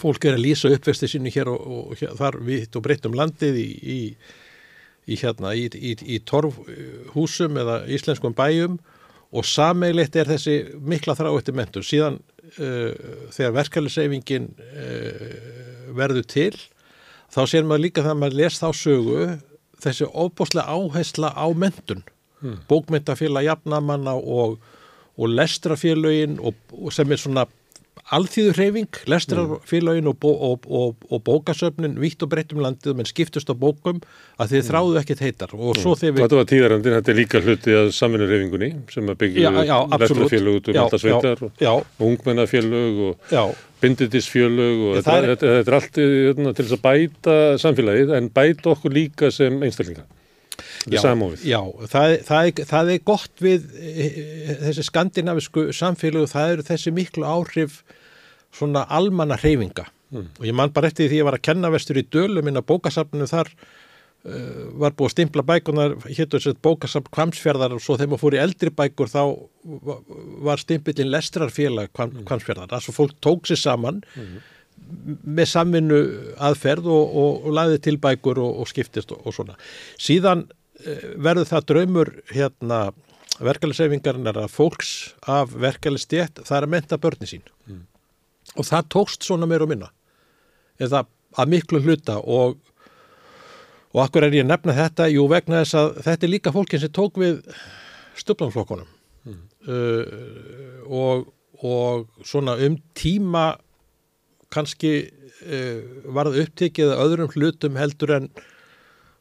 fólk 0.00 0.24
er 0.24 0.36
að 0.36 0.44
lýsa 0.44 0.70
uppvesti 0.72 1.08
sínu 1.10 1.32
hér 1.34 1.50
og, 1.52 1.60
og 1.60 1.96
hér, 2.00 2.14
þar 2.16 2.38
við 2.44 2.78
og 2.78 2.84
breytum 2.84 3.16
landið 3.16 3.58
í, 3.60 3.66
í, 3.76 3.98
í 5.12 5.18
hérna 5.20 5.52
í, 5.56 5.66
í, 5.76 5.96
í 6.16 6.20
torfhúsum 6.24 7.58
eða 7.60 7.82
íslenskum 7.92 8.36
bæjum 8.36 8.78
og 9.36 9.44
sameigleitt 9.44 10.16
er 10.16 10.30
þessi 10.30 10.56
mikla 10.80 11.16
þrá 11.18 11.28
eftir 11.34 11.56
mentun 11.58 11.84
síðan 11.84 12.20
uh, 12.56 12.94
þegar 13.34 13.58
verkefæliseyfingin 13.58 14.48
uh, 14.56 15.92
verður 15.96 16.24
til 16.30 16.54
þá 17.34 17.42
sér 17.50 17.68
maður 17.68 17.84
líka 17.84 18.06
það 18.06 18.14
að 18.14 18.22
maður 18.22 18.40
les 18.40 18.60
þá 18.62 18.68
sögu 18.80 19.26
þessi 19.82 20.08
ofbóðslega 20.08 20.72
áhersla 20.72 21.32
á 21.36 21.46
mentun 21.52 22.04
hmm. 22.40 22.62
bókmyndafélag 22.70 23.50
jafnamanna 23.50 24.16
og, 24.16 24.56
og 25.16 25.30
lestrafélögin 25.32 26.38
og, 26.40 26.54
og 26.76 26.92
sem 26.92 27.10
er 27.12 27.16
svona 27.22 27.46
alþýður 28.14 28.54
hreyfing, 28.60 28.98
lestrafélögin 29.10 30.06
og, 30.06 30.22
og, 30.22 30.66
og, 30.70 31.06
og 31.10 31.22
bókasöfnin 31.26 31.96
vitt 31.98 32.20
og 32.22 32.28
breytt 32.30 32.52
um 32.54 32.60
landið, 32.62 32.92
menn 33.00 33.08
skiptust 33.08 33.48
á 33.50 33.54
bókum 33.58 33.98
að 34.38 34.52
þið 34.52 34.66
þráðu 34.68 34.98
ekkit 35.00 35.22
heitar. 35.24 35.54
Og 35.56 35.74
svo 35.80 35.96
þegar 35.98 36.14
við 36.14 36.22
Þetta 36.26 36.38
var 36.38 36.48
tíðarandinn, 36.52 36.96
þetta 37.00 37.10
er 37.14 37.18
líka 37.18 37.40
hluti 37.42 37.74
að 37.80 37.90
samvinnureyfingunni 37.96 38.68
sem 38.94 39.10
að 39.10 39.18
byggja 39.24 39.50
lestrafélög 40.04 40.60
út 40.60 40.70
um 40.70 40.78
alltaf 40.84 41.02
sveitar 41.02 41.42
og 41.48 42.06
ungmennafélög 42.10 43.00
og 43.08 43.32
já, 43.34 43.42
binditisfélög 43.82 44.84
og 44.90 45.00
þetta, 45.00 45.16
er- 45.32 45.64
er 45.66 45.78
allt 45.80 45.92
til 45.96 46.62
þess 46.62 46.76
að 46.78 46.84
bæta 46.86 47.36
samfélagið 47.64 48.14
en 48.20 48.30
bæta 48.30 48.70
okkur 48.76 48.94
líka 48.94 49.32
sem 49.34 49.58
einstaklinga. 49.66 50.06
Já, 50.94 51.00
já 51.50 51.60
það, 51.92 52.14
það, 52.28 52.50
er, 52.50 52.64
það 52.70 52.90
er 52.94 53.00
gott 53.10 53.42
við 53.42 53.64
e, 53.74 54.06
e, 54.06 54.56
þessi 54.68 54.84
skandinavisku 54.86 55.66
samfélögu, 55.74 56.30
það 56.30 56.52
eru 56.54 56.66
þessi 56.70 56.92
miklu 56.94 57.26
áhrif 57.26 57.80
svona 58.56 58.86
almanna 58.88 59.36
hreyfinga 59.42 59.88
og 60.38 60.44
ég 60.46 60.54
man 60.54 60.70
bara 60.70 60.86
eftir 60.86 61.10
því 61.10 61.18
ég 61.18 61.26
var 61.26 61.34
að 61.34 61.42
kenna 61.48 61.68
vestur 61.74 61.98
í 61.98 62.04
dölum 62.14 62.46
inn 62.46 62.56
á 62.56 62.62
bókasafninu 62.62 63.26
þar 63.26 63.50
uh, 63.50 64.70
var 64.78 64.94
búið 64.94 65.08
að 65.10 65.14
stimpla 65.16 65.42
bækunar 65.48 65.96
héttu 66.06 66.38
þessi 66.38 66.54
bókasafn 66.62 67.10
kvamsfjörðar 67.12 67.74
og 67.74 67.82
svo 67.82 67.96
þegar 67.98 68.12
maður 68.14 68.22
fór 68.22 68.36
í 68.38 68.42
eldri 68.44 68.70
bækur 68.78 69.10
þá 69.10 69.20
va- 69.90 69.98
var 70.46 70.62
stimpillin 70.62 71.10
lestrarfélag 71.10 71.90
kvam, 71.92 72.14
kvamsfjörðar, 72.22 72.70
þar 72.70 72.86
svo 72.86 72.94
fólk 73.00 73.16
tók 73.26 73.50
sér 73.50 73.58
saman 73.64 73.98
með 75.26 75.48
samvinnu 75.50 75.98
aðferð 76.46 76.86
og, 76.92 77.14
og, 77.18 77.46
og 77.48 77.54
lagði 77.56 77.78
til 77.88 77.96
bækur 78.02 78.38
og, 78.44 78.58
og 78.62 78.68
skiptist 78.70 79.10
og, 79.16 79.22
og 79.26 79.34
svona. 79.34 79.56
Síðan 79.98 80.44
eh, 80.46 80.55
verður 81.16 81.48
það 81.48 81.66
draumur 81.70 82.12
hérna 82.32 82.80
verkefæliseyfingarinnar 83.36 84.38
að 84.40 84.52
fólks 84.54 84.92
af 85.28 85.52
verkefælistétt 85.56 86.40
það 86.44 86.56
er 86.58 86.66
að 86.66 86.72
menta 86.76 86.98
börni 87.00 87.28
sín. 87.28 87.44
Og 88.56 88.64
það 88.64 88.88
tókst 88.94 89.26
svona 89.26 89.48
meir 89.48 89.64
og 89.64 89.72
minna. 89.72 89.90
Eða 90.80 91.04
að 91.36 91.52
miklu 91.52 91.82
hluta 91.84 92.20
og 92.20 92.58
og 93.96 94.02
akkur 94.04 94.26
er 94.26 94.34
ég 94.36 94.44
að 94.44 94.50
nefna 94.50 94.74
þetta? 94.76 95.08
Jú 95.08 95.24
vegna 95.30 95.62
þess 95.62 95.76
að 95.80 95.86
þetta 96.04 96.26
er 96.26 96.32
líka 96.34 96.52
fólkin 96.52 96.82
sem 96.82 96.92
tók 96.92 97.16
við 97.20 97.38
stuplanflokkunum 98.20 98.88
uh, 99.68 100.02
og, 100.84 101.30
og 101.64 102.26
svona 102.26 102.58
um 102.66 102.76
tíma 102.96 103.46
kannski 104.52 104.92
uh, 105.06 105.80
varð 106.12 106.42
upptekið 106.44 106.92
að 106.92 107.02
öðrum 107.06 107.32
hlutum 107.32 107.80
heldur 107.80 108.14
en 108.18 108.28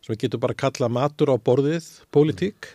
sem 0.06 0.14
við 0.14 0.26
getum 0.28 0.44
bara 0.44 0.54
að 0.54 0.62
kalla 0.62 0.92
matur 0.94 1.34
á 1.34 1.38
borðið, 1.42 1.88
pólitík, 2.14 2.70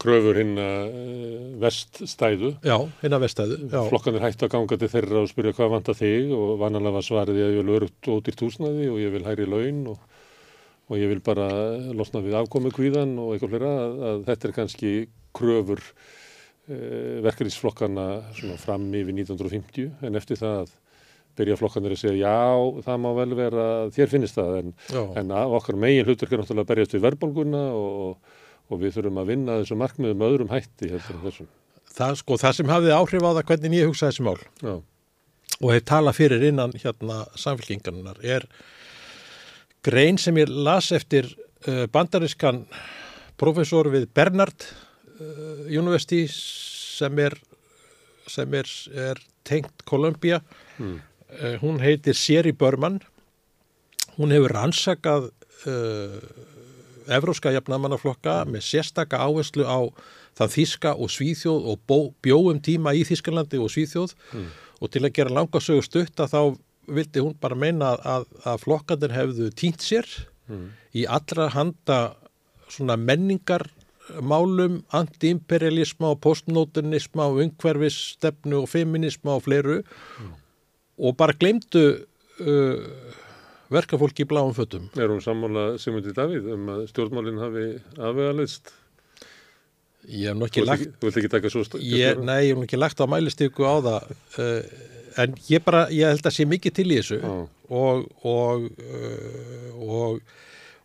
Kröfur 0.00 0.38
hinn 0.40 0.56
uh, 0.56 1.58
veststæðu. 1.60 2.54
já, 2.64 2.76
hinna 3.02 3.18
vestæðu, 3.20 3.58
já, 3.68 3.80
Flokkanir 3.90 4.22
hættu 4.24 4.46
að 4.46 4.54
ganga 4.54 4.78
til 4.80 4.88
þeirra 4.90 5.20
og 5.20 5.28
spyrja 5.28 5.52
hvað 5.58 5.72
vantar 5.74 5.98
þig 5.98 6.32
og 6.34 6.54
vanalega 6.62 6.96
var 6.96 7.04
svarið 7.04 7.40
ég 7.42 7.58
vil 7.58 7.74
örugt 7.76 8.08
og 8.08 8.22
ódýrt 8.22 8.44
húsnaði 8.46 8.88
og 8.88 8.96
ég 9.02 9.12
vil 9.12 9.26
hæri 9.26 9.46
laun 9.46 9.82
og, 9.92 9.98
og 10.88 11.02
ég 11.02 11.12
vil 11.12 11.20
bara 11.26 11.50
losna 11.94 12.24
við 12.24 12.38
afkomu 12.40 12.72
kvíðan 12.74 13.12
og 13.20 13.34
eitthvað 13.34 13.52
fleira. 13.52 13.74
Að, 13.84 14.00
að 14.08 14.24
þetta 14.30 14.48
er 14.48 14.56
kannski 14.56 14.94
kröfur 15.36 15.84
uh, 15.84 17.20
verkefnisflokkana 17.28 18.08
fram 18.64 18.88
yfir 18.88 19.12
1950 19.20 19.92
en 20.08 20.22
eftir 20.22 20.40
það 20.40 20.72
byrja 21.38 21.58
flokkanir 21.58 21.94
að 21.94 22.00
segja 22.00 22.30
já 22.30 22.82
það 22.86 23.02
má 23.02 23.10
vel 23.18 23.28
vera 23.38 23.66
að 23.82 23.92
þér 23.96 24.12
finnist 24.12 24.38
það 24.38 24.56
en, 24.60 24.72
en 25.20 25.34
okkar 25.44 25.78
megin 25.80 26.08
hlutverk 26.08 26.32
er 26.32 26.42
náttúrulega 26.42 26.64
að 26.64 26.70
berjast 26.72 26.96
við 26.96 27.04
verðbólguna 27.06 27.62
og, 27.78 28.32
og 28.70 28.82
við 28.82 28.96
þurfum 28.98 29.20
að 29.22 29.30
vinna 29.32 29.58
þessu 29.60 29.78
markmiðum 29.80 30.26
öðrum 30.28 30.52
hætti 30.54 30.90
heldur 30.92 31.18
en 31.18 31.24
þessum. 31.26 31.50
það 31.94 32.18
sko, 32.22 32.40
það 32.44 32.58
sem 32.58 32.74
hafði 32.74 32.94
áhrif 32.98 33.26
á 33.26 33.30
það 33.30 33.46
hvernig 33.50 33.78
ég 33.78 33.90
hugsa 33.90 34.10
þessi 34.10 34.26
mál 34.26 34.38
Já. 34.62 34.74
og 35.60 35.68
hef 35.74 35.86
talað 35.90 36.18
fyrir 36.20 36.48
innan 36.50 36.76
hérna 36.78 37.22
samfélkingarnar 37.40 38.22
er 38.22 38.48
grein 39.84 40.20
sem 40.20 40.38
ég 40.40 40.50
las 40.50 40.92
eftir 40.96 41.28
uh, 41.68 41.84
bandarískan 41.92 42.64
professor 43.40 43.90
við 43.92 44.06
Bernard 44.14 44.68
uh, 45.18 45.66
University 45.66 46.24
sem 46.30 47.18
er 47.20 47.36
sem 48.30 48.54
er, 48.56 48.68
er 48.96 49.20
tengt 49.44 49.84
Kolumbía. 49.88 50.40
Mm. 50.78 51.00
Hún 51.62 51.80
heitir 51.82 52.14
Seri 52.14 52.52
Börmann. 52.52 53.00
Hún 54.16 54.30
hefur 54.30 54.52
rannsakað 54.54 55.30
uh, 55.66 56.18
evróska 57.10 57.52
jafnamannaflokka 57.54 58.44
með 58.48 58.66
sérstaka 58.68 59.20
áherslu 59.24 59.66
á 59.66 59.90
það 60.38 60.52
Þíska 60.56 60.94
og 60.98 61.10
Svíþjóð 61.12 61.66
og 61.70 61.82
bó, 61.86 61.98
bjóum 62.24 62.60
tíma 62.64 62.94
í 62.96 63.04
Þískalandi 63.06 63.60
og 63.62 63.72
Svíþjóð 63.72 64.14
mm. 64.32 64.46
og 64.80 64.92
til 64.94 65.04
að 65.04 65.14
gera 65.18 65.34
langasögu 65.38 65.84
stutt 65.84 66.22
að 66.22 66.34
þá 66.34 66.40
vildi 66.94 67.22
hún 67.24 67.36
bara 67.40 67.58
meina 67.58 67.94
að, 67.96 68.26
að 68.44 68.60
flokkandir 68.64 69.14
hefðu 69.14 69.50
týnt 69.56 69.84
sér 69.84 70.08
mm. 70.50 70.66
í 71.00 71.06
allra 71.06 71.48
handa 71.54 71.98
svona 72.68 72.96
menningarmálum, 72.98 74.82
anti-imperialisma 74.96 76.14
og 76.14 76.22
postmodernisma 76.24 77.28
og 77.30 77.44
umhverfisstefnu 77.44 78.64
og 78.64 78.70
feminisma 78.72 79.38
og 79.38 79.46
fleiru 79.46 79.82
mm. 79.82 80.32
Og 80.98 81.16
bara 81.18 81.36
glemdu 81.38 81.84
uh, 82.44 83.12
verkafólki 83.74 84.24
í 84.24 84.30
bláum 84.30 84.54
fötum. 84.54 84.88
Er 84.98 85.10
hún 85.10 85.22
sammála 85.24 85.74
Simundi 85.82 86.14
Davíð 86.14 86.50
um 86.54 86.72
að 86.76 86.86
stjórnmálinn 86.92 87.42
hafi 87.42 87.66
afvegalist? 87.98 88.74
Ég 90.04 90.30
hef 90.30 90.38
nokkið 90.38 90.68
lagt... 90.68 90.96
Þú 91.00 91.08
vilt 91.08 91.20
ekki 91.22 91.32
taka 91.32 91.52
svo 91.52 91.64
stöður? 91.66 92.24
Nei, 92.26 92.40
ég 92.44 92.52
hef 92.52 92.60
nokkið 92.60 92.82
lagt 92.82 93.00
á 93.00 93.06
mælistíku 93.08 93.64
á 93.64 93.74
það 93.80 94.10
uh, 94.12 94.74
en 95.24 95.36
ég 95.48 95.62
bara, 95.64 95.86
ég 95.94 96.10
held 96.10 96.26
að 96.26 96.36
sé 96.36 96.46
mikið 96.48 96.76
til 96.78 96.88
í 96.90 96.98
þessu 96.98 97.20
ah. 97.24 97.44
og 97.70 98.08
og, 98.26 98.66
uh, 98.82 99.70
og 99.84 100.34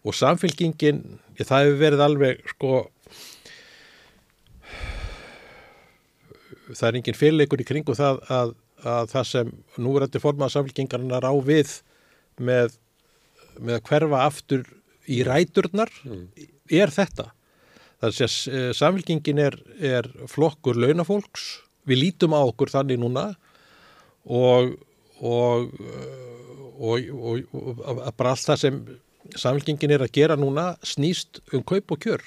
og 0.08 0.16
samfélkingin, 0.16 1.02
það 1.36 1.66
hefur 1.66 1.80
verið 1.82 2.02
alveg 2.06 2.44
sko 2.54 2.74
það 6.70 6.88
er 6.88 6.98
engin 7.02 7.18
fyrirleikur 7.18 7.64
í 7.64 7.68
kringu 7.68 7.96
það 7.98 8.22
að, 8.32 8.54
að 8.88 9.10
það 9.14 9.28
sem 9.32 9.52
núverandi 9.82 10.22
formað 10.24 10.54
samfélkingarnar 10.56 11.28
á 11.28 11.34
við 11.44 11.74
með, 12.40 12.78
með 13.60 13.80
að 13.80 13.86
hverfa 13.90 14.24
aftur 14.26 14.66
í 15.10 15.22
ræturnar 15.28 15.92
mm. 16.06 16.26
er 16.80 16.94
þetta. 16.94 17.30
Það 18.00 18.16
sé 18.16 18.28
að 18.28 18.60
eh, 18.60 18.70
samfélkingin 18.78 19.42
er, 19.44 19.58
er 19.80 20.08
flokkur 20.32 20.80
launafólks. 20.80 21.50
Við 21.90 22.04
lítum 22.06 22.36
á 22.38 22.42
okkur 22.46 22.72
þannig 22.72 23.02
núna 23.02 23.32
og 24.30 24.78
og, 25.20 25.72
og, 26.80 27.10
og, 27.12 27.56
og 27.84 28.02
bara 28.18 28.34
allt 28.34 28.48
það 28.48 28.62
sem 28.62 28.82
samfélkingin 29.36 29.96
er 29.96 30.06
að 30.06 30.14
gera 30.16 30.38
núna 30.40 30.72
snýst 30.86 31.42
um 31.54 31.64
kaup 31.64 31.96
og 31.96 32.04
kjör. 32.06 32.24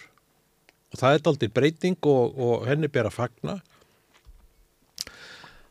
Og 0.92 1.00
það 1.00 1.14
er 1.14 1.28
aldrei 1.30 1.52
breyting 1.52 1.96
og 2.04 2.66
henni 2.68 2.90
ber 2.92 3.08
að 3.08 3.16
fagna 3.16 3.60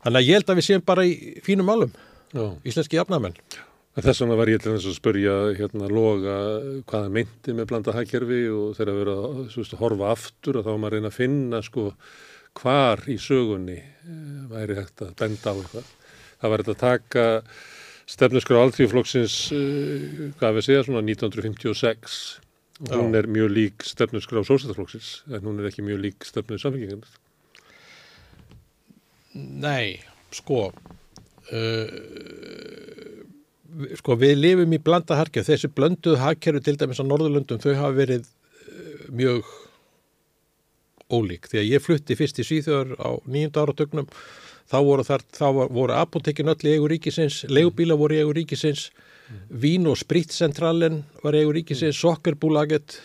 þannig 0.04 0.22
að 0.22 0.28
ég 0.30 0.40
held 0.40 0.54
að 0.54 0.60
við 0.60 0.68
séum 0.68 0.86
bara 0.88 1.06
í 1.08 1.14
fínum 1.46 1.70
málum 1.70 1.94
Já. 2.32 2.46
íslenski 2.68 3.00
jafnamenn. 3.00 3.38
Þess 3.92 4.22
vegna 4.24 4.38
var 4.40 4.48
ég 4.48 4.62
til 4.64 4.72
þess 4.72 4.88
að 4.88 4.98
spurja 4.98 5.34
hérna 5.58 5.90
loga 5.92 6.36
hvaða 6.88 7.12
myndi 7.12 7.56
með 7.58 7.68
blanda 7.72 7.96
hagkerfi 7.96 8.44
og 8.56 8.78
þegar 8.78 8.92
að 8.94 9.00
vera 9.02 9.16
að 9.26 9.74
horfa 9.82 10.14
aftur 10.14 10.62
og 10.62 10.68
þá 10.68 10.72
maður 10.78 10.96
reyna 10.96 11.12
að 11.12 11.18
finna 11.18 11.60
sko 11.66 11.90
hvar 12.62 13.04
í 13.12 13.18
sögunni 13.20 13.78
eh, 13.82 14.40
væri 14.52 14.80
hægt 14.80 15.04
að 15.04 15.12
benda 15.20 15.52
á 15.52 15.56
eitthvað. 15.60 15.92
Það 16.42 16.54
var 16.54 16.64
þetta 16.64 16.74
að 16.78 16.82
taka 16.86 17.26
stefnuskur 18.12 18.60
á 18.60 18.64
alltíðflokksins 18.66 19.36
uh, 19.56 20.32
hvað 20.40 20.58
við 20.58 20.68
segja 20.68 20.86
svona 20.88 21.04
1956 21.06 22.22
og 22.82 22.96
hún 22.98 23.18
er 23.18 23.28
mjög 23.30 23.52
lík 23.54 23.86
stefnuskur 23.86 24.42
á 24.42 24.44
sósættarflokksins 24.48 25.12
en 25.30 25.46
hún 25.46 25.62
er 25.62 25.70
ekki 25.70 25.86
mjög 25.86 26.02
lík 26.08 26.26
stefnuð 26.28 26.64
samfengingarnir 26.64 27.21
Nei, 29.38 30.02
sko 30.36 30.68
uh, 30.68 31.88
sko 34.00 34.18
við 34.20 34.38
lifum 34.40 34.76
í 34.76 34.82
blanda 34.84 35.16
harkja 35.20 35.46
þessi 35.48 35.72
blönduð 35.72 36.20
harkjæru 36.20 36.62
til 36.64 36.78
dæmis 36.80 37.00
á 37.00 37.06
Norðurlöndum 37.08 37.62
þau 37.64 37.74
hafa 37.78 37.94
verið 37.96 38.28
uh, 38.28 39.06
mjög 39.16 39.48
ólík 41.12 41.48
því 41.52 41.62
að 41.62 41.70
ég 41.70 41.84
flutti 41.84 42.18
fyrst 42.20 42.40
í 42.40 42.48
síðjóður 42.48 42.96
á 43.00 43.10
nýjunda 43.28 43.64
áratögnum 43.66 44.12
þá 44.72 44.78
voru, 44.88 45.06
voru 45.76 45.96
apotekin 45.98 46.52
öll 46.52 46.60
í 46.64 46.76
eigu 46.76 46.92
ríkisins, 46.92 47.42
leigubíla 47.52 47.98
voru 48.00 48.16
í 48.16 48.22
eigu 48.22 48.36
ríkisins, 48.38 48.86
mm. 48.92 49.42
vín 49.64 49.90
og 49.92 50.00
spritcentralen 50.00 51.02
var 51.24 51.36
í 51.36 51.42
eigu 51.44 51.56
ríkisins, 51.58 51.98
mm. 51.98 52.00
sokkerbúlaget, 52.00 52.96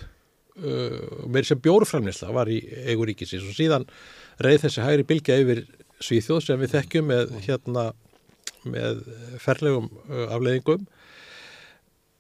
uh, 0.63 1.25
með 1.27 1.51
sem 1.51 1.63
bjórframnisla 1.65 2.31
var 2.37 2.51
í 2.53 2.61
eigu 2.87 3.09
ríkisins 3.09 3.49
og 3.49 3.57
síðan 3.59 3.89
reið 4.43 4.67
þessi 4.67 4.85
hægri 4.85 5.09
bilgja 5.11 5.41
yfir 5.43 5.65
Svíþjóð 6.05 6.43
sem 6.45 6.61
við 6.61 6.75
þekkjum 6.77 7.11
með, 7.11 7.35
hérna, 7.47 7.87
með 8.69 9.03
ferlegum 9.43 9.91
afleðingum. 10.27 10.87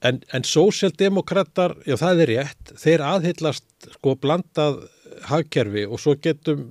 En, 0.07 0.21
en 0.37 0.45
sósjaldemokrater, 0.47 1.75
já 1.89 1.97
það 2.01 2.23
er 2.25 2.33
rétt, 2.35 2.75
þeir 2.79 3.05
aðhyllast 3.07 3.89
sko 3.97 4.15
blandað 4.21 4.83
hagkerfi 5.31 5.87
og 5.89 6.01
svo 6.03 6.15
getum 6.21 6.67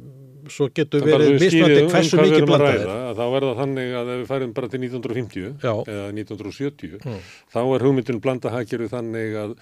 svo 0.52 0.68
getur 0.76 1.06
verið 1.06 1.40
misnandi 1.40 1.80
um 1.86 1.92
hversu 1.94 2.20
mikið 2.20 2.46
blandað 2.50 2.78
er. 2.78 2.92
Þá 3.18 3.24
er 3.26 3.46
það 3.48 3.60
þannig 3.62 3.96
að 4.00 4.12
ef 4.14 4.20
við 4.20 4.28
færum 4.30 4.54
bara 4.56 4.70
til 4.72 4.82
1950 4.84 5.48
Já. 5.66 5.74
eða 5.96 6.06
1970 6.14 6.98
mm. 7.00 7.20
þá 7.56 7.60
er 7.64 7.86
hugmyndun 7.88 8.22
blandahækjuru 8.24 8.90
þannig 8.92 9.38
að, 9.42 9.56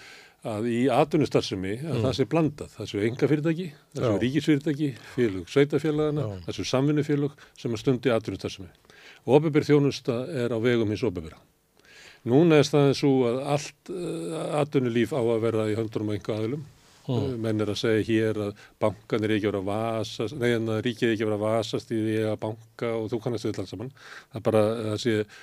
að 0.44 0.68
í 0.72 0.80
atvinnustarfsemi 0.92 1.74
að 1.80 1.94
mm. 1.94 2.04
það 2.04 2.16
sé 2.18 2.28
blandað. 2.32 2.74
Það 2.74 2.90
sé 2.92 3.06
enga 3.08 3.30
fyrirtæki, 3.32 3.68
það 3.94 4.06
sé 4.06 4.20
ríkisfyrirtæki, 4.24 4.90
félug 5.16 5.50
sveitafélagana, 5.54 6.28
það 6.44 6.58
sé 6.58 6.68
samvinnufélug 6.72 7.40
sem 7.60 7.74
er 7.74 7.82
stundi 7.82 8.14
atvinnustarfsemi. 8.14 8.70
Operbyrð 9.24 9.72
þjónusta 9.72 10.20
er 10.44 10.56
á 10.56 10.58
vegum 10.64 10.92
hins 10.92 11.06
operbyrða. 11.08 11.40
Núna 12.28 12.60
er 12.60 12.68
staðið 12.68 12.94
svo 13.00 13.14
að 13.28 13.42
allt 13.56 13.92
uh, 13.92 14.38
atvinnulíf 14.62 15.12
á 15.16 15.20
að 15.20 15.44
verða 15.44 15.68
í 15.72 15.76
höndurum 15.80 16.12
á 16.12 16.16
einhver 16.16 16.40
aðilum 16.40 16.64
Mm. 17.04 17.34
menn 17.44 17.60
er 17.60 17.68
að 17.68 17.82
segja 17.82 18.04
hér 18.08 18.38
að 18.46 18.60
bankan 18.80 19.26
er 19.26 19.34
ekki 19.36 19.50
verið 19.50 19.66
að 19.66 19.66
vasast, 19.68 20.36
nei 20.40 20.54
en 20.56 20.70
að 20.72 20.86
ríkið 20.86 21.10
er 21.10 21.16
ekki 21.18 21.26
verið 21.28 21.36
að 21.36 21.42
vasast 21.44 21.90
í 21.92 21.98
því 22.00 22.14
að 22.30 22.38
banka 22.46 22.92
og 22.96 23.10
þú 23.12 23.20
kannast 23.26 23.48
við 23.50 23.60
alls 23.60 23.74
saman, 23.74 23.90
það 24.32 24.46
bara 24.46 24.62
að 24.94 24.96
sé 25.04 25.16
uh, 25.20 25.34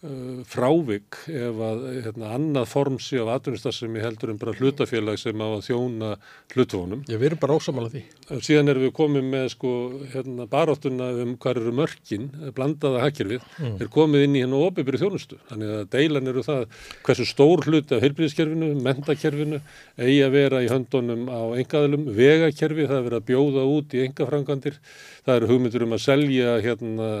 frávik 0.00 1.18
ef 1.28 1.58
að 1.60 1.80
hérna, 2.06 2.30
annað 2.32 2.70
form 2.70 2.94
sé 3.04 3.18
af 3.20 3.28
atvinnustasemi 3.34 4.00
heldur 4.00 4.30
en 4.32 4.38
bara 4.40 4.54
hlutafélag 4.56 5.18
sem 5.20 5.36
á 5.36 5.44
að 5.44 5.66
þjóna 5.66 6.12
hlutvónum. 6.54 7.02
Já, 7.04 7.18
við 7.20 7.26
erum 7.28 7.40
bara 7.42 7.58
ósamála 7.60 7.90
því. 7.92 8.02
Síðan 8.40 8.72
erum 8.72 8.86
við 8.86 8.94
komið 8.96 9.26
með 9.34 9.44
sko 9.52 9.72
hérna, 10.14 10.46
baróttuna 10.48 11.10
um 11.20 11.34
hvað 11.42 11.60
eru 11.60 11.74
mörkin, 11.76 12.30
blandaða 12.56 13.02
hakkerfið, 13.04 13.44
mm. 13.60 13.74
er 13.84 13.90
komið 13.92 14.24
inn 14.24 14.38
í 14.38 14.44
hennu 14.46 14.62
óbyrri 14.64 15.02
þjónustu. 15.02 15.36
Þannig 15.50 15.74
að 15.76 15.84
deilan 15.92 16.32
eru 16.32 16.46
það 16.48 16.64
hversu 17.04 17.28
stór 17.28 17.64
hluti 17.68 17.98
af 17.98 18.06
heilbríðiskerfinu, 18.06 18.70
mentakerfinu, 18.80 19.60
eigi 20.00 20.22
að 20.24 20.36
vera 20.38 20.62
í 20.64 20.70
höndunum 20.72 21.28
á 21.28 21.40
engaðalum, 21.60 22.08
vegakerfi, 22.16 22.88
það 22.88 22.96
er 23.02 23.06
verið 23.10 23.20
að 23.20 23.28
bjóða 23.28 23.68
út 23.76 23.98
í 23.98 24.02
engafrangandir, 24.06 24.80
það 25.28 25.36
eru 25.42 25.52
hugmyndur 25.52 25.84
um 25.84 25.96
að 25.98 26.04
selja 26.06 26.56
hérna 26.64 27.12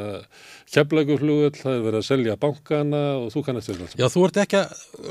keflaguflugull, 0.70 1.56
það 1.56 1.72
er 1.74 1.80
verið 1.86 2.00
að 2.00 2.04
selja 2.06 2.34
bankana 2.40 3.00
og 3.18 3.26
þú 3.34 3.40
kannast 3.46 3.68
þetta. 3.70 3.86
Já, 3.98 4.06
þú 4.12 4.20
ert 4.28 4.36
ekki 4.44 4.56
að, 4.60 4.68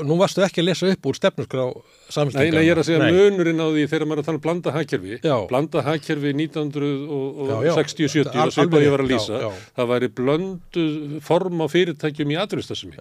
nú 0.08 0.14
varstu 0.20 0.40
ekki 0.46 0.60
að 0.62 0.68
lesa 0.70 0.84
upp 0.94 1.02
úr 1.10 1.16
stefnusgrá 1.18 1.64
samfélgingana. 2.08 2.46
Nei, 2.46 2.54
nei, 2.56 2.64
ég 2.64 2.72
er 2.74 2.80
að 2.80 2.88
segja 2.88 3.00
nei. 3.02 3.12
munurinn 3.18 3.60
á 3.60 3.68
því 3.68 3.82
þegar 3.92 4.06
maður 4.08 4.16
er 4.16 4.22
að 4.24 4.28
tala 4.30 4.40
um 4.40 4.44
blanda 4.46 4.70
hagkerfi. 4.76 5.14
Já. 5.20 5.36
Blanda 5.50 5.78
hagkerfi 5.86 6.30
1960-70 6.40 8.42
og 8.46 8.50
svipað 8.56 8.86
ég 8.86 8.92
var 8.96 9.02
að 9.04 9.12
lýsa. 9.12 9.34
Já, 9.36 9.40
já. 9.44 9.50
Það 9.76 9.86
væri 9.92 10.08
blöndu 10.22 10.84
form 11.28 11.56
á 11.60 11.66
fyrirtækjum 11.76 12.34
í 12.34 12.40
aðröðstasemi. 12.46 12.94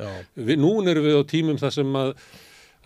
Nú 0.60 0.72
erum 0.84 1.04
við 1.08 1.16
á 1.20 1.24
tímum 1.32 1.58
þar 1.62 1.74
sem 1.80 1.90
að 2.04 2.10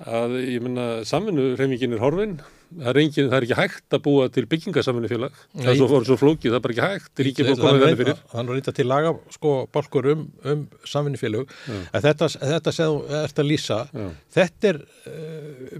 að 0.04 0.40
ég 0.42 0.64
menna 0.64 0.86
samfunnu 1.06 1.54
reymingin 1.60 1.94
er 1.94 2.02
horfin 2.02 2.40
það 2.80 2.90
er, 2.92 3.00
engin, 3.02 3.28
það 3.30 3.38
er 3.38 3.46
ekki 3.46 3.58
hægt 3.58 3.96
að 3.96 4.02
búa 4.06 4.26
til 4.34 4.44
byggingasamfunnufélag 4.52 5.36
það 5.54 5.70
er 5.72 5.78
svo, 5.80 6.00
svo 6.08 6.18
flókið, 6.20 6.50
það 6.50 6.58
er 6.58 6.64
bara 6.64 6.76
ekki 6.76 6.88
hægt. 6.90 7.22
Ríkið 7.28 7.50
fór 7.50 7.62
komið 7.62 7.84
þenni 7.84 8.00
fyrir. 8.00 8.22
Þannig 8.34 8.54
að 8.54 8.58
reynda 8.58 8.74
til 8.78 8.86
laga 8.90 9.14
sko 9.34 9.54
balkur 9.74 10.10
um, 10.14 10.26
um 10.54 10.64
samfunnufélag 10.90 11.54
þetta, 11.94 12.30
þetta 12.34 12.74
sem 12.76 12.92
þú 12.92 13.20
ert 13.20 13.42
að 13.44 13.50
lýsa 13.50 13.80
Já. 13.90 14.08
þetta 14.38 14.72
er 14.72 14.82
uh, 14.82 15.78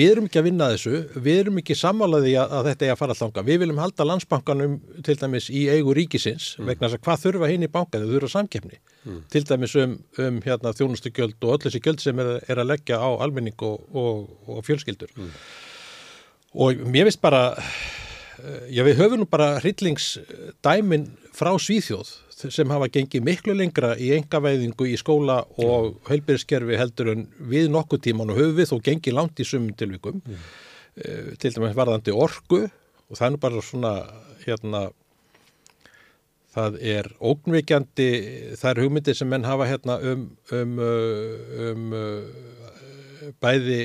við 0.00 0.04
erum 0.06 0.28
ekki 0.28 0.42
að 0.42 0.48
vinna 0.48 0.70
þessu. 0.74 1.02
Við 1.16 1.40
erum 1.44 1.62
ekki 1.62 1.78
samálaði 1.78 2.36
að, 2.40 2.56
að 2.58 2.70
þetta 2.70 2.88
er 2.88 2.94
að 2.94 3.00
fara 3.02 3.16
alltanga 3.16 3.46
við 3.46 3.62
viljum 3.64 3.82
halda 3.84 4.08
landsbankanum 4.10 4.76
til 5.06 5.18
dæmis 5.20 5.50
í 5.52 5.64
eigu 5.72 5.96
ríkisins 5.96 6.54
mm. 6.58 6.70
vegna 6.72 6.88
þess 6.88 7.00
að 7.00 7.06
hvað 7.08 7.24
þurfa 7.26 7.52
hinn 7.52 7.66
í 7.66 7.72
bankan 7.72 8.04
þau 8.04 8.14
þurfa 8.16 8.34
samkefni 8.36 8.78
mm. 8.80 9.24
til 9.32 9.44
dæmis 9.48 9.76
um, 9.80 9.96
um 10.20 10.44
hérna, 10.44 10.74
þjónustugjöld 10.76 11.40
og 11.46 11.56
öll 11.56 11.64
þessi 11.66 11.82
gjöld 11.84 12.04
sem 12.04 12.22
er, 12.22 12.36
er 12.50 12.62
að 12.62 12.72
leggja 12.74 13.00
á 13.00 13.08
almenning 13.20 13.66
og, 13.66 13.82
og, 13.94 14.30
og 14.50 14.64
fjölskyldur. 14.66 15.12
Mm 15.16 15.34
og 16.54 16.82
mér 16.90 17.08
veist 17.08 17.22
bara 17.22 17.54
eh, 17.56 18.66
já 18.74 18.82
við 18.86 18.98
höfum 19.02 19.22
nú 19.22 19.28
bara 19.30 19.58
hryllingsdæmin 19.60 21.06
frá 21.36 21.52
Svíþjóð 21.58 22.10
sem 22.40 22.72
hafa 22.72 22.88
gengið 22.88 23.24
miklu 23.26 23.54
lengra 23.54 23.92
í 24.00 24.14
engavæðingu 24.16 24.86
í 24.88 24.96
skóla 24.96 25.42
og 25.60 25.98
heilbyrðskerfi 26.08 26.78
heldur 26.80 27.12
en 27.12 27.26
við 27.52 27.68
nokkuð 27.72 28.06
tíman 28.06 28.32
og 28.32 28.40
höfum 28.40 28.56
við 28.56 28.70
þó 28.72 28.78
gengið 28.86 29.16
langt 29.18 29.42
í 29.42 29.44
sumum 29.44 29.74
tilvikum 29.76 30.22
mm. 30.24 30.46
til 31.36 31.52
dæmis 31.52 31.76
varðandi 31.76 32.16
orgu 32.16 32.62
og 32.64 33.18
það 33.18 33.26
er 33.26 33.34
nú 33.34 33.42
bara 33.44 33.64
svona 33.66 33.92
hérna 34.46 34.86
það 36.54 36.78
er 36.82 37.08
ógnvíkjandi, 37.22 38.08
það 38.58 38.70
er 38.72 38.82
hugmyndir 38.84 39.18
sem 39.18 39.28
menn 39.30 39.46
hafa 39.46 39.68
hérna 39.70 39.98
um, 40.12 40.24
um, 40.56 40.78
uh, 40.82 41.60
um 41.68 41.92
uh, 41.94 43.28
bæði 43.42 43.82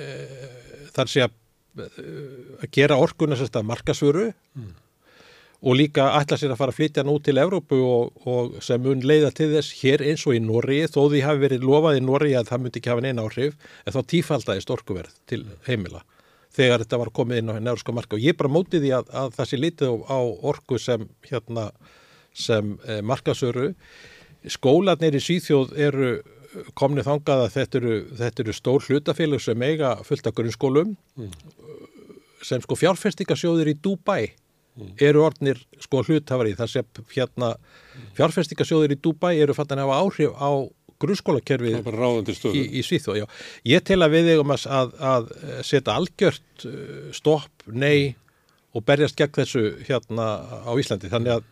uh, 0.00 0.48
þar 0.96 1.12
sé 1.12 1.24
að, 1.26 1.36
uh, 1.36 1.49
að 1.78 2.70
gera 2.74 2.98
orkuna 3.00 3.38
sérst 3.38 3.58
að 3.58 3.68
markasvöru 3.70 4.30
og 5.60 5.76
líka 5.76 6.06
ætla 6.16 6.38
sér 6.40 6.54
að 6.54 6.60
fara 6.60 6.72
að 6.72 6.78
flytja 6.78 7.04
nú 7.04 7.18
til 7.20 7.36
Evrópu 7.40 7.78
og, 7.84 8.22
og 8.24 8.54
sem 8.64 8.80
mun 8.80 9.02
leiða 9.04 9.28
til 9.36 9.50
þess 9.52 9.74
hér 9.82 10.04
eins 10.08 10.24
og 10.26 10.38
í 10.38 10.40
Nóri 10.40 10.80
þó 10.88 11.02
því 11.12 11.20
hafi 11.26 11.42
verið 11.44 11.66
lofað 11.68 11.98
í 11.98 12.04
Nóri 12.06 12.32
að 12.38 12.48
það 12.48 12.62
myndi 12.62 12.80
ekki 12.80 12.92
hafa 12.92 13.04
neina 13.04 13.26
áhrif 13.26 13.58
en 13.84 13.96
þá 13.96 14.00
tífaldæðist 14.14 14.72
orkuverð 14.72 15.18
til 15.28 15.42
heimila 15.68 16.00
þegar 16.56 16.82
þetta 16.82 17.00
var 17.02 17.12
komið 17.20 17.42
inn 17.42 17.52
á 17.52 17.54
nefnska 17.60 17.94
marka 17.94 18.16
og 18.16 18.24
ég 18.24 18.38
bara 18.40 18.52
móti 18.52 18.80
því 18.80 18.94
að, 18.96 19.12
að 19.12 19.36
það 19.36 19.50
sé 19.50 19.60
lítið 19.60 20.00
á, 20.08 20.18
orku 20.50 20.80
sem 20.80 21.06
hérna 21.28 21.68
sem 22.32 22.74
eh, 22.88 23.04
markasöru 23.04 23.74
skólanir 24.48 25.18
í 25.18 25.20
Svíþjóð 25.20 25.76
eru 25.76 26.12
komnið 26.78 27.06
þangað 27.06 27.44
að 27.44 27.52
þetta 27.56 27.80
eru, 27.80 27.96
þetta 28.20 28.44
eru 28.44 28.54
stór 28.56 28.86
hlutafélag 28.88 29.42
sem 29.44 29.66
eiga 29.66 29.94
fullt 30.06 30.26
af 30.26 30.36
grunnskólum 30.38 30.94
sem 32.46 32.62
sko 32.64 32.78
fjárfestingasjóðir 32.78 33.72
í 33.72 33.76
Dubai 33.82 34.32
eru 35.02 35.24
orðnir 35.26 35.60
sko 35.82 36.02
hlutafari 36.06 36.54
þar 36.58 36.72
sem 36.72 37.00
hérna 37.14 37.54
fjárfestingasjóðir 38.18 38.96
í 38.96 39.00
Dubai 39.02 39.34
eru 39.38 39.56
fattan 39.56 39.82
að 39.82 39.90
hafa 39.90 40.04
áhrif 40.06 40.36
á 40.38 40.50
grunnskólakerfið 41.00 41.78
er 41.80 42.50
í, 42.52 42.64
í 42.76 42.82
Svíþjóð. 42.84 43.22
Já. 43.22 43.26
Ég 43.70 43.84
tel 43.88 44.02
að 44.04 44.16
við 44.18 44.34
eigum 44.34 44.52
að, 44.52 44.66
að, 45.00 45.30
setja 45.64 45.96
algjört 45.96 46.66
uh, 46.68 47.06
stopp, 47.16 47.64
nei 47.72 48.16
og 48.76 48.84
berjast 48.86 49.16
gegn 49.18 49.38
þessu 49.40 49.64
hérna 49.88 50.26
á 50.60 50.72
Íslandi. 50.78 51.10
Þannig 51.12 51.38
að 51.38 51.48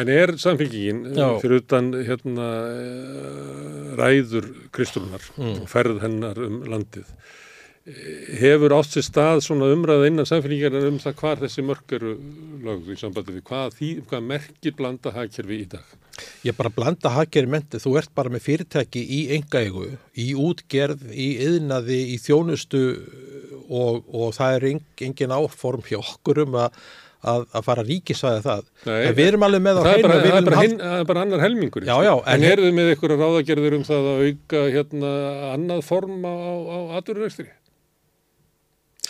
En 0.00 0.08
er 0.08 0.32
samfélgingin 0.40 1.02
Já. 1.16 1.26
fyrir 1.42 1.60
utan 1.62 1.90
hérna, 2.06 2.48
eh, 2.72 3.94
ræður 4.00 4.48
Kristrúnar 4.72 5.22
Mm. 5.36 5.60
og 5.62 5.68
ferð 5.68 6.00
hennar 6.04 6.38
um 6.46 6.62
landið 6.64 7.06
eh, 7.86 8.38
hefur 8.40 8.74
átt 8.76 8.92
sér 8.94 9.04
stað 9.06 9.40
svona 9.44 9.68
umræða 9.74 10.06
innan 10.10 10.28
samfélgingar 10.28 10.76
um 10.88 10.98
það 11.00 11.14
hvar 11.20 11.40
þessi 11.42 11.64
mörk 11.64 11.92
eru 11.96 12.14
lögðu 12.64 12.94
í 12.94 13.00
sambandi 13.00 13.32
við 13.38 13.42
hvað, 13.48 13.74
því, 13.78 13.90
hvað 14.08 14.26
merkir 14.32 14.76
blanda 14.76 15.10
hagkerfi 15.16 15.60
í 15.64 15.68
dag? 15.68 15.84
ég 16.44 16.56
bara 16.56 16.68
blanda 16.68 17.08
haggerri 17.14 17.48
menti, 17.48 17.78
þú 17.80 17.96
ert 17.98 18.10
bara 18.14 18.28
með 18.28 18.42
fyrirtæki 18.44 19.00
í 19.08 19.20
engaegu, 19.38 19.86
í 20.20 20.34
útgerð, 20.36 21.06
í 21.16 21.28
yðnaði, 21.46 22.00
í 22.12 22.16
þjónustu 22.20 22.82
og, 23.70 24.04
og 24.12 24.34
það 24.36 24.56
er 24.58 24.66
eng, 24.74 24.82
engin 25.00 25.32
áform 25.32 25.80
hjá 25.88 25.96
okkur 26.02 26.42
um 26.44 26.58
að, 26.60 26.76
að, 27.20 27.44
að 27.52 27.64
fara 27.66 27.82
ríkisvæði 27.84 28.42
það. 28.46 28.62
Nei, 28.86 28.98
en 29.10 29.14
við 29.18 29.26
erum 29.30 29.42
alveg 29.48 29.62
með 29.66 29.78
á 29.78 29.82
það 29.84 29.90
er 29.92 29.98
hreinu 30.00 30.10
það 30.10 30.26
er 30.26 30.34
halda- 30.40 30.62
hin, 30.64 30.76
það 30.80 30.98
er 31.02 31.08
bara 31.10 31.20
annar 31.26 31.42
helmingur. 31.44 31.84
Já, 31.84 31.96
já, 32.06 32.12
En, 32.24 32.34
en 32.34 32.46
heyrðu 32.48 32.70
með 32.78 32.92
að 32.94 33.16
ráðagerður 33.20 33.76
um 33.80 33.84
það 33.90 34.08
að 34.12 34.22
auka 34.30 34.62
hérna 34.76 35.10
annað 35.54 35.82
form 35.90 36.20
á, 36.24 36.32
á, 36.32 36.52
á 36.70 36.78
aturrekstri? 37.00 37.48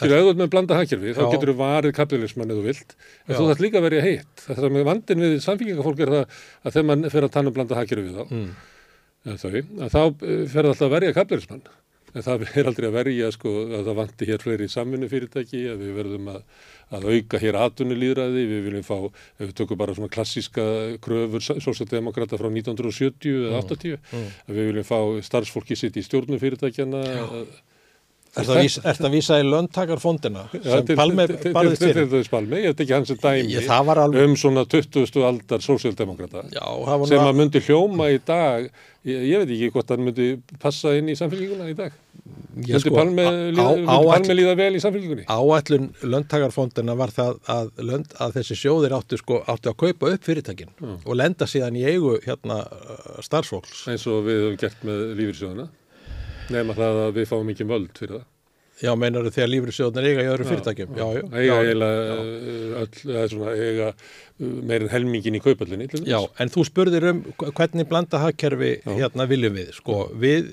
Fyrir 0.01 0.17
auðvitað 0.17 0.39
með 0.41 0.51
blanda 0.55 0.77
hagkerfi, 0.79 1.11
þá 1.13 1.23
getur 1.35 1.51
þú 1.53 1.57
varið 1.61 1.93
kapitalismann 1.99 2.49
eða 2.55 2.61
þú 2.63 2.67
vilt, 2.71 2.93
en 3.27 3.35
Já. 3.35 3.37
þú 3.37 3.49
þarf 3.51 3.61
líka 3.61 3.81
að 3.81 3.85
verja 3.85 4.05
heitt. 4.07 4.45
Það 4.47 4.65
er 4.65 4.73
með 4.79 4.85
vandin 4.89 5.25
við 5.27 5.35
samfélgingafólk 5.45 6.01
er 6.01 6.13
það 6.15 6.23
að 6.65 6.71
þegar 6.77 6.87
mann 6.91 7.11
fer 7.13 7.27
að 7.27 7.33
tala 7.35 7.51
um 7.51 7.57
blanda 7.59 7.77
hagkerfi 7.77 8.15
þá, 8.15 8.23
Mm. 8.31 8.49
þau, 9.43 9.51
þá 9.93 9.99
eh, 10.01 10.47
fer 10.49 10.63
það 10.65 10.71
alltaf 10.71 10.87
að 10.87 10.95
verja 10.95 11.13
kapitalismann. 11.19 11.63
En 12.15 12.25
það 12.27 12.45
er 12.61 12.71
aldrei 12.71 12.89
að 12.89 12.97
verja 12.99 13.31
sko, 13.35 13.55
að 13.71 13.87
það 13.89 13.99
vanti 14.01 14.29
hér 14.31 14.45
fleiri 14.45 14.69
samvinnu 14.73 15.09
fyrirtæki, 15.11 15.63
að 15.73 15.85
við 15.85 15.97
verðum 16.01 16.31
að, 16.35 16.43
að 16.99 17.09
auka 17.15 17.41
hér 17.43 17.59
atvinnulýðræði, 17.65 18.45
við 18.51 18.69
viljum 18.69 18.87
fá, 18.87 18.97
ef 19.39 19.47
við 19.47 19.57
tökum 19.61 19.81
bara 19.81 19.97
svona 19.97 20.13
klassíska 20.13 20.67
kröfur 21.05 21.47
sósjaldemokrata 21.47 22.41
frá 22.41 22.51
1970 22.51 23.49
eða 23.51 23.65
80, 23.65 23.99
að 24.47 24.61
við 24.61 24.71
viljum 24.73 24.89
fá 24.91 24.99
starfsfólki 25.31 25.79
sitt 25.79 25.99
í 26.01 26.07
stjórnum 26.07 26.43
fyrirtækjana. 26.43 27.05
Er 28.39 28.45
það, 28.47 28.59
vísa, 28.63 28.81
er 28.87 28.95
það 28.95 29.11
vísa 29.17 29.37
í 29.43 29.47
löntakarfondina 29.49 30.43
sem 30.53 30.85
fyrir? 31.81 31.95
til- 31.99 32.11
til 32.13 32.31
Palme, 32.31 32.61
ég 32.63 32.77
tekki 32.79 32.95
hans 32.95 33.09
sem 33.11 33.17
dæmi 33.19 33.57
um 34.23 34.37
svona 34.39 34.63
20. 34.71 35.25
aldar 35.27 35.59
var 37.01 37.07
sem 37.11 37.19
að 37.27 37.35
myndi 37.41 37.61
hljóma 37.67 38.07
í 38.15 38.21
dag, 38.25 38.69
ég, 39.05 39.25
veit 39.43 39.51
ekki 39.57 39.71
hvort 39.75 39.89
hann 39.91 40.05
myndi 40.07 40.29
passa 40.63 40.95
inn 40.95 41.09
í 41.11 41.17
samfélginguna 41.19 41.67
í 41.73 41.75
dag. 41.75 41.91
Myndi 42.55 42.79
sko, 42.85 42.95
Palme 42.95 43.25
á- 43.27 44.07
líða, 44.39 44.55
vel 44.57 44.75
í 44.79 44.81
samfélgingunni? 44.85 45.25
áætlun 45.27 45.91
löntakarfondina 46.03 46.97
var 46.97 47.09
það 47.11 47.41
að, 47.49 47.71
lönd, 47.83 48.15
að 48.21 48.33
þessi 48.39 48.55
sjóðir 48.63 48.95
áttu, 48.95 49.19
sko, 49.19 49.43
áttu 49.49 49.73
að 49.75 49.77
kaupa 49.83 50.13
upp 50.15 50.23
fyrirtækin 50.23 50.71
og 51.05 51.17
lenda 51.19 51.47
síðan 51.51 51.75
í 51.77 51.83
eigu 51.83 52.21
hérna 52.23 52.63
starfsfólks. 53.27 53.89
eins 53.91 54.07
og 54.07 54.23
við 54.27 54.39
höfum 54.45 54.59
gert 54.61 54.85
með 54.87 55.05
lífyrsjóðuna 55.19 55.69
nema 56.51 56.77
það 56.79 57.01
að 57.07 57.17
við 57.21 57.31
fáum 57.31 57.51
ekki 57.55 57.67
völd 57.71 57.97
fyrir 57.99 58.19
það. 58.19 58.29
Já, 58.81 58.95
meinar 58.97 59.27
þegar 59.29 59.51
lífriðsjóðnir 59.53 60.07
eiga 60.09 60.23
í 60.25 60.29
öðrum 60.33 60.49
fyrirtækjum? 60.49 60.93
Já, 60.97 61.07
já. 61.13 61.23
eiga 61.37 61.43
já, 61.45 61.57
eiginlega 61.61 62.15
uh, 62.15 62.77
öll, 62.81 63.01
eða 63.13 63.25
svona 63.29 63.51
eiga 63.53 63.89
uh, 63.93 64.47
meir 64.71 64.85
en 64.87 64.93
helmingin 64.95 65.37
í 65.37 65.43
kaupallinni 65.45 65.89
Já, 66.09 66.17
en 66.41 66.53
þú 66.55 66.65
spurðir 66.65 67.11
um 67.11 67.21
hv- 67.35 67.51
hvernig 67.59 67.91
blanda 67.91 68.23
hagkerfi 68.23 68.71
Já. 68.79 68.95
hérna 69.03 69.27
viljum 69.29 69.59
við, 69.61 69.75
sko, 69.77 69.99
við 70.17 70.49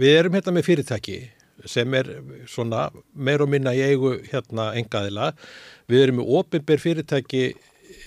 við 0.00 0.16
erum 0.16 0.36
hérna 0.38 0.56
með 0.56 0.66
fyrirtæki 0.66 1.18
sem 1.68 1.94
er 1.94 2.08
svona 2.48 2.86
meir 3.14 3.42
og 3.44 3.50
minna 3.52 3.74
í 3.76 3.82
eigu 3.84 4.14
hérna 4.30 4.70
engaðila, 4.80 5.30
við 5.90 6.06
erum 6.06 6.20
með 6.22 6.30
opinber 6.40 6.80
fyrirtæki 6.80 7.42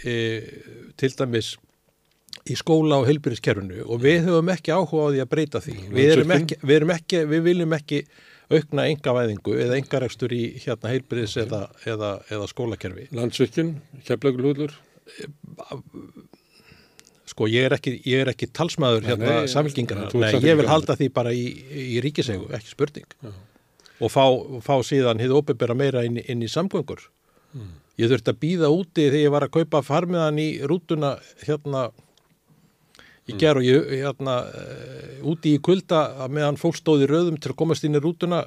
e, 0.04 0.16
til 0.98 1.12
dæmis 1.20 1.54
í 2.44 2.58
skóla 2.60 3.00
og 3.00 3.08
heilbyrðiskerfinu 3.08 3.86
og 3.88 4.04
við 4.04 4.28
höfum 4.28 4.52
ekki 4.52 4.74
áhuga 4.76 5.08
á 5.08 5.12
því 5.14 5.24
að 5.24 5.32
breyta 5.32 5.62
því. 5.64 5.76
Við, 5.94 6.14
erum 6.18 6.36
ekki, 6.36 6.60
við, 6.62 6.76
erum 6.76 6.94
ekki, 6.98 7.24
við 7.32 7.44
viljum 7.48 7.76
ekki 7.78 8.02
aukna 8.54 8.88
engavæðingu 8.92 9.56
eða 9.64 9.78
engarekstur 9.80 10.34
í 10.36 10.44
hérna 10.64 10.92
heilbyrðis 10.92 11.38
eða, 11.46 11.62
eða, 11.88 12.12
eða 12.34 12.50
skólakerfi. 12.52 13.08
Landsvirkjun, 13.16 13.76
keflaugulhullur 14.08 14.76
Sko 17.34 17.48
ég 17.48 17.66
er 17.66 17.78
ekki, 17.78 17.96
ég 18.06 18.24
er 18.24 18.30
ekki 18.34 18.50
talsmaður 18.52 19.06
Nei, 19.06 19.10
hérna 19.14 19.36
samfélkingarna. 19.50 20.10
ég 20.44 20.58
vil 20.60 20.68
halda 20.70 20.98
því 21.00 21.08
bara 21.16 21.32
í, 21.34 21.46
í 21.96 22.02
ríkisegu, 22.04 22.50
ekki 22.54 22.74
spurning. 22.76 23.08
Og 24.04 24.12
fá, 24.12 24.26
fá 24.66 24.76
síðan 24.84 25.22
hið 25.24 25.38
óbyrra 25.40 25.76
meira 25.78 26.04
inn, 26.04 26.20
inn 26.20 26.44
í 26.44 26.52
samgöngur. 26.52 27.06
Hmm. 27.54 27.78
Ég 28.02 28.10
þurfti 28.12 28.34
að 28.34 28.40
býða 28.42 28.70
úti 28.74 29.06
þegar 29.06 29.22
ég 29.22 29.34
var 29.34 29.46
að 29.46 29.54
kaupa 29.56 29.84
farmiðan 29.86 30.42
í 30.42 30.48
rútuna 30.68 31.16
hérna. 31.46 31.88
Í 33.30 33.36
ger 33.40 33.60
og 33.60 33.64
ég 33.68 33.92
hérna 34.02 34.38
uh, 34.50 35.30
úti 35.32 35.54
í 35.56 35.62
kulda 35.64 36.02
að 36.26 36.34
meðan 36.40 36.58
fólk 36.60 36.76
stóði 36.80 37.08
röðum 37.08 37.38
til 37.40 37.54
að 37.54 37.60
komast 37.62 37.86
inn 37.88 37.96
í 37.96 38.02
rútuna 38.04 38.42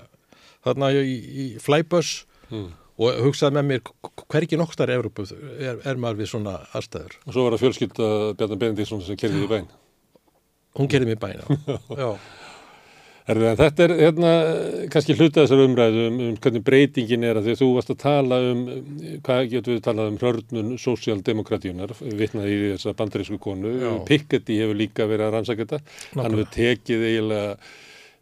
þarna 0.67 0.93
í, 0.97 1.15
í 1.17 1.47
flybus 1.63 2.25
Mm. 2.47 2.69
og 3.03 3.17
hugsaði 3.25 3.57
með 3.57 3.65
mér 3.67 3.81
hvergi 4.31 4.55
nokktar 4.61 4.93
Evrópu 4.95 5.25
er, 5.59 5.81
er 5.83 5.97
maður 5.99 6.21
við 6.21 6.29
svona 6.31 6.53
aðstæður. 6.79 7.17
og 7.27 7.33
svo 7.35 7.43
var 7.43 7.57
það 7.57 7.63
fjölskylda 7.65 8.11
Bjarnar 8.39 8.61
Benediktsson 8.61 9.03
sem 9.03 9.19
kerði 9.19 9.43
í 9.43 9.49
bæn 9.51 9.67
Hún 10.77 10.87
gerði 10.93 11.09
mér 11.09 11.19
bæna. 11.19 11.43
Já. 11.97 12.09
Herðu, 12.36 12.36
en 13.33 13.43
þetta 13.59 13.87
er 13.87 13.95
hérna, 13.99 14.33
kannski 14.93 15.17
hluta 15.19 15.43
þessar 15.43 15.63
umræðu 15.65 16.05
um, 16.11 16.19
um 16.29 16.37
hvernig 16.43 16.65
breytingin 16.67 17.27
er 17.27 17.41
að 17.41 17.49
því 17.49 17.55
að 17.57 17.63
þú 17.63 17.71
varst 17.75 17.95
að 17.95 17.99
tala 18.05 18.39
um, 18.53 18.61
hvað 19.27 19.49
getur 19.55 19.75
við 19.75 19.83
talað 19.87 20.13
um 20.13 20.21
hrörnun 20.21 20.77
sósíaldemokratíunar, 20.83 21.97
vitnaði 22.21 22.55
í 22.55 22.71
þessa 22.77 22.95
bandarísku 23.01 23.41
konu, 23.43 23.73
Já. 23.83 23.91
Piketty 24.07 24.61
hefur 24.63 24.79
líka 24.79 25.09
verið 25.11 25.29
að 25.29 25.35
rannsaka 25.39 25.67
þetta, 25.67 25.99
hann 26.21 26.37
hefur 26.37 26.53
tekið 26.55 27.07
eiginlega, 27.11 27.59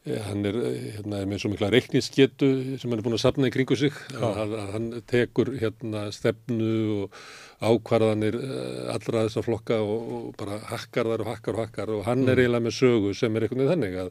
hann 0.04 0.44
er, 0.44 0.56
eh, 0.68 0.80
hérna, 0.98 1.22
er 1.22 1.28
með 1.28 1.40
svo 1.40 1.50
mikla 1.52 1.70
reiknisketu 1.72 2.48
sem 2.76 2.90
hann 2.90 2.98
er 2.98 3.04
búin 3.06 3.16
að 3.16 3.22
sapna 3.22 3.48
í 3.48 3.54
kringu 3.54 3.76
sig, 3.78 3.94
að, 4.12 4.40
að, 4.42 4.54
að 4.60 4.72
hann 4.74 4.88
tekur 5.08 5.50
hérna 5.56 6.02
stefnu 6.12 6.72
og 6.98 7.20
ákvarðanir 7.64 8.36
eh, 8.36 8.80
allra 8.92 9.24
þessa 9.24 9.44
flokka 9.46 9.78
og, 9.80 10.10
og 10.16 10.26
bara 10.40 10.58
hakkar 10.68 11.08
þar 11.08 11.24
og 11.24 11.30
hakkar 11.32 11.56
og 11.56 11.64
hakkar. 11.64 11.94
Og 11.96 12.02
hann 12.08 12.26
er 12.28 12.42
eiginlega 12.42 12.66
með 12.66 12.76
sögu 12.82 13.14
sem 13.16 13.32
er 13.32 13.46
einhvern 13.46 13.64
veginn 13.64 13.72
þannig 13.72 13.96
að, 14.02 14.10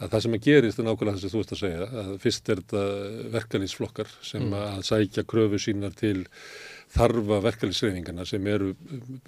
að 0.00 0.12
það 0.12 0.26
sem 0.26 0.36
að 0.36 0.44
gerist 0.48 0.82
er 0.82 0.88
nákvæmlega 0.88 1.16
það 1.16 1.24
sem 1.24 1.32
þú 1.32 1.44
ert 1.44 1.54
að 1.56 1.62
segja. 1.62 1.88
Að 2.04 2.12
fyrst 2.26 2.52
er 2.52 2.60
þetta 2.60 2.84
verkalýsflokkar 3.38 4.12
sem 4.32 4.58
að 4.60 4.84
sækja 4.90 5.26
kröfu 5.32 5.62
sínar 5.64 5.96
til 5.96 6.26
þarfa 6.90 7.38
verkalýsreifingarna 7.44 8.24
sem 8.26 8.46
eru, 8.50 8.72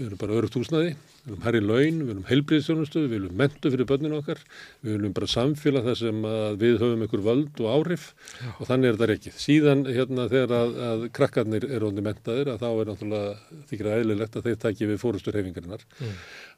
eru 0.03 0.17
bara 0.19 0.35
örugt 0.41 0.57
húsnaði, 0.59 0.97
við 1.23 1.29
viljum 1.29 1.45
herri 1.47 1.61
laun, 1.63 2.01
við 2.01 2.09
viljum 2.09 2.25
heilbriðstjónustu, 2.31 3.03
við 3.05 3.15
viljum 3.15 3.37
mentu 3.39 3.71
fyrir 3.71 3.89
börninu 3.89 4.19
okkar, 4.19 4.41
við 4.83 4.97
viljum 4.97 5.15
bara 5.15 5.29
samfélag 5.31 5.87
þar 5.87 5.99
sem 6.01 6.27
að 6.27 6.57
við 6.63 6.79
höfum 6.83 7.05
einhver 7.07 7.25
völd 7.29 7.63
og 7.63 7.71
áhrif 7.77 8.09
og 8.57 8.67
þannig 8.67 8.91
er 8.91 8.99
þetta 8.99 9.11
rekkið. 9.13 9.39
Síðan 9.45 9.85
hérna 9.87 10.27
þegar 10.33 10.57
að, 10.59 10.75
að 10.89 11.07
krakkarnir 11.21 11.69
eru 11.69 11.91
ondið 11.93 12.09
mentaðir 12.09 12.53
að 12.53 12.65
þá 12.65 12.69
er 12.73 12.91
náttúrulega 12.91 13.63
þykir 13.71 13.91
að 13.93 14.03
eðlilegt 14.03 14.37
að 14.41 14.51
þeir 14.51 14.61
taki 14.67 14.91
við 14.91 15.01
fórustur 15.05 15.39
heifingarinnar. 15.39 15.87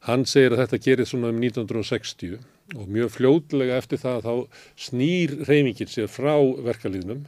Hann 0.09 0.25
segir 0.29 0.55
að 0.55 0.65
þetta 0.65 0.83
gerir 0.89 1.09
svona 1.09 1.29
um 1.33 1.41
1960 1.43 2.39
og 2.73 2.89
mjög 2.89 3.13
fljótlega 3.13 3.77
eftir 3.77 4.01
það 4.01 4.25
þá 4.25 4.61
snýr 4.87 5.37
reifingin 5.45 5.91
sér 5.91 6.09
frá 6.09 6.33
verkalýðnum 6.65 7.27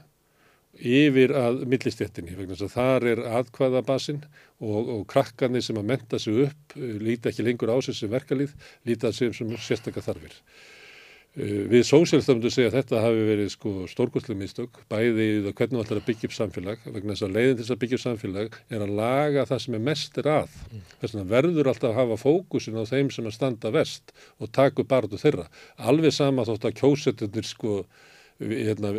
yfir 0.78 1.34
að 1.38 1.64
millistjettinni 1.70 2.38
vegna 2.38 2.56
þess 2.56 2.70
að 2.70 2.78
þar 2.78 3.10
er 3.12 3.22
aðkvæðabasin 3.40 4.24
og, 4.62 4.80
og 4.94 5.04
krakkarnir 5.10 5.66
sem 5.66 5.78
að 5.80 5.92
menta 5.92 6.22
sig 6.22 6.48
upp 6.48 6.78
uh, 6.78 6.96
líta 7.02 7.32
ekki 7.32 7.46
lengur 7.46 7.74
á 7.74 7.78
sig 7.82 7.98
sem 7.98 8.12
verkalýð, 8.12 8.56
líta 8.88 9.14
sig 9.14 9.36
sem 9.36 9.54
sérstakka 9.58 10.04
þarfir. 10.06 10.34
Uh, 11.38 11.64
við 11.72 11.86
sósélstöfndu 11.90 12.52
segja 12.54 12.72
að 12.72 12.80
þetta 12.80 13.04
hafi 13.04 13.26
verið 13.30 13.52
sko 13.54 13.74
stórkostlega 13.90 14.42
mistök, 14.42 14.82
bæði 14.92 15.28
í 15.28 15.38
það 15.46 15.56
hvernig 15.60 15.78
það 15.78 15.86
ætlar 15.86 16.02
að 16.02 16.10
byggja 16.10 16.30
upp 16.30 16.36
samfélag, 16.38 16.84
vegna 16.90 17.16
þess 17.16 17.28
að 17.28 17.38
leiðin 17.38 17.56
til 17.56 17.64
þess 17.64 17.76
að 17.76 17.82
byggja 17.84 18.00
upp 18.00 18.06
samfélag 18.06 18.60
er 18.70 18.86
að 18.86 18.98
laga 19.02 19.48
það 19.50 19.64
sem 19.66 19.80
er 19.80 19.88
mest 19.92 20.22
er 20.22 20.30
að. 20.34 20.60
Þess 21.02 21.16
vegna 21.16 21.32
verður 21.32 21.72
alltaf 21.74 21.90
að 21.94 22.00
hafa 22.02 22.20
fókusin 22.22 22.82
á 22.82 22.84
þeim 22.90 23.10
sem 23.14 23.30
að 23.30 23.38
standa 23.40 23.74
vest 23.74 24.14
og 24.38 24.54
taka 24.54 24.84
upp 24.84 24.94
barðu 24.94 25.22
þeirra. 25.22 25.50
Alveg 25.78 26.14
sama 26.18 26.46
þótt 26.46 26.70
að 26.70 26.78
kjósetunir 26.82 27.50
sko 27.50 27.82
hérna, 28.40 28.92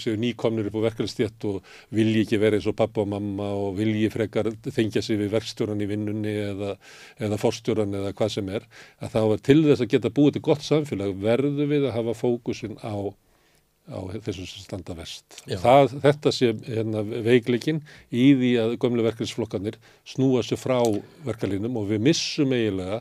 séu 0.00 0.16
nýkomnir 0.20 0.68
upp 0.68 0.78
á 0.80 0.86
verkefnistétt 0.88 1.44
og 1.48 1.62
vilji 1.94 2.24
ekki 2.24 2.40
vera 2.40 2.58
eins 2.58 2.68
og 2.68 2.76
pappa 2.78 3.02
og 3.04 3.10
mamma 3.14 3.48
og 3.56 3.78
vilji 3.78 4.10
frekar 4.12 4.50
þengja 4.66 5.02
sig 5.04 5.20
við 5.20 5.32
verkstjóran 5.32 5.80
í 5.84 5.88
vinnunni 5.88 6.34
eða, 6.50 6.74
eða 7.20 7.40
forstjóran 7.40 7.96
eða 8.00 8.12
hvað 8.18 8.34
sem 8.36 8.50
er 8.52 8.66
að 9.00 9.14
þá 9.14 9.22
er 9.22 9.46
til 9.48 9.62
þess 9.64 9.84
að 9.86 9.94
geta 9.94 10.12
búið 10.18 10.36
til 10.36 10.44
gott 10.50 10.66
samfélag 10.66 11.16
verður 11.22 11.72
við 11.72 11.88
að 11.88 11.96
hafa 11.96 12.16
fókusin 12.18 12.76
á, 12.84 12.96
á 13.88 13.98
þessum 14.20 14.50
sem 14.50 14.66
standa 14.66 14.98
vest. 14.98 15.40
Það, 15.48 15.96
þetta 16.04 16.34
sé 16.34 16.52
hérna, 16.68 17.06
veikleikin 17.24 17.80
í 18.12 18.28
því 18.36 18.52
að 18.66 18.76
gömlu 18.84 19.08
verkefnisflokkanir 19.08 19.80
snúa 20.08 20.44
sig 20.44 20.60
frá 20.60 20.82
verkeflinum 21.24 21.80
og 21.80 21.88
við 21.94 22.04
missum 22.10 22.52
eiginlega 22.52 23.00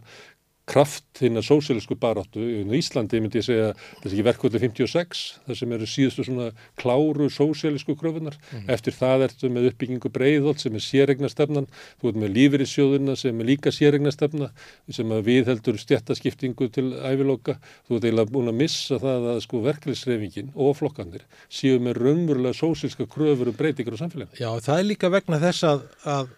kraft 0.68 1.06
þinn 1.18 1.40
að 1.40 1.48
sósílisku 1.48 1.96
baráttu. 2.00 2.44
Í 2.44 2.64
Íslandi 2.78 3.22
myndi 3.24 3.40
ég 3.40 3.46
segja 3.48 3.68
þessi 4.02 4.18
ekki 4.18 4.26
verkvöldu 4.28 4.62
56, 4.62 5.22
þar 5.48 5.60
sem 5.60 5.76
eru 5.78 5.88
síðustu 5.88 6.26
svona 6.28 6.48
kláru 6.80 7.30
sósílisku 7.32 7.96
kröfunar. 8.00 8.36
Mm. 8.52 8.66
Eftir 8.76 8.96
það 8.98 9.26
ertu 9.30 9.52
með 9.54 9.70
uppbyggingu 9.72 10.12
breiðholt 10.14 10.64
sem 10.64 10.76
er 10.76 10.84
sérregna 10.84 11.32
stefnan, 11.32 11.70
þú 12.02 12.12
ert 12.12 12.20
með 12.24 12.34
lífeyrissjóðuna 12.38 13.16
sem 13.20 13.40
er 13.44 13.50
líka 13.52 13.74
sérregna 13.74 14.12
stefna, 14.14 14.50
sem 14.92 15.14
að 15.16 15.24
við 15.30 15.54
heldur 15.54 15.80
stjættaskiptingu 15.82 16.68
til 16.76 16.90
æviloka. 17.00 17.58
Þú 17.88 18.00
ert 18.00 18.10
eiginlega 18.10 18.34
búin 18.34 18.52
að 18.52 18.60
missa 18.64 19.00
það 19.04 19.30
að 19.34 19.40
sko 19.48 19.64
verkefnisreifingin 19.68 20.52
og 20.56 20.76
flokkanir 20.82 21.24
séu 21.48 21.80
með 21.80 22.02
raunverulega 22.04 22.60
sósíliska 22.60 23.08
kröfur 23.08 23.54
um 23.54 23.58
breytingar 23.58 23.96
á 23.96 24.04
samfélaginu. 24.04 24.36
Já, 24.42 24.52
það 24.68 24.84
er 24.84 24.92
líka 24.92 25.14
vegna 25.14 25.40
þess 25.42 25.68
að, 25.68 25.88
að 26.04 26.36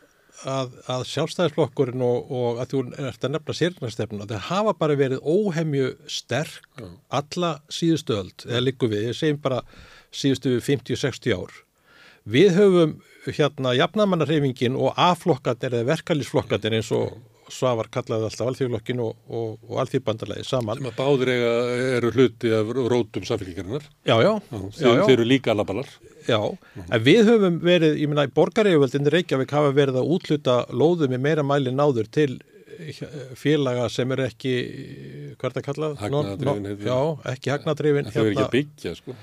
að, 0.48 0.76
að 0.92 1.06
sjálfstæðisflokkurinn 1.10 2.04
og, 2.06 2.32
og 2.32 2.60
að 2.62 2.74
þú 2.74 2.82
ert 3.10 3.26
að 3.26 3.34
nefna 3.36 3.56
sérgnarstefnuna, 3.60 4.28
það 4.30 4.46
hafa 4.50 4.74
bara 4.80 4.98
verið 5.00 5.24
óhemju 5.24 5.90
sterk 6.12 6.68
mm. 6.80 6.94
alla 7.20 7.56
síðustu 7.74 8.18
öll, 8.20 8.32
eða 8.48 8.64
líku 8.64 8.90
við, 8.92 9.10
ég 9.10 9.20
segjum 9.20 9.42
bara 9.44 9.64
síðustu 10.16 10.58
50-60 10.64 11.36
ár. 11.36 11.58
Við 12.30 12.56
höfum 12.58 12.98
hérna 13.28 13.74
jafnamannarhefingin 13.78 14.78
og 14.80 14.96
A-flokkandir 15.00 15.76
eða 15.76 15.94
verkalýsflokkandir 15.94 16.78
eins 16.80 16.92
og 16.96 17.18
Svavar 17.54 17.90
kallaði 17.94 18.28
alltaf 18.28 18.50
alþjóðlokkin 18.52 19.02
og, 19.04 19.16
og, 19.28 19.56
og 19.68 19.82
alþjóðbandalagi 19.84 20.46
saman. 20.48 20.80
Sem 20.80 20.90
að 20.90 20.98
báður 21.00 21.32
eiga 21.34 21.52
eru 21.98 22.12
hluti 22.16 22.54
af 22.56 22.72
rótum 22.78 23.26
samfélgjarinnar. 23.28 23.88
Já, 24.08 24.16
já. 24.26 24.32
Þeir, 24.78 25.04
eru 25.16 25.28
líka 25.28 25.54
alabalar. 25.54 25.90
Já, 26.28 26.40
mm. 26.40 26.86
en 26.86 27.04
við 27.08 27.22
höfum 27.32 27.60
verið, 27.66 27.98
ég 28.04 28.12
minna, 28.12 28.28
borgaríðuvöldinni 28.38 29.14
Reykjavík 29.16 29.54
hafa 29.58 29.74
verið 29.76 30.02
að 30.02 30.14
útluta 30.16 30.58
lóðum 30.70 31.16
í 31.18 31.22
meira 31.22 31.46
mæli 31.46 31.74
náður 31.74 32.10
til 32.14 32.32
eh, 32.78 33.04
félaga 33.40 33.88
sem 33.94 34.16
eru 34.16 34.28
ekki, 34.30 34.56
hvað 35.40 35.50
er 35.50 35.58
það 35.60 35.70
kallað? 35.70 35.96
Hagnadrifin. 36.04 36.74
Já, 36.86 37.00
ekki 37.34 37.56
hagnadrifin. 37.56 38.12
Það 38.12 38.26
eru 38.26 38.36
ekki 38.36 38.46
að 38.46 38.54
byggja, 38.58 38.98
sko. 39.00 39.18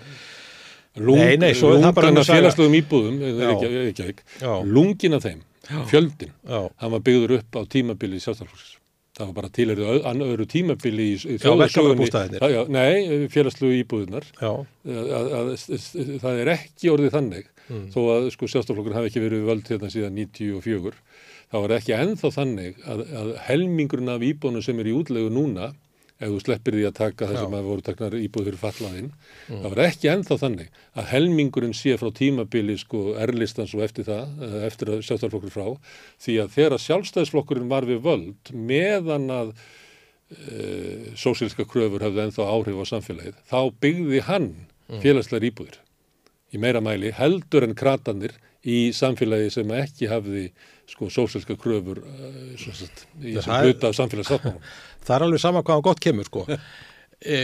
Lung, 0.96 1.20
nei, 1.20 1.36
nei, 1.36 1.50
svo 1.52 1.74
er 1.74 1.82
það 1.84 1.98
bara 1.98 2.10
að 2.14 2.30
félagslegum 2.30 2.74
íbúðum, 2.78 3.18
ekki, 3.50 3.68
ekki, 3.92 4.54
lungin 4.64 5.16
af 5.18 5.26
þeim 5.26 5.42
fjöldin, 5.90 6.34
hann 6.46 6.96
var 6.96 7.06
byggður 7.06 7.38
upp 7.40 7.58
á 7.58 7.62
tímabili 7.70 8.18
í 8.18 8.24
sjálfstæðarflokksins 8.24 8.76
það 9.16 9.28
var 9.30 9.36
bara 9.38 9.50
til 9.56 9.66
öðru 9.72 10.46
tímabili 10.50 11.06
í 11.14 11.36
þjóðsögunni 11.40 12.08
nei, 12.74 13.26
félagslu 13.32 13.70
íbúðunar 13.78 14.26
það 14.84 16.42
er 16.42 16.52
ekki 16.56 16.92
orðið 16.92 17.14
þannig. 17.16 17.52
Mm. 17.66 17.86
þó 17.90 18.00
að 18.12 18.28
sko 18.30 18.46
sjálfstæðarflokkur 18.46 18.94
hafi 18.94 19.10
ekki 19.10 19.24
verið 19.24 19.48
völd 19.48 19.70
hérna 19.72 19.88
síðan 19.90 20.20
94 20.20 20.92
þá 21.50 21.56
er 21.62 21.72
ekki 21.80 21.96
ennþá 21.96 22.30
þannig 22.36 22.76
að, 22.86 23.02
að 23.22 23.32
helmingurinn 23.48 24.12
af 24.12 24.22
íbúðunum 24.22 24.62
sem 24.62 24.82
er 24.82 24.90
í 24.90 24.94
útlegu 24.94 25.32
núna 25.34 25.72
ef 26.16 26.32
þú 26.32 26.40
sleppir 26.40 26.76
því 26.76 26.84
að 26.88 26.94
taka 26.96 27.28
þess 27.28 27.42
að 27.42 27.50
maður 27.52 27.70
voru 27.70 27.84
taknar 27.84 28.16
íbúð 28.16 28.46
fyrir 28.48 28.60
fallaðinn. 28.60 29.08
Mm. 29.46 29.62
Það 29.62 29.72
var 29.74 29.82
ekki 29.84 30.10
ennþá 30.12 30.38
þannig 30.42 30.82
að 30.96 31.08
helmingurinn 31.12 31.76
sé 31.76 31.96
frá 32.00 32.10
tímabili 32.16 32.76
sko 32.80 33.02
erlistans 33.20 33.74
og 33.76 33.84
eftir 33.84 34.08
það, 34.08 34.44
eftir 34.68 34.92
að 34.94 35.02
sjálfstæðarflokkur 35.08 35.54
frá, 35.54 35.66
því 36.24 36.38
að 36.42 36.54
þegar 36.56 36.84
sjálfstæðisflokkurinn 36.86 37.72
var 37.72 37.88
við 37.88 38.04
völd 38.06 38.52
meðan 38.56 39.28
að 39.34 39.52
e, 40.32 41.16
sósílska 41.20 41.68
kröfur 41.68 42.06
hafði 42.06 42.24
ennþá 42.24 42.48
áhrif 42.48 42.80
á 42.80 42.84
samfélagið, 42.94 43.42
þá 43.44 43.60
byggði 43.84 44.22
hann 44.30 44.48
mm. 44.56 45.02
félagslegar 45.04 45.50
íbúðir 45.50 45.82
í 46.54 46.60
meira 46.62 46.80
mæli 46.84 47.12
heldur 47.14 47.66
en 47.66 47.76
kratanir 47.76 48.36
í 48.66 48.90
samfélagi 48.96 49.52
sem 49.58 49.70
ekki 49.74 50.08
hafði 50.10 50.48
sko 50.90 51.08
sósílska 51.12 51.56
kröfur 51.60 52.02
uh, 52.02 52.36
í 52.54 53.34
þessum 53.36 53.56
hluta 53.56 53.90
af 53.90 53.98
samfélagssáttmálum. 53.98 54.60
Það 55.06 55.16
er 55.16 55.26
alveg 55.26 55.42
sama 55.42 55.64
hvaðan 55.66 55.86
gott 55.86 56.02
kemur 56.02 56.28
sko. 56.28 56.44
e, 57.34 57.40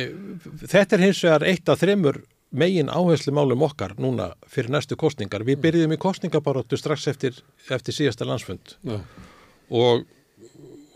þetta 0.66 0.96
er 0.96 1.04
hins 1.06 1.20
vegar 1.24 1.44
eitt 1.46 1.68
af 1.70 1.82
þreymur 1.82 2.22
megin 2.52 2.90
áherslu 2.92 3.32
málum 3.34 3.62
okkar 3.64 3.94
núna 4.02 4.32
fyrir 4.50 4.72
næstu 4.74 4.98
kostningar. 5.00 5.44
Við 5.46 5.60
byrjum 5.62 5.94
í 5.94 6.00
kostningabaróttu 6.00 6.78
strax 6.80 7.06
eftir, 7.12 7.38
eftir 7.70 7.96
síðasta 7.96 8.28
landsfund 8.28 8.76
Já. 8.84 8.98
og 9.70 10.04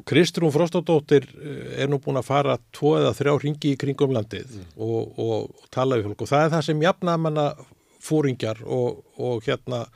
Kristrún 0.06 0.52
Frostadóttir 0.54 1.24
eh, 1.34 1.82
er 1.82 1.88
nú 1.90 1.98
búin 2.02 2.20
að 2.20 2.28
fara 2.28 2.58
tvo 2.74 2.94
eða 3.00 3.14
þrjá 3.16 3.32
ringi 3.42 3.72
í 3.74 3.78
kringum 3.80 4.12
landið 4.14 4.52
mm. 4.60 4.68
og, 4.76 5.16
og, 5.18 5.48
og 5.62 5.72
tala 5.74 5.98
við 5.98 6.10
fólk 6.10 6.26
og 6.26 6.30
það 6.30 6.44
er 6.44 6.52
það 6.52 6.66
sem 6.68 6.84
jafnamanna 6.84 7.46
fóringjar 8.06 8.60
og, 8.62 9.00
og 9.18 9.42
hérna 9.48 9.86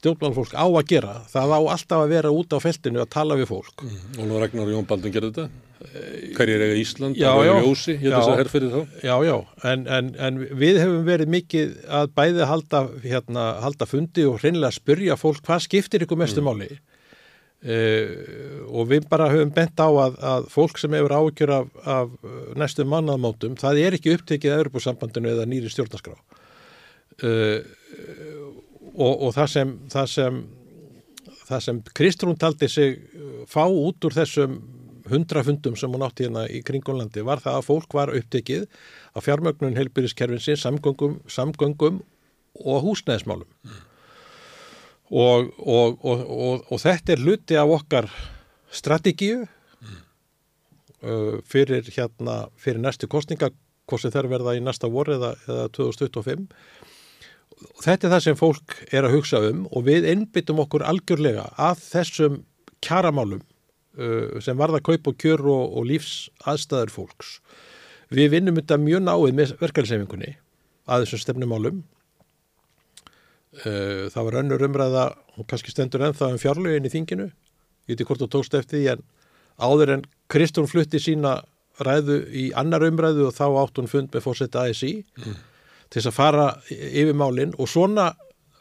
stjórnmálfólk 0.00 0.54
á 0.56 0.66
að 0.66 0.84
gera. 0.90 1.16
Það 1.30 1.56
á 1.56 1.60
alltaf 1.60 2.04
að 2.04 2.14
vera 2.16 2.32
út 2.34 2.56
á 2.56 2.58
feltinu 2.60 3.02
að 3.04 3.10
tala 3.14 3.36
við 3.40 3.50
fólk. 3.52 3.84
Mm. 3.84 4.22
Nú 4.28 4.40
Ragnar 4.40 4.68
og 4.68 4.74
Jón 4.74 4.88
Baldun 4.88 5.14
gerði 5.14 5.34
þetta? 5.34 5.66
Hverjir 6.36 6.60
eiga 6.60 6.76
Ísland? 6.76 7.16
Já, 7.16 7.30
já. 7.40 7.54
Ljósi, 7.64 7.94
ég 7.96 8.12
þess 8.12 8.28
að 8.28 8.38
herrferði 8.42 8.70
þá? 8.74 8.96
Já, 9.00 9.14
já, 9.24 9.34
en, 9.70 9.86
en, 9.88 10.10
en 10.20 10.40
við 10.60 10.80
hefum 10.82 11.06
verið 11.06 11.30
mikið 11.32 11.70
að 12.00 12.10
bæði 12.20 12.48
halda, 12.50 12.82
hérna, 13.00 13.44
halda 13.64 13.88
fundi 13.88 14.26
og 14.28 14.42
hreinlega 14.42 14.76
spyrja 14.76 15.16
fólk 15.20 15.40
hvað 15.46 15.64
skiptir 15.64 16.04
ykkur 16.04 16.20
mestu 16.20 16.44
mm. 16.44 16.50
máli 16.50 16.68
uh, 17.64 18.12
og 18.68 18.90
við 18.92 19.08
bara 19.08 19.30
höfum 19.32 19.54
bent 19.56 19.80
á 19.80 19.88
að, 19.88 20.20
að 20.34 20.50
fólk 20.52 20.82
sem 20.82 20.98
hefur 20.98 21.16
ágjör 21.16 21.54
af, 21.62 21.72
af 21.96 22.12
næstu 22.60 22.84
mannaðmótum, 22.84 23.56
það 23.60 23.80
er 23.86 23.96
ekki 23.96 24.18
upptekið 24.18 24.52
að 24.52 24.64
Europasambandinu 24.66 25.32
eða 25.32 25.48
nýri 25.48 25.72
stjórnarskrá. 25.72 26.18
Uh, 27.24 27.60
og, 29.00 29.14
og 29.26 29.34
það 29.36 29.52
sem 29.54 29.72
það 29.92 30.10
sem, 30.14 30.40
það 31.48 31.64
sem 31.66 31.80
Kristrún 31.96 32.38
taldi 32.40 32.68
sig 32.70 33.00
uh, 33.00 33.42
fá 33.50 33.64
út 33.66 34.08
úr 34.08 34.16
þessum 34.16 34.60
hundra 35.10 35.42
fundum 35.44 35.76
sem 35.78 35.92
hún 35.92 36.04
átti 36.06 36.26
hérna 36.26 36.46
í 36.50 36.60
kringunlandi 36.66 37.24
var 37.26 37.42
það 37.42 37.58
að 37.58 37.66
fólk 37.66 37.96
var 37.96 38.12
upptekið 38.14 38.66
á 39.16 39.18
fjármögnun 39.24 39.78
heilbyrðiskerfinsins, 39.78 40.62
samgöngum, 40.62 41.18
samgöngum 41.26 42.02
og 42.60 42.84
húsnæðismálum 42.84 43.48
mm. 43.48 43.80
og, 45.10 45.50
og, 45.58 46.04
og 46.70 46.82
þetta 46.82 47.16
er 47.16 47.24
luti 47.24 47.58
af 47.58 47.72
okkar 47.78 48.10
strategíu 48.70 49.40
mm. 49.42 49.98
uh, 51.02 51.40
fyrir 51.48 51.90
hérna 51.96 52.44
fyrir 52.60 52.82
næstu 52.82 53.10
kostninga 53.10 53.50
hvort 53.90 54.04
sem 54.04 54.14
þær 54.14 54.30
verða 54.30 54.54
í 54.58 54.62
næsta 54.62 54.90
voru 54.90 55.16
eða, 55.16 55.34
eða 55.48 55.66
2025 55.74 56.46
þetta 57.80 58.06
er 58.06 58.14
það 58.14 58.24
sem 58.24 58.38
fólk 58.38 58.76
er 58.92 59.06
að 59.06 59.16
hugsa 59.16 59.40
um 59.50 59.64
og 59.68 59.84
við 59.88 60.08
innbyttum 60.12 60.60
okkur 60.64 60.84
algjörlega 60.86 61.48
að 61.60 61.82
þessum 61.84 62.40
kjaramálum 62.84 63.42
uh, 63.42 64.40
sem 64.44 64.58
varða 64.58 64.82
kaup 64.84 65.10
og 65.10 65.18
kjör 65.20 65.44
og, 65.50 65.76
og 65.80 65.88
lífsaðstæður 65.90 66.94
fólks. 66.94 67.38
Við 68.10 68.32
vinnum 68.34 68.58
þetta 68.58 68.80
mjög 68.80 69.04
náið 69.06 69.36
með 69.38 69.54
verkefælsefingunni 69.60 70.34
að 70.90 71.04
þessum 71.04 71.24
stefnumálum. 71.24 71.84
Uh, 73.64 74.08
það 74.12 74.26
var 74.26 74.40
önnur 74.42 74.66
umræða 74.66 75.06
og 75.36 75.46
kannski 75.50 75.74
stendur 75.74 76.04
ennþá 76.06 76.32
um 76.34 76.40
fjárlögin 76.40 76.88
í 76.88 76.92
þinginu. 76.92 77.30
Ég 77.90 77.96
ekki 77.96 78.08
hvort 78.08 78.24
þú 78.24 78.30
tókst 78.36 78.56
eftir 78.58 78.78
því 78.78 78.90
en 78.94 79.06
áður 79.60 79.96
en 79.96 80.08
Kristún 80.30 80.68
flutti 80.70 81.00
sína 81.02 81.40
ræðu 81.80 82.22
í 82.36 82.50
annar 82.58 82.84
umræðu 82.86 83.30
og 83.30 83.36
þá 83.36 83.46
átt 83.62 83.80
hún 83.80 83.88
fund 83.90 84.12
með 84.12 84.26
fórsetta 84.26 84.66
ASI. 84.68 85.00
Mm 85.18 85.38
til 85.90 86.00
þess 86.00 86.10
að 86.10 86.16
fara 86.16 86.48
yfir 86.70 87.16
málinn 87.18 87.54
og 87.58 87.68
svona 87.68 88.12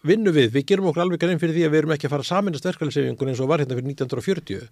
vinnu 0.07 0.31
við, 0.33 0.53
við 0.55 0.67
gerum 0.71 0.89
okkur 0.89 1.05
alveg 1.05 1.21
grein 1.21 1.41
fyrir 1.41 1.57
því 1.57 1.65
að 1.67 1.73
við 1.73 1.81
erum 1.83 1.95
ekki 1.95 2.07
að 2.07 2.15
fara 2.15 2.27
saminast 2.27 2.65
verkefælisefingun 2.65 3.31
eins 3.31 3.41
og 3.43 3.49
var 3.51 3.61
hérna 3.61 3.77
fyrir 3.77 3.91
1940 3.93 4.69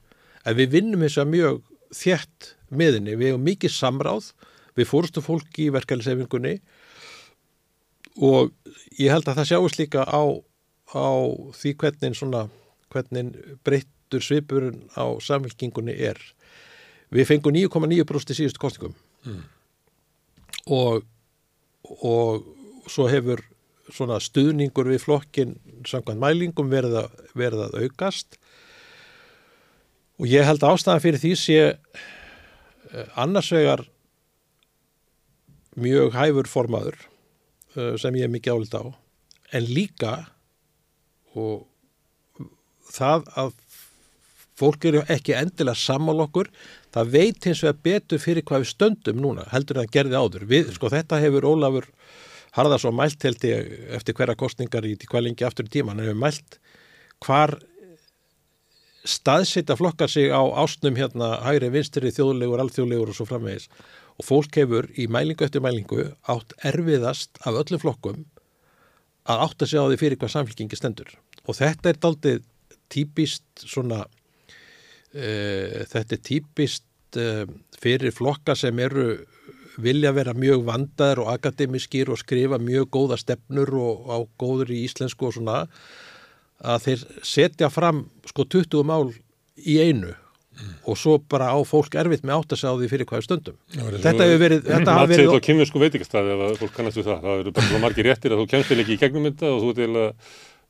en 0.48 0.58
við 0.58 0.78
vinnum 0.78 1.04
þess 1.04 1.22
að 1.22 1.34
mjög 1.34 1.60
þjætt 1.96 2.54
meðinni, 2.70 3.16
við 3.16 3.34
hefum 3.34 3.46
mikið 3.48 3.74
samráð. 3.74 4.32
Við 4.78 4.90
fórstu 4.92 5.24
fólki 5.26 5.68
í 5.68 5.74
verkefælisefingunni 5.74 6.60
og 8.22 8.52
ég 8.98 9.14
held 9.14 9.28
að 9.30 9.40
það 9.40 9.50
sjáist 9.52 9.80
líka 9.80 10.04
á, 10.06 10.22
á 10.94 11.10
því 11.58 11.74
hvernig 11.82 12.18
svona, 12.18 12.44
hvernig 12.94 13.32
breyttur 13.66 14.24
svipurinn 14.24 14.84
á 14.94 15.06
samfélkingunni 15.22 15.96
er. 15.98 16.20
Við 17.14 17.30
fengum 17.30 17.56
9,9% 17.56 18.34
í 18.34 18.38
síðustu 18.38 18.62
kostingum 18.62 18.94
mm. 19.26 19.42
og, 20.76 21.06
og 22.02 22.46
svo 22.92 23.08
hefur 23.12 23.44
svona 23.94 24.20
stuðningur 24.24 24.90
við 24.92 25.04
flokkin 25.06 25.56
samkvæmt 25.88 26.22
mælingum 26.22 26.72
verið 26.72 26.98
að, 27.04 27.20
verið 27.38 27.66
að 27.68 27.78
aukast. 27.84 28.40
Og 30.18 30.28
ég 30.32 30.48
held 30.48 30.66
ástæðan 30.66 31.04
fyrir 31.04 31.22
því 31.22 31.34
sé 31.40 31.60
eh, 31.68 33.08
annars 33.16 33.52
vegar 33.54 33.86
mjög 35.78 36.16
hæfur 36.18 36.50
formaður 36.50 36.98
eh, 37.78 37.94
sem 38.02 38.18
ég 38.18 38.28
er 38.28 38.34
mikið 38.34 38.58
álit 38.58 38.76
á 38.76 38.84
en 39.56 39.68
líka 39.72 40.14
og 41.38 41.68
það 42.92 43.28
að 43.38 43.54
fólk 44.58 44.88
eru 44.90 45.04
ekki 45.12 45.36
endilega 45.38 45.78
sammál 45.78 46.24
okkur 46.26 46.50
það 46.96 47.12
veit 47.14 47.48
hins 47.50 47.64
vegar 47.66 47.82
betur 47.84 48.22
fyrir 48.24 48.46
hvað 48.48 48.64
við 48.64 48.72
stöndum 48.72 49.22
núna 49.24 49.48
heldur 49.52 49.78
en 49.78 49.86
það 49.86 49.96
gerði 49.98 50.22
áður. 50.22 50.48
Við, 50.50 50.74
sko 50.78 50.92
þetta 50.94 51.22
hefur 51.24 51.50
Ólafur 51.52 51.90
Harðarsson 52.58 52.96
mælt 52.96 53.24
held 53.28 53.44
ég 53.46 53.74
eftir 53.98 54.16
hverja 54.18 54.38
kostningar 54.40 54.86
í 54.88 54.96
kvælingi 55.04 55.46
aftur 55.46 55.68
í 55.68 55.74
tíma 55.74 55.94
hann 55.94 56.06
hefur 56.06 56.22
mælt 56.24 56.60
hvar 57.26 57.58
staðsita 59.08 59.78
flokkar 59.80 60.12
sig 60.12 60.32
á 60.34 60.42
ástnum 60.60 60.98
hérna 61.00 61.38
hægri 61.46 61.70
vinstri 61.72 62.12
þjóðlegur, 62.12 62.60
alþjóðlegur 62.64 63.14
og 63.14 63.18
svo 63.18 63.28
framvegis. 63.30 63.70
Og 64.18 64.26
fólk 64.26 64.58
hefur 64.60 64.90
í 64.98 65.08
mælingu 65.12 65.46
eftir 65.46 65.64
mælingu 65.64 66.10
átt 66.28 66.56
erfiðast 66.66 67.40
af 67.46 67.56
öllum 67.62 67.82
flokkum 67.84 68.26
að 69.28 69.44
átt 69.46 69.64
að 69.64 69.72
segja 69.72 69.86
á 69.86 69.90
því 69.92 70.00
fyrir 70.02 70.20
hvað 70.22 70.34
samfélkingi 70.34 70.80
stendur. 70.80 71.12
Og 71.48 71.60
þetta 71.60 71.92
er 71.92 72.02
daldið 72.04 72.44
típist 72.92 73.46
svona 73.64 74.06
þetta 75.14 76.16
er 76.18 76.24
típist 76.24 77.18
uh, 77.18 77.46
fyrir 77.80 78.14
flokka 78.16 78.56
sem 78.58 78.80
eru 78.84 79.14
vilja 79.82 80.12
vera 80.16 80.34
mjög 80.34 80.66
vandaður 80.68 81.24
og 81.24 81.34
akademiskir 81.36 82.10
og 82.10 82.20
skrifa 82.22 82.60
mjög 82.62 82.90
góða 82.94 83.18
stefnur 83.22 83.74
og 83.78 84.10
á 84.10 84.18
góður 84.42 84.74
í 84.74 84.84
íslensku 84.88 85.30
og 85.30 85.36
svona 85.38 85.66
að 86.58 86.88
þeir 86.88 87.04
setja 87.26 87.70
fram 87.70 88.08
sko 88.26 88.48
20 88.50 88.88
mál 88.88 89.12
í 89.58 89.78
einu 89.78 90.10
mm. 90.10 90.74
og 90.90 90.98
svo 90.98 91.18
bara 91.22 91.52
á 91.54 91.60
fólk 91.68 91.98
erfitt 92.02 92.26
með 92.26 92.40
átt 92.40 92.56
að 92.56 92.62
segja 92.64 92.74
á 92.74 92.80
því 92.80 92.90
fyrir 92.94 93.10
hvaðu 93.12 93.28
stundum. 93.28 93.58
Þetta 93.78 94.26
hefur 94.26 94.42
verið... 94.42 94.70
Matsið 94.88 95.34
og 95.36 95.42
kynvisku 95.46 95.82
veitikastæði 95.82 96.38
ef 96.50 96.62
fólk 96.64 96.76
kannast 96.78 97.00
við 97.00 97.10
það. 97.12 97.26
Það 97.28 97.44
eru 97.44 97.56
bara 97.60 97.82
margir 97.86 98.10
réttir 98.10 98.34
að 98.34 98.44
þú 98.44 98.50
kemst 98.56 98.74
vel 98.74 98.82
ekki 98.84 98.98
í 98.98 99.02
gegnum 99.04 99.30
þetta 99.30 99.54
og 99.54 99.64
þú 99.64 99.74
ert 99.74 99.84
eða 99.88 100.08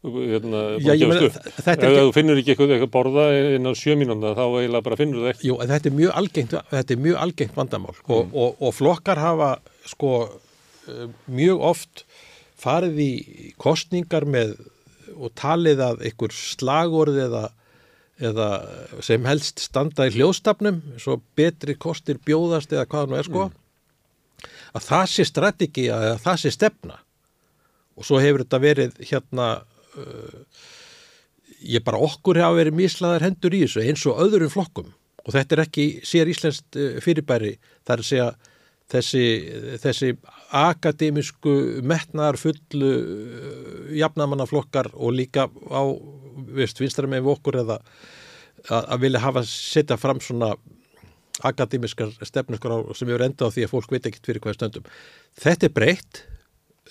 hérna, 0.06 0.78
Já, 0.78 0.94
meni, 1.10 1.26
ef 1.26 1.68
ekki... 1.74 1.90
þú 1.90 2.12
finnur 2.14 2.40
ekki 2.40 2.54
eitthvað, 2.54 2.74
eitthvað 2.76 2.92
borða 2.94 3.26
inn 3.58 3.66
á 3.66 3.74
sjöminunda 3.78 4.34
þá 4.38 4.44
eiginlega 4.46 4.86
bara 4.86 4.98
finnur 5.00 5.24
það 5.26 5.32
ekki 5.34 5.50
Jú, 5.50 5.58
þetta 5.72 5.90
er 5.90 5.96
mjög 5.98 6.18
algengt, 6.22 6.58
er 6.78 7.00
mjög 7.02 7.22
algengt 7.24 7.56
vandamál 7.58 7.96
mm. 7.98 8.12
og, 8.14 8.36
og, 8.38 8.60
og 8.62 8.76
flokkar 8.78 9.22
hafa 9.22 9.52
sko 9.90 10.12
eh, 10.88 11.08
mjög 11.26 11.64
oft 11.72 12.04
farið 12.62 13.00
í 13.02 13.12
kostningar 13.62 14.28
með 14.30 14.54
og 15.18 15.34
talið 15.38 15.82
að 15.82 16.04
einhver 16.10 16.36
slagorð 16.36 17.18
eða, 17.24 17.44
eða 18.22 18.50
sem 19.06 19.26
helst 19.26 19.64
standa 19.66 20.06
í 20.06 20.14
hljóðstafnum 20.14 20.78
svo 21.02 21.18
betri 21.38 21.74
kostir 21.74 22.22
bjóðast 22.22 22.76
eða 22.76 22.86
hvað 22.92 23.10
nú 23.10 23.18
er 23.18 23.26
sko 23.26 23.48
mm. 23.48 24.46
að 24.78 24.88
það 24.92 25.10
sé 25.16 25.26
strategi 25.26 25.88
að 25.94 26.14
það 26.22 26.44
sé 26.44 26.54
stefna 26.54 27.02
og 27.98 28.06
svo 28.06 28.22
hefur 28.22 28.46
þetta 28.46 28.62
verið 28.62 29.02
hérna 29.10 29.50
uh, 29.98 30.60
ég 31.64 31.84
bara 31.86 32.02
okkur 32.04 32.40
hafa 32.42 32.60
verið 32.60 32.78
mislaðar 32.78 33.28
hendur 33.28 33.56
í 33.58 33.64
þessu 33.66 33.84
eins 33.86 34.06
og 34.10 34.22
öðrum 34.26 34.54
flokkum. 34.54 34.94
Og 35.28 35.34
þetta 35.36 35.58
er 35.58 35.64
ekki 35.66 35.88
sér 36.08 36.32
íslenskt 36.32 36.80
uh, 36.80 37.00
fyrirbæri. 37.04 37.58
Þar 37.88 38.04
að 38.04 38.10
segja 38.12 38.30
þessi, 38.92 39.26
þessi 39.84 40.14
akademisku 40.56 41.58
metnar 41.88 42.40
fullu 42.40 42.94
uh, 42.94 43.92
jafnamannaflokkar 43.98 44.94
og 44.96 45.18
líka 45.18 45.50
á 45.52 45.84
vinstra 46.58 47.10
með 47.10 47.32
okkur 47.34 47.62
eða 47.64 47.82
að, 48.70 48.98
vilja 49.04 49.22
hafa 49.24 49.44
setja 49.48 49.98
fram 50.00 50.22
svona 50.24 50.54
akademiskar 51.46 52.14
stefnuskur 52.26 52.96
sem 52.98 53.10
eru 53.14 53.26
enda 53.28 53.50
á 53.50 53.54
því 53.54 53.68
að 53.68 53.74
fólk 53.74 53.94
veit 53.94 54.08
ekkert 54.10 54.30
fyrir 54.30 54.44
hvað 54.44 54.58
stöndum. 54.58 54.88
Þetta 55.38 55.68
er 55.68 55.74
breytt 55.76 56.24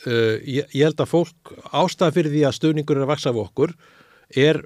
uh, 0.04 0.36
ég, 0.42 0.66
ég 0.74 0.84
held 0.86 1.00
að 1.02 1.12
fólk 1.12 1.52
ástæðan 1.70 2.16
fyrir 2.16 2.34
því 2.34 2.42
að 2.48 2.56
stöðningur 2.58 2.98
er 2.98 3.06
að 3.06 3.12
vaksa 3.12 3.32
af 3.32 3.40
okkur 3.46 3.72
er 4.36 4.60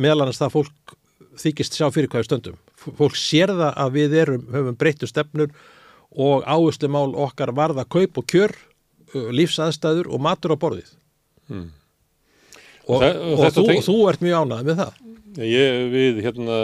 meðal 0.00 0.24
annars 0.24 0.40
það 0.42 0.56
fólk 0.58 0.94
þykist 1.40 1.78
sjá 1.78 1.86
fyrir 1.94 2.10
hvað 2.12 2.26
stöndum. 2.28 2.58
Fólk 2.98 3.16
sér 3.18 3.54
það 3.54 3.80
að 3.84 3.96
við 3.96 4.18
erum, 4.22 4.44
höfum 4.52 4.76
breyttu 4.78 5.08
stefnur 5.10 5.54
og 6.14 6.44
áherslu 6.46 6.90
mál 6.92 7.14
okkar 7.26 7.54
varða 7.56 7.86
kaup 7.90 8.20
og 8.20 8.28
kjör, 8.30 8.54
uh, 9.14 9.30
lífsaðstæður 9.34 10.12
og 10.12 10.22
matur 10.24 10.54
á 10.54 10.56
borðið. 10.60 10.92
Hmm. 11.48 11.72
Og, 12.84 13.00
og, 13.00 13.40
og 13.40 13.48
þú, 13.54 13.66
teng... 13.70 13.82
þú 13.86 13.98
ert 14.10 14.22
mjög 14.24 14.44
ánað 14.44 14.68
með 14.68 14.82
það. 14.82 15.02
Ég 15.44 15.88
við 15.90 16.20
hérna 16.26 16.58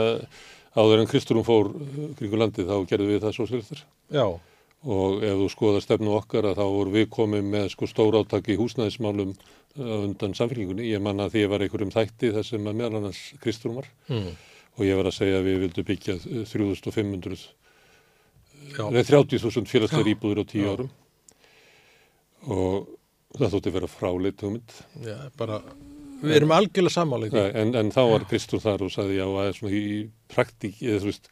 áður 0.77 1.03
en 1.03 1.09
Kristurum 1.11 1.47
fór 1.47 1.73
kringu 2.19 2.39
landi 2.39 2.67
þá 2.69 2.77
gerðum 2.87 3.11
við 3.11 3.25
það 3.25 3.37
svo 3.37 3.49
sérftur. 3.49 3.83
Já 4.15 4.27
og 4.81 5.25
ef 5.27 5.41
þú 5.43 5.49
skoðar 5.53 5.85
stefnu 5.85 6.13
okkar 6.17 6.51
að 6.51 6.61
þá 6.61 6.67
voru 6.73 6.95
við 6.95 7.09
komið 7.13 7.49
með 7.53 7.67
sko 7.75 7.89
stór 7.91 8.17
átaki 8.21 8.55
í 8.55 8.61
húsnæðismálum 8.61 9.35
uh, 9.35 9.97
undan 10.07 10.37
samfélgingunni. 10.37 10.89
Ég 10.89 11.03
manna 11.05 11.27
að 11.29 11.35
því 11.35 11.43
ég 11.45 11.53
var 11.53 11.65
einhverjum 11.65 11.93
þætti 11.95 12.33
þessum 12.37 12.71
að 12.71 12.79
meðal 12.79 13.01
annars 13.01 13.21
Kristurum 13.43 13.81
var 13.81 13.91
mm. 14.09 14.31
og 14.79 14.87
ég 14.89 15.01
var 15.01 15.11
að 15.11 15.19
segja 15.19 15.43
að 15.43 15.51
við 15.51 15.61
vildum 15.67 15.89
byggja 15.91 16.17
3500 16.55 17.45
eða 18.71 19.05
30.000 19.05 19.69
félagslegar 19.69 20.13
íbúður 20.15 20.43
á 20.43 20.45
tíu 20.49 20.65
Já. 20.65 20.73
árum 20.73 20.91
og 22.51 22.91
það 23.37 23.55
þótti 23.55 23.73
vera 23.77 23.89
fráleitt 23.91 24.45
hugmynd. 24.45 24.77
Já, 25.05 25.17
bara 25.37 25.61
Við 26.21 26.37
erum 26.37 26.53
algjörlega 26.53 26.93
samáleik. 26.93 27.35
En, 27.57 27.73
en 27.81 27.91
þá 27.95 28.01
var 28.11 28.25
Kristúr 28.29 28.61
þar 28.61 28.85
og 28.85 28.93
sagði 28.93 29.17
já 29.17 29.25
að 29.25 29.61
í 29.73 29.85
praktík, 30.31 30.81
eða 30.85 30.99
þú 31.01 31.09
veist, 31.09 31.31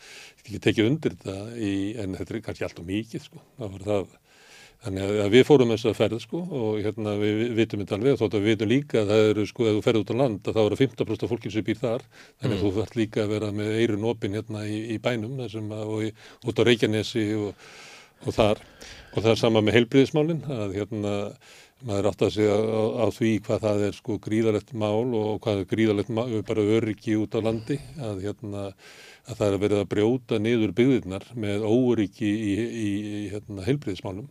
ekki 0.49 0.63
tekið 0.65 0.89
undir 0.91 1.19
þetta 1.19 1.37
í, 1.55 1.75
en 2.01 2.17
þetta 2.19 2.35
er 2.35 2.43
kannski 2.49 2.67
allt 2.67 2.81
og 2.83 2.89
mikið 2.89 3.29
sko, 3.29 3.45
það 3.59 3.77
var 3.77 3.87
það 3.91 4.17
þannig 4.85 5.21
að 5.25 5.33
við 5.35 5.45
fórum 5.49 5.73
þess 5.75 5.89
að 5.91 5.97
ferð 5.99 6.21
sko 6.23 6.41
og 6.55 6.77
hérna 6.85 7.15
við 7.19 7.41
vitum 7.59 7.83
þetta 7.83 7.97
alveg. 7.99 8.19
Þótt 8.21 8.37
að 8.39 8.45
við 8.45 8.53
vitum 8.55 8.71
líka 8.71 9.01
að 9.03 9.13
það 9.13 9.31
eru 9.33 9.47
sko, 9.51 9.67
ef 9.67 9.79
þú 9.79 9.85
ferð 9.87 10.03
út 10.03 10.13
á 10.15 10.21
land 10.21 10.51
að 10.51 10.59
þá 10.59 10.61
eru 10.65 10.81
15% 10.83 11.27
af 11.27 11.33
fólkinn 11.33 11.55
sem 11.55 11.67
býr 11.67 11.81
þar. 11.81 12.05
Þannig 12.39 12.55
að 12.55 12.59
mm. 12.59 12.65
þú 12.65 12.73
þarf 12.79 12.99
líka 12.99 13.25
að 13.25 13.33
vera 13.35 13.53
með 13.59 13.71
eirun 13.83 14.09
opinn 14.13 14.39
hérna 14.39 14.65
í, 14.69 14.79
í 14.95 14.99
bænum 15.03 15.41
þessum 15.43 15.73
að, 15.75 15.95
og 15.95 16.05
í, 16.07 16.13
út 16.47 16.63
á 16.63 16.67
Reykjanesi 16.69 17.25
og, 17.41 17.65
og 18.25 18.39
þar. 18.39 18.63
Og 19.15 19.25
það 19.25 19.33
er 19.33 19.43
sama 19.43 19.65
með 19.65 19.81
heilbriðismálinn 19.81 20.45
að 20.47 20.79
hérna 20.79 21.17
maður 21.89 22.09
átt 22.11 22.25
að 22.27 22.33
segja 22.35 22.55
á, 22.59 22.83
á 23.03 23.07
því 23.15 23.33
hvað 23.47 23.61
það 23.67 23.85
er 23.89 23.99
sko 23.99 24.17
gríðalegt 24.23 24.73
mál 24.79 25.15
og 25.15 25.37
hvað 25.43 25.61
er 25.63 25.69
gríðalegt 25.71 26.11
mál, 26.11 26.31
bara 26.47 26.71
öryggi 26.79 27.19
út 27.19 27.35
á 27.35 27.41
landi. 27.43 27.79
Að 27.99 28.25
hérna 28.27 28.71
að 29.29 29.39
það 29.39 29.47
er 29.47 29.57
að 29.57 29.63
verið 29.67 29.83
að 29.83 29.89
brjóta 29.93 30.41
niður 30.43 30.75
byggðirnar 30.79 31.31
með 31.37 31.65
óriki 31.69 32.29
í, 32.29 32.53
í, 32.59 32.91
í 33.21 33.23
hérna, 33.35 33.65
heilbriðismálum 33.67 34.29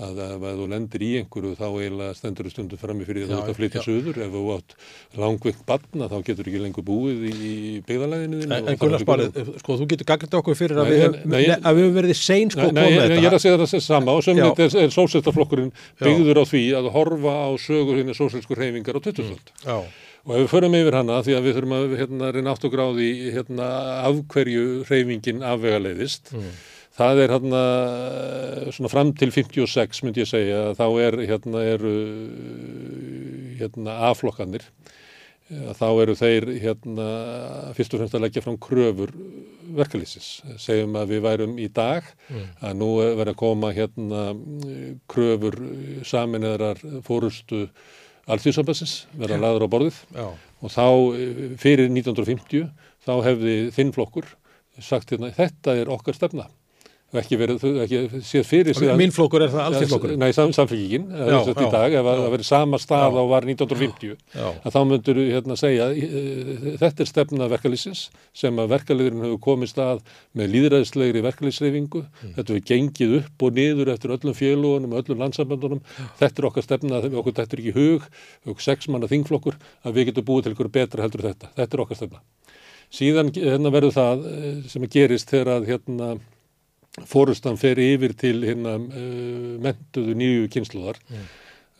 að 0.00 0.20
ef 0.24 0.44
þú 0.56 0.66
lendir 0.72 1.02
í 1.04 1.08
einhverju 1.20 1.50
þá 1.58 1.66
eiginlega 1.68 2.14
stendur 2.16 2.46
þú 2.48 2.52
stundu 2.54 2.76
fram 2.80 3.00
í 3.02 3.04
fyrir 3.04 3.26
því 3.26 3.26
að 3.26 3.32
þú 3.32 3.42
ert 3.42 3.50
að 3.52 3.58
flytja 3.58 3.82
söður 3.84 4.20
ef 4.24 4.30
þú 4.32 4.44
átt 4.54 4.74
langvikt 5.20 5.64
batna 5.68 6.08
þá 6.08 6.14
getur 6.28 6.48
ekki 6.48 6.62
lengur 6.62 6.86
búið 6.86 7.26
í 7.28 7.52
byggðalæðinu 7.90 8.40
En, 8.46 8.70
en 8.72 8.78
Gunnar 8.80 9.02
Sparið, 9.04 9.50
sko 9.60 9.76
þú 9.82 9.88
getur 9.92 10.08
gaggrind 10.08 10.36
okkur 10.40 10.56
fyrir 10.56 10.80
að 10.80 10.92
við 10.94 11.04
höfum 11.04 11.98
verið 11.98 12.16
sein 12.16 12.52
sko 12.54 12.70
komið 12.70 12.96
þetta. 13.02 13.18
Ég 13.20 13.28
er 13.28 13.36
að 13.36 13.44
segja 13.44 13.60
það 13.60 13.84
sama 13.84 14.16
og 14.16 14.24
sem 14.24 14.40
þetta 14.40 14.64
er, 14.64 14.78
er 14.86 14.96
sóséltaflokkurinn 14.96 15.74
byggður 16.00 16.40
á 16.40 16.44
því 16.48 16.64
að 16.80 16.88
horfa 16.96 17.36
á 17.36 17.50
sögur 17.60 18.00
hérna 18.00 18.16
sósélskur 18.16 18.64
reyfingar 18.64 18.96
á 18.96 19.00
2000 19.04 19.36
mm. 19.36 19.92
Og 20.22 20.36
ef 20.36 20.44
við 20.44 20.52
förum 20.52 20.76
yfir 20.78 20.94
hana, 20.94 21.16
því 21.26 21.34
að 21.34 21.46
við 21.46 21.56
þurfum 21.56 21.72
að 21.74 21.94
hérna, 21.98 22.28
reyna 22.34 22.52
átt 22.54 22.66
og 22.68 22.74
gráði 22.76 23.08
hérna, 23.34 23.68
af 24.06 24.20
hverju 24.30 24.66
reyfingin 24.86 25.42
afvega 25.42 25.80
mm. 25.82 26.50
það 26.94 27.22
er 27.24 27.32
hérna 27.34 27.62
svona 28.76 28.90
fram 28.92 29.10
til 29.18 29.32
56 29.34 30.02
myndi 30.06 30.22
ég 30.22 30.30
segja, 30.30 30.60
þá 30.78 30.86
er 31.02 31.18
hérna 31.26 31.64
eru 31.72 31.94
hérna 33.58 33.96
afflokkanir, 34.12 34.68
þá 35.50 35.88
eru 36.04 36.14
þeir 36.16 36.46
hérna 36.62 37.08
fyrst 37.74 37.96
og 37.96 38.04
fremst 38.04 38.14
að 38.14 38.22
leggja 38.22 38.44
fram 38.44 38.60
kröfur 38.62 39.10
verkalýsis. 39.74 40.28
Segjum 40.62 40.94
að 41.00 41.16
við 41.16 41.24
værum 41.26 41.58
í 41.58 41.66
dag 41.66 42.06
mm. 42.30 42.46
að 42.62 42.78
nú 42.78 42.92
verður 43.00 43.32
að 43.34 43.40
koma 43.42 43.72
hérna 43.74 44.22
kröfur 45.10 45.58
saminæðrar 46.06 46.86
fórustu 47.02 47.66
alþjóðsambassins 48.30 48.94
verða 49.18 49.40
laður 49.42 49.66
á 49.66 49.72
borðið. 49.72 50.00
Já. 50.14 50.26
og 50.62 50.72
þá 50.72 50.86
eh, 51.18 51.44
fyrir 51.58 51.90
1950 51.90 52.68
þá 53.02 53.14
hefði 53.26 53.56
þinn 53.74 53.94
flokkur 53.96 54.28
sagt 54.80 55.12
hérna 55.12 55.32
þetta 55.34 55.74
er 55.82 55.90
okkar 55.92 56.16
stefna 56.16 56.46
ekki 57.20 57.36
verið, 57.36 57.62
ekki 57.84 57.98
séð 58.24 58.44
fyrir 58.48 58.74
sig 58.74 58.88
að- 58.88 58.96
Minn 58.96 59.10
flokkur 59.12 59.42
er 59.44 59.50
það 59.52 59.66
alltíðflokkur. 59.68 60.12
Nei, 60.16 60.30
sam, 60.32 60.52
samfélgingin, 60.56 61.10
Já, 61.12 61.26
já, 61.28 61.40
í 61.52 61.64
já, 61.66 61.70
dag, 61.70 61.92
ef 61.98 62.04
það 62.08 62.30
verið 62.32 62.44
sama 62.48 62.78
stað 62.80 63.12
Já. 63.12 63.20
á 63.20 63.24
var 63.28 63.42
1950, 63.44 64.16
Já. 64.32 64.46
að 64.64 64.72
þá 64.72 64.80
myndur 64.88 65.20
hérna 65.28 65.56
segja, 65.60 65.90
eh, 65.92 66.76
þetta 66.80 67.00
er 67.04 67.10
stefna 67.10 67.48
verkalýsins 67.52 68.08
sem 68.32 68.56
að 68.56 68.68
verkalýðurinn 68.72 69.24
hefur 69.26 69.40
komist 69.44 69.76
að 69.76 70.00
með 70.34 70.52
líðræðislegri 70.54 71.22
verkalýðsreyfingu, 71.28 72.02
Mm. 72.22 72.34
þetta 72.34 72.48
hefur 72.48 72.64
gengið 72.72 73.16
upp 73.20 73.42
og 73.42 73.52
niður 73.60 73.92
eftir 73.92 74.10
öllum 74.16 74.34
félugunum, 74.34 74.92
öllum 75.02 75.18
landsambandunum, 75.20 75.80
þetta 76.18 76.38
er 76.38 76.48
okkar 76.48 76.62
stefna, 76.64 77.02
okkur 77.12 77.32
þetta 77.36 77.52
er 77.52 77.60
ekki 77.60 77.72
í 77.72 77.76
hug, 77.76 78.02
okkur 78.46 78.60
sex 78.62 78.88
manna 78.88 79.06
þingflokkur, 79.06 79.54
að 79.84 79.92
við 79.92 80.06
getum 80.14 80.24
búið 80.24 80.42
til 80.44 80.54
ykkur 80.54 80.72
betra 80.72 81.02
heldur 81.04 81.28
þetta, 81.28 81.52
þetta 81.54 81.74
er 81.76 81.84
okkar 81.84 81.96
stefna. 81.96 82.20
Síðan 82.92 83.30
hérna, 83.32 83.70
verður 83.72 83.92
það 83.96 84.26
eh, 84.26 84.68
sem 84.68 84.82
gerist 84.86 85.28
þegar 85.30 85.60
að 85.60 85.66
hérna, 85.70 86.18
fórustan 87.08 87.60
fer 87.60 87.80
yfir 87.80 88.16
til 88.18 88.42
hérna 88.44 88.76
uh, 88.80 89.54
mentuðu 89.62 90.16
nýju 90.18 90.50
kynsluðar 90.52 91.00
mm. 91.08 91.30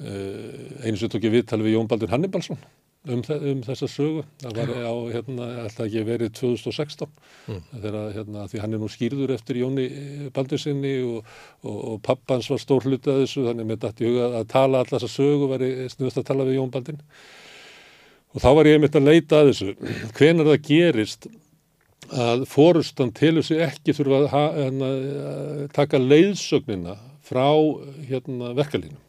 uh, 0.06 0.86
einu 0.86 0.96
sem 0.96 1.12
tók 1.12 1.28
ég 1.28 1.36
viðtal 1.36 1.60
við 1.64 1.76
Jón 1.76 1.90
Baldur 1.90 2.12
Hannibalsson 2.14 2.60
um, 3.08 3.20
um 3.20 3.60
þessa 3.66 3.90
sögu 3.90 4.24
það 4.40 4.60
var 4.60 4.72
á 4.88 4.94
hérna 5.12 5.48
alltaf 5.66 5.86
ekki 5.88 6.06
verið 6.08 6.34
2016 6.40 7.10
Mm. 7.42 7.62
þegar 7.82 8.12
hérna 8.14 8.44
því 8.46 8.58
hann 8.62 8.74
er 8.76 8.78
nú 8.78 8.88
skýrður 8.92 9.32
eftir 9.34 9.56
Jóni 9.58 9.84
eh, 9.90 10.26
Baldursinni 10.30 10.92
og, 11.02 11.24
og, 11.66 11.78
og 11.90 11.96
pappans 12.06 12.46
var 12.52 12.60
stór 12.62 12.86
hluti 12.86 13.10
að 13.10 13.24
þessu 13.24 13.42
þannig 13.48 13.66
með 13.66 13.80
dætt 13.82 14.02
í 14.02 14.06
huga 14.06 14.28
að 14.38 14.44
tala 14.52 14.82
alla 14.84 14.92
þessa 14.92 15.10
sögu 15.10 15.48
var 15.50 15.64
snuðast 15.90 16.20
að 16.22 16.28
tala 16.28 16.46
við 16.46 16.60
Jón 16.60 16.70
Baldin 16.70 17.00
og 18.30 18.44
þá 18.44 18.48
var 18.54 18.70
ég 18.70 18.78
einmitt 18.78 18.98
að 19.00 19.08
leita 19.10 19.40
að 19.40 19.50
þessu 19.50 19.74
hvenar 20.20 20.52
það 20.52 20.68
gerist 20.68 21.26
að 22.12 22.44
fórustan 22.50 23.12
telur 23.16 23.44
sig 23.46 23.62
ekki 23.64 23.94
þurfa 23.96 24.20
að, 24.22 24.58
hérna, 24.58 24.90
að 25.32 25.62
taka 25.76 26.00
leiðsögnina 26.00 26.96
frá 27.24 27.48
hérna, 28.08 28.52
verkalínum 28.58 29.00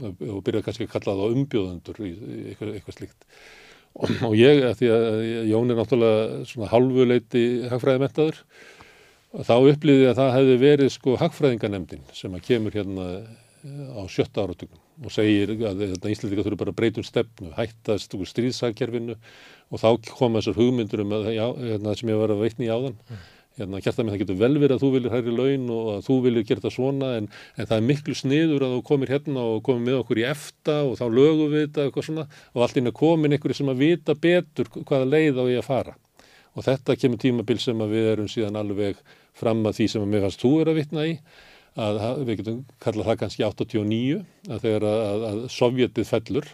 og 0.00 0.44
byrja 0.46 0.62
kannski 0.64 0.86
að 0.86 0.94
kalla 0.94 1.16
það 1.18 1.34
umbjóðendur 1.36 1.98
í, 2.00 2.10
í 2.10 2.42
eitthvað, 2.52 2.74
eitthvað 2.78 2.96
slíkt. 2.96 3.26
Og, 3.90 4.12
og 4.30 4.36
ég, 4.38 4.62
að 4.64 4.76
því 4.78 4.90
að 4.94 5.08
Jón 5.50 5.72
er 5.72 5.80
náttúrulega 5.80 6.44
svona 6.48 6.70
hálfuleiti 6.70 7.44
hagfræðimentaður 7.72 8.38
þá 9.46 9.54
upplýði 9.58 10.08
að 10.10 10.20
það 10.20 10.34
hefði 10.38 10.58
verið 10.62 10.92
sko 10.94 11.16
hagfræðinganemdin 11.20 12.06
sem 12.16 12.34
að 12.38 12.46
kemur 12.46 12.78
hérna 12.78 13.08
á 13.92 14.02
sjötta 14.08 14.46
áratugum 14.46 14.78
og 15.04 15.12
segir 15.12 15.52
að 15.68 15.82
Íslandika 16.08 16.44
þurfi 16.44 16.60
bara 16.60 16.72
að 16.72 16.78
breyta 16.78 17.00
um 17.00 17.06
stefnu, 17.06 17.50
hættast 17.56 18.14
úr 18.16 18.28
stríðsagkerfinu 18.28 19.16
og 19.70 19.82
þá 19.82 20.08
koma 20.10 20.40
þessar 20.40 20.58
hugmyndur 20.58 21.04
um 21.04 21.12
að, 21.16 21.28
já, 21.36 21.44
hérna, 21.58 21.94
sem 21.98 22.10
ég 22.10 22.18
var 22.20 22.34
að 22.34 22.42
veitni 22.44 22.66
í 22.66 22.72
áðan. 22.72 22.98
Hérna, 23.60 23.80
kjarta 23.82 24.04
mig 24.06 24.14
það 24.14 24.22
getur 24.22 24.38
vel 24.40 24.52
verið 24.56 24.76
að 24.76 24.82
þú 24.84 24.90
viljir 24.94 25.14
hæri 25.14 25.32
laun 25.34 25.72
og 25.74 25.88
að 25.96 26.04
þú 26.06 26.16
viljir 26.24 26.44
gera 26.48 26.62
þetta 26.62 26.72
svona 26.72 27.08
en, 27.18 27.26
en 27.58 27.68
það 27.68 27.76
er 27.76 27.86
miklu 27.88 28.14
sniður 28.16 28.64
að 28.64 28.76
þú 28.76 28.82
komir 28.88 29.12
hérna 29.12 29.42
og 29.50 29.58
komir 29.66 29.82
með 29.88 29.98
okkur 30.00 30.20
í 30.22 30.26
efta 30.30 30.76
og 30.86 30.94
þá 31.00 31.04
lögum 31.18 31.50
við 31.52 31.66
þetta 31.66 31.84
eitthvað 31.84 32.06
svona. 32.06 32.26
Og 32.54 32.64
allt 32.64 32.80
inn 32.80 32.90
er 32.90 32.96
komin 32.96 33.36
einhverju 33.36 33.58
sem 33.58 33.72
að 33.72 33.82
vita 33.82 34.16
betur 34.16 34.70
hvaða 34.78 35.10
leið 35.10 35.42
á 35.42 35.44
ég 35.50 35.60
að 35.60 35.68
fara. 35.68 35.96
Og 36.56 36.66
þetta 36.66 36.96
kemur 37.02 37.20
tímabil 37.20 37.58
sem 37.62 37.84
að 37.84 37.94
við 37.94 38.10
erum 38.14 38.30
síðan 38.30 38.58
alveg 38.62 39.02
fram 39.36 39.62
að 39.68 39.80
því 39.80 39.88
sem 39.92 40.06
að 40.06 40.14
mér 40.14 40.26
fannst 40.26 40.42
þú 40.42 40.54
er 40.62 40.72
að 40.72 40.80
vitna 40.80 41.06
í 41.10 41.14
að 41.80 42.24
við 42.26 42.40
getum 42.40 42.62
kallað 42.82 43.10
það 43.10 43.18
kannski 43.20 43.44
89 43.46 44.16
að 44.50 44.64
þegar 44.64 44.86
að, 44.88 45.02
að, 45.04 45.26
að 45.28 45.42
Sovjetið 45.54 46.08
fellur 46.08 46.48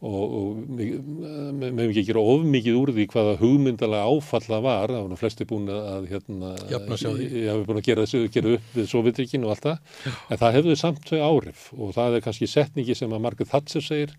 og, 0.00 0.60
við 0.78 0.94
við 0.96 1.64
hefum 1.66 1.80
ekki 1.90 2.04
gera 2.08 2.22
of 2.32 2.44
mikið 2.48 2.78
úr 2.78 2.92
því 2.96 3.06
hvaða 3.12 3.34
hugmyndalega 3.42 4.14
áfall 4.14 4.42
það 4.46 4.64
var, 4.64 4.94
var 4.96 5.10
nú 5.10 5.18
flesti 5.20 5.46
búin 5.48 5.68
að 5.68 5.80
að, 5.90 6.08
hérna, 6.14 6.52
Jafna 6.70 6.98
sig 7.00 7.10
á 7.10 7.12
því. 7.18 7.28
ég 7.34 7.50
hafi 7.52 7.66
búin 7.68 7.80
að 7.82 7.88
gera, 7.90 8.06
þessu, 8.06 8.32
gera 8.32 8.54
upp 8.56 8.72
við 8.78 8.90
Sovjetrikinn 8.94 9.44
og 9.44 9.54
allt 9.54 9.66
það, 9.68 9.94
en 10.30 10.42
það 10.42 10.56
hefði 10.58 10.76
samt 10.80 11.12
þau 11.12 11.20
áhrif 11.28 11.68
og 11.76 11.94
það 11.98 12.16
er 12.16 12.26
kannski 12.26 12.48
setningi 12.50 12.96
sem 12.96 13.12
að 13.12 13.24
Margaret 13.26 13.52
Thatcher 13.52 13.84
segir, 13.84 14.14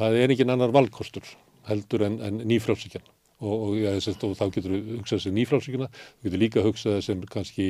það 0.00 0.20
er 0.22 0.34
engin 0.34 0.54
annar 0.56 0.74
valkostur 0.74 1.34
heldur 1.68 2.06
en, 2.06 2.20
en 2.24 2.40
nýfrálsíkjan 2.48 3.04
og, 3.40 3.52
og, 3.54 3.74
ja, 3.80 3.92
og 3.96 4.36
þá 4.38 4.46
getur 4.54 4.74
við 4.74 4.94
hugsað 4.98 5.24
sem 5.24 5.36
nýfrálsíkjuna, 5.36 5.90
þú 5.90 6.28
getur 6.28 6.42
líka 6.42 6.64
hugsað 6.64 7.02
sem 7.04 7.20
kannski 7.28 7.68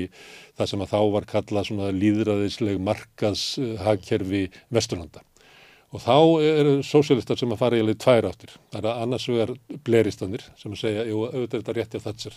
það 0.58 0.70
sem 0.72 0.84
að 0.86 0.94
þá 0.94 1.00
var 1.16 1.26
kallað 1.30 1.68
svona 1.70 1.90
líðræðisleg 1.94 2.80
markaðs 2.82 3.44
uh, 3.62 3.74
hagkerfi 3.82 4.46
Vesturlanda 4.74 5.24
Og 5.90 6.02
þá 6.04 6.16
eru 6.46 6.74
sósialistar 6.86 7.38
sem 7.40 7.50
að 7.50 7.58
fara 7.64 7.78
í 7.78 7.80
alveg 7.82 7.98
tvær 7.98 8.28
áttir. 8.28 8.52
Það 8.70 8.84
er 8.84 9.00
annars 9.02 9.24
vegar 9.26 9.50
bleristanir 9.86 10.44
sem 10.60 10.70
að 10.70 10.82
segja, 10.84 11.06
jú, 11.08 11.24
auðvitað 11.26 11.56
er 11.56 11.64
þetta 11.64 11.74
rétti 11.78 11.98
að 11.98 12.04
Thatcher. 12.04 12.36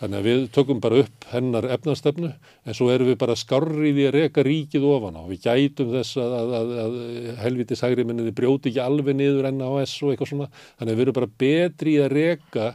Þannig 0.00 0.16
að 0.16 0.26
við 0.26 0.44
tökum 0.56 0.80
bara 0.80 1.00
upp 1.04 1.26
hennar 1.30 1.66
efnastefnu 1.76 2.30
en 2.32 2.76
svo 2.76 2.88
erum 2.90 3.10
við 3.10 3.18
bara 3.20 3.36
því 3.36 4.06
að 4.08 4.14
reka 4.16 4.44
ríkið 4.46 4.86
ofan 4.90 5.18
á. 5.20 5.22
Við 5.28 5.42
gætum 5.44 5.92
þess 5.92 6.18
að, 6.18 6.36
að, 6.40 6.54
að, 6.56 6.72
að 6.84 7.42
helvitis 7.44 7.84
hægri 7.84 8.06
minniði 8.08 8.34
brjóti 8.40 8.72
ekki 8.72 8.82
alveg 8.82 9.18
niður 9.20 9.50
NAS 9.52 9.94
og 10.00 10.14
eitthvað 10.14 10.32
svona. 10.32 10.50
Þannig 10.80 10.94
að 10.94 10.96
við 10.96 11.04
erum 11.04 11.18
bara 11.20 11.32
betri 11.44 11.98
að 12.00 12.14
reka 12.16 12.70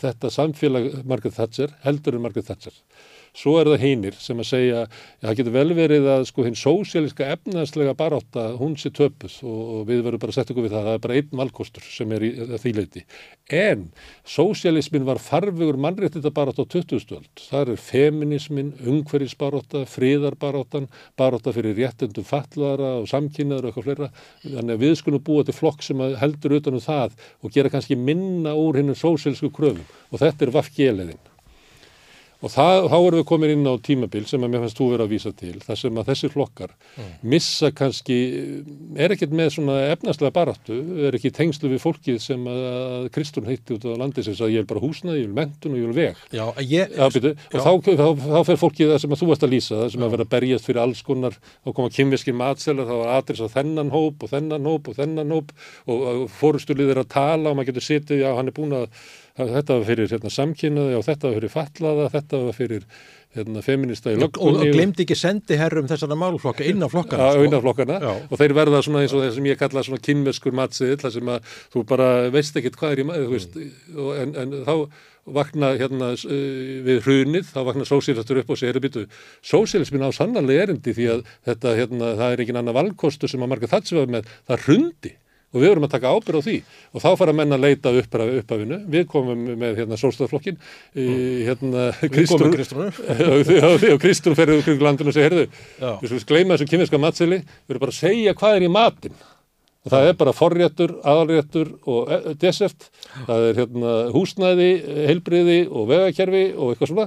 þetta 0.00 0.32
samfélag 0.34 0.90
Margaret 1.04 1.36
Thatcher 1.36 1.76
heldur 1.84 2.16
en 2.16 2.24
Margaret 2.24 2.48
Thatcher. 2.48 2.74
Svo 3.36 3.56
er 3.60 3.68
það 3.70 3.84
hinir 3.84 4.16
sem 4.18 4.40
að 4.42 4.48
segja, 4.48 4.80
já, 4.84 5.26
það 5.26 5.36
getur 5.38 5.54
vel 5.54 5.74
verið 5.78 6.08
að 6.10 6.24
sko 6.30 6.44
hinn 6.46 6.58
sósialíska 6.58 7.28
efnaðslega 7.36 7.94
barátta, 7.98 8.46
hún 8.58 8.74
sé 8.80 8.90
töpuð 8.94 9.36
og, 9.46 9.60
og 9.76 9.84
við 9.90 10.02
verðum 10.06 10.22
bara 10.24 10.34
að 10.34 10.38
setja 10.40 10.54
okkur 10.54 10.66
við 10.66 10.74
það, 10.74 10.88
það 10.88 10.98
er 10.98 11.04
bara 11.04 11.18
einn 11.20 11.40
valkostur 11.40 11.86
sem 11.86 12.14
er 12.16 12.26
í 12.26 12.30
að 12.48 12.56
því 12.64 12.72
leiti. 12.80 13.04
En 13.60 13.86
sósialismin 14.26 15.06
var 15.06 15.22
farvegur 15.22 15.78
mannréttita 15.80 16.34
barátta 16.34 16.66
á 16.66 16.70
20. 16.74 17.16
öld. 17.16 17.30
Það 17.46 17.72
er 17.74 17.82
feminismin, 17.86 18.74
umhverfisbarátta, 18.82 19.84
friðarbaráttan, 19.90 20.90
barátta 21.18 21.54
fyrir 21.54 21.78
réttendum 21.78 22.26
fatlaðara 22.26 22.96
og 23.00 23.08
samkynnaður 23.10 23.70
og 23.70 23.72
eitthvað 23.72 23.88
fleira. 23.88 24.12
Þannig 24.44 24.76
að 24.76 24.86
við 24.86 24.94
skulum 25.00 25.26
búa 25.26 25.46
til 25.46 25.56
flokk 25.56 25.86
sem 25.86 26.02
að 26.02 26.18
heldur 26.22 26.58
utanum 26.58 26.82
það 26.82 27.18
og 27.42 27.54
gera 27.54 27.72
kannski 27.72 27.98
minna 27.98 28.54
úr 28.58 28.82
hinnum 28.82 28.98
sósialísku 28.98 29.52
kröfum 29.54 29.86
og 30.10 30.22
þetta 30.22 30.46
er 30.46 30.58
vafkjeleðin. 30.58 31.29
Og 32.40 32.48
það, 32.48 32.86
þá 32.88 32.94
erum 32.96 33.18
við 33.18 33.26
komin 33.28 33.50
inn 33.52 33.68
á 33.68 33.74
tímabil 33.84 34.22
sem 34.28 34.44
að 34.46 34.52
mér 34.54 34.62
fannst 34.64 34.78
þú 34.78 34.86
vera 34.94 35.04
að 35.04 35.12
vísa 35.12 35.32
til, 35.36 35.52
þar 35.60 35.76
sem 35.76 35.98
að 36.00 36.06
þessir 36.08 36.32
flokkar 36.32 36.70
missa 37.20 37.68
kannski, 37.76 38.16
er 38.96 39.12
ekkert 39.12 39.34
með 39.36 39.50
svona 39.58 39.76
efnaslega 39.90 40.32
baráttu, 40.38 40.78
er 41.04 41.18
ekki 41.18 41.32
tengslu 41.36 41.68
við 41.74 41.82
fólkið 41.84 42.20
sem 42.24 42.48
að 42.48 43.10
Kristún 43.12 43.48
heitti 43.48 43.76
út 43.76 43.84
á 43.84 44.00
landi 44.00 44.24
sem 44.24 44.38
að 44.38 44.54
ég 44.54 44.64
vil 44.64 44.70
bara 44.72 44.84
húsnaði, 44.86 45.20
ég 45.20 45.28
vil 45.28 45.36
mentun 45.36 45.76
og 45.76 45.82
ég 45.82 45.90
vil 45.90 45.98
veg. 46.00 46.24
Já, 46.32 46.44
ég, 46.64 46.96
Já, 46.96 47.04
byrju, 47.12 47.34
og 47.36 47.60
þá, 47.60 47.92
þá, 48.00 48.06
þá 48.24 48.40
fer 48.48 48.60
fólkið 48.64 48.94
það 48.94 49.02
sem 49.04 49.14
að 49.16 49.20
þú 49.20 49.30
varst 49.34 49.46
að 49.46 49.54
lýsa, 49.54 49.80
það 49.82 49.94
sem 49.94 50.08
að 50.08 50.16
vera 50.16 50.28
berjast 50.36 50.70
fyrir 50.70 50.82
alls 50.86 51.04
konar, 51.04 51.40
þá 51.60 51.72
koma 51.76 51.94
kynviskir 51.98 52.38
matselar, 52.40 52.88
þá 52.88 52.96
var 53.02 53.14
aðris 53.18 53.44
á 53.44 53.48
þennan 53.52 53.92
hóp 53.92 54.24
og 54.24 54.32
þennan 54.32 54.70
hóp 54.70 54.88
og 54.88 54.96
þennan 54.96 55.36
hóp 55.36 55.52
og, 55.84 55.96
og 56.00 56.26
fórustulið 56.40 56.94
er 56.94 57.02
að 57.04 57.12
tala 57.12 57.52
og 57.52 57.58
maður 57.60 57.74
getur 57.74 57.88
sitið, 57.90 58.24
já, 58.24 58.30
hann 58.38 58.48
er 58.48 58.56
búin 58.56 58.78
að 58.80 58.88
þetta 59.38 59.78
var 59.78 59.88
fyrir 59.88 60.10
hérna, 60.10 60.32
samkynnaði 60.34 60.98
og 60.98 61.06
þetta 61.06 61.28
var 61.28 61.36
fyrir 61.38 61.52
fallaða, 61.54 62.06
þetta 62.14 62.40
var 62.44 62.56
fyrir 62.56 62.86
hérna, 63.36 63.62
feminista 63.62 64.10
í 64.10 64.18
og, 64.18 64.24
og 64.38 64.56
löggunni. 64.56 64.72
glemdi 64.74 65.04
ekki 65.04 65.18
sendi 65.18 65.58
herrum 65.60 65.86
þessara 65.90 66.18
málflokka 66.18 66.66
inn 66.66 66.82
á 66.82 66.88
flokkana. 66.90 67.28
Já, 67.30 67.44
innanflokkana 67.46 68.00
Já. 68.02 68.10
og 68.26 68.40
þeir 68.40 68.56
verða 68.58 68.82
svona 68.86 69.04
eins 69.04 69.14
og 69.14 69.22
það 69.22 69.36
sem 69.36 69.48
ég 69.50 69.60
kalla 69.60 69.84
svona 69.86 70.02
kynveskur 70.08 70.56
matsiðil, 70.58 70.98
það 71.04 71.16
sem 71.18 71.30
að 71.36 71.54
þú 71.76 71.84
bara 71.92 72.10
veist 72.34 72.58
ekkert 72.58 72.80
hvað 72.80 72.96
er 72.96 73.02
í 73.02 73.06
maður, 73.06 73.30
þú 73.30 73.38
veist, 73.38 73.56
og, 73.94 74.10
en, 74.18 74.36
en 74.42 74.58
þá 74.66 74.74
vakna 75.30 75.72
hérna 75.78 76.12
eh, 76.16 76.76
við 76.86 77.02
hrunið, 77.06 77.48
þá 77.52 77.60
vakna 77.68 77.86
sósílastur 77.86 78.42
upp 78.42 78.52
og 78.54 78.58
segir, 78.58 78.80
býtu, 78.82 79.06
sósílismin 79.46 80.06
á 80.06 80.10
sannanlega 80.16 80.66
erindi 80.66 80.94
því 80.96 81.10
að 81.14 81.24
þetta, 81.48 81.74
hérna, 81.78 82.14
það 82.18 82.34
er 82.34 82.44
ekki 82.44 82.56
annar 82.56 82.78
valkostur 82.80 83.30
sem 83.30 83.44
að 83.44 83.52
marga 83.52 83.70
þatsvefa 83.70 84.10
með, 84.16 84.32
það 84.50 84.64
hrundi 84.66 85.14
og 85.50 85.58
við 85.58 85.72
vorum 85.72 85.86
að 85.88 85.94
taka 85.96 86.12
ábyrð 86.14 86.38
á 86.38 86.46
því. 86.46 86.56
Og 86.94 87.02
þá 87.02 87.08
fara 87.18 87.34
menn 87.36 87.56
að 87.56 87.64
leita 87.64 87.92
upp 88.00 88.14
af 88.20 88.34
uppafinu 88.40 88.78
við 88.92 89.06
komum 89.10 89.42
með 89.60 89.80
hérna 89.82 89.98
sólstaflokkin 90.00 90.60
hérna 90.94 91.88
komum 91.98 92.14
Kristrún. 92.14 92.54
Kristrúnu. 92.54 92.92
og 93.94 94.00
Kristrún 94.04 94.38
ferður 94.38 94.62
kring 94.66 94.84
landinu 94.84 95.10
og 95.10 95.16
segir, 95.16 95.34
heyrðu, 95.34 95.60
Já. 95.80 95.90
við 95.98 96.12
skulum 96.12 96.30
gleyma 96.30 96.56
þessu 96.56 96.70
kynveska 96.70 97.02
matseli, 97.02 97.42
við 97.66 97.74
erum 97.74 97.84
bara 97.84 97.96
að 97.96 98.00
segja 98.00 98.36
hvað 98.38 98.56
er 98.58 98.66
í 98.66 98.72
matinn. 98.76 99.20
Og 99.80 99.92
það 99.94 100.06
er 100.10 100.16
bara 100.20 100.36
forréttur, 100.36 100.90
aðalréttur 101.08 101.70
og 101.88 102.10
e- 102.12 102.34
desert, 102.42 102.90
það 103.24 103.46
er 103.48 103.60
hérna 103.62 103.92
húsnæði, 104.12 104.70
heilbriði 105.08 105.60
og 105.70 105.86
vegakerfi 105.88 106.42
og 106.52 106.74
eitthvað 106.74 106.90
svona. 106.92 107.06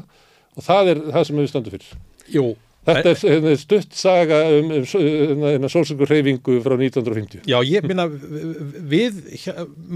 Og 0.58 0.66
það 0.66 0.90
er 0.94 1.04
það 1.14 1.28
sem 1.30 1.42
við 1.42 1.52
stöndum 1.52 1.76
fyrir. 1.76 1.92
Jú, 2.34 2.48
Þetta 2.84 3.12
er 3.14 3.20
hérna, 3.22 3.54
stutt 3.62 3.94
saga 3.96 4.42
um, 4.58 4.72
um, 4.76 4.88
um, 5.00 5.44
um 5.64 5.68
sólsöngur 5.72 6.10
hreyfingu 6.12 6.58
frá 6.66 6.74
1950. 6.76 7.46
Já, 7.48 7.56
ég 7.64 7.86
minna, 7.88 8.10
við, 8.92 9.22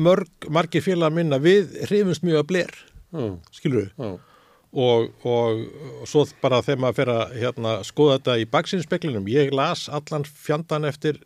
mörg, 0.08 0.30
margir 0.56 0.86
félagar 0.86 1.16
minna, 1.18 1.40
við 1.44 1.74
hrifumst 1.90 2.24
mjög 2.24 2.40
að 2.46 2.48
bler, 2.54 2.72
Já, 3.12 3.26
skilur 3.58 3.82
við, 3.82 3.92
já, 4.00 4.14
og, 4.88 5.12
og, 5.28 5.62
og 6.00 6.08
svo 6.12 6.24
bara 6.44 6.62
þegar 6.64 6.82
maður 6.86 6.98
fer 7.02 7.12
að 7.18 7.36
hérna, 7.44 7.76
skoða 7.88 8.18
þetta 8.22 8.38
í 8.40 8.48
baksinspeklinum, 8.56 9.28
ég 9.36 9.52
las 9.56 9.88
allan 9.92 10.24
fjandan 10.28 10.88
eftir 10.88 11.20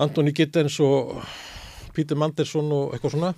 Antoni 0.00 0.32
Gittens 0.36 0.78
og 0.82 1.16
Pítur 1.96 2.18
Mandersson 2.20 2.70
og 2.72 2.94
eitthvað 2.94 3.16
svona. 3.16 3.34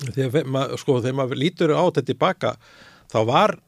Þegar, 0.00 0.30
fe- 0.38 0.46
ma, 0.48 0.62
sko, 0.80 0.96
þegar 1.04 1.18
maður 1.20 1.40
lítur 1.44 1.72
á 1.76 1.84
þetta 1.84 2.06
tilbaka, 2.08 2.54
þá 3.12 3.18
var 3.28 3.58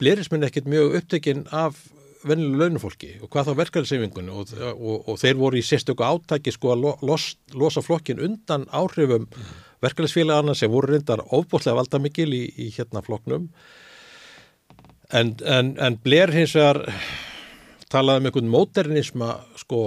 blerismenn 0.00 0.46
ekkert 0.46 0.68
mjög 0.70 0.98
upptekinn 1.00 1.46
af 1.54 1.78
vennilega 2.26 2.64
launufólki 2.64 3.12
og 3.22 3.30
hvað 3.30 3.50
þá 3.50 3.58
verkefæliseyfingunni 3.60 4.34
og, 4.34 4.52
og, 4.72 5.08
og 5.12 5.20
þeir 5.20 5.38
voru 5.38 5.60
í 5.60 5.64
sérstöku 5.66 6.04
átæki 6.06 6.54
sko 6.54 6.72
að 6.74 6.82
lo, 6.82 6.94
los, 7.06 7.28
losa 7.54 7.82
flokkin 7.84 8.22
undan 8.22 8.66
áhrifum 8.74 9.26
mm. 9.26 9.54
verkefælisfélagana 9.84 10.56
sem 10.58 10.72
voru 10.72 10.94
reyndar 10.94 11.22
ofbúslega 11.26 11.78
valda 11.78 12.00
mikil 12.02 12.32
í, 12.34 12.44
í 12.56 12.70
hérna 12.74 13.04
flokknum. 13.06 13.48
En, 15.14 15.36
en, 15.46 15.76
en 15.78 15.98
Blair 16.02 16.32
hins 16.34 16.56
vegar 16.56 16.82
talaði 17.92 18.24
um 18.24 18.28
einhvern 18.30 18.50
móternisma 18.50 19.30
sko 19.60 19.80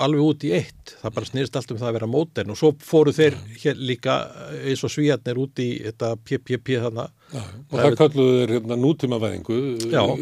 alveg 0.00 0.24
út 0.24 0.44
í 0.48 0.54
eitt, 0.56 0.94
það 1.02 1.16
bara 1.18 1.28
snýrst 1.28 1.56
allt 1.58 1.74
um 1.74 1.78
það 1.78 1.90
að 1.90 1.96
vera 1.98 2.10
mótern 2.10 2.50
og 2.50 2.58
svo 2.58 2.72
fóru 2.82 3.12
þeir 3.14 3.36
hér 3.62 3.78
líka 3.78 4.16
eins 4.64 4.82
og 4.86 4.90
svíjarnir 4.90 5.38
út 5.38 5.60
í 5.62 5.68
þetta 5.84 6.14
PPP 6.18 6.80
þannig 6.86 7.12
og 7.42 7.76
það 7.80 7.96
kalluðu 7.98 8.38
þeir 8.38 8.52
hérna, 8.56 8.78
nútímavæðingu. 8.84 9.58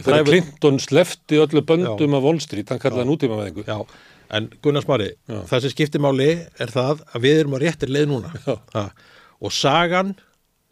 Þegar 0.03 0.27
Clinton 0.29 0.81
slefti 0.83 1.41
öllu 1.43 1.63
böndum 1.69 2.15
já. 2.15 2.19
af 2.19 2.27
Wall 2.27 2.43
Street, 2.45 2.73
hann 2.73 2.83
kallaði 2.83 3.09
nútímavæðingu. 3.11 3.65
Já, 3.69 3.79
en 4.39 4.51
Gunnar 4.65 4.87
Smári 4.87 5.11
það 5.29 5.65
sem 5.65 5.75
skiptir 5.75 6.03
máli 6.05 6.31
er 6.41 6.73
það 6.73 7.03
að 7.13 7.27
við 7.27 7.43
erum 7.43 7.57
á 7.57 7.63
réttir 7.65 7.93
leið 7.93 8.09
núna. 8.15 8.33
Ha. 8.77 8.87
og 9.43 9.53
sagan 9.53 10.15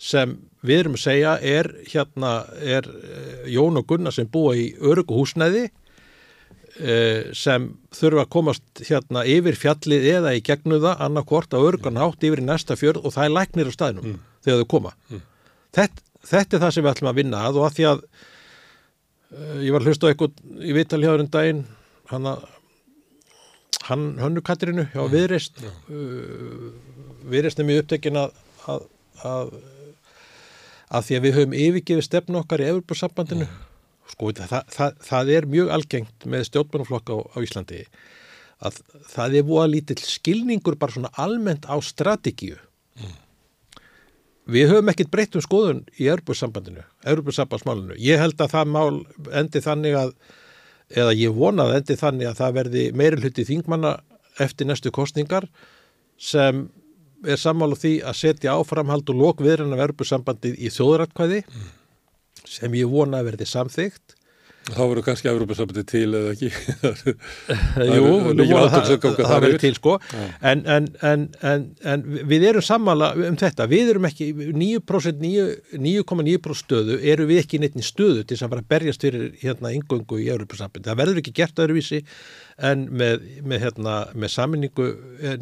sem 0.01 0.39
við 0.65 0.85
erum 0.85 0.97
að 0.97 1.05
segja 1.05 1.35
er 1.44 1.69
hérna 1.89 2.33
er 2.60 2.86
eh, 2.89 3.44
Jón 3.52 3.77
og 3.81 3.85
Gunnar 3.89 4.15
sem 4.17 4.28
búa 4.28 4.55
í 4.57 4.70
örugu 4.81 5.19
húsnæði 5.19 5.69
Eh, 6.81 7.33
sem 7.36 7.67
þurfa 7.93 8.23
að 8.25 8.31
komast 8.33 8.81
hérna 8.86 9.25
yfir 9.28 9.57
fjallið 9.59 10.05
eða 10.15 10.31
í 10.33 10.43
gegnuða 10.44 10.94
annarkvort 11.05 11.52
á 11.52 11.60
örgan 11.60 11.99
hátt 12.01 12.25
yfir 12.25 12.41
í 12.41 12.47
næsta 12.47 12.77
fjörð 12.78 13.05
og 13.05 13.12
það 13.12 13.27
er 13.27 13.35
læknir 13.35 13.69
á 13.69 13.73
staðinum 13.75 14.07
mm. 14.07 14.20
þegar 14.47 14.62
þau 14.62 14.69
koma. 14.70 14.93
Mm. 15.10 15.20
þetta, 15.77 16.05
þetta 16.26 16.57
er 16.57 16.62
það 16.65 16.74
sem 16.74 16.84
við 16.84 16.92
ætlum 16.92 17.10
að 17.10 17.20
vinna 17.20 17.42
að 17.47 17.58
og 17.60 17.66
að 17.66 17.76
því 17.78 17.89
að 17.90 18.05
uh, 18.05 19.58
ég 19.65 19.74
var 19.76 19.86
hlust 19.86 20.07
á 20.07 20.10
eitthvað 20.10 20.40
í 20.60 20.76
Vitalhjáðurinn 20.76 21.32
daginn 21.34 21.65
hann 22.12 22.31
að 22.31 22.47
hann 23.89 24.07
hönnu 24.20 24.44
Katrinu 24.44 24.86
hjá 24.92 25.02
mm. 25.02 25.12
Viðrist 25.15 25.65
uh, 25.65 26.70
Viðrist 27.31 27.60
er 27.60 27.68
mjög 27.68 27.84
upptekinn 27.84 28.20
að, 28.20 28.39
að, 28.70 28.86
að 29.24 29.52
að 30.90 31.05
því 31.07 31.16
að 31.16 31.26
við 31.26 31.36
höfum 31.36 31.58
yfirgefið 31.65 32.07
stefnu 32.07 32.40
okkar 32.40 32.62
í 32.65 32.70
Evropasambandinu 32.70 33.47
sko 34.10 34.32
það, 34.34 34.65
það, 34.74 34.97
það 35.07 35.34
er 35.36 35.47
mjög 35.50 35.68
algengt 35.76 36.26
með 36.26 36.49
stjórnbjörnflokka 36.49 37.15
á, 37.15 37.18
á 37.31 37.39
Íslandi 37.47 37.84
að 38.60 38.81
það 39.08 39.36
er 39.39 39.47
búið 39.49 39.62
að 39.62 39.73
lítill 39.74 40.00
skilningur 40.05 40.76
bara 40.81 40.94
svona 40.94 41.12
almennt 41.20 41.65
á 41.65 41.76
strategíu. 41.81 42.58
Við 44.53 44.73
höfum 44.73 44.93
ekkert 44.93 45.11
breytt 45.12 45.39
um 45.39 45.45
skoðun 45.45 45.81
í 45.99 46.09
Európa-sambandinu 46.11 46.85
Európa-sambandsmálinu, 47.12 47.97
ég 48.01 48.20
held 48.20 48.41
að 48.41 48.55
það 48.55 48.73
mál 48.75 49.01
endi 49.41 49.62
þannig 49.65 49.99
að 50.01 50.15
eða 50.91 51.15
ég 51.15 51.35
vonað 51.37 51.77
endi 51.79 51.97
þannig 51.99 52.31
að 52.31 52.39
það 52.41 52.57
verði 52.59 52.85
meiri 52.99 53.20
hluti 53.23 53.47
þingmanna 53.47 53.97
eftir 54.43 54.69
næstu 54.69 54.93
kostningar 54.95 55.47
sem 56.20 56.67
er 57.27 57.41
sammála 57.41 57.77
því 57.79 57.93
að 58.07 58.19
setja 58.20 58.57
áframhald 58.57 59.11
og 59.12 59.20
lók 59.20 59.43
viðrann 59.45 59.75
af 59.77 59.85
Európa-sambandið 59.85 60.57
í 60.59 60.73
þjóðrætkvæði 60.73 61.43
mm. 61.45 61.69
sem 62.49 62.75
ég 62.79 62.91
vona 62.91 63.20
að 63.20 63.31
verði 63.31 63.49
samþygt 63.49 64.17
Þá 64.69 64.81
verður 64.85 65.05
kannski 65.07 65.29
Európa-sambandi 65.31 65.83
til 65.89 66.07
eða 66.15 66.33
ekki? 66.35 66.51
Jú, 67.97 68.11
það, 68.37 69.31
verður 69.41 69.57
til 69.63 69.73
sko. 69.79 69.95
En, 70.47 70.63
en, 70.69 70.89
en, 71.07 71.25
en 71.81 72.05
við 72.29 72.45
erum 72.51 72.65
sammála 72.65 73.09
um 73.17 73.39
þetta, 73.41 73.67
við 73.71 73.95
erum 73.95 74.07
ekki 74.11 74.29
9%, 74.37 75.25
9,9% 75.25 76.61
stöðu 76.61 77.01
eru 77.01 77.27
við 77.31 77.43
ekki 77.43 77.63
neitt 77.63 77.81
í 77.81 77.87
stöðu 77.87 78.27
til 78.29 78.37
að 78.37 78.45
fara 78.53 78.63
að 78.63 78.71
berjast 78.75 79.09
fyrir 79.09 79.27
hérna 79.41 79.73
yngöngu 79.79 80.21
í 80.21 80.29
Európa-sambandi, 80.37 80.91
það 80.91 81.03
verður 81.03 81.25
ekki 81.25 81.37
gert 81.41 81.65
öðruvísi 81.65 82.05
en 82.71 82.87
með, 82.93 83.27
með, 83.41 83.65
hérna, 83.65 83.99
með 84.13 84.35
samvinningu 84.37 84.91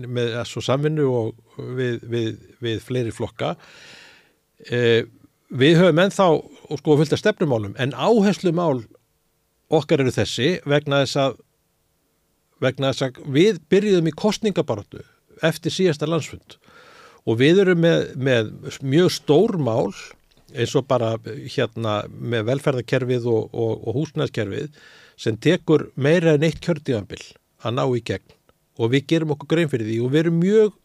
með 0.07 0.35
svo 0.49 0.63
samvinnu 0.65 1.11
og 1.11 1.63
við, 1.77 2.01
við, 2.07 2.35
við 2.63 2.83
fleiri 2.87 3.15
flokka. 3.15 3.57
Eða 4.71 5.07
við 5.49 5.79
höfum 5.81 6.03
ennþá 6.03 6.29
sko 6.79 6.97
fullt 7.01 7.15
af 7.17 7.21
stefnumálum 7.23 7.77
en 7.81 7.95
áherslu 7.97 8.53
mál 8.53 8.83
okkar 9.69 10.03
eru 10.05 10.15
þessi 10.15 10.59
vegna 10.69 11.03
þess 11.05 11.21
að 11.23 11.39
vegna 12.63 12.93
þess 12.93 13.07
að 13.07 13.33
við 13.35 13.61
byrjuðum 13.71 14.11
í 14.11 14.17
kostningabaratu 14.19 15.03
eftir 15.47 15.75
síðasta 15.75 16.09
landsfund 16.09 16.57
og 17.29 17.39
við 17.43 17.63
erum 17.65 17.83
með, 17.85 18.07
með 18.17 18.53
mjög 18.83 19.13
stór 19.15 19.59
mál 19.61 19.93
eins 20.57 20.73
og 20.79 20.87
bara 20.89 21.13
hérna 21.27 22.01
með 22.09 22.49
velferðarkerfið 22.49 23.29
og, 23.29 23.53
og, 23.53 23.85
og 23.85 23.99
húsnæðskerfið 24.01 24.73
sem 25.21 25.37
tekur 25.37 25.91
meira 25.95 26.35
en 26.35 26.47
eitt 26.49 26.61
kjörtíðanbill 26.65 27.23
að 27.67 27.77
ná 27.77 27.85
í 27.93 28.03
gegn 28.07 28.37
og 28.79 28.93
við 28.95 29.09
gerum 29.13 29.35
okkur 29.35 29.51
grein 29.53 29.71
fyrir 29.71 29.89
því 29.91 29.99
og 30.05 30.13
við 30.15 30.23
erum, 30.23 30.39
mjög, 30.41 30.77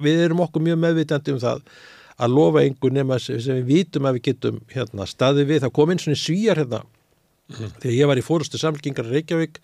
við 0.00 0.22
erum 0.24 0.44
okkur 0.46 0.64
mjög 0.64 0.80
meðvitandi 0.84 1.34
um 1.34 1.42
það 1.42 1.64
að 2.20 2.34
lofa 2.36 2.62
einhver 2.62 2.94
nema 2.94 3.18
sem 3.22 3.40
við 3.40 3.68
vítum 3.68 4.08
að 4.08 4.18
við 4.18 4.26
getum 4.28 4.58
hérna, 4.70 5.06
staði 5.08 5.46
við. 5.48 5.62
Það 5.64 5.74
kom 5.78 5.92
eins 5.94 6.06
og 6.06 6.18
svíjar 6.20 6.60
hérna 6.60 6.82
mm. 7.50 7.76
þegar 7.82 7.96
ég 7.96 8.10
var 8.10 8.20
í 8.20 8.26
fórustu 8.26 8.60
samlingar 8.60 9.10
Reykjavík 9.10 9.60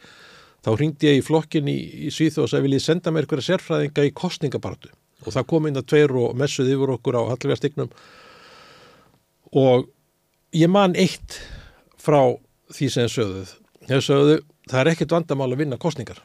þá 0.66 0.70
ringdi 0.76 1.10
ég 1.10 1.20
í 1.20 1.24
flokkin 1.24 1.70
í, 1.70 1.78
í 2.06 2.12
Svíþó 2.14 2.44
og 2.44 2.52
sagði 2.52 2.68
vil 2.68 2.78
ég 2.78 2.84
senda 2.84 3.12
mér 3.14 3.26
eitthvað 3.26 3.46
sérfræðinga 3.48 4.06
í 4.08 4.14
kostningabartu 4.16 4.92
og 5.24 5.32
það 5.32 5.48
kom 5.50 5.68
inn 5.68 5.78
að 5.78 5.88
tveir 5.92 6.14
og 6.20 6.36
messuð 6.38 6.72
yfir 6.74 6.94
okkur 6.96 7.18
á 7.18 7.28
Hallvegarstignum 7.30 7.92
og 9.56 9.86
ég 10.56 10.70
man 10.70 10.96
eitt 10.98 11.40
frá 12.00 12.20
því 12.74 12.88
sem 12.92 13.10
sögðuð. 13.10 13.52
Ég 13.90 14.02
sögðu 14.04 14.40
það 14.66 14.80
er 14.80 14.92
ekkert 14.92 15.14
vandamál 15.14 15.50
að 15.52 15.62
vinna 15.62 15.78
kostningar. 15.80 16.20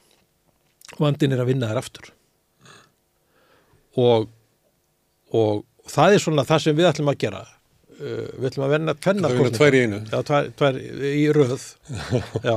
Vandin 1.00 1.34
er 1.36 1.44
að 1.44 1.52
vinna 1.54 1.70
þær 1.70 1.82
aftur. 1.82 2.12
Og, 4.02 4.30
og 5.36 5.64
það 5.92 6.16
er 6.16 6.24
svona 6.24 6.48
það 6.48 6.64
sem 6.66 6.78
við 6.78 6.90
ætlum 6.90 7.12
að 7.12 7.20
gera 7.26 7.42
við 8.02 8.48
ætlum 8.50 8.66
að 8.66 8.74
venna 8.76 8.96
það 8.98 9.44
er 9.46 9.56
tvær 9.58 9.78
í 9.78 9.82
einu 9.86 10.00
já, 10.04 10.18
tvær, 10.60 10.80
í 11.12 11.26
röð 11.36 11.68
já, 12.50 12.56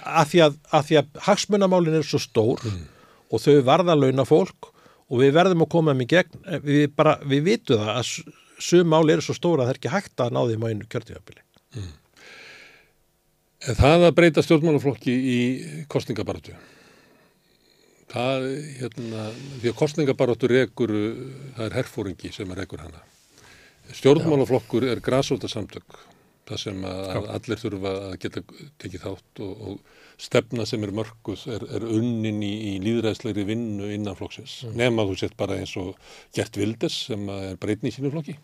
að 0.00 0.30
því 0.30 0.44
að, 0.46 0.60
að, 0.78 0.92
að 1.00 1.24
hagsmunamálin 1.28 1.98
er 1.98 2.06
svo 2.08 2.20
stór 2.22 2.62
mm. 2.68 2.84
og 3.30 3.44
þau 3.44 3.58
varða 3.66 3.98
launa 3.98 4.26
fólk 4.28 4.70
og 5.10 5.20
við 5.20 5.34
verðum 5.36 5.66
að 5.66 5.72
koma 5.76 5.94
um 5.94 6.04
í 6.04 6.08
gegn 6.10 6.38
eh, 6.46 6.62
við, 6.64 6.86
bara, 6.96 7.16
við 7.24 7.48
vitum 7.50 7.82
það 7.82 7.98
að 7.98 8.12
sum 8.64 8.88
máli 8.92 9.16
eru 9.16 9.26
svo 9.26 9.36
stóra 9.36 9.64
að 9.64 9.68
það 9.68 9.74
er 9.74 9.80
ekki 9.82 9.94
hægt 9.96 10.24
að 10.24 10.36
ná 10.36 10.42
því 10.44 10.60
máinu 10.62 10.88
kjörtíðabili 10.88 11.44
mm. 11.80 11.92
Það 13.64 14.02
að 14.10 14.16
breyta 14.18 14.42
stjórnmálaflokki 14.44 15.12
í 15.34 15.38
kostningabartu 15.88 16.52
það, 18.14 18.46
hérna, 18.78 19.26
því 19.60 19.70
að 19.70 19.78
kostningabaróttur 19.78 20.54
rekur, 20.54 20.94
það 21.56 21.66
er 21.66 21.76
herfóringi 21.80 22.32
sem 22.34 22.50
er 22.52 22.62
rekur 22.62 22.84
hana. 22.84 23.02
Stjórnmálaflokkur 23.92 24.86
er 24.88 25.02
græsóta 25.04 25.48
samtök, 25.50 25.98
það 26.48 26.60
sem 26.60 26.86
að 26.88 27.28
allir 27.34 27.60
þurfa 27.60 27.92
að 28.08 28.16
geta 28.22 28.42
tekið 28.80 29.04
þátt 29.04 29.42
og, 29.44 29.68
og 29.68 30.24
stefna 30.24 30.66
sem 30.68 30.82
er 30.86 30.94
mörguð 30.94 31.44
er, 31.52 31.66
er 31.76 31.86
unnin 31.88 32.40
í, 32.44 32.52
í 32.70 32.72
líðræðslegri 32.84 33.44
vinnu 33.48 33.90
innan 33.94 34.18
flokksins. 34.18 34.62
Mm. 34.64 34.74
Nefn 34.80 35.04
að 35.04 35.12
þú 35.12 35.20
sett 35.20 35.38
bara 35.38 35.60
eins 35.60 35.76
og 35.80 35.94
Gert 36.36 36.58
Vildes 36.60 36.98
sem 37.10 37.30
er 37.36 37.60
breytni 37.60 37.92
í 37.92 37.96
sínu 37.96 38.12
flokki. 38.14 38.38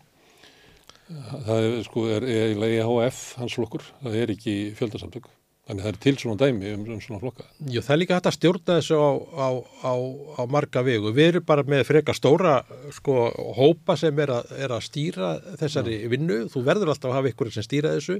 Það 1.11 1.65
er, 1.65 1.77
sko, 1.83 2.07
er 2.07 2.25
EHF 2.31 3.21
hans 3.41 3.55
flokkur, 3.57 3.83
það 4.03 4.19
er 4.21 4.35
ekki 4.37 4.57
fjöldasamtök. 4.77 5.27
Þannig 5.69 5.85
það 5.85 5.91
er 5.91 5.97
til 6.01 6.13
svona 6.17 6.37
dæmi 6.41 6.69
um, 6.73 6.85
um 6.95 7.01
svona 7.03 7.19
flokka. 7.21 7.43
Jú, 7.69 7.83
það 7.85 7.93
er 7.93 7.99
líka 8.01 8.15
hægt 8.17 8.27
að 8.31 8.33
stjórna 8.35 8.77
þessu 8.79 8.97
á, 8.97 9.11
á, 9.13 9.47
á, 9.85 9.93
á 10.41 10.43
marga 10.49 10.81
vegu. 10.83 11.11
Við 11.13 11.27
erum 11.29 11.45
bara 11.47 11.63
með 11.69 11.83
freka 11.85 12.15
stóra 12.17 12.55
sko, 12.95 13.27
hópa 13.55 13.95
sem 14.01 14.21
er 14.23 14.33
að, 14.33 14.49
er 14.57 14.73
að 14.73 14.87
stýra 14.87 15.29
þessari 15.61 15.99
ja. 15.99 16.09
vinnu. 16.11 16.39
Þú 16.51 16.63
verður 16.65 16.91
alltaf 16.95 17.11
að 17.11 17.17
hafa 17.19 17.31
ykkur 17.31 17.51
sem 17.53 17.67
stýra 17.67 17.93
þessu, 17.93 18.17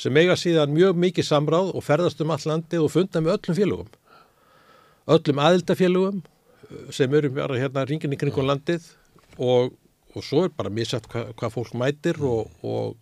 sem 0.00 0.20
eiga 0.22 0.38
síðan 0.40 0.72
mjög 0.72 1.02
mikið 1.04 1.28
samráð 1.28 1.74
og 1.76 1.84
ferðast 1.84 2.24
um 2.24 2.32
all 2.32 2.40
landið 2.54 2.86
og 2.86 2.94
funda 2.96 3.22
með 3.22 3.36
öllum 3.36 3.58
félögum. 3.60 3.92
Öllum 5.18 5.42
aðildafélögum 5.44 6.22
sem 6.96 7.18
eru 7.20 7.30
bara 7.36 7.60
hérna 7.60 7.84
ringin 7.88 8.16
kringum 8.16 8.48
ja. 8.48 8.54
landið 8.54 8.88
og, 9.36 9.76
og 10.16 10.24
svo 10.24 10.48
er 10.48 10.56
bara 10.56 10.72
hvað 10.72 11.36
hva 11.36 11.52
fólk 11.52 11.76
mætir 11.76 12.16
og, 12.24 12.48
og 12.64 12.96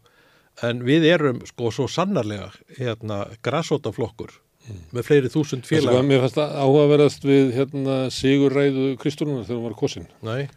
en 0.64 0.82
við 0.86 1.06
erum 1.10 1.42
sko 1.48 1.70
svo 1.74 1.86
sannarlega 1.90 2.48
hérna 2.78 3.24
græsótaflokkur 3.44 4.32
mm. 4.68 4.80
með 4.96 5.08
fleiri 5.08 5.32
þúsund 5.32 5.68
félag 5.68 5.98
Það 5.98 6.08
mér 6.08 6.24
fannst 6.24 6.40
að 6.42 6.56
áhugaverðast 6.62 7.28
við 7.28 7.52
hérna 7.56 7.98
Sigurræðu 8.14 8.88
Kristúrunar 9.02 9.46
þegar 9.46 9.60
hún 9.60 9.68
var 9.68 9.78
kosin? 9.82 10.08
Nei, 10.26 10.48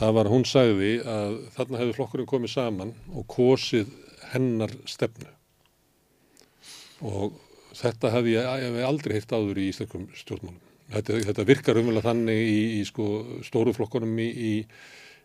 það 0.00 0.18
var 0.18 0.32
hún 0.32 0.48
sagði 0.48 0.96
að 1.02 1.38
þarna 1.56 1.82
hefði 1.82 1.96
flokkurinn 1.98 2.30
komið 2.30 2.54
saman 2.54 2.92
og 3.12 3.26
kosið 3.30 3.92
hennar 4.32 4.72
stefnu. 4.88 5.30
Og 7.04 7.34
þetta 7.76 8.12
hefði 8.14 8.36
ég 8.38 8.64
hef 8.64 8.84
aldrei 8.88 9.18
heilt 9.18 9.34
áður 9.34 9.60
í 9.60 9.70
íslenskum 9.70 10.06
stjórnmálum. 10.16 10.60
Þetta, 10.94 11.20
þetta 11.30 11.46
virkar 11.48 11.80
umvel 11.80 11.96
að 11.98 12.06
þannig 12.10 12.40
í, 12.44 12.58
í 12.78 12.82
sko, 12.86 13.06
stóru 13.44 13.72
flokkunum 13.74 14.18
í, 14.20 14.28
í 14.28 14.52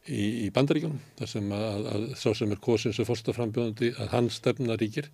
í, 0.09 0.23
í 0.45 0.47
bandaríkjunum, 0.55 0.99
þar 1.19 1.29
sem 1.31 1.51
að, 1.55 1.85
að 1.93 2.05
sá 2.19 2.29
sem 2.37 2.51
er 2.55 2.59
kosin 2.65 2.95
sem 2.97 3.05
fórstaframbjóðandi 3.07 3.91
að 4.01 4.09
hann 4.15 4.29
stefna 4.33 4.77
ríkir. 4.81 5.07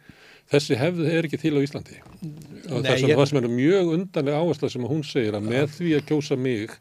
Þessi 0.51 0.77
hefð 0.77 1.07
er 1.09 1.25
ekki 1.27 1.39
til 1.41 1.53
á 1.57 1.65
Íslandi. 1.65 1.95
Og 1.99 2.81
Nei, 2.83 2.85
það 2.85 2.99
sem, 3.01 3.09
ég- 3.09 3.21
sem 3.31 3.39
er 3.41 3.47
mjög 3.49 3.93
undanlega 3.95 4.41
áhersla 4.43 4.69
sem 4.69 4.85
hún 4.85 5.01
segir 5.07 5.33
að 5.39 5.47
með 5.49 5.71
því 5.77 5.93
að 5.97 6.05
kjósa 6.11 6.37
mig 6.37 6.75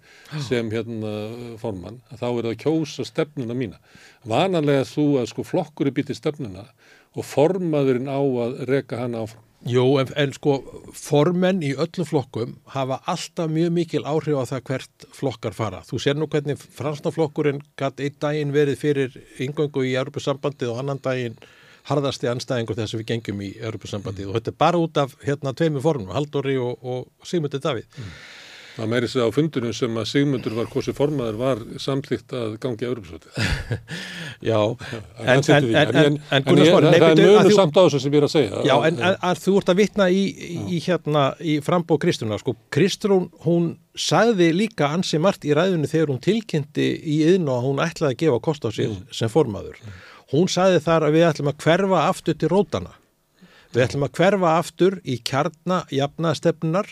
sem 0.48 0.68
hérna 0.74 1.14
formann, 1.62 2.00
að 2.12 2.20
þá 2.20 2.26
er 2.28 2.42
það 2.42 2.50
að 2.52 2.60
kjósa 2.66 3.06
stefnuna 3.08 3.56
mína. 3.56 3.80
Vanalega 4.28 4.84
þú 4.90 5.06
að 5.22 5.30
sko 5.32 5.46
flokkur 5.48 5.88
er 5.90 5.96
býtið 5.96 6.20
stefnuna 6.20 6.66
og 7.14 7.24
formaðurinn 7.24 8.10
á 8.12 8.20
að 8.20 8.60
reka 8.68 9.00
hana 9.00 9.24
áfram. 9.24 9.42
Jú, 9.64 9.84
en, 9.96 10.10
en 10.20 10.32
sko 10.36 10.58
formenn 10.92 11.62
í 11.64 11.70
öllum 11.80 12.04
flokkum 12.04 12.56
hafa 12.74 12.98
alltaf 13.08 13.48
mjög 13.48 13.70
mikil 13.72 14.02
áhrif 14.04 14.36
á 14.36 14.44
það 14.50 14.64
hvert 14.68 15.06
flokkar 15.16 15.56
fara. 15.56 15.80
Þú 15.88 16.00
sér 16.04 16.18
nú 16.20 16.28
hvernig 16.28 16.60
fransnaflokkurinn 16.60 17.62
gætt 17.80 18.02
einn 18.04 18.18
daginn 18.20 18.52
verið 18.52 18.80
fyrir 18.82 19.16
yngöngu 19.40 19.86
í 19.88 19.94
Europasambandið 19.96 20.74
og 20.74 20.82
annan 20.82 21.00
daginn 21.04 21.38
harðasti 21.88 22.28
anstæðingur 22.28 22.76
þess 22.76 22.96
að 22.96 23.02
við 23.02 23.10
gengjum 23.12 23.40
í 23.44 23.50
Europasambandið 23.56 24.30
og 24.30 24.38
þetta 24.38 24.52
er 24.52 24.60
bara 24.66 24.80
út 24.84 25.00
af 25.00 25.16
hérna 25.24 25.52
tveimur 25.56 25.84
formum, 25.84 26.12
Halldóri 26.12 26.56
og, 26.60 26.84
og 26.84 27.28
Sigmundi 27.28 27.60
Davíð. 27.64 27.88
Það 28.74 28.88
meiri 28.90 29.08
sig 29.10 29.22
á 29.22 29.30
fundunum 29.30 29.74
sem 29.76 29.98
að 30.00 30.06
Sigmundur 30.10 30.54
var 30.56 30.66
kosið 30.72 30.96
formaður 30.98 31.36
var 31.38 31.60
samþýtt 31.78 32.32
að 32.34 32.54
gangi 32.62 32.82
að 32.82 32.88
Europasvöldið. 32.88 33.36
Já, 34.50 34.58
En, 34.64 35.28
en, 35.30 35.44
en, 35.46 35.76
en, 35.78 35.98
en, 36.00 36.16
en 36.34 36.46
Gunnar 36.48 36.66
ég, 36.66 36.72
Smári, 36.72 36.88
það, 36.90 37.04
er 37.12 37.20
mjög 37.20 37.52
samt 37.54 37.78
á 37.78 37.82
þessu 37.84 38.00
sem 38.02 38.16
ég 38.16 38.18
er 38.18 38.26
að 38.26 38.32
segja. 38.32 38.62
Já, 38.66 38.74
en 38.88 38.98
að, 39.06 39.42
þú 39.44 39.54
ert 39.60 39.70
að 39.70 39.78
vitna 39.78 40.08
í, 40.10 40.24
í 40.74 40.80
hérna, 40.84 41.22
í 41.38 41.54
frambóð 41.64 42.00
Kristrúna, 42.02 42.40
sko, 42.42 42.56
Kristrún, 42.74 43.28
hún 43.46 43.70
sagði 43.94 44.50
líka 44.56 44.90
ansi 44.90 45.22
margt 45.22 45.46
í 45.46 45.54
ræðunni 45.54 45.90
þegar 45.90 46.10
hún 46.10 46.20
tilkynnti 46.26 46.88
í 46.98 47.20
yðn 47.28 47.46
og 47.54 47.62
hún 47.68 47.80
ætlaði 47.84 48.10
að 48.10 48.20
gefa 48.24 48.42
kost 48.48 48.66
á 48.66 48.70
sér 48.74 48.98
sem 49.14 49.30
formaður. 49.30 49.78
Hún 50.34 50.50
sagði 50.50 50.82
þar 50.82 51.06
að 51.06 51.16
við 51.20 51.28
ætlum 51.30 51.52
að 51.52 51.62
hverfa 51.62 52.02
aftur 52.08 52.38
til 52.42 52.50
rótana. 52.50 52.98
Við 53.74 53.86
ætlum 53.86 54.06
að 54.08 54.14
hverfa 54.18 54.58
aftur 54.58 54.98
í 55.06 55.20
kjarna 55.22 55.84
jafnaðstefnunar 55.94 56.90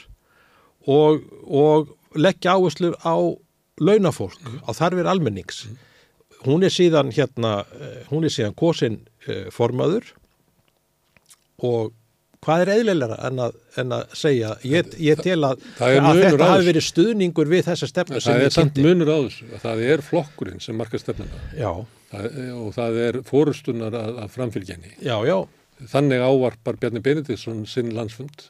og, 0.87 1.23
og 1.47 1.93
leggja 2.19 2.57
áherslu 2.59 2.93
á 3.03 3.15
launafólk, 3.83 4.39
á 4.67 4.71
þarfir 4.77 5.09
almennings. 5.11 5.65
Hún 6.45 6.65
er 6.67 6.73
síðan 6.75 7.13
hérna, 7.15 7.63
eh, 7.79 8.01
hún 8.11 8.25
er 8.27 8.33
síðan 8.35 8.55
kosin 8.59 9.01
uh, 9.29 9.47
formaður 9.55 10.09
og 11.63 11.93
hvað 12.43 12.65
er 12.65 12.71
eðlilega 12.75 13.17
en 13.29 13.39
að, 13.45 13.53
en 13.79 13.95
að 13.95 14.15
segja, 14.19 14.49
ég, 14.67 14.89
ég 14.99 15.21
tel 15.23 15.39
að, 15.47 15.61
það 15.79 15.93
er 15.95 16.01
að 16.01 16.09
munur 16.09 16.25
þetta 16.33 16.49
hafi 16.51 16.67
verið 16.73 16.85
stuðningur 16.89 17.51
við 17.53 17.65
þessa 17.69 17.89
stefnu 17.91 18.19
sem 18.21 18.33
Það 18.35 18.41
ég 18.43 18.49
er 18.51 18.55
samt 18.57 18.73
kynnti. 18.75 18.87
munur 18.89 19.13
á 19.15 19.19
þessu. 19.29 19.47
að 19.55 19.63
Það 19.67 19.83
er 19.95 20.03
flokkurinn 20.09 20.65
sem 20.65 20.81
markar 20.83 21.03
stefnuna 21.05 21.43
Já, 21.55 21.71
það, 22.11 22.27
og 22.59 22.73
það 22.75 22.99
er 23.07 23.21
fórustunar 23.31 23.99
að, 24.01 24.19
að 24.25 24.35
framfylgjenni. 24.35 24.97
já, 25.07 25.15
já, 25.31 25.37
Þannig 25.93 26.21
ávarpar 26.23 26.77
Bjarni 26.83 27.01
Benediktsson 27.03 27.63
sinn 27.67 27.89
landsfund. 27.97 28.45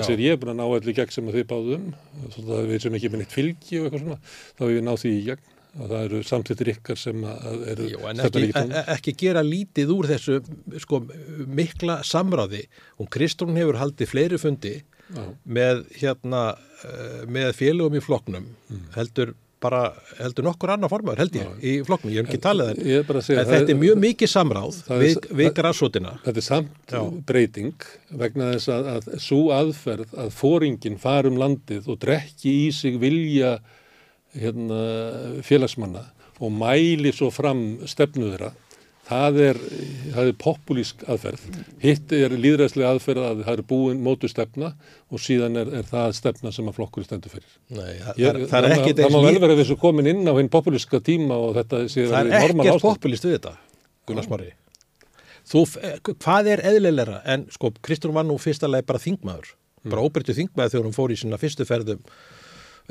Já. 0.00 0.02
sem 0.06 0.20
ég 0.24 0.32
er 0.32 0.36
búin 0.42 0.52
að 0.54 0.60
ná 0.60 0.66
allir 0.68 0.94
gegn 0.96 1.10
sem 1.12 1.26
að 1.28 1.34
þið 1.38 1.46
báðum, 1.52 1.88
svo 2.32 2.42
það 2.48 2.68
við 2.72 2.80
sem 2.86 2.94
ekki 2.98 3.10
með 3.12 3.18
neitt 3.22 3.34
fylgi 3.36 3.80
og 3.80 3.84
eitthvað 3.88 4.04
svona, 4.06 4.18
þá 4.56 4.62
hefur 4.64 4.72
við 4.76 4.86
náð 4.88 5.00
því 5.02 5.12
í 5.18 5.24
gegn. 5.30 5.48
Og 5.72 5.86
það 5.88 6.02
eru 6.04 6.18
samtittir 6.28 6.68
ykkar 6.74 6.98
sem 7.00 7.22
að 7.24 7.62
eru 7.72 7.84
já 7.88 7.98
en 8.10 8.18
ekki, 8.20 8.40
ríkisstjórn. 8.42 8.72
e- 8.76 8.92
ekki 8.92 9.12
gera 9.22 9.42
lítið 9.42 9.92
úr 9.94 10.08
þessu 10.10 10.34
sko, 10.84 10.98
mikla 11.48 11.94
samráði 12.04 12.66
og 13.00 13.08
Kristrún 13.08 13.56
hefur 13.56 13.78
haldið 13.80 14.10
fleiri 14.10 14.38
fundi 14.42 14.74
Já. 15.12 15.22
með 15.48 15.80
hérna 15.96 16.42
eh, 16.84 17.24
með 17.24 17.54
félögum 17.56 17.96
í 17.96 18.02
flokknum 18.04 18.50
Mm. 18.68 18.84
heldur 18.96 19.32
bara, 19.62 19.80
heldur 20.18 20.44
nokkur 20.48 20.72
annar 20.74 20.90
formaður 20.92 21.22
held 21.22 21.36
ég 21.38 21.62
í 21.62 21.74
flokknum, 21.86 22.12
ég 22.12 22.22
hef 22.24 22.30
ekki 22.32 22.40
talið 22.42 22.72
að 22.72 23.20
segja, 23.22 23.40
en 23.42 23.46
það 23.48 23.54
þetta 23.54 23.74
er 23.74 23.80
mjög 23.82 24.00
mikið 24.04 24.32
samráð 24.32 24.78
það 24.88 25.04
við, 25.04 25.14
við 25.40 25.46
það- 25.48 25.56
græsótina 25.60 26.14
Þetta 26.24 26.42
er 26.42 26.46
samt 26.48 26.94
Já. 26.96 27.02
breyting 27.30 27.86
vegna 28.22 28.50
þess 28.56 28.72
að, 28.74 28.90
að 28.96 29.08
svo 29.28 29.40
aðferð 29.56 30.16
að 30.24 30.32
fóringin 30.40 30.98
far 31.02 31.30
um 31.30 31.38
landið 31.40 31.88
og 31.94 32.00
drekki 32.02 32.56
í 32.66 32.72
sig 32.74 32.98
vilja 33.02 33.54
hérna, 34.34 34.80
félagsmanna 35.44 36.06
og 36.42 36.50
mæli 36.56 37.12
svo 37.14 37.28
fram 37.30 37.60
stefnu 37.86 38.32
þeirra. 38.32 38.52
Það 39.02 39.38
er, 39.42 39.58
það 40.14 40.28
er 40.30 40.36
populísk 40.40 41.00
aðferð. 41.10 41.42
Hitt 41.82 42.12
er 42.14 42.34
líðræðslega 42.38 42.92
aðferð 42.94 43.24
að 43.26 43.40
það 43.48 43.56
er 43.58 43.62
búin 43.72 43.98
mótu 44.06 44.28
stefna 44.30 44.68
og 45.12 45.20
síðan 45.20 45.58
er, 45.58 45.72
er 45.80 45.88
það 45.88 46.14
stefna 46.20 46.52
sem 46.54 46.68
að 46.70 46.76
flokkur 46.78 47.04
stendur 47.08 47.32
fyrir. 47.34 47.48
Nei, 47.74 47.96
það, 47.98 48.20
Ég, 48.22 48.38
það, 48.38 48.46
það 48.52 48.68
er 48.68 48.74
ekkit 48.76 49.00
það 49.00 49.08
eins 49.08 49.16
má 49.16 49.26
vel 49.26 49.42
vera 49.42 49.56
þessu 49.58 49.76
komin 49.82 50.10
inn 50.12 50.22
á 50.30 50.32
hinn 50.38 50.50
populíska 50.54 51.00
tíma 51.04 51.34
og 51.48 51.56
þetta 51.58 51.82
sé 51.90 52.06
það 52.06 52.14
verið 52.14 52.36
er 52.38 52.46
normal 52.46 52.66
ekkert 52.68 52.78
ástand. 52.78 53.00
populist 53.02 53.26
við 53.26 53.34
þetta 53.40 53.54
Gunnar 54.08 54.28
Smári 54.28 54.50
Þú, 55.52 55.64
f- 55.66 55.80
eh, 55.82 55.98
hvað 56.22 56.52
er 56.54 56.62
eðlilegra 56.70 57.18
en 57.34 57.48
sko 57.50 57.72
Kristrún 57.82 58.14
var 58.14 58.24
nú 58.28 58.38
fyrsta 58.40 58.70
leið 58.70 58.86
bara 58.86 59.02
þingmaður 59.02 59.50
bara 59.90 60.04
óbyrtu 60.06 60.36
þingmaður 60.38 60.76
þegar 60.76 60.86
hún 60.86 60.94
fór 60.94 61.10
í 61.10 61.18
sína 61.18 61.40
fyrstu 61.42 61.66
ferðum 61.66 61.98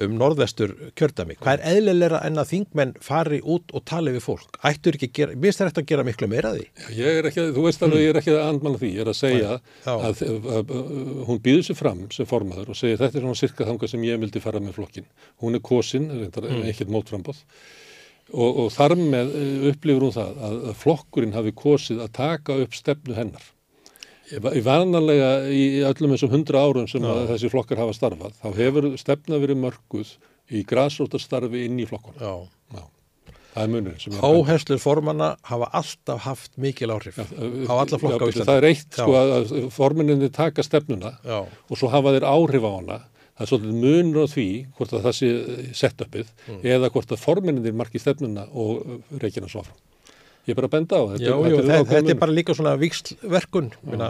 um 0.01 0.15
norðvestur 0.19 0.73
kjördami 0.97 1.37
hvað 1.39 1.59
er 1.59 1.75
eðlilegra 1.75 2.21
en 2.27 2.41
að 2.41 2.51
þingmenn 2.53 2.93
fari 3.03 3.41
út 3.43 3.73
og 3.75 3.85
tali 3.89 4.13
við 4.15 4.25
fólk 4.25 4.59
ættur 4.67 4.97
ekki 4.97 5.09
að 5.09 5.17
gera, 5.19 5.37
mér 5.43 5.57
það 5.57 5.71
eftir 5.71 5.83
að 5.83 5.91
gera 5.91 6.07
miklu 6.07 6.31
meira 6.31 6.53
því 6.55 6.65
Ég 6.95 7.19
er 7.19 7.29
ekki, 7.29 7.47
þú 7.55 7.65
veist 7.67 7.85
alveg, 7.85 8.05
ég 8.05 8.13
er 8.13 8.21
ekki 8.21 8.33
að 8.35 8.47
andmanna 8.47 8.81
því, 8.81 8.91
ég 8.95 9.03
er 9.03 9.11
að 9.11 9.19
segja 9.19 9.53
að, 9.91 10.23
að, 10.57 10.73
hún 11.27 11.41
býður 11.43 11.67
sér 11.67 11.79
fram 11.79 12.03
sem 12.13 12.29
formaður 12.29 12.73
og 12.73 12.79
segir 12.79 12.99
þetta 13.01 13.19
er 13.19 13.25
svona 13.25 13.39
sirka 13.41 13.67
þangað 13.67 13.93
sem 13.93 14.07
ég 14.07 14.19
vildi 14.21 14.43
fara 14.43 14.61
með 14.63 14.77
flokkin. 14.79 15.07
Hún 15.43 15.57
er 15.57 15.63
kosin, 15.65 16.09
mm. 16.11 16.61
ekkert 16.71 16.91
mótframbóð 16.93 17.41
og, 18.31 18.61
og 18.65 18.69
þar 18.73 18.97
með 18.99 19.33
eh, 19.37 19.65
upplifur 19.71 20.07
hún 20.07 20.15
það 20.15 20.43
að, 20.47 20.59
að 20.71 20.77
flokkurinn 20.83 21.35
hafi 21.35 21.55
kosið 21.57 22.05
að 22.05 22.13
taka 22.19 22.59
upp 22.63 22.77
stefnu 22.77 23.17
hennar. 23.17 23.49
Í 24.31 24.61
vanalega 24.63 25.29
í 25.51 25.63
öllum 25.87 26.13
þessum 26.15 26.31
hundra 26.31 26.61
árum 26.63 26.87
sem 26.87 27.03
að 27.03 27.25
þessi 27.33 27.49
flokkar 27.51 27.81
hafa 27.83 27.95
starfað, 27.97 28.33
þá 28.39 28.47
hefur 28.57 28.87
stefna 29.01 29.39
verið 29.43 29.59
mörguð 29.65 30.13
í 30.51 30.63
grasrótastarfi 30.67 31.65
inn 31.67 31.79
í 31.83 31.85
flokkunum. 31.89 32.21
Já. 32.23 32.77
Já. 32.79 32.83
Það 33.51 33.63
er 33.65 33.71
munurinn 33.73 34.15
er. 34.15 34.23
Áherslur 34.23 34.79
formanna 34.79 35.29
hafa 35.43 35.67
alltaf 35.75 36.21
haft 36.23 36.53
mikil 36.63 36.87
áhrif 36.95 37.17
á 37.19 37.73
alla 37.75 37.97
flokka 37.99 38.23
á 38.23 38.27
Já, 38.27 38.31
Íslandi 38.31 38.47
Það 38.47 38.59
er 38.61 38.67
eitt 38.69 38.87
Já. 38.95 39.01
sko 39.03 39.15
að 39.19 39.71
forminninni 39.75 40.29
taka 40.31 40.63
stefnuna 40.63 41.11
Já. 41.27 41.39
og 41.67 41.75
svo 41.81 41.89
hafa 41.91 42.13
þeir 42.15 42.27
áhrif 42.31 42.63
á 42.63 42.71
hana. 42.77 42.99
Það 43.35 43.43
er 43.43 43.49
svolítið 43.51 43.81
munur 43.83 44.23
á 44.23 44.27
því 44.31 44.47
hvort 44.77 44.93
að 44.95 45.03
það 45.09 45.15
sé 45.19 45.29
setupið 45.81 46.27
Mm. 46.47 46.61
eða 46.63 46.89
hvort 46.95 47.11
að 47.11 47.19
forminninni 47.25 47.71
marki 47.75 47.99
stefnuna 47.99 48.47
og 48.55 49.01
reykjana 49.19 49.49
svo 49.51 49.65
áfram. 49.65 49.75
Ég 50.45 50.53
er 50.53 50.57
bara 50.57 50.69
að 50.71 50.75
benda 50.77 50.97
á 50.97 51.03
þetta. 51.13 51.25
Já, 51.25 51.33
þetta 51.35 51.51
jú, 51.51 51.57
er 51.57 51.67
þetta, 51.69 51.89
þetta 51.91 52.13
er 52.13 52.21
bara 52.21 52.37
líka 52.37 52.55
svona 52.57 52.77
vikslverkun 52.81 53.67
Minna, 53.85 54.07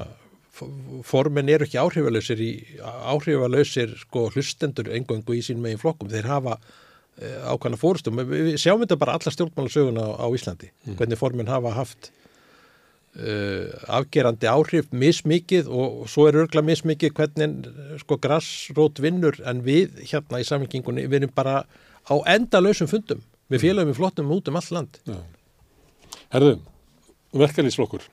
formin 1.07 1.51
eru 1.51 1.67
ekki 1.67 1.79
áhrifalausir 1.81 2.43
í 2.43 2.51
áhrifalausir 2.81 3.97
sko 4.05 4.29
hlustendur 4.31 4.91
engöngu 4.95 5.35
í 5.35 5.43
sín 5.45 5.59
megin 5.63 5.81
flokkum. 5.81 6.11
Þeir 6.11 6.29
hafa 6.31 6.57
uh, 6.57 7.51
ákvæmna 7.51 7.79
fórustum 7.81 8.21
við, 8.21 8.31
við 8.51 8.57
sjáum 8.63 8.83
þetta 8.85 8.99
bara 9.01 9.17
alla 9.19 9.35
stjórnmálasöguna 9.35 10.07
á, 10.07 10.09
á 10.23 10.27
Íslandi 10.35 10.71
hvernig 10.95 11.19
formin 11.19 11.51
hafa 11.51 11.73
haft 11.75 12.11
uh, 13.19 13.67
afgerandi 13.99 14.49
áhrif 14.51 14.91
mismikið 14.95 15.67
og 15.67 16.07
svo 16.11 16.29
er 16.29 16.39
örgla 16.45 16.63
mismikið 16.65 17.15
hvernig 17.17 17.67
eh, 17.67 17.93
sko 18.01 18.19
grassrót 18.21 19.03
vinnur 19.03 19.39
en 19.47 19.65
við 19.67 19.99
hérna 20.05 20.41
í 20.41 20.47
samhengingunni 20.47 21.07
við 21.09 21.23
erum 21.23 21.35
bara 21.35 21.61
á 22.07 22.15
endalausum 22.33 22.89
fundum. 22.89 23.21
Við 23.51 23.67
félagum 23.67 23.91
í 23.91 23.97
flottum 23.97 24.31
út 24.31 24.47
um 24.47 24.57
all 24.57 24.69
land. 24.71 24.99
Já. 25.03 25.19
Herðu, 26.31 26.61
verkalýsflokkur. 27.35 28.05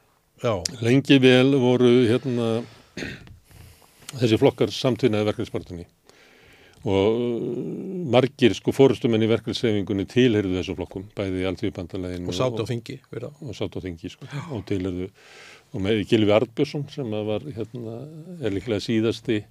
Já, 0.42 0.52
Lengi 0.82 1.18
vel 1.22 1.54
voru 1.58 1.90
hérna 2.08 2.48
þessi 4.18 4.38
flokkar 4.40 4.72
samtvinnaði 4.74 5.28
verkalýspartinni 5.28 5.86
og 6.86 7.14
uh, 7.18 7.46
margir 8.10 8.54
sko 8.54 8.74
fórustumenn 8.74 9.22
í 9.26 9.30
verkalýssefingunni 9.30 10.06
tilherðu 10.10 10.58
þessum 10.58 10.78
flokkum, 10.78 11.06
bæði 11.14 11.42
í 11.42 11.48
alltíðbandaleginu 11.50 12.30
og 12.30 12.38
sátt 12.38 12.58
á 12.58 12.64
þingi 12.70 12.98
og 13.18 13.56
sátt 13.58 13.78
á 13.78 13.80
þingi 13.82 14.12
sko, 14.14 14.28
og 14.54 14.62
tilherðu 14.68 15.08
og 15.74 15.82
með 15.84 16.04
Gilvi 16.10 16.34
Artbjörnsson 16.34 16.86
sem 16.94 17.18
var 17.28 17.44
hérna, 17.44 17.98
er 18.38 18.54
líklega 18.54 18.82
síðasti 18.82 19.42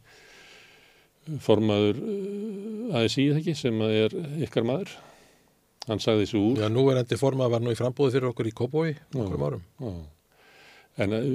formaður 1.44 2.00
uh, 2.04 3.00
ASI 3.04 3.30
það 3.32 3.42
ekki, 3.44 3.60
sem 3.60 3.84
er 3.88 4.16
ykkar 4.48 4.68
maður 4.68 4.96
hann 5.88 6.04
sagði 6.04 6.26
þessu 6.26 6.44
úr 6.44 6.62
Já, 6.64 6.70
nú 6.74 6.86
er 6.92 7.02
endi 7.02 7.20
formað 7.20 7.56
var 7.56 7.66
nú 7.66 7.74
í 7.74 7.80
frambúði 7.80 8.18
fyrir 8.18 8.30
okkur 8.32 8.50
í 8.50 8.56
Kópói 8.58 8.94
okkur 9.16 9.46
árum. 9.50 9.66
Já. 9.82 9.92
En 10.98 11.14
uh, 11.14 11.26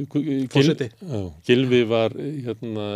Gil, 0.51 0.73
já, 0.75 1.21
Gilvi 1.47 1.85
var 1.87 2.17
hérna, 2.19 2.87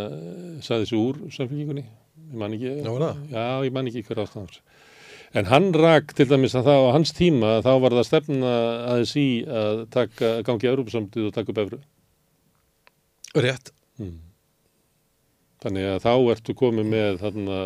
sagði 0.65 0.83
þessu 0.83 0.99
úr 0.99 1.21
samfélkingunni, 1.31 1.85
ég 2.27 2.41
man 2.41 2.57
ekki 2.57 2.73
það? 2.83 3.21
já, 3.31 3.45
ég 3.63 3.75
man 3.77 3.87
ekki 3.87 4.03
hver 4.09 4.25
ástæðans 4.25 4.59
en 5.35 5.49
hann 5.51 5.73
rak 5.75 6.13
til 6.15 6.27
dæmis 6.29 6.55
að 6.55 6.69
það 6.69 6.85
á 6.87 6.95
hans 6.95 7.11
tíma 7.15 7.51
þá 7.65 7.71
var 7.83 7.95
það 7.97 8.07
stefna 8.07 8.53
aðeins 8.93 9.13
í 9.19 9.27
að 9.43 9.83
taka, 9.93 10.31
gangi 10.47 10.69
Európa-samtið 10.71 11.29
og 11.29 11.35
taka 11.35 11.53
upp 11.53 11.61
efru 11.65 11.81
Rétt. 13.37 13.73
mm. 13.99 14.15
þannig 15.63 15.89
að 15.91 16.01
þá 16.05 16.13
ertu 16.33 16.57
komið 16.57 16.91
með 16.93 17.19
þarna 17.23 17.59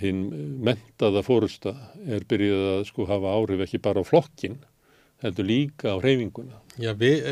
hinn 0.00 0.22
mentaða 0.64 1.22
fórusta 1.24 1.74
er 2.08 2.24
byrjuð 2.28 2.68
að 2.74 2.84
sko 2.88 3.06
hafa 3.08 3.34
áhrif 3.36 3.64
ekki 3.66 3.80
bara 3.84 4.00
á 4.00 4.04
flokkin, 4.08 4.56
heldur 5.24 5.48
líka 5.48 5.94
á 5.94 5.98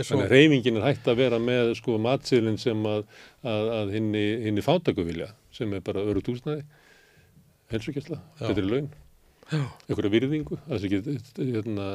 svo, 0.04 0.16
Þannig 0.16 0.26
að 0.26 0.34
hreyfingin 0.34 0.80
er 0.80 0.86
hægt 0.86 1.08
að 1.10 1.20
vera 1.22 1.38
með 1.42 1.72
sko 1.80 1.96
matsiðlinn 2.02 2.60
sem 2.60 2.84
að, 2.88 3.06
að, 3.42 3.70
að 3.78 3.94
hinni, 3.96 4.24
hinni 4.46 4.64
fátaku 4.64 5.06
vilja, 5.08 5.32
sem 5.54 5.72
er 5.72 5.84
bara 5.84 6.04
öru 6.04 6.22
túsnaði, 6.24 6.66
helsugjörsla, 7.72 8.20
betri 8.42 8.66
laun, 8.68 8.90
einhverja 9.52 10.12
virðingu, 10.12 10.60
hérna, 10.68 11.88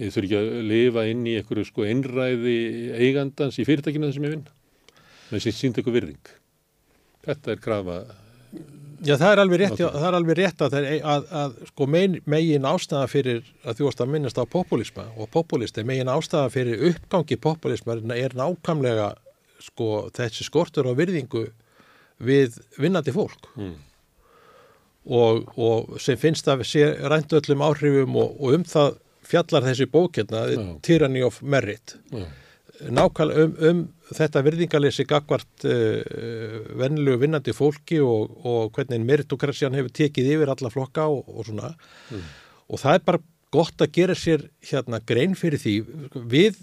ég 0.00 0.12
þurfi 0.12 0.28
ekki 0.28 0.40
að 0.40 0.50
lifa 0.72 1.06
inn 1.12 1.28
í 1.28 1.36
einhverju 1.38 1.68
sko 1.68 1.86
einræði 1.88 2.56
eigandans 2.96 3.60
í 3.60 3.68
fyrirtækinu 3.68 4.08
þessum 4.08 4.28
ég 4.28 4.36
vinn, 4.38 4.48
sínt 5.36 5.60
sínt 5.60 5.78
eitthvað 5.78 6.00
virðing. 6.00 6.34
Þetta 7.22 7.54
er 7.54 7.62
krafa 7.62 8.00
já, 9.06 9.16
það 9.18 9.32
er 9.32 9.42
alveg 9.42 9.60
rétt, 9.62 9.78
já, 9.80 9.88
það 9.90 10.06
er 10.08 10.16
alveg 10.18 10.38
rétt 10.38 10.64
að, 10.64 10.76
að, 10.78 11.04
að, 11.14 11.26
að 11.42 11.54
sko 11.72 11.88
megin, 11.90 12.18
megin 12.30 12.68
ástæða 12.68 13.08
fyrir 13.10 13.42
að 13.64 13.82
að 13.90 14.12
minnast 14.14 14.38
á 14.38 14.44
populisma 14.46 15.06
og 15.16 15.30
populisti, 15.34 15.84
megin 15.86 16.10
ástæða 16.12 16.50
fyrir 16.54 16.84
uppgangi 16.90 17.38
populisma 17.42 17.98
er 18.16 18.36
nákvæmlega 18.38 19.12
sko 19.62 20.08
þessi 20.14 20.46
skortur 20.46 20.90
á 20.90 20.92
virðingu 20.98 21.46
við 22.22 22.60
vinnandi 22.78 23.14
fólk 23.14 23.50
Mm. 23.56 23.74
og, 25.06 25.48
og 25.58 25.96
sem 26.00 26.18
finnst 26.18 26.46
að 26.48 26.62
sé 26.62 26.84
rænt 27.10 27.32
öllum 27.34 27.62
áhrifum 27.66 28.16
og, 28.16 28.36
og 28.38 28.54
um 28.54 28.64
það 28.64 28.92
fjallar 29.26 29.66
þessi 29.66 29.86
bókirna, 29.90 30.44
Já. 30.50 30.62
Tyranny 30.82 31.22
of 31.26 31.40
Merit 31.42 31.96
nákvæmlega 32.90 33.44
um, 33.46 33.56
um 33.68 33.82
þetta 34.16 34.42
virðingalesi 34.46 35.06
gagvart 35.08 35.66
uh, 35.68 36.00
vennilegu 36.80 37.22
vinnandi 37.24 37.54
fólki 37.56 38.00
og, 38.04 38.36
og 38.46 38.72
hvernig 38.76 39.04
meritokrasjan 39.06 39.76
hefur 39.78 39.94
tekið 40.02 40.32
yfir 40.36 40.54
alla 40.54 40.72
flokka 40.72 41.08
og, 41.10 41.28
og 41.28 41.48
svona. 41.48 41.74
Og 42.72 42.80
það 42.80 42.98
er 42.98 43.06
bara 43.06 43.22
gott 43.52 43.84
að 43.84 43.92
gera 43.98 44.16
sér 44.16 44.46
hérna 44.64 45.00
grein 45.06 45.36
fyrir 45.38 45.60
því. 45.60 45.76
Við 46.32 46.60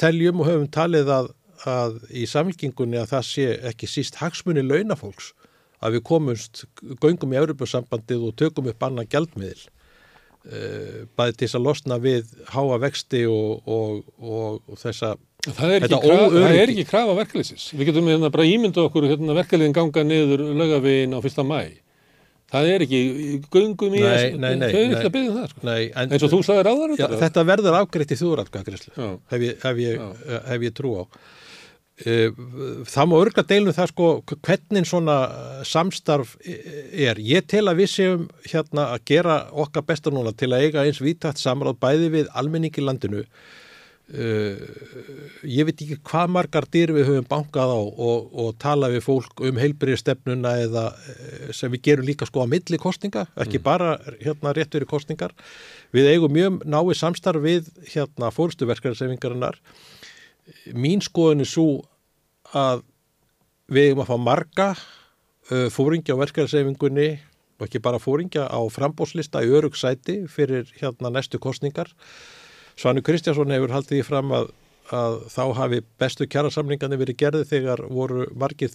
teljum 0.00 0.42
og 0.42 0.48
höfum 0.48 0.70
talið 0.72 1.12
að, 1.14 1.30
að 1.68 2.00
í 2.16 2.26
samlíkingunni 2.28 3.00
að 3.00 3.12
það 3.14 3.28
sé 3.28 3.46
ekki 3.72 3.88
síst 3.90 4.20
hagsmunni 4.20 4.64
launafólks 4.64 5.34
að 5.80 5.96
við 5.96 6.06
komumst, 6.10 6.64
göngum 7.00 7.32
í 7.32 7.40
Europasambandið 7.40 8.26
og 8.28 8.36
tökum 8.40 8.68
upp 8.68 8.84
annan 8.84 9.08
gjaldmiðil 9.08 9.62
uh, 9.64 11.06
bæði 11.16 11.36
til 11.36 11.46
þess 11.46 11.58
að 11.58 11.66
losna 11.66 12.00
við 12.02 12.34
háa 12.52 12.80
vexti 12.82 13.24
og, 13.28 13.70
og 14.20 14.80
þessa 14.80 15.14
Það 15.46 15.70
er, 15.76 15.86
krafa, 15.88 16.26
það 16.34 16.56
er 16.60 16.72
ekki 16.74 16.84
krafa 16.90 17.14
verkefliðsins. 17.16 17.68
Við 17.78 17.88
getum 17.90 18.08
hérna 18.12 18.28
bara 18.34 18.44
ímynda 18.44 18.82
okkur 18.84 19.06
hérna, 19.08 19.36
verkefliðin 19.38 19.72
ganga 19.76 20.02
niður 20.04 20.42
lögavegin 20.58 21.16
á 21.16 21.18
fyrsta 21.24 21.44
mæ. 21.48 21.60
Það 22.50 22.68
er 22.74 22.84
ekki, 22.84 23.00
göngum 23.54 23.94
í 23.94 24.00
Nei, 24.02 24.08
þess- 24.10 24.38
nei, 24.42 24.54
nei, 24.58 24.68
þau 24.72 24.80
er 24.80 24.88
nei. 24.90 24.94
ekki 24.98 25.08
að 25.08 25.14
byggja 25.16 25.34
það. 25.38 25.48
Sko. 25.54 25.60
Nei, 25.70 25.82
en, 25.94 26.10
Eins 26.16 26.24
og 26.26 26.32
þú 26.34 26.40
sagðir 26.48 26.70
áður 26.72 26.94
þetta. 26.98 27.18
þetta 27.24 27.44
verður 27.52 27.76
afgreitt 27.80 28.10
í 28.10 28.18
þjóðratkvæðagreyslu 28.20 28.92
Já. 28.96 29.10
hef, 29.30 29.44
hef, 29.62 29.78
Já. 29.86 30.40
hef 30.50 30.60
ég 30.68 30.74
trú 30.80 30.96
á 30.98 31.04
Eh, 32.00 32.30
það 32.88 33.08
má 33.10 33.14
örgla 33.20 33.42
deilum 33.44 33.74
það 33.76 33.88
sko 33.90 34.06
hvernig 34.24 34.86
svona 34.88 35.16
samstarf 35.68 36.30
er 36.48 37.18
ég 37.20 37.44
tel 37.46 37.66
að 37.68 37.82
við 37.82 37.90
séum 37.92 38.22
hérna 38.48 38.86
að 38.94 39.02
gera 39.10 39.34
okkar 39.52 39.84
besta 39.84 40.08
núna 40.08 40.32
til 40.32 40.48
að 40.48 40.64
eiga 40.64 40.80
eins 40.86 40.96
vítætt 41.04 41.36
samráð 41.36 41.76
bæði 41.76 42.08
við 42.14 42.30
almenningi 42.32 42.80
landinu 42.80 43.26
uh, 44.14 44.58
ég 45.46 45.66
veit 45.68 45.82
ekki 45.84 45.98
hvað 46.06 46.32
margar 46.34 46.66
dyr 46.72 46.92
við 46.96 47.08
höfum 47.08 47.28
bankað 47.30 47.74
á 47.74 47.80
og, 47.80 48.28
og 48.32 48.50
tala 48.62 48.90
við 48.92 49.04
fólk 49.06 49.44
um 49.46 49.60
heilbriðstefnuna 49.60 50.54
eða 50.64 50.84
eh, 51.12 51.48
sem 51.56 51.72
við 51.72 51.84
gerum 51.88 52.08
líka 52.08 52.28
sko 52.28 52.44
á 52.44 52.50
milli 52.50 52.80
kostninga, 52.80 53.26
ekki 53.40 53.62
bara 53.62 53.96
hérna 54.20 54.54
rétt 54.56 54.74
fyrir 54.74 54.90
kostningar. 54.90 55.34
Við 55.94 56.10
eigum 56.12 56.34
mjög 56.34 56.60
náið 56.66 56.94
samstarf 57.00 57.42
við 57.44 57.70
hérna 57.90 58.30
fórstuverkarsefingarinnar. 58.34 59.58
Mín 60.74 61.02
skoðun 61.04 61.44
er 61.44 61.50
svo 61.50 61.68
að 62.56 62.84
við 63.70 63.90
eigum 63.90 64.04
að 64.04 64.10
fá 64.10 64.16
marga 64.18 64.68
uh, 64.74 65.68
fóringja 65.70 66.18
á 66.18 66.22
verkarsefingunni 66.22 67.10
og 67.60 67.68
ekki 67.68 67.82
bara 67.84 68.00
fóringja 68.00 68.48
á 68.48 68.60
frambóðslista 68.72 69.42
í 69.44 69.52
örugsæti 69.52 70.22
fyrir 70.32 70.70
hérna 70.80 71.12
næstu 71.12 71.38
kostningar. 71.42 71.90
Svanu 72.80 73.02
Kristjánsson 73.04 73.52
hefur 73.52 73.74
haldið 73.74 73.98
því 73.98 74.06
fram 74.06 74.32
að, 74.32 74.50
að 74.96 75.18
þá 75.34 75.42
hafi 75.58 75.82
bestu 76.00 76.26
kjærasamlingarnir 76.30 77.00
verið 77.02 77.18
gerði 77.20 77.48
þegar 77.50 77.84
voru 77.92 78.24
margir 78.40 78.72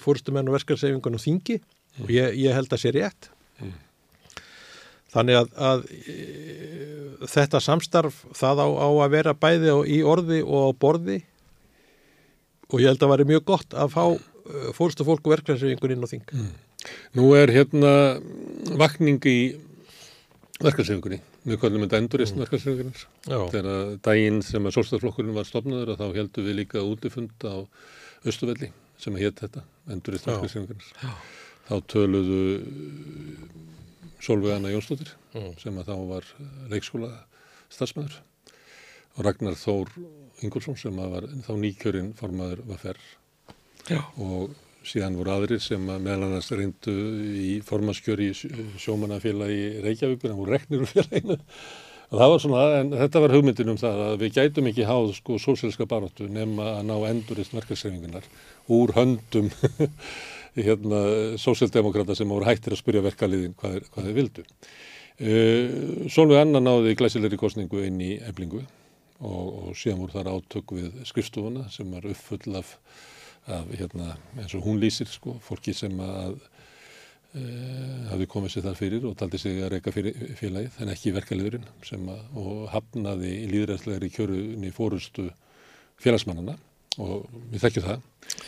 fórstumenn 0.00 0.48
og 0.48 0.56
verkarsefingun 0.56 1.18
og 1.18 1.22
þingi. 1.22 1.58
Og 2.00 2.12
ég, 2.12 2.38
ég 2.40 2.56
held 2.56 2.72
að 2.72 2.80
sé 2.80 2.92
rétt. 2.94 3.28
Þannig 5.12 5.42
að, 5.42 5.50
að 5.60 5.82
e, 5.92 6.14
þetta 7.28 7.60
samstarf 7.60 8.22
það 8.32 8.62
á, 8.64 8.68
á 8.80 8.88
að 8.88 9.12
vera 9.12 9.34
bæði 9.36 9.74
í 9.92 9.98
orði 10.08 10.40
og 10.40 10.70
á 10.72 10.78
borði. 10.80 11.18
Og 12.72 12.80
ég 12.80 12.88
held 12.88 13.04
að 13.04 13.12
væri 13.12 13.28
mjög 13.28 13.44
gott 13.52 13.76
að 13.76 13.92
fá 13.92 14.04
fórstu 14.72 15.04
fólk 15.06 15.26
og 15.26 15.36
verkefnisefingun 15.36 15.92
inn 15.94 16.06
á 16.06 16.08
þing. 16.08 16.32
Nú 17.18 17.28
er 17.36 17.52
hérna 17.52 17.92
vakning 18.80 19.20
í 19.28 19.36
verkefnisefingunni. 20.62 21.20
Við 21.48 21.60
kallum 21.62 21.86
þetta 21.86 22.00
endurist 22.02 22.36
mm. 22.36 22.44
verkefnisefingunar. 22.44 23.04
Já. 23.26 23.38
Þegar 23.54 23.96
daginn 24.08 24.42
sem 24.46 24.68
að 24.68 24.76
sólstaflokkurinn 24.78 25.36
var 25.36 25.48
stopnaður 25.48 25.94
að 25.94 26.02
þá 26.02 26.20
heldum 26.20 26.48
við 26.48 26.58
líka 26.62 26.84
útifund 26.86 27.48
á 27.48 27.56
Östuvelli 28.28 28.70
sem 29.02 29.16
að 29.18 29.26
hétt 29.26 29.42
þetta, 29.42 29.64
endurist 29.90 30.28
Já. 30.28 30.34
verkefnisefingunar. 30.34 31.16
Þá 31.66 31.74
töluðu 31.90 32.42
Solveig 34.22 34.54
Anna 34.54 34.70
Jónsdóttir 34.70 35.16
Mm. 35.32 35.52
sem 35.56 35.78
að 35.80 35.88
þá 35.88 35.94
var 36.10 36.26
leikskóla 36.68 37.08
starfsmæður 37.72 38.18
og 39.16 39.24
Ragnar 39.24 39.56
Þór 39.56 39.92
Ingolfsson 40.44 40.76
sem 40.76 40.98
að 41.00 41.14
var 41.14 41.26
þá 41.46 41.52
nýkjörinn 41.62 42.10
formaður 42.18 42.60
var 42.68 42.80
ferr 42.82 43.00
og 44.20 44.52
síðan 44.88 45.16
voru 45.20 45.34
aðrir 45.36 45.62
sem 45.62 45.86
að 45.92 46.04
meðal 46.06 46.28
annars 46.28 46.50
reyndu 46.54 46.96
í 47.38 47.54
formanskjöri 47.66 48.32
í 48.32 48.66
sjómanafélagi 48.82 49.64
Reykjavíkur 49.84 50.32
en 50.32 50.38
voru 50.40 50.54
reknir 50.56 50.84
úr 50.84 50.92
félaginu 50.94 51.38
það 52.12 52.32
var 52.34 52.42
svona, 52.42 52.62
en 52.80 52.92
þetta 52.92 53.22
var 53.24 53.34
hugmyndin 53.36 53.72
um 53.72 53.80
það 53.80 54.04
að 54.06 54.18
við 54.20 54.36
gætum 54.36 54.68
ekki 54.68 54.88
háð 54.88 55.14
sko 55.16 55.38
sósélska 55.40 55.88
baróttu 55.88 56.28
nema 56.28 56.74
að 56.76 56.86
ná 56.90 56.94
endurist 57.08 57.54
verkefsreifingunar 57.56 58.26
úr 58.72 58.92
höndum 58.98 59.48
hérna 60.56 61.00
sóséldemokrata 61.40 62.16
sem 62.16 62.28
voru 62.28 62.46
hættir 62.46 62.74
að 62.74 62.82
spyrja 62.82 63.04
verkaliðin 63.06 63.54
hvað, 63.56 63.78
hvað 63.94 64.08
þeir 64.08 64.18
vildu. 64.18 64.44
Uh, 65.22 66.08
Solveig 66.12 66.42
Anna 66.42 66.60
náði 66.60 66.96
glæsilegri 66.98 67.38
kostningu 67.40 67.82
inn 67.86 68.00
í 68.02 68.12
eblingu 68.26 68.62
og, 69.22 69.46
og 69.70 69.72
síðan 69.78 70.02
voru 70.02 70.16
þar 70.16 70.32
átök 70.34 70.74
við 70.76 71.02
skrifstofuna 71.08 71.68
sem 71.72 71.88
var 71.92 72.08
uppfull 72.10 72.58
af, 72.58 72.74
af 73.50 73.70
hérna, 73.74 74.16
eins 74.38 74.54
og 74.54 74.66
hún 74.66 74.80
lýsir 74.82 75.08
sko, 75.10 75.36
fólki 75.42 75.74
sem 75.74 75.94
að 76.02 76.36
uh, 76.38 78.10
hafi 78.12 78.28
komið 78.30 78.54
sér 78.54 78.66
þar 78.68 78.78
fyrir 78.78 79.06
og 79.08 79.16
taldi 79.18 79.40
sig 79.42 79.62
að 79.62 79.72
reyka 79.76 79.94
félagið 79.94 80.82
en 80.82 80.92
ekki 80.94 81.14
verkaliðurinn 81.16 81.70
sem 81.86 82.10
að, 82.12 82.20
og 82.38 82.66
hafnaði 82.74 83.32
í 83.40 83.48
líðræðslegri 83.54 84.12
kjörunni 84.14 84.74
fórustu 84.74 85.30
félagsmannana 86.02 86.58
og 87.00 87.28
við 87.52 87.62
þekkjum 87.62 87.84
það. 87.86 88.00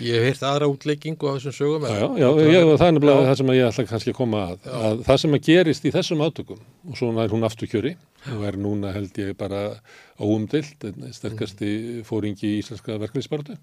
Ég 0.05 0.17
hef 0.19 0.27
heyrt 0.29 0.43
aðra 0.47 0.69
útleikingu 0.71 1.31
á 1.31 1.35
þessum 1.37 1.55
sögum. 1.57 1.87
Já, 1.89 1.95
já, 1.97 2.09
já, 2.21 2.49
ég, 2.53 2.73
það 2.77 2.87
er 2.87 2.95
nefnilega 2.97 3.27
það 3.29 3.39
sem 3.41 3.53
ég 3.55 3.69
ætla 3.69 3.85
kannski 3.91 4.13
að 4.13 4.19
koma 4.19 4.43
að, 4.51 4.67
að 4.79 5.03
það 5.07 5.21
sem 5.23 5.37
að 5.37 5.47
gerist 5.49 5.87
í 5.87 5.93
þessum 5.95 6.25
átökum 6.25 6.61
og 6.91 6.99
svona 7.01 7.25
er 7.25 7.35
hún 7.35 7.47
aftur 7.49 7.71
kjöri 7.71 7.95
og 8.35 8.45
er 8.49 8.59
núna 8.61 8.93
held 8.95 9.21
ég 9.21 9.33
bara 9.39 9.63
óumdilt, 10.21 10.85
sterkasti 11.17 11.71
fóringi 12.09 12.53
í 12.53 12.61
íslenska 12.61 12.99
verkefnisbaratu. 13.01 13.57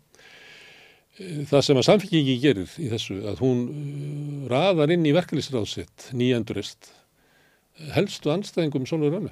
Það 1.49 1.63
sem 1.65 1.79
að 1.79 1.87
samfélkingi 1.87 2.39
gerir 2.41 2.73
í 2.81 2.89
þessu 2.91 3.19
að 3.29 3.43
hún 3.43 3.61
uh, 3.67 4.49
raðar 4.51 4.93
inn 4.95 5.05
í 5.07 5.13
verkefnisráð 5.15 5.67
sitt 5.69 6.09
nýjendurist 6.17 6.91
helstu 7.95 8.31
anstæðingum 8.33 8.87
Sólveig 8.89 9.15
Rönnu. 9.15 9.31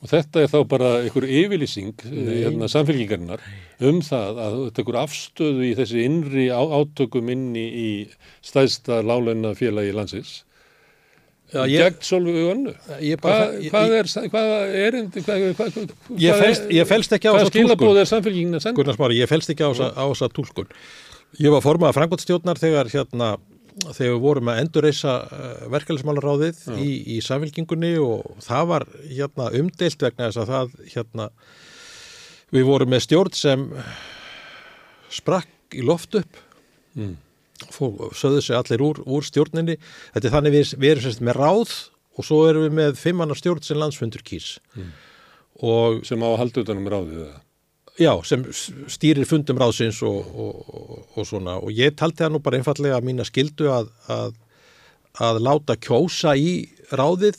Og 0.00 0.08
þetta 0.08 0.40
er 0.40 0.48
þá 0.48 0.60
bara 0.68 0.90
einhver 1.02 1.26
yfirlýsing 1.28 2.04
eh, 2.08 2.28
hérna, 2.46 2.70
samfélkingarinnar 2.72 3.42
um 3.84 3.98
það 4.04 4.38
að 4.40 4.54
þetta 4.56 4.80
er 4.80 4.84
einhver 4.84 4.98
afstöðu 5.02 5.66
í 5.66 5.74
þessi 5.76 6.04
innri 6.06 6.46
átökum 6.48 7.28
inni 7.34 7.66
í 7.68 7.90
stæðsta 8.46 9.02
láleina 9.04 9.52
félagi 9.58 9.92
landsins 9.92 10.38
Já, 11.50 11.62
ég- 11.66 11.82
gegn 11.82 12.02
Sólveig 12.06 12.48
Önnu. 12.52 12.72
Hvað, 13.18 13.54
hvað 13.72 13.94
er, 13.98 14.10
hvað 14.30 14.50
er, 14.86 14.98
Ég 16.78 16.86
fellst 16.90 17.14
ekki 17.16 17.26
á 17.26 17.32
þessa 17.34 17.50
er 18.00 18.60
senda? 18.62 18.76
Gunnar 18.78 18.98
Smári, 18.98 19.18
ég 19.18 19.30
fælst 19.30 19.50
ekki 19.54 19.64
á 19.66 19.70
þessa- 19.74 19.92
tólkun. 20.36 20.68
Ég 21.40 21.50
var 21.54 21.62
formað 21.64 21.96
frangotstjórnar 21.98 22.58
þegar 22.62 22.90
hérna 22.94 23.32
þegar 23.80 24.12
við 24.12 24.20
vorum 24.20 24.48
að 24.50 24.58
endurreisa 24.64 25.12
uh, 25.24 25.68
verkefælismálaráðið 25.72 26.58
í, 26.82 26.88
í 27.16 27.20
samfélkingunni 27.24 27.92
og 28.02 28.36
það 28.44 28.66
var 28.68 28.84
hérna 29.08 29.46
umdeilt 29.56 30.02
vegna 30.04 30.26
þess 30.28 30.40
að 30.42 30.50
það 30.50 30.74
hérna 30.94 31.28
við 32.52 32.66
vorum 32.66 32.90
með 32.90 33.04
stjórn 33.06 33.32
sem 33.38 33.64
sprakk 35.10 35.78
í 35.78 35.82
loft 35.86 36.14
upp 36.20 36.46
Mm. 36.98 37.12
Fólk, 37.74 38.10
sögðu 38.18 38.42
sig 38.44 38.58
allir 38.58 38.84
úr, 38.84 39.02
úr 39.06 39.26
stjórninni. 39.26 39.76
Þetta 40.14 40.28
er 40.28 40.34
þannig 40.36 40.56
við, 40.56 40.74
við 40.80 40.94
erum 40.94 41.06
sérst 41.06 41.24
með 41.26 41.38
ráð 41.40 41.76
og 42.16 42.26
svo 42.26 42.40
erum 42.48 42.66
við 42.66 42.74
með 42.78 42.98
fimmanna 43.00 43.36
stjórn 43.38 43.64
sem 43.64 43.80
landsfundur 43.80 44.24
kýs. 44.26 44.56
Og 45.60 46.02
sem 46.08 46.20
á 46.20 46.28
að 46.30 46.38
halda 46.42 46.64
utanum 46.64 46.90
ráðið 46.90 47.22
það. 47.24 47.38
já, 48.00 48.12
sem 48.24 48.44
stýrir 48.88 49.28
fundum 49.28 49.58
ráðsins 49.60 50.00
og, 50.06 50.20
og, 50.32 50.68
og, 50.72 51.00
og 51.16 51.26
svona 51.28 51.58
og 51.60 51.72
ég 51.76 51.96
taldi 51.98 52.22
það 52.22 52.32
nú 52.32 52.40
bara 52.44 52.60
einfallega 52.60 52.96
að 52.96 53.08
mína 53.08 53.26
skildu 53.28 53.68
að, 53.72 53.90
að, 54.08 54.38
að 55.20 55.40
láta 55.44 55.76
kjósa 55.76 56.32
í 56.38 56.70
ráðið 56.96 57.36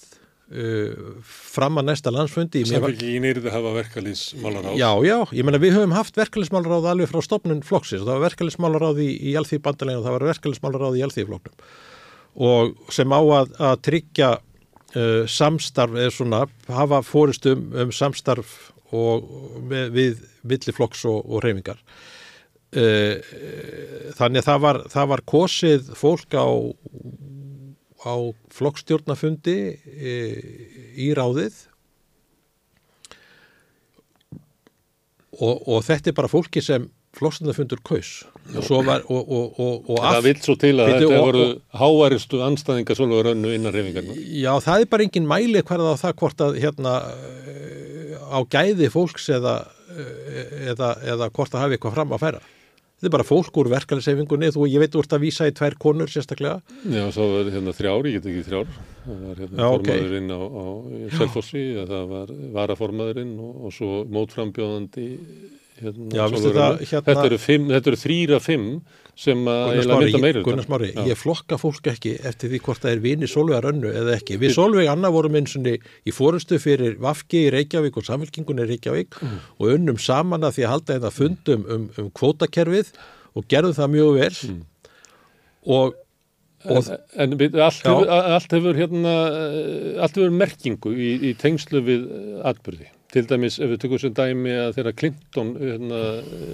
uh, 0.51 1.21
fram 1.23 1.80
að 1.81 1.88
næsta 1.91 2.13
landsfundi 2.13 2.63
Samfélgingin 2.67 3.27
er 3.30 3.39
að 3.41 3.49
hafa 3.55 3.73
verkalýsmálar 3.80 4.67
á. 4.67 4.71
Já, 4.77 4.91
já, 5.07 5.17
ég 5.35 5.47
meina 5.47 5.61
við 5.61 5.77
höfum 5.77 5.95
haft 5.95 6.19
verkefælismálaráð 6.19 6.89
alveg 6.91 7.11
frá 7.11 7.23
stopnun 7.25 7.63
flokksins 7.65 8.03
og 8.03 8.09
það 8.09 8.19
var 8.19 8.25
verkefælismálaráð 8.27 9.01
í, 9.05 9.09
í 9.31 9.35
alþýð 9.39 9.63
bandaleginu 9.67 10.01
og 10.01 10.07
það 10.07 10.17
var 10.17 10.27
verkefælismálaráð 10.31 10.99
í 10.99 11.03
alþýð 11.07 11.31
flokknum 11.31 11.73
og 12.47 12.93
sem 12.95 13.11
á 13.11 13.19
að, 13.19 13.55
að 13.59 13.75
tryggja 13.88 14.30
uh, 14.39 15.23
samstarf 15.27 15.97
eða 15.99 16.15
svona 16.15 16.45
hafa 16.71 17.01
fóristum 17.05 17.71
um 17.75 17.91
samstarf 17.95 18.71
og 18.91 19.27
með, 19.67 19.91
við 19.95 20.23
villiflokks 20.47 21.05
og, 21.07 21.21
og 21.23 21.43
reyfingar. 21.45 21.80
Uh, 22.71 23.19
þannig 24.15 24.41
að 24.41 24.47
það 24.47 24.63
var, 24.63 24.80
það 24.91 25.11
var 25.11 25.23
kosið 25.27 25.91
fólk 25.99 26.35
á, 26.39 26.47
á 28.05 28.15
flokkstjórnafundi 28.53 29.57
uh, 29.75 30.39
í 30.97 31.11
ráðið 31.17 31.59
og, 35.41 35.61
og 35.67 35.85
þetta 35.88 36.11
er 36.11 36.17
bara 36.17 36.31
fólki 36.31 36.63
sem 36.65 36.89
flokkstundafundur 37.17 37.81
kaus 37.83 38.21
og 38.55 38.63
svo 38.63 38.80
var 38.88 39.03
og, 39.11 39.21
og, 39.21 39.59
og, 39.59 39.89
og 39.91 39.99
Það 39.99 40.25
vill 40.27 40.39
svo 40.45 40.55
til 40.59 40.73
að 40.80 40.93
þetta 40.93 41.19
voru 41.25 41.45
háværistu 41.81 42.39
anstæðingar 42.45 42.97
svolítið 42.97 43.25
rönnu 43.27 43.51
innan 43.55 43.75
reyfingarna. 43.75 44.15
Já, 44.15 44.53
það 44.63 44.85
er 44.85 44.89
bara 44.93 45.05
engin 45.05 45.27
mæli 45.30 45.63
hverða 45.67 45.93
á 45.93 46.01
það 46.01 46.15
hvort 46.21 46.43
að 46.47 46.57
hérna 46.63 46.95
á 48.31 48.39
gæði 48.47 48.89
fólks 48.91 49.27
eða, 49.35 49.55
eh, 49.91 50.71
eða, 50.71 50.93
eða 51.13 51.30
hvort 51.35 51.55
að 51.55 51.65
hafi 51.65 51.77
eitthvað 51.77 51.97
fram 51.97 52.15
að 52.15 52.23
færa. 52.25 52.41
Þetta 53.01 53.09
er 53.09 53.13
bara 53.15 53.25
fólk 53.25 53.55
úr 53.57 53.67
verkefæliseyfingunni, 53.71 54.51
þú, 54.53 54.65
ég 54.69 54.81
veit 54.83 54.93
þú 54.93 55.01
ert 55.01 55.13
að 55.17 55.23
vísa 55.23 55.47
í 55.49 55.53
tvær 55.57 55.73
konur 55.81 56.11
sérstaklega. 56.13 56.59
Já, 56.85 57.01
svo 57.15 57.25
var 57.31 57.47
hérna 57.49 57.73
þrjár, 57.73 58.05
ég 58.05 58.19
get 58.19 58.27
ekki 58.30 58.43
þrjár. 58.45 58.75
Það 59.07 59.23
var 59.25 59.39
hérna 59.41 59.57
Já, 59.57 59.69
formaðurinn 59.71 60.30
á, 60.30 60.41
á 60.45 60.65
Selfossi, 61.17 61.63
það 61.89 62.03
var 62.11 62.33
varaformaðurinn 62.59 63.31
og, 63.41 63.55
og 63.65 63.73
svo 63.73 63.89
mótframbjóðandi 64.05 65.07
hérna, 65.81 66.11
Já, 66.13 66.23
það, 66.30 66.85
hérna- 66.91 67.01
Þetta 67.09 67.25
eru, 67.25 67.41
fimm, 67.41 67.65
þetta 67.73 67.91
eru 67.91 68.01
þrýra 68.03 68.41
fimm 68.45 68.69
sem 69.17 69.41
að 69.49 69.72
mynda 69.91 70.19
meira 70.22 70.43
Gunnar 70.45 70.65
Smári, 70.65 70.91
ég 71.07 71.19
flokka 71.19 71.57
fólk 71.61 71.91
ekki 71.91 72.15
eftir 72.27 72.51
því 72.51 72.59
hvort 72.65 72.83
það 72.83 72.93
er 72.95 73.01
vini 73.03 73.30
Solveig 73.30 73.64
Rönnu 73.65 73.91
eða 73.91 74.15
ekki. 74.17 74.38
Við 74.41 74.56
Solveig 74.56 74.91
Anna 74.91 75.11
vorum 75.14 75.38
eins 75.40 75.56
og 75.59 75.67
í 75.67 76.14
fórustu 76.15 76.59
fyrir 76.61 76.95
Vafki 77.01 77.45
í 77.48 77.49
Reykjavík 77.56 77.99
og 77.99 78.07
samfélkingunni 78.07 78.65
í 78.65 78.69
Reykjavík 78.73 79.19
og 79.22 79.65
unnum 79.73 79.99
saman 80.01 80.48
að 80.48 80.59
því 80.59 80.67
að 80.67 80.73
halda 80.75 80.95
þetta 80.98 81.15
fundum 81.15 81.67
um, 81.67 81.90
um 81.99 82.14
kvótakerfið 82.17 82.93
og 83.35 83.49
gerðum 83.51 83.77
það 83.77 83.93
mjög 83.98 84.15
vel 84.22 84.31
og, 85.61 85.99
og 86.65 86.88
En, 87.17 87.33
en 87.33 87.56
allt, 87.57 87.81
hefur, 87.81 88.09
allt 88.11 88.51
hefur 88.53 88.77
hérna, 88.77 89.11
allt 90.06 90.17
hefur 90.19 90.33
merkingu 90.35 90.91
í, 90.93 91.11
í 91.31 91.35
tengslu 91.40 91.81
við 91.88 92.03
atbyrði. 92.45 92.91
Til 93.11 93.23
dæmis 93.27 93.57
ef 93.59 93.72
við 93.73 93.80
tökum 93.81 94.01
sem 94.03 94.14
dæmi 94.15 94.53
að 94.67 94.75
þegar 94.77 94.98
Clinton, 94.99 95.56
hérna, 95.59 96.01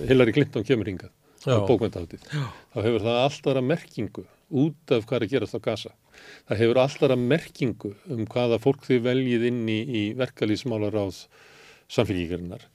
Hillary 0.07 0.33
Clinton 0.37 0.65
kemur 0.67 0.87
hingað. 0.89 1.11
Á 1.45 1.61
bókmyndaháttið, 1.67 2.25
þá 2.73 2.79
hefur 2.81 3.05
það 3.05 3.19
allt 3.23 3.49
aðra 3.51 3.63
merkingu 3.65 4.25
út 4.47 4.93
af 4.95 5.05
hvað 5.05 5.17
er 5.17 5.25
að 5.25 5.33
gerast 5.35 5.57
á 5.57 5.65
Gaza. 5.67 5.91
Það 6.47 6.61
hefur 6.63 6.79
allt 6.81 7.03
aðra 7.03 7.19
merkingu 7.21 7.93
um 8.13 8.23
hvaða 8.31 8.61
fólk 8.63 8.87
þið 8.87 9.03
veljið 9.05 9.47
inn 9.51 9.65
í, 9.69 9.79
í 9.83 10.03
verkalýsmálaráð 10.17 11.25
samfélgíkarinnar 11.93 12.65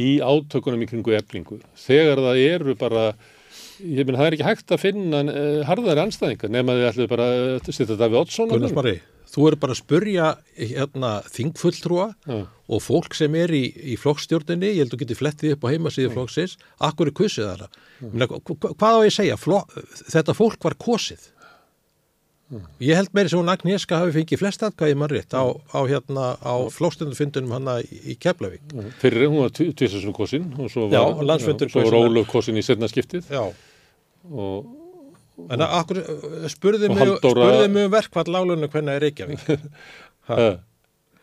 í 0.00 0.16
átökunum 0.24 0.82
í 0.84 0.88
kringu 0.88 1.14
eflingu. 1.16 1.60
Þegar 1.78 2.22
það 2.24 2.42
eru 2.46 2.76
bara 2.80 3.06
ég 3.82 4.06
minn 4.06 4.16
það 4.16 4.28
er 4.28 4.36
ekki 4.36 4.46
hægt 4.46 4.74
að 4.74 4.82
finna 4.82 5.22
uh, 5.26 5.62
harðari 5.68 6.04
anstæðingar 6.06 6.52
nema 6.52 6.76
þið 6.76 6.88
ætluðu 6.90 7.10
bara 7.10 7.26
að 7.32 7.70
setja 7.74 7.98
Davíð 7.98 8.20
Oddsson 8.22 8.52
Gunnar 8.52 8.72
Smári, 8.72 8.94
þú 9.32 9.48
eru 9.48 9.58
bara 9.62 9.74
að 9.76 9.80
spurja 9.80 10.30
hérna, 10.58 11.12
þingfulltrúa 11.32 12.08
Já. 12.28 12.38
og 12.44 12.82
fólk 12.84 13.16
sem 13.16 13.36
er 13.40 13.52
í, 13.56 13.62
í 13.92 13.98
flokkstjórninni, 14.00 14.74
ég 14.74 14.82
held 14.82 14.92
að 14.92 14.96
þú 14.96 15.02
geti 15.04 15.18
flettið 15.18 15.54
upp 15.56 15.64
á 15.64 15.72
heimasíðu 15.72 16.14
flokksins, 16.16 16.56
akkur 16.84 17.10
er 17.10 17.16
kussið 17.16 17.48
þarna. 17.48 17.70
Minna, 18.02 18.28
hvað 18.28 18.98
á 18.98 19.00
ég 19.06 19.12
að 19.12 19.16
segja? 19.20 19.38
Flok, 19.40 19.78
þetta 20.12 20.36
fólk 20.36 20.68
var 20.68 20.76
kosið. 20.80 21.30
Ég 22.84 22.98
held 22.98 23.14
meiri 23.16 23.30
sem 23.32 23.40
hún 23.40 23.48
Agnieszka 23.48 23.96
hafi 24.02 24.12
fengið 24.12 24.42
flest 24.42 24.64
aðgæði 24.66 24.96
mann 25.00 25.08
rétt 25.08 25.32
á, 25.32 25.40
á, 25.72 25.80
hérna, 25.88 26.24
á 26.36 26.54
flokkstjórnumfundunum 26.74 27.54
hana 27.56 27.78
í, 27.80 28.00
í 28.12 28.16
Keflavík. 28.20 28.74
fyrir 29.00 29.30
hún 29.32 29.40
var 29.46 29.54
tvisarsum 29.56 30.12
kosin 30.12 30.50
og 30.60 30.68
svo 30.68 30.90
var. 30.92 31.16
Ólöf 31.16 32.28
kosin 32.28 32.60
í 32.60 32.64
setna 32.66 32.90
skiptið 32.92 33.32
Já. 33.32 33.46
og 34.28 34.81
En 35.52 35.64
akkur, 35.64 36.02
spurði 36.52 36.90
Og 36.92 36.98
Halldóra- 37.00 37.46
spurði 37.46 37.68
mig 37.72 37.86
um 37.88 37.94
verkvall 37.94 38.28
lálunum 38.34 38.70
hvernig 38.70 38.98
er 38.98 39.04
Reykjavík. 39.06 39.46
uh, 40.32 40.58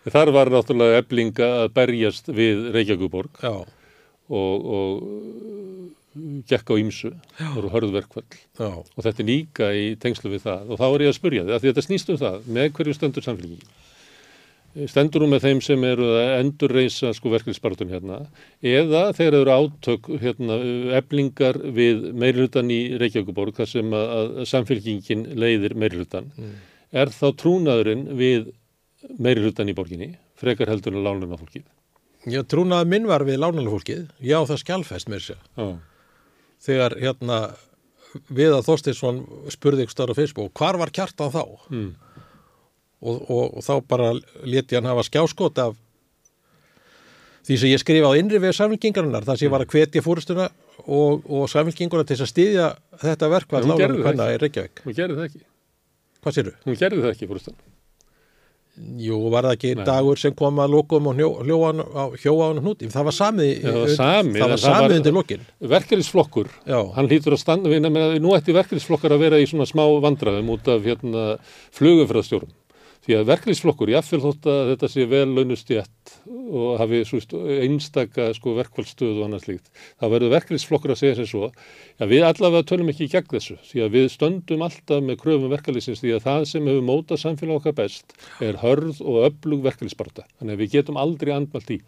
þar 0.09 0.31
var 0.35 0.51
náttúrulega 0.53 1.03
eblinga 1.03 1.49
að 1.63 1.73
berjast 1.77 2.31
við 2.33 2.69
Reykjavíkuborg 2.75 3.43
Já, 3.45 3.53
og, 3.59 4.69
og 4.79 5.03
uh, 5.05 6.39
gekk 6.49 6.73
á 6.73 6.75
ímsu, 6.81 7.11
voru 7.53 7.69
hörðverkvall 7.75 8.25
já, 8.33 8.71
og 8.73 9.05
þetta 9.05 9.21
er 9.23 9.29
líka 9.29 9.69
í 9.77 9.85
tengslu 10.01 10.33
við 10.33 10.47
það. 10.47 10.65
Og 10.73 10.81
þá 10.81 10.87
er 10.89 11.05
ég 11.05 11.13
að 11.13 11.19
spurja 11.19 11.45
þið, 11.45 11.59
því 11.61 11.71
þetta 11.71 11.85
snýst 11.85 12.11
um 12.15 12.19
það 12.23 12.49
með 12.57 12.71
hverju 12.79 12.97
stendur 12.97 13.27
samfélgingin 13.29 13.77
stendur 14.87 15.25
hún 15.25 15.33
með 15.33 15.47
þeim 15.47 15.61
sem 15.65 15.83
eru 15.89 16.07
að 16.15 16.29
endurreisa 16.39 17.11
sko 17.17 17.33
verkefnisbartun 17.33 17.91
hérna 17.91 18.21
eða 18.61 19.09
þeir 19.17 19.39
eru 19.41 19.55
átök 19.55 20.11
hérna, 20.21 20.59
eblingar 20.99 21.59
við 21.75 22.11
meirhlutan 22.13 22.71
í 22.71 22.79
Reykjavíkuborg 23.01 23.57
þar 23.59 23.71
sem 23.73 23.97
að, 23.97 24.13
að 24.19 24.45
samfélgingin 24.53 25.25
leiðir 25.39 25.75
meirhlutan 25.79 26.31
er 26.91 27.11
þá 27.13 27.27
trúnaðurinn 27.41 28.07
við 28.19 28.53
meirhlutan 29.19 29.69
í 29.71 29.75
borginni 29.75 30.13
frekar 30.39 30.71
heldur 30.71 30.95
en 30.95 31.05
lánuna 31.05 31.39
fólkið 31.39 31.67
ég 32.27 32.47
trúnaði 32.49 32.89
minn 32.91 33.07
var 33.07 33.23
við 33.27 33.39
lánunum 33.39 33.71
fólkið, 33.77 34.09
já 34.19 34.39
það 34.47 34.61
skjálfest 34.63 35.11
mér 35.11 35.23
sér. 35.23 35.41
Já, 35.55 35.67
þegar 36.65 36.95
hérna 36.99 37.39
Viða 38.33 38.63
Þorstinsson 38.65 39.19
spurði 39.53 39.85
ykkur 39.85 39.93
starf 39.93 40.17
á 40.17 40.19
Facebook, 40.19 40.53
hvar 40.57 40.79
var 40.81 40.89
kjartan 40.89 41.29
þá? 41.29 41.43
Mm. 41.69 41.89
Og, 42.99 43.21
og, 43.31 43.43
og 43.57 43.63
þá 43.63 43.73
bara 43.87 44.09
leti 44.43 44.75
hann 44.75 44.89
hafa 44.89 45.05
skjáskot 45.07 45.61
af 45.63 45.77
því 47.47 47.57
sem 47.57 47.71
ég 47.71 47.81
skrifa 47.81 48.11
á 48.11 48.19
innri 48.19 48.41
við 48.43 48.57
samfélkingarinnar, 48.57 49.23
þar 49.25 49.39
sem 49.39 49.47
ég 49.47 49.53
var 49.53 49.63
að 49.63 49.71
hvetja 49.73 50.03
fórustuna 50.05 50.49
og, 50.85 51.23
og 51.25 51.47
samfélkinguna 51.49 52.05
til 52.05 52.19
að 52.19 52.29
styðja 52.33 52.67
þetta 53.01 53.29
gerði 53.79 53.97
lánum 53.97 54.03
það 54.03 54.09
hvenna 54.09 54.27
í 54.35 54.37
Reykjavík. 54.43 54.83
hún 54.85 54.97
gerði 54.99 55.17
það 55.19 55.27
ekki 55.29 55.43
Hvað 56.19 56.35
sérðu? 56.35 56.53
hún 56.67 56.79
gerði 56.83 57.03
það 57.05 57.13
ekki 57.15 57.29
fórustan 57.31 57.59
Jú, 58.79 59.17
var 59.33 59.43
það 59.43 59.55
ekki 59.57 59.71
Nei. 59.75 59.83
dagur 59.87 60.19
sem 60.21 60.35
kom 60.39 60.59
að 60.63 60.71
lokum 60.71 61.09
og 61.11 61.17
hljó, 61.17 61.27
hljó, 61.43 61.57
á, 61.67 62.03
hnút? 62.61 62.83
Það 62.93 63.07
var 63.09 63.15
samið, 63.17 63.49
það 63.65 63.79
var 63.79 63.91
samið, 63.95 64.37
það 64.39 64.53
var 64.53 64.61
samið 64.63 64.93
undir 64.99 65.15
lokin. 65.17 65.41
verkefnisflokkur, 65.73 66.51
hann 66.95 67.09
hlýtur 67.11 67.35
að 67.35 67.41
standa 67.41 67.73
við, 67.73 67.89
nú 68.23 68.31
ætti 68.37 68.55
verkefnisflokkar 68.55 69.17
að 69.17 69.25
vera 69.25 69.41
í 69.41 69.49
svona 69.51 69.67
smá 69.67 69.83
vandraðum 70.05 70.53
út 70.55 70.69
af 70.71 70.87
hérna 70.87 71.25
flugumfræðstjórum 71.75 72.53
því 73.09 73.15
að 73.17 73.29
verkefnisflokkur, 73.31 73.89
jáfnvel 73.89 74.19
þótt 74.21 74.47
að 74.51 74.67
þetta 74.69 74.87
sé 74.93 75.05
vel 75.09 75.23
launustjætt 75.33 76.11
og 76.29 76.75
hafi 76.77 76.99
svo, 77.09 77.17
veist, 77.17 77.31
einstaka 77.65 78.27
sko, 78.37 78.53
verkvælstöð 78.59 79.15
og 79.15 79.23
annað 79.25 79.45
slíkt, 79.47 79.71
þá 79.97 80.05
verður 80.13 80.33
verkefnisflokkur 80.35 80.93
að 80.93 80.99
segja 81.01 81.15
sem 81.17 81.29
svo, 81.31 81.49
já 81.97 82.05
við 82.11 82.25
allavega 82.27 82.67
tölum 82.69 82.91
ekki 82.93 83.07
í 83.07 83.11
gegn 83.15 83.31
þessu, 83.33 83.57
því 83.65 83.81
að 83.85 83.95
við 83.97 84.05
stöndum 84.13 84.65
alltaf 84.67 85.01
með 85.07 85.17
kröfum 85.23 85.53
verkefnisins 85.55 86.03
því 86.03 86.13
að 86.19 86.27
það 86.27 86.45
sem 86.51 86.69
hefur 86.69 86.85
mótað 86.85 87.21
samfélag 87.23 87.57
okkar 87.63 87.77
best 87.79 88.13
er 88.45 88.59
hörð 88.61 89.01
og 89.01 89.23
öflug 89.31 89.65
verkefnisbarta, 89.65 90.27
þannig 90.37 90.57
að 90.57 90.61
við 90.61 90.75
getum 90.77 91.01
aldrei 91.01 91.33
andmalt 91.33 91.73
í 91.73 91.79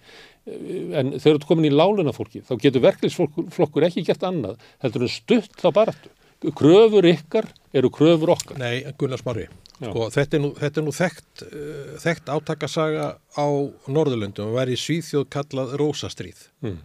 en 0.41 1.13
þegar 1.19 1.21
þú 1.21 1.35
ert 1.35 1.49
komin 1.51 1.69
í 1.69 1.73
láluna 1.75 2.15
fólki 2.15 2.41
þá 2.47 2.55
getur 2.63 2.81
verkefnisflokkur 2.87 3.85
ekki 3.85 4.07
gert 4.07 4.25
annað 4.25 4.57
heldur 4.81 5.05
en 5.05 5.13
stutt 5.13 5.53
þá 5.61 5.69
baráttu 5.75 6.09
kröfur 6.41 7.05
ykkar 7.05 7.47
eru 7.73 7.91
kröfur 7.93 8.33
okkar 8.33 8.59
Nei, 8.59 8.83
Gunnar 8.99 9.21
Smári, 9.21 9.47
Já. 9.79 9.89
sko, 9.89 10.09
þetta 10.13 10.37
er 10.37 10.43
nú, 10.43 10.51
þetta 10.57 10.81
er 10.81 10.85
nú 10.87 10.93
þekkt, 10.97 11.43
uh, 11.47 11.95
þekkt 12.01 12.31
átakasaga 12.33 13.07
á 13.17 13.47
Norðurlöndum 13.87 14.51
og 14.51 14.59
væri 14.59 14.77
í 14.77 14.81
Svíþjóð 14.81 15.27
kallað 15.33 15.75
rósastríð. 15.81 16.45
Mm. 16.65 16.79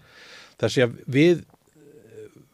Þessi 0.60 0.84
að 0.86 0.98
við, 1.18 1.44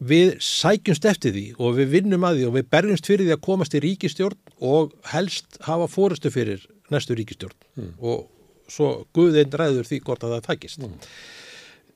við 0.02 0.34
sækjumst 0.42 1.08
eftir 1.10 1.34
því 1.36 1.46
og 1.58 1.76
við 1.78 1.92
vinnum 1.96 2.26
að 2.26 2.40
því 2.40 2.48
og 2.48 2.56
við 2.58 2.70
berjumst 2.76 3.10
fyrir 3.10 3.28
því 3.28 3.36
að 3.36 3.44
komast 3.48 3.76
í 3.78 3.82
ríkistjórn 3.84 4.54
og 4.72 4.94
helst 5.12 5.60
hafa 5.66 5.90
fórustu 5.90 6.32
fyrir 6.34 6.64
næstu 6.92 7.16
ríkistjórn 7.18 7.92
og 8.02 8.26
svo 8.72 9.04
Guðinn 9.14 9.54
ræður 9.54 9.88
því 9.88 10.00
hvort 10.06 10.24
að 10.26 10.36
það 10.36 10.46
takist. 10.48 10.82
Eh, 10.82 11.14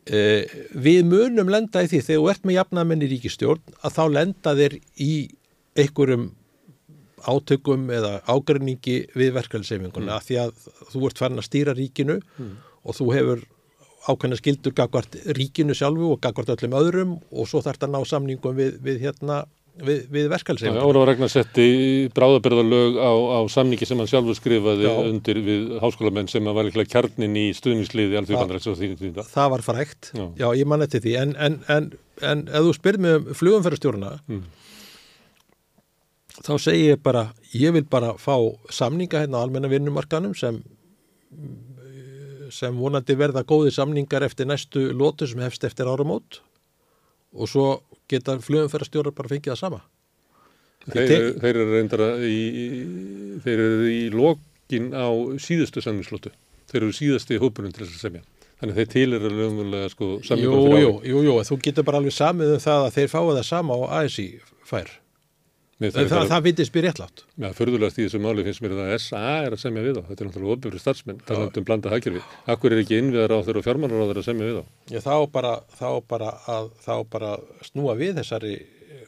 við 0.07 1.01
munum 1.09 1.49
lenda 1.51 1.83
í 1.83 1.91
því 1.91 2.01
þegar 2.07 2.21
þú 2.21 2.29
ert 2.31 2.45
með 2.47 2.59
jafnamenn 2.61 3.03
í 3.03 3.11
ríkistjórn 3.11 3.79
að 3.83 3.97
þá 3.97 4.03
lenda 4.15 4.53
þeir 4.55 4.77
í 5.03 5.13
einhverjum 5.77 6.29
átökum 7.27 7.89
eða 7.91 8.21
ágreiningi 8.31 8.97
við 9.19 9.35
verkefælsefinguna 9.35 10.15
mm. 10.21 10.27
því 10.29 10.39
að 10.45 10.53
þú 10.93 11.05
ert 11.09 11.23
farin 11.23 11.43
að 11.43 11.49
stýra 11.49 11.75
ríkinu 11.75 12.21
og 12.87 12.97
þú 12.97 13.09
hefur 13.17 13.45
ákveðna 14.07 14.39
skildur 14.39 14.75
gagvart 14.77 15.17
ríkinu 15.37 15.75
sjálfu 15.75 16.13
og 16.15 16.21
gagvart 16.23 16.53
öllum 16.55 16.77
öðrum 16.79 17.15
og 17.33 17.49
svo 17.51 17.63
þarf 17.65 17.81
þetta 17.81 17.89
að 17.89 17.95
ná 17.97 18.11
samningum 18.13 18.59
við, 18.59 18.77
við, 18.85 19.01
hérna, 19.03 19.41
við, 19.85 20.03
við 20.13 20.29
verkefælsefinguna. 20.33 20.85
Óra 20.89 21.03
Ragnar 21.09 21.31
setti 21.33 21.67
bráðabyrðarlög 22.17 22.99
á, 23.01 23.13
á 23.13 23.41
samningi 23.53 23.89
sem 23.89 23.99
hann 24.01 24.09
sjálfur 24.11 24.39
skrifaði 24.39 24.87
Já. 24.89 24.93
undir 25.11 25.41
við 25.45 25.75
háskólamenn 25.83 26.31
sem 26.33 26.45
var 26.49 26.65
líklega 26.69 26.93
kjarnin 26.95 27.37
í 27.37 27.47
því 29.01 29.11
þetta. 29.11 29.27
Það 29.33 29.51
var 29.57 29.67
frækt, 29.67 30.13
Já. 30.17 30.25
já, 30.41 30.47
ég 30.63 30.71
man 30.71 30.87
eftir 30.87 31.05
því 31.05 31.17
en, 31.23 31.35
en, 31.49 31.59
en, 31.69 31.91
en 32.23 32.47
ef 32.49 32.69
þú 32.69 32.77
spyrir 32.79 33.03
mig 33.07 33.19
um 33.21 33.35
flugumferðarstjórna 33.43 34.15
Mm. 34.27 34.45
þá 36.45 36.53
segi 36.61 36.89
ég 36.91 37.03
bara 37.03 37.31
ég 37.57 37.73
vil 37.73 37.85
bara 37.89 38.15
fá 38.21 38.35
samninga 38.69 39.23
hérna 39.25 39.41
á 39.41 39.45
almenna 39.47 39.71
vinnumarkanum 39.73 40.35
sem 40.37 40.59
sem 42.53 42.77
vonandi 42.79 43.17
verða 43.19 43.43
góði 43.49 43.73
samningar 43.75 44.23
eftir 44.27 44.47
næstu 44.47 44.91
lótu 44.95 45.27
sem 45.27 45.41
hefst 45.43 45.65
eftir 45.67 45.89
áramót 45.91 46.41
og 47.35 47.49
svo 47.51 47.67
geta 48.11 48.39
flugumferðarstjórar 48.45 49.15
bara 49.17 49.33
fengið 49.35 49.53
það 49.55 49.61
sama 49.65 49.81
Þeir, 50.87 51.09
Te- 51.11 51.33
þeir 51.43 51.57
eru 51.57 51.65
reyndara 51.75 52.07
í, 52.23 52.37
þeir 53.43 53.63
eru 53.65 53.87
í 53.91 54.03
lokin 54.15 54.93
á 54.95 55.11
síðustu 55.43 55.83
samningslótu. 55.83 56.31
Þeir 56.71 56.79
eru 56.85 56.95
síðasti 56.95 57.39
hópurinn 57.43 57.75
til 57.75 57.83
þess 57.89 57.97
að 57.97 58.05
semja. 58.05 58.23
Þannig 58.61 58.73
að 58.77 58.79
þeir 58.79 58.91
til 58.93 59.17
eru 59.19 59.31
lögumlega 59.35 59.89
sko 59.91 60.07
Jú, 60.13 60.21
samningur 60.29 60.63
fyrir 60.69 60.85
jú, 60.85 60.93
jú, 61.11 61.25
jú, 61.27 61.35
þú 61.51 61.59
getur 61.67 61.85
bara 61.89 61.99
alveg 62.01 62.15
samið 62.15 62.55
um 62.55 62.63
það 62.63 62.85
að 62.87 62.95
þeir 63.01 63.11
fáið 63.17 63.33
það 63.41 63.49
sama 63.51 63.81
og 63.83 63.91
ASI 63.99 64.29
fær 64.71 64.93
það, 65.81 66.07
það, 66.09 66.29
það 66.31 66.45
vitist 66.47 66.77
mér 66.77 66.87
réttlátt 66.89 67.25
Já, 67.37 67.49
förðulegast 67.59 67.99
í 68.01 68.07
þessu 68.07 68.21
máli 68.25 68.45
finnst 68.47 68.63
mér 68.65 68.77
að 68.81 68.93
SA 69.05 69.23
er 69.45 69.57
að 69.57 69.61
semja 69.61 69.83
við 69.85 69.99
þá. 69.99 70.05
Þetta 70.11 70.23
er 70.25 70.31
náttúrulega 70.31 70.55
ofbyrður 70.57 70.83
starfsmenn, 70.85 71.19
talandi 71.29 71.61
um 71.61 71.67
blanda 71.69 71.93
hagkerfi. 71.93 72.23
Akkur 72.55 72.73
er 72.73 72.81
ekki 72.81 73.01
innviðar 73.03 73.35
á 73.37 73.39
þeirra 73.45 73.61
og 73.61 73.67
fjármálaráður 73.67 74.23
að 74.23 74.29
semja 74.31 74.49
við 74.49 74.57
þá? 74.57 74.71
Já, 74.95 75.01
þá 75.05 75.15
bara, 75.35 75.53
þá 75.77 75.89
bara, 76.09 76.31
að, 76.57 76.71
þá 76.87 76.95
bara 77.13 77.35
snúa 77.69 77.97
við 78.01 78.17
þessari 78.23 78.55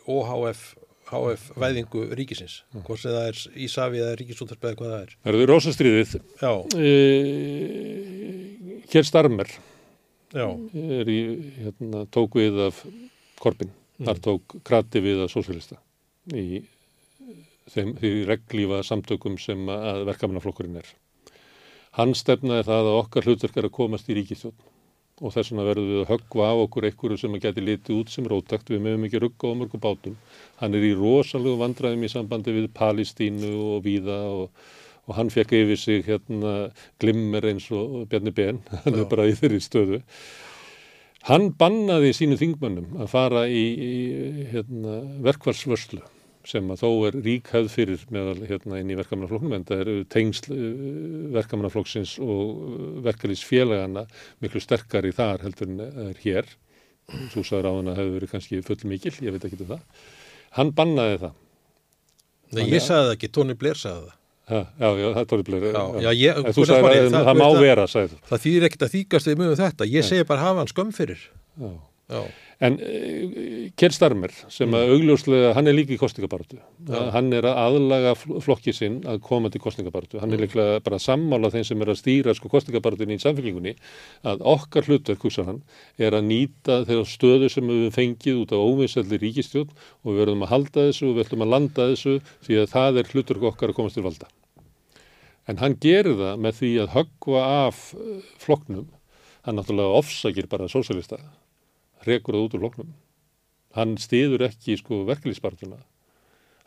OHF 0.09 0.67
HF 1.09 1.49
væðingu 1.57 2.03
ríkisins 2.19 2.59
hvort 2.85 3.01
sem 3.01 3.15
það 3.15 3.31
er 3.31 3.39
Ísafi 3.65 4.01
eða 4.03 4.17
ríkisúntarspæði 4.21 4.77
hvað 4.77 4.91
það 4.93 5.01
er 5.07 5.15
Það 5.25 5.33
eru 5.39 5.47
rosastriðið. 5.49 6.15
Já, 6.43 6.53
E, 6.77 6.93
hér 8.93 9.09
starmer 9.09 9.49
já, 10.37 10.47
er 11.01 11.09
í, 11.09 11.19
hérna, 11.63 12.05
tók 12.13 12.37
við 12.37 12.61
af 12.69 12.85
Korbin. 13.41 13.73
Þar 13.99 14.21
tók 14.23 14.59
krati 14.67 15.01
við 15.03 15.25
af 15.25 15.33
sósélista 15.33 15.81
í 16.35 16.63
þeim, 17.73 17.93
því 17.99 18.15
reglífa 18.29 18.81
samtökum 18.87 19.37
sem 19.41 19.69
að 19.73 20.07
verkefnaflokkurinn 20.09 20.81
er. 20.81 20.89
Hans 21.99 22.23
stefna 22.23 22.61
er 22.61 22.67
það 22.69 22.91
að 22.91 22.99
okkar 23.03 23.29
hlutverk 23.29 23.57
er 23.59 23.69
að 23.69 23.77
komast 23.79 24.11
í 24.11 24.17
ríkistjórn 24.19 24.59
og 25.19 25.33
þess 25.35 25.51
vegna 25.51 25.65
verðum 25.67 25.89
við 25.91 26.01
að 26.05 26.11
höggva 26.13 26.45
af 26.47 26.61
okkur 26.65 26.85
einhverju 26.87 27.17
sem 27.19 27.33
að 27.35 27.45
geti 27.49 27.63
litið 27.65 27.97
út 27.97 28.13
sem 28.13 28.27
rótakt, 28.31 28.69
við 28.71 28.85
meðum 28.85 29.07
ekki 29.09 29.23
rugga 29.25 29.51
á 29.51 29.59
mörgum 29.59 29.81
bátum. 29.83 30.19
Hann 30.61 30.77
er 30.79 30.85
í 30.87 30.93
rosalegu 30.95 31.59
vandræðum 31.59 32.05
í 32.07 32.11
sambandi 32.13 32.55
við 32.55 32.69
Palestínu 32.77 33.51
og 33.73 33.81
víða 33.83 34.19
og, 34.31 34.69
og 35.11 35.17
hann 35.19 35.33
fekk 35.35 35.57
yfir 35.59 35.81
sig 35.81 36.05
hérna 36.07 36.53
glimmer 37.03 37.49
eins 37.51 37.67
og 37.75 38.05
Bjarni 38.13 38.35
Ben, 38.37 38.63
hann 38.85 39.01
er 39.01 39.09
bara 39.11 39.27
í 39.27 39.35
þeirri 39.41 39.59
stöðu. 39.65 39.99
Hann 41.27 41.51
bannaði 41.59 42.13
sínu 42.15 42.39
þingmönnum 42.39 43.03
að 43.03 43.11
fara 43.11 43.43
í, 43.51 43.65
í 43.75 44.47
hérna, 44.53 45.01
verkvarsvörslu 45.27 46.05
sem 46.49 46.71
að 46.73 46.81
þó 46.81 46.89
er 47.09 47.17
rík 47.25 47.51
hefð 47.53 47.69
fyrir 47.75 48.05
meðal 48.15 48.39
hérna 48.49 48.79
inn 48.81 48.93
í 48.93 48.97
verkamannaflokknum 48.97 49.57
en 49.59 49.67
það 49.69 49.83
eru 49.85 49.97
tengsl 50.15 50.55
uh, 50.55 50.69
verkamannaflokksins 51.37 52.15
og 52.25 53.03
verkalýsfélagana 53.05 54.07
miklu 54.45 54.63
sterkari 54.65 55.13
þar 55.17 55.45
heldur 55.45 55.69
en 55.75 55.83
er 56.09 56.23
hér. 56.25 56.49
Svo 57.33 57.41
sagður 57.45 57.69
á 57.69 57.73
hann 57.79 57.91
að 57.93 58.01
hefur 58.03 58.15
verið 58.19 58.33
kannski 58.35 58.63
full 58.65 58.81
mikil, 58.91 59.13
ég 59.25 59.33
veit 59.37 59.45
ekki 59.49 59.61
um 59.65 59.71
það. 59.75 59.85
Hann 60.59 60.73
bannaði 60.77 61.21
það. 61.27 61.37
Nei, 62.57 62.65
ég 62.73 62.81
sagði 62.85 63.07
það 63.11 63.15
ekki, 63.19 63.31
Tony 63.37 63.57
Blair 63.61 63.77
sagði 63.81 64.07
það 64.09 64.15
Ha, 64.49 64.63
já, 64.81 64.89
já, 64.97 65.07
það 65.13 65.19
er 65.21 65.27
tóriðblegur. 65.29 65.75
Já, 65.77 65.83
já, 66.01 66.11
ég- 66.17 66.39
þú 66.57 66.63
sagði 66.65 66.87
að 66.89 67.11
það- 67.13 67.27
það 67.29 67.37
má 67.37 67.49
vera, 67.61 67.83
sagði 67.93 68.09
þú. 68.15 68.19
Það 68.31 68.41
þýðir 68.45 68.65
ekkert 68.69 68.85
að 68.87 68.93
þýkast 68.95 69.29
við 69.29 69.35
mjög 69.43 69.51
um 69.53 69.59
þetta 69.61 69.89
ég 69.93 70.07
segi 70.09 70.25
bara 70.31 70.41
hafa 70.41 70.59
hann 70.63 70.71
skömm 70.73 70.93
fyrir 70.97 71.19
Já. 71.61 71.69
Já, 72.09 72.23
En 72.59 72.75
uh, 72.83 73.69
Kjell 73.79 73.93
Starmer 73.95 74.33
sem 74.51 74.73
að 74.75 74.91
augljóslega, 74.97 75.53
hann 75.55 75.71
er 75.71 75.77
líka 75.77 75.93
í 75.95 75.99
kostningabartu. 76.01 76.57
Hann 77.15 77.29
er 77.37 77.47
að 77.47 77.59
aðlaga 77.63 78.15
fl- 78.19 78.41
flokki 78.43 78.75
sinn 78.75 78.97
að 79.07 79.21
koma 79.29 79.51
til 79.55 79.63
kostningabartu. 79.63 80.19
Hann 80.19 80.35
er 80.35 80.43
líklega 80.43 80.81
bara 80.83 80.99
að 80.99 81.05
sammála 81.05 81.53
þeim 81.55 81.69
sem 81.69 81.85
er 81.87 81.93
að 81.95 82.01
stýra 82.01 82.35
sko 82.35 82.51
kostningabartunni 82.51 83.15
í 83.15 83.23
samfélgingunni 83.23 83.77
að 84.27 84.43
okkar 84.57 84.91
hlutverk, 84.91 85.23
hugsa 85.23 85.47
hann, 85.47 85.63
er 86.03 86.19
að 86.19 86.27
nýta 86.33 86.81
þeirra 86.91 87.07
stöðu 87.15 87.53
sem 87.55 87.71
við 87.71 87.89
fengið 87.95 88.43
út 88.43 88.57
á 88.57 88.59
óvinsalli 88.59 89.23
ríkistjórn 89.23 89.71
og 89.71 90.11
við 90.11 90.23
verðum 90.25 90.45
að 90.49 90.55
halda 90.57 90.89
þessu 90.91 91.09
og 91.13 91.15
við 91.15 91.27
ætlum 91.29 91.47
að 91.47 91.55
landa 91.55 91.91
þessu 91.95 92.19
því 92.43 92.63
að 92.65 92.71
það 92.75 93.03
er 93.05 93.13
hlutverk 93.15 93.51
okkar 93.53 93.71
að 93.71 93.79
komast 93.79 94.01
til 94.01 94.09
valda. 94.11 94.33
En 95.49 95.63
hann 95.63 95.79
gerir 95.81 96.19
það 96.19 96.43
með 96.43 96.59
því 96.59 96.77
að 96.83 96.95
höggva 96.99 97.51
af 97.65 97.85
eh, 97.95 98.33
flokknum. 98.43 98.89
Hann 99.47 99.57
náttúrulega 99.63 100.03
ofsakir 100.03 100.51
bara 100.51 100.67
sósælista 100.69 101.23
rekur 102.07 102.35
það 102.35 102.45
út 102.47 102.55
úr 102.55 102.61
flokknum. 102.65 102.91
Hann 103.75 103.97
stiður 104.01 104.47
ekki 104.49 104.77
sko 104.81 105.05
verkefliðsbartuna. 105.09 105.79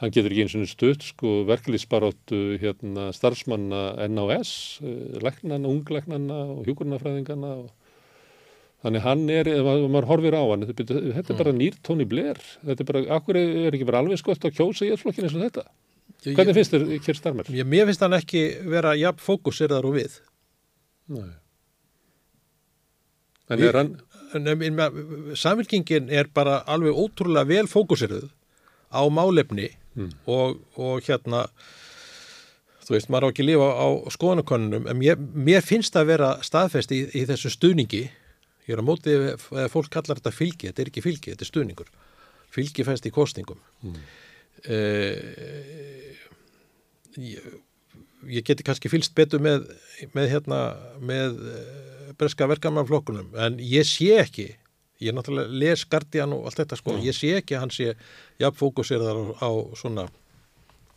Hann 0.02 0.12
getur 0.12 0.32
ekki 0.34 0.44
eins 0.48 0.56
og 0.58 0.68
stutt 0.70 1.04
sko 1.06 1.44
verkefliðsbartu 1.46 2.58
hérna 2.62 3.12
starfsmanna 3.14 4.08
NAS, 4.10 4.80
eh, 4.82 5.20
læknana, 5.22 5.68
unglæknana 5.70 6.40
og 6.58 6.66
hjúkurnafræðingana 6.66 7.54
og 7.66 7.70
Þannig 8.82 9.02
hann 9.06 9.30
er, 9.30 9.46
ef 9.48 9.62
maður- 9.62 10.08
horfir 10.10 10.34
á 10.34 10.42
hann, 10.50 10.64
þetta, 10.66 11.30
er 11.30 11.38
bara 11.38 11.52
nýr 11.54 11.76
Tony 11.84 12.04
Blair. 12.04 12.34
Þetta 12.66 12.80
er 12.82 12.84
bara, 12.84 13.02
akkur 13.14 13.38
er 13.38 13.70
ekki 13.78 13.86
bara 13.86 14.00
alveg 14.02 14.18
skott 14.18 14.42
að 14.42 14.56
kjósa 14.58 14.88
í 14.88 14.90
allflokkinu 14.90 15.28
eins 15.30 15.36
og 15.38 15.44
þetta? 15.46 15.66
Ég- 16.26 16.34
Hvernig 16.36 16.56
finnst 16.56 16.72
þér 16.74 17.00
Kjör 17.00 17.16
Starmer? 17.16 17.44
ég, 17.46 17.64
Mér 17.64 17.86
finnst 17.86 18.00
hann 18.02 18.14
ekki 18.18 18.42
vera 18.66 18.96
jafn 18.98 19.22
fókuseraðar 19.22 19.86
og 19.86 19.94
við 19.94 20.20
Nei. 21.10 21.30
En 23.52 23.60
er 23.62 23.74
hann, 23.78 24.02
samfélkingin 25.36 26.10
er 26.10 26.30
bara 26.34 26.62
alveg 26.70 26.96
ótrúlega 26.96 27.48
vel 27.50 27.68
fókusiruð 27.68 28.30
á 28.92 29.02
málefni 29.12 29.70
og, 30.26 30.60
og 30.80 31.04
hérna 31.08 31.46
þú 32.86 32.96
veist, 32.96 33.12
maður 33.12 33.28
á 33.28 33.32
ekki 33.32 33.44
að 33.46 33.50
lifa 33.52 33.68
á 33.72 33.88
skoðanakonunum 34.16 34.88
en 34.92 35.00
mér, 35.00 35.20
mér 35.20 35.64
finnst 35.66 35.94
það 35.96 36.04
að 36.04 36.12
vera 36.12 36.32
staðfest 36.46 36.94
í, 36.96 37.02
í 37.16 37.24
þessu 37.30 37.52
stuðningi. 37.54 38.04
Ég 38.68 38.76
er 38.76 38.82
á 38.84 38.86
móti 38.86 39.14
ef 39.16 39.48
ef 39.52 39.74
fólk 39.74 39.92
kallar 39.94 40.20
þetta 40.20 40.34
fylgi, 40.36 40.70
þetta 40.70 40.84
er 40.84 40.92
ekki 40.92 41.04
fylgi, 41.06 41.34
þetta 41.34 41.46
er 41.46 41.52
stuðningur. 41.52 41.92
Fylgi 42.52 42.86
fæst 42.88 43.08
í 43.08 43.14
kostningum 43.16 43.60
mm. 43.86 44.00
ég, 47.24 47.46
ég 48.28 48.48
geti 48.48 48.66
kannski 48.68 48.92
fylst 48.92 49.16
betur 49.16 49.44
með, 49.44 49.70
með 50.12 50.28
hérna 50.34 50.60
með 51.00 51.40
eh, 51.48 52.01
breska 52.18 52.48
verkamannflokkunum 52.52 53.36
en 53.46 53.60
ég 53.64 53.88
sé 53.88 54.14
ekki 54.22 54.48
ég 55.02 55.16
náttúrulega 55.18 55.62
les 55.64 55.86
Guardian 55.90 56.34
og 56.36 56.48
allt 56.50 56.62
þetta 56.62 56.80
sko 56.80 56.98
ég 57.02 57.18
sé 57.18 57.36
ekki 57.40 57.58
að 57.58 57.66
hann 57.66 57.76
sé 57.76 57.94
jafn 58.42 58.60
fókuseraðar 58.60 59.22
á, 59.22 59.50
á 59.50 59.52
svona 59.80 60.08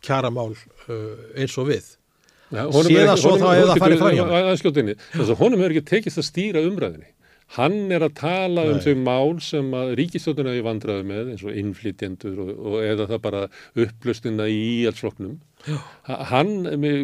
kjaramál 0.05 0.51
uh, 0.53 1.37
eins 1.37 1.55
og 1.61 1.71
við 1.73 1.95
Ja, 2.53 2.67
Séð 2.69 3.09
að 3.09 3.19
svo 3.19 3.33
þá 3.41 3.47
hefði 3.49 3.67
það 3.67 3.81
farið 3.81 4.01
að 5.25 5.39
honum 5.39 5.61
hefur 5.63 5.73
ekki 5.73 5.89
tekist 5.89 6.21
að 6.21 6.27
stýra 6.27 6.61
umræðinni. 6.61 7.09
Hann 7.55 7.91
er 7.93 8.05
að 8.05 8.15
tala 8.19 8.65
um 8.69 8.77
Nei. 8.77 8.83
þau 8.85 9.01
mál 9.05 9.33
sem 9.43 9.67
að 9.77 9.91
ríkistjóðuna 9.99 10.53
hefur 10.53 10.67
vandraði 10.67 11.07
með 11.09 11.31
eins 11.33 11.43
og 11.45 11.57
innflytjendur 11.61 12.39
og, 12.41 12.51
og 12.55 12.77
eða 12.85 13.07
það 13.11 13.21
bara 13.25 13.41
upplustina 13.85 14.47
í 14.49 14.61
íhaldsflokknum. 14.81 15.35
Ha- 16.05 16.19
Hann, 16.29 16.51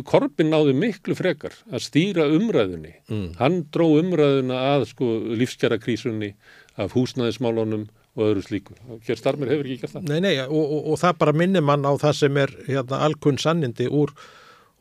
Korbin 0.06 0.51
náði 0.53 0.75
miklu 0.77 1.15
frekar 1.17 1.56
að 1.72 1.81
stýra 1.88 2.27
umræðinni. 2.30 2.91
Mm. 3.09 3.30
Hann 3.40 3.56
dró 3.73 3.88
umræðuna 3.98 4.59
að 4.75 4.85
sko 4.91 5.07
lífskjara 5.40 5.80
krísunni 5.81 6.33
af 6.77 6.93
húsnæðismálunum 6.93 7.88
og 8.15 8.23
öðru 8.27 8.43
slíku. 8.45 8.75
Hér 9.07 9.17
starmir 9.17 9.49
hefur 9.53 9.65
ekki 9.69 9.81
gert 9.85 9.95
það. 9.95 10.09
Nei, 10.11 10.19
nei, 10.27 10.33
og, 10.43 10.59
og, 10.61 10.88
og 10.93 10.99
það 11.01 11.17
bara 11.23 11.33
minnir 11.41 11.64
mann 11.65 11.88
á 11.88 11.93
það 12.01 12.17
sem 12.19 12.38
er 12.43 12.53
hérna, 12.67 12.99
alkunn 13.07 13.40
sannindi 13.41 13.88
úr, 13.88 14.11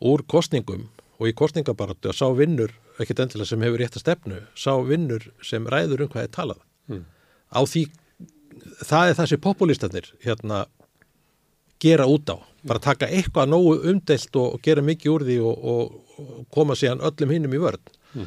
úr 0.02 0.24
kostningum 0.28 0.88
og 1.20 1.28
í 1.30 1.34
kostningabaratu 1.36 2.10
að 2.10 2.18
sá 2.20 2.26
vinnur, 2.36 2.72
ekkert 3.00 3.22
endilega 3.24 3.48
sem 3.52 3.62
hefur 3.64 3.80
rétt 3.80 3.96
að 3.96 4.04
stefnu, 4.04 4.40
sá 4.58 4.72
vinnur 4.84 5.28
sem 5.46 5.64
ræður 5.70 6.06
um 6.06 6.12
hvað 6.12 6.26
er 6.26 6.32
talað. 6.36 6.60
Mm. 6.90 7.04
Á 7.54 7.60
því, 7.70 7.84
það 8.88 9.10
er 9.12 9.18
það 9.20 9.30
sem 9.32 9.42
populistanir 9.46 10.10
hérna, 10.26 10.64
gera 11.80 12.06
út 12.10 12.28
á. 12.34 12.36
Bara 12.68 12.82
taka 12.84 13.08
eitthvað 13.08 13.48
nógu 13.52 13.76
umdelt 13.88 14.36
og, 14.36 14.56
og 14.56 14.62
gera 14.66 14.82
mikið 14.84 15.12
úr 15.14 15.24
því 15.28 15.36
og, 15.48 15.64
og, 15.72 16.46
koma 16.52 16.74
síðan 16.76 17.00
öllum 17.08 17.30
hinnum 17.32 17.54
í 17.56 17.60
vörn. 17.62 18.26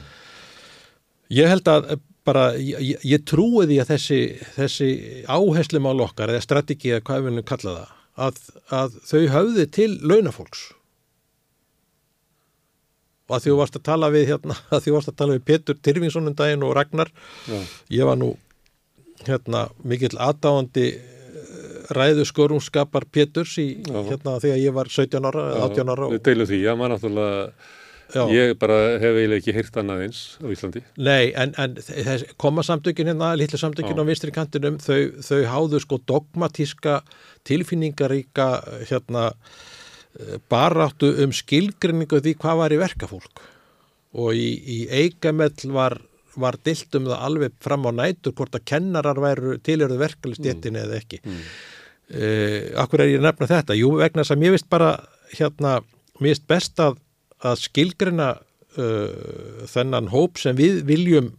Ég 1.34 1.50
held 1.52 1.70
að 1.70 1.90
eh, 1.94 2.00
bara, 2.26 2.46
ég, 2.58 3.02
ég- 3.06 3.26
trúi 3.30 3.68
því 3.70 3.78
að 3.84 3.92
þessi, 3.94 4.20
þessi 4.56 4.88
áherslumál 5.30 6.00
okkar 6.06 6.34
eða 6.34 6.46
strategi 6.46 6.94
eða 6.96 7.04
hvað 7.10 7.20
við 7.22 7.30
viljum 7.30 7.48
kalla 7.52 7.76
það 7.78 7.92
að, 8.28 8.40
að 8.80 8.98
þau 9.10 9.22
höfði 9.36 9.66
til 9.78 9.92
launafólks 10.06 10.64
og 13.30 13.38
að 13.38 13.46
því 13.46 13.52
þú 13.54 13.58
varst 13.62 13.78
að 13.80 13.86
tala 13.88 14.10
við 14.14 14.26
hérna, 14.30 14.58
að 14.74 14.82
því 14.84 14.90
þú 14.92 14.96
varst 14.98 15.12
að 15.14 15.18
tala 15.22 15.38
við 15.38 15.46
Petur 15.50 15.78
Tyrfingsson 15.88 16.30
um 16.30 16.36
daginn 16.38 16.66
og 16.68 16.74
Ragnar 16.78 17.12
Já. 17.48 17.60
ég 17.98 18.10
var 18.10 18.20
nú 18.20 18.34
hérna 19.24 19.64
mikill 19.88 20.14
aðdáandi 20.20 20.88
ræðu 21.98 22.26
skorumskapar 22.30 23.06
Péturs 23.12 23.56
í 23.62 23.68
Já. 23.84 24.00
hérna 24.10 24.36
þegar 24.44 24.60
ég 24.62 24.76
var 24.76 24.92
17 24.92 25.30
ára 25.30 25.46
eða 25.54 25.70
18 25.70 25.94
ára 25.94 26.10
Við 26.12 26.20
og, 26.20 26.26
deilum 26.28 26.50
því, 26.50 26.60
já, 26.64 26.72
maður 26.80 26.94
náttúrulega, 26.96 27.46
já, 28.16 28.24
ég 28.34 28.54
bara 28.62 28.80
hef 29.04 29.20
eiginlega 29.20 29.42
ekki 29.42 29.56
heyrt 29.58 29.80
annað 29.82 30.04
eins 30.08 30.24
á 30.42 30.46
Íslandi. 30.56 30.84
Nei, 31.10 31.24
en, 31.44 31.56
en 31.64 31.78
koma 32.42 32.66
samtökin 32.66 33.14
hérna, 33.14 33.34
litlu 33.40 33.62
samtökin 33.62 33.98
Já. 33.98 34.04
á 34.04 34.10
vinstri 34.10 34.36
kantinum, 34.36 34.82
þau, 34.84 35.00
þau 35.26 35.40
háðu 35.54 35.82
sko 35.84 36.02
dogmatíska, 36.10 37.00
tilfinningaríka 37.50 38.50
hérna 38.92 39.32
eh, 39.34 40.38
baráttu 40.52 41.14
um 41.26 41.34
skilgrinningu 41.36 42.22
því 42.22 42.38
hvað 42.42 42.64
var 42.66 42.78
í 42.78 42.84
verkafólk 42.84 43.50
og 44.14 44.38
í, 44.38 44.50
í 44.62 44.80
eigamell 44.94 45.72
var, 45.74 45.98
var 46.40 46.58
dilt 46.66 46.96
um 46.98 47.10
það 47.10 47.26
alveg 47.28 47.56
fram 47.64 47.88
á 47.90 47.92
nætur 48.04 48.36
hvort 48.38 48.58
að 48.58 48.66
kennarar 48.70 49.20
væru 49.22 49.58
tilhörðu 49.66 50.00
verkalistéttinni 50.02 50.84
eða 50.84 51.00
ekki. 51.02 51.22
Mm. 51.26 51.40
Akkur 52.80 53.04
er 53.04 53.14
ég 53.14 53.22
að 53.22 53.28
nefna 53.28 53.50
þetta? 53.50 53.78
Jú, 53.78 53.94
vegna 54.02 54.26
að 54.26 54.42
mér 54.42 54.56
vist 54.56 54.70
bara 54.70 54.96
hérna, 55.34 55.78
mér 56.20 56.34
vist 56.34 56.48
best 56.50 56.82
að, 56.84 57.00
að 57.44 57.62
skilgrina 57.64 58.34
uh, 58.78 59.64
þennan 59.70 60.12
hóp 60.14 60.42
sem 60.42 60.58
við 60.58 60.84
viljum 60.90 61.32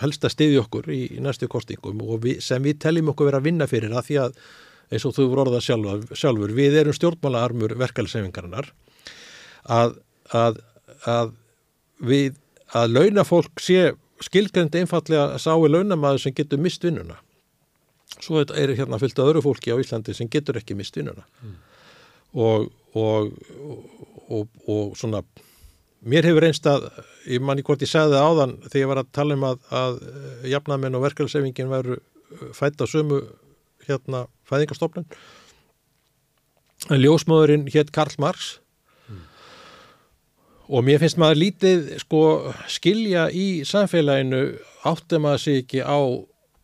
helst 0.00 0.24
að 0.24 0.34
stiðja 0.34 0.64
okkur 0.64 0.88
í, 0.92 1.02
í 1.16 1.22
næstu 1.22 1.48
kostingum 1.50 2.00
og 2.06 2.24
við, 2.24 2.40
sem 2.44 2.62
við 2.64 2.80
teljum 2.82 3.12
okkur 3.12 3.30
vera 3.30 3.40
að 3.40 3.48
vinna 3.50 3.68
fyrir 3.70 3.92
það 3.94 4.06
því 4.08 4.20
að 4.24 4.36
eins 4.90 5.06
og 5.06 5.14
þú 5.14 5.26
voru 5.30 5.44
orðað 5.44 5.66
sjálfur, 5.68 6.18
sjálfur 6.18 6.54
við 6.56 6.78
erum 6.80 6.96
stjórnmálaarmur 6.96 7.76
verkeflisefingarinnar 7.78 8.70
að, 9.70 9.98
að, 10.34 10.62
að 11.06 11.34
við 12.00 12.38
að 12.74 12.94
launafólk 12.96 13.62
sé 13.62 13.92
skilgrendi 14.24 14.82
einfallega 14.82 15.38
sá 15.40 15.52
í 15.54 15.70
launamaður 15.70 16.24
sem 16.24 16.36
getur 16.36 16.60
mist 16.62 16.84
vinnuna 16.84 17.20
svo 18.18 18.42
er 18.42 18.74
hérna 18.74 18.98
fyllt 19.00 19.18
að 19.18 19.32
öðru 19.32 19.44
fólki 19.44 19.72
á 19.74 19.80
Íslandi 19.80 20.14
sem 20.16 20.30
getur 20.30 20.58
ekki 20.60 20.76
mist 20.78 20.96
vinnuna. 20.98 21.26
Og, 22.34 22.68
og, 22.94 23.30
og, 24.28 24.48
og 24.66 24.96
svona 24.98 25.22
mér 26.00 26.28
hefur 26.30 26.46
einst 26.46 26.66
að, 26.70 26.86
ég 27.28 27.42
manni 27.44 27.64
hvort 27.66 27.82
ég 27.84 27.90
segði 27.90 28.16
það 28.16 28.28
áðan 28.30 28.54
þegar 28.66 28.80
ég 28.82 28.90
var 28.92 29.02
að 29.02 29.12
tala 29.16 29.36
um 29.36 29.46
að, 29.50 29.60
að 29.82 29.98
jafnamenn 30.48 30.96
og 30.96 31.04
verkefælsefingin 31.04 31.72
veru 31.72 32.00
fætt 32.56 32.80
á 32.80 32.86
sömu 32.88 33.20
hérna 33.88 34.24
fæðingastofnun 34.48 35.08
en 36.88 37.02
ljósmóðurinn 37.02 37.68
hétt 37.74 37.92
Karl 37.92 38.16
Marx. 38.22 38.58
Og 40.70 40.84
mér 40.86 41.00
finnst 41.02 41.18
maður 41.18 41.40
lítið 41.42 41.86
sko 41.98 42.22
skilja 42.70 43.26
í 43.34 43.66
samfélaginu 43.66 44.44
áttum 44.86 45.26
að 45.26 45.40
sig 45.42 45.64
ekki 45.64 45.82
á 45.82 45.98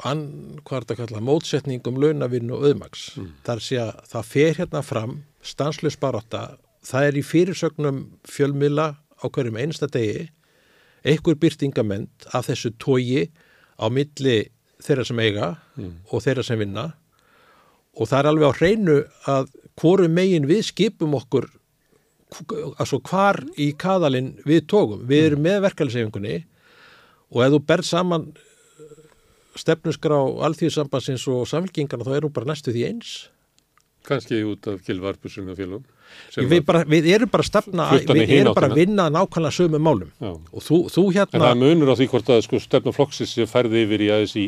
an, 0.05 0.23
hvað 0.65 0.77
er 0.77 0.85
þetta 0.85 0.95
að 0.95 1.01
kalla, 1.01 1.25
mótsetningum 1.25 2.01
launavinn 2.03 2.53
og 2.53 2.67
auðmags. 2.69 3.09
Þar 3.47 3.63
sé 3.65 3.81
að 3.81 3.93
það 4.13 4.31
fer 4.33 4.61
hérna 4.61 4.83
fram, 4.85 5.17
stanslust 5.43 6.01
baróta, 6.01 6.59
það 6.85 7.09
er 7.09 7.17
í 7.17 7.23
fyrirsögnum 7.25 8.03
fjölmila 8.29 8.97
á 8.97 9.25
hverjum 9.33 9.57
einsta 9.57 9.89
degi, 9.89 10.29
einhver 11.07 11.39
byrtingament 11.41 12.27
af 12.35 12.49
þessu 12.51 12.75
tógi 12.83 13.31
á 13.79 13.87
milli 13.89 14.51
þeirra 14.83 15.05
sem 15.07 15.21
eiga 15.23 15.57
og 16.11 16.23
þeirra 16.23 16.45
sem 16.45 16.59
vinna 16.59 16.91
og 17.97 18.09
það 18.11 18.19
er 18.19 18.29
alveg 18.31 18.51
á 18.51 18.59
hreinu 18.59 18.97
að 19.31 19.53
hvoru 19.81 20.09
megin 20.13 20.49
við 20.49 20.67
skipum 20.69 21.15
okkur 21.17 21.49
altså 22.77 22.99
hvar 23.07 23.39
í 23.57 23.71
kaðalinn 23.79 24.35
við 24.45 24.67
tókum. 24.69 25.05
Við 25.07 25.31
erum 25.31 25.45
með 25.47 25.63
verkeflisefingunni 25.69 26.37
og 27.33 27.43
ef 27.45 27.55
þú 27.55 27.61
berð 27.71 27.89
saman 27.89 28.27
stefnusgrá 29.61 30.19
alþjóðsambansins 30.49 31.27
og 31.33 31.47
samfélkingarna 31.51 32.07
þá 32.09 32.17
erum 32.21 32.33
bara 32.37 32.53
næstu 32.53 32.75
því 32.75 32.87
eins. 32.91 33.17
Kannski 34.07 34.39
út 34.47 34.67
af 34.71 34.83
kilvarpusunum 34.87 35.51
og 35.51 35.59
félagum. 35.59 35.87
Við, 36.37 36.61
bara, 36.63 36.85
við 36.87 37.09
erum 37.11 37.31
bara 37.33 37.43
að 37.43 37.49
stefna, 37.49 37.87
við 38.07 38.31
erum 38.37 38.55
bara 38.55 38.69
að 38.71 38.77
vinna 38.79 39.07
nákvæmlega 39.11 39.57
sömu 39.57 39.81
málum 39.83 40.13
Já. 40.23 40.29
og 40.31 40.63
þú, 40.63 40.77
þú 40.95 41.03
En 41.09 41.17
hérna 41.17 41.41
það 41.43 41.49
er 41.51 41.59
munur 41.65 41.91
á 41.91 41.95
því 41.99 42.07
hvort 42.13 42.31
að 42.31 42.43
sko, 42.47 42.61
stefna 42.63 42.93
flokksins 42.95 43.33
sé 43.35 43.47
færði 43.51 43.83
yfir 43.83 44.05
í 44.07 44.11
ASI 44.15 44.45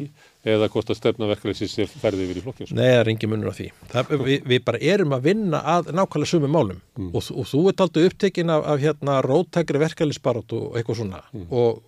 eða 0.46 0.68
hvort 0.70 0.92
að 0.94 1.00
stefna 1.00 1.26
verkefliðsins 1.32 1.74
sé 1.74 1.88
færði 1.90 2.28
yfir 2.28 2.38
í 2.38 2.44
flokkins. 2.46 2.70
Nei, 2.78 2.84
það 2.86 3.00
er 3.02 3.10
engin 3.16 3.32
munur 3.34 3.50
á 3.50 3.54
því. 3.58 3.66
Það, 3.90 4.14
við, 4.28 4.46
við 4.52 4.64
bara 4.70 4.82
erum 4.94 5.16
að 5.18 5.26
vinna 5.26 5.64
að 5.74 5.90
nákvæmlega 5.98 6.32
sömu 6.36 6.52
málum 6.54 6.80
Mm. 6.98 7.10
og, 7.14 7.28
og 7.34 7.46
þú 7.50 7.64
ert 7.70 7.82
aldrei 7.84 8.06
upptekinn 8.08 8.50
af, 8.50 8.64
af 8.66 8.80
hérna 8.82 9.18
róttækri 9.26 9.78
verkefliðsbarótt 9.82 10.54
og 10.54 10.78
eitthvað 10.78 11.02
svona 11.02 11.20
Mm. 11.34 11.46
og 11.50 11.82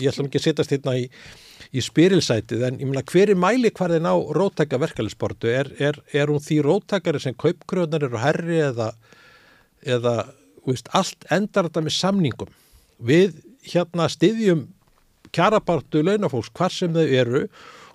ég 0.00 0.08
ætlum 0.10 0.26
ekki 0.28 0.40
að 0.40 0.46
setjast 0.48 0.72
hérna 0.74 0.96
í, 1.00 1.06
í 1.70 1.84
spyrilsætið 1.84 2.66
en 2.68 2.80
ég 2.80 2.90
meina 2.90 3.04
hver 3.12 3.32
er 3.32 3.38
mæli 3.38 3.70
hvarðin 3.74 4.08
á 4.08 4.14
róttæka 4.36 4.80
verkefliðsbaráttu? 4.82 5.50
Er, 5.52 5.72
er, 5.78 6.00
er 6.12 6.32
hún 6.32 6.42
því 6.42 6.62
róttækari 6.66 7.22
sem 7.22 7.36
kaupkröðnar 7.38 8.08
eru 8.08 8.20
herri 8.22 8.60
eða, 8.66 8.92
eða 9.84 10.16
veist, 10.66 10.90
allt 10.96 11.26
endar 11.34 11.68
þetta 11.68 11.84
með 11.86 11.98
samningum? 11.98 12.52
Við 13.02 13.38
hérna 13.72 14.08
styðjum 14.10 14.66
kjarabartu 15.32 16.02
launafólks 16.04 16.52
hvar 16.56 16.74
sem 16.74 16.92
þau 16.94 17.06
eru 17.06 17.46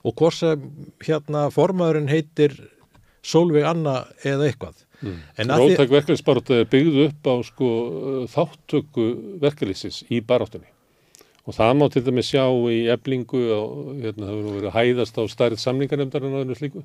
og 0.08 0.16
hvort 0.18 0.40
sem 0.40 0.66
hérna 1.04 1.48
formaðurinn 1.54 2.12
heitir 2.12 2.56
Solveig 3.28 3.66
Anna 3.68 4.06
eða 4.26 4.48
eitthvað. 4.48 4.84
Því, 5.02 5.14
Rótæk 5.46 5.92
verkefliðsbarótt 5.94 6.50
er 6.56 6.70
byggð 6.72 7.04
upp 7.04 7.28
á 7.30 7.36
sko, 7.46 7.70
þáttöku 8.34 9.06
verkefliðsins 9.44 10.02
í 10.10 10.24
baráttunni. 10.26 10.70
Og 11.48 11.56
það 11.56 11.78
má 11.80 11.86
til 11.92 12.04
dæmis 12.04 12.28
sjá 12.28 12.44
í 12.76 12.80
eblingu 12.92 13.44
og 13.56 13.94
hérna, 14.04 14.26
það 14.28 14.34
verður 14.34 14.58
verið 14.58 14.72
að 14.72 14.80
hæðast 14.82 15.20
á 15.20 15.24
stærð 15.32 15.62
samlingarnefndarinn 15.64 16.36
og 16.36 16.44
öðru 16.44 16.58
slíku. 16.60 16.84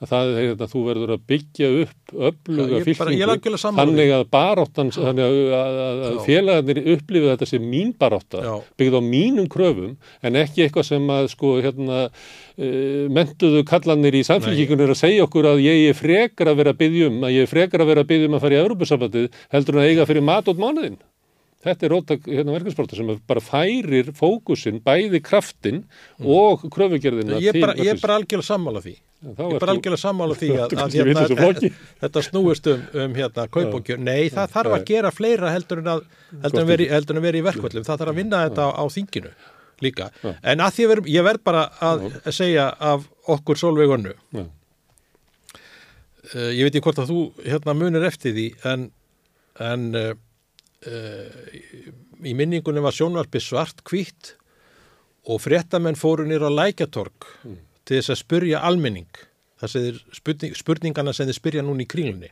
Að 0.00 0.08
það 0.08 0.30
er 0.30 0.38
hérna, 0.40 0.66
þú 0.72 0.82
verður 0.86 1.10
að 1.12 1.24
byggja 1.28 1.66
upp 1.82 2.12
öfluga 2.28 2.78
fylkingu 2.86 3.56
þannig 3.60 4.12
að 4.16 4.22
að, 5.24 5.40
að, 5.56 5.80
að, 5.84 6.00
að 6.06 6.14
Já. 6.14 6.20
félagarnir 6.24 6.80
upplifið 6.94 7.28
þetta 7.34 7.48
sem 7.50 7.66
mín 7.72 7.90
barátta, 8.00 8.40
Já. 8.46 8.54
byggð 8.80 8.96
á 8.96 9.02
mínum 9.04 9.50
kröfum 9.52 9.92
en 10.24 10.40
ekki 10.40 10.64
eitthvað 10.64 10.88
sem 10.88 11.12
að 11.16 11.28
sko 11.34 11.52
hérna 11.60 12.00
uh, 12.08 13.04
mentuðu 13.12 13.60
kallanir 13.68 14.16
í 14.16 14.24
samfélgíkunum 14.24 14.86
er 14.86 14.96
að 14.96 15.02
segja 15.02 15.28
okkur 15.28 15.52
að 15.52 15.64
ég 15.68 15.84
er 15.92 16.00
frekar 16.00 16.52
að 16.52 16.62
vera 16.62 16.72
að 16.72 16.80
byggja 16.80 17.12
um, 17.12 17.20
að 17.28 17.36
ég 17.36 17.44
er 17.44 17.52
frekar 17.52 17.84
að 17.84 17.92
vera 17.92 18.04
að 18.06 18.12
byggja 18.14 18.32
um 18.32 18.40
að 18.40 18.44
fara 18.46 18.56
í 18.56 18.62
Európusambandið 18.64 19.40
heldur 19.52 19.76
en 19.76 19.84
að 19.84 19.92
eiga 19.92 20.08
fyrir 20.08 20.28
mat 20.32 20.48
út 20.48 20.64
mánuðin. 20.64 20.96
Þetta 21.60 21.84
er 21.84 21.92
róttak 21.92 22.22
hérna, 22.24 22.54
verkefnsbróta 22.54 22.96
sem 22.96 23.08
bara 23.28 23.40
færir 23.44 24.06
fókusinn, 24.16 24.78
bæði 24.80 25.18
kraftin 25.20 25.82
og 26.24 26.62
kröfugerðina 26.72 27.36
ég, 27.44 27.52
til 27.52 27.64
bara, 27.66 27.74
ég 27.76 27.90
er 27.92 27.98
bara 28.00 28.16
algjörlega 28.16 28.46
sammála 28.46 28.80
því. 28.80 28.94
Ég 29.26 29.42
er 29.44 29.60
bara 29.60 29.74
algjörlega 29.74 30.00
sammála 30.00 30.36
því 30.40 30.48
að, 30.64 30.76
að 30.80 31.34
flokki. 31.36 31.70
þetta 32.00 32.22
snúist 32.24 32.70
um, 32.72 32.86
um 33.04 33.18
hérna, 33.18 33.44
kaup 33.52 33.76
og 33.76 33.84
kjör. 33.84 34.00
Nei, 34.00 34.30
það 34.32 34.54
þarf 34.54 34.76
að 34.78 34.86
gera 34.88 35.10
fleira 35.12 35.50
heldur 35.52 35.82
en 35.82 35.90
að, 35.96 36.06
heldur 36.46 36.62
en 36.62 36.70
veri, 36.70 36.86
heldur 36.94 37.20
en 37.20 37.26
veri 37.26 37.42
í 37.42 37.46
verkvöldum. 37.50 37.84
Það 37.90 38.00
þarf 38.04 38.14
að 38.14 38.22
vinna 38.22 38.40
þetta 38.46 38.64
á, 38.64 38.70
á 38.80 38.84
þinginu 38.96 39.34
líka. 39.84 40.08
En 40.40 40.64
að 40.64 40.78
því 40.78 40.88
að 40.88 41.12
ég 41.12 41.28
verð 41.28 41.44
bara 41.50 41.66
að 41.90 42.08
segja 42.36 42.70
af 42.72 43.04
okkur 43.36 43.60
Solveigunnu. 43.60 44.16
Já. 44.38 44.46
Uh, 46.30 46.50
ég 46.54 46.64
veit 46.64 46.74
ekki 46.74 46.84
hvort 46.84 47.00
að 47.02 47.10
þú 47.10 47.20
hérna 47.42 47.74
munir 47.74 48.04
eftir 48.06 48.32
því 48.36 48.48
en, 48.68 48.90
en 49.60 49.86
uh, 50.88 51.48
í 52.24 52.34
minningunni 52.36 52.82
var 52.84 52.96
sjónvarpi 52.96 53.42
svart 53.42 53.82
hvítt 53.88 54.34
og 55.28 55.42
fréttamenn 55.44 55.98
fóru 56.00 56.26
nýra 56.28 56.50
lækjatorg 56.52 57.28
til 57.84 57.98
þess 57.98 58.14
að 58.14 58.22
spurja 58.22 58.62
almenning 58.66 59.24
það 59.60 59.72
sem 59.72 59.88
þeir 59.88 59.98
spurning, 60.16 60.54
spurningana 60.56 61.16
sem 61.16 61.28
þeir 61.28 61.40
spyrja 61.40 61.66
núna 61.66 61.84
í 61.84 61.90
kringlunni 61.90 62.30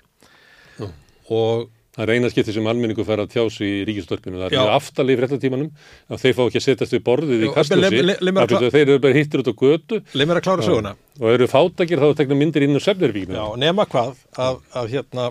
Já. 0.79 0.89
og 1.35 1.69
Það 1.99 2.05
er 2.05 2.11
eina 2.15 2.29
skipti 2.31 2.53
sem 2.55 2.67
almenningu 2.71 3.03
fær 3.03 3.25
að 3.25 3.33
tjási 3.33 3.67
í 3.67 3.79
ríkistörpinu. 3.89 4.39
Það 4.39 4.53
er 4.55 4.69
aftalið 4.71 5.17
í 5.17 5.19
fréttatímanum 5.19 5.71
að 6.15 6.21
þeir 6.23 6.37
fá 6.37 6.43
ekki 6.45 6.61
að 6.61 6.65
setjast 6.69 6.95
við 6.95 7.01
borðið 7.09 7.41
í 7.43 7.49
kastljósi. 7.57 8.03
að 8.29 8.55
að 8.55 8.77
þeir 8.77 8.83
eru 8.85 8.99
bara 9.03 9.17
hittir 9.17 9.43
út 9.43 9.51
á 9.51 9.55
götu 9.59 9.99
leið 10.15 10.31
mér 10.31 10.39
að 10.39 10.45
klára 10.47 10.67
söguna 10.69 10.93
og 11.19 11.27
eru 11.33 11.49
fátakir 11.51 11.99
þá 11.99 12.07
að 12.07 12.15
tekna 12.21 12.39
myndir 12.39 12.69
inn 12.69 12.79
á 12.79 12.83
sefnirvíknu. 12.87 13.35
Já, 13.35 13.47
nema 13.59 13.89
hvað 13.91 14.23
að, 14.39 14.61
að 14.79 14.95
hérna 14.95 15.27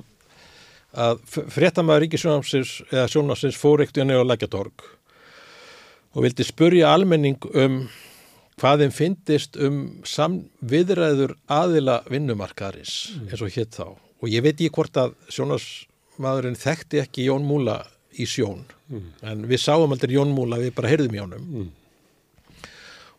að 0.95 1.19
fréttamaður 1.51 2.05
ríkisjónafsins 2.05 2.77
eða 2.91 3.07
sjónafsins 3.11 3.59
fór 3.59 3.83
ekkert 3.83 3.99
í 4.03 4.15
á 4.15 4.23
lækjatorg 4.23 4.85
og 6.15 6.23
vildi 6.25 6.45
spurja 6.47 6.93
almenning 6.93 7.43
um 7.53 7.81
hvað 8.57 8.83
þeim 8.83 8.93
fyndist 8.95 9.57
um 9.61 9.81
samviðræður 10.07 11.35
aðila 11.51 11.99
vinnumarkaðarins 12.09 12.95
eins 13.27 13.43
og 13.43 13.53
hétt 13.53 13.75
þá. 13.77 13.93
Og 13.93 14.31
ég 14.33 14.41
veit 14.41 14.55
ekki 14.55 14.73
hvort 14.73 14.97
að 14.97 15.13
sjónasmaðurinn 15.29 16.57
þekkti 16.57 17.03
ekki 17.03 17.27
Jón 17.27 17.45
Múla 17.45 17.83
í 18.17 18.25
sjón 18.25 18.63
en 19.21 19.45
við 19.45 19.61
sáum 19.61 19.93
aldrei 19.93 20.15
Jón 20.15 20.33
Múla 20.33 20.57
við 20.63 20.73
bara 20.73 20.89
heyrðum 20.89 21.17
í 21.17 21.21
honum. 21.21 21.67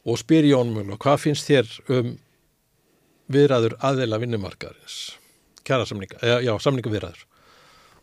Og 0.08 0.18
spyr 0.18 0.48
Jón 0.48 0.74
Múla 0.74 0.98
hvað 0.98 1.22
finnst 1.28 1.46
þér 1.46 1.70
um 2.00 2.16
viðræður 3.30 3.76
aðila 3.84 4.18
vinnumarkaðarins? 4.18 4.98
Kjærasamninga, 5.68 6.18
eða, 6.24 6.40
já, 6.42 6.54
samninga 6.64 6.90
viðræður. 6.90 7.26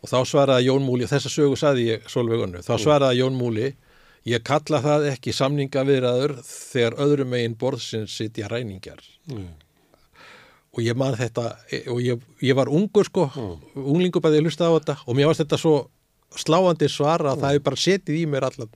Og 0.02 0.10
þá 0.10 0.18
svaraði 0.28 0.68
Jón 0.68 0.86
Múli, 0.86 1.06
og 1.06 1.12
þessa 1.12 1.32
sögu 1.32 1.58
saði 1.58 1.90
ég 1.90 2.08
Solveigunnu, 2.10 2.62
þá 2.66 2.74
svaraði 2.82 3.20
Jón 3.22 3.36
Múli, 3.38 3.72
ég 4.28 4.44
kalla 4.46 4.82
það 4.84 5.10
ekki 5.12 5.34
samninga 5.34 5.84
viðræður 5.86 6.36
þegar 6.46 6.98
öðrum 7.06 7.32
megin 7.32 7.56
borðsins 7.58 8.16
sitja 8.18 8.50
ræningjar. 8.52 9.02
Mm. 9.32 9.52
Og 10.76 10.82
ég 10.84 10.98
man 10.98 11.16
þetta, 11.16 11.54
og 11.88 12.00
ég, 12.04 12.24
ég 12.44 12.56
var 12.58 12.68
ungur 12.68 13.08
sko, 13.08 13.30
unglingur 13.80 14.24
bæði 14.24 14.42
að 14.42 14.50
hlusta 14.50 14.68
á 14.68 14.76
þetta 14.76 14.98
og 15.06 15.16
mér 15.16 15.30
varst 15.30 15.40
þetta 15.46 15.60
svo 15.62 15.76
sláandi 16.36 16.88
svara 16.92 17.32
að 17.32 17.44
það 17.44 17.54
hefur 17.54 17.66
bara 17.70 17.80
setið 17.80 18.18
í 18.18 18.26
mér 18.28 18.48
allan. 18.50 18.74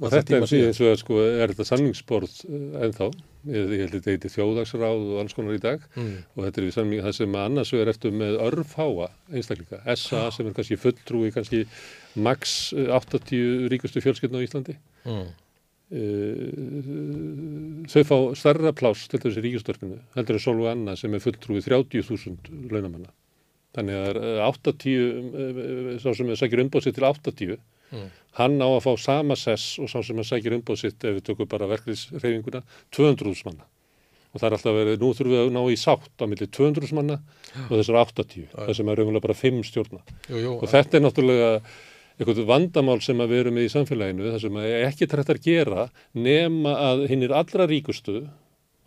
Og 0.00 0.12
þetta 0.12 0.36
er 0.36 0.46
síðan 0.48 0.76
svo 0.76 0.90
að 0.90 0.98
sko 1.02 1.20
er 1.24 1.52
þetta 1.52 1.66
samningsborð 1.68 2.36
eh, 2.48 2.84
ennþá, 2.86 3.08
ég, 3.46 3.72
ég 3.74 3.80
held 3.84 3.94
að 3.94 3.98
þetta 3.98 4.14
heiti 4.14 4.32
þjóðagsráð 4.34 5.04
og 5.06 5.20
alls 5.22 5.36
konar 5.36 5.56
í 5.56 5.62
dag. 5.62 5.84
Mm. 5.96 6.16
og 6.34 6.40
þetta 6.46 6.60
er 6.60 6.66
við 6.66 6.76
samning 6.76 7.04
það 7.04 7.14
sem 7.18 7.38
annars 7.42 7.72
vegar 7.74 7.92
eftir 7.92 8.16
með 8.22 8.34
örfháa 8.46 9.06
einstaklinga, 9.30 9.78
SA 9.96 10.22
sem 10.34 10.48
er 10.50 10.56
kannski 10.56 10.80
fulltrúi 10.80 11.30
kannski 11.34 11.60
max 12.16 12.40
eh, 12.76 12.90
80 12.96 13.70
ríkustu 13.72 13.98
fjölskyldna 14.04 14.42
á 14.42 14.46
Íslandi. 14.46 14.74
Mm. 15.06 15.30
uh, 15.96 16.50
þau 17.90 18.04
fá 18.06 18.16
starra 18.38 18.70
pláss 18.76 19.08
til 19.10 19.22
þessi 19.22 19.40
ríkistörfinu 19.46 19.98
heldur 20.14 20.36
en 20.36 20.44
Sólvug 20.44 20.68
Anna 20.70 20.92
sem 20.98 21.14
er 21.16 21.24
fulltrúi 21.24 21.60
30.000 21.64 22.70
launamanna. 22.70 23.10
Þannig 23.76 23.98
að 24.00 24.18
eh, 24.18 24.40
80 24.42 24.86
eh, 24.90 25.90
sá 26.02 26.10
sem 26.16 26.32
sækir 26.38 26.64
umbóð 26.64 26.88
sitt 26.88 26.96
til 26.98 27.06
80 27.06 27.60
Mm. 27.90 28.08
hann 28.38 28.56
á 28.62 28.68
að 28.70 28.84
fá 28.86 28.92
sama 29.02 29.36
sess 29.36 29.78
og 29.82 29.90
sá 29.90 29.98
sem 30.06 30.22
sækir 30.22 30.54
umbóð 30.54 30.82
sitt 30.84 31.04
ef 31.04 31.18
við 31.18 31.26
tökum 31.26 31.50
bara 31.50 31.68
verkefnisreyfinguna 31.70 32.62
200.000 32.94 33.48
manna. 33.48 33.66
Og 34.30 34.38
það 34.38 34.46
er 34.46 34.54
alltaf 34.54 34.76
verið, 34.76 35.00
nú 35.00 35.08
þurfum 35.18 35.34
við 35.34 35.40
að 35.42 35.54
ná 35.56 35.62
í 35.66 35.78
sátt 35.80 36.22
á 36.22 36.24
milli 36.30 36.46
200.000 36.46 36.98
manna 37.00 37.16
og 37.66 37.72
þessar 37.74 37.98
80 38.04 38.44
það 38.54 38.74
sem 38.78 38.90
er 38.92 39.00
raunverulega 39.00 39.24
bara 39.26 39.38
5 39.40 39.64
stjórna. 39.66 40.04
Jú, 40.28 40.42
jú, 40.44 40.52
og 40.60 40.70
þetta 40.70 40.98
er 40.98 41.02
náttúrulega 41.02 41.48
eitthvað 42.20 42.44
vandamál 42.46 43.00
sem 43.02 43.20
að 43.22 43.32
við 43.32 43.42
erum 43.42 43.56
með 43.56 43.66
í 43.66 43.72
samfélaginu 43.72 44.28
það 44.28 44.42
sem 44.44 44.60
að 44.60 44.76
ekki 44.84 45.08
trætt 45.10 45.32
að 45.32 45.42
gera 45.46 45.88
nema 46.14 46.76
að 46.90 47.06
hinn 47.10 47.24
er 47.26 47.34
allra 47.34 47.66
ríkustu 47.66 48.20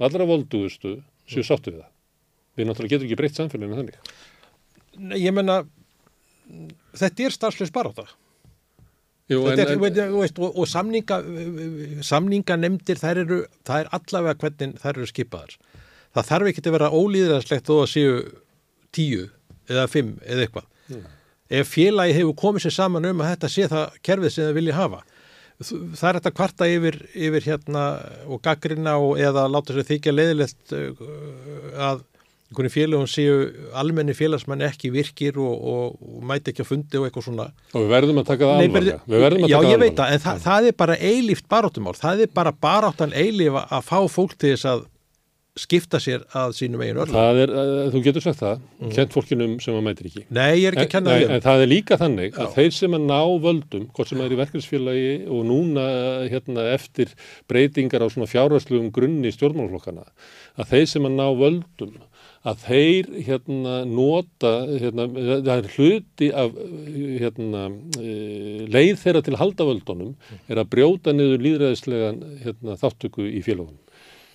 allra 0.03 0.27
voldugustu 0.27 0.97
séu 1.29 1.45
sáttu 1.45 1.73
við 1.73 1.81
það. 1.81 1.91
Við 2.53 2.67
náttúrulega 2.69 2.93
getum 2.95 3.07
ekki 3.07 3.19
breytt 3.19 3.39
samfélaginu 3.39 3.79
þannig. 3.79 4.11
Nei, 5.01 5.17
ég 5.23 5.33
menna, 5.33 5.63
þetta 6.99 7.25
er 7.25 7.33
starfsleis 7.33 7.73
baráta. 7.73 8.05
Jú, 9.33 9.43
Þetta 9.49 9.65
er, 9.65 9.81
veit, 9.81 9.99
veist, 10.13 10.39
og, 10.39 10.57
og 10.59 10.69
samninga, 10.69 11.19
samninganemdir, 12.05 13.01
þær 13.01 13.23
eru, 13.23 13.39
það 13.67 13.83
er 13.83 13.91
allavega 13.99 14.39
hvernig 14.43 14.77
þær 14.83 14.93
eru 14.93 15.09
skipaðar. 15.09 15.57
Það 16.13 16.29
þarf 16.29 16.51
ekki 16.51 16.63
að 16.67 16.75
vera 16.77 16.91
ólýðræðslegt 16.93 17.69
þó 17.69 17.75
að 17.79 17.89
séu 17.93 18.19
tíu 18.93 19.27
eða 19.71 19.87
fimm 19.89 20.15
eða 20.21 20.45
eitthvað. 20.45 20.69
Ef 21.53 21.73
félagi 21.73 22.15
hefur 22.17 22.37
komið 22.39 22.67
sér 22.67 22.75
saman 22.77 23.09
um 23.09 23.21
að 23.21 23.33
þetta 23.33 23.51
sé 23.51 23.67
það 23.71 23.97
kerfið 24.05 24.33
sem 24.33 24.47
það 24.47 24.57
vilja 24.59 24.77
hafa, 24.77 25.01
það 25.63 26.07
er 26.09 26.17
þetta 26.19 26.33
kvarta 26.37 26.69
yfir, 26.69 26.97
yfir 27.13 27.47
hérna 27.47 27.83
og 28.27 28.41
gaggrina 28.45 28.95
og 29.01 29.21
eða 29.21 29.45
láta 29.51 29.75
sér 29.75 29.87
þykja 29.89 30.15
leiðilegt 30.15 30.73
uh, 30.77 31.03
að 31.89 32.03
einhvern 32.53 32.71
félagum 32.73 33.09
séu 33.09 33.39
almenni 33.81 34.13
félagsmenn 34.13 34.63
ekki 34.69 34.93
virkir 34.93 35.41
og, 35.41 35.57
og, 35.73 35.97
og 35.97 36.23
mæti 36.29 36.53
ekki 36.53 36.63
að 36.63 36.69
fundi 36.69 37.01
og 37.01 37.09
eitthvað 37.09 37.27
svona. 37.27 37.49
Og 37.73 37.81
við 37.83 37.91
verðum 37.97 38.21
að 38.23 38.29
taka 38.29 38.53
það 38.53 38.63
alvarlega. 38.69 39.01
Já, 39.49 39.57
taka 39.57 39.73
ég 39.73 39.83
veit 39.83 39.99
það, 39.99 40.15
en 40.15 40.25
það, 40.29 40.41
það 40.47 40.69
er 40.71 40.79
bara 40.85 40.97
eilíft 41.11 41.49
baráttumál, 41.51 41.97
það 41.97 42.25
er 42.27 42.33
bara 42.37 42.55
baráttan 42.69 43.13
eilíf 43.17 43.57
að- 43.65 43.87
fá 43.89 43.97
fólk 44.07 44.37
til 44.37 44.53
þess 44.53 44.69
að 44.69 44.89
skipta 45.53 45.99
sér 46.01 46.23
að 46.33 46.55
sínum 46.57 46.81
eigin 46.81 46.97
örlum. 47.03 47.13
það 47.13 47.39
er, 47.43 47.51
uh, 47.53 47.91
þú 47.93 47.99
getur 48.07 48.23
sagt 48.25 48.39
það 48.39 48.61
kent 48.95 49.11
fólkinum 49.13 49.51
sem 49.61 49.75
að 49.77 49.83
mætir 49.85 50.07
ekki. 50.09 50.23
Nei, 50.33 50.63
ég 50.63 50.71
er 50.71 50.77
ekki 50.79 50.93
kenna 50.95 51.13
Nei, 51.13 51.25
en 51.29 51.43
það 51.45 51.61
er 51.61 51.69
líka 51.69 51.97
þannig 52.01 52.33
að 52.33 52.47
Já. 52.47 52.53
þeir 52.55 52.71
sem 52.73 52.95
að 52.97 53.05
ná 53.05 53.19
völdum, 53.43 53.83
hvort 53.93 54.09
sem 54.09 54.17
það 54.17 54.25
er 54.25 54.33
í 54.33 54.39
verkefnisfélagi 54.41 55.11
og 55.29 55.43
núna 55.51 55.85
hérna, 56.33 56.65
eftir 56.73 57.13
breytingar 57.51 58.01
á 58.01 58.09
svona 58.09 58.25
fjárhverslugum 58.31 58.89
grunni 58.95 59.29
stjórnmálflokkana, 59.35 60.07
að 60.57 60.73
þeir 60.73 60.89
sem 60.89 61.05
að 61.05 61.17
ná 61.21 61.27
völdum, 61.37 61.93
að 62.43 62.63
þeir 62.65 63.09
hérna, 63.23 63.75
nota, 63.87 64.51
hérna, 64.67 65.05
það 65.13 65.53
er 65.53 65.69
hluti 65.77 66.29
af 66.35 66.57
hérna, 67.21 67.61
eh, 68.01 68.63
leið 68.67 68.97
þeirra 68.99 69.21
til 69.23 69.35
að 69.35 69.41
halda 69.43 69.67
völdunum 69.69 70.15
er 70.51 70.59
að 70.59 70.71
brjóta 70.75 71.13
niður 71.15 71.45
líðræðislegan 71.45 72.19
hérna, 72.43 72.75
þáttöku 72.81 73.29
í 73.29 73.43
félagunum. 73.45 73.79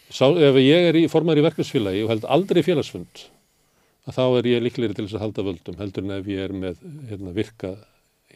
Ef 0.08 0.60
ég 0.62 0.88
er 0.88 1.00
formar 1.12 1.36
í 1.36 1.44
verkefnisfélagi 1.44 2.06
og 2.06 2.14
held 2.14 2.24
aldrei 2.32 2.62
félagsfund 2.64 3.28
að 4.08 4.16
þá 4.16 4.24
er 4.38 4.48
ég 4.54 4.64
líklegri 4.64 4.96
til 4.96 5.04
þess 5.04 5.18
að 5.18 5.24
halda 5.26 5.44
völdum 5.50 5.76
heldur 5.82 6.06
en 6.06 6.16
ef 6.16 6.28
ég 6.32 6.46
er 6.46 6.54
með 6.56 6.78
hérna, 7.10 7.34
virka 7.36 7.74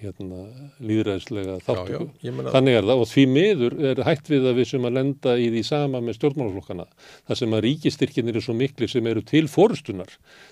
hérna, 0.03 0.41
líðræðislega 0.83 1.55
þáttöku. 1.65 2.09
já, 2.23 2.31
meina- 2.35 2.53
Þannig 2.55 2.77
er 2.79 2.87
það 2.89 3.03
og 3.05 3.09
því 3.13 3.25
miður 3.33 3.77
er 3.91 4.03
hætt 4.07 4.29
við 4.33 4.49
að 4.51 4.57
við 4.61 4.67
sem 4.73 4.83
að 4.89 4.97
lenda 4.99 5.35
í 5.39 5.47
því 5.55 5.63
sama 5.69 6.01
með 6.01 6.19
stjórnmálaflokkana 6.19 6.87
þar 7.29 7.41
sem 7.41 7.57
að 7.57 7.63
ríkistyrkinir 7.67 8.35
eru 8.37 8.41
svo 8.45 8.55
mikli 8.59 8.89
sem 8.89 9.07
eru 9.07 9.23
til 9.23 9.45
fórustunar. 9.47 10.11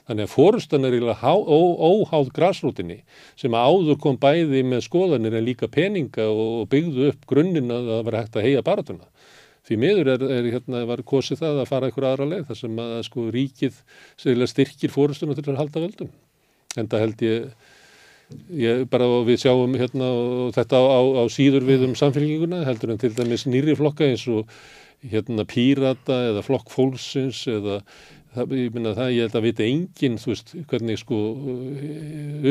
Þannig 0.08 0.26
að 0.28 0.34
fórustan 0.34 0.86
er 0.86 0.96
óháð 1.00 2.32
grásrútinni 2.32 3.00
sem 3.36 3.50
að 3.52 3.66
áður 3.70 4.00
kom 4.00 4.16
bæði 4.18 4.62
með 4.64 4.86
skoðanir 4.88 5.34
en 5.36 5.44
líka 5.46 5.68
peninga 5.68 6.26
og, 6.30 6.68
byggðu 6.70 7.08
upp 7.12 7.26
grunninn 7.26 7.70
að 7.70 7.90
það 7.90 8.04
var 8.08 8.18
hægt 8.22 8.36
að 8.36 8.46
heia 8.48 8.62
baratuna. 8.62 9.06
Því 9.66 9.76
miður 9.76 10.08
er, 10.14 10.22
er 10.24 10.46
hérna, 10.54 10.86
var 10.88 11.02
kosið 11.06 11.42
það 11.42 11.58
að 11.62 11.68
fara 11.68 11.86
einhver 11.90 12.06
aðra 12.08 12.26
leið 12.30 12.46
þar 12.48 12.58
sem 12.58 12.78
að 12.80 12.94
sko 13.06 13.26
ríkið 13.30 13.74
styrkir 14.48 14.90
fórustuna 14.90 15.36
til 15.36 15.44
að 15.52 15.60
halda 15.60 15.82
völdum. 15.84 16.08
En 16.78 16.88
það 16.90 17.02
held 17.04 17.22
ég, 17.26 17.50
ég 18.54 18.84
bara 18.90 19.08
og 19.10 19.26
við 19.28 19.42
sjáum 19.44 19.74
hérna 19.78 20.12
og 20.12 20.54
þetta 20.56 20.78
á, 20.78 20.84
á, 20.86 21.00
á 21.20 21.24
síður 21.32 21.66
við 21.68 21.88
um 21.88 21.96
samfélkinguna 21.98 22.62
heldur 22.68 22.94
en 22.94 23.02
til 23.02 23.12
dæmis 23.16 23.46
nýri 23.48 23.76
flokka 23.78 24.06
eins 24.06 24.26
og 24.30 24.50
hérna 25.00 25.46
pírata 25.48 26.16
eða 26.30 26.44
flokk 26.44 26.72
fólksins 26.72 27.46
eða 27.48 27.80
það, 28.34 28.54
ég 28.58 28.74
minna 28.74 28.92
það, 28.96 29.12
ég 29.14 29.26
held 29.26 29.36
að 29.38 29.46
vita 29.46 29.66
enginn, 29.66 30.18
þú 30.20 30.32
veist, 30.32 30.52
hvernig 30.70 31.00
sko 31.00 31.18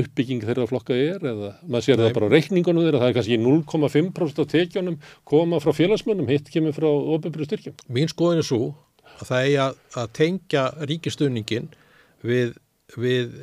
uppbygging 0.01 0.45
þeirra 0.48 0.67
flokka 0.69 0.98
er 0.98 1.25
eða 1.32 1.51
maður 1.66 1.85
sér 1.85 2.01
það 2.01 2.16
bara 2.17 2.30
á 2.30 2.33
reikningunum 2.35 2.85
þeirra, 2.85 3.01
það 3.03 3.11
er 3.11 3.17
kannski 3.19 3.40
0,5% 3.43 4.43
af 4.43 4.49
tekjunum 4.53 4.98
koma 5.30 5.61
frá 5.64 5.75
félagsmönnum, 5.77 6.30
hitt 6.32 6.49
kemur 6.53 6.75
frá 6.75 6.90
ofinbjörn 6.90 7.49
styrkjum. 7.49 7.77
Mín 7.95 8.11
skoðin 8.11 8.43
er 8.43 8.49
svo 8.49 8.74
að 9.19 9.30
það 9.32 9.45
eigi 9.45 9.61
að, 9.66 10.09
tengja 10.17 10.66
ríkistöðningin 10.90 11.69
við, 12.25 12.56
við, 12.98 13.34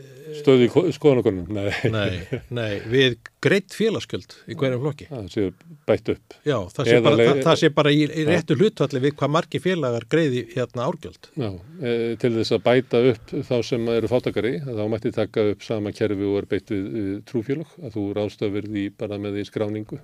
Stöði 0.41 0.67
skoðanakonum, 0.95 1.47
nei, 1.55 1.69
nei, 1.93 2.41
nei, 2.51 2.81
við 2.91 3.15
greitt 3.45 3.75
félagsgjöld 3.77 4.35
í 4.51 4.57
hverjum 4.59 4.83
flokki. 4.83 5.07
það 5.11 5.29
séu 5.31 5.53
bætt 5.87 6.11
upp. 6.17 6.37
Já, 6.43 6.57
það 6.75 6.91
sé, 6.91 6.97
bara, 7.05 7.21
það, 7.21 7.43
það 7.47 7.61
sé 7.61 7.71
bara 7.77 7.93
í, 7.95 8.01
í 8.07 8.25
réttu 8.27 8.57
hlutvalli 8.59 9.03
við 9.05 9.15
hvað 9.21 9.33
margi 9.37 9.61
félagar 9.63 10.09
greiði 10.11 10.43
hérna 10.57 10.89
árgjöld. 10.89 11.31
Já, 11.39 11.49
e, 11.79 11.95
til 12.23 12.33
þess 12.41 12.57
að 12.57 12.65
bæta 12.67 13.05
upp 13.13 13.37
þá 13.53 13.57
sem 13.71 13.89
eru 13.95 14.11
fátakari, 14.11 14.53
þá 14.67 14.83
mætti 14.91 15.15
taka 15.15 15.47
upp 15.53 15.65
sama 15.69 15.95
kerfi 15.95 16.27
og 16.27 16.41
er 16.43 16.51
beitt 16.51 16.75
við, 16.75 16.91
við 16.97 17.15
trúfélög, 17.31 17.79
að 17.83 17.97
þú 18.01 18.07
ráðstafir 18.19 18.69
því 18.73 18.85
bara 18.99 19.21
með 19.23 19.39
því 19.39 19.49
skráningu 19.53 20.03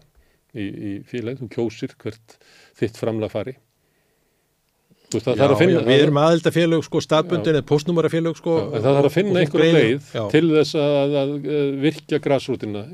í, 0.55 0.65
í 0.69 0.95
félag, 1.09 1.43
þú 1.43 1.51
kjósir 1.57 1.99
hvert 1.99 2.39
þitt 2.79 3.01
framlega 3.01 3.35
fari. 3.35 3.59
Þú 5.13 5.19
veist, 5.19 5.27
það 5.29 5.43
þarf 5.43 5.55
að 5.55 5.63
finna, 5.63 5.81
já, 5.81 5.87
við 5.89 6.05
erum 6.07 6.21
aðeldafélög 6.23 6.85
sko 6.87 7.03
staðbundin 7.05 7.57
eða 7.59 7.67
postnúmerafélög 7.69 8.39
sko. 8.39 8.55
Já, 8.59 8.69
það 8.79 8.87
þarf 8.89 9.09
að 9.09 9.17
finna 9.19 9.43
einhverja 9.43 9.75
leið 9.77 10.07
Já. 10.17 10.23
til 10.33 10.47
þess 10.53 10.79
að, 10.81 10.95
að, 11.03 11.35
að 11.59 11.75
virkja 11.83 12.21
græsrútina. 12.25 12.85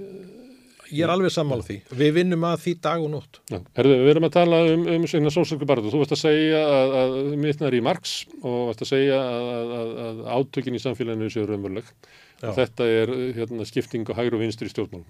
Ég 0.89 1.05
er 1.05 1.13
alveg 1.13 1.33
sammála 1.35 1.65
því. 1.67 1.77
Við 2.01 2.15
vinnum 2.17 2.45
að 2.49 2.63
því 2.63 2.73
dag 2.87 3.03
og 3.05 3.11
nótt. 3.13 3.41
Já, 3.53 3.59
herðu, 3.77 3.97
við 4.01 4.11
erum 4.15 4.27
að 4.29 4.35
tala 4.39 4.61
um, 4.73 4.87
um 4.95 5.05
svona 5.11 5.33
sólsöku 5.35 5.69
barðu. 5.69 5.93
Þú 5.93 6.01
varst 6.01 6.15
að 6.17 6.23
segja 6.23 6.63
að, 6.65 6.95
að 7.03 7.17
mittnar 7.45 7.77
í 7.77 7.83
Marx 7.85 8.15
og 8.41 8.57
varst 8.71 8.87
að 8.87 8.91
segja 8.95 9.21
að, 9.21 9.51
að, 9.59 9.75
að, 9.77 9.93
að 10.09 10.23
átökin 10.39 10.79
í 10.79 10.83
samfélaginu 10.83 11.31
séu 11.35 11.45
raunveruleg. 11.45 11.93
Þetta 12.41 12.89
er 12.89 13.15
hérna, 13.37 13.69
skipting 13.69 14.09
og 14.09 14.17
hægri 14.17 14.39
og 14.39 14.45
vinstri 14.47 14.71
í 14.71 14.73
stjórnmálum. 14.73 15.09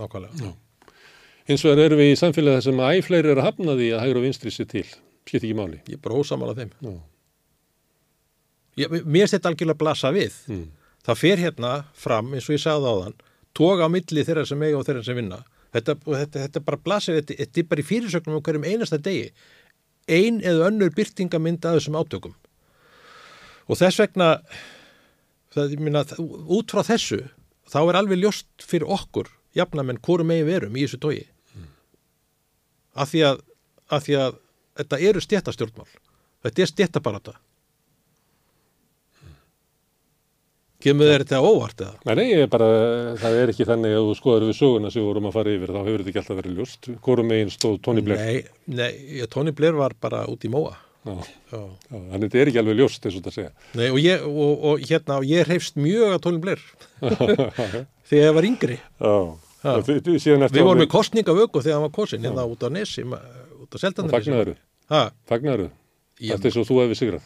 Nákvæmlega. 0.00 0.54
Hins 1.50 1.64
vegar 1.66 1.84
erum 1.84 2.00
við 2.00 2.12
í 2.14 2.18
samfélagi 2.20 2.60
þar 2.60 2.68
sem 2.70 2.84
æfleiri 2.86 3.32
er 3.32 3.40
að 3.42 3.48
hafna 3.50 3.76
því 3.76 3.88
að 3.92 4.04
hægri 4.06 4.20
og 4.22 4.28
vinstri 4.30 4.54
sé 4.54 4.66
til. 4.70 4.86
Skipt 5.22 5.44
ekki 5.44 5.56
máli. 5.56 5.80
Ég 5.88 5.96
er 5.96 6.02
bara 6.02 6.18
ósamála 6.18 6.54
þeim. 6.58 6.72
Já. 6.82 6.92
Ég, 8.82 8.94
mér 9.04 9.30
þetta 9.30 9.50
algjörlega 9.50 9.80
blasa 9.80 10.12
við. 10.14 10.36
Mm. 10.48 10.68
Það 11.06 11.18
fer 11.18 11.42
hérna 11.42 11.72
fram, 11.98 12.30
eins 12.34 12.48
og 12.48 12.56
ég 12.56 12.62
sagði 12.62 12.92
áðan, 12.92 13.16
toga 13.56 13.88
á 13.88 13.92
milli 13.92 14.24
þeirra 14.26 14.44
sem 14.48 14.62
eiga 14.62 14.78
og 14.78 14.86
þeirra 14.86 15.04
sem 15.06 15.18
vinna. 15.18 15.40
Þetta, 15.72 15.96
þetta, 16.04 16.44
þetta 16.46 16.62
bara 16.66 16.80
blasir, 16.84 17.18
þetta, 17.20 17.36
þetta 17.40 17.60
er 17.62 17.68
bara 17.70 17.82
í 17.82 17.88
fyrirsögnum 17.88 18.38
um 18.38 18.44
hverjum 18.44 18.68
einasta 18.68 19.00
degi. 19.00 19.32
Ein 20.10 20.40
eða 20.44 20.68
önnur 20.68 20.92
byrtingamynd 20.96 21.64
að 21.68 21.78
þessum 21.78 21.98
átökum. 22.00 22.36
Og 23.70 23.78
þess 23.80 24.02
vegna, 24.02 24.30
það, 25.54 25.76
minna, 25.80 26.04
út 26.20 26.74
frá 26.74 26.82
þessu, 26.86 27.22
þá 27.72 27.80
er 27.82 28.00
alveg 28.02 28.20
ljóst 28.20 28.66
fyrir 28.68 28.90
okkur, 28.90 29.30
jafnamenn, 29.56 30.00
hvorum 30.04 30.28
megi 30.32 30.48
verum 30.48 30.76
í 30.76 30.84
þessu 30.84 31.00
tói. 31.02 31.22
Mm. 31.56 31.68
Af 33.04 33.12
því 33.14 33.26
að, 33.30 33.44
af 33.92 34.06
því 34.06 34.18
að 34.26 34.40
þetta 34.80 35.00
eru 35.08 35.22
stjættastjórnmál. 35.24 35.88
Þetta 36.42 36.62
er 36.64 36.70
stjættabarata. 36.72 37.34
Kemur 40.82 41.06
þér 41.06 41.22
þetta 41.22 41.38
óvart 41.46 41.82
eða? 41.84 41.92
Nei, 42.08 42.14
nei, 42.18 42.24
ég 42.32 42.40
er 42.42 42.48
bara, 42.50 42.66
það 43.20 43.36
er 43.38 43.50
ekki 43.52 43.66
þannig 43.68 43.92
að 43.94 44.06
þú 44.08 44.14
skoðar 44.18 44.46
við 44.48 44.56
söguna 44.58 44.88
sem 44.90 44.98
við 44.98 45.06
vorum 45.12 45.28
að 45.28 45.36
fara 45.36 45.52
yfir, 45.54 45.70
þá 45.70 45.78
hefur 45.86 46.00
þetta 46.02 46.10
ekki 46.10 46.20
alltaf 46.22 46.38
verið 46.40 46.56
ljóst. 46.58 46.88
Hvorum 47.06 47.28
megin 47.30 47.52
stóð 47.54 47.76
Tony 47.86 48.02
Blair? 48.02 48.22
Nei, 48.24 48.80
nei, 48.80 49.28
Tony 49.30 49.54
Blair 49.54 49.78
var 49.78 49.94
bara 50.02 50.24
út 50.32 50.42
í 50.42 50.50
móa. 50.50 50.72
Já, 51.06 51.60
þannig 51.90 52.24
þetta 52.26 52.40
er 52.42 52.50
ekki 52.50 52.60
alveg 52.64 52.76
ljóst 52.80 53.06
eins 53.06 53.14
og 53.14 53.22
þetta 53.22 53.34
segja. 53.36 53.52
Nei, 53.78 53.86
og 53.94 54.00
ég, 54.02 54.26
og, 54.26 54.66
og 54.72 54.82
hérna, 54.90 55.20
ég 55.26 55.46
hreifst 55.46 55.78
mjög 55.78 56.16
að 56.16 56.20
Tony 56.26 56.42
Blair 56.42 56.66
þegar 58.10 58.18
ég 58.18 58.36
var 58.40 58.48
yngri. 58.50 58.80
Já, 58.98 59.14
þið- 59.86 60.02
þið- 60.08 60.20
síðan 60.26 60.46
eftir 60.48 60.58
Við 60.58 60.66
vorum 60.66 60.82
með 60.82 60.90
kostningavöku 60.96 61.62
þegar 61.62 61.78
hann 61.78 61.86
var 61.86 61.94
kosin, 61.94 62.26
hérna 62.26 62.48
út 62.50 62.66
á 62.66 62.68
Nesi, 63.80 63.86
ma- 64.02 64.08
út 64.08 64.12
á 64.12 64.12
Og 64.12 64.14
fagnaður, 64.18 64.56
Ha, 64.92 65.02
fagnaður, 65.30 65.70
ég, 66.20 66.32
þetta 66.36 66.46
er 66.50 66.54
svo 66.58 66.64
þú 66.68 66.80
hefði 66.82 66.98
sigrað. 67.00 67.22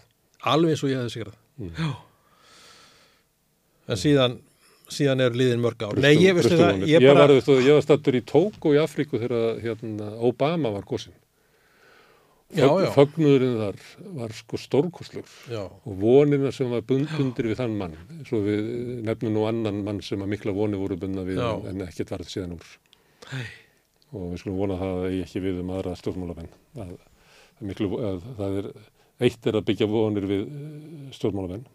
alveg 0.46 0.70
eins 0.76 0.84
og 0.84 0.90
ég 0.92 1.00
hefði 1.00 1.14
sigrað. 1.16 1.36
Já. 1.80 1.90
En 3.88 3.96
síðan, 4.00 4.38
síðan 4.90 5.20
er 5.26 5.30
liðin 5.38 5.60
mörg 5.62 5.82
ár. 5.86 5.98
Nei, 6.02 6.14
ég 6.18 6.34
veistu 6.36 6.56
það, 6.58 6.82
ég 6.86 6.96
Ég, 7.00 7.06
bara... 7.06 7.26
var, 7.26 7.34
veistu, 7.36 7.56
ég 7.62 7.76
var 7.78 7.84
stattur 7.86 8.18
í 8.18 8.22
Tóko 8.26 8.72
í 8.74 8.80
Afríku 8.82 9.18
þegar 9.22 9.60
hérna, 9.62 10.10
Obama 10.26 10.70
var 10.74 10.86
já. 12.78 12.90
Fögnuðurinn 12.94 13.56
þar 13.58 13.78
var 14.20 14.30
sko 14.38 14.58
stórkostlegur 14.62 15.32
Já, 15.50 15.64
og 15.66 15.96
vonina 15.98 16.52
sem 16.54 16.70
var 16.70 16.84
bundundir 16.86 17.48
við 17.50 17.58
þann 17.58 17.74
mann. 17.78 17.96
Svo 18.28 18.38
við 18.44 18.68
nefnum 19.06 19.34
nú 19.34 19.46
annan 19.50 19.80
mann 19.86 19.98
sem 20.06 20.22
að 20.22 20.30
mikla 20.36 20.54
vonir 20.54 20.78
voru 20.78 20.94
bundna 21.02 21.24
við 21.26 21.40
Já. 21.42 21.48
en, 21.72 21.82
ekkert 21.88 22.12
varð 22.14 22.30
síðan 22.30 22.54
úr. 22.58 22.68
Og 24.16 24.26
við 24.32 24.42
skulum 24.42 24.58
vona 24.62 24.80
það 24.80 24.92
að 24.92 25.00
það 25.02 25.08
eigi 25.10 25.22
ekki 25.26 25.44
við 25.44 25.62
um 25.62 25.72
aðra 25.76 25.94
stjórnmálamenn. 26.00 26.52
Að, 26.80 26.92
að 27.56 27.70
miklu, 27.70 27.88
að 28.10 28.28
það 28.40 28.58
er, 28.60 28.68
eitt 29.28 29.48
er 29.50 29.58
að 29.58 29.66
byggja 29.70 29.88
vonir 29.92 30.28
við 30.30 30.44
eh, 30.46 31.08
stjórnmálamenn, 31.16 31.66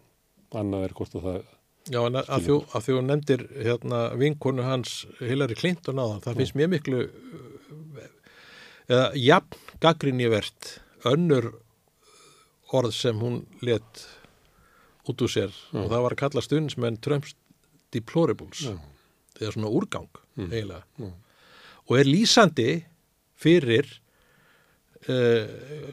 annað 0.58 0.86
er 0.88 0.96
hvort 0.98 1.18
að 1.18 1.28
það 1.28 1.42
já 1.90 1.98
en 2.06 2.18
að, 2.18 2.28
að, 2.30 2.46
þú, 2.46 2.56
þú 2.86 3.00
nefndir 3.06 3.44
hérna 3.66 4.02
vinkonu 4.18 4.62
hans 4.66 5.02
Hillary 5.18 5.56
Clinton 5.58 5.98
á 5.98 6.04
það, 6.04 6.18
það 6.26 6.40
finnst 6.40 6.58
mér 6.58 6.70
miklu 6.70 7.00
uh, 7.02 8.06
eða 8.86 9.06
jafn 9.18 9.78
gaggrinjivert 9.82 10.70
önnur 11.10 11.50
orð 12.72 12.94
sem 12.96 13.18
hún 13.18 13.42
let 13.66 14.04
út 15.10 15.24
úr 15.24 15.32
sér 15.32 15.54
og 15.74 15.90
það 15.90 16.04
var 16.06 16.14
að 16.14 16.22
kalla 16.22 16.44
stundismenn 16.44 17.00
Trumps 17.02 17.34
deplorables 17.92 18.62
Já. 18.68 18.76
eða 19.40 19.54
svona 19.56 19.72
úrgang 19.74 20.22
eiginlega 20.38 20.84
Já. 21.02 21.10
Og 21.92 21.98
er 22.00 22.08
lýsandi 22.08 22.68
fyrir 23.42 23.86
uh, 25.08 25.46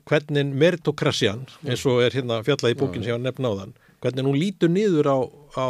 hvernig 0.08 0.52
meritokrasjan 0.64 1.46
eins 1.68 1.84
og 1.90 2.02
er 2.06 2.16
hérna 2.16 2.40
fjallað 2.48 2.76
í 2.76 2.80
bókin 2.80 3.04
sem 3.04 3.12
ég 3.12 3.18
var 3.20 3.26
nefn 3.28 3.50
á 3.50 3.52
þann 3.62 3.74
hvernig 4.00 4.30
hún 4.30 4.38
lítur 4.40 4.72
niður 4.72 5.10
á, 5.12 5.18
á, 5.60 5.68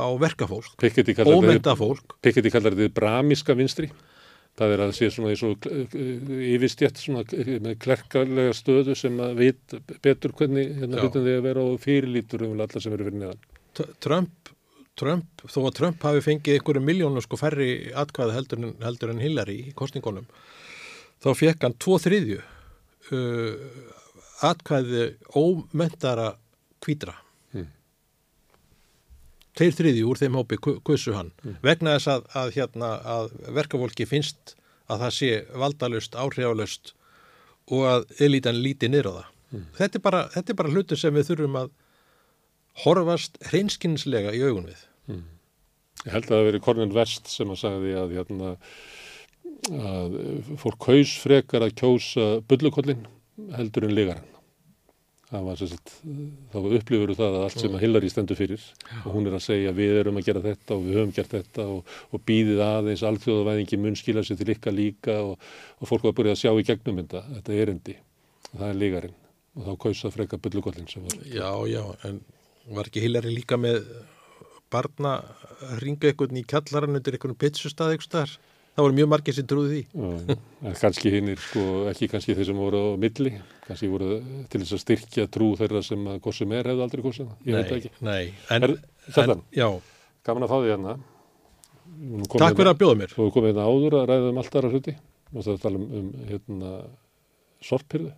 á 0.00 0.06
verkafólk, 0.22 0.70
Piketty 0.80 1.12
kallar 1.18 1.34
þetta- 1.36 1.50
ómynda 1.50 1.74
fólk 1.76 2.14
Piketty 2.24 2.52
kallar 2.54 2.72
þetta 2.78 2.94
bramíska 2.96 3.52
vinstri. 3.58 3.90
Það 4.60 4.72
er 4.74 4.80
að 4.82 4.90
sé 4.96 5.06
svona 5.12 5.30
í 5.32 5.36
svo 5.38 5.50
yfirstjætt 5.56 6.98
svona 7.00 7.22
k- 7.28 7.36
með 7.62 7.76
klerkarlega 7.84 8.54
stöðu 8.56 8.96
sem 8.98 9.14
að 9.22 9.36
vit 9.38 9.76
betur 10.04 10.32
hvernig 10.36 10.72
hérna 10.80 11.00
hlutum 11.04 11.24
þið 11.24 11.36
að 11.38 11.44
vera 11.46 11.62
og 11.68 11.78
fyrirlítur 11.84 12.42
um 12.48 12.56
alla 12.60 12.80
sem 12.82 12.92
eru 12.96 13.06
fyrir 13.06 13.20
neðan. 13.22 13.44
Trump, 14.02 14.32
Trump, 15.00 15.44
þó 15.48 15.60
að 15.64 15.76
Trump 15.78 16.04
hafi 16.06 16.24
fengið 16.26 16.58
einhverju 16.58 16.84
miljónu 16.84 17.22
sko 17.24 17.38
færri 17.40 17.70
atkvæði 17.96 18.36
heldur 18.36 18.60
en, 18.60 18.74
heldur 18.84 19.14
en 19.14 19.22
Hillary 19.22 19.56
í 19.70 19.74
kostningunum 19.76 20.28
þá 21.20 21.32
fekk 21.36 21.66
hann 21.66 21.78
tvo 21.80 21.98
þriðju 22.00 22.38
uh, 22.40 23.72
atkvæði 24.50 25.10
ómentara 25.36 26.34
kvítra 26.84 27.16
Mm. 27.50 27.66
Þeir 29.58 29.72
þriðju 29.74 30.06
úr 30.06 30.20
þeim 30.20 30.38
hópi 30.38 30.58
kussu 30.62 31.16
hann 31.16 31.32
vegna 31.64 31.96
þess 31.96 32.10
að, 32.12 32.28
að, 32.38 32.52
hérna, 32.54 32.90
að 33.02 33.32
verkafólki 33.56 34.06
finnst 34.06 34.54
að 34.90 35.04
það 35.04 35.16
sé 35.16 35.30
valdalust, 35.62 36.14
áhrifalust 36.18 36.92
og 37.70 37.86
að 37.86 38.06
elitan 38.22 38.60
líti 38.62 38.90
á 38.90 39.02
það. 39.02 39.26
Þetta, 39.78 39.98
er 39.98 40.02
bara, 40.02 40.22
þetta 40.30 40.52
er 40.52 40.58
bara 40.62 40.70
hlutur 40.74 40.98
sem 40.98 41.14
við 41.14 41.26
þurfum 41.30 41.58
að 41.58 41.72
horfast 42.84 43.38
hreinskinslega 43.50 44.34
í 44.34 44.42
augun 44.46 44.70
við. 44.70 44.86
Ég 46.06 46.14
held 46.14 46.26
að 46.26 46.32
það 46.32 46.48
verið 46.48 46.64
Cornel 46.64 46.90
West 46.96 47.28
sem 47.28 47.52
að 47.52 47.60
sagði 47.60 47.94
að, 48.00 48.16
hérna, 48.16 48.50
að 49.90 50.18
fólk 50.62 50.82
kaus 50.86 51.14
frekar 51.20 51.66
að 51.66 51.76
kjósa 51.80 52.28
bullukollin 52.48 53.06
heldur 53.56 53.88
en 53.88 53.96
ligarann. 53.96 54.28
Það 55.30 55.44
var 55.46 55.60
sagt, 55.60 55.92
þá 56.50 56.56
upplifur 56.58 57.12
það 57.14 57.36
að 57.36 57.44
allt 57.46 57.62
sem 57.62 57.74
að 57.76 57.82
Hillary 57.84 58.08
stendur 58.10 58.38
fyrir 58.38 58.64
og 59.04 59.12
hún 59.14 59.28
er 59.30 59.36
að 59.36 59.44
segja 59.44 59.74
við 59.76 59.92
erum 60.00 60.16
að 60.18 60.26
gera 60.26 60.42
þetta 60.42 60.74
og 60.74 60.88
við 60.88 60.96
höfum 60.98 61.12
gert 61.14 61.34
þetta 61.36 61.66
og, 61.70 61.92
og 62.10 62.24
býðið 62.26 62.62
aðeins 62.64 63.04
alþjóðavæðingi 63.06 63.78
mun 63.78 63.98
skila 64.00 64.24
sér 64.26 64.40
til 64.40 64.50
ykkar 64.56 64.74
líka 64.74 65.20
og, 65.22 65.36
og 65.78 65.90
fólk 65.90 66.08
var 66.08 66.16
að 66.16 66.18
byrja 66.18 66.34
að 66.34 66.40
sjá 66.42 66.50
í 66.50 66.66
gegnum 66.66 66.98
þetta, 67.04 67.22
þetta 67.36 67.60
erendi 67.62 67.94
og 68.50 68.56
það 68.56 68.66
er 68.72 68.80
ligarinn 68.80 69.16
og 69.54 69.68
þá 69.68 69.72
kausa 69.86 70.10
frekar 70.16 70.42
bullukollin 70.42 70.90
sem 70.90 71.06
var. 71.06 71.22
Já, 71.30 71.50
já, 71.70 71.84
en 72.10 72.18
var 72.74 72.90
ekki 72.90 73.04
Hillary 73.06 73.36
líka 73.36 73.60
með 73.60 73.84
barna 74.72 75.16
að 75.66 75.82
ringa 75.84 76.10
einhvern 76.10 76.38
í 76.40 76.44
kjallaran 76.48 76.96
undir 76.98 77.16
einhvern 77.16 77.36
pizzustað 77.40 77.94
einhvers 77.94 78.08
staðar? 78.10 78.32
Það 78.70 78.84
voru 78.86 78.94
mjög 78.96 79.08
margir 79.10 79.34
sem 79.34 79.46
trúði 79.50 79.70
því. 79.70 79.80
Já, 80.30 80.34
en 80.70 80.76
kannski 80.78 81.10
hinnir, 81.12 81.40
sko, 81.42 81.62
ekki 81.90 82.06
kannski 82.12 82.36
þeir 82.38 82.46
sem 82.48 82.60
voru 82.62 82.78
á 82.80 82.88
milli, 83.02 83.32
kannski 83.66 83.88
voru 83.90 84.10
til 84.52 84.60
þess 84.62 84.76
að 84.76 84.82
styrkja 84.84 85.24
trú 85.34 85.48
þeirra 85.58 85.82
sem 85.84 86.06
að 86.12 86.28
sem 86.38 86.54
er 86.54 86.70
hefði 86.70 86.84
aldrei 86.86 87.02
það, 87.18 87.32
ég 87.50 87.58
veit 87.58 87.66
það 87.72 87.80
ekki. 87.80 87.90
Nei, 88.06 88.30
en, 88.56 88.66
Er- 88.68 88.76
Kjartan? 89.10 89.42
já, 89.58 89.66
Gaman 90.24 90.46
að 90.46 90.52
fá 90.52 90.56
því 90.60 90.70
hérna. 90.70 90.94
Takk 92.38 92.56
fyrir 92.60 92.70
að 92.70 92.80
bjóða 92.80 92.98
mér. 93.02 93.14
Við 93.18 93.30
komum 93.34 93.50
hérna 93.50 93.66
áður 93.66 93.96
að 93.98 94.08
ræða 94.12 94.30
um 94.30 94.40
allt 94.40 94.56
aðra 94.60 94.70
hluti, 94.72 94.94
og 95.34 95.44
það 95.46 95.60
tala 95.66 95.80
um, 95.80 95.86
um 96.00 96.10
hérna, 96.30 96.72
sorpirðu. 97.66 98.12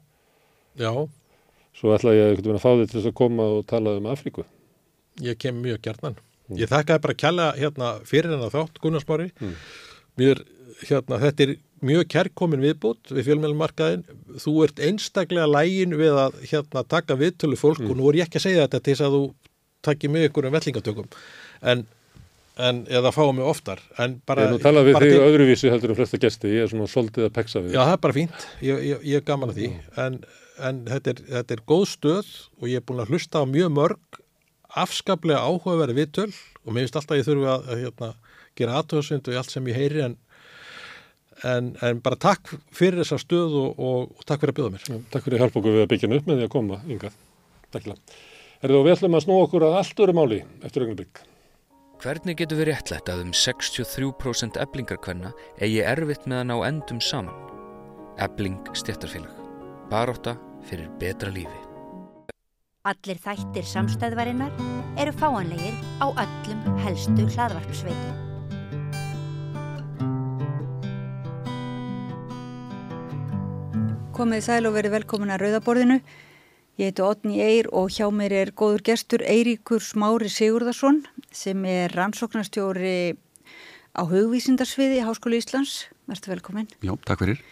Já, 0.78 0.92
Svo 1.72 1.94
ætla 1.96 2.12
ég 2.12 2.42
að 2.44 2.60
fá 2.60 2.68
því 2.76 2.84
til 2.90 2.98
þess 2.98 3.08
að 3.08 3.16
koma 3.16 3.46
og 3.56 3.62
tala 3.66 3.96
um 3.96 4.06
Afríku. 4.12 4.44
ég 5.24 5.38
kem 5.40 5.56
mjög 5.64 5.80
gjarnan. 5.86 6.16
Ég 6.60 6.68
þakkaði 6.70 7.02
bara 7.04 7.14
að 7.16 7.20
kjalla 7.22 7.46
hérna 7.58 7.90
fyrir 8.08 8.30
hennar 8.34 8.50
þátt, 8.52 8.80
Gunnarsmári. 8.82 9.30
Mm. 9.40 9.54
Mér, 10.20 10.42
hérna, 10.88 11.18
þetta 11.22 11.46
er 11.46 11.54
mjög 11.82 12.04
kærkomin 12.12 12.62
viðbútt 12.62 13.10
við 13.10 13.26
fjölmjölmarkaðin. 13.30 14.04
Þú 14.42 14.52
ert 14.66 14.82
einstaklega 14.82 15.48
lægin 15.50 15.96
við 15.98 16.18
að 16.26 16.36
hérna, 16.50 16.84
taka 16.88 17.16
viðtölu 17.18 17.56
fólk 17.58 17.80
Mm. 17.82 17.90
og 17.90 17.96
nú 17.96 18.08
er 18.12 18.20
ég 18.20 18.28
ekki 18.28 18.38
að 18.38 18.46
segja 18.46 18.66
þetta 18.68 18.82
til 18.82 18.94
þess 18.94 19.06
að 19.08 19.16
þú 19.16 19.22
takir 19.82 20.10
með 20.10 20.28
ykkur 20.28 20.46
um 20.46 20.52
vellingatökum. 20.54 21.08
En, 21.62 21.86
en 22.58 22.84
eða 22.86 23.10
fáum 23.12 23.34
mig 23.36 23.44
oftar. 23.48 23.80
En 23.98 24.20
bara, 24.26 24.44
Ég 24.46 24.52
nú 24.52 24.58
talað 24.62 24.84
við 24.90 24.94
þig 25.00 25.10
til- 25.10 25.26
öðruvísi 25.26 25.70
heldur 25.72 25.90
en 25.90 25.96
flesta 25.96 26.18
gesti, 26.22 26.48
ég 26.54 26.62
er 26.62 26.68
svona 26.68 26.86
svolítið 26.86 27.26
að 27.26 27.32
peksa 27.34 27.62
við. 27.64 27.72
Já, 27.74 27.82
það 27.88 27.92
er 27.96 28.02
bara 28.06 28.12
fínt, 28.20 28.46
ég, 28.62 28.82
ég, 28.92 29.02
ég 29.02 29.16
er 29.16 29.20
gaman 29.26 29.50
að 29.50 29.56
því 29.58 29.70
en, 29.96 30.20
en 30.62 30.84
þetta, 30.84 31.08
er, 31.16 31.22
þetta 31.40 31.56
er 31.56 31.62
góð 31.66 31.86
stöð 31.96 32.28
og 32.60 32.68
ég 32.68 32.76
er 32.76 32.86
búin 32.86 33.00
að 33.02 33.08
hlusta 33.10 33.42
á 33.42 33.44
mjög 33.48 33.72
mörg 33.74 34.21
afskaplega 34.78 35.42
áhugaverði 35.42 35.98
viðtöl 36.00 36.28
og 36.32 36.72
mér 36.72 36.86
finnst 36.86 36.98
alltaf 37.00 37.16
að 37.16 37.20
ég 37.20 37.28
þurfi 37.28 37.48
að, 37.52 37.64
að 37.66 37.82
hérna, 37.82 38.10
gera 38.58 38.76
aðtöðsund 38.80 39.30
og 39.30 39.40
allt 39.40 39.54
sem 39.54 39.68
ég 39.70 39.78
heyri 39.78 40.04
en, 40.06 40.16
en, 41.48 41.72
en 41.82 42.02
bara 42.04 42.20
takk 42.20 42.54
fyrir 42.74 43.02
þessa 43.02 43.20
stöð 43.22 43.58
og, 43.62 43.82
og, 43.82 44.14
og 44.16 44.28
takk 44.28 44.44
fyrir 44.44 44.54
að 44.54 44.60
bjóða 44.60 44.74
mér. 44.76 45.02
Takk 45.12 45.26
fyrir 45.26 45.38
að 45.38 45.44
hjálpa 45.44 45.60
okkur 45.62 45.76
við 45.76 45.84
að 45.84 45.90
byggja 45.92 46.12
upp 46.18 46.30
með 46.30 46.40
því 46.40 46.48
að 46.48 46.54
koma, 46.56 46.80
yngað. 46.88 47.18
Takk 47.68 47.88
fyrir. 47.88 48.00
Er 48.62 48.70
þú 48.70 48.82
við 48.86 48.96
ætlum 48.96 49.18
að 49.18 49.24
snúa 49.24 49.44
okkur 49.48 49.66
að 49.66 49.76
allt 49.80 50.02
öru 50.04 50.16
máli 50.16 50.40
eftir 50.62 50.84
augnablik? 50.84 51.24
Hvernig 52.02 52.38
getur 52.38 52.58
við 52.58 52.68
réttlætt 52.72 53.10
að 53.10 53.24
um 53.26 53.34
63% 53.34 54.58
eblingarkvenna 54.62 55.32
eigi 55.62 55.82
erfitt 55.86 56.26
með 56.26 56.40
að 56.42 56.48
ná 56.50 56.54
endum 56.68 57.02
saman? 57.02 57.50
Ebling 58.22 58.58
stjættarfélag. 58.74 59.34
Baróta 59.90 60.36
fyrir 60.66 60.90
betra 61.02 61.30
lífi. 61.34 61.71
Allir 62.82 63.14
þættir 63.22 63.62
samstæðvarinnar 63.62 64.56
eru 64.98 65.12
fáanlegir 65.14 65.76
á 66.02 66.10
öllum 66.18 66.80
helstu 66.82 67.28
hlaðvarpsveitum. 67.30 68.16
Komið 74.18 74.42
sæl 74.48 74.66
og 74.66 74.74
verið 74.74 74.96
velkomin 74.96 75.30
að 75.30 75.44
Rauðaborðinu. 75.44 76.00
Ég 76.82 76.90
heiti 76.90 77.06
Otni 77.06 77.38
Eir 77.46 77.70
og 77.70 77.94
hjá 77.94 78.10
mér 78.10 78.34
er 78.40 78.50
góður 78.50 78.82
gestur 78.90 79.22
Eiríkur 79.30 79.78
Smári 79.78 80.26
Sigurðarsson 80.26 81.04
sem 81.30 81.62
er 81.62 81.94
rannsóknarstjóri 81.94 83.14
á 83.94 84.02
hugvísindarsviði 84.02 84.98
í 84.98 85.06
Háskólu 85.06 85.38
Íslands. 85.38 85.84
Verður 86.10 86.34
velkomin. 86.34 86.66
Já, 86.82 86.98
takk 87.06 87.22
fyrir. 87.22 87.46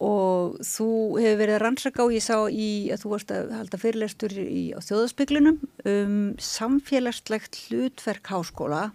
Og 0.00 0.56
þú 0.64 0.90
hefur 1.20 1.40
verið 1.42 1.54
að 1.58 1.62
rannsaka 1.64 2.04
og 2.06 2.14
ég 2.14 2.24
sá 2.24 2.36
í 2.48 2.70
að 2.94 3.02
þú 3.02 3.10
varst 3.12 3.34
að 3.36 3.50
halda 3.52 3.80
fyrirlestur 3.82 4.36
í, 4.40 4.62
á 4.72 4.80
þjóðaspiklinum 4.80 5.58
um 5.92 6.14
samfélagslegt 6.40 7.58
hlutverk 7.66 8.32
háskóla 8.32 8.90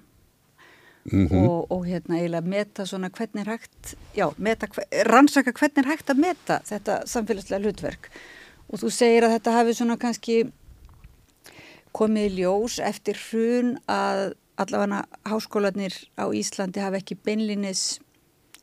Mm 1.12 1.28
og, 1.38 1.72
og 1.72 1.84
hérna 1.86 2.18
eiginlega 2.18 2.50
meta 2.50 2.86
svona 2.86 3.12
hvernig 3.14 3.44
er 3.44 3.52
hægt, 3.52 3.92
já, 4.18 4.26
meta, 4.42 4.66
rannsaka 5.06 5.52
hvernig 5.54 5.84
er 5.84 5.90
hægt 5.92 6.10
að 6.10 6.22
meta 6.24 6.56
þetta 6.66 6.96
samfélagslega 7.06 7.62
hlutverk. 7.62 8.10
Og 8.74 8.82
þú 8.82 8.90
segir 8.90 9.28
að 9.28 9.36
þetta 9.36 9.54
hafi 9.54 9.76
svona 9.78 9.98
kannski 10.02 10.38
komið 11.94 12.26
í 12.26 12.40
ljós 12.40 12.80
eftir 12.82 13.22
hrun 13.28 13.76
að 13.86 14.34
allavega 14.58 15.04
háskólanir 15.30 15.94
á 16.18 16.26
Íslandi 16.34 16.82
hafa 16.82 16.98
ekki 17.04 17.20
beinlinis 17.22 18.00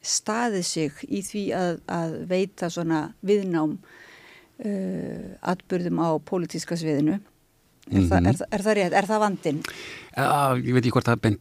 staðið 0.02 0.64
sig 0.66 1.04
í 1.08 1.22
því 1.26 1.44
að, 1.56 1.76
að 1.86 2.16
veita 2.30 2.70
svona 2.72 3.02
viðnám 3.26 3.76
uh, 3.78 5.28
atbyrðum 5.52 6.02
á 6.02 6.10
pólitíska 6.26 6.78
sviðinu. 6.78 7.20
Er, 7.90 7.94
mm 7.94 7.96
-hmm. 7.98 8.10
það, 8.10 8.28
er, 8.30 8.42
er 8.50 8.66
það 8.66 8.76
rétt? 8.78 8.98
Er 8.98 9.06
það 9.06 9.24
vandin? 9.26 9.62
Ja, 10.16 10.54
ég 10.58 10.74
veit 10.74 10.84
ekki 10.84 10.94
hvort 10.96 11.08
það 11.08 11.16
er 11.16 11.22
beint, 11.26 11.40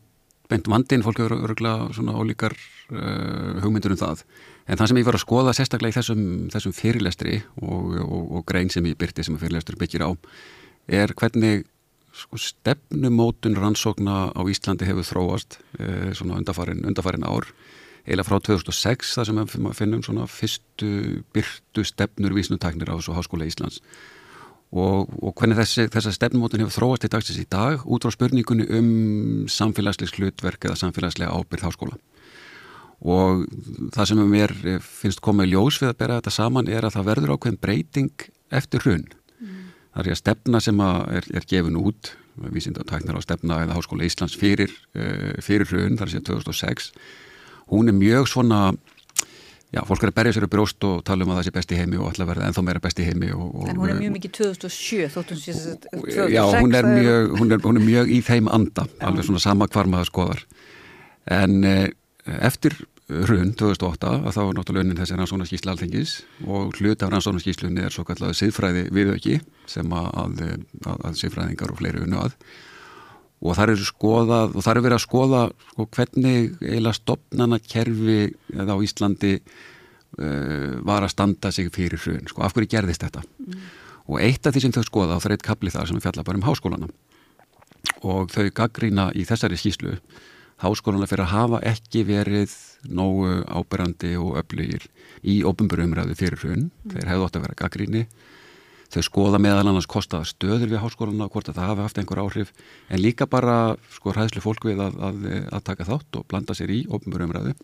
beint 0.50 0.68
vandin, 0.68 1.04
fólk 1.06 1.20
eru 1.20 1.42
öruglega 1.46 1.92
svona 1.94 2.18
ólíkar 2.18 2.56
uh, 2.92 3.62
hugmyndur 3.62 3.94
um 3.94 4.02
það. 4.02 4.24
En 4.68 4.78
það 4.78 4.88
sem 4.88 4.98
ég 5.02 5.06
var 5.06 5.18
að 5.18 5.26
skoða 5.26 5.54
sérstaklega 5.54 5.94
í 5.94 5.98
þessum, 5.98 6.24
þessum 6.54 6.74
fyrirlestri 6.74 7.42
og, 7.62 7.98
og, 8.06 8.32
og 8.38 8.46
grein 8.46 8.70
sem 8.70 8.86
ég 8.86 8.98
byrti 8.98 9.24
sem 9.24 9.36
að 9.36 9.46
fyrirlestri 9.46 9.78
byggir 9.78 10.06
á 10.06 10.10
er 10.88 11.14
hvernig 11.18 11.66
sko, 12.14 12.38
stefnumótun 12.38 13.56
rannsókna 13.58 14.32
á 14.34 14.42
Íslandi 14.50 14.88
hefur 14.90 15.08
þróast 15.08 15.60
uh, 15.80 16.12
svona 16.18 16.40
undarfarin, 16.42 16.86
undarfarin 16.86 17.28
ár 17.28 17.48
eila 18.08 18.26
frá 18.26 18.40
2006 18.42 19.14
þar 19.18 19.30
sem 19.30 19.42
við 19.42 19.76
finnum 19.78 20.02
svona 20.06 20.26
fyrstu 20.30 21.22
byrtu 21.36 21.86
stefnur 21.86 22.34
vísnutaknir 22.36 22.90
á 22.90 22.98
þessu 22.98 23.16
Háskóla 23.18 23.48
Íslands. 23.50 23.82
Og, 24.72 25.10
og 25.20 25.34
hvernig 25.36 25.58
þessi, 25.60 25.90
þessa 25.92 26.14
stefnumótun 26.16 26.64
hefur 26.64 26.78
þróast 26.78 27.06
í 27.06 27.12
dagsins 27.12 27.42
í 27.42 27.48
dag 27.52 27.82
út 27.84 28.06
frá 28.06 28.14
spurningunni 28.16 28.70
um 28.78 28.92
samfélagslegs 29.52 30.16
hlutverk 30.16 30.64
eða 30.64 30.80
samfélagslega 30.80 31.34
ábyrð 31.36 31.66
háskóla. 31.68 32.00
Og 33.02 33.44
það 33.92 34.08
sem 34.08 34.22
mér 34.32 34.54
finnst 34.86 35.24
komið 35.26 35.52
ljós 35.52 35.82
við 35.82 35.92
að 35.92 36.00
bera 36.00 36.22
þetta 36.22 36.36
saman 36.38 36.72
er 36.72 36.88
að 36.88 36.96
það 36.96 37.10
verður 37.10 37.36
ákveðin 37.36 37.60
breyting 37.66 38.26
eftir 38.62 38.86
hrun. 38.86 39.10
Mm. 39.42 39.60
það 39.96 40.06
er 40.06 40.14
að 40.14 40.22
stefna 40.22 40.60
sem 40.62 40.82
að 40.86 41.00
er, 41.18 41.28
er 41.36 41.48
gefin 41.50 41.80
út 41.82 42.14
vísinda 42.54 42.84
og 42.84 42.88
tæknar 42.88 43.20
á 43.20 43.22
stefna 43.26 43.60
eða 43.66 43.76
Háskóla 43.76 44.08
Íslands 44.08 44.38
fyrir, 44.40 44.72
uh, 44.96 45.34
fyrir 45.44 45.68
hrun, 45.68 45.98
það 46.00 46.08
er 46.08 46.14
sér 46.14 46.26
2006 46.30 46.92
hún 47.70 47.92
er 47.92 47.98
mjög 47.98 48.30
svona 48.32 48.62
já, 49.72 49.82
fólk 49.88 50.04
er 50.04 50.12
að 50.12 50.18
berja 50.20 50.36
sér 50.36 50.46
upp 50.48 50.54
bróst 50.56 50.88
og 50.88 51.04
tala 51.08 51.26
um 51.26 51.32
að 51.32 51.42
það 51.42 51.48
sé 51.48 51.56
besti 51.56 51.80
heimi 51.80 52.00
og 52.00 52.10
alltaf 52.10 52.30
verða 52.32 52.50
ennþá 52.50 52.64
meira 52.68 52.84
besti 52.84 53.08
heimi 53.08 53.32
og, 53.36 53.48
og, 53.50 53.70
En 53.72 53.80
hún 53.80 53.94
er 53.94 54.00
mjög 54.02 54.16
mikið 54.18 54.36
2007 54.40 55.12
þóttum 55.16 55.42
sé 55.42 55.56
2006 55.56 56.34
Já, 56.36 56.44
hún 56.58 56.76
er, 56.76 56.88
mjög, 56.88 57.36
hún, 57.40 57.56
er, 57.56 57.64
hún 57.66 57.80
er 57.80 57.88
mjög 57.88 58.12
í 58.12 58.22
þeim 58.28 58.52
anda 58.52 58.88
já. 58.88 59.06
alveg 59.08 59.30
svona 59.30 59.44
sama 59.44 59.70
hvar 59.72 59.90
maður 59.92 60.12
skoðar. 60.12 60.44
En 61.32 61.64
eh, 61.68 61.88
eftir 62.42 62.76
hrun 63.12 63.54
2008 63.60 64.12
að 64.12 64.36
þá 64.36 64.42
er 64.42 64.58
náttúrulega 64.58 64.86
unnin 64.86 65.00
þessi 65.00 65.18
rannsónaskísla 65.20 65.74
alþengis 65.74 66.14
og 66.48 66.78
hlut 66.80 67.04
af 67.04 67.12
rannsónaskíslunni 67.12 67.84
er 67.84 67.94
svo 67.94 68.06
kallega 68.08 68.38
siðfræði 68.38 68.86
viðauki 68.96 69.40
sem 69.70 69.96
að, 69.96 70.08
að, 70.22 70.44
að, 70.86 71.02
að 71.10 71.18
siðfræðingar 71.20 71.74
og 71.74 71.82
fleiri 71.82 72.04
unnu 72.06 72.22
að 72.22 72.38
og 73.42 73.58
þar 73.58 73.74
eru 73.74 73.86
skoðað 73.88 74.56
og 74.56 74.66
þar 74.66 74.78
eru 74.78 74.86
verið 74.86 74.98
að 74.98 75.06
skoða 75.06 75.44
sko, 75.74 75.86
hvernig 75.98 76.58
eila 76.62 76.94
stopnana 76.94 77.60
kerfi 77.64 78.18
á 78.54 78.76
Íslandi 78.86 79.36
uh, 79.42 80.82
var 80.86 81.06
að 81.06 81.14
standa 81.16 81.54
sig 81.54 81.72
fyrir 81.74 82.02
hrun, 82.02 82.28
sko, 82.30 82.44
af 82.46 82.56
hverju 82.56 82.72
gerðist 82.76 83.06
þetta 83.06 83.24
mm. 83.26 83.70
og 84.08 84.20
eitt 84.22 84.46
af 84.46 84.56
því 84.56 84.66
sem 84.66 84.76
þau 84.76 84.86
skoða 84.88 85.18
og 85.18 85.24
það 85.24 85.32
er 85.32 85.38
eitt 85.38 85.48
kapli 85.48 85.74
þar 85.74 85.90
sem 85.90 85.98
við 85.98 86.08
fjalla 86.08 86.28
bara 86.28 86.42
um 86.42 86.46
háskólana 86.50 86.92
og 88.06 88.34
þau 88.34 88.52
gaggrína 88.62 89.10
í 89.18 89.26
þessari 89.26 89.58
skýslu 89.58 89.96
háskólana 90.62 91.10
fyrir 91.10 91.26
að 91.26 91.34
hafa 91.34 91.64
ekki 91.72 92.06
verið 92.06 92.54
nógu 92.94 93.40
áberandi 93.50 94.14
og 94.22 94.38
öflugir 94.42 94.86
í 95.26 95.42
ofnbjörumræðu 95.48 96.18
fyrir 96.18 96.44
hrun, 96.44 96.70
mm. 96.70 96.94
þeir 96.94 97.10
hefðu 97.10 97.26
ótt 97.26 97.40
að 97.40 97.48
vera 97.48 97.62
gaggríni 97.64 98.06
þau 98.92 99.04
skoða 99.08 99.40
meðal 99.42 99.66
annars 99.66 99.88
kostaða 99.90 100.28
stöður 100.28 100.70
við 100.74 100.82
háskóluna 100.84 101.28
og 101.28 101.36
hvort 101.36 101.50
að 101.52 101.60
það 101.60 101.70
hafi 101.72 101.86
haft 101.86 102.00
einhver 102.02 102.22
áhrif 102.24 102.54
en 102.90 103.02
líka 103.02 103.28
bara 103.30 103.76
sko 103.96 104.14
hræðslu 104.16 104.44
fólk 104.44 104.68
við 104.68 104.82
að, 104.84 104.98
að, 105.00 105.28
að 105.52 105.68
taka 105.70 105.88
þátt 105.88 106.20
og 106.20 106.28
blanda 106.28 106.58
sér 106.58 106.74
í 106.76 106.82
ofnbjörumræðu 106.92 107.56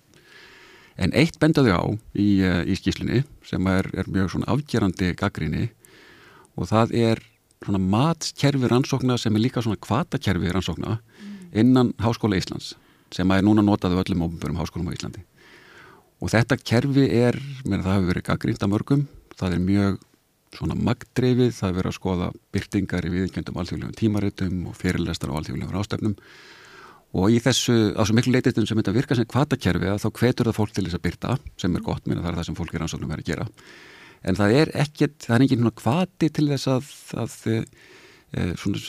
en 0.97 1.14
eitt 1.14 1.39
bendaðu 1.41 1.75
á 1.75 1.83
í, 2.15 2.41
eh, 2.41 2.64
í 2.65 2.77
skíslinni 2.80 3.23
sem 3.45 3.67
er, 3.72 3.89
er 3.93 4.09
mjög 4.09 4.33
svona 4.33 4.49
afgerandi 4.56 5.11
gaggrinni 5.19 5.67
og 6.57 6.72
það 6.72 6.95
er 6.97 7.23
svona 7.64 7.81
matskerfi 7.81 8.69
rannsókna 8.72 9.17
sem 9.19 9.35
er 9.35 9.43
líka 9.43 9.61
svona 9.61 9.80
kvatakerfi 9.81 10.51
rannsókna 10.53 10.99
innan 11.53 11.93
Háskóla 12.01 12.38
Íslands 12.38 12.75
sem 13.14 13.31
er 13.31 13.45
núna 13.45 13.64
notaðu 13.64 14.01
öllum 14.01 14.25
ofnbjörum 14.27 14.59
háskólum 14.59 14.89
á 14.91 14.95
Íslandi. 14.97 15.23
Og 16.19 16.31
þetta 16.33 16.57
kerfi 16.59 17.06
er, 17.14 17.38
mér 17.64 17.81
að 17.81 17.85
það 17.85 17.95
hefur 17.95 18.09
verið 18.11 18.25
gaggrind 18.27 18.64
að 18.64 18.72
mörgum, 18.73 19.03
það 19.38 19.56
er 19.56 19.64
mjög 19.64 19.99
svona 20.58 20.77
magdreifið, 20.77 21.52
það 21.56 21.69
er 21.69 21.76
verið 21.77 21.92
að 21.92 21.98
skoða 21.98 22.27
byrtingar 22.56 23.08
í 23.08 23.11
viðkjöndum 23.14 23.60
alþjóðlegum 23.61 23.98
tímaritum 23.98 24.61
og 24.72 24.77
fyrirlestar 24.77 25.34
á 25.34 25.38
alþjóðlegum 25.40 25.82
ástefnum 25.82 26.16
og 27.18 27.32
í 27.32 27.40
þessu, 27.42 27.76
á 27.95 28.02
svo 28.03 28.18
miklu 28.18 28.34
leititum 28.36 28.68
sem 28.68 28.80
þetta 28.80 28.95
virkar 28.95 29.19
sem 29.19 29.30
kvatakerfi 29.30 29.92
að 29.94 30.02
þá 30.03 30.08
hvetur 30.19 30.50
það 30.50 30.58
fólk 30.60 30.74
til 30.76 30.86
þess 30.88 31.00
að 31.00 31.06
byrta 31.06 31.38
sem 31.61 31.77
er 31.77 31.86
gott, 31.86 32.03
minna 32.06 32.26
það 32.26 32.32
er 32.32 32.40
það 32.40 32.50
sem 32.50 32.58
fólk 32.60 32.76
er 32.76 32.86
ansóknum 32.86 33.14
verið 33.14 33.26
að 33.26 33.32
gera. 33.32 33.48
En 34.27 34.38
það 34.38 34.56
er 34.60 34.74
ekkert, 34.84 35.18
það 35.24 35.36
er 35.38 35.45
enginn 35.45 35.72
kvati 35.77 36.30
til 36.36 36.48
þess 36.52 36.72
að, 36.74 36.92
að, 37.24 37.36
e, 38.34 38.48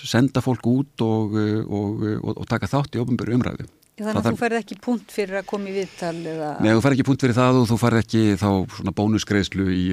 senda 0.08 0.42
fólk 0.42 0.66
út 0.66 1.04
og, 1.04 1.36
og, 1.68 2.06
og, 2.18 2.32
og 2.34 2.48
taka 2.50 2.70
þátt 2.70 2.98
í 2.98 3.04
ofnböru 3.04 3.38
umræðu 3.38 3.68
Þannig 3.98 4.20
að 4.20 4.28
þú 4.28 4.38
færð 4.38 4.58
ekki 4.58 4.76
punkt 4.84 5.12
fyrir 5.14 5.38
að 5.40 5.46
koma 5.48 5.70
í 5.70 5.74
viðtal 5.74 6.14
eða... 6.32 6.48
Nei, 6.62 6.70
þú 6.70 6.82
færð 6.84 6.96
ekki 6.96 7.06
punkt 7.08 7.24
fyrir 7.24 7.36
það 7.38 7.58
og 7.58 7.66
þú 7.70 7.78
færð 7.82 8.00
ekki 8.02 8.22
þá 8.38 8.48
svona 8.76 8.94
bónusgreðslu 9.00 9.66
í 9.74 9.84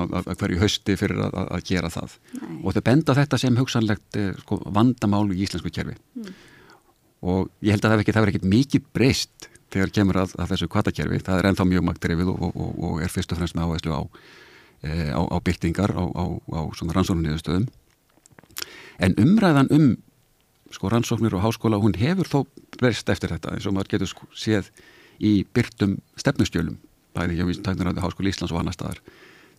að 0.00 0.30
hverju 0.40 0.60
hausti 0.62 0.96
fyrir 1.00 1.22
að, 1.26 1.36
að 1.42 1.64
gera 1.68 1.90
það. 1.92 2.16
Nei. 2.38 2.54
Og 2.62 2.76
þau 2.76 2.82
benda 2.88 3.16
þetta 3.18 3.40
sem 3.42 3.58
hugsanlegt 3.60 4.18
eh, 4.20 4.30
sko, 4.44 4.58
vandamálu 4.78 5.36
í 5.36 5.44
íslensku 5.46 5.72
kerfi. 5.74 5.96
Mm. 6.18 6.30
Og 7.32 7.50
ég 7.62 7.76
held 7.76 7.84
að 7.86 7.96
það 8.02 8.22
er 8.22 8.32
ekkert 8.32 8.48
mikið 8.50 8.86
breyst 8.96 9.48
þegar 9.72 9.92
kemur 9.96 10.20
að, 10.22 10.36
að 10.40 10.54
þessu 10.54 10.70
kvatakerfi. 10.72 11.20
Það 11.26 11.42
er 11.42 11.50
ennþá 11.50 11.66
mjög 11.68 11.84
magdrefið 11.88 12.32
og, 12.32 12.48
og, 12.50 12.72
og 12.88 13.04
er 13.04 13.12
fyrst 13.12 13.34
og 13.34 13.40
fremst 13.40 13.58
með 13.58 13.68
áherslu 13.68 13.94
á, 13.96 14.02
e, 14.82 14.96
á, 15.12 15.20
á 15.20 15.36
byrtingar, 15.44 15.94
á, 15.96 16.04
á 16.04 16.60
svona 16.76 16.96
rannsóknuniðustöðum. 16.98 17.68
En 19.02 19.16
umræðan 19.20 19.70
um 19.72 19.86
sko 20.72 20.90
rannsóknir 20.92 21.34
og 21.36 21.44
háskóla, 21.44 21.80
hún 21.80 21.96
hefur 21.98 22.28
þó 22.28 22.38
verist 22.80 23.08
eftir 23.12 23.34
þetta 23.34 23.56
eins 23.56 23.66
og 23.68 23.76
maður 23.76 23.94
getur 23.94 24.10
sko 24.10 24.28
séð 24.34 24.70
í 25.22 25.42
byrtum 25.54 25.98
stefnustjölum 26.20 26.78
bæði 27.16 27.38
hjá 27.38 27.46
Vísintæknaræði 27.48 28.04
Háskóli 28.04 28.32
Íslands 28.32 28.54
og 28.54 28.62
annar 28.62 28.76
staðar 28.76 29.02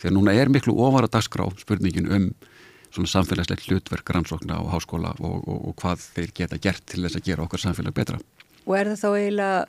þegar 0.01 0.15
núna 0.17 0.33
er 0.35 0.51
miklu 0.51 0.75
ofara 0.81 1.09
dagskrá 1.11 1.45
spurningin 1.61 2.09
um 2.11 2.29
svona 2.93 3.09
samfélagslegt 3.09 3.65
hlutverk 3.69 4.09
rannsókna 4.13 4.59
og 4.61 4.69
háskóla 4.73 5.13
og, 5.19 5.47
og, 5.47 5.59
og 5.69 5.75
hvað 5.81 6.05
þeir 6.17 6.33
geta 6.37 6.59
gert 6.61 6.85
til 6.89 7.01
þess 7.05 7.17
að 7.17 7.29
gera 7.29 7.45
okkar 7.47 7.63
samfélag 7.63 7.95
betra. 7.97 8.19
Og 8.67 8.75
er 8.77 8.91
það 8.91 9.01
þá 9.01 9.09
eiginlega 9.17 9.63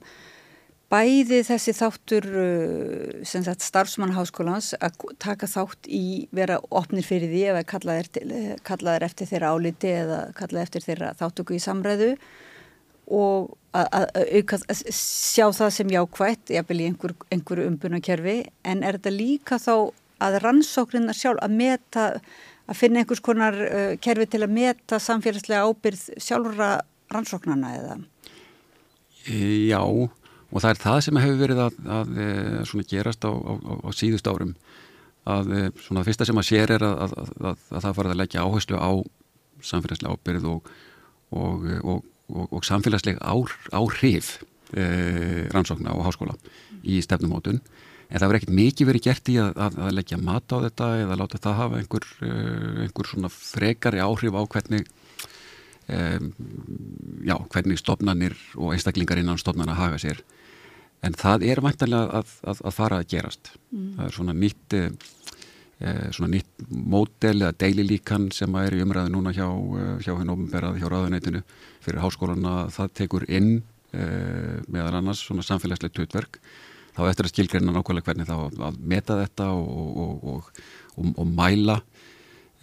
bæði 0.95 1.41
þessi 1.49 1.75
þáttur 1.75 2.27
uh, 2.31 3.25
sagt, 3.27 3.65
starfsmannháskólans 3.67 4.73
að 4.79 5.03
taka 5.23 5.49
þátt 5.51 5.91
í 5.91 6.05
vera 6.35 6.61
opnir 6.71 7.07
fyrir 7.07 7.33
því 7.33 7.43
ef 7.51 7.59
það 7.59 7.69
kallaður 8.69 9.07
eftir 9.09 9.31
þeirra 9.33 9.53
áliti 9.55 9.91
eða 9.91 10.21
kallaður 10.39 10.67
eftir 10.69 10.87
þeirra 10.87 11.13
þáttöku 11.19 11.59
í 11.59 11.63
samræðu 11.65 12.11
og 13.13 13.53
að, 13.77 13.89
að, 13.91 14.07
að, 14.71 14.81
sjá 14.95 15.51
það 15.53 15.75
sem 15.77 15.93
jákvægt 15.93 16.55
jafnvel 16.55 16.81
í 16.81 16.89
einhver, 16.89 17.15
einhverju 17.35 17.69
umbunarkerfi 17.73 18.39
en 18.65 18.83
er 18.87 18.99
þetta 18.99 19.15
líka 19.15 19.61
þá 19.61 19.75
að 20.25 20.41
rannsóknirna 20.45 21.15
sjálf 21.17 21.43
að 21.45 21.57
meta 21.59 22.09
að 22.65 22.79
finna 22.79 23.03
einhvers 23.03 23.23
konar 23.25 23.57
uh, 23.67 23.95
kerfi 24.01 24.29
til 24.31 24.45
að 24.47 24.55
meta 24.57 25.01
samfélagslega 25.03 25.67
ábyrð 25.69 26.05
sjálfra 26.23 26.75
rannsóknarna 27.13 27.75
eða? 27.81 27.97
Já 29.25 29.83
og 30.55 30.63
það 30.63 30.71
er 30.71 30.81
það 30.85 31.01
sem 31.03 31.21
hefur 31.21 31.41
verið 31.41 31.61
að, 31.65 31.77
að, 31.85 32.17
að 32.23 32.79
eh, 32.79 32.89
gerast 32.93 33.27
á, 33.27 33.33
á, 33.35 33.53
á 33.83 33.89
síðust 33.91 34.31
árum. 34.31 34.55
Að 35.27 35.53
eh, 35.57 35.69
svona, 35.83 36.05
fyrsta 36.07 36.29
sem 36.29 36.41
að 36.41 36.49
sér 36.51 36.75
er 36.77 36.87
að, 36.87 37.15
að 37.43 37.63
það 37.75 37.95
farið 37.99 38.15
að 38.15 38.21
leggja 38.23 38.45
áherslu 38.47 38.79
á 38.79 38.93
samfélagslega 39.65 40.15
ábyrð 40.15 40.51
og, 40.53 40.69
og, 41.35 41.65
og, 41.83 42.05
og 42.45 42.67
samfélagslega 42.67 43.23
áhrif 43.73 44.35
e, 44.77 44.85
rannsókna 45.55 45.95
og 45.97 46.05
háskóla 46.05 46.35
í 46.85 46.99
stefnumótun. 47.03 47.63
En 48.11 48.21
það 48.21 48.29
verið 48.29 48.43
ekkert 48.43 48.59
mikið 48.59 48.91
verið 48.91 49.05
gert 49.07 49.31
í 49.33 49.39
að 49.41 49.79
leggja 49.97 50.19
mat 50.21 50.53
á 50.53 50.61
þetta 50.67 50.91
eða 51.07 51.17
láta 51.23 51.41
það 51.41 51.57
hafa 51.63 51.81
einhver, 51.81 52.09
einhver 52.85 53.09
svona 53.09 53.31
frekari 53.33 54.03
áhrif 54.05 54.37
á 54.37 54.43
hvernig 54.45 54.85
Um, 55.85 56.31
já, 57.29 57.37
hvernig 57.53 57.77
stofnanir 57.77 58.33
og 58.57 58.71
einstaklingar 58.73 59.19
innan 59.21 59.37
stofnana 59.37 59.75
haga 59.77 59.99
sér 60.01 60.23
en 61.05 61.17
það 61.19 61.45
er 61.51 61.63
vantanlega 61.65 62.21
að, 62.21 62.33
að, 62.47 62.63
að 62.65 62.77
fara 62.77 63.01
að 63.01 63.11
gerast 63.13 63.53
mm. 63.55 63.87
það 63.99 64.07
er 64.07 64.17
svona 64.17 64.35
nýtt 64.39 64.77
eh, 64.79 66.09
svona 66.15 66.31
nýtt 66.37 66.67
módel 66.71 67.37
eða 67.41 67.57
deililíkan 67.65 68.29
sem 68.35 68.61
er 68.61 68.77
í 68.77 68.83
umræðu 68.85 69.13
núna 69.15 69.35
hjá, 69.37 69.47
eh, 69.47 69.95
hjá 70.05 70.13
henn 70.21 70.35
ofnberað 70.35 70.79
hjá 70.81 70.89
ráðuneytinu 70.93 71.43
fyrir 71.85 72.05
háskólana 72.05 72.55
það 72.75 72.95
tekur 73.01 73.27
inn 73.29 73.57
eh, 73.93 74.63
meðal 74.69 75.01
annars 75.01 75.25
svona 75.25 75.45
samfélagslegt 75.47 76.01
hlutverk 76.01 76.41
þá 76.95 77.03
eftir 77.09 77.27
að 77.27 77.35
skilgreina 77.35 77.75
nákvæmlega 77.75 78.11
hvernig 78.11 78.31
þá 78.31 78.37
að 78.71 78.81
meta 78.81 79.19
þetta 79.25 79.51
og, 79.59 79.99
og, 80.05 80.51
og, 80.95 81.15
og 81.19 81.27
mæla 81.27 81.81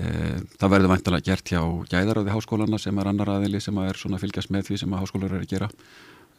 Það 0.02 0.72
verður 0.72 0.90
vantilega 0.90 1.26
gert 1.28 1.52
hjá 1.52 1.60
gæðaráði 1.92 2.32
háskólana 2.34 2.80
sem 2.82 2.98
er 2.98 3.10
annar 3.12 3.30
aðili 3.36 3.60
sem 3.62 3.76
er 3.84 4.00
svona 4.00 4.18
fylgjast 4.18 4.50
með 4.50 4.72
því 4.72 4.78
sem 4.82 4.96
að 4.96 5.04
háskólar 5.04 5.36
eru 5.36 5.46
að 5.46 5.52
gera. 5.52 5.68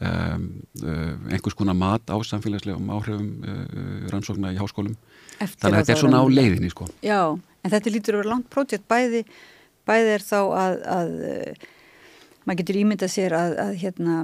Um, 0.03 0.47
uh, 0.83 1.13
einhvers 1.31 1.55
konar 1.55 1.77
mat 1.79 2.09
á 2.11 2.19
samfélagslegum 2.27 2.89
áhrifum 2.91 3.29
uh, 3.47 4.09
rannsókna 4.11 4.51
í 4.51 4.59
háskólum. 4.59 4.97
Eftir 5.39 5.63
Þannig 5.63 5.77
að 5.77 5.83
þetta 5.83 5.95
er 5.95 6.01
svona 6.01 6.23
á 6.23 6.27
leiðinni 6.27 6.71
sko. 6.73 6.89
Já, 7.07 7.21
en 7.63 7.75
þetta 7.75 7.93
lítur 7.95 8.17
að 8.17 8.23
vera 8.25 8.33
langt 8.33 8.49
prójekt. 8.51 8.89
Bæði, 8.91 9.23
bæði 9.87 10.17
er 10.17 10.27
þá 10.27 10.41
að, 10.41 10.81
að 10.97 11.15
maður 12.43 12.61
getur 12.63 12.81
ímyndað 12.83 13.15
sér 13.15 13.37
að, 13.39 13.57
að 13.63 13.73
hérna, 13.85 14.17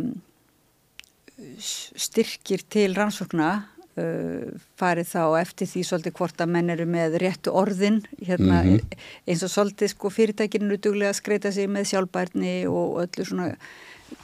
styrkir 1.59 2.65
til 2.67 2.91
rannsókna 2.99 3.51
uh, 3.99 4.55
farið 4.79 5.11
þá 5.13 5.23
eftir 5.41 5.71
því 5.71 5.85
svolítið 5.87 6.17
hvort 6.19 6.43
að 6.43 6.55
menn 6.55 6.73
eru 6.75 6.87
með 6.91 7.19
réttu 7.23 7.55
orðin 7.55 8.01
hérna, 8.19 8.63
mm 8.63 8.73
-hmm. 8.73 9.05
eins 9.27 9.45
og 9.47 9.53
svolítið 9.53 9.93
sko, 9.95 10.11
fyrirtækinu 10.11 10.73
eru 10.73 10.81
duglega 10.89 11.15
að 11.15 11.21
skreita 11.21 11.53
sig 11.53 11.71
með 11.71 11.91
sjálfbærni 11.93 12.57
og 12.67 13.03
öllu 13.05 13.25
svona 13.25 13.55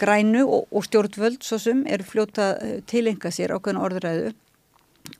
grænu 0.00 0.44
og, 0.46 0.66
og 0.70 0.86
stjórnvöld 0.86 1.44
svo 1.44 1.58
sem 1.62 1.84
eru 1.86 2.06
fljóta 2.06 2.54
tilenga 2.90 3.32
sér 3.34 3.54
ákveðin 3.56 3.82
orðræðu. 3.84 4.34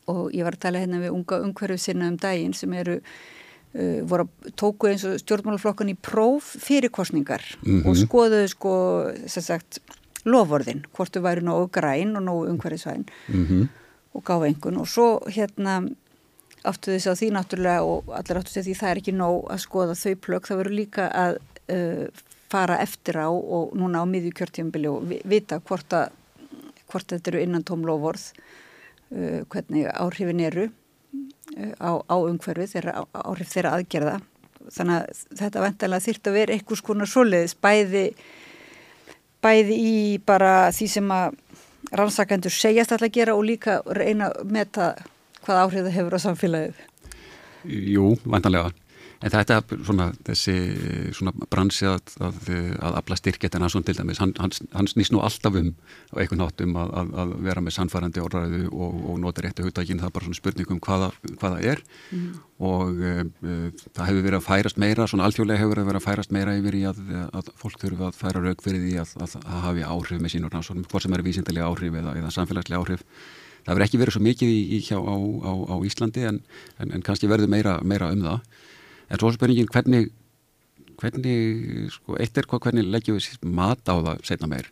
Og 0.09 0.33
ég 0.33 0.47
var 0.47 0.57
að 0.57 0.65
tala 0.65 0.81
hérna 0.81 1.03
við 1.03 1.13
unga 1.13 1.41
umhverfið 1.45 1.83
sinna 1.83 2.09
um 2.09 2.17
daginn 2.21 2.55
sem 2.57 2.73
eru 2.73 2.99
uh, 3.01 4.25
tóku 4.57 4.89
eins 4.89 5.05
og 5.05 5.19
stjórnmálaflokkan 5.21 5.93
í 5.93 5.97
próf 6.01 6.55
fyrirkostningar 6.65 7.45
mm 7.61 7.83
-hmm. 7.83 7.87
og 7.89 7.97
skoðuðu 8.01 8.49
sko 8.49 8.75
sem 9.27 9.43
sagt 9.43 9.79
lovorðin, 10.25 10.87
hvort 10.97 11.13
þau 11.13 11.23
væri 11.23 11.45
nógu 11.45 11.69
græn 11.69 12.17
og 12.17 12.23
nógu 12.23 12.49
umhverfisvæn 12.49 13.05
mm 13.29 13.47
-hmm 13.47 13.69
og 14.15 14.23
gáði 14.27 14.53
engun 14.53 14.81
og 14.83 14.89
svo 14.91 15.09
hérna 15.27 15.81
áttu 16.65 16.95
þess 16.95 17.11
að 17.11 17.19
því 17.21 17.31
náttúrulega 17.35 17.89
og 17.89 18.13
allir 18.17 18.41
áttu 18.41 18.53
þess 18.53 18.63
að 18.63 18.69
því 18.69 18.77
það 18.81 18.91
er 18.91 19.01
ekki 19.03 19.17
nóg 19.19 19.41
að 19.53 19.65
skoða 19.65 19.97
þau 20.01 20.15
plögg, 20.27 20.47
það 20.49 20.61
verður 20.63 20.79
líka 20.79 21.09
að 21.11 21.41
uh, 21.75 22.23
fara 22.53 22.79
eftir 22.83 23.19
á 23.21 23.29
og 23.29 23.75
núna 23.79 24.03
á 24.03 24.07
miðjukjörtjömbili 24.09 24.91
og 24.91 25.11
vita 25.25 25.61
hvort 25.61 25.97
að 25.97 26.13
hvort 26.91 27.11
þetta 27.11 27.33
eru 27.33 27.43
innan 27.43 27.65
tómlóvorð 27.67 28.29
uh, 28.31 29.43
hvernig 29.51 29.89
áhrifin 29.91 30.43
eru 30.45 30.69
uh, 30.69 31.75
á, 31.81 31.91
á 32.05 32.17
umhverfi 32.17 32.71
þeirra 32.77 33.05
áhrif 33.25 33.53
þeirra 33.55 33.77
aðgerða 33.79 34.19
þannig 34.73 35.01
að 35.01 35.23
þetta 35.41 35.65
vendalega 35.65 36.07
þýrt 36.07 36.29
að 36.29 36.39
vera 36.39 36.57
einhvers 36.57 36.85
konar 36.85 37.11
soliðis 37.11 37.57
bæði 37.61 38.05
bæði 39.45 39.77
í 39.77 39.97
bara 40.25 40.71
því 40.73 40.89
sem 40.89 41.11
að 41.13 41.41
rannsakendur 41.93 42.55
segjast 42.55 42.95
alltaf 42.95 43.11
að 43.11 43.19
gera 43.19 43.35
og 43.37 43.45
líka 43.45 43.81
reyna 43.85 44.31
að 44.31 44.55
meta 44.57 44.95
hvað 45.45 45.61
áhrif 45.65 45.85
það 45.85 45.97
hefur 45.99 46.17
á 46.17 46.21
samfélagið? 46.25 46.81
Jú, 47.65 48.15
vantanlega. 48.25 48.73
En 49.25 49.33
þetta 49.33 49.57
er 49.57 49.85
svona 49.87 50.07
þessi 50.27 50.55
svona 51.17 51.33
bransi 51.49 51.87
að, 51.89 52.13
að, 52.27 52.41
að 52.77 52.97
afla 52.99 53.17
styrkjett 53.17 53.55
en 53.57 53.65
hans 53.65 53.77
til 53.87 53.95
dæmis, 53.97 54.21
hann, 54.21 54.35
hans, 54.37 54.61
hans 54.75 54.93
snýst 54.93 55.15
nú 55.15 55.23
alltaf 55.25 55.55
um 55.57 55.71
á 56.13 56.15
einhvern 56.21 56.43
hátum 56.45 56.75
að, 56.77 57.13
að 57.23 57.33
vera 57.47 57.63
með 57.65 57.77
sannfærandi 57.79 58.21
orðræðu 58.21 58.67
og, 58.69 58.99
og 59.13 59.21
nota 59.23 59.45
rétti 59.47 59.65
hugdækin, 59.65 60.03
það 60.03 60.11
er 60.11 60.15
bara 60.19 60.29
svona 60.29 60.41
spurning 60.41 60.75
um 60.75 60.81
hvaða, 60.85 61.09
hvaða 61.41 61.63
er 61.73 61.81
mm. 62.11 62.27
og 62.69 63.01
uh, 63.01 63.23
það 63.87 64.11
hefur 64.11 64.27
verið 64.27 64.39
að 64.41 64.45
færast 64.49 64.83
meira, 64.85 65.07
svona 65.09 65.29
alþjóðlega 65.31 65.63
hefur 65.63 65.81
verið 65.81 66.01
að 66.03 66.07
færast 66.09 66.35
meira 66.37 66.57
yfir 66.59 66.77
í 66.77 66.83
að 66.91 67.49
fólk 67.63 67.81
þurfu 67.81 68.09
að 68.11 68.19
færa 68.19 68.45
raug 68.45 68.67
fyrir 68.67 68.85
því 68.85 68.99
að 69.01 69.39
hafi 69.65 69.87
áhrif 69.89 70.21
með 70.21 70.35
sínur 70.35 70.53
náttúrulega, 70.53 70.91
hvort 70.93 71.07
sem 71.07 71.17
eru 71.17 71.27
vísindilega 71.31 71.71
áhrif 71.71 71.97
eða, 72.03 72.13
eða 72.21 72.35
samfélagslega 72.37 72.85
áhrif. 72.85 73.09
Það 73.65 73.73
verður 73.73 73.87
ekki 73.87 73.99
verið 74.03 74.15
svo 74.19 74.21
mikið 74.27 74.51
í, 74.53 74.61
í 74.77 74.79
hjá 74.85 74.99
á, 75.01 75.17
á, 75.17 75.53
á 75.73 75.77
Íslandi 75.89 76.27
en, 76.29 76.43
en, 76.77 76.91
en 76.93 77.05
kannski 77.07 77.31
verður 77.31 77.49
meira, 77.55 77.79
meira 77.81 78.11
um 78.13 78.21
það 78.27 78.43
en 79.15 79.23
svo 79.23 79.33
spurningin 79.35 79.71
hvernig 79.73 80.11
hvernig, 81.01 81.89
sko, 81.95 82.19
eitt 82.21 82.39
er 82.39 82.49
hvað 82.49 82.69
hvernig 82.69 82.91
leggjum 82.91 83.19
við 83.19 83.49
mat 83.55 83.83
á 83.91 83.95
það 83.95 84.21
setna 84.27 84.51
meir? 84.51 84.69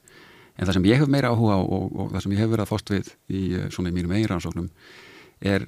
En 0.56 0.68
það 0.68 0.76
sem 0.76 0.88
ég 0.90 1.00
hef 1.00 1.10
meira 1.10 1.32
áhuga 1.32 1.56
á 1.58 1.60
og, 1.62 1.88
og 1.96 2.12
það 2.12 2.24
sem 2.24 2.34
ég 2.34 2.42
hef 2.42 2.52
verið 2.52 2.64
að 2.66 2.70
fóst 2.70 2.92
við 2.92 3.10
í 3.32 3.42
svona 3.72 3.92
í 3.92 3.96
mínum 3.96 4.14
eigiransóknum 4.16 4.68
er 5.52 5.66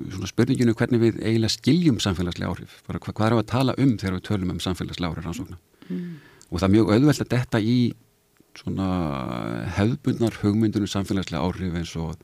svona 0.00 0.30
spurninginu 0.30 0.74
hvernig 0.76 1.02
við 1.02 1.18
eiginlega 1.20 1.52
skiljum 1.52 1.98
samfélagslega 2.02 2.50
áhrif, 2.50 2.78
bara 2.88 3.00
hvað, 3.02 3.16
hvað 3.18 3.28
er 3.28 3.36
að 3.36 3.50
tala 3.52 3.76
um 3.78 3.92
þegar 4.00 4.16
við 4.16 4.24
tölum 4.28 4.54
um 4.54 4.62
samfélagslega 4.64 5.12
áhrif 5.12 5.28
rannsókna? 5.28 5.58
Mm. 5.90 6.14
og 6.48 6.60
það 6.60 6.66
er 6.68 6.72
mjög 6.72 6.90
auðvelt 6.94 7.22
að 7.24 7.30
detta 7.34 7.60
í 7.60 7.76
svona 8.56 8.88
hefðbundnar 9.76 10.38
hugmyndunum 10.40 10.90
samfélagslega 10.90 11.44
áhrif 11.44 11.76
eins 11.76 11.92
og 12.00 12.16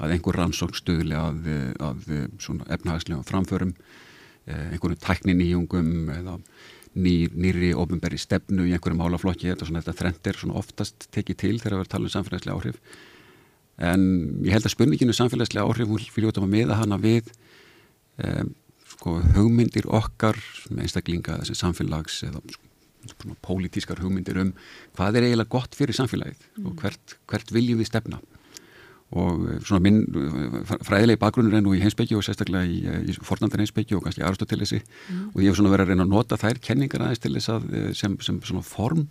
að 0.00 0.14
einhver 0.14 0.38
rannsókn 0.40 0.78
stuðli 0.78 1.16
að, 1.16 1.50
að 1.84 2.10
svona 2.40 2.68
efnahagslega 2.72 3.26
framförum 3.28 3.74
Eh, 4.50 4.74
einhverjum 4.74 4.98
tækniníjungum 5.04 5.90
eða 6.14 6.36
nýr, 6.98 7.34
nýri 7.38 7.70
ofinberri 7.76 8.18
stefnu 8.18 8.66
í 8.66 8.72
einhverjum 8.74 9.02
álaflokki 9.04 9.50
þetta, 9.50 9.68
þetta 9.76 9.94
þrend 9.98 10.30
er 10.30 10.40
oftast 10.58 11.06
tekið 11.14 11.38
til 11.42 11.52
þegar 11.60 11.82
við 11.82 11.90
talum 11.92 12.08
um 12.08 12.14
samfélagslega 12.14 12.56
áhrif 12.56 12.80
en 13.90 14.02
ég 14.46 14.56
held 14.56 14.66
að 14.66 14.74
spurninginu 14.74 15.14
samfélagslega 15.16 15.66
áhrif 15.68 15.92
hún 15.92 16.02
fyrir 16.02 16.32
út 16.32 16.40
af 16.40 16.46
að 16.48 16.54
miða 16.56 16.80
hana 16.80 16.98
við 17.00 17.30
um, 18.24 18.50
sko, 18.96 19.14
hugmyndir 19.36 19.86
okkar 20.00 20.40
einstaklinga 20.72 21.38
þessi 21.44 21.58
samfélags 21.60 22.18
eða 22.26 22.42
sko, 23.12 23.36
pólitískar 23.44 24.02
hugmyndir 24.02 24.40
um 24.42 24.54
hvað 24.98 25.20
er 25.20 25.28
eiginlega 25.28 25.52
gott 25.52 25.78
fyrir 25.78 25.96
samfélagið 26.00 26.42
mm. 26.42 26.66
og 26.66 26.82
hvert, 26.82 27.18
hvert 27.30 27.54
viljum 27.54 27.84
við 27.84 27.92
stefna 27.92 28.18
og 29.10 29.46
eh, 29.50 29.58
svona 29.66 29.82
minn 29.82 30.00
eh, 30.06 30.72
fræðilegi 30.86 31.20
bakgrunnur 31.20 31.58
er 31.58 31.64
nú 31.64 31.74
í 31.74 31.82
heimsbyggju 31.82 32.20
og 32.20 32.26
sérstaklega 32.26 32.62
í, 32.68 32.80
eh, 32.86 33.04
í 33.10 33.16
fornandar 33.26 33.62
heimsbyggju 33.62 33.98
og 33.98 34.06
kannski 34.06 34.22
Aristotelesi 34.26 34.78
mm. 34.80 35.22
og 35.34 35.42
ég 35.42 35.50
hef 35.50 35.58
svona 35.58 35.72
verið 35.72 35.88
að 35.88 35.94
reyna 35.94 36.06
að 36.06 36.12
nota 36.14 36.38
þær 36.38 36.60
kenningar 36.62 37.06
aðeins 37.06 37.22
til 37.24 37.34
þess 37.34 37.54
að 37.56 37.70
sem, 37.98 38.18
sem 38.22 38.38
svona 38.46 38.66
form 38.66 39.08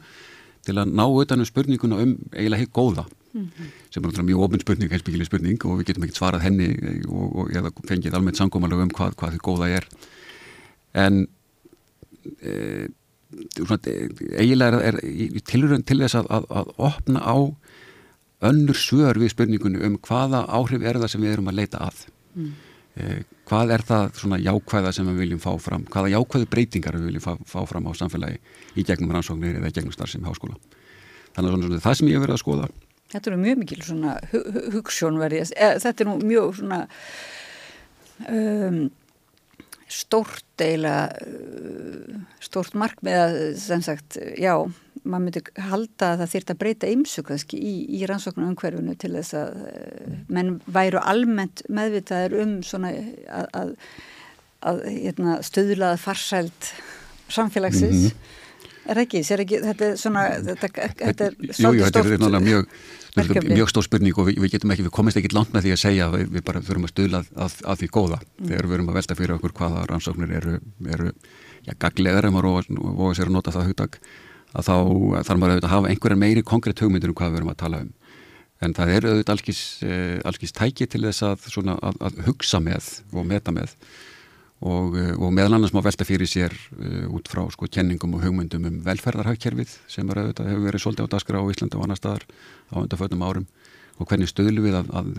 til 0.67 0.77
að 0.79 0.93
ná 0.95 1.03
utanum 1.07 1.47
spurninguna 1.47 1.99
um 2.03 2.13
eiginlega 2.31 2.63
heitt 2.63 2.75
góða 2.75 3.05
mm 3.33 3.43
-hmm. 3.43 3.73
sem 3.91 4.03
er 4.03 4.07
náttúrulega 4.07 4.29
mjög 4.29 4.43
ofinn 4.43 4.59
spurning, 4.59 4.91
heimsbyggileg 4.91 5.27
spurning 5.27 5.65
og 5.65 5.79
við 5.79 5.85
getum 5.87 6.03
ekkert 6.03 6.21
svarað 6.21 6.45
henni 6.47 6.69
og, 7.07 7.35
og 7.35 7.51
eða 7.51 7.71
fengið 7.87 8.15
almennt 8.15 8.37
sangómalega 8.37 8.83
um 8.83 8.89
hvað, 8.89 9.15
hvað 9.15 9.33
þið 9.33 9.43
góða 9.43 9.67
er 9.69 9.87
en 10.93 11.27
e, 12.41 12.87
svona, 13.57 13.79
eiginlega 14.37 14.81
er, 14.81 14.95
er 15.03 15.41
tilurinn 15.45 15.83
til 15.83 15.99
þess 15.99 16.15
að, 16.15 16.25
að, 16.29 16.45
að 16.49 16.73
opna 16.77 17.19
á 17.19 17.37
önnur 18.45 18.77
svör 18.77 19.19
við 19.19 19.33
spurningunni 19.33 19.81
um 19.85 19.97
hvaða 20.05 20.45
áhrif 20.47 20.83
er 20.85 20.99
það 21.01 21.13
sem 21.13 21.23
við 21.23 21.35
erum 21.35 21.51
að 21.51 21.59
leita 21.59 21.81
að? 21.89 22.03
Mm. 22.35 22.51
eh, 22.95 23.21
hvað 23.49 23.73
er 23.75 23.85
það 23.87 24.11
svona 24.21 24.39
jákvæða 24.43 24.93
sem 24.95 25.09
við 25.09 25.23
viljum 25.23 25.41
fá 25.43 25.51
fram? 25.59 25.87
Hvaða 25.89 26.13
jákvæðu 26.13 26.51
breytingar 26.51 26.99
við 26.99 27.09
viljum 27.09 27.25
fá, 27.25 27.33
fá 27.49 27.59
fram 27.69 27.89
á 27.89 27.91
samfélagi 27.97 28.39
í 28.75 28.85
gegnum 28.87 29.15
rannsóknir 29.15 29.59
eða 29.59 29.73
gegnum 29.75 29.95
starfsum 29.95 30.27
háskóla? 30.27 30.59
Þannig 31.35 31.49
að 31.49 31.55
svona, 31.55 31.67
svona, 31.67 31.83
það 31.87 31.99
sem 31.99 32.09
ég 32.09 32.17
hef 32.17 32.25
verið 32.25 32.37
að 32.37 32.43
skoða. 32.43 32.69
Þetta 33.09 33.31
er 33.31 33.41
mjög 33.41 33.59
mikil 33.63 33.81
svona 33.81 34.15
hugssjónverði 34.75 35.43
þetta 35.49 36.03
er 36.03 36.09
nú 36.09 36.17
mjög 36.29 36.57
svona 36.59 36.79
um, 38.29 38.81
stórt 39.89 40.61
eiginlega 40.61 41.09
uh, 41.25 42.19
stórt 42.43 42.77
markmið 42.77 43.17
að 43.23 43.39
sem 43.61 43.81
sagt, 43.85 44.19
já 44.37 44.53
maður 45.07 45.23
myndi 45.25 45.41
halda 45.69 46.11
að 46.13 46.21
það 46.21 46.31
þýrt 46.33 46.51
að 46.51 46.59
breyta 46.61 46.91
ymsugðaski 46.93 47.59
í, 47.59 47.73
í 47.99 48.01
rannsóknum 48.09 48.51
umhverfunu 48.51 48.95
til 48.99 49.13
þess 49.15 49.35
að 49.39 49.61
eh, 49.69 50.15
menn 50.31 50.57
væru 50.67 51.01
almennt 51.01 51.63
meðvitaður 51.71 52.35
um 52.43 52.55
svona 52.65 52.91
að, 52.91 53.47
að, 53.61 53.73
að 54.71 54.81
hérna, 54.89 55.39
stöðlaða 55.45 56.01
farsælt 56.03 56.71
samfélagsins 57.31 58.09
mm 58.09 58.09
-hmm. 58.09 58.91
er 58.91 59.03
ekki, 59.05 59.23
ekki 59.23 59.61
þetta 59.65 59.89
er 59.89 59.99
svona 60.03 60.25
þetta, 60.49 60.71
þetta 61.03 61.29
er 61.29 61.37
svolítið 61.61 61.91
stórt 61.93 62.41
mjög, 62.43 62.79
mjög 63.17 63.71
stór 63.71 63.85
spurning 63.85 64.17
og 64.21 64.29
við, 64.29 64.39
við 64.43 64.55
getum 64.55 64.73
ekki, 64.73 64.85
við 64.85 64.93
komist 64.93 65.19
ekki 65.19 65.31
langt 65.33 65.53
með 65.53 65.65
því 65.65 65.75
að 65.75 65.81
segja 65.81 66.09
við, 66.13 66.25
við 66.35 66.45
bara 66.45 66.61
þurfum 66.65 66.87
að 66.87 66.93
stöðla 66.93 67.21
að, 67.25 67.55
að 67.65 67.81
því 67.81 67.89
góða 67.95 68.19
mm. 68.21 68.49
þegar 68.49 68.67
við 68.67 68.73
verum 68.75 68.89
að 68.91 68.99
velta 68.99 69.17
fyrir 69.17 69.35
okkur 69.35 69.55
hvaða 69.59 69.85
rannsóknir 69.89 70.33
eru, 70.39 70.57
eru 70.95 71.13
já, 71.65 71.73
gaglegar 71.81 72.27
ef 72.29 72.35
maður 72.35 72.67
voru 72.77 73.15
sér 73.17 73.31
að 73.31 73.37
nota 73.37 73.55
það 73.55 73.71
hugdag 73.71 73.97
að 74.49 74.67
þá 74.69 74.75
þarf 74.75 75.39
maður 75.39 75.55
auðvitað 75.55 75.69
að 75.69 75.73
hafa 75.75 75.93
einhverjar 75.93 76.21
meiri 76.23 76.45
konkrétt 76.45 76.83
hugmyndir 76.83 77.11
um 77.11 77.17
hvað 77.17 77.33
við 77.33 77.41
erum 77.41 77.51
að 77.53 77.59
tala 77.63 77.81
um. 77.83 77.89
En 78.59 78.73
það 78.75 78.93
er 78.93 79.05
auðvitað 79.07 79.35
algis, 79.35 79.59
eh, 79.87 80.15
algis 80.27 80.55
tæki 80.55 80.87
til 80.89 81.03
þess 81.05 81.23
að, 81.23 81.45
svona, 81.53 81.77
að, 81.79 81.99
að 82.09 82.23
hugsa 82.25 82.59
með 82.63 82.89
og 83.13 83.27
meta 83.29 83.53
með 83.55 83.75
og, 84.59 84.97
eh, 84.99 85.13
og 85.15 85.31
meðal 85.31 85.55
annars 85.55 85.73
má 85.75 85.79
velta 85.83 86.07
fyrir 86.07 86.27
sér 86.27 86.51
uh, 86.51 87.07
út 87.15 87.29
frá 87.31 87.45
sko 87.53 87.69
kenningum 87.71 88.17
og 88.17 88.25
hugmyndum 88.25 88.65
um 88.67 88.81
velferðarhagkerfið 88.83 89.77
sem 89.87 90.09
er 90.09 90.19
auðvitað 90.19 90.51
hefur 90.51 90.65
verið 90.67 90.83
svolítið 90.83 91.07
á 91.07 91.13
daskra 91.15 91.39
á 91.39 91.51
Íslanda 91.51 91.79
og 91.79 91.85
annar 91.85 91.99
staðar 92.01 92.25
á 92.73 92.75
undarfötum 92.83 93.23
árum 93.23 93.47
og 93.99 94.07
hvernig 94.07 94.29
stöðlu 94.31 94.63
við 94.63 94.77
að, 94.79 94.91
að, 94.95 95.09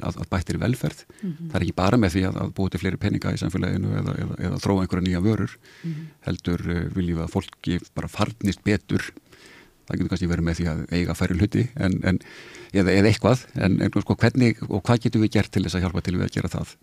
að, 0.00 0.18
að 0.22 0.28
bættir 0.32 0.58
velferð. 0.60 1.02
Mm 1.20 1.32
-hmm. 1.32 1.48
Það 1.50 1.56
er 1.58 1.64
ekki 1.66 1.76
bara 1.76 1.98
með 2.00 2.14
því 2.14 2.22
að 2.28 2.54
búið 2.56 2.70
til 2.72 2.80
fleiri 2.80 3.00
peninga 3.00 3.32
í 3.32 3.40
samfélaginu 3.40 3.90
eða, 4.00 4.14
eða, 4.22 4.38
eða 4.48 4.60
þróa 4.64 4.84
einhverja 4.84 5.06
nýja 5.06 5.24
vörur. 5.26 5.56
Mm 5.82 5.92
-hmm. 5.92 6.06
Heldur 6.28 6.60
uh, 6.64 6.80
viljum 6.96 7.18
við 7.18 7.24
að 7.26 7.34
fólki 7.34 7.78
bara 7.94 8.08
farnist 8.08 8.64
betur. 8.64 9.12
Það 9.84 9.96
getur 9.98 10.08
kannski 10.08 10.30
verið 10.32 10.46
með 10.46 10.56
því 10.56 10.66
að 10.72 10.80
eiga 10.96 11.14
færi 11.14 11.36
hluti 11.36 11.68
en, 11.76 12.00
en, 12.04 12.18
eða, 12.72 12.90
eða 12.90 13.08
eitthvað. 13.10 13.44
En, 13.54 13.80
en 13.82 13.90
sko, 14.00 14.16
hvernig 14.16 14.62
og 14.68 14.80
hvað 14.80 15.02
getur 15.04 15.20
við 15.20 15.32
gert 15.36 15.52
til 15.52 15.64
þess 15.64 15.76
að 15.76 15.84
hjálpa 15.84 16.00
til 16.00 16.16
við 16.16 16.24
að 16.24 16.34
gera 16.38 16.48
það? 16.48 16.76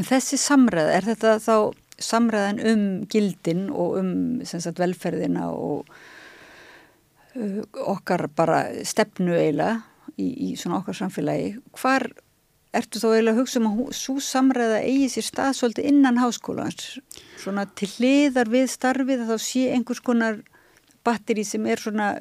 En 0.00 0.06
þessi 0.08 0.38
samræð, 0.40 0.90
er 0.96 1.06
þetta 1.10 1.34
þá 1.44 1.54
samræðan 2.00 2.60
um 2.70 2.84
gildin 3.12 3.66
og 3.68 3.98
um 4.00 4.12
sagt, 4.48 4.80
velferðina 4.80 5.50
og 5.52 5.90
uh, 7.36 7.58
okkar 7.92 8.24
bara 8.32 8.62
stefnu 8.88 9.34
eiginlega 9.36 9.82
í, 10.16 10.30
í 10.30 10.48
svona 10.56 10.80
okkar 10.80 10.96
samfélagi. 11.02 11.50
Hvar 11.76 12.08
ertu 12.72 13.02
þá 13.02 13.10
eiginlega 13.10 13.34
að 13.34 13.42
hugsa 13.42 13.60
um 13.60 13.68
að 13.68 13.82
svo 13.98 14.16
samræða 14.24 14.80
eigi 14.86 15.10
sér 15.16 15.28
stað 15.28 15.58
svolítið 15.58 15.90
innan 15.92 16.22
háskólans? 16.22 16.88
Svona 17.42 17.66
til 17.76 17.90
hliðar 17.98 18.48
við 18.56 18.70
starfið 18.72 19.26
að 19.26 19.34
þá 19.34 19.46
sé 19.50 19.66
einhvers 19.74 20.00
konar 20.06 20.40
batteri 21.04 21.44
sem 21.44 21.68
er 21.68 21.84
svona 21.84 22.14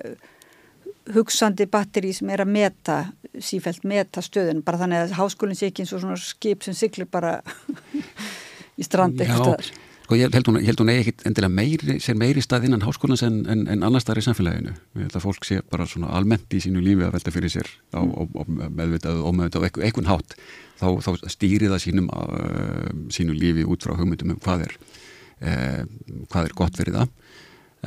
hugsandi 1.16 1.68
batteri 1.72 2.14
sem 2.16 2.30
er 2.34 2.44
að 2.44 2.54
meta 2.54 2.98
sífælt 3.44 3.86
meta 3.88 4.24
stöðun 4.26 4.64
bara 4.66 4.82
þannig 4.82 5.06
að 5.06 5.18
háskólinn 5.20 5.58
sé 5.58 5.70
ekki 5.70 5.86
eins 5.86 5.94
og 5.96 6.04
svona 6.04 6.18
skip 6.22 6.66
sem 6.66 6.78
syklir 6.78 7.10
bara 7.12 7.40
í 8.80 8.86
strand 8.86 9.20
eitthvað 9.20 9.46
stöðar. 9.46 9.72
Sko 10.10 10.18
ég 10.18 10.34
held 10.34 10.48
hún, 10.50 10.56
held 10.66 10.80
hún 10.82 10.90
eigi 10.90 11.04
ekkit 11.04 11.20
endilega 11.30 11.54
meiri, 11.54 11.96
sér 12.02 12.16
meiri 12.18 12.42
stað 12.42 12.64
innan 12.66 12.82
háskólans 12.82 13.22
en, 13.28 13.44
en, 13.46 13.60
en 13.70 13.84
annar 13.86 14.02
staðar 14.02 14.24
í 14.24 14.26
samfélaginu. 14.26 14.72
Ég 14.98 15.04
held 15.06 15.18
að 15.20 15.26
fólk 15.28 15.46
sé 15.46 15.60
bara 15.70 15.86
svona 15.86 16.10
almennt 16.18 16.56
í 16.58 16.62
sínu 16.64 16.82
lífi 16.82 17.06
að 17.06 17.14
velta 17.14 17.34
fyrir 17.36 17.54
sér 17.54 17.70
á, 17.94 18.02
á, 18.02 18.22
á 18.26 18.42
meðvitað 18.50 19.22
og 19.22 19.36
meðvitað 19.38 19.68
og 19.68 19.86
eitthvað 19.86 20.10
hátt. 20.10 20.34
Þá, 20.82 20.88
þá 21.06 21.30
stýri 21.30 21.70
það 21.70 21.84
sínum 21.84 22.10
uh, 22.10 22.90
sínu 23.14 23.38
lífi 23.38 23.68
út 23.70 23.86
frá 23.86 23.94
hugmyndum 24.00 24.34
um 24.34 24.42
hvað 24.42 24.66
er, 24.66 24.74
uh, 25.46 25.86
hvað 26.34 26.50
er 26.50 26.58
gott 26.58 26.82
fyrir 26.82 26.98
það. 26.98 27.14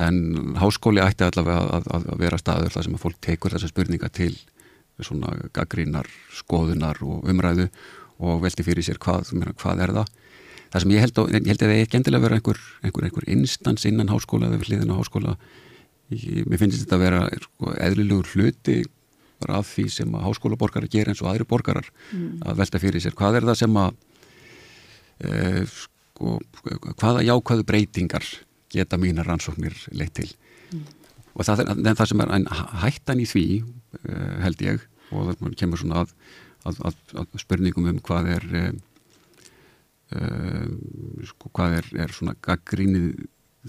En 0.01 0.55
háskóli 0.57 1.03
ætti 1.03 1.25
allavega 1.27 1.77
að, 1.77 1.87
að, 1.93 2.07
að 2.13 2.21
vera 2.23 2.39
staður 2.41 2.73
þar 2.73 2.87
sem 2.87 2.95
að 2.97 3.03
fólk 3.03 3.19
tekur 3.21 3.53
þessa 3.53 3.69
spurninga 3.69 4.09
til 4.13 4.33
svona 5.03 5.33
gaggrínar, 5.53 6.07
skoðunar 6.33 7.01
og 7.05 7.27
umræðu 7.29 7.67
og 8.23 8.41
velti 8.43 8.65
fyrir 8.65 8.85
sér 8.85 8.99
hvað, 9.01 9.33
hvað 9.59 9.83
er 9.85 9.93
það. 9.99 10.11
Það 10.73 10.83
sem 10.83 10.93
ég 10.95 11.03
held, 11.03 11.19
á, 11.19 11.23
ég 11.29 11.51
held 11.51 11.61
að 11.61 11.71
það 11.71 11.83
ekki 11.83 11.99
endilega 11.99 12.25
vera 12.25 12.37
einhver, 12.39 12.59
einhver, 12.81 13.05
einhver 13.07 13.27
instans 13.35 13.85
innan 13.89 14.09
háskóla 14.09 14.49
eða 14.49 14.61
hliðin 14.65 14.93
á 14.93 14.97
háskóla. 14.97 15.35
Ég, 16.13 16.47
mér 16.49 16.61
finnst 16.61 16.81
þetta 16.81 16.97
að 16.97 17.03
vera 17.03 17.21
sko, 17.43 17.73
eðlilegur 17.87 18.31
hluti 18.33 18.79
af 19.43 19.67
því 19.73 19.85
sem 19.91 20.15
að 20.15 20.25
háskólaborgarar 20.29 20.89
ger 20.89 21.11
eins 21.11 21.21
og 21.21 21.29
aðri 21.29 21.45
borgarar 21.49 21.89
mm. 22.13 22.41
að 22.47 22.61
velta 22.61 22.81
fyrir 22.81 23.03
sér. 23.03 23.15
Hvað 23.17 23.39
er 23.39 23.47
það 23.49 23.59
sem 23.59 23.77
að 23.81 23.97
e, 25.19 25.63
sko, 25.73 26.37
hvaða 27.01 27.25
jákvæðu 27.27 27.67
breytingar 27.67 28.29
geta 28.73 28.99
mínar 29.01 29.29
rannsóknir 29.29 29.75
leitt 29.93 30.15
til 30.17 30.29
mm. 30.71 30.85
og 31.35 31.47
það, 31.47 31.57
það 31.85 32.07
sem 32.11 32.23
er 32.25 32.47
hættan 32.83 33.21
í 33.23 33.27
því 33.29 33.45
e, 33.59 33.61
held 34.45 34.65
ég 34.65 34.87
og 35.13 35.29
það 35.29 35.55
kemur 35.59 35.79
svona 35.81 36.03
að, 36.03 36.09
að, 36.65 36.75
að, 36.89 36.95
að 37.21 37.37
spurningum 37.41 37.89
um 37.91 37.99
hvað 38.03 38.23
er 38.37 38.45
uh, 40.13 40.67
sko, 41.29 41.51
hvað 41.53 41.69
er, 41.79 41.85
er 42.05 42.09
svona 42.15 42.35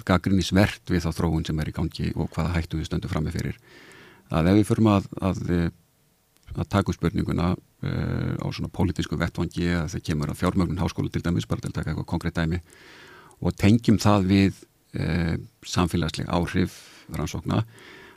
gaggrínisvert 0.05 0.85
við 0.93 1.05
þá 1.07 1.11
þróun 1.19 1.47
sem 1.47 1.61
er 1.61 1.71
í 1.71 1.77
gangi 1.77 2.07
og 2.15 2.27
hvaða 2.35 2.55
hættu 2.57 2.81
við 2.81 2.89
stöndum 2.91 3.13
fram 3.13 3.25
með 3.27 3.37
fyrir 3.39 3.57
að 4.35 4.51
ef 4.51 4.55
við 4.61 4.69
förum 4.71 4.93
að 4.95 5.05
að, 5.21 5.39
taka 6.71 6.95
spurninguna 6.95 7.47
uh, 7.55 8.35
á 8.41 8.47
svona 8.55 8.73
pólitísku 8.73 9.15
vettvangi 9.21 9.67
að 9.75 9.89
það 9.95 10.07
kemur 10.11 10.29
að 10.33 10.41
fjármögnun 10.43 10.83
háskóla 10.83 11.11
til 11.13 11.25
dæmis 11.25 11.49
bara 11.51 11.61
til 11.65 11.73
að 11.73 11.79
taka 11.81 11.89
eitthvað 11.93 12.13
konkrétt 12.13 12.39
dæmi 12.39 12.59
og 13.45 13.51
tengjum 13.59 13.99
það 14.03 14.21
við 14.31 14.53
uh, 15.01 15.35
samfélagsleg 15.67 16.31
áhrif 16.33 16.81
rannsókna 17.15 17.65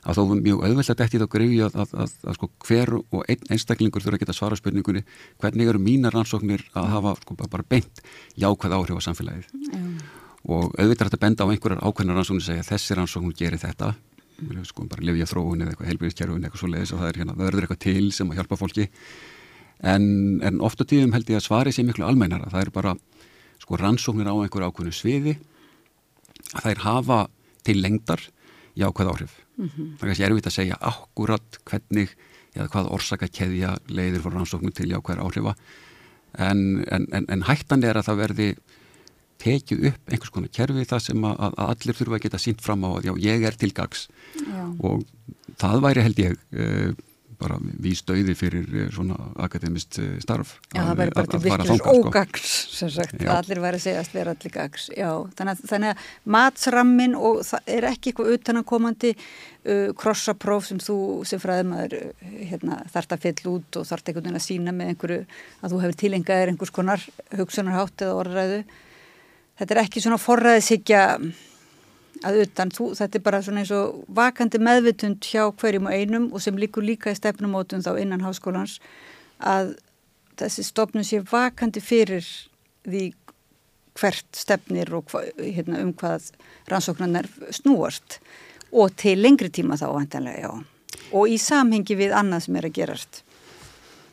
að 0.08 0.18
þó 0.18 0.22
er 0.24 0.42
mjög 0.46 0.62
auðvelt 0.64 0.92
að 0.92 1.00
detti 1.02 1.20
þá 1.20 1.28
greiði 1.32 1.60
að, 1.66 1.78
að, 1.82 1.94
að, 2.04 2.14
að 2.24 2.38
sko 2.38 2.50
hver 2.64 2.94
og 2.98 3.24
einn 3.28 3.52
einstaklingur 3.54 4.04
þurfa 4.04 4.18
að 4.18 4.24
geta 4.24 4.36
svara 4.36 4.60
spurningunni 4.60 5.04
hvernig 5.42 5.72
eru 5.72 5.82
mínar 5.84 6.16
rannsóknir 6.16 6.64
að 6.78 6.92
hafa 6.94 7.16
sko 7.24 7.38
bara 7.42 7.66
beint 7.68 8.04
jákvæð 8.40 8.76
áhrif 8.78 9.02
á 9.04 9.08
samfélagið 9.08 9.50
mm. 9.74 9.96
og 10.54 10.78
auðvitað 10.78 11.18
að 11.18 11.24
benda 11.26 11.48
á 11.48 11.52
einhverjar 11.52 11.84
ákveðnar 11.84 12.22
rannsóknir 12.22 12.48
segja 12.48 12.68
þessi 12.70 13.00
rannsóknir 13.00 13.36
gerir 13.42 13.62
þetta 13.64 13.92
mm. 14.38 14.62
sko 14.70 14.88
bara 14.88 15.08
lifja 15.10 15.28
þróun 15.34 15.66
eða 15.66 15.74
eitthvað 15.74 15.92
heilbyrðiskerfun 15.92 16.48
eitthvað 16.48 16.64
svo 16.64 16.72
leiðis 16.72 16.96
og 16.96 17.04
það 17.04 17.12
er 17.12 17.22
hérna 17.24 17.38
verður 17.42 17.68
eitthvað 17.68 17.84
til 17.90 18.08
sem 18.16 18.32
að 18.32 18.40
hjálpa 18.40 18.62
fólki 18.62 18.88
en, 19.84 20.08
en 20.46 20.64
ofta 20.64 20.88
tíðum 20.88 21.14
held 21.18 21.36
ég 21.36 21.42
að 21.42 21.48
svari 21.50 21.76
sé 21.76 21.84
miklu 21.86 22.08
almennara 22.08 22.48
það 22.54 22.64
er 22.64 22.74
bara 22.80 22.96
sko 23.60 23.80
rannsóknir 23.82 24.30
á 24.32 24.36
einhverju 24.40 24.72
ákveðnu 24.72 24.96
sviði 24.96 25.38
þær 26.54 26.84
hafa 26.86 27.20
til 27.68 27.82
lengdar 27.82 28.22
jákvæð 28.78 29.12
áhrif. 29.12 29.34
Mm 29.58 29.70
-hmm. 29.70 29.98
Það 29.98 30.04
er 30.04 30.08
kannski 30.08 30.24
erfitt 30.24 30.48
að 30.48 30.58
segja 30.58 30.78
akkurat 30.82 31.60
hvernig 31.66 32.10
eða 32.58 32.72
hvað 32.74 32.92
orsaka 32.96 33.28
keðja 33.28 33.76
leiðir 33.90 34.24
fyrir 34.24 34.38
rannsóknum 34.38 34.74
til 34.76 34.90
jákvæðar 34.92 35.24
áhrifa 35.26 35.56
en, 36.38 36.84
en, 36.92 37.08
en, 37.14 37.26
en 37.30 37.46
hættan 37.48 37.86
er 37.86 37.98
að 38.00 38.10
það 38.10 38.22
verði 38.24 38.50
tekið 39.42 39.84
upp 39.92 40.12
einhvers 40.12 40.34
konar 40.34 40.54
kerfi 40.54 40.86
það 40.90 41.04
sem 41.10 41.28
að, 41.30 41.44
að 41.48 41.74
allir 41.74 41.98
þurfa 42.00 42.18
að 42.18 42.24
geta 42.26 42.42
sínt 42.42 42.64
fram 42.66 42.86
á 42.86 42.90
að 42.90 43.10
já, 43.10 43.14
ég 43.28 43.46
er 43.46 43.58
til 43.60 43.70
gags 43.78 44.08
já. 44.34 44.64
og 44.82 45.06
það 45.62 45.84
væri 45.86 46.06
held 46.08 46.24
ég 46.24 46.38
uh, 46.58 46.90
bara 47.42 47.58
stöði 47.98 48.34
fyrir 48.38 48.66
eh, 48.74 48.88
svona 48.94 49.18
akademist 49.44 50.00
eh, 50.02 50.16
starf 50.24 50.56
Já, 50.72 50.82
það 50.82 50.96
væri 51.02 51.14
bara 51.16 51.32
til 51.32 51.42
virkjus 51.44 51.82
sko. 51.82 51.94
ógags 51.94 52.56
sem 52.78 52.92
sagt, 52.94 53.18
já. 53.22 53.32
allir 53.36 53.62
væri 53.64 53.80
að 53.80 53.86
segjast 53.86 54.16
vera 54.16 54.34
allir 54.36 54.54
gags 54.54 54.88
Já, 54.94 55.12
þannig 55.38 55.54
að, 55.54 55.68
þannig 55.72 55.94
að 55.94 56.08
matsrammin 56.38 57.16
og 57.20 57.44
það 57.48 57.72
er 57.78 57.90
ekki 57.92 58.12
eitthvað 58.14 58.34
utanakomandi 58.38 59.14
uh, 59.18 59.94
krossapróf 60.02 60.68
sem 60.72 60.82
þú 60.82 60.98
sem 61.30 61.44
fræðumæður 61.44 61.98
hérna, 62.24 62.82
þart 62.94 63.16
að 63.16 63.24
fyll 63.28 63.54
út 63.58 63.80
og 63.82 63.88
þart 63.92 64.12
veginn 64.14 64.40
að 64.42 64.48
sína 64.48 64.76
með 64.76 64.94
einhverju 64.94 65.22
að 65.62 65.72
þú 65.74 65.86
hefur 65.86 66.02
tilengaðir 66.04 66.54
einhvers 66.54 66.76
konar 66.76 67.08
hugsunarhátt 67.38 68.06
eða 68.08 68.20
orðræðu 68.24 68.62
Þetta 69.58 69.74
er 69.74 69.80
ekki 69.82 70.02
svona 70.04 70.20
forræðisíkja 70.22 71.04
að 72.26 72.42
utan, 72.46 72.72
þú, 72.74 72.92
þetta 72.98 73.20
er 73.20 73.26
bara 73.26 73.42
svona 73.46 73.64
eins 73.64 73.74
og 73.76 74.02
vakandi 74.18 74.62
meðvitund 74.64 75.26
hjá 75.28 75.44
hverjum 75.60 75.90
og 75.90 75.94
einum 75.94 76.30
og 76.32 76.44
sem 76.44 76.58
líkur 76.58 76.86
líka 76.86 77.14
í 77.14 77.18
stefnumótun 77.18 77.86
þá 77.86 77.94
innan 78.02 78.26
háskólans 78.26 78.78
að 79.38 79.76
þessi 80.38 80.66
stofnun 80.66 81.06
sé 81.08 81.22
vakandi 81.26 81.82
fyrir 81.84 82.26
því 82.88 83.04
hvert 83.98 84.38
stefnir 84.38 84.92
og 84.94 85.10
hva, 85.12 85.24
hérna, 85.42 85.82
um 85.84 85.94
hvað 85.98 86.32
rannsóknarnar 86.70 87.30
snúast 87.56 88.20
og 88.72 88.94
til 89.00 89.18
lengri 89.22 89.50
tíma 89.54 89.78
þá 89.80 89.88
vantanlega, 89.96 90.50
já. 90.50 91.08
Og 91.16 91.32
í 91.32 91.38
samhengi 91.40 91.96
við 91.98 92.14
annað 92.18 92.48
sem 92.48 92.58
er 92.60 92.68
að 92.68 92.76
gerast. 92.76 93.22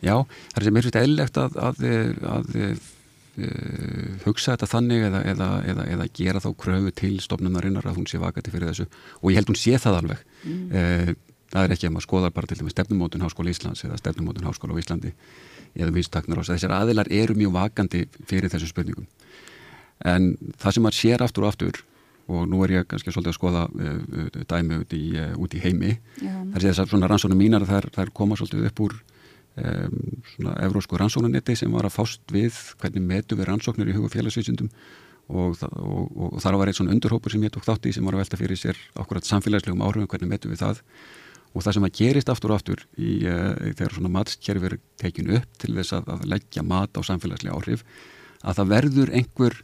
Já, 0.05 0.21
það 0.53 0.61
er 0.61 0.67
sem 0.67 0.77
er 0.77 0.85
svolítið 0.85 1.07
eðlilegt 1.07 1.41
að, 1.41 1.57
að, 1.69 1.85
að, 2.35 2.51
hugsa 4.25 4.55
þetta 4.55 4.69
þannig 4.71 5.05
eða, 5.09 5.21
eða, 5.33 5.49
eða, 5.67 5.85
eða 5.91 6.05
gera 6.15 6.43
þá 6.43 6.51
kröfu 6.61 6.93
til 6.95 7.15
stofnunarinnar 7.23 7.87
að 7.91 7.97
hún 7.99 8.07
sé 8.07 8.21
vakati 8.23 8.53
fyrir 8.53 8.71
þessu 8.71 8.87
og 9.21 9.31
ég 9.33 9.41
held 9.41 9.51
hún 9.51 9.59
sé 9.59 9.79
það 9.83 9.99
alveg 10.03 10.21
mm. 10.45 10.61
uh, 10.71 11.11
það 11.55 11.65
er 11.67 11.75
ekki 11.75 11.89
að 11.89 11.95
maður 11.97 12.07
skoðar 12.07 12.35
bara 12.37 12.51
til 12.51 12.59
dæmis 12.61 12.77
stefnumótun 12.77 13.25
Háskóla 13.27 13.51
Íslands 13.51 13.83
eða 13.87 13.99
stefnumótun 13.99 14.47
Háskóla 14.47 14.77
á 14.79 14.83
Íslandi 14.83 15.11
eða 15.75 15.95
viðstaknar 15.97 16.43
ás 16.45 16.53
þessar 16.53 16.77
aðilar 16.77 17.11
eru 17.11 17.35
mjög 17.39 17.57
vakandi 17.57 18.05
fyrir 18.31 18.53
þessum 18.53 18.71
spurningum 18.71 19.09
en 20.07 20.31
það 20.55 20.77
sem 20.77 20.87
maður 20.87 21.01
sér 21.01 21.27
aftur 21.27 21.47
og 21.47 21.51
aftur 21.51 21.83
og 22.31 22.47
nú 22.49 22.63
er 22.65 22.79
ég 22.79 22.87
kannski 22.89 23.13
svolítið 23.13 23.35
að 23.35 23.39
skoða 23.41 23.65
uh, 23.67 24.39
dæmi 24.47 24.79
út 24.85 24.95
í, 24.95 25.05
út 25.43 25.59
í 25.59 25.65
heimi 25.65 25.97
Já. 26.23 26.39
þar 26.55 26.63
sé 26.63 26.71
þess 26.71 26.85
að 26.85 26.95
svona 26.95 27.11
rannsónum 27.11 27.43
mínar 27.43 27.67
þær, 27.69 27.91
þær 27.99 28.15
koma 28.15 28.39
svolítið 28.39 28.71
upp 28.71 28.85
úr 28.87 28.97
um, 29.61 29.97
svona 30.35 30.55
evrósku 30.65 30.99
rannsóknarnetti 31.01 31.57
sem 31.59 31.73
var 31.73 31.89
að 31.89 31.97
fást 31.97 32.35
við 32.35 32.57
hvernig 32.81 33.09
metu 33.09 33.39
við 33.39 33.51
rannsóknir 33.51 33.91
í 33.91 33.97
hug 33.97 34.09
og 34.09 34.15
félagsvísundum 34.15 34.71
og, 35.33 35.61
og, 35.73 36.09
og, 36.13 36.39
þar 36.45 36.59
var 36.61 36.71
eitt 36.71 36.79
svona 36.79 36.95
undurhópur 36.95 37.33
sem 37.33 37.45
ég 37.47 37.53
tók 37.55 37.67
þátt 37.67 37.89
í 37.89 37.95
sem 37.97 38.05
var 38.05 38.17
að 38.17 38.25
velta 38.25 38.41
fyrir 38.41 38.61
sér 38.61 38.81
akkurat 39.01 39.29
samfélagslegum 39.29 39.85
áhrifum 39.85 40.11
hvernig 40.11 40.35
metu 40.35 40.51
við 40.53 40.65
það. 40.65 40.83
Og 41.55 41.63
það 41.63 41.77
sem 41.77 41.87
að 41.87 41.95
gerist 42.01 42.33
aftur 42.33 42.53
og 42.53 42.59
aftur 42.59 42.83
í, 42.99 43.13
uh, 43.31 43.53
þegar 43.79 43.95
svona 43.95 44.15
matskerfi 44.17 44.69
er 44.71 44.81
tekinu 45.01 45.39
upp 45.39 45.61
til 45.63 45.77
þess 45.77 45.95
að, 45.97 46.11
að 46.17 46.27
leggja 46.35 46.67
mat 46.67 46.99
á 46.99 47.01
samfélagslega 47.07 47.55
áhrif 47.55 47.87
að 48.43 48.61
það 48.61 48.75
verður 48.75 49.15
einhver 49.21 49.63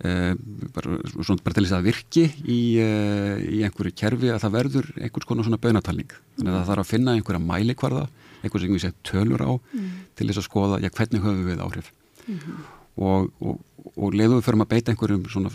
Uh, 0.00 0.32
bara, 0.72 0.94
svona, 1.12 1.42
bara 1.44 1.52
til 1.58 1.66
þess 1.66 1.74
að 1.76 1.88
virki 1.90 2.22
í, 2.48 2.60
uh, 2.80 3.34
í 3.36 3.58
einhverju 3.66 3.90
kerfi 4.00 4.30
að 4.32 4.38
það 4.46 4.54
verður 4.54 4.86
einhvers 4.96 5.26
konar 5.28 5.44
svona 5.44 5.58
bönatalning 5.60 6.14
þannig 6.38 6.48
að 6.48 6.56
það 6.56 6.70
þarf 6.70 6.82
að 6.86 6.88
finna 6.88 7.16
einhverja 7.18 7.40
mælikvarða 7.44 8.06
eitthvað 8.40 8.64
sem 8.64 8.74
við 8.74 8.84
setjum 8.84 9.04
tölur 9.10 9.44
á 9.44 9.52
mm. 9.52 9.90
til 10.16 10.28
þess 10.28 10.42
að 10.42 10.46
skoða, 10.48 10.80
já, 10.82 10.90
hvernig 10.96 11.24
höfum 11.24 11.44
við 11.48 11.64
áhrif 11.64 11.92
mm 12.26 12.38
-hmm. 12.38 12.64
og, 12.96 13.30
og, 13.40 13.60
og 13.96 14.14
leiðum 14.14 14.40
við 14.40 14.46
fyrir 14.48 14.60
að 14.64 14.72
beita 14.74 14.92
einhverjum 14.92 15.24
svona 15.28 15.52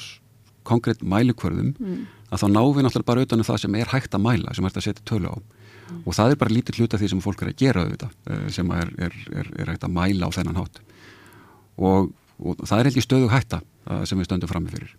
konkrétt 0.66 1.04
mælikvörðum 1.06 1.74
mm. 1.78 2.02
að 2.34 2.42
þá 2.42 2.48
náum 2.50 2.74
við 2.76 2.86
náttúrulega 2.86 3.10
bara 3.10 3.22
auðvitað 3.22 3.46
það 3.50 3.62
sem 3.64 3.76
er 3.76 3.94
hægt 3.94 4.18
að 4.18 4.26
mæla, 4.26 4.54
sem 4.54 4.66
er 4.66 4.70
hægt 4.70 4.82
að 4.82 4.88
setja 4.90 5.06
tölu 5.06 5.30
á 5.30 5.38
mm. 5.38 6.02
og 6.06 6.18
það 6.18 6.32
er 6.32 6.42
bara 6.42 6.56
lítið 6.58 6.82
hluta 6.82 7.00
því 7.02 7.10
sem 7.14 7.24
fólk 7.26 7.42
er 7.42 7.52
að 7.52 7.62
gera 7.62 7.86
auðvitað, 7.86 8.12
eh, 8.30 8.46
sem 8.50 8.72
er, 8.72 8.94
er, 8.98 9.18
er, 9.32 9.52
er 9.62 9.74
hægt 9.74 9.88
að 9.88 9.96
mæla 9.96 10.30
á 10.30 10.36
þennan 10.36 10.60
hátt 10.62 10.82
og, 11.78 12.14
og 12.40 12.64
það 12.66 12.80
er 12.80 12.92
ekki 12.92 13.06
stöðu 13.06 13.32
hætta 13.34 13.62
eh, 13.62 14.06
sem 14.06 14.20
við 14.20 14.30
stöndum 14.30 14.52
fram 14.52 14.66
með 14.66 14.80
fyrir 14.80 14.96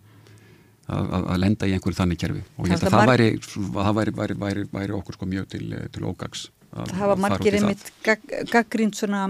að, 0.87 1.15
að 1.19 1.41
lenda 1.43 1.69
í 1.69 1.75
einhverju 1.75 1.99
þannig 1.99 2.21
kerfi 2.23 2.43
og 2.57 2.69
ég 2.69 2.77
held 2.77 2.87
að 2.87 2.95
það, 2.95 3.11
væri, 3.11 3.29
það 3.75 3.99
væri, 3.99 4.37
væri, 4.43 4.67
væri 4.73 4.97
okkur 5.01 5.19
sko 5.19 5.29
mjög 5.31 5.49
til, 5.55 5.67
til 5.93 6.07
ógags 6.07 6.47
það 6.73 6.95
hafa 7.01 7.19
margir 7.27 7.59
einmitt 7.59 7.91
gaggrínt 8.05 8.99
svona 8.99 9.27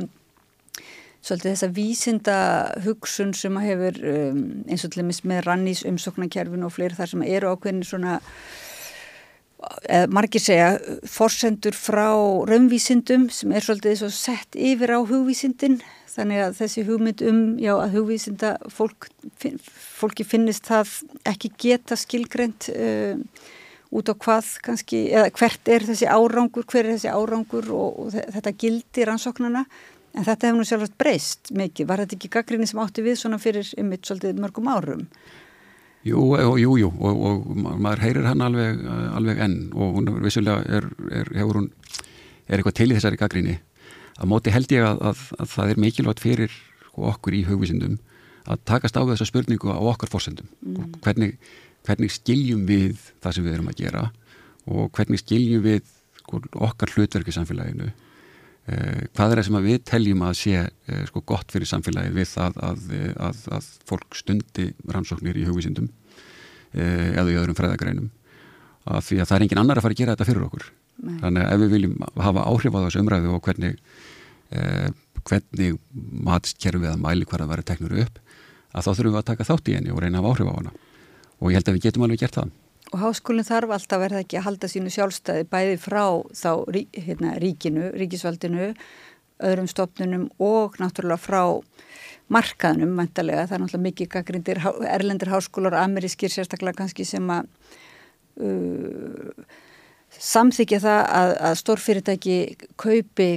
svolítið 1.27 1.51
þessa 1.53 1.71
vísinda 1.75 2.37
hugsun 2.85 3.33
sem 3.35 3.57
að 3.59 3.67
hefur 3.71 3.99
um, 4.13 4.45
eins 4.71 4.87
og 4.87 4.93
til 4.93 5.03
dæmis 5.03 5.25
með 5.27 5.43
rannís 5.49 5.83
umsóknarkerfin 5.89 6.67
og 6.67 6.75
fleiri 6.77 6.99
þar 6.99 7.13
sem 7.13 7.27
eru 7.27 7.51
ákveðin 7.55 7.83
svona 7.87 8.21
eða 9.89 10.07
margir 10.15 10.43
segja 10.43 10.71
forsendur 11.11 11.75
frá 11.75 12.09
raunvísindum 12.49 13.29
sem 13.33 13.55
er 13.57 13.65
svolítið 13.65 14.01
svo 14.03 14.11
sett 14.15 14.59
yfir 14.59 14.95
á 14.95 15.01
hugvísindin. 15.01 15.81
Þannig 16.17 16.43
að 16.45 16.55
þessi 16.61 16.85
hugmynd 16.87 17.23
um 17.29 17.41
já, 17.61 17.75
að 17.75 17.99
hugvísinda 17.99 18.55
fólk, 18.73 19.11
fólki 19.67 20.25
finnist 20.25 20.69
það 20.69 20.95
ekki 21.29 21.51
geta 21.61 21.99
skilgreynd 21.99 22.71
uh, 22.73 23.19
út 23.95 24.11
á 24.11 24.15
hvað 24.15 24.49
kannski, 24.67 25.03
eða 25.15 25.31
hvert 25.37 25.71
er 25.71 25.87
þessi 25.87 26.09
árangur, 26.11 26.67
hver 26.67 26.85
er 26.85 26.97
þessi 26.97 27.13
árangur 27.13 27.71
og, 27.75 28.01
og 28.03 28.17
þetta 28.17 28.55
gildi 28.59 29.07
rannsóknarna 29.07 29.65
en 30.17 30.25
þetta 30.27 30.49
hefur 30.49 30.61
nú 30.61 30.67
sjálfsagt 30.67 30.99
breyst 30.99 31.53
mikið, 31.55 31.89
var 31.91 32.03
þetta 32.03 32.17
ekki 32.19 32.33
gaggrinni 32.33 32.69
sem 32.71 32.81
átti 32.83 33.05
við 33.05 33.21
svona 33.21 33.41
fyrir 33.43 33.69
ymmit 33.79 34.09
svolítið 34.09 34.41
mörgum 34.43 34.71
árum? 34.73 35.05
Jú, 36.07 36.23
jú, 36.63 36.77
jú 36.79 36.91
og, 37.03 37.23
og 37.29 37.47
maður 37.83 38.05
heyrir 38.05 38.29
hann 38.29 38.45
alveg, 38.47 38.83
alveg 39.19 39.41
enn. 39.43 39.57
Og 39.75 39.97
hún 39.97 40.11
vissulega 40.23 40.63
er, 40.79 40.87
er, 41.11 41.31
hefur 41.35 41.63
hún, 41.63 41.71
er 42.47 42.61
eitthvað 42.61 42.77
til 42.79 42.93
í 42.93 42.95
þessari 42.95 43.19
gaggrinni 43.19 43.57
að 44.17 44.31
móti 44.31 44.55
held 44.55 44.71
ég 44.73 44.87
að, 44.87 45.03
að, 45.11 45.25
að 45.43 45.51
það 45.53 45.73
er 45.73 45.81
mikilvægt 45.83 46.23
fyrir 46.23 46.55
okkur 46.97 47.37
í 47.37 47.43
hugvísindum 47.49 47.99
að 48.47 48.63
takast 48.71 48.97
á 48.97 49.03
þessa 49.03 49.27
spurningu 49.29 49.73
á 49.75 49.81
okkar 49.83 50.11
fórsendum 50.13 50.47
mm. 50.63 51.01
hvernig, 51.05 51.35
hvernig 51.87 52.15
skiljum 52.15 52.65
við 52.69 52.99
það 53.25 53.37
sem 53.37 53.47
við 53.47 53.59
erum 53.59 53.71
að 53.73 53.83
gera 53.83 54.07
og 54.67 54.91
hvernig 54.97 55.23
skiljum 55.23 55.63
við 55.67 55.93
sko, 56.23 56.43
okkar 56.69 56.95
hlutverk 56.95 57.31
í 57.31 57.37
samfélaginu 57.37 57.91
eh, 57.91 59.05
hvað 59.15 59.35
er 59.35 59.43
það 59.43 59.49
sem 59.49 59.61
við 59.69 59.85
teljum 59.93 60.25
að 60.27 60.39
sé 60.43 60.57
eh, 60.65 61.05
sko, 61.11 61.23
gott 61.27 61.55
fyrir 61.55 61.71
samfélagið 61.71 62.19
við 62.19 62.35
að, 62.43 62.59
að 63.59 63.71
fólk 63.89 64.19
stundi 64.19 64.73
rannsóknir 64.91 65.39
í 65.39 65.47
hugvísindum 65.49 65.91
eh, 66.75 67.15
eða 67.15 67.31
í 67.31 67.39
öðrum 67.39 67.59
fræðagreinum 67.59 68.11
að 68.87 69.07
því 69.09 69.23
að 69.23 69.31
það 69.31 69.39
er 69.39 69.47
engin 69.47 69.63
annar 69.63 69.81
að 69.81 69.89
fara 69.89 69.97
að 69.97 70.03
gera 70.03 70.17
þetta 70.17 70.29
fyrir 70.31 70.47
okkur 70.47 70.69
Nei. 70.97 71.17
Þannig 71.21 71.43
að 71.45 71.53
ef 71.53 71.63
við 71.63 71.73
viljum 71.75 71.97
hafa 72.25 72.45
áhrif 72.49 72.77
á 72.77 72.81
þessu 72.87 73.03
umræðu 73.03 73.33
og 73.37 73.43
hvernig, 73.45 73.81
eh, 74.55 74.89
hvernig 75.29 75.79
matskerfið 76.29 76.93
að 76.93 77.03
mæli 77.03 77.29
hver 77.29 77.45
að 77.45 77.53
vera 77.53 77.67
teknur 77.71 77.99
upp, 78.07 78.21
að 78.73 78.87
þá 78.87 78.91
þurfum 78.93 79.13
við 79.13 79.21
að 79.21 79.29
taka 79.31 79.49
þátt 79.51 79.69
í 79.69 79.77
henni 79.77 79.93
og 79.93 80.01
reyna 80.01 80.21
að 80.21 80.25
hafa 80.25 80.33
áhrif 80.33 80.49
á 80.49 80.57
hana. 80.57 80.73
Og 81.41 81.51
ég 81.51 81.59
held 81.59 81.69
að 81.69 81.77
við 81.77 81.89
getum 81.89 82.07
alveg 82.07 82.23
gert 82.23 82.39
það. 82.39 82.55
Og 82.95 83.03
háskólinn 83.03 83.47
þarf 83.47 83.75
alltaf 83.77 84.01
verða 84.01 84.23
ekki 84.23 84.39
að 84.39 84.47
halda 84.47 84.71
sínu 84.71 84.93
sjálfstæði 84.95 85.49
bæði 85.51 85.77
frá 85.83 86.05
þá 86.39 86.51
hérna, 86.95 87.35
ríkinu, 87.43 87.91
ríkisvaldinu, 87.99 88.71
öðrum 89.47 89.69
stopnunum 89.69 90.29
og 90.41 90.79
náttúrulega 90.81 91.21
frá 91.21 91.43
markaðnum 92.33 92.95
mæntalega. 92.97 93.49
Það 93.49 93.57
er 93.57 93.65
náttúrulega 93.65 93.89
mikið 93.91 94.11
gaggrindir 94.15 94.63
erlendir 94.89 95.33
háskólar, 95.35 95.77
amerískir 95.83 96.33
sérstaklega 96.33 96.79
kannski 96.79 97.05
sem 97.07 97.27
að 97.35 97.51
uh, 98.41 99.45
samþykja 100.17 100.81
það 100.87 101.01
að, 101.21 101.33
að 101.51 101.59
stórfyrirtæki 101.63 102.37
kaupi 102.81 103.31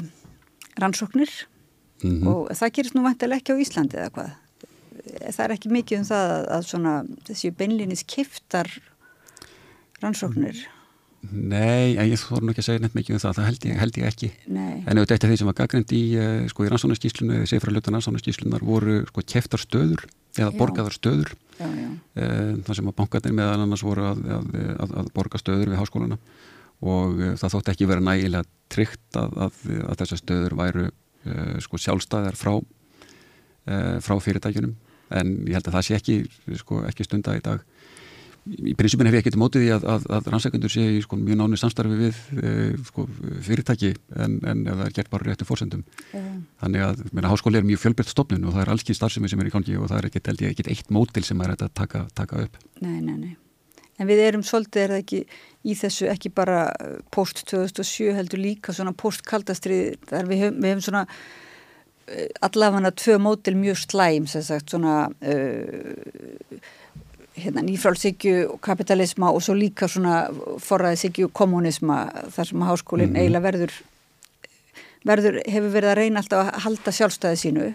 rannsóknir 0.79 1.31
mm 2.03 2.11
-hmm. 2.11 2.27
og 2.27 2.53
það 2.55 2.73
gerist 2.75 2.95
nú 2.95 3.03
vantilega 3.03 3.41
ekki 3.41 3.53
á 3.53 3.61
Íslandi 3.61 3.97
eða 3.97 4.13
hvað. 4.15 4.31
Það 5.09 5.43
er 5.45 5.55
ekki 5.55 5.71
mikið 5.73 6.01
um 6.01 6.09
það 6.09 6.33
að, 6.33 6.43
að 6.55 6.67
svona, 6.69 6.97
þessi 7.29 7.53
beinlinis 7.59 8.05
kiftar 8.07 8.69
rannsóknir. 10.03 10.67
Nei, 11.27 11.97
ég 11.97 12.15
þóru 12.21 12.47
nú 12.47 12.53
ekki 12.53 12.61
að 12.63 12.67
segja 12.69 12.81
nefn 12.85 12.95
mikið 12.95 13.17
um 13.17 13.21
það, 13.21 13.33
það 13.35 13.47
held 13.49 13.65
ég, 13.67 13.79
held 13.81 13.97
ég 13.99 14.05
ekki. 14.07 14.29
Nei. 14.55 14.75
En 14.87 15.01
eitt 15.01 15.11
af 15.11 15.27
því 15.27 15.37
sem 15.41 15.49
var 15.49 15.57
gaggrind 15.57 15.91
í, 15.91 16.03
eh, 16.15 16.45
sko, 16.51 16.63
í 16.63 16.71
rannsóknarskíslunu 16.71 17.35
eða 17.35 17.49
séfra 17.51 17.73
hlutan 17.73 17.97
rannsóknarskíslunar 17.97 18.63
voru 18.63 19.01
sko 19.09 19.23
keftar 19.27 19.59
stöður 19.59 20.05
eða 20.37 20.53
já. 20.53 20.57
borgaðar 20.61 20.95
stöður. 20.95 21.33
Já, 21.59 21.67
já. 21.75 21.89
E, 22.15 22.29
það 22.63 22.79
sem 22.79 22.87
að 22.87 22.97
bankarnir 23.01 23.35
meðal 23.35 23.65
annars 23.65 23.83
voru 23.83 24.07
að, 24.07 24.23
að, 24.31 24.93
að 25.01 25.11
borga 25.17 25.41
stöður 25.41 25.73
við 25.73 25.81
háskóluna 25.81 26.17
og 26.79 27.17
uh, 27.19 27.33
það 27.35 27.51
þótti 27.51 27.73
ekki 27.73 27.87
vera 27.89 28.05
nægilega 28.05 28.47
tryggt 28.71 29.17
að, 29.19 29.33
að, 29.43 29.57
að 29.83 29.97
þessar 29.99 30.21
stöður 30.21 30.55
væru 30.61 30.85
sko 31.59 31.75
sjálfstæðar 31.83 32.37
frá, 32.39 32.53
frá 33.99 34.13
fyrirtækjunum 34.23 34.77
en 35.15 35.35
ég 35.47 35.57
held 35.57 35.69
að 35.69 35.77
það 35.77 35.87
sé 35.87 35.97
ekki, 35.97 36.17
sko, 36.61 36.83
ekki 36.89 37.07
stunda 37.07 37.35
í 37.37 37.43
dag. 37.45 37.65
Í 38.49 38.71
prinsipin 38.73 39.05
hef 39.05 39.17
ég 39.17 39.21
ekkert 39.21 39.37
mótið 39.37 39.65
í 39.67 39.71
að, 39.75 39.83
að 40.09 40.29
rannsækundur 40.31 40.71
sé 40.73 40.85
í 40.95 41.01
sko, 41.03 41.17
mjög 41.19 41.37
nánu 41.41 41.59
samstarfi 41.59 41.97
við 41.99 42.21
sko, 42.87 43.05
fyrirtæki 43.45 43.91
en, 44.15 44.39
en 44.47 44.63
það 44.69 44.85
er 44.87 44.95
gert 44.95 45.11
bara 45.11 45.27
réttum 45.27 45.49
fórsendum. 45.49 45.83
Mm. 46.15 46.39
Þannig 46.63 46.85
að 46.87 47.03
meina, 47.11 47.33
háskóli 47.33 47.59
er 47.59 47.67
mjög 47.67 47.83
fjölbært 47.83 48.13
stofnun 48.13 48.47
og 48.47 48.55
það 48.55 48.63
er 48.63 48.71
alls 48.73 48.85
ekki 48.85 48.97
starfsemi 48.97 49.29
sem 49.29 49.43
er 49.43 49.51
í 49.51 49.53
gangi 49.53 49.77
og 49.77 49.91
það 49.91 49.99
er 49.99 50.09
ekkert, 50.09 50.31
held 50.31 50.45
ég, 50.45 50.55
ekkert 50.55 50.71
eitt 50.73 50.95
mótil 50.95 51.25
sem 51.27 51.45
er 51.45 51.53
að 51.53 51.67
taka, 51.77 52.07
taka 52.17 52.47
upp. 52.47 52.57
Nei, 52.79 52.97
nei, 53.03 53.19
nei. 53.19 53.35
En 53.99 54.07
við 54.07 54.23
erum 54.23 54.45
svolítið, 54.47 54.81
er 54.85 54.93
það 54.93 55.01
ekki 55.03 55.21
í 55.67 55.75
þessu 55.75 56.07
ekki 56.09 56.31
bara 56.31 56.63
post 57.11 57.43
2007 57.51 58.15
heldur 58.15 58.41
líka 58.41 58.75
svona 58.75 58.95
post 58.95 59.25
kaldastrið 59.27 59.97
þar 60.07 60.29
við 60.29 60.45
höfum, 60.45 60.61
við 60.63 60.73
höfum 60.73 60.85
svona 60.85 61.05
uh, 62.09 62.27
allavega 62.45 62.91
tvö 62.91 63.17
mótil 63.21 63.57
mjög 63.57 63.77
slæm 63.85 64.27
sem 64.27 64.43
sagt 64.43 64.73
svona 64.73 65.09
uh, 65.09 66.59
hérna, 67.39 67.63
nýfrálsíkju 67.63 68.59
kapitalisma 68.61 69.31
og 69.31 69.43
svo 69.43 69.55
líka 69.57 69.87
svona 69.87 70.27
forræðisíkju 70.65 71.29
og 71.29 71.33
kommunisma 71.33 72.01
þar 72.35 72.51
sem 72.51 72.61
háskólinn 72.61 73.09
mm 73.09 73.15
-hmm. 73.15 73.19
eiginlega 73.19 73.47
verður 73.47 73.73
verður, 75.05 75.41
hefur 75.47 75.69
verið 75.69 75.89
að 75.89 75.99
reyna 76.01 76.19
alltaf 76.19 76.47
að 76.47 76.61
halda 76.63 76.91
sjálfstæði 76.91 77.35
sínu 77.35 77.73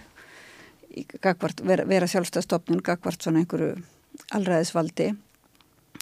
gagvart, 1.21 1.61
vera, 1.67 1.85
vera 1.85 2.07
sjálfstæðstofnun 2.07 2.83
gagvart 2.83 3.23
svona 3.23 3.39
einhverju 3.39 3.77
allraðisvaldi 4.31 5.15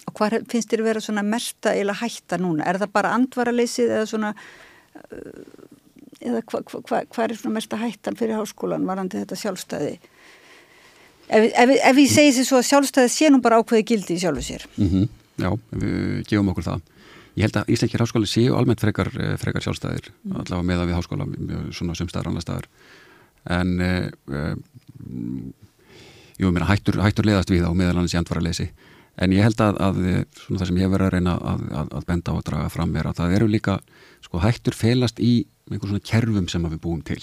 Og 0.07 0.15
hvað 0.17 0.43
finnst 0.51 0.71
þér 0.71 0.83
að 0.83 0.89
vera 0.89 1.03
svona 1.03 1.23
mesta 1.25 1.73
eða 1.77 1.95
hætta 2.01 2.39
núna? 2.41 2.65
Er 2.67 2.79
það 2.81 2.95
bara 2.97 3.13
andvaraleysið 3.17 3.93
eða 3.97 4.09
svona, 4.09 4.33
uh, 4.99 5.43
eða 6.23 6.41
hvað 6.49 6.71
hva, 6.71 7.01
hva, 7.03 7.25
er 7.25 7.35
svona 7.37 7.57
mesta 7.57 7.79
hættan 7.79 8.17
fyrir 8.19 8.39
háskólan 8.39 8.87
varandi 8.87 9.21
þetta 9.21 9.39
sjálfstæði? 9.39 9.93
Ef, 11.27 11.43
ef, 11.49 11.73
ef 11.75 11.99
ég 12.01 12.11
segi 12.11 12.31
þessi 12.31 12.47
svo 12.47 12.59
að 12.59 12.69
sjálfstæði 12.69 13.11
sé 13.13 13.29
nú 13.31 13.41
bara 13.43 13.59
ákveði 13.61 13.85
gildi 13.91 14.17
í 14.17 14.23
sjálfu 14.23 14.43
sér. 14.45 14.65
Mm 14.77 14.89
-hmm. 14.89 15.07
Já, 15.43 15.49
við 15.71 16.25
gefum 16.29 16.49
okkur 16.53 16.67
það. 16.67 16.81
Ég 17.33 17.43
held 17.47 17.57
að 17.57 17.69
Ísleikir 17.73 18.01
háskóli 18.03 18.27
séu 18.29 18.55
almennt 18.55 18.81
frekar, 18.81 19.09
eh, 19.19 19.37
frekar 19.37 19.61
sjálfstæðir, 19.61 20.11
mm. 20.23 20.35
allavega 20.35 20.67
meða 20.69 20.85
við 20.85 20.97
háskóla, 20.99 21.25
svona 21.73 21.95
sömstæðar 21.97 22.27
annar 22.27 22.41
staðar. 22.41 22.67
En, 23.49 23.81
e, 23.81 24.11
e, 24.29 24.55
jú, 26.37 26.51
mér 26.51 26.67
hættur, 26.69 27.01
hættur 27.01 27.25
leðast 27.25 27.49
við 27.49 27.65
á 27.65 27.73
meðal 27.73 27.97
annars 27.97 28.13
í 28.13 28.17
andvaraleysi 28.21 28.69
en 29.21 29.33
ég 29.35 29.45
held 29.45 29.61
að, 29.61 29.79
að 29.83 29.99
það 30.47 30.65
sem 30.69 30.79
ég 30.81 30.91
verður 30.91 31.07
að 31.07 31.15
reyna 31.17 31.35
að, 31.37 31.65
að, 31.81 31.91
að 31.99 32.07
benda 32.09 32.33
á 32.33 32.35
að 32.37 32.45
draga 32.49 32.71
fram 32.73 32.95
er 32.97 33.09
að 33.09 33.19
það 33.19 33.35
eru 33.37 33.49
líka 33.51 33.75
sko, 34.25 34.41
hættur 34.43 34.77
felast 34.77 35.21
í 35.23 35.45
einhvern 35.69 35.93
svona 35.93 36.05
kerfum 36.05 36.49
sem 36.51 36.65
við 36.67 36.81
búum 36.83 37.01
til 37.05 37.21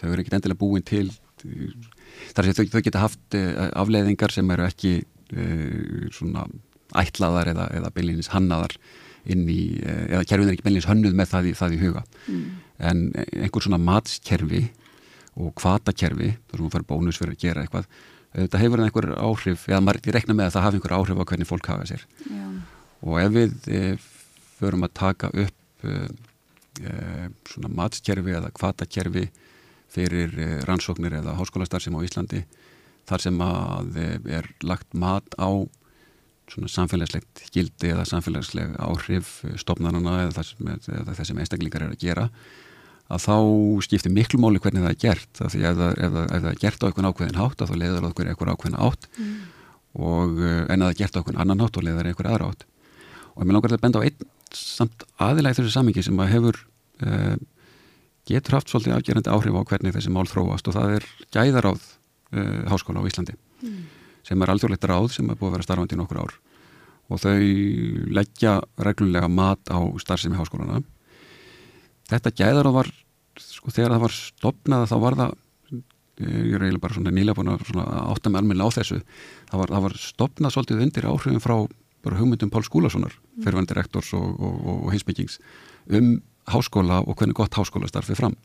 þau 0.00 0.10
eru 0.12 0.22
ekkit 0.22 0.38
endilega 0.38 0.60
búin 0.60 0.86
til 0.86 1.08
þar 1.40 2.46
sem 2.46 2.56
þau, 2.56 2.64
þau 2.74 2.82
geta 2.86 3.04
haft 3.04 3.38
uh, 3.38 3.68
afleiðingar 3.80 4.34
sem 4.34 4.50
eru 4.54 4.66
ekki 4.66 4.96
uh, 5.00 6.08
svona 6.14 6.46
ætlaðar 7.00 7.52
eða, 7.52 7.68
eða 7.78 7.92
beinleginis 7.94 8.32
hannaðar 8.34 8.76
inn 9.30 9.46
í, 9.52 9.62
uh, 9.84 10.04
eða 10.16 10.26
kerfin 10.28 10.50
er 10.50 10.56
ekki 10.56 10.66
beinleginis 10.66 10.90
hönnuð 10.90 11.18
með 11.18 11.32
það 11.32 11.50
í, 11.50 11.56
það 11.58 11.76
í 11.76 11.80
huga 11.84 12.04
mm. 12.26 12.46
en 12.90 13.02
einhvern 13.16 13.66
svona 13.66 13.82
matskerfi 13.82 14.64
og 15.40 15.52
kvatakerfi, 15.56 16.32
þar 16.50 16.58
sem 16.58 16.66
þú 16.66 16.72
fær 16.74 16.88
bónus 16.88 17.20
fyrir 17.20 17.36
að 17.36 17.44
gera 17.44 17.64
eitthvað 17.64 17.86
þetta 18.34 18.60
hefur 18.62 18.82
einhver 18.84 19.08
áhrif, 19.18 19.66
eða 19.70 19.82
maður 19.82 20.14
rekna 20.14 20.36
með 20.36 20.50
að 20.50 20.56
það 20.56 20.66
hafi 20.66 20.78
einhver 20.78 20.96
áhrif 20.98 21.22
á 21.22 21.28
hvernig 21.30 21.48
fólk 21.48 21.70
hafa 21.70 21.86
sér 21.88 22.04
Já. 22.30 22.44
og 23.02 23.16
ef 23.22 23.32
við 23.34 23.70
e, 23.70 23.80
förum 24.60 24.86
að 24.86 24.92
taka 25.00 25.30
upp 25.34 25.86
svona 27.48 27.72
matskerfi 27.76 28.36
eða 28.38 28.52
kvatakerfi 28.56 29.28
fyrir 29.90 30.34
e, 30.38 30.48
rannsóknir 30.68 31.18
eða 31.20 31.36
háskólastarfsem 31.38 31.96
á 31.98 32.00
Íslandi 32.06 32.44
þar 33.10 33.24
sem 33.24 33.42
að 33.44 33.98
e, 33.98 34.08
er 34.38 34.48
lagt 34.62 34.94
mat 34.94 35.26
á 35.34 35.50
svona 36.50 36.70
samfélagslegt 36.70 37.44
gildi 37.54 37.92
eða 37.92 38.06
samfélagsleg 38.08 38.74
áhrif 38.82 39.38
stofnarnana 39.60 40.24
eða 40.24 40.34
það 40.38 40.48
sem, 40.50 40.72
eða 40.88 41.14
það 41.14 41.28
sem 41.28 41.40
einstaklingar 41.42 41.86
er 41.86 41.94
að 41.94 42.02
gera 42.02 42.26
að 43.10 43.24
þá 43.26 43.36
skiptir 43.86 44.14
miklu 44.14 44.40
móli 44.42 44.62
hvernig 44.62 44.84
það 44.84 44.92
er 44.92 45.00
gert 45.04 45.42
af 45.42 45.54
því 45.54 45.62
ef 45.66 45.78
það, 45.78 45.92
ef 45.92 46.12
það, 46.16 46.26
ef 46.26 46.42
það 46.42 46.50
er 46.50 46.60
gert 46.64 46.82
á 46.82 46.86
einhvern 46.88 47.10
ákveðin 47.10 47.40
hátt 47.40 47.62
þá 47.62 47.74
leiður 47.74 48.00
það 48.00 48.10
okkur 48.10 48.30
einhver 48.30 48.52
ákveðin 48.54 48.82
átt 48.86 49.08
mm. 49.10 49.38
og 50.10 50.42
eh, 50.46 50.60
en 50.60 50.76
að 50.76 50.84
það 50.84 50.92
er 50.92 51.00
gert 51.00 51.16
á 51.16 51.18
einhvern 51.20 51.40
annan 51.44 51.64
hátt 51.64 51.80
og 51.80 51.86
leiður 51.86 52.10
einhver 52.10 52.30
aðra 52.30 52.50
átt 52.52 52.66
og 53.34 53.42
mér 53.42 53.56
langar 53.56 53.74
að 53.74 53.82
benda 53.82 54.02
á 54.02 54.06
einn 54.06 54.28
samt 54.54 55.06
aðilæg 55.22 55.58
þessu 55.58 55.74
samingi 55.74 56.04
sem 56.06 56.22
að 56.22 56.32
hefur 56.36 56.60
getur 58.30 58.58
haft 58.58 58.70
svolítið 58.70 58.96
afgerandi 58.96 59.32
áhrif 59.32 59.56
á 59.56 59.62
hvernig 59.72 59.96
þessi 59.96 60.12
mál 60.12 60.28
þróast 60.28 60.68
og 60.70 60.76
það 60.76 60.94
er 60.98 61.08
gæðaráð 61.34 61.80
uh, 61.80 62.62
háskóla 62.70 63.02
á 63.02 63.08
Íslandi 63.08 63.34
mm. 63.34 63.82
sem 64.26 64.42
er 64.42 64.52
alþjóðleitt 64.52 64.88
ráð 64.90 65.10
sem 65.16 65.30
er 65.30 65.38
búið 65.40 65.50
að 65.50 65.56
vera 65.56 65.68
starfandi 65.68 65.96
í 65.96 66.00
nokkur 66.00 66.22
ár 66.22 66.38
og 67.10 67.22
þau 67.24 67.36
leggja 68.14 68.56
reglulega 68.78 69.30
mat 69.32 69.72
á 69.72 69.80
starfsemi 70.02 70.38
háskólana 70.38 70.82
þetta 72.10 72.34
gæðaráð 72.38 72.76
var 72.78 72.92
sko 73.40 73.72
þegar 73.74 73.96
það 73.96 74.04
var 74.04 74.16
stopnað 74.16 74.88
þá 74.90 74.96
var 75.02 75.18
það 75.18 75.38
ég 76.20 76.54
er 76.54 76.64
eiginlega 76.66 76.84
bara 76.84 76.96
svona 76.96 77.12
nýlega 77.16 77.38
búin 77.38 77.52
að 77.54 77.62
átta 78.12 78.30
með 78.30 78.42
almenna 78.42 78.66
á 78.68 78.76
þessu 78.76 78.98
það 79.48 79.62
var, 79.62 79.70
það 79.74 79.84
var 79.86 79.94
stopnað 80.04 80.54
svolítið 80.54 80.82
undir 80.84 81.08
áhrifin 81.08 81.42
frá 81.42 81.54
bara 82.04 82.16
hugmyndum 82.16 82.50
Pál 82.52 82.64
Skúlasonar 82.64 83.12
mm. 83.12 83.44
fyrirvændi 83.44 83.76
rektors 83.76 84.12
og, 84.16 84.28
og, 84.36 84.58
og, 84.60 84.76
og 84.84 84.92
heimsbyggings 84.92 85.38
um 85.96 86.18
háskóla 86.54 87.02
og 87.04 87.16
hvernig 87.18 87.38
gott 87.38 87.56
háskóla 87.58 87.90
starfið 87.90 88.20
fram. 88.20 88.36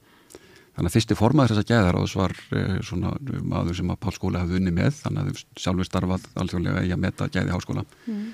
Þannig 0.75 0.89
að 0.89 0.95
fyrsti 0.97 1.15
formaður 1.15 1.53
þess 1.53 1.63
að 1.63 1.69
gæðaráðs 1.71 2.13
var 2.19 2.33
eh, 2.51 2.77
svona 2.83 3.13
maður 3.47 3.77
sem 3.77 3.91
að 3.93 3.99
Pál 4.03 4.13
Skúla 4.15 4.41
hafði 4.43 4.57
unni 4.59 4.73
með. 4.75 4.97
Þannig 5.05 5.21
að 5.21 5.27
þau 5.29 5.61
sjálfur 5.63 5.87
starfað 5.87 6.25
alþjóðlega 6.41 6.81
í 6.83 6.91
að 6.91 7.03
meta 7.05 7.27
gæði 7.31 7.53
háskóla. 7.55 7.85
Mm. 8.09 8.25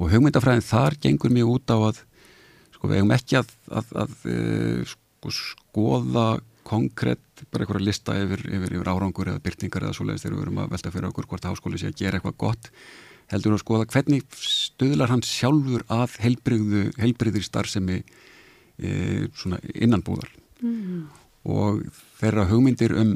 og 0.00 0.08
hugmyndafræðin 0.08 0.64
þar 0.64 0.96
gengur 1.02 1.32
mjög 1.34 1.50
út 1.54 1.72
á 1.74 1.78
að 1.78 1.98
sko 2.74 2.88
við 2.88 3.00
hefum 3.00 3.12
ekki 3.12 3.36
að, 3.36 3.50
að, 3.68 3.90
að, 4.02 4.14
eh, 4.32 4.80
sko, 4.88 5.32
skoða 5.36 6.26
konkrétt 6.70 7.44
bara 7.50 7.66
einhverja 7.66 7.86
lista 7.86 8.16
yfir, 8.16 8.42
yfir, 8.48 8.74
yfir 8.78 8.90
árangur 8.90 9.30
eða 9.30 9.42
byrtingar 9.44 9.86
eða 9.86 9.98
svoleiðis 9.98 10.24
þegar 10.24 10.36
við 10.36 10.42
verum 10.44 10.62
að 10.62 10.72
velta 10.74 10.92
fyrir 10.94 11.08
okkur 11.10 11.28
hvort 11.30 11.48
háskóli 11.50 11.80
sé 11.80 11.90
að 11.90 12.00
gera 12.00 12.18
eitthvað 12.18 12.38
gott. 12.40 12.70
Heldur 13.30 13.54
að 13.54 13.62
skoða 13.62 13.88
hvernig 13.92 14.26
stöðlar 14.40 15.12
hann 15.12 15.22
sjálfur 15.26 15.84
að 15.92 16.16
heilbriður 16.24 17.46
starfsemi 17.46 18.00
svona 19.36 19.58
innanbúðar 19.74 20.30
mm. 20.62 21.02
og 21.50 21.82
þeirra 22.20 22.46
hugmyndir 22.50 22.94
um 22.96 23.12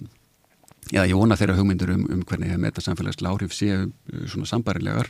já 0.92 1.04
ég 1.06 1.16
vona 1.16 1.38
þeirra 1.40 1.56
hugmyndir 1.58 1.94
um, 1.94 2.04
um 2.12 2.22
hvernig 2.28 2.52
hefur 2.52 2.64
meta 2.66 2.84
samfélagslega 2.84 3.32
áhrif 3.32 3.54
séu 3.56 3.86
e, 3.86 4.26
svona 4.28 4.48
sambarilegar 4.48 5.08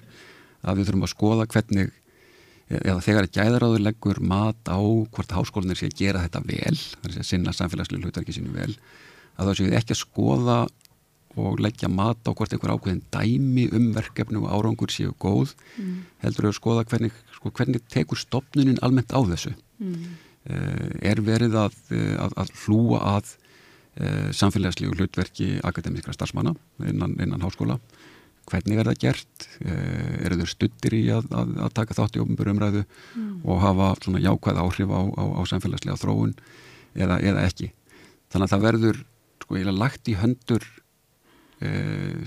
að 0.62 0.78
við 0.78 0.88
þurfum 0.88 1.06
að 1.06 1.14
skoða 1.14 1.48
hvernig 1.50 1.92
eða 2.70 3.00
þegar 3.04 3.26
að 3.26 3.34
gæðaráður 3.36 3.82
leggur 3.84 4.20
mat 4.24 4.70
á 4.70 4.80
hvort 4.80 5.34
háskólanir 5.36 5.78
sé 5.78 5.90
að 5.90 5.98
gera 5.98 6.22
þetta 6.24 6.40
vel, 6.46 6.78
það 6.78 7.10
er 7.10 7.18
að 7.20 7.28
sinna 7.28 7.52
samfélagslega 7.52 8.06
hlutverki 8.06 8.36
sínu 8.36 8.54
vel, 8.54 8.72
að 9.36 9.50
þá 9.50 9.58
séu 9.58 9.66
við 9.68 9.78
ekki 9.80 9.94
að 9.94 10.00
skoða 10.00 10.58
og 11.44 11.60
leggja 11.60 11.90
mat 11.90 12.22
á 12.24 12.30
hvort 12.30 12.54
einhver 12.54 12.72
ákveðin 12.76 13.02
dæmi 13.12 13.66
um 13.74 13.88
verkefni 13.96 14.40
og 14.40 14.48
árangur 14.54 14.92
séu 14.94 15.12
góð, 15.20 15.52
mm. 15.76 15.96
heldur 16.22 16.48
að 16.48 16.56
skoða 16.60 16.86
hvernig, 16.88 17.16
sko, 17.34 17.50
hvernig 17.50 17.82
tekur 17.90 18.20
stopnunin 18.20 18.80
almennt 18.86 19.12
á 19.12 19.20
þessu. 19.20 19.52
Mm. 19.82 20.14
Uh, 20.44 20.90
er 21.00 21.22
verið 21.24 21.54
að, 21.56 21.76
eh, 21.96 22.18
að, 22.20 22.34
að 22.36 22.50
hlúa 22.66 22.98
að 23.14 23.30
uh, 23.96 24.26
samfélagslegu 24.36 24.92
hlutverki 24.92 25.54
akademískra 25.64 26.12
starfsmanna 26.12 26.52
innan, 26.84 27.14
innan 27.16 27.40
háskóla 27.40 27.78
hvernig 28.50 28.80
er 28.80 28.90
það 28.90 29.00
gert, 29.00 29.46
eh, 29.64 30.24
eru 30.26 30.38
þau 30.40 30.48
stuttir 30.50 30.96
í 30.96 31.02
að, 31.14 31.28
að, 31.32 31.54
að 31.64 31.74
taka 31.78 31.96
þátt 31.96 32.18
í 32.18 32.22
ofnbjörumræðu 32.24 32.82
mm. 32.84 33.30
og 33.48 33.62
hafa 33.62 33.90
svona 34.04 34.22
jákvæð 34.22 34.60
áhrif 34.60 34.92
á, 34.92 35.00
á, 35.00 35.24
á 35.40 35.42
samfélagslega 35.48 36.00
þróun 36.00 36.34
eða, 36.94 37.18
eða 37.20 37.44
ekki. 37.48 37.70
Þannig 38.32 38.46
að 38.46 38.54
það 38.54 38.66
verður 38.66 39.00
sko 39.44 39.56
eiginlega 39.56 39.80
lagt 39.80 40.10
í 40.10 40.16
höndur 40.18 40.66
e, 41.60 41.70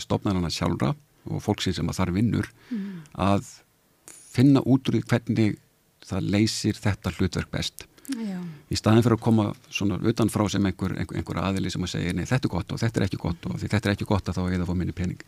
stofnarna 0.02 0.52
sjálfra 0.54 0.94
og 1.28 1.44
fólksins 1.44 1.80
sem 1.80 1.90
að 1.90 2.00
þar 2.00 2.14
vinnur 2.16 2.50
mm. 2.72 2.90
að 3.28 3.54
finna 4.08 4.64
út 4.66 4.90
úr 4.90 5.00
hvernig 5.02 5.58
það 6.08 6.32
leysir 6.34 6.78
þetta 6.80 7.14
hlutverk 7.18 7.52
best. 7.54 7.88
Já. 8.08 8.38
Í 8.72 8.78
staðin 8.80 9.04
fyrir 9.04 9.18
að 9.18 9.24
koma 9.26 9.46
svona 9.68 9.98
utanfrá 10.00 10.46
sem 10.52 10.64
einhver, 10.70 10.94
einhver, 10.96 11.20
einhver 11.20 11.40
aðili 11.44 11.72
sem 11.74 11.84
að 11.84 11.92
segja 11.92 12.14
nei 12.16 12.24
þetta 12.24 12.48
er 12.48 12.54
gott 12.54 12.72
og 12.72 12.80
þetta 12.80 13.02
er 13.02 13.06
ekki 13.08 13.20
gott 13.20 13.48
og 13.50 13.58
því 13.60 13.72
þetta 13.74 13.90
er 13.90 13.96
ekki 13.98 14.08
gott 14.08 14.30
að 14.32 14.38
þá 14.40 14.44
að 14.48 14.68
fá 14.70 14.76
minni 14.80 14.96
pening. 14.96 15.26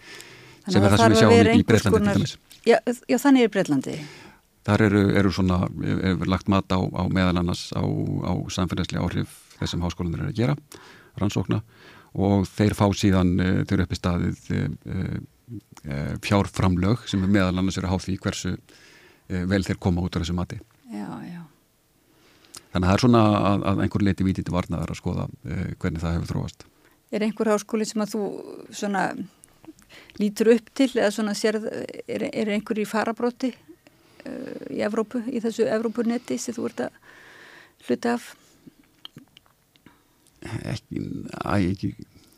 Sem 0.69 0.83
er 0.83 0.93
það 0.93 1.01
sem 1.01 1.13
við 1.13 1.21
sjáum 1.21 1.59
í 1.59 1.65
Breitlandi 1.67 2.25
já, 2.67 2.77
já, 2.85 3.17
þannig 3.17 3.45
er 3.45 3.53
Breitlandi 3.53 3.95
Þar 4.69 4.83
eru, 4.85 5.03
eru 5.17 5.31
svona, 5.33 5.59
er 5.87 6.25
lagt 6.29 6.49
mat 6.51 6.67
á, 6.69 6.79
á 6.79 7.03
meðal 7.09 7.39
annars 7.41 7.69
á, 7.73 7.81
á 7.81 8.33
samfélagslega 8.53 9.05
áhrif 9.05 9.37
þessum 9.57 9.83
háskólanir 9.85 10.25
er 10.25 10.31
að 10.31 10.39
gera 10.39 10.57
rannsókna 11.19 11.61
og 12.19 12.45
þeir 12.49 12.75
fá 12.77 12.85
síðan 12.97 13.33
uh, 13.39 13.61
þeir 13.69 13.85
upp 13.85 13.95
í 13.95 13.99
staðið 13.99 14.51
uh, 14.55 14.67
uh, 14.99 16.13
fjárframlög 16.25 17.07
sem 17.09 17.23
meðal 17.23 17.55
annars 17.55 17.79
eru 17.79 17.89
að 17.89 17.95
há 17.95 18.05
því 18.07 18.19
hversu 18.25 18.55
vel 19.29 19.61
þeir 19.61 19.77
koma 19.77 20.01
út 20.01 20.15
á 20.17 20.21
þessu 20.23 20.33
mati. 20.33 20.57
Já, 20.89 21.05
já 21.21 21.41
Þannig 22.69 22.85
að 22.85 22.89
það 22.89 22.95
er 22.95 23.03
svona 23.03 23.23
að, 23.49 23.63
að 23.71 23.83
einhver 23.85 24.05
leiti 24.05 24.25
vítið 24.27 24.45
til 24.47 24.53
varnaðar 24.53 24.93
að 24.93 24.99
skoða 24.99 25.27
hvernig 25.81 26.03
það 26.03 26.15
hefur 26.17 26.31
þróast. 26.33 26.65
Er 27.09 27.25
einhver 27.25 27.49
háskóli 27.49 27.87
sem 27.89 28.03
að 28.03 28.11
þú 28.13 28.25
svona 28.77 29.05
lítur 30.19 30.53
upp 30.55 30.69
til 30.77 30.91
eða 30.93 31.11
svona 31.13 31.33
sér, 31.37 31.57
er, 32.05 32.27
er 32.29 32.51
einhver 32.53 32.81
í 32.81 32.85
farabróti 32.87 33.51
uh, 33.53 34.67
í 34.69 34.83
Evrópu, 34.85 35.23
í 35.31 35.41
þessu 35.43 35.67
Evrópunetti 35.69 36.37
sem 36.41 36.55
þú 36.55 36.69
ert 36.69 36.85
að 36.87 37.01
hluta 37.87 38.15
af? 38.17 38.29
Ekki, 40.39 41.03
að 41.43 41.69
ekki 41.73 41.93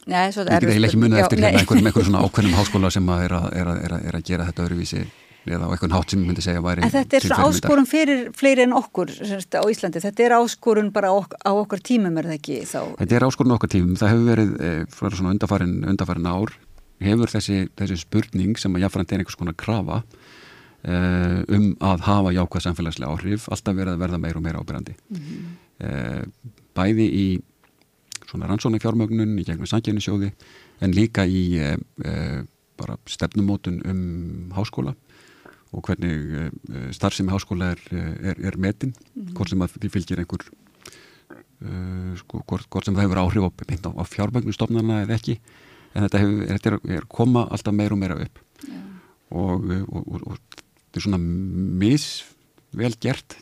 Nei, 0.10 0.32
ég 0.34 0.34
get 0.34 0.64
eiginlega 0.66 0.88
ekki 0.90 0.98
munið 0.98 1.20
eftir 1.22 1.38
hérna 1.44 1.60
einhverjum, 1.60 1.88
einhverjum 1.88 2.08
svona 2.08 2.22
ákveðnum 2.26 2.56
háskóla 2.58 2.90
sem 2.94 3.12
að 3.14 3.26
er, 3.28 3.36
að, 3.38 3.52
er, 3.60 3.68
að, 3.70 4.06
er 4.10 4.18
að 4.18 4.24
gera 4.32 4.48
þetta 4.48 4.64
öðruvísi 4.66 5.04
eða 5.50 5.66
á 5.66 5.72
einhvern 5.74 5.96
hátt 5.96 6.14
sem 6.14 6.22
ég 6.22 6.30
myndi 6.30 6.44
segja 6.46 6.62
væri 6.62 6.84
En 6.86 6.92
þetta 6.94 7.18
er 7.18 7.26
svona 7.26 7.46
áskorun 7.50 7.88
fyrir 7.90 8.28
fleiri 8.38 8.66
en 8.68 8.76
okkur 8.78 9.10
semst, 9.16 9.56
á 9.58 9.66
Íslandi, 9.66 10.02
þetta 10.04 10.26
er 10.26 10.36
áskorun 10.38 10.92
bara 10.94 11.10
ok 11.18 11.34
á 11.42 11.52
okkar 11.52 11.82
tímum 11.82 12.20
er 12.22 12.30
það 12.30 12.38
ekki 12.38 12.58
þá? 12.70 12.82
Þetta 13.00 13.18
er 13.18 13.26
áskorun 13.26 13.54
á 13.54 13.58
okkar 13.58 13.72
tímum, 13.74 13.96
það 13.98 14.14
hefur 14.14 14.28
verið 14.30 14.52
eh, 14.68 14.84
svona 15.18 15.34
undarfarin, 15.34 15.74
undarfarin 15.90 16.30
ár 16.30 16.54
hefur 17.02 17.34
þessi, 17.34 17.64
þessi 17.80 17.98
spurning 18.04 18.62
sem 18.62 18.78
að 18.78 18.86
jáfnframt 18.86 19.16
er 19.16 19.24
einhvers 19.24 19.40
konar 19.40 19.58
krafa 19.58 20.02
uh, 20.04 21.40
um 21.50 21.72
að 21.82 22.06
hafa 22.06 22.36
jákvæð 22.38 22.68
samfélagslega 22.68 23.16
áhrif 23.16 23.50
alltaf 23.50 23.78
verið 23.78 23.96
að 23.96 24.04
verða 24.06 24.22
meira 24.22 24.38
og 24.38 24.46
meira 24.46 24.62
ábyrgandi 24.62 24.94
mm 24.94 25.22
-hmm. 25.22 25.56
uh, 25.90 26.52
bæði 26.78 27.08
í 27.10 27.28
svona 28.30 28.46
rannsóna 28.46 28.80
fjármögnun 28.80 29.40
í 29.42 29.46
gegnum 29.48 29.68
sankjæfnisjóði 29.68 30.30
en 30.82 30.94
líka 30.96 31.26
í 31.26 31.42
bara 32.80 32.96
stefnumótun 33.06 33.82
um 33.86 34.54
háskóla 34.56 34.96
og 35.72 35.88
hvernig 35.88 36.52
starfsemi 36.96 37.32
háskóla 37.32 37.72
er, 37.72 37.82
er, 38.32 38.40
er 38.52 38.58
metin 38.58 38.92
mm 38.92 39.22
-hmm. 39.22 39.34
hvort 39.34 39.50
sem 39.50 39.62
að 39.62 39.78
því 39.80 39.90
fylgir 39.90 40.20
einhver 40.20 40.44
sko, 42.18 42.42
hvort, 42.48 42.68
hvort 42.70 42.86
sem 42.86 42.96
það 42.96 43.06
hefur 43.06 43.22
áhrif 43.22 43.44
á, 43.46 43.92
á 44.02 44.04
fjármögnustofnana 44.04 45.04
eða 45.04 45.16
ekki 45.16 45.40
en 45.94 46.08
þetta, 46.08 46.22
hefur, 46.24 46.46
þetta 46.50 46.72
er, 46.72 46.78
er 46.98 47.06
koma 47.08 47.46
alltaf 47.52 47.74
meira 47.74 47.96
og 47.96 48.02
meira 48.02 48.18
upp 48.18 48.40
og, 49.32 49.70
og, 49.70 50.02
og, 50.08 50.22
og 50.28 50.38
þetta 50.92 51.00
er 51.00 51.06
svona 51.06 51.22
misvel 51.22 52.96
gert 53.00 53.38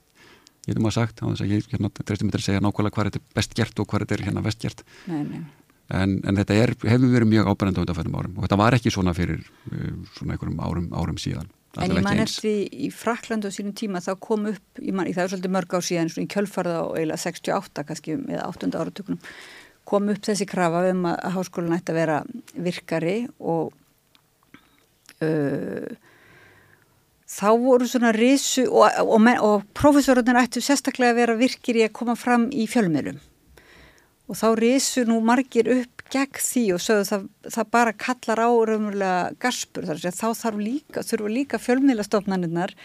ég 0.67 0.75
hef 0.75 0.81
maður 0.83 0.97
sagt, 0.99 1.21
þá 1.21 1.29
þess 1.31 1.45
að 1.45 1.53
ég 1.53 1.71
hérna, 1.71 1.91
treystum 1.97 2.33
að 2.33 2.43
segja 2.45 2.63
nákvæmlega 2.63 2.95
hvað 2.95 3.09
þetta 3.09 3.21
er 3.21 3.37
best 3.39 3.55
gert 3.57 3.81
og 3.81 3.89
hvað 3.89 4.05
þetta 4.05 4.17
er 4.17 4.25
hérna 4.27 4.45
vest 4.45 4.61
gert 4.65 4.83
nei, 5.09 5.23
nei. 5.23 5.41
En, 5.89 6.19
en 6.21 6.37
þetta 6.37 6.57
hefur 6.59 7.07
verið 7.09 7.31
mjög 7.31 7.47
ábærandi 7.49 7.81
á 7.81 7.83
þetta 7.83 7.97
fennum 7.97 8.19
árum 8.19 8.35
og 8.37 8.45
þetta 8.45 8.59
var 8.61 8.77
ekki 8.77 8.93
svona 8.93 9.15
fyrir 9.17 9.39
uh, 9.41 9.95
svona 10.17 10.35
einhverjum 10.35 10.59
árum, 10.61 10.91
árum 10.93 11.17
síðan 11.21 11.49
En 11.77 11.91
ég 11.93 12.01
man 12.01 12.17
eftir 12.23 12.65
í 12.73 12.89
Fraklandu 12.89 13.51
á 13.51 13.53
sínum 13.53 13.75
tíma 13.77 14.01
þá 14.01 14.15
kom 14.23 14.47
upp, 14.49 14.81
ég 14.81 14.95
man, 14.95 15.05
það 15.13 15.23
er 15.23 15.31
svolítið 15.35 15.53
mörg 15.53 15.75
á 15.77 15.79
síðan 15.85 16.09
í 16.17 16.25
kjölfarða 16.33 16.79
á 16.81 16.85
eiginlega 16.97 17.21
68 17.21 17.83
kannski 17.85 18.15
eða 18.17 18.47
8. 18.49 18.71
áratökunum 18.73 19.19
kom 19.89 20.09
upp 20.09 20.25
þessi 20.25 20.47
krafa 20.49 20.83
um 20.89 21.05
að 21.09 21.19
háskólan 21.35 21.77
ætti 21.77 21.93
að 21.93 21.99
vera 21.99 22.17
virkari 22.57 23.15
og 23.37 23.69
uh, 25.21 25.89
þá 27.29 27.49
voru 27.61 27.89
svona 27.89 28.13
risu 28.17 28.65
og, 28.69 28.89
og, 29.05 29.29
og 29.45 29.65
profesorunir 29.77 30.41
ættu 30.41 30.63
sérstaklega 30.65 31.13
að 31.13 31.21
vera 31.21 31.37
virkir 31.39 31.77
í 31.77 31.85
að 31.85 31.95
koma 32.01 32.17
fram 32.17 32.49
í 32.49 32.65
fjölmiðlum 32.69 33.21
og 34.29 34.37
þá 34.37 34.47
risu 34.57 35.05
nú 35.09 35.19
margir 35.25 35.69
upp 35.73 35.98
gegn 36.13 36.41
því 36.43 36.63
og 36.75 36.81
sögðu 36.83 37.05
það, 37.09 37.27
það 37.55 37.69
bara 37.75 37.93
kallar 38.05 38.41
á 38.41 38.49
raunverulega 38.69 39.21
gaspur. 39.43 39.87
Þar 39.89 40.17
þá 40.21 40.27
þarf 40.41 40.63
líka, 40.63 41.05
þurfa 41.05 41.31
líka 41.33 41.61
fjölmiðlastofnaninnar 41.61 42.75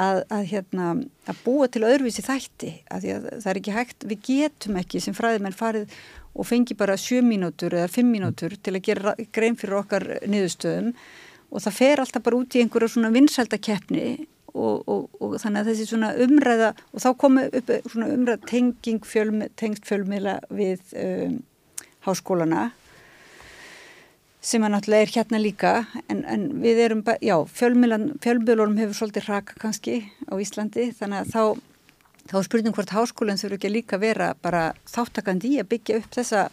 að, 0.00 0.20
að, 0.28 0.44
hérna, 0.50 0.90
að 1.30 1.40
búa 1.44 1.68
til 1.70 1.84
öðruvísi 1.86 2.24
þætti. 2.26 2.72
Að, 2.90 3.08
að 3.14 3.30
það 3.44 3.50
er 3.52 3.62
ekki 3.62 3.76
hægt, 3.78 4.06
við 4.10 4.26
getum 4.28 4.78
ekki 4.80 5.02
sem 5.04 5.16
fræðimenn 5.16 5.56
farið 5.56 5.96
og 6.34 6.48
fengi 6.48 6.74
bara 6.78 6.98
7 6.98 7.22
mínútur 7.26 7.76
eða 7.78 7.90
5 7.94 8.10
mínútur 8.10 8.56
til 8.58 8.74
að 8.74 8.84
gera 8.88 9.14
grein 9.34 9.58
fyrir 9.58 9.80
okkar 9.84 10.08
niðurstöðum. 10.26 10.94
Og 11.54 11.62
það 11.62 11.76
fer 11.78 12.02
alltaf 12.02 12.24
bara 12.26 12.38
út 12.40 12.56
í 12.56 12.64
einhverju 12.64 12.96
svona 12.96 13.12
vinsældakeppni 13.14 14.06
og, 14.54 14.82
og, 14.90 15.08
og 15.22 15.34
þannig 15.42 15.62
að 15.62 15.70
þessi 15.70 15.88
svona 15.90 16.12
umræða 16.24 16.70
og 16.90 17.02
þá 17.02 17.08
komu 17.20 17.44
upp 17.46 17.72
svona 17.90 18.10
umræða 18.14 18.48
tenging 18.50 19.06
fjölmi, 19.06 19.50
tengst 19.58 19.86
fjölmiðla 19.86 20.38
við 20.54 20.94
um, 20.98 21.36
háskólana 22.04 22.70
sem 24.44 24.64
að 24.64 24.74
náttúrulega 24.74 25.06
er 25.06 25.12
hérna 25.14 25.40
líka 25.40 25.70
en, 26.12 26.24
en 26.28 26.48
við 26.60 26.82
erum, 26.84 27.04
já, 27.24 27.36
fjölmiðlunum 27.48 28.80
hefur 28.82 28.98
svolítið 28.98 29.30
raka 29.30 29.56
kannski 29.60 30.02
á 30.28 30.34
Íslandi 30.36 30.90
þannig 30.98 31.22
að 31.22 31.32
þá 31.32 31.44
þá 32.30 32.36
er 32.38 32.46
spurning 32.46 32.76
hvort 32.76 32.92
háskólinn 32.94 33.40
þurfu 33.40 33.58
ekki 33.58 33.72
líka 33.72 34.00
vera 34.00 34.32
bara 34.42 34.70
þáttakandi 34.88 35.54
í 35.54 35.60
að 35.60 35.70
byggja 35.74 35.98
upp 36.00 36.14
þessa 36.16 36.44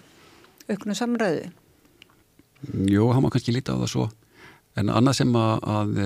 auknu 0.72 0.96
samræðu? 0.98 1.46
Jó, 2.92 3.06
hann 3.12 3.24
má 3.24 3.32
kannski 3.34 3.56
líta 3.56 3.76
á 3.76 3.82
það 3.82 3.92
svo. 3.94 4.10
En 4.80 4.92
annað 4.92 5.22
sem 5.22 5.32
að, 5.36 5.64
að 5.68 6.02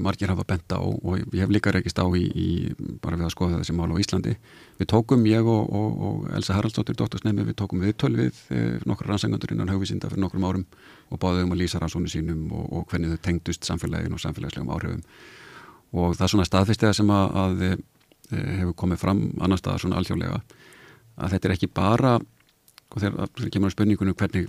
margir 0.00 0.30
hafa 0.32 0.46
bent 0.48 0.72
á 0.72 0.80
og 0.80 1.18
ég 1.18 1.42
hef 1.42 1.50
líka 1.52 1.72
rekist 1.72 1.98
á 2.00 2.08
í, 2.16 2.24
í 2.24 2.48
bara 3.04 3.18
við 3.18 3.26
að 3.26 3.34
skoða 3.34 3.58
þessi 3.60 3.74
mál 3.76 3.90
á 3.92 4.00
Íslandi. 4.00 4.32
Við 4.78 4.88
tókum, 4.88 5.26
ég 5.28 5.44
og, 5.44 5.68
og, 5.68 5.98
og 6.08 6.30
Elsa 6.38 6.56
Haraldsdóttir, 6.56 6.96
doktorsnefni, 6.96 7.44
við 7.44 7.58
tókum 7.60 7.82
við 7.84 7.92
eh, 8.48 8.78
nokkur 8.88 9.10
rannsangandur 9.10 9.52
innan 9.52 9.68
haugvísinda 9.68 10.08
fyrir 10.08 10.24
nokkrum 10.24 10.46
árum 10.48 10.64
og 11.12 11.20
báðum 11.20 11.52
að 11.52 11.60
lýsa 11.60 11.80
rannsónu 11.82 12.08
sínum 12.08 12.46
og, 12.48 12.64
og 12.72 12.86
hvernig 12.88 13.12
þau 13.12 13.24
tengdust 13.28 13.68
samfélagin 13.68 14.16
og 14.16 14.22
samfélagslegum 14.24 14.72
áhrifum. 14.72 15.02
Og 15.92 16.16
það 16.16 16.24
er 16.24 16.32
svona 16.32 16.48
staðfestiða 16.48 16.94
sem 16.96 17.12
að, 17.12 17.36
að 17.42 17.66
e, 17.66 17.72
hefur 18.62 18.76
komið 18.84 19.02
fram 19.04 19.22
annar 19.40 19.60
staðar 19.60 19.84
svona 19.84 20.00
alþjóðlega 20.00 20.40
að 21.18 21.34
þetta 21.34 21.48
er 21.48 21.54
ekki 21.56 21.70
bara, 21.74 22.14
og 22.88 23.02
þegar 23.02 23.30
það 23.36 23.52
kemur 23.52 23.72
á 23.72 23.76
spurningunum 23.76 24.16
hvernig 24.16 24.48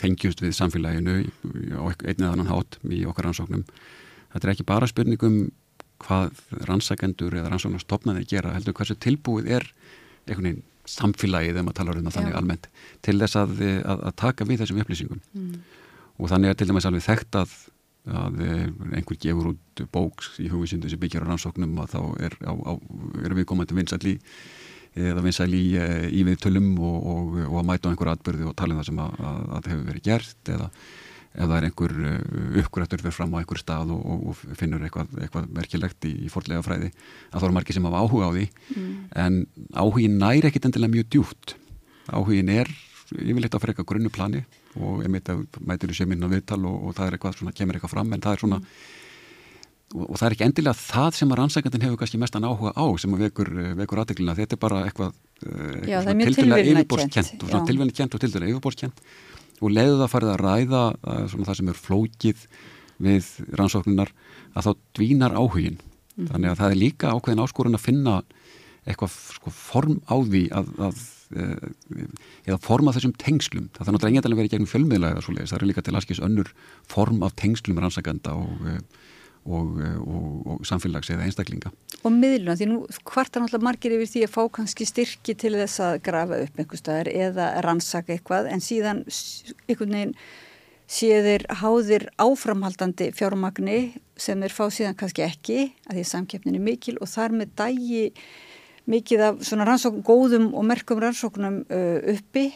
tengjust 0.00 0.40
við 0.42 0.54
samfélaginu 0.56 1.16
á 1.76 1.82
einn 1.88 2.22
eða 2.22 2.32
annan 2.34 2.50
hát 2.50 2.78
í 2.88 3.02
okkar 3.08 3.28
rannsóknum 3.28 3.64
þetta 4.32 4.46
er 4.46 4.52
ekki 4.54 4.68
bara 4.68 4.88
spurningum 4.90 5.40
hvað 6.00 6.38
rannsakendur 6.68 7.36
eða 7.36 7.50
rannsóknarstofnaðir 7.52 8.28
gera, 8.28 8.54
heldur 8.56 8.76
hversu 8.76 8.96
tilbúið 9.00 9.50
er 9.58 9.66
einhvern 10.26 10.46
veginn 10.48 10.62
samfélagið 10.90 11.52
þegar 11.54 11.66
maður 11.66 11.78
talar 11.80 11.98
um 11.98 12.06
það 12.06 12.16
þannig 12.16 12.38
almennt 12.38 12.70
til 13.04 13.16
þess 13.20 13.38
að, 13.38 13.58
að, 13.60 14.06
að 14.08 14.16
taka 14.22 14.46
við 14.48 14.62
þessum 14.62 14.80
upplýsingum 14.82 15.20
mm. 15.20 15.58
og 16.16 16.32
þannig 16.32 16.52
er 16.52 16.58
til 16.58 16.70
dæmis 16.70 16.88
alveg 16.88 17.04
þekkt 17.04 17.38
að, 17.42 17.52
að 18.22 18.40
einhver 18.48 19.20
gefur 19.26 19.52
út 19.52 19.84
bóks 19.92 20.32
í 20.42 20.48
hugvísindu 20.50 20.90
sem 20.90 21.02
byggjar 21.02 21.28
á 21.28 21.30
rannsóknum 21.30 21.76
og 21.84 21.92
þá 21.92 22.00
er, 22.26 22.36
á, 22.48 22.52
á, 22.56 22.72
er 23.26 23.36
við 23.36 23.48
komandi 23.52 23.76
vinsall 23.76 24.02
í 24.08 24.16
eða 24.98 25.22
vinsæl 25.22 25.52
í, 25.54 25.64
í 26.10 26.24
við 26.26 26.40
tölum 26.42 26.72
og, 26.82 26.96
og, 27.12 27.36
og 27.44 27.60
að 27.60 27.68
mæta 27.68 27.86
á 27.86 27.90
einhver 27.92 28.10
atbyrði 28.14 28.48
og 28.50 28.56
tala 28.58 28.74
um 28.74 28.80
það 28.80 28.88
sem 28.88 29.04
að, 29.04 29.20
að 29.58 29.70
hefur 29.70 29.86
verið 29.92 30.06
gert 30.08 30.50
eða 30.56 30.70
ef 31.30 31.46
það 31.46 31.56
er 31.56 31.66
einhver 31.68 31.96
uh, 31.96 32.60
uppgrættur 32.64 33.02
fyrir 33.04 33.14
fram 33.14 33.34
á 33.34 33.40
einhver 33.40 33.60
stað 33.60 33.92
og, 33.94 34.28
og 34.32 34.44
finnur 34.58 34.82
eitthvað, 34.82 35.12
eitthvað 35.22 35.48
merkilegt 35.54 36.06
í, 36.08 36.14
í 36.26 36.30
forlega 36.32 36.64
fræði 36.66 36.90
að 36.90 37.36
það 37.38 37.48
eru 37.48 37.56
margir 37.58 37.76
sem 37.76 37.86
hafa 37.86 38.04
áhuga 38.04 38.30
á 38.30 38.32
því. 38.34 38.46
Mm. 38.74 38.94
en 39.24 39.40
áhugin 39.78 40.16
næri 40.18 40.50
ekkit 40.50 40.70
endilega 40.70 40.96
mjög 40.96 41.10
djúpt. 41.14 41.54
Áhugin 42.10 42.50
er 42.54 42.70
yfirleitt 43.18 43.54
að 43.54 43.62
fyrir 43.62 43.74
eitthvað 43.74 43.90
grunnu 43.92 44.12
plani 44.14 44.42
og 44.78 45.02
ég 45.04 45.10
meit 45.10 45.28
að 45.30 45.44
mætir 45.66 45.92
sé 45.96 46.06
minna 46.06 46.30
viðtal 46.30 46.62
og, 46.68 46.88
og 46.88 46.96
það 46.96 47.06
er 47.06 47.16
eitthvað 47.16 47.38
svona, 47.38 47.54
kemur 47.56 47.78
eitthvað 47.78 47.94
fram 47.94 48.12
en 48.14 48.22
það 48.22 48.36
er 48.36 48.42
svona 48.44 48.58
mm. 48.60 48.68
og, 49.96 50.04
og 50.04 50.20
það 50.20 50.26
er 50.28 50.36
ekki 50.36 50.46
endilega 50.46 50.78
það 50.78 51.18
sem 51.18 51.32
að 51.32 51.40
rannsækandin 51.40 51.86
hefur 51.86 52.00
kannski 52.02 52.20
mestan 52.22 52.46
áhuga 52.46 52.74
á 52.78 52.86
sem 53.02 53.16
að 53.16 53.24
vekur, 53.26 53.50
vekur 53.80 54.02
aðdeglina, 54.04 54.36
þetta 54.38 54.56
er 54.56 54.62
bara 54.62 54.84
eitthvað, 54.86 55.18
eitthvað 55.42 56.22
tilvægna 56.22 56.60
yfirborskent 56.62 57.46
og 57.48 57.66
tilvægna 57.70 57.98
kent 57.98 58.14
og 58.14 58.24
tilvægna 58.24 58.52
yfirborskent 58.52 59.04
og 59.60 59.72
leiðu 59.74 60.00
það 60.00 60.12
farið 60.14 60.32
að 60.32 60.42
ræða 60.44 60.82
svona, 61.30 61.46
það 61.48 61.58
sem 61.60 61.70
er 61.72 61.80
flókið 61.86 62.44
við 63.00 63.30
rannsóknunar 63.58 64.12
að 64.56 64.66
þá 64.66 64.70
dvínar 64.98 65.36
áhugin 65.36 65.78
mm. 65.80 66.28
þannig 66.32 66.50
að 66.50 66.60
það 66.60 66.74
er 66.74 66.80
líka 66.82 67.14
ákveðin 67.14 67.42
áskorun 67.44 67.78
að 67.78 67.86
finna 67.86 68.18
eitthvað 68.88 69.16
sko, 69.36 69.52
form 69.54 69.98
á 70.08 70.16
því 70.16 70.42
að, 70.56 70.70
að 70.88 71.02
e, 71.36 71.48
eða 72.48 72.60
forma 72.64 72.94
þessum 72.96 73.14
tengslum 73.20 73.68
það 73.74 73.82
þarf 73.84 73.96
náttúrulega 73.96 74.14
engeðalega 74.14 74.40
verið 74.40 74.54
gegnum 74.54 74.70
leiðis, 75.36 75.52
það 75.52 75.58
er 75.60 75.68
líka 75.70 75.84
til 75.84 75.96
aðskils 75.96 76.22
önnur 76.24 76.52
form 76.90 77.22
af 77.26 77.36
tengslum 77.40 77.80
rannsakanda 77.80 78.36
og 78.40 78.64
e, 78.68 78.78
og, 79.46 79.78
og, 79.80 80.26
og 80.46 80.66
samfélags 80.68 81.10
eða 81.12 81.24
einstaklinga. 81.26 81.72
Og 82.04 82.12
miðluna, 82.14 82.56
því 82.56 82.68
nú 82.70 82.82
hvarta 83.08 83.40
náttúrulega 83.40 83.66
margir 83.66 83.96
yfir 83.96 84.12
því 84.12 84.26
að 84.26 84.34
fá 84.34 84.42
kannski 84.58 84.86
styrki 84.88 85.34
til 85.38 85.54
þess 85.56 85.80
að 85.84 85.96
grafa 86.06 86.42
upp 86.44 86.60
einhver 86.60 86.80
staðar 86.80 87.10
eða 87.12 87.48
rannsaka 87.66 88.14
eitthvað 88.14 88.50
en 88.52 88.64
síðan 88.64 89.02
einhvern 89.68 89.96
veginn 89.96 90.14
séðir 90.90 91.44
háðir 91.60 92.08
áframhaldandi 92.18 93.10
fjármagni 93.14 93.80
sem 94.18 94.40
er 94.42 94.54
fá 94.54 94.64
síðan 94.74 94.96
kannski 94.98 95.22
ekki 95.22 95.58
að 95.86 95.98
því 95.98 96.02
að 96.02 96.10
samkeppnin 96.10 96.58
er 96.58 96.64
mikil 96.64 96.96
og 96.98 97.10
þar 97.12 97.36
með 97.38 97.52
dægi 97.60 98.06
mikið 98.90 99.22
af 99.22 99.44
svona 99.46 99.68
rannsókn, 99.68 100.02
góðum 100.02 100.50
og 100.56 100.66
merkum 100.66 100.98
rannsóknum 101.02 101.60
uh, 101.70 102.00
uppi 102.10 102.48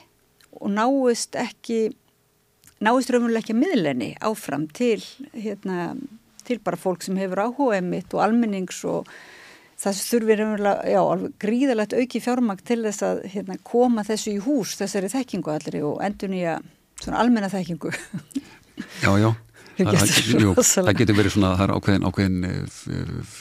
og 0.58 0.72
náist 0.74 1.38
ekki 1.38 1.92
náist 2.82 3.12
raunverulega 3.12 3.44
ekki 3.44 3.54
að 3.54 3.60
miðlenni 3.62 4.10
áfram 4.24 4.66
til 4.74 4.98
hérna 5.32 5.92
til 6.46 6.60
bara 6.64 6.80
fólk 6.80 7.04
sem 7.04 7.18
hefur 7.20 7.42
áhuga 7.46 7.78
emitt 7.80 8.14
og 8.14 8.24
almennings 8.24 8.82
og 8.88 9.08
það 9.80 10.02
þurfir 10.08 10.42
gríðalegt 11.42 11.96
auki 11.98 12.22
fjármang 12.22 12.62
til 12.66 12.82
þess 12.84 13.06
að 13.06 13.24
hérna, 13.32 13.58
koma 13.66 14.04
þessu 14.06 14.36
í 14.36 14.42
hús 14.44 14.76
þessari 14.78 15.10
þekkingu 15.12 15.54
allir 15.54 15.80
og 15.88 15.98
endur 16.04 16.30
nýja 16.32 16.58
almenna 17.10 17.50
þekkingu. 17.52 17.92
Já, 19.02 19.10
já. 19.20 19.32
Það, 19.74 20.10
jú, 20.38 20.52
það 20.54 20.88
getur 21.00 21.16
verið 21.18 21.32
svona 21.34 21.48
það 21.58 21.64
er 21.64 21.70
ákveðin, 21.74 22.04
ákveðin 22.06 22.44
eh, 22.46 23.32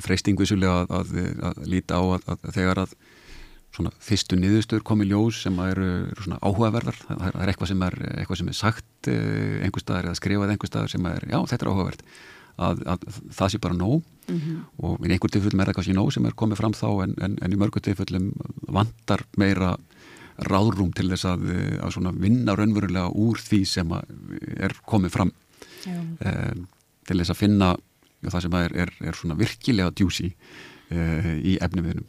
freysting 0.00 0.38
visulega 0.40 0.86
að, 0.86 0.94
að, 0.96 1.42
að 1.50 1.58
líta 1.68 1.98
á 2.00 2.02
að, 2.16 2.22
að 2.32 2.46
þegar 2.54 2.80
að 2.86 2.94
svona 3.76 3.92
fyrstu 4.04 4.36
niðurstöður 4.40 4.84
komi 4.88 5.06
ljós 5.08 5.42
sem 5.46 5.58
eru, 5.64 5.88
eru 6.10 6.24
svona 6.24 6.40
áhugaverðar 6.40 6.98
það 7.08 7.26
er, 7.28 7.52
eitthvað 7.52 7.70
sem 7.72 7.84
er, 7.86 7.98
eitthvað 8.14 8.40
sem 8.40 8.50
er 8.52 8.58
sagt 8.58 9.10
eh, 9.12 9.58
einhver 9.66 9.84
staðar 9.84 10.08
eða 10.10 10.20
skrifað 10.20 10.54
einhver 10.54 10.72
staðar 10.72 10.92
sem 10.92 11.08
er 11.12 11.28
já, 11.28 11.38
þetta 11.52 11.66
er 11.66 11.72
áhugaverð 11.72 12.06
að, 12.56 12.82
að 12.94 13.06
það 13.32 13.52
sé 13.52 13.60
bara 13.62 13.78
nóg. 13.78 14.02
Mm 14.28 14.38
-hmm. 14.38 14.58
og 14.86 15.06
í 15.06 15.10
einhver 15.10 15.30
tilfellum 15.34 15.60
er 15.60 15.66
það 15.66 15.74
kannski 15.74 15.94
nóg 15.96 16.12
sem 16.14 16.26
er 16.26 16.34
komið 16.38 16.60
fram 16.60 16.72
þá 16.72 17.02
en, 17.02 17.14
en, 17.26 17.32
en 17.42 17.52
í 17.52 17.56
mörgur 17.58 17.82
tilfellum 17.82 18.32
vantar 18.68 19.24
meira 19.36 19.76
ráðrúm 20.38 20.92
til 20.94 21.08
þess 21.10 21.26
að, 21.26 21.42
að 21.82 22.20
vinna 22.22 22.54
raunverulega 22.56 23.10
úr 23.10 23.38
því 23.38 23.64
sem 23.66 23.92
er 24.56 24.72
komið 24.86 25.10
fram. 25.10 25.32
E, 25.84 26.30
til 27.06 27.18
þess 27.18 27.34
að 27.34 27.40
finna 27.40 27.76
já, 28.22 28.30
það 28.30 28.42
sem 28.42 28.54
er, 28.54 28.76
er, 28.84 28.92
er 29.02 29.18
svona 29.18 29.34
virkilega 29.34 29.90
djúsi 29.90 30.30
e, 30.30 31.38
í 31.42 31.58
efniviðnum 31.58 32.06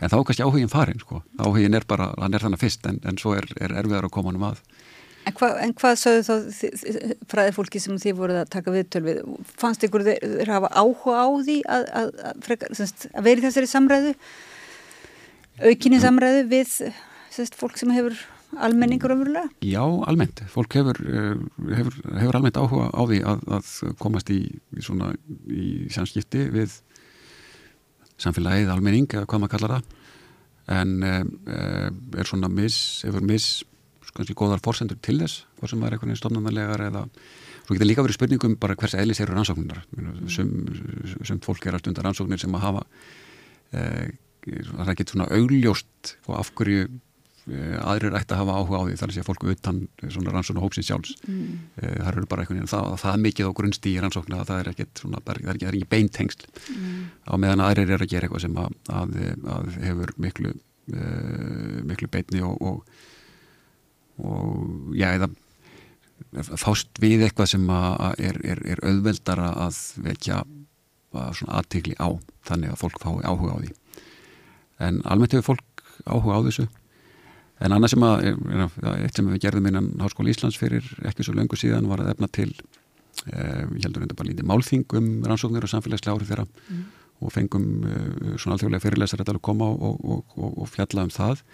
en 0.00 0.10
þá 0.10 0.16
er 0.18 0.24
kannski 0.28 0.44
áhugin 0.44 0.72
farin 0.72 1.00
sko. 1.00 1.22
áhugin 1.38 1.74
er 1.74 1.86
bara, 1.88 2.10
hann 2.20 2.34
er 2.34 2.42
þannig 2.44 2.60
fyrst 2.60 2.86
en, 2.90 3.00
en 3.08 3.18
svo 3.20 3.34
er 3.38 3.46
erfiðar 3.56 4.08
að 4.08 4.14
koma 4.16 4.32
hann 4.32 4.40
um 4.40 4.48
að 4.50 4.60
En, 5.24 5.32
hva, 5.38 5.48
en 5.64 5.72
hvað 5.78 5.94
sögðu 6.00 6.24
þá 6.26 6.34
fræðið 7.32 7.56
fólki 7.56 7.80
sem 7.80 7.96
þið 8.00 8.18
voruð 8.18 8.40
að 8.42 8.52
taka 8.52 8.74
viðtöl 8.74 9.02
við? 9.06 9.22
Fannst 9.56 9.86
ykkur 9.86 10.04
þeir 10.04 10.52
hafa 10.52 10.70
áhuga 10.76 11.24
á 11.24 11.28
því 11.46 11.56
að, 11.64 11.86
að, 12.00 12.12
að, 12.28 12.44
að 13.08 13.26
veri 13.28 13.44
þessari 13.46 13.70
samræðu? 13.70 14.14
Aukinni 15.64 16.00
samræðu 16.02 16.46
við 16.50 16.76
semst, 17.32 17.56
fólk 17.56 17.80
sem 17.80 17.92
hefur 17.94 18.18
almenningur 18.64 19.14
umverulega? 19.14 19.48
Já, 19.64 19.82
almennt. 19.82 20.44
Fólk 20.52 20.76
hefur, 20.76 21.00
eh, 21.08 21.34
hefur, 21.78 21.96
hefur 22.20 22.38
almennt 22.38 22.60
áhuga 22.60 22.90
á 22.92 23.02
því 23.08 23.20
að 23.32 23.70
komast 24.02 24.30
í, 24.30 24.40
svona, 24.84 25.14
í 25.48 25.88
samskipti 25.94 26.48
við 26.54 26.78
samfélagið, 28.20 28.70
almenning, 28.70 29.08
eða 29.10 29.26
hvað 29.26 29.42
maður 29.42 29.54
kallar 29.56 29.76
það. 29.78 30.00
En 30.74 30.92
e, 31.04 31.14
er 32.20 32.28
svona 32.28 32.48
mis, 32.48 32.76
hefur 33.04 33.24
mis 33.26 33.48
kannski 34.14 34.36
góðar 34.38 34.62
fórsendur 34.64 34.98
til 35.02 35.18
þess 35.20 35.44
hvað 35.58 35.72
sem 35.72 35.82
er 35.82 35.96
einhvern 35.96 36.12
veginn 36.12 36.20
stofnanlegar 36.22 36.84
eða 36.88 37.04
svo 37.64 37.76
getur 37.76 37.88
líka 37.88 38.04
verið 38.04 38.18
spurningum 38.18 38.58
bara 38.60 38.76
hvers 38.78 38.96
eðlis 38.98 39.22
eru 39.24 39.34
rannsóknar 39.36 39.80
sem, 40.32 40.50
sem 41.24 41.40
fólk 41.44 41.66
er 41.66 41.78
að 41.78 41.84
stunda 41.84 42.04
rannsóknir 42.04 42.40
sem 42.40 42.54
að 42.54 42.66
hafa 42.66 42.84
e, 43.72 43.82
það 44.44 44.92
ekki 44.94 45.08
svona 45.10 45.30
augljóst 45.32 46.14
og 46.28 46.34
af 46.36 46.52
hverju 46.58 46.84
e, 46.84 47.62
aðrir 47.80 48.18
ætti 48.18 48.36
að 48.36 48.42
hafa 48.42 48.58
áhuga 48.60 48.82
á 48.84 48.84
því 48.84 48.98
þar 49.00 49.14
sé 49.16 49.24
fólku 49.26 49.54
utan 49.54 49.80
svona 50.02 50.34
rannsóknar 50.34 50.66
hópsins 50.66 50.90
sjálfs 50.90 51.16
mm. 51.24 51.56
e, 51.80 51.88
það 51.88 52.12
eru 52.12 52.28
bara 52.34 52.44
veginn 52.50 52.70
það, 52.70 52.92
það 53.00 53.16
er 53.16 53.24
mikið 53.24 53.48
á 53.48 53.56
grunnstí 53.62 53.94
í 53.94 54.04
rannsóknar 54.04 54.44
það 54.50 54.60
er 54.60 54.70
ekkit 54.74 55.02
svona, 55.02 55.24
það 55.24 55.40
er 55.40 55.56
ekki, 55.56 55.70
ekki 55.72 55.90
beintengsl 55.96 56.46
mm. 56.76 57.00
á 57.24 57.34
meðan 57.40 57.64
aðrir 57.64 57.96
er 57.96 58.04
að 58.04 58.12
gera 58.12 58.28
eitthvað 58.28 58.46
sem 58.46 58.60
að, 58.60 58.78
að, 59.00 59.18
að 59.56 59.74
hefur 59.88 60.14
miklu 60.20 60.54
miklu 60.84 62.10
beitni 62.12 62.42
og, 62.44 62.58
og 62.60 63.04
og 64.18 64.94
já, 64.94 65.08
eða 65.14 65.30
fást 66.58 66.98
við 67.02 67.26
eitthvað 67.26 67.50
sem 67.54 67.66
er, 67.70 68.38
er, 68.42 68.60
er 68.74 68.82
auðveldara 68.86 69.52
að 69.66 69.80
vekja 70.04 70.42
svona 71.14 71.60
aðtikli 71.60 71.94
á 71.98 72.10
þannig 72.46 72.72
að 72.72 72.80
fólk 72.80 73.02
fái 73.02 73.22
áhuga 73.22 73.54
á 73.54 73.58
því. 73.62 73.70
En 74.82 75.02
almennt 75.06 75.36
hefur 75.36 75.54
fólk 75.54 75.84
áhuga 76.10 76.40
á 76.42 76.46
þessu. 76.48 76.66
En 77.62 77.74
annað 77.74 77.94
sem 77.94 78.06
að 78.06 78.24
eitt 79.04 79.18
sem 79.18 79.28
við 79.30 79.44
gerðum 79.44 79.68
innan 79.70 79.92
Háskóla 80.02 80.32
Íslands 80.32 80.58
fyrir 80.58 80.86
ekki 81.06 81.26
svo 81.26 81.36
löngu 81.36 81.58
síðan 81.58 81.86
var 81.90 82.02
að 82.02 82.10
efna 82.16 82.28
til 82.34 82.50
eh, 83.30 83.62
ég 83.62 83.86
heldur 83.86 84.04
þetta 84.04 84.18
bara 84.18 84.30
lítið 84.30 84.48
málþing 84.50 84.96
um 84.98 85.08
rannsóknir 85.28 85.66
og 85.66 85.70
samfélagslega 85.70 86.16
áhrif 86.16 86.32
þeirra 86.32 86.48
mm. 86.50 86.82
og 87.22 87.32
fengum 87.32 87.68
eh, 87.86 88.34
svona 88.34 88.58
alþjóðlega 88.58 88.82
fyrirlesar 88.82 89.22
að 89.22 89.40
koma 89.46 89.70
og, 89.70 90.02
og, 90.02 90.34
og, 90.34 90.58
og 90.64 90.72
fjalla 90.72 91.06
um 91.06 91.14
það 91.14 91.44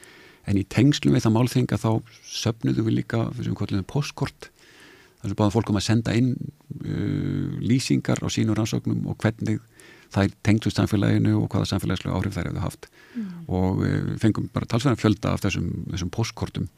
en 0.49 0.61
í 0.61 0.65
tengslum 0.65 1.17
við 1.17 1.27
það 1.27 1.37
málþenga 1.37 1.81
þá 1.81 1.91
söpnuðu 2.31 2.87
við 2.87 2.99
líka 3.01 3.27
fyrir 3.37 3.57
kvöldinu 3.59 3.87
postkort 3.89 4.51
þar 5.21 5.33
sem 5.33 5.37
báðum 5.37 5.55
fólkum 5.57 5.81
að 5.81 5.87
senda 5.87 6.15
inn 6.17 6.33
uh, 6.37 7.59
lýsingar 7.61 8.23
á 8.25 8.29
sínu 8.33 8.57
rannsóknum 8.57 9.05
og 9.11 9.19
hvernig 9.21 9.61
það 10.11 10.33
tengst 10.47 10.67
úr 10.67 10.75
samfélaginu 10.75 11.37
og 11.39 11.51
hvaða 11.53 11.69
samfélagslega 11.71 12.17
áhrif 12.17 12.35
þær 12.35 12.49
hefur 12.51 12.65
haft 12.65 12.89
mm. 12.91 13.29
og 13.47 13.85
uh, 13.85 14.17
fengum 14.23 14.49
bara 14.55 14.69
talsverðan 14.71 15.01
fjölda 15.01 15.37
af 15.37 15.45
þessum, 15.45 15.71
þessum 15.93 16.13
postkortum 16.15 16.71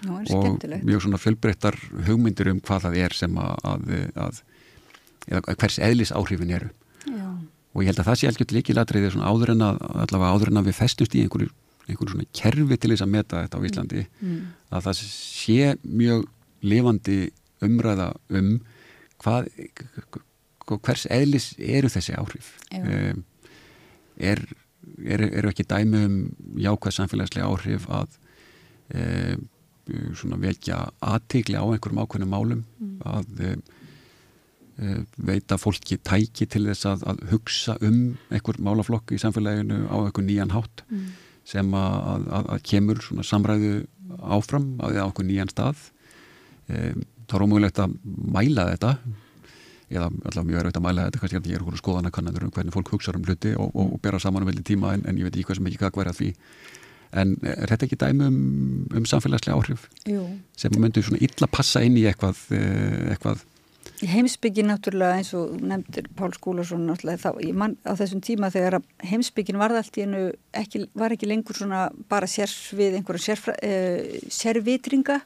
Nó, 0.00 0.22
og 0.32 0.62
mjög 0.80 1.02
svona 1.04 1.18
fjölbreyttar 1.20 1.76
hugmyndir 2.06 2.48
um 2.54 2.60
hvað 2.64 2.86
það 2.86 2.94
er 3.02 3.14
sem 3.18 3.34
að, 3.36 3.50
að, 3.68 3.90
að 4.16 4.38
eða 5.28 5.56
hvers 5.60 5.76
eðlis 5.84 6.12
áhrifin 6.16 6.54
eru 6.56 6.70
Já. 7.04 7.26
og 7.74 7.82
ég 7.82 7.90
held 7.90 8.00
að 8.00 8.08
það 8.08 8.20
sé 8.20 8.30
algjört 8.30 8.54
líkilatriði 8.56 9.10
svona 9.12 9.28
áður 9.28 9.52
en 9.54 9.66
að, 9.66 9.82
allavega 10.06 10.30
áður 10.32 10.52
en 10.52 10.60
að 10.62 10.70
við 10.70 10.78
festust 10.78 11.16
í 11.16 11.24
einhverju, 11.24 11.50
einhverju 11.90 12.14
svona 12.14 12.28
kerfi 12.40 12.76
til 12.80 12.90
þess 12.94 13.04
að 13.06 13.12
meta 13.16 13.42
þetta 13.44 13.58
á 13.60 13.66
Íslandi 13.68 14.04
Mm. 14.22 14.40
að 14.72 14.86
það 14.88 15.02
sé 15.04 15.58
mjög 15.84 16.24
lifandi 16.62 17.18
umræða 17.64 18.08
um 18.40 18.50
hvað 19.20 19.48
hvers 20.70 21.06
eðlis 21.10 21.50
eru 21.58 21.88
þessi 21.92 22.14
áhrif 22.16 22.52
um, 22.78 23.24
er, 24.20 24.40
er, 25.04 25.24
eru 25.40 25.50
ekki 25.50 25.66
dæmi 25.68 26.04
um 26.06 26.16
jákvæð 26.62 26.94
samfélagslega 27.00 27.48
áhrif 27.50 27.88
að 27.90 28.16
um, 28.94 29.48
svona 30.14 30.38
vekja 30.38 30.76
aðtigli 31.02 31.56
á 31.58 31.64
einhverjum 31.66 32.02
ákveðnum 32.04 32.34
málum 32.36 32.64
Mm. 32.80 32.96
að 33.04 33.44
um, 34.80 35.02
veita 35.28 35.58
fólki 35.60 35.98
tæki 36.00 36.46
til 36.48 36.62
þess 36.70 36.86
að, 36.88 37.02
að 37.10 37.18
hugsa 37.34 37.74
um 37.84 37.98
einhver 38.32 38.56
málaflokk 38.64 39.12
í 39.12 39.18
samfélaginu 39.20 39.82
á 39.92 39.96
einhver 40.06 40.24
nýjan 40.24 40.54
hátt 40.54 40.84
Mm. 40.88 41.10
Sem 41.48 41.72
að, 41.74 42.26
að, 42.36 42.50
að 42.56 42.62
kemur 42.70 43.00
svona 43.04 43.24
samræðu 43.26 43.72
áfram 44.20 44.72
á 44.82 44.86
einhver 44.90 45.26
nýjan 45.26 45.50
stað 45.52 45.88
um, 46.68 47.02
þá 47.26 47.36
er 47.36 47.44
ómögulegt 47.46 47.82
að 47.82 47.96
mæla 48.04 48.68
þetta 48.72 48.94
eða 49.90 50.06
allavega 50.06 50.46
mjög 50.46 50.60
erfitt 50.60 50.78
að 50.78 50.84
mæla 50.86 51.06
þetta 51.08 51.22
kannski 51.22 51.40
að 51.40 51.48
ég 51.50 51.58
er 51.58 51.64
okkur 51.64 51.80
skoðana 51.80 52.12
kannandur 52.14 52.46
um 52.46 52.52
hvernig 52.54 52.74
fólk 52.74 52.92
hugsa 52.94 53.14
um 53.14 53.24
hluti 53.26 53.54
og, 53.56 53.72
og, 53.74 53.96
og 53.96 54.02
bera 54.02 54.20
saman 54.22 54.44
um 54.44 54.50
veldi 54.50 54.66
tíma 54.66 54.94
en, 54.94 55.02
en 55.08 55.18
ég 55.18 55.26
veit 55.26 55.34
ekki 55.34 55.48
hvað 55.48 55.58
sem 55.58 55.70
ekki 55.70 55.82
hvað 55.82 56.12
að 56.12 56.20
því 56.20 56.30
en 57.20 57.32
er 57.42 57.72
þetta 57.72 57.86
ekki 57.88 57.98
dæmi 57.98 58.26
um, 58.28 58.42
um 58.94 59.06
samfélagslega 59.08 59.58
áhrif 59.58 59.88
Jú. 60.06 60.22
sem 60.58 60.76
myndur 60.78 61.06
svona 61.06 61.22
illa 61.26 61.48
passa 61.50 61.82
inn 61.82 61.98
í 61.98 62.04
eitthvað, 62.06 62.44
eh, 62.54 63.10
eitthvað 63.14 63.42
Heimsbyggin 64.00 64.70
náttúrulega 64.70 65.18
eins 65.20 65.34
og 65.36 65.58
nefndir 65.60 66.06
Pál 66.16 66.32
Skúlason 66.32 66.86
náttúrulega 66.88 67.20
þá, 67.20 67.40
ég 67.44 67.56
mann 67.56 67.76
á 67.84 67.92
þessum 67.98 68.22
tíma 68.24 68.48
þegar 68.52 68.78
heimsbyggin 69.04 69.60
varð 69.60 69.80
allt 69.80 69.98
í 70.00 70.04
hennu 70.06 70.22
ekki, 70.56 70.86
var 70.96 71.12
ekki 71.12 71.28
lengur 71.28 71.58
svona 71.58 71.82
bara 72.08 72.28
sérsvið 72.30 72.96
einhverja 72.96 73.26
sérfra, 73.26 73.56
uh, 73.60 74.22
sérvitringa 74.32 75.18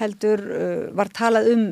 heldur 0.00 0.42
uh, 0.42 0.88
var 0.98 1.12
talað 1.14 1.52
um 1.54 1.64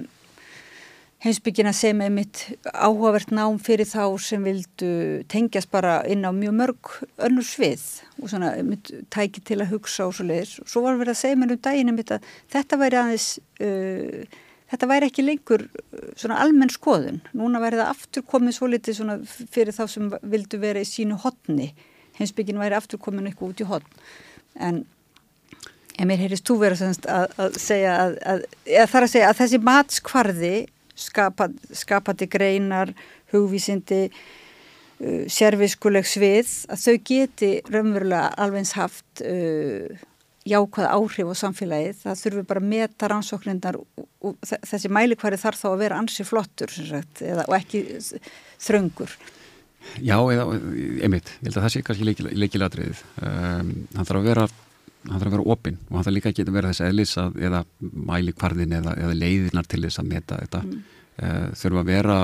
heimsbyggina 1.25 1.73
sem 1.75 2.01
er 2.05 2.13
mitt 2.13 2.45
áhugavert 2.69 3.31
nám 3.33 3.59
fyrir 3.63 3.89
þá 3.89 4.05
sem 4.21 4.45
vildu 4.45 5.25
tengjast 5.33 5.71
bara 5.73 6.03
inn 6.11 6.23
á 6.23 6.31
mjög 6.37 6.57
mörg 6.59 6.95
önnur 7.27 7.47
svið 7.49 7.85
og 8.21 8.29
svona 8.29 8.55
mitt 8.63 8.93
tæki 9.15 9.41
til 9.41 9.63
að 9.65 9.73
hugsa 9.73 10.07
og 10.07 10.15
svo 10.15 10.27
leiðis. 10.29 10.59
Svo 10.69 10.85
var 10.85 11.01
verið 11.01 11.17
að 11.17 11.23
segja 11.23 11.41
mér 11.41 11.55
um 11.57 11.63
daginn 11.65 11.95
að 11.95 12.33
þetta 12.53 12.81
væri 12.83 13.01
aðeins 13.01 13.29
uh, 13.65 14.43
þetta 14.73 14.91
væri 14.91 15.11
ekki 15.11 15.27
lengur 15.27 15.67
uh, 15.67 16.07
svona 16.21 16.41
almenn 16.45 16.73
skoðun. 16.73 17.23
Núna 17.37 17.63
væri 17.63 17.81
það 17.81 17.93
aftur 17.93 18.27
komið 18.31 18.59
svo 18.59 18.71
litið 18.73 19.01
svona 19.01 19.19
fyrir 19.27 19.77
þá 19.77 19.85
sem 19.91 20.11
vildu 20.23 20.61
vera 20.63 20.83
í 20.83 20.89
sínu 20.89 21.21
hotni. 21.25 21.73
Heimsbyggin 22.19 22.61
væri 22.63 22.79
aftur 22.79 23.03
komin 23.03 23.27
eitthvað 23.31 23.55
út 23.55 23.65
í 23.65 23.71
hotn. 23.71 24.05
En 24.55 24.85
En 25.95 26.09
mér 26.11 26.25
heyrist 26.25 26.47
þú 26.49 26.57
vera 26.59 26.89
að, 26.91 27.35
að 27.39 27.59
segja 27.63 27.93
að, 28.03 28.17
að, 28.27 28.41
að 28.83 29.11
segja 29.13 29.29
að 29.29 29.37
þessi 29.39 29.61
matskvarði 29.63 30.55
skapa, 30.99 31.49
skapati 31.75 32.27
greinar, 32.31 32.91
hugvísindi, 33.35 34.09
uh, 34.09 35.21
sérviskuleg 35.31 36.09
svið, 36.09 36.51
að 36.71 36.83
þau 36.83 36.97
geti 37.11 37.53
raunverulega 37.69 38.33
alveg 38.43 38.75
haft 38.79 39.23
uh, 39.23 40.03
jákvæð 40.49 40.89
áhrif 40.91 41.31
á 41.31 41.35
samfélagið. 41.41 42.01
Það 42.03 42.21
þurfi 42.23 42.45
bara 42.51 42.63
að 42.63 42.69
meta 42.73 43.09
rannsóknindar 43.11 43.79
og, 43.81 44.09
og 44.25 44.35
þe- 44.45 44.61
þessi 44.71 44.91
mælikværi 44.93 45.41
þarf 45.41 45.63
þá 45.63 45.69
að 45.71 45.81
vera 45.85 46.01
ansi 46.03 46.27
flottur 46.29 46.75
sagt, 46.75 47.23
eða, 47.25 47.47
og 47.49 47.57
ekki 47.57 47.85
þröngur. 48.61 49.17
Já, 50.01 50.17
eða, 50.33 50.47
einmitt, 51.05 51.33
ég 51.41 51.49
held 51.49 51.59
að 51.59 51.67
það 51.67 51.75
sé 51.75 51.83
kannski 51.85 52.07
leikil, 52.09 52.29
leikilatriðið 52.33 53.03
um, 53.21 53.73
hann 53.95 54.09
þarf 54.09 54.21
að 54.21 54.29
vera 54.31 54.47
hann 55.05 55.21
þarf 55.21 55.29
að 55.29 55.35
vera 55.37 55.51
opinn 55.55 55.77
og 55.91 55.99
hann 55.99 56.07
þarf 56.07 56.17
líka 56.17 56.31
að 56.31 56.39
geta 56.39 56.55
verið 56.55 56.73
þess 56.73 56.85
eðlis 56.87 57.13
að, 57.21 57.35
eða 57.49 57.61
mæli 58.09 58.33
kvarðin 58.33 58.73
eða, 58.79 58.95
eða 59.05 59.19
leiðinar 59.19 59.69
til 59.69 59.83
þess 59.85 60.01
að 60.01 60.09
meta 60.09 60.39
þetta 60.41 60.63
mm. 60.65 60.79
þurfa 61.61 61.83
að 61.83 61.91
vera 61.91 62.17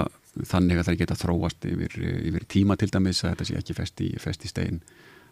þannig 0.49 0.81
að 0.81 0.89
það 0.89 0.99
geta 1.03 1.19
þróast 1.21 1.69
yfir, 1.69 1.99
yfir 2.31 2.49
tíma 2.57 2.77
til 2.81 2.89
dæmis 2.95 3.21
að 3.25 3.35
þetta 3.35 3.49
sé 3.51 3.59
ekki 3.61 3.77
fest 3.77 4.03
í, 4.07 4.11
fest 4.23 4.47
í 4.47 4.51
stein 4.51 4.81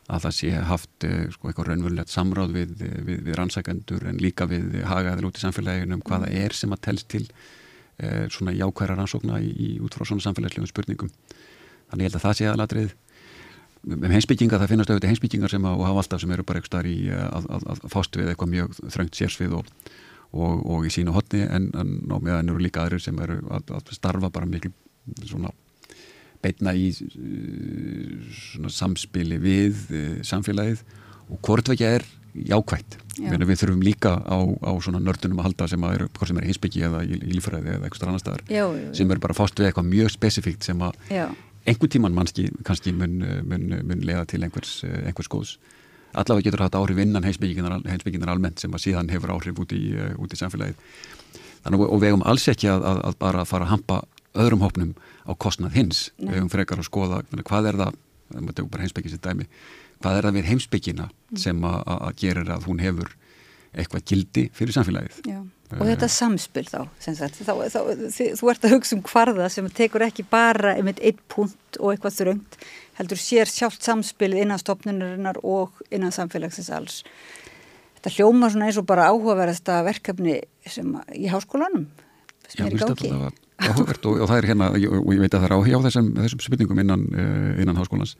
að 0.08 0.24
það 0.24 0.36
sé 0.38 0.50
haft 0.70 1.06
eh, 1.06 1.26
sko, 1.34 1.50
eitthvað 1.50 1.70
raunverulegt 1.70 2.12
samráð 2.12 2.54
við, 2.56 2.70
við, 2.80 3.18
við 3.26 3.34
rannsækendur 3.36 4.06
en 4.08 4.20
líka 4.22 4.48
við 4.48 4.80
hagaðil 4.88 5.28
út 5.28 5.36
í 5.36 5.42
samfélaginu 5.42 5.98
um 5.98 6.04
hvaða 6.06 6.30
er 6.32 6.56
sem 6.56 6.72
að 6.72 6.84
telst 6.86 7.10
til 7.12 7.24
eh, 8.00 8.24
svona 8.32 8.56
jákværa 8.56 8.96
rannsókna 8.96 9.42
í, 9.44 9.52
í 9.52 9.68
út 9.84 9.96
frá 9.96 10.06
svona 10.08 10.24
samfélagslegum 10.24 10.70
spurningum. 10.70 11.12
Þannig 11.90 12.06
ég 12.06 12.10
held 12.10 12.20
að 12.20 12.26
það 12.26 12.38
sé 12.38 12.48
aðalatrið 12.48 12.96
um 13.88 14.10
heimsbygginga, 14.10 14.58
það 14.58 14.72
finnast 14.72 14.90
auðvitað 14.90 15.12
heimsbyggingar 15.12 15.52
sem 15.52 15.68
að, 15.68 15.78
og 15.78 15.86
hafa 15.86 16.02
alltaf 16.02 16.22
sem 16.22 16.34
eru 16.34 16.44
bara 16.48 16.60
eitthvað 16.60 16.88
í 16.90 16.98
að, 17.14 17.46
að, 17.54 17.68
að 17.74 17.84
fást 17.92 18.18
við 18.18 18.32
eitthvað 18.32 18.52
mjög 18.54 18.74
þröngt 18.80 19.18
sérsvið 19.20 19.54
og, 19.60 19.70
og, 20.32 20.64
og 20.74 20.88
í 20.88 20.92
sínu 20.92 21.14
hotni 21.14 21.44
en, 21.46 21.70
en 21.78 21.94
á 22.10 22.16
meðan 22.16 22.50
eru 22.50 22.64
líka 22.64 22.84
aðrir 22.84 23.04
sem 23.04 23.20
eru 23.22 23.38
að, 23.54 23.92
starfa 23.94 24.32
bara 24.34 24.48
miklu 24.50 24.72
svona 25.22 25.52
beitna 26.44 26.75
í 26.76 26.91
uh, 26.92 28.31
svona 28.39 28.73
samspili 28.73 29.41
við 29.42 29.83
uh, 29.91 30.15
samfélagið. 30.26 30.84
Og 31.28 31.42
hvort 31.44 31.68
vekja 31.68 31.99
er 31.99 32.07
jákvætt. 32.49 32.99
Já. 33.18 33.33
Við 33.34 33.57
þurfum 33.58 33.83
líka 33.83 34.12
á, 34.23 34.39
á 34.62 34.73
svona 34.84 35.00
nördunum 35.02 35.41
að 35.42 35.49
halda 35.49 35.67
sem 35.73 35.84
að 35.84 35.94
eru, 35.97 36.07
hvort 36.15 36.31
sem 36.31 36.39
er 36.39 36.47
heimsbyggi 36.47 36.84
eða 36.86 37.00
í, 37.02 37.17
í 37.18 37.33
lífræði 37.34 37.73
eða 37.75 37.89
eitthvað 37.89 38.12
annar 38.12 38.23
staðar 38.23 38.44
Já, 38.47 38.62
já, 38.78 38.84
sem 38.94 39.10
eru 39.10 39.25
bara 39.25 39.34
fást 39.34 39.58
við 39.58 39.70
eitthvað 39.73 39.89
mjög 39.89 40.12
spesifíkt 40.15 40.68
sem 40.68 40.84
að 40.86 41.00
einhvern 41.10 41.91
tíman 41.91 42.15
mannski 42.15 42.44
kannski 42.68 42.92
mun, 42.94 43.17
mun, 43.49 43.67
mun 43.91 44.05
leiða 44.07 44.23
til 44.31 44.44
einhvers, 44.47 44.76
einhvers 44.86 45.33
góðs. 45.33 45.57
Allavega 46.17 46.49
getur 46.49 46.65
hatt 46.65 46.76
áhrif 46.78 47.00
innan 47.02 47.26
heimsbyggingar 47.26 48.31
almennt 48.33 48.62
sem 48.62 48.73
að 48.73 48.86
síðan 48.86 49.10
hefur 49.12 49.34
áhrif 49.34 49.58
út 49.60 49.75
í, 49.76 49.83
uh, 49.92 50.15
út 50.23 50.33
í 50.33 50.39
samfélagið. 50.41 50.78
Þannig 51.65 51.84
og 51.84 52.00
við 52.00 52.12
hefum 52.12 52.25
alls 52.31 52.47
ekki 52.49 52.70
að, 52.73 52.86
að, 52.89 53.02
að 53.10 53.18
bara 53.20 53.44
fara 53.49 53.67
að 53.67 53.75
hampa 53.75 53.99
öðrum 54.34 54.62
hópnum 54.66 54.94
á 55.28 55.32
kostnað 55.40 55.76
hins 55.78 56.10
Nei. 56.18 56.28
við 56.32 56.39
hefum 56.40 56.50
frekar 56.52 56.78
að 56.82 56.89
skoða 56.90 57.23
hvað 57.48 57.68
er 57.73 57.78
það, 57.81 57.94
það 58.32 58.42
maður 58.48 58.68
bara 58.73 58.82
heimsbyggið 58.86 59.15
sér 59.16 59.23
dæmi 59.28 59.47
hvað 60.02 60.16
er 60.20 60.28
það 60.28 60.36
við 60.39 60.48
heimsbyggina 60.52 61.07
sem 61.36 61.65
að, 61.65 62.10
gerir 62.20 62.50
að 62.55 62.66
hún 62.68 62.82
hefur 62.84 63.15
eitthvað 63.78 64.05
gildi 64.08 64.44
fyrir 64.57 64.76
samfélagið 64.76 65.23
Já. 65.28 65.39
Og 65.68 65.84
þetta 65.84 66.07
samspil 66.08 66.62
þá, 66.65 66.78
sagt, 67.05 67.42
þá, 67.44 67.50
þá 67.68 67.81
þi- 68.08 68.31
þú 68.40 68.48
ert 68.48 68.62
að 68.65 68.70
hugsa 68.73 68.94
um 68.97 69.02
hvarða 69.05 69.48
sem 69.52 69.66
tekur 69.76 70.00
ekki 70.07 70.24
bara 70.24 70.70
einmitt 70.78 71.02
einn 71.05 71.18
punkt 71.28 71.76
og 71.76 71.90
eitthvað 71.92 72.15
þröngt, 72.23 72.57
heldur 72.97 73.20
sér 73.20 73.50
sjálft 73.52 73.84
samspilið 73.84 74.47
innan 74.47 74.62
stopnunarinnar 74.62 75.36
og 75.44 75.82
innan 75.92 76.15
samfélagsins 76.16 76.70
alls. 76.73 77.02
Þetta 77.98 78.15
hljómar 78.16 78.55
svona 78.55 78.70
eins 78.70 78.81
og 78.81 78.86
bara 78.89 79.10
áhugaverðasta 79.12 79.82
verkefni 79.84 80.39
sem 80.65 80.97
í 81.12 81.28
háskólanum 81.28 81.84
sem 82.48 82.65
Já, 82.65 82.70
er 82.70 82.73
í 82.73 82.81
gangi. 82.81 83.12
Áhugavert 83.58 84.06
og, 84.06 84.20
og 84.22 84.30
það 84.30 84.40
er 84.40 84.48
hérna 84.52 84.70
og, 84.74 85.08
ég 85.14 85.22
veit 85.22 85.34
að 85.34 85.40
það 85.42 85.48
er 85.48 85.56
áhuga 85.56 85.80
á 85.82 85.86
þessum, 85.88 86.12
þessum 86.18 86.44
spurningum 86.44 86.82
innan, 86.84 87.08
uh, 87.14 87.50
innan 87.62 87.80
háskólans. 87.80 88.14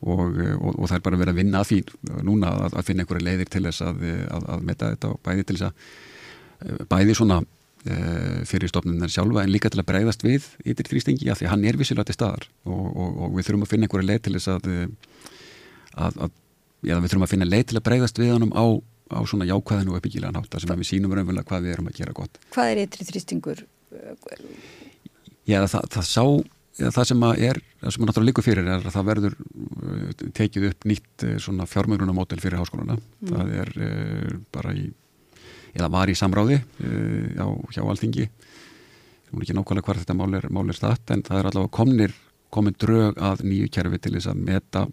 Og, 0.00 0.38
eh, 0.40 0.54
og, 0.56 0.78
og 0.80 0.88
það 0.88 0.96
er 0.96 1.02
bara 1.04 1.20
verið 1.20 1.34
að 1.34 1.40
vinna 1.42 1.60
að 1.60 1.70
því 1.70 1.78
núna 2.24 2.50
að, 2.56 2.76
að 2.80 2.86
finna 2.88 3.04
einhverja 3.04 3.26
leiðir 3.26 3.50
til 3.52 3.64
þess 3.66 3.82
að, 3.84 4.04
að, 4.32 4.44
að 4.54 4.62
meta 4.70 4.92
þetta 4.94 5.08
og 5.12 5.18
bæði 5.26 5.42
til 5.44 5.56
þess 5.58 5.66
að 5.66 5.82
eh, 6.64 6.78
bæði 6.88 7.16
svona 7.18 7.40
uh, 7.40 8.38
fyrir 8.48 8.72
stofnunar 8.72 9.12
sjálfa 9.12 9.44
en 9.44 9.52
líka 9.52 9.70
til 9.72 9.82
að 9.82 9.88
breyðast 9.90 10.24
við 10.24 10.46
yttir 10.64 10.88
þrýstingi 10.88 11.28
af 11.32 11.40
því 11.40 11.48
að 11.48 11.52
hann 11.54 11.66
er 11.68 11.80
vissilega 11.80 12.08
til 12.08 12.16
staðar. 12.16 12.46
Og, 12.64 12.86
og, 12.88 13.18
og 13.26 13.34
við 13.36 13.50
þurfum 13.50 13.66
að 13.66 13.74
finna 13.74 13.88
einhverja 13.88 14.10
leið 14.12 14.22
til 14.24 14.34
þess 14.38 14.52
að, 14.54 14.70
eh, 14.72 15.26
að, 16.06 16.16
að 16.16 16.32
já, 16.80 16.94
við 16.94 17.10
þurfum 17.10 17.26
að 17.26 17.34
finna 17.34 17.50
leið 17.50 17.66
til 17.68 17.80
að 17.80 17.86
breyðast 17.90 18.22
við 18.22 18.32
honum 18.38 18.54
á, 18.56 18.64
á 19.12 19.20
svona 19.28 19.50
jákvæðinu 19.50 19.92
og 19.92 20.00
uppbyggilegan 20.00 20.40
hátt 20.40 20.48
þar 20.54 20.64
sem 20.64 20.80
við 20.80 20.90
sínum 20.94 21.12
raunverulega 21.12 21.50
hvað 21.52 21.68
við 21.68 21.76
erum 21.76 21.92
að 21.92 22.00
gera 22.00 22.16
gott. 22.16 22.40
Hvað 22.56 22.72
er 22.72 22.82
ytri 22.86 23.08
þrýstingur? 23.10 23.62
Já, 25.48 25.58
það, 25.66 25.86
það 25.94 26.06
sá, 26.06 26.24
eða 26.80 26.92
það 26.94 27.08
sem 27.10 27.26
að 27.26 27.42
er, 27.48 27.60
það 27.80 27.94
sem 27.94 28.04
að 28.04 28.10
náttúrulega 28.10 28.30
líkur 28.30 28.46
fyrir 28.46 28.70
er 28.70 28.86
að 28.86 28.94
það 28.94 29.08
verður 29.10 29.36
uh, 29.40 30.24
tekið 30.38 30.66
upp 30.70 30.86
nýtt 30.90 31.26
uh, 31.26 31.34
svona 31.42 31.66
fjármögnunamódel 31.70 32.40
fyrir 32.42 32.60
háskólana. 32.60 32.98
Mm. 33.00 33.32
Það 33.32 33.52
er 33.62 33.72
uh, 33.88 34.38
bara 34.54 34.74
í, 34.76 34.86
eða 35.74 35.90
var 35.96 36.12
í 36.12 36.16
samráði 36.18 36.60
uh, 36.60 37.42
á, 37.42 37.46
hjá 37.74 37.82
Alþingi. 37.82 38.28
Ég 38.30 39.34
mun 39.34 39.44
ekki 39.46 39.56
nákvæmlega 39.58 39.88
hvað 39.88 40.02
þetta 40.04 40.18
mál 40.18 40.38
er, 40.38 40.48
mál 40.52 40.66
er 40.68 40.78
statt, 40.78 41.04
en 41.14 41.24
það 41.26 41.42
er 41.42 41.50
allavega 41.50 41.74
komnir, 41.74 42.16
komin 42.50 42.78
drög 42.82 43.18
að 43.22 43.44
nýju 43.46 43.70
kerfi 43.74 44.00
til 44.02 44.16
þess 44.16 44.30
að 44.32 44.40
meta 44.42 44.86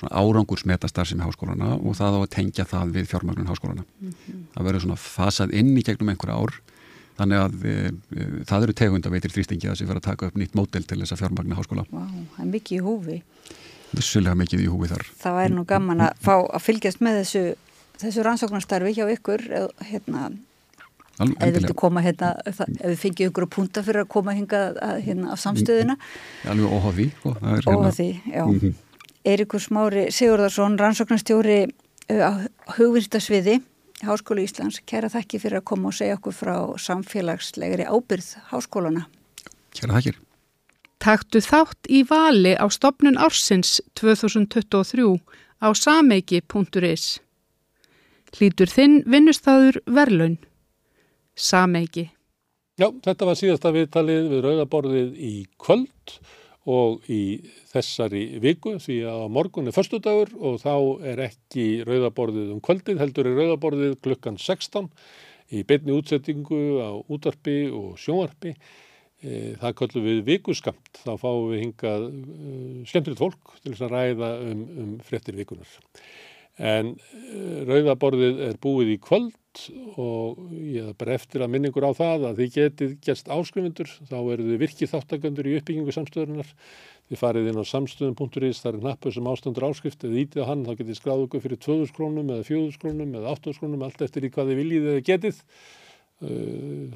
svona 0.00 0.16
árangursmeta 0.16 0.88
starfsemi 0.88 1.24
háskólana 1.24 1.74
og 1.76 1.96
það 1.98 2.16
á 2.16 2.20
að 2.20 2.32
tengja 2.32 2.64
það 2.68 2.92
við 2.96 3.08
fjármögnun 3.12 3.48
háskólana. 3.50 3.84
Mhm. 4.00 4.44
Það 4.54 4.66
verður 4.68 4.84
svona 4.86 5.00
fasað 5.00 5.54
inn 5.60 5.72
í 5.76 5.84
gegnum 5.84 6.12
einhverja 6.12 6.40
ár 6.40 6.60
þannig 7.20 7.40
að 7.44 7.64
e, 7.68 7.74
það 8.48 8.66
eru 8.66 8.76
tegunda 8.80 9.12
veitir 9.12 9.34
þrýstingi 9.34 9.70
að 9.70 9.80
sem 9.80 9.88
verður 9.88 10.02
að 10.02 10.08
taka 10.08 10.28
upp 10.30 10.38
nýtt 10.40 10.56
mótel 10.58 10.84
til 10.88 11.00
þess 11.02 11.14
að 11.14 11.22
fjármagna 11.24 11.58
háskóla. 11.58 11.86
Vá, 11.90 12.04
það 12.36 12.44
er 12.44 12.52
mikið 12.54 12.76
í 12.76 12.84
húfi. 12.86 13.16
Vissulega 13.90 14.38
mikið 14.38 14.64
í 14.64 14.68
húfi 14.70 14.92
þar. 14.92 15.08
Það 15.20 15.40
væri 15.40 15.56
nú 15.56 15.64
gaman 15.68 16.04
að 16.06 16.22
fá 16.24 16.34
að 16.38 16.62
fylgjast 16.66 17.02
með 17.04 17.18
þessu, 17.20 17.42
þessu 18.04 18.26
rannsóknarstarfi 18.26 18.94
hjá 18.96 19.04
ykkur 19.16 19.46
hérna, 19.88 20.28
viltu 21.20 21.74
koma 21.78 22.04
hérna, 22.04 22.32
ef 22.46 22.62
við 22.62 23.00
fengjum 23.02 23.32
ykkur 23.32 23.48
að 23.48 23.52
punta 23.56 23.84
fyrir 23.86 24.04
að 24.04 24.12
koma 24.14 24.36
hinga 24.36 24.62
að, 24.72 25.02
hérna 25.08 25.34
á 25.34 25.36
samstöðuna. 25.42 25.98
Alveg 26.48 26.76
óháði. 26.78 27.10
Óháði, 27.26 28.12
já. 28.30 28.44
Mm 28.46 28.60
-hmm. 28.60 28.78
Eirikur 29.30 29.60
Smári 29.60 30.06
Sigurðarsson, 30.10 30.78
rannsóknarstjóri 30.80 31.66
á 32.08 32.48
hugvinnstasviði 32.78 33.60
Háskólu 34.06 34.44
Íslands. 34.44 34.80
Kæra 34.88 35.10
þakki 35.12 35.40
fyrir 35.42 35.60
að 35.60 35.68
koma 35.70 35.90
og 35.90 35.96
segja 35.96 36.16
okkur 36.18 36.36
frá 36.36 36.56
samfélagslegri 36.80 37.86
ábyrð 37.88 38.28
háskólana. 38.50 39.06
Kæra 39.76 39.96
þakkir. 39.98 40.20
Taktu 41.00 41.40
þátt 41.40 41.88
í 41.88 42.02
vali 42.04 42.52
á 42.60 42.66
stopnun 42.68 43.16
ársins 43.16 43.78
2023 43.96 45.16
á 45.64 45.68
sameiki.is. 45.72 47.06
Hlítur 48.36 48.70
þinn 48.70 49.00
vinnustæður 49.08 49.80
verlaun. 49.88 50.36
Sameiki. 51.34 52.10
Já, 52.80 52.88
þetta 53.04 53.26
var 53.28 53.36
síðasta 53.36 53.72
viðtalið 53.74 54.28
við 54.30 54.44
rauðaborðið 54.44 55.16
í 55.20 55.34
kvöld 55.60 56.20
og 56.68 57.06
í 57.08 57.40
þessari 57.70 58.40
viku 58.42 58.74
því 58.82 58.98
að 59.08 59.24
morgun 59.32 59.70
er 59.70 59.76
förstudagur 59.76 60.32
og 60.36 60.60
þá 60.60 60.74
er 61.08 61.22
ekki 61.30 61.66
rauðaborðið 61.88 62.52
um 62.54 62.60
kvöldið, 62.64 63.00
heldur 63.00 63.30
er 63.30 63.38
rauðaborðið 63.38 63.96
klukkan 64.04 64.36
16 64.36 64.90
í 65.56 65.64
beinni 65.66 65.96
útsettingu 65.96 66.60
á 66.84 66.90
útarpi 67.08 67.64
og 67.72 67.96
sjónarpi. 68.00 68.54
E, 69.20 69.54
það 69.60 69.74
kallum 69.76 70.06
við 70.06 70.20
vikuskamt, 70.28 71.00
þá 71.02 71.12
fáum 71.20 71.50
við 71.50 71.64
hingað 71.66 72.06
uh, 72.08 72.76
skemmtilegt 72.88 73.20
fólk 73.20 73.50
til 73.60 73.74
að 73.76 73.90
ræða 73.92 74.30
um, 74.46 74.62
um 74.80 74.94
frettir 75.04 75.36
vikunar. 75.36 75.74
En 76.56 76.94
uh, 76.94 77.58
rauðaborðið 77.68 78.40
er 78.46 78.56
búið 78.64 78.94
í 78.94 79.00
kvöld 79.04 79.36
og 79.98 80.38
ég 80.54 80.92
bara 81.00 81.16
eftir 81.18 81.42
að 81.42 81.50
minningur 81.54 81.86
á 81.86 81.92
það 81.96 82.26
að 82.28 82.40
þið 82.40 82.54
getið 82.56 82.94
gerst 83.06 83.30
áskrifundur, 83.32 83.90
þá 84.06 84.18
eru 84.20 84.46
þið 84.46 84.62
virkið 84.62 84.92
þáttakandur 84.92 85.50
í 85.50 85.56
uppbyggingu 85.58 85.94
samstöðunar. 85.96 86.54
Þið 87.10 87.18
farið 87.18 87.50
inn 87.50 87.58
á 87.58 87.66
samstöðum.is, 87.66 88.62
það 88.62 88.70
er 88.70 88.84
nappu 88.86 89.10
sem 89.10 89.30
ástandur 89.32 89.66
áskrift, 89.66 90.04
eða 90.06 90.20
ítið 90.22 90.44
á 90.46 90.50
hann, 90.52 90.64
þá 90.68 90.76
getið 90.78 90.98
skráðu 91.00 91.26
okkur 91.26 91.42
fyrir 91.42 91.62
2000 91.66 91.96
krónum 91.96 92.30
eða 92.30 92.46
4000 92.46 92.82
krónum 92.84 93.14
eða 93.18 93.32
8000 93.34 93.62
krónum, 93.64 93.86
allt 93.86 94.04
eftir 94.06 94.26
í 94.26 94.30
hvað 94.30 94.52
þið 94.52 94.60
viljið 94.62 94.90
eða 94.92 95.06
getið. 95.10 95.40
Uh, 96.20 96.92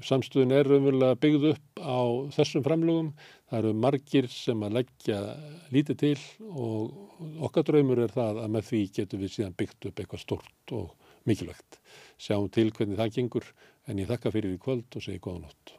samstöðun 0.00 0.54
er 0.56 0.70
umverulega 0.72 1.18
byggð 1.20 1.42
upp 1.50 1.82
á 1.84 2.00
þessum 2.32 2.64
framlugum. 2.64 3.12
Það 3.52 3.58
eru 3.58 3.72
margir 3.84 4.28
sem 4.32 4.64
að 4.64 4.78
leggja 4.78 5.18
lítið 5.74 5.98
til 6.00 6.14
og 6.56 7.42
okkar 7.44 7.68
draumur 7.68 8.00
er 8.00 8.14
það 8.14 8.40
að 8.42 8.54
með 8.56 8.68
því 8.70 8.82
getum 8.96 9.22
við 9.22 9.34
síðan 9.36 9.58
byggt 9.60 9.90
upp 9.90 10.00
eitthvað 10.00 10.24
stort 10.24 10.74
og 10.78 11.01
mikilvægt. 11.28 11.80
Sjáum 12.18 12.50
til 12.50 12.70
hvernig 12.70 12.98
það 12.98 13.14
gengur 13.16 13.48
en 13.86 14.02
ég 14.02 14.10
þakka 14.10 14.34
fyrir 14.34 14.56
í 14.56 14.60
kvöld 14.62 14.96
og 14.96 15.04
segi 15.04 15.22
góða 15.22 15.46
nótt. 15.46 15.74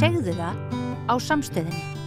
Segðu 0.00 0.36
það 0.36 0.60
á 1.10 1.14
samstöðinni. 1.18 1.99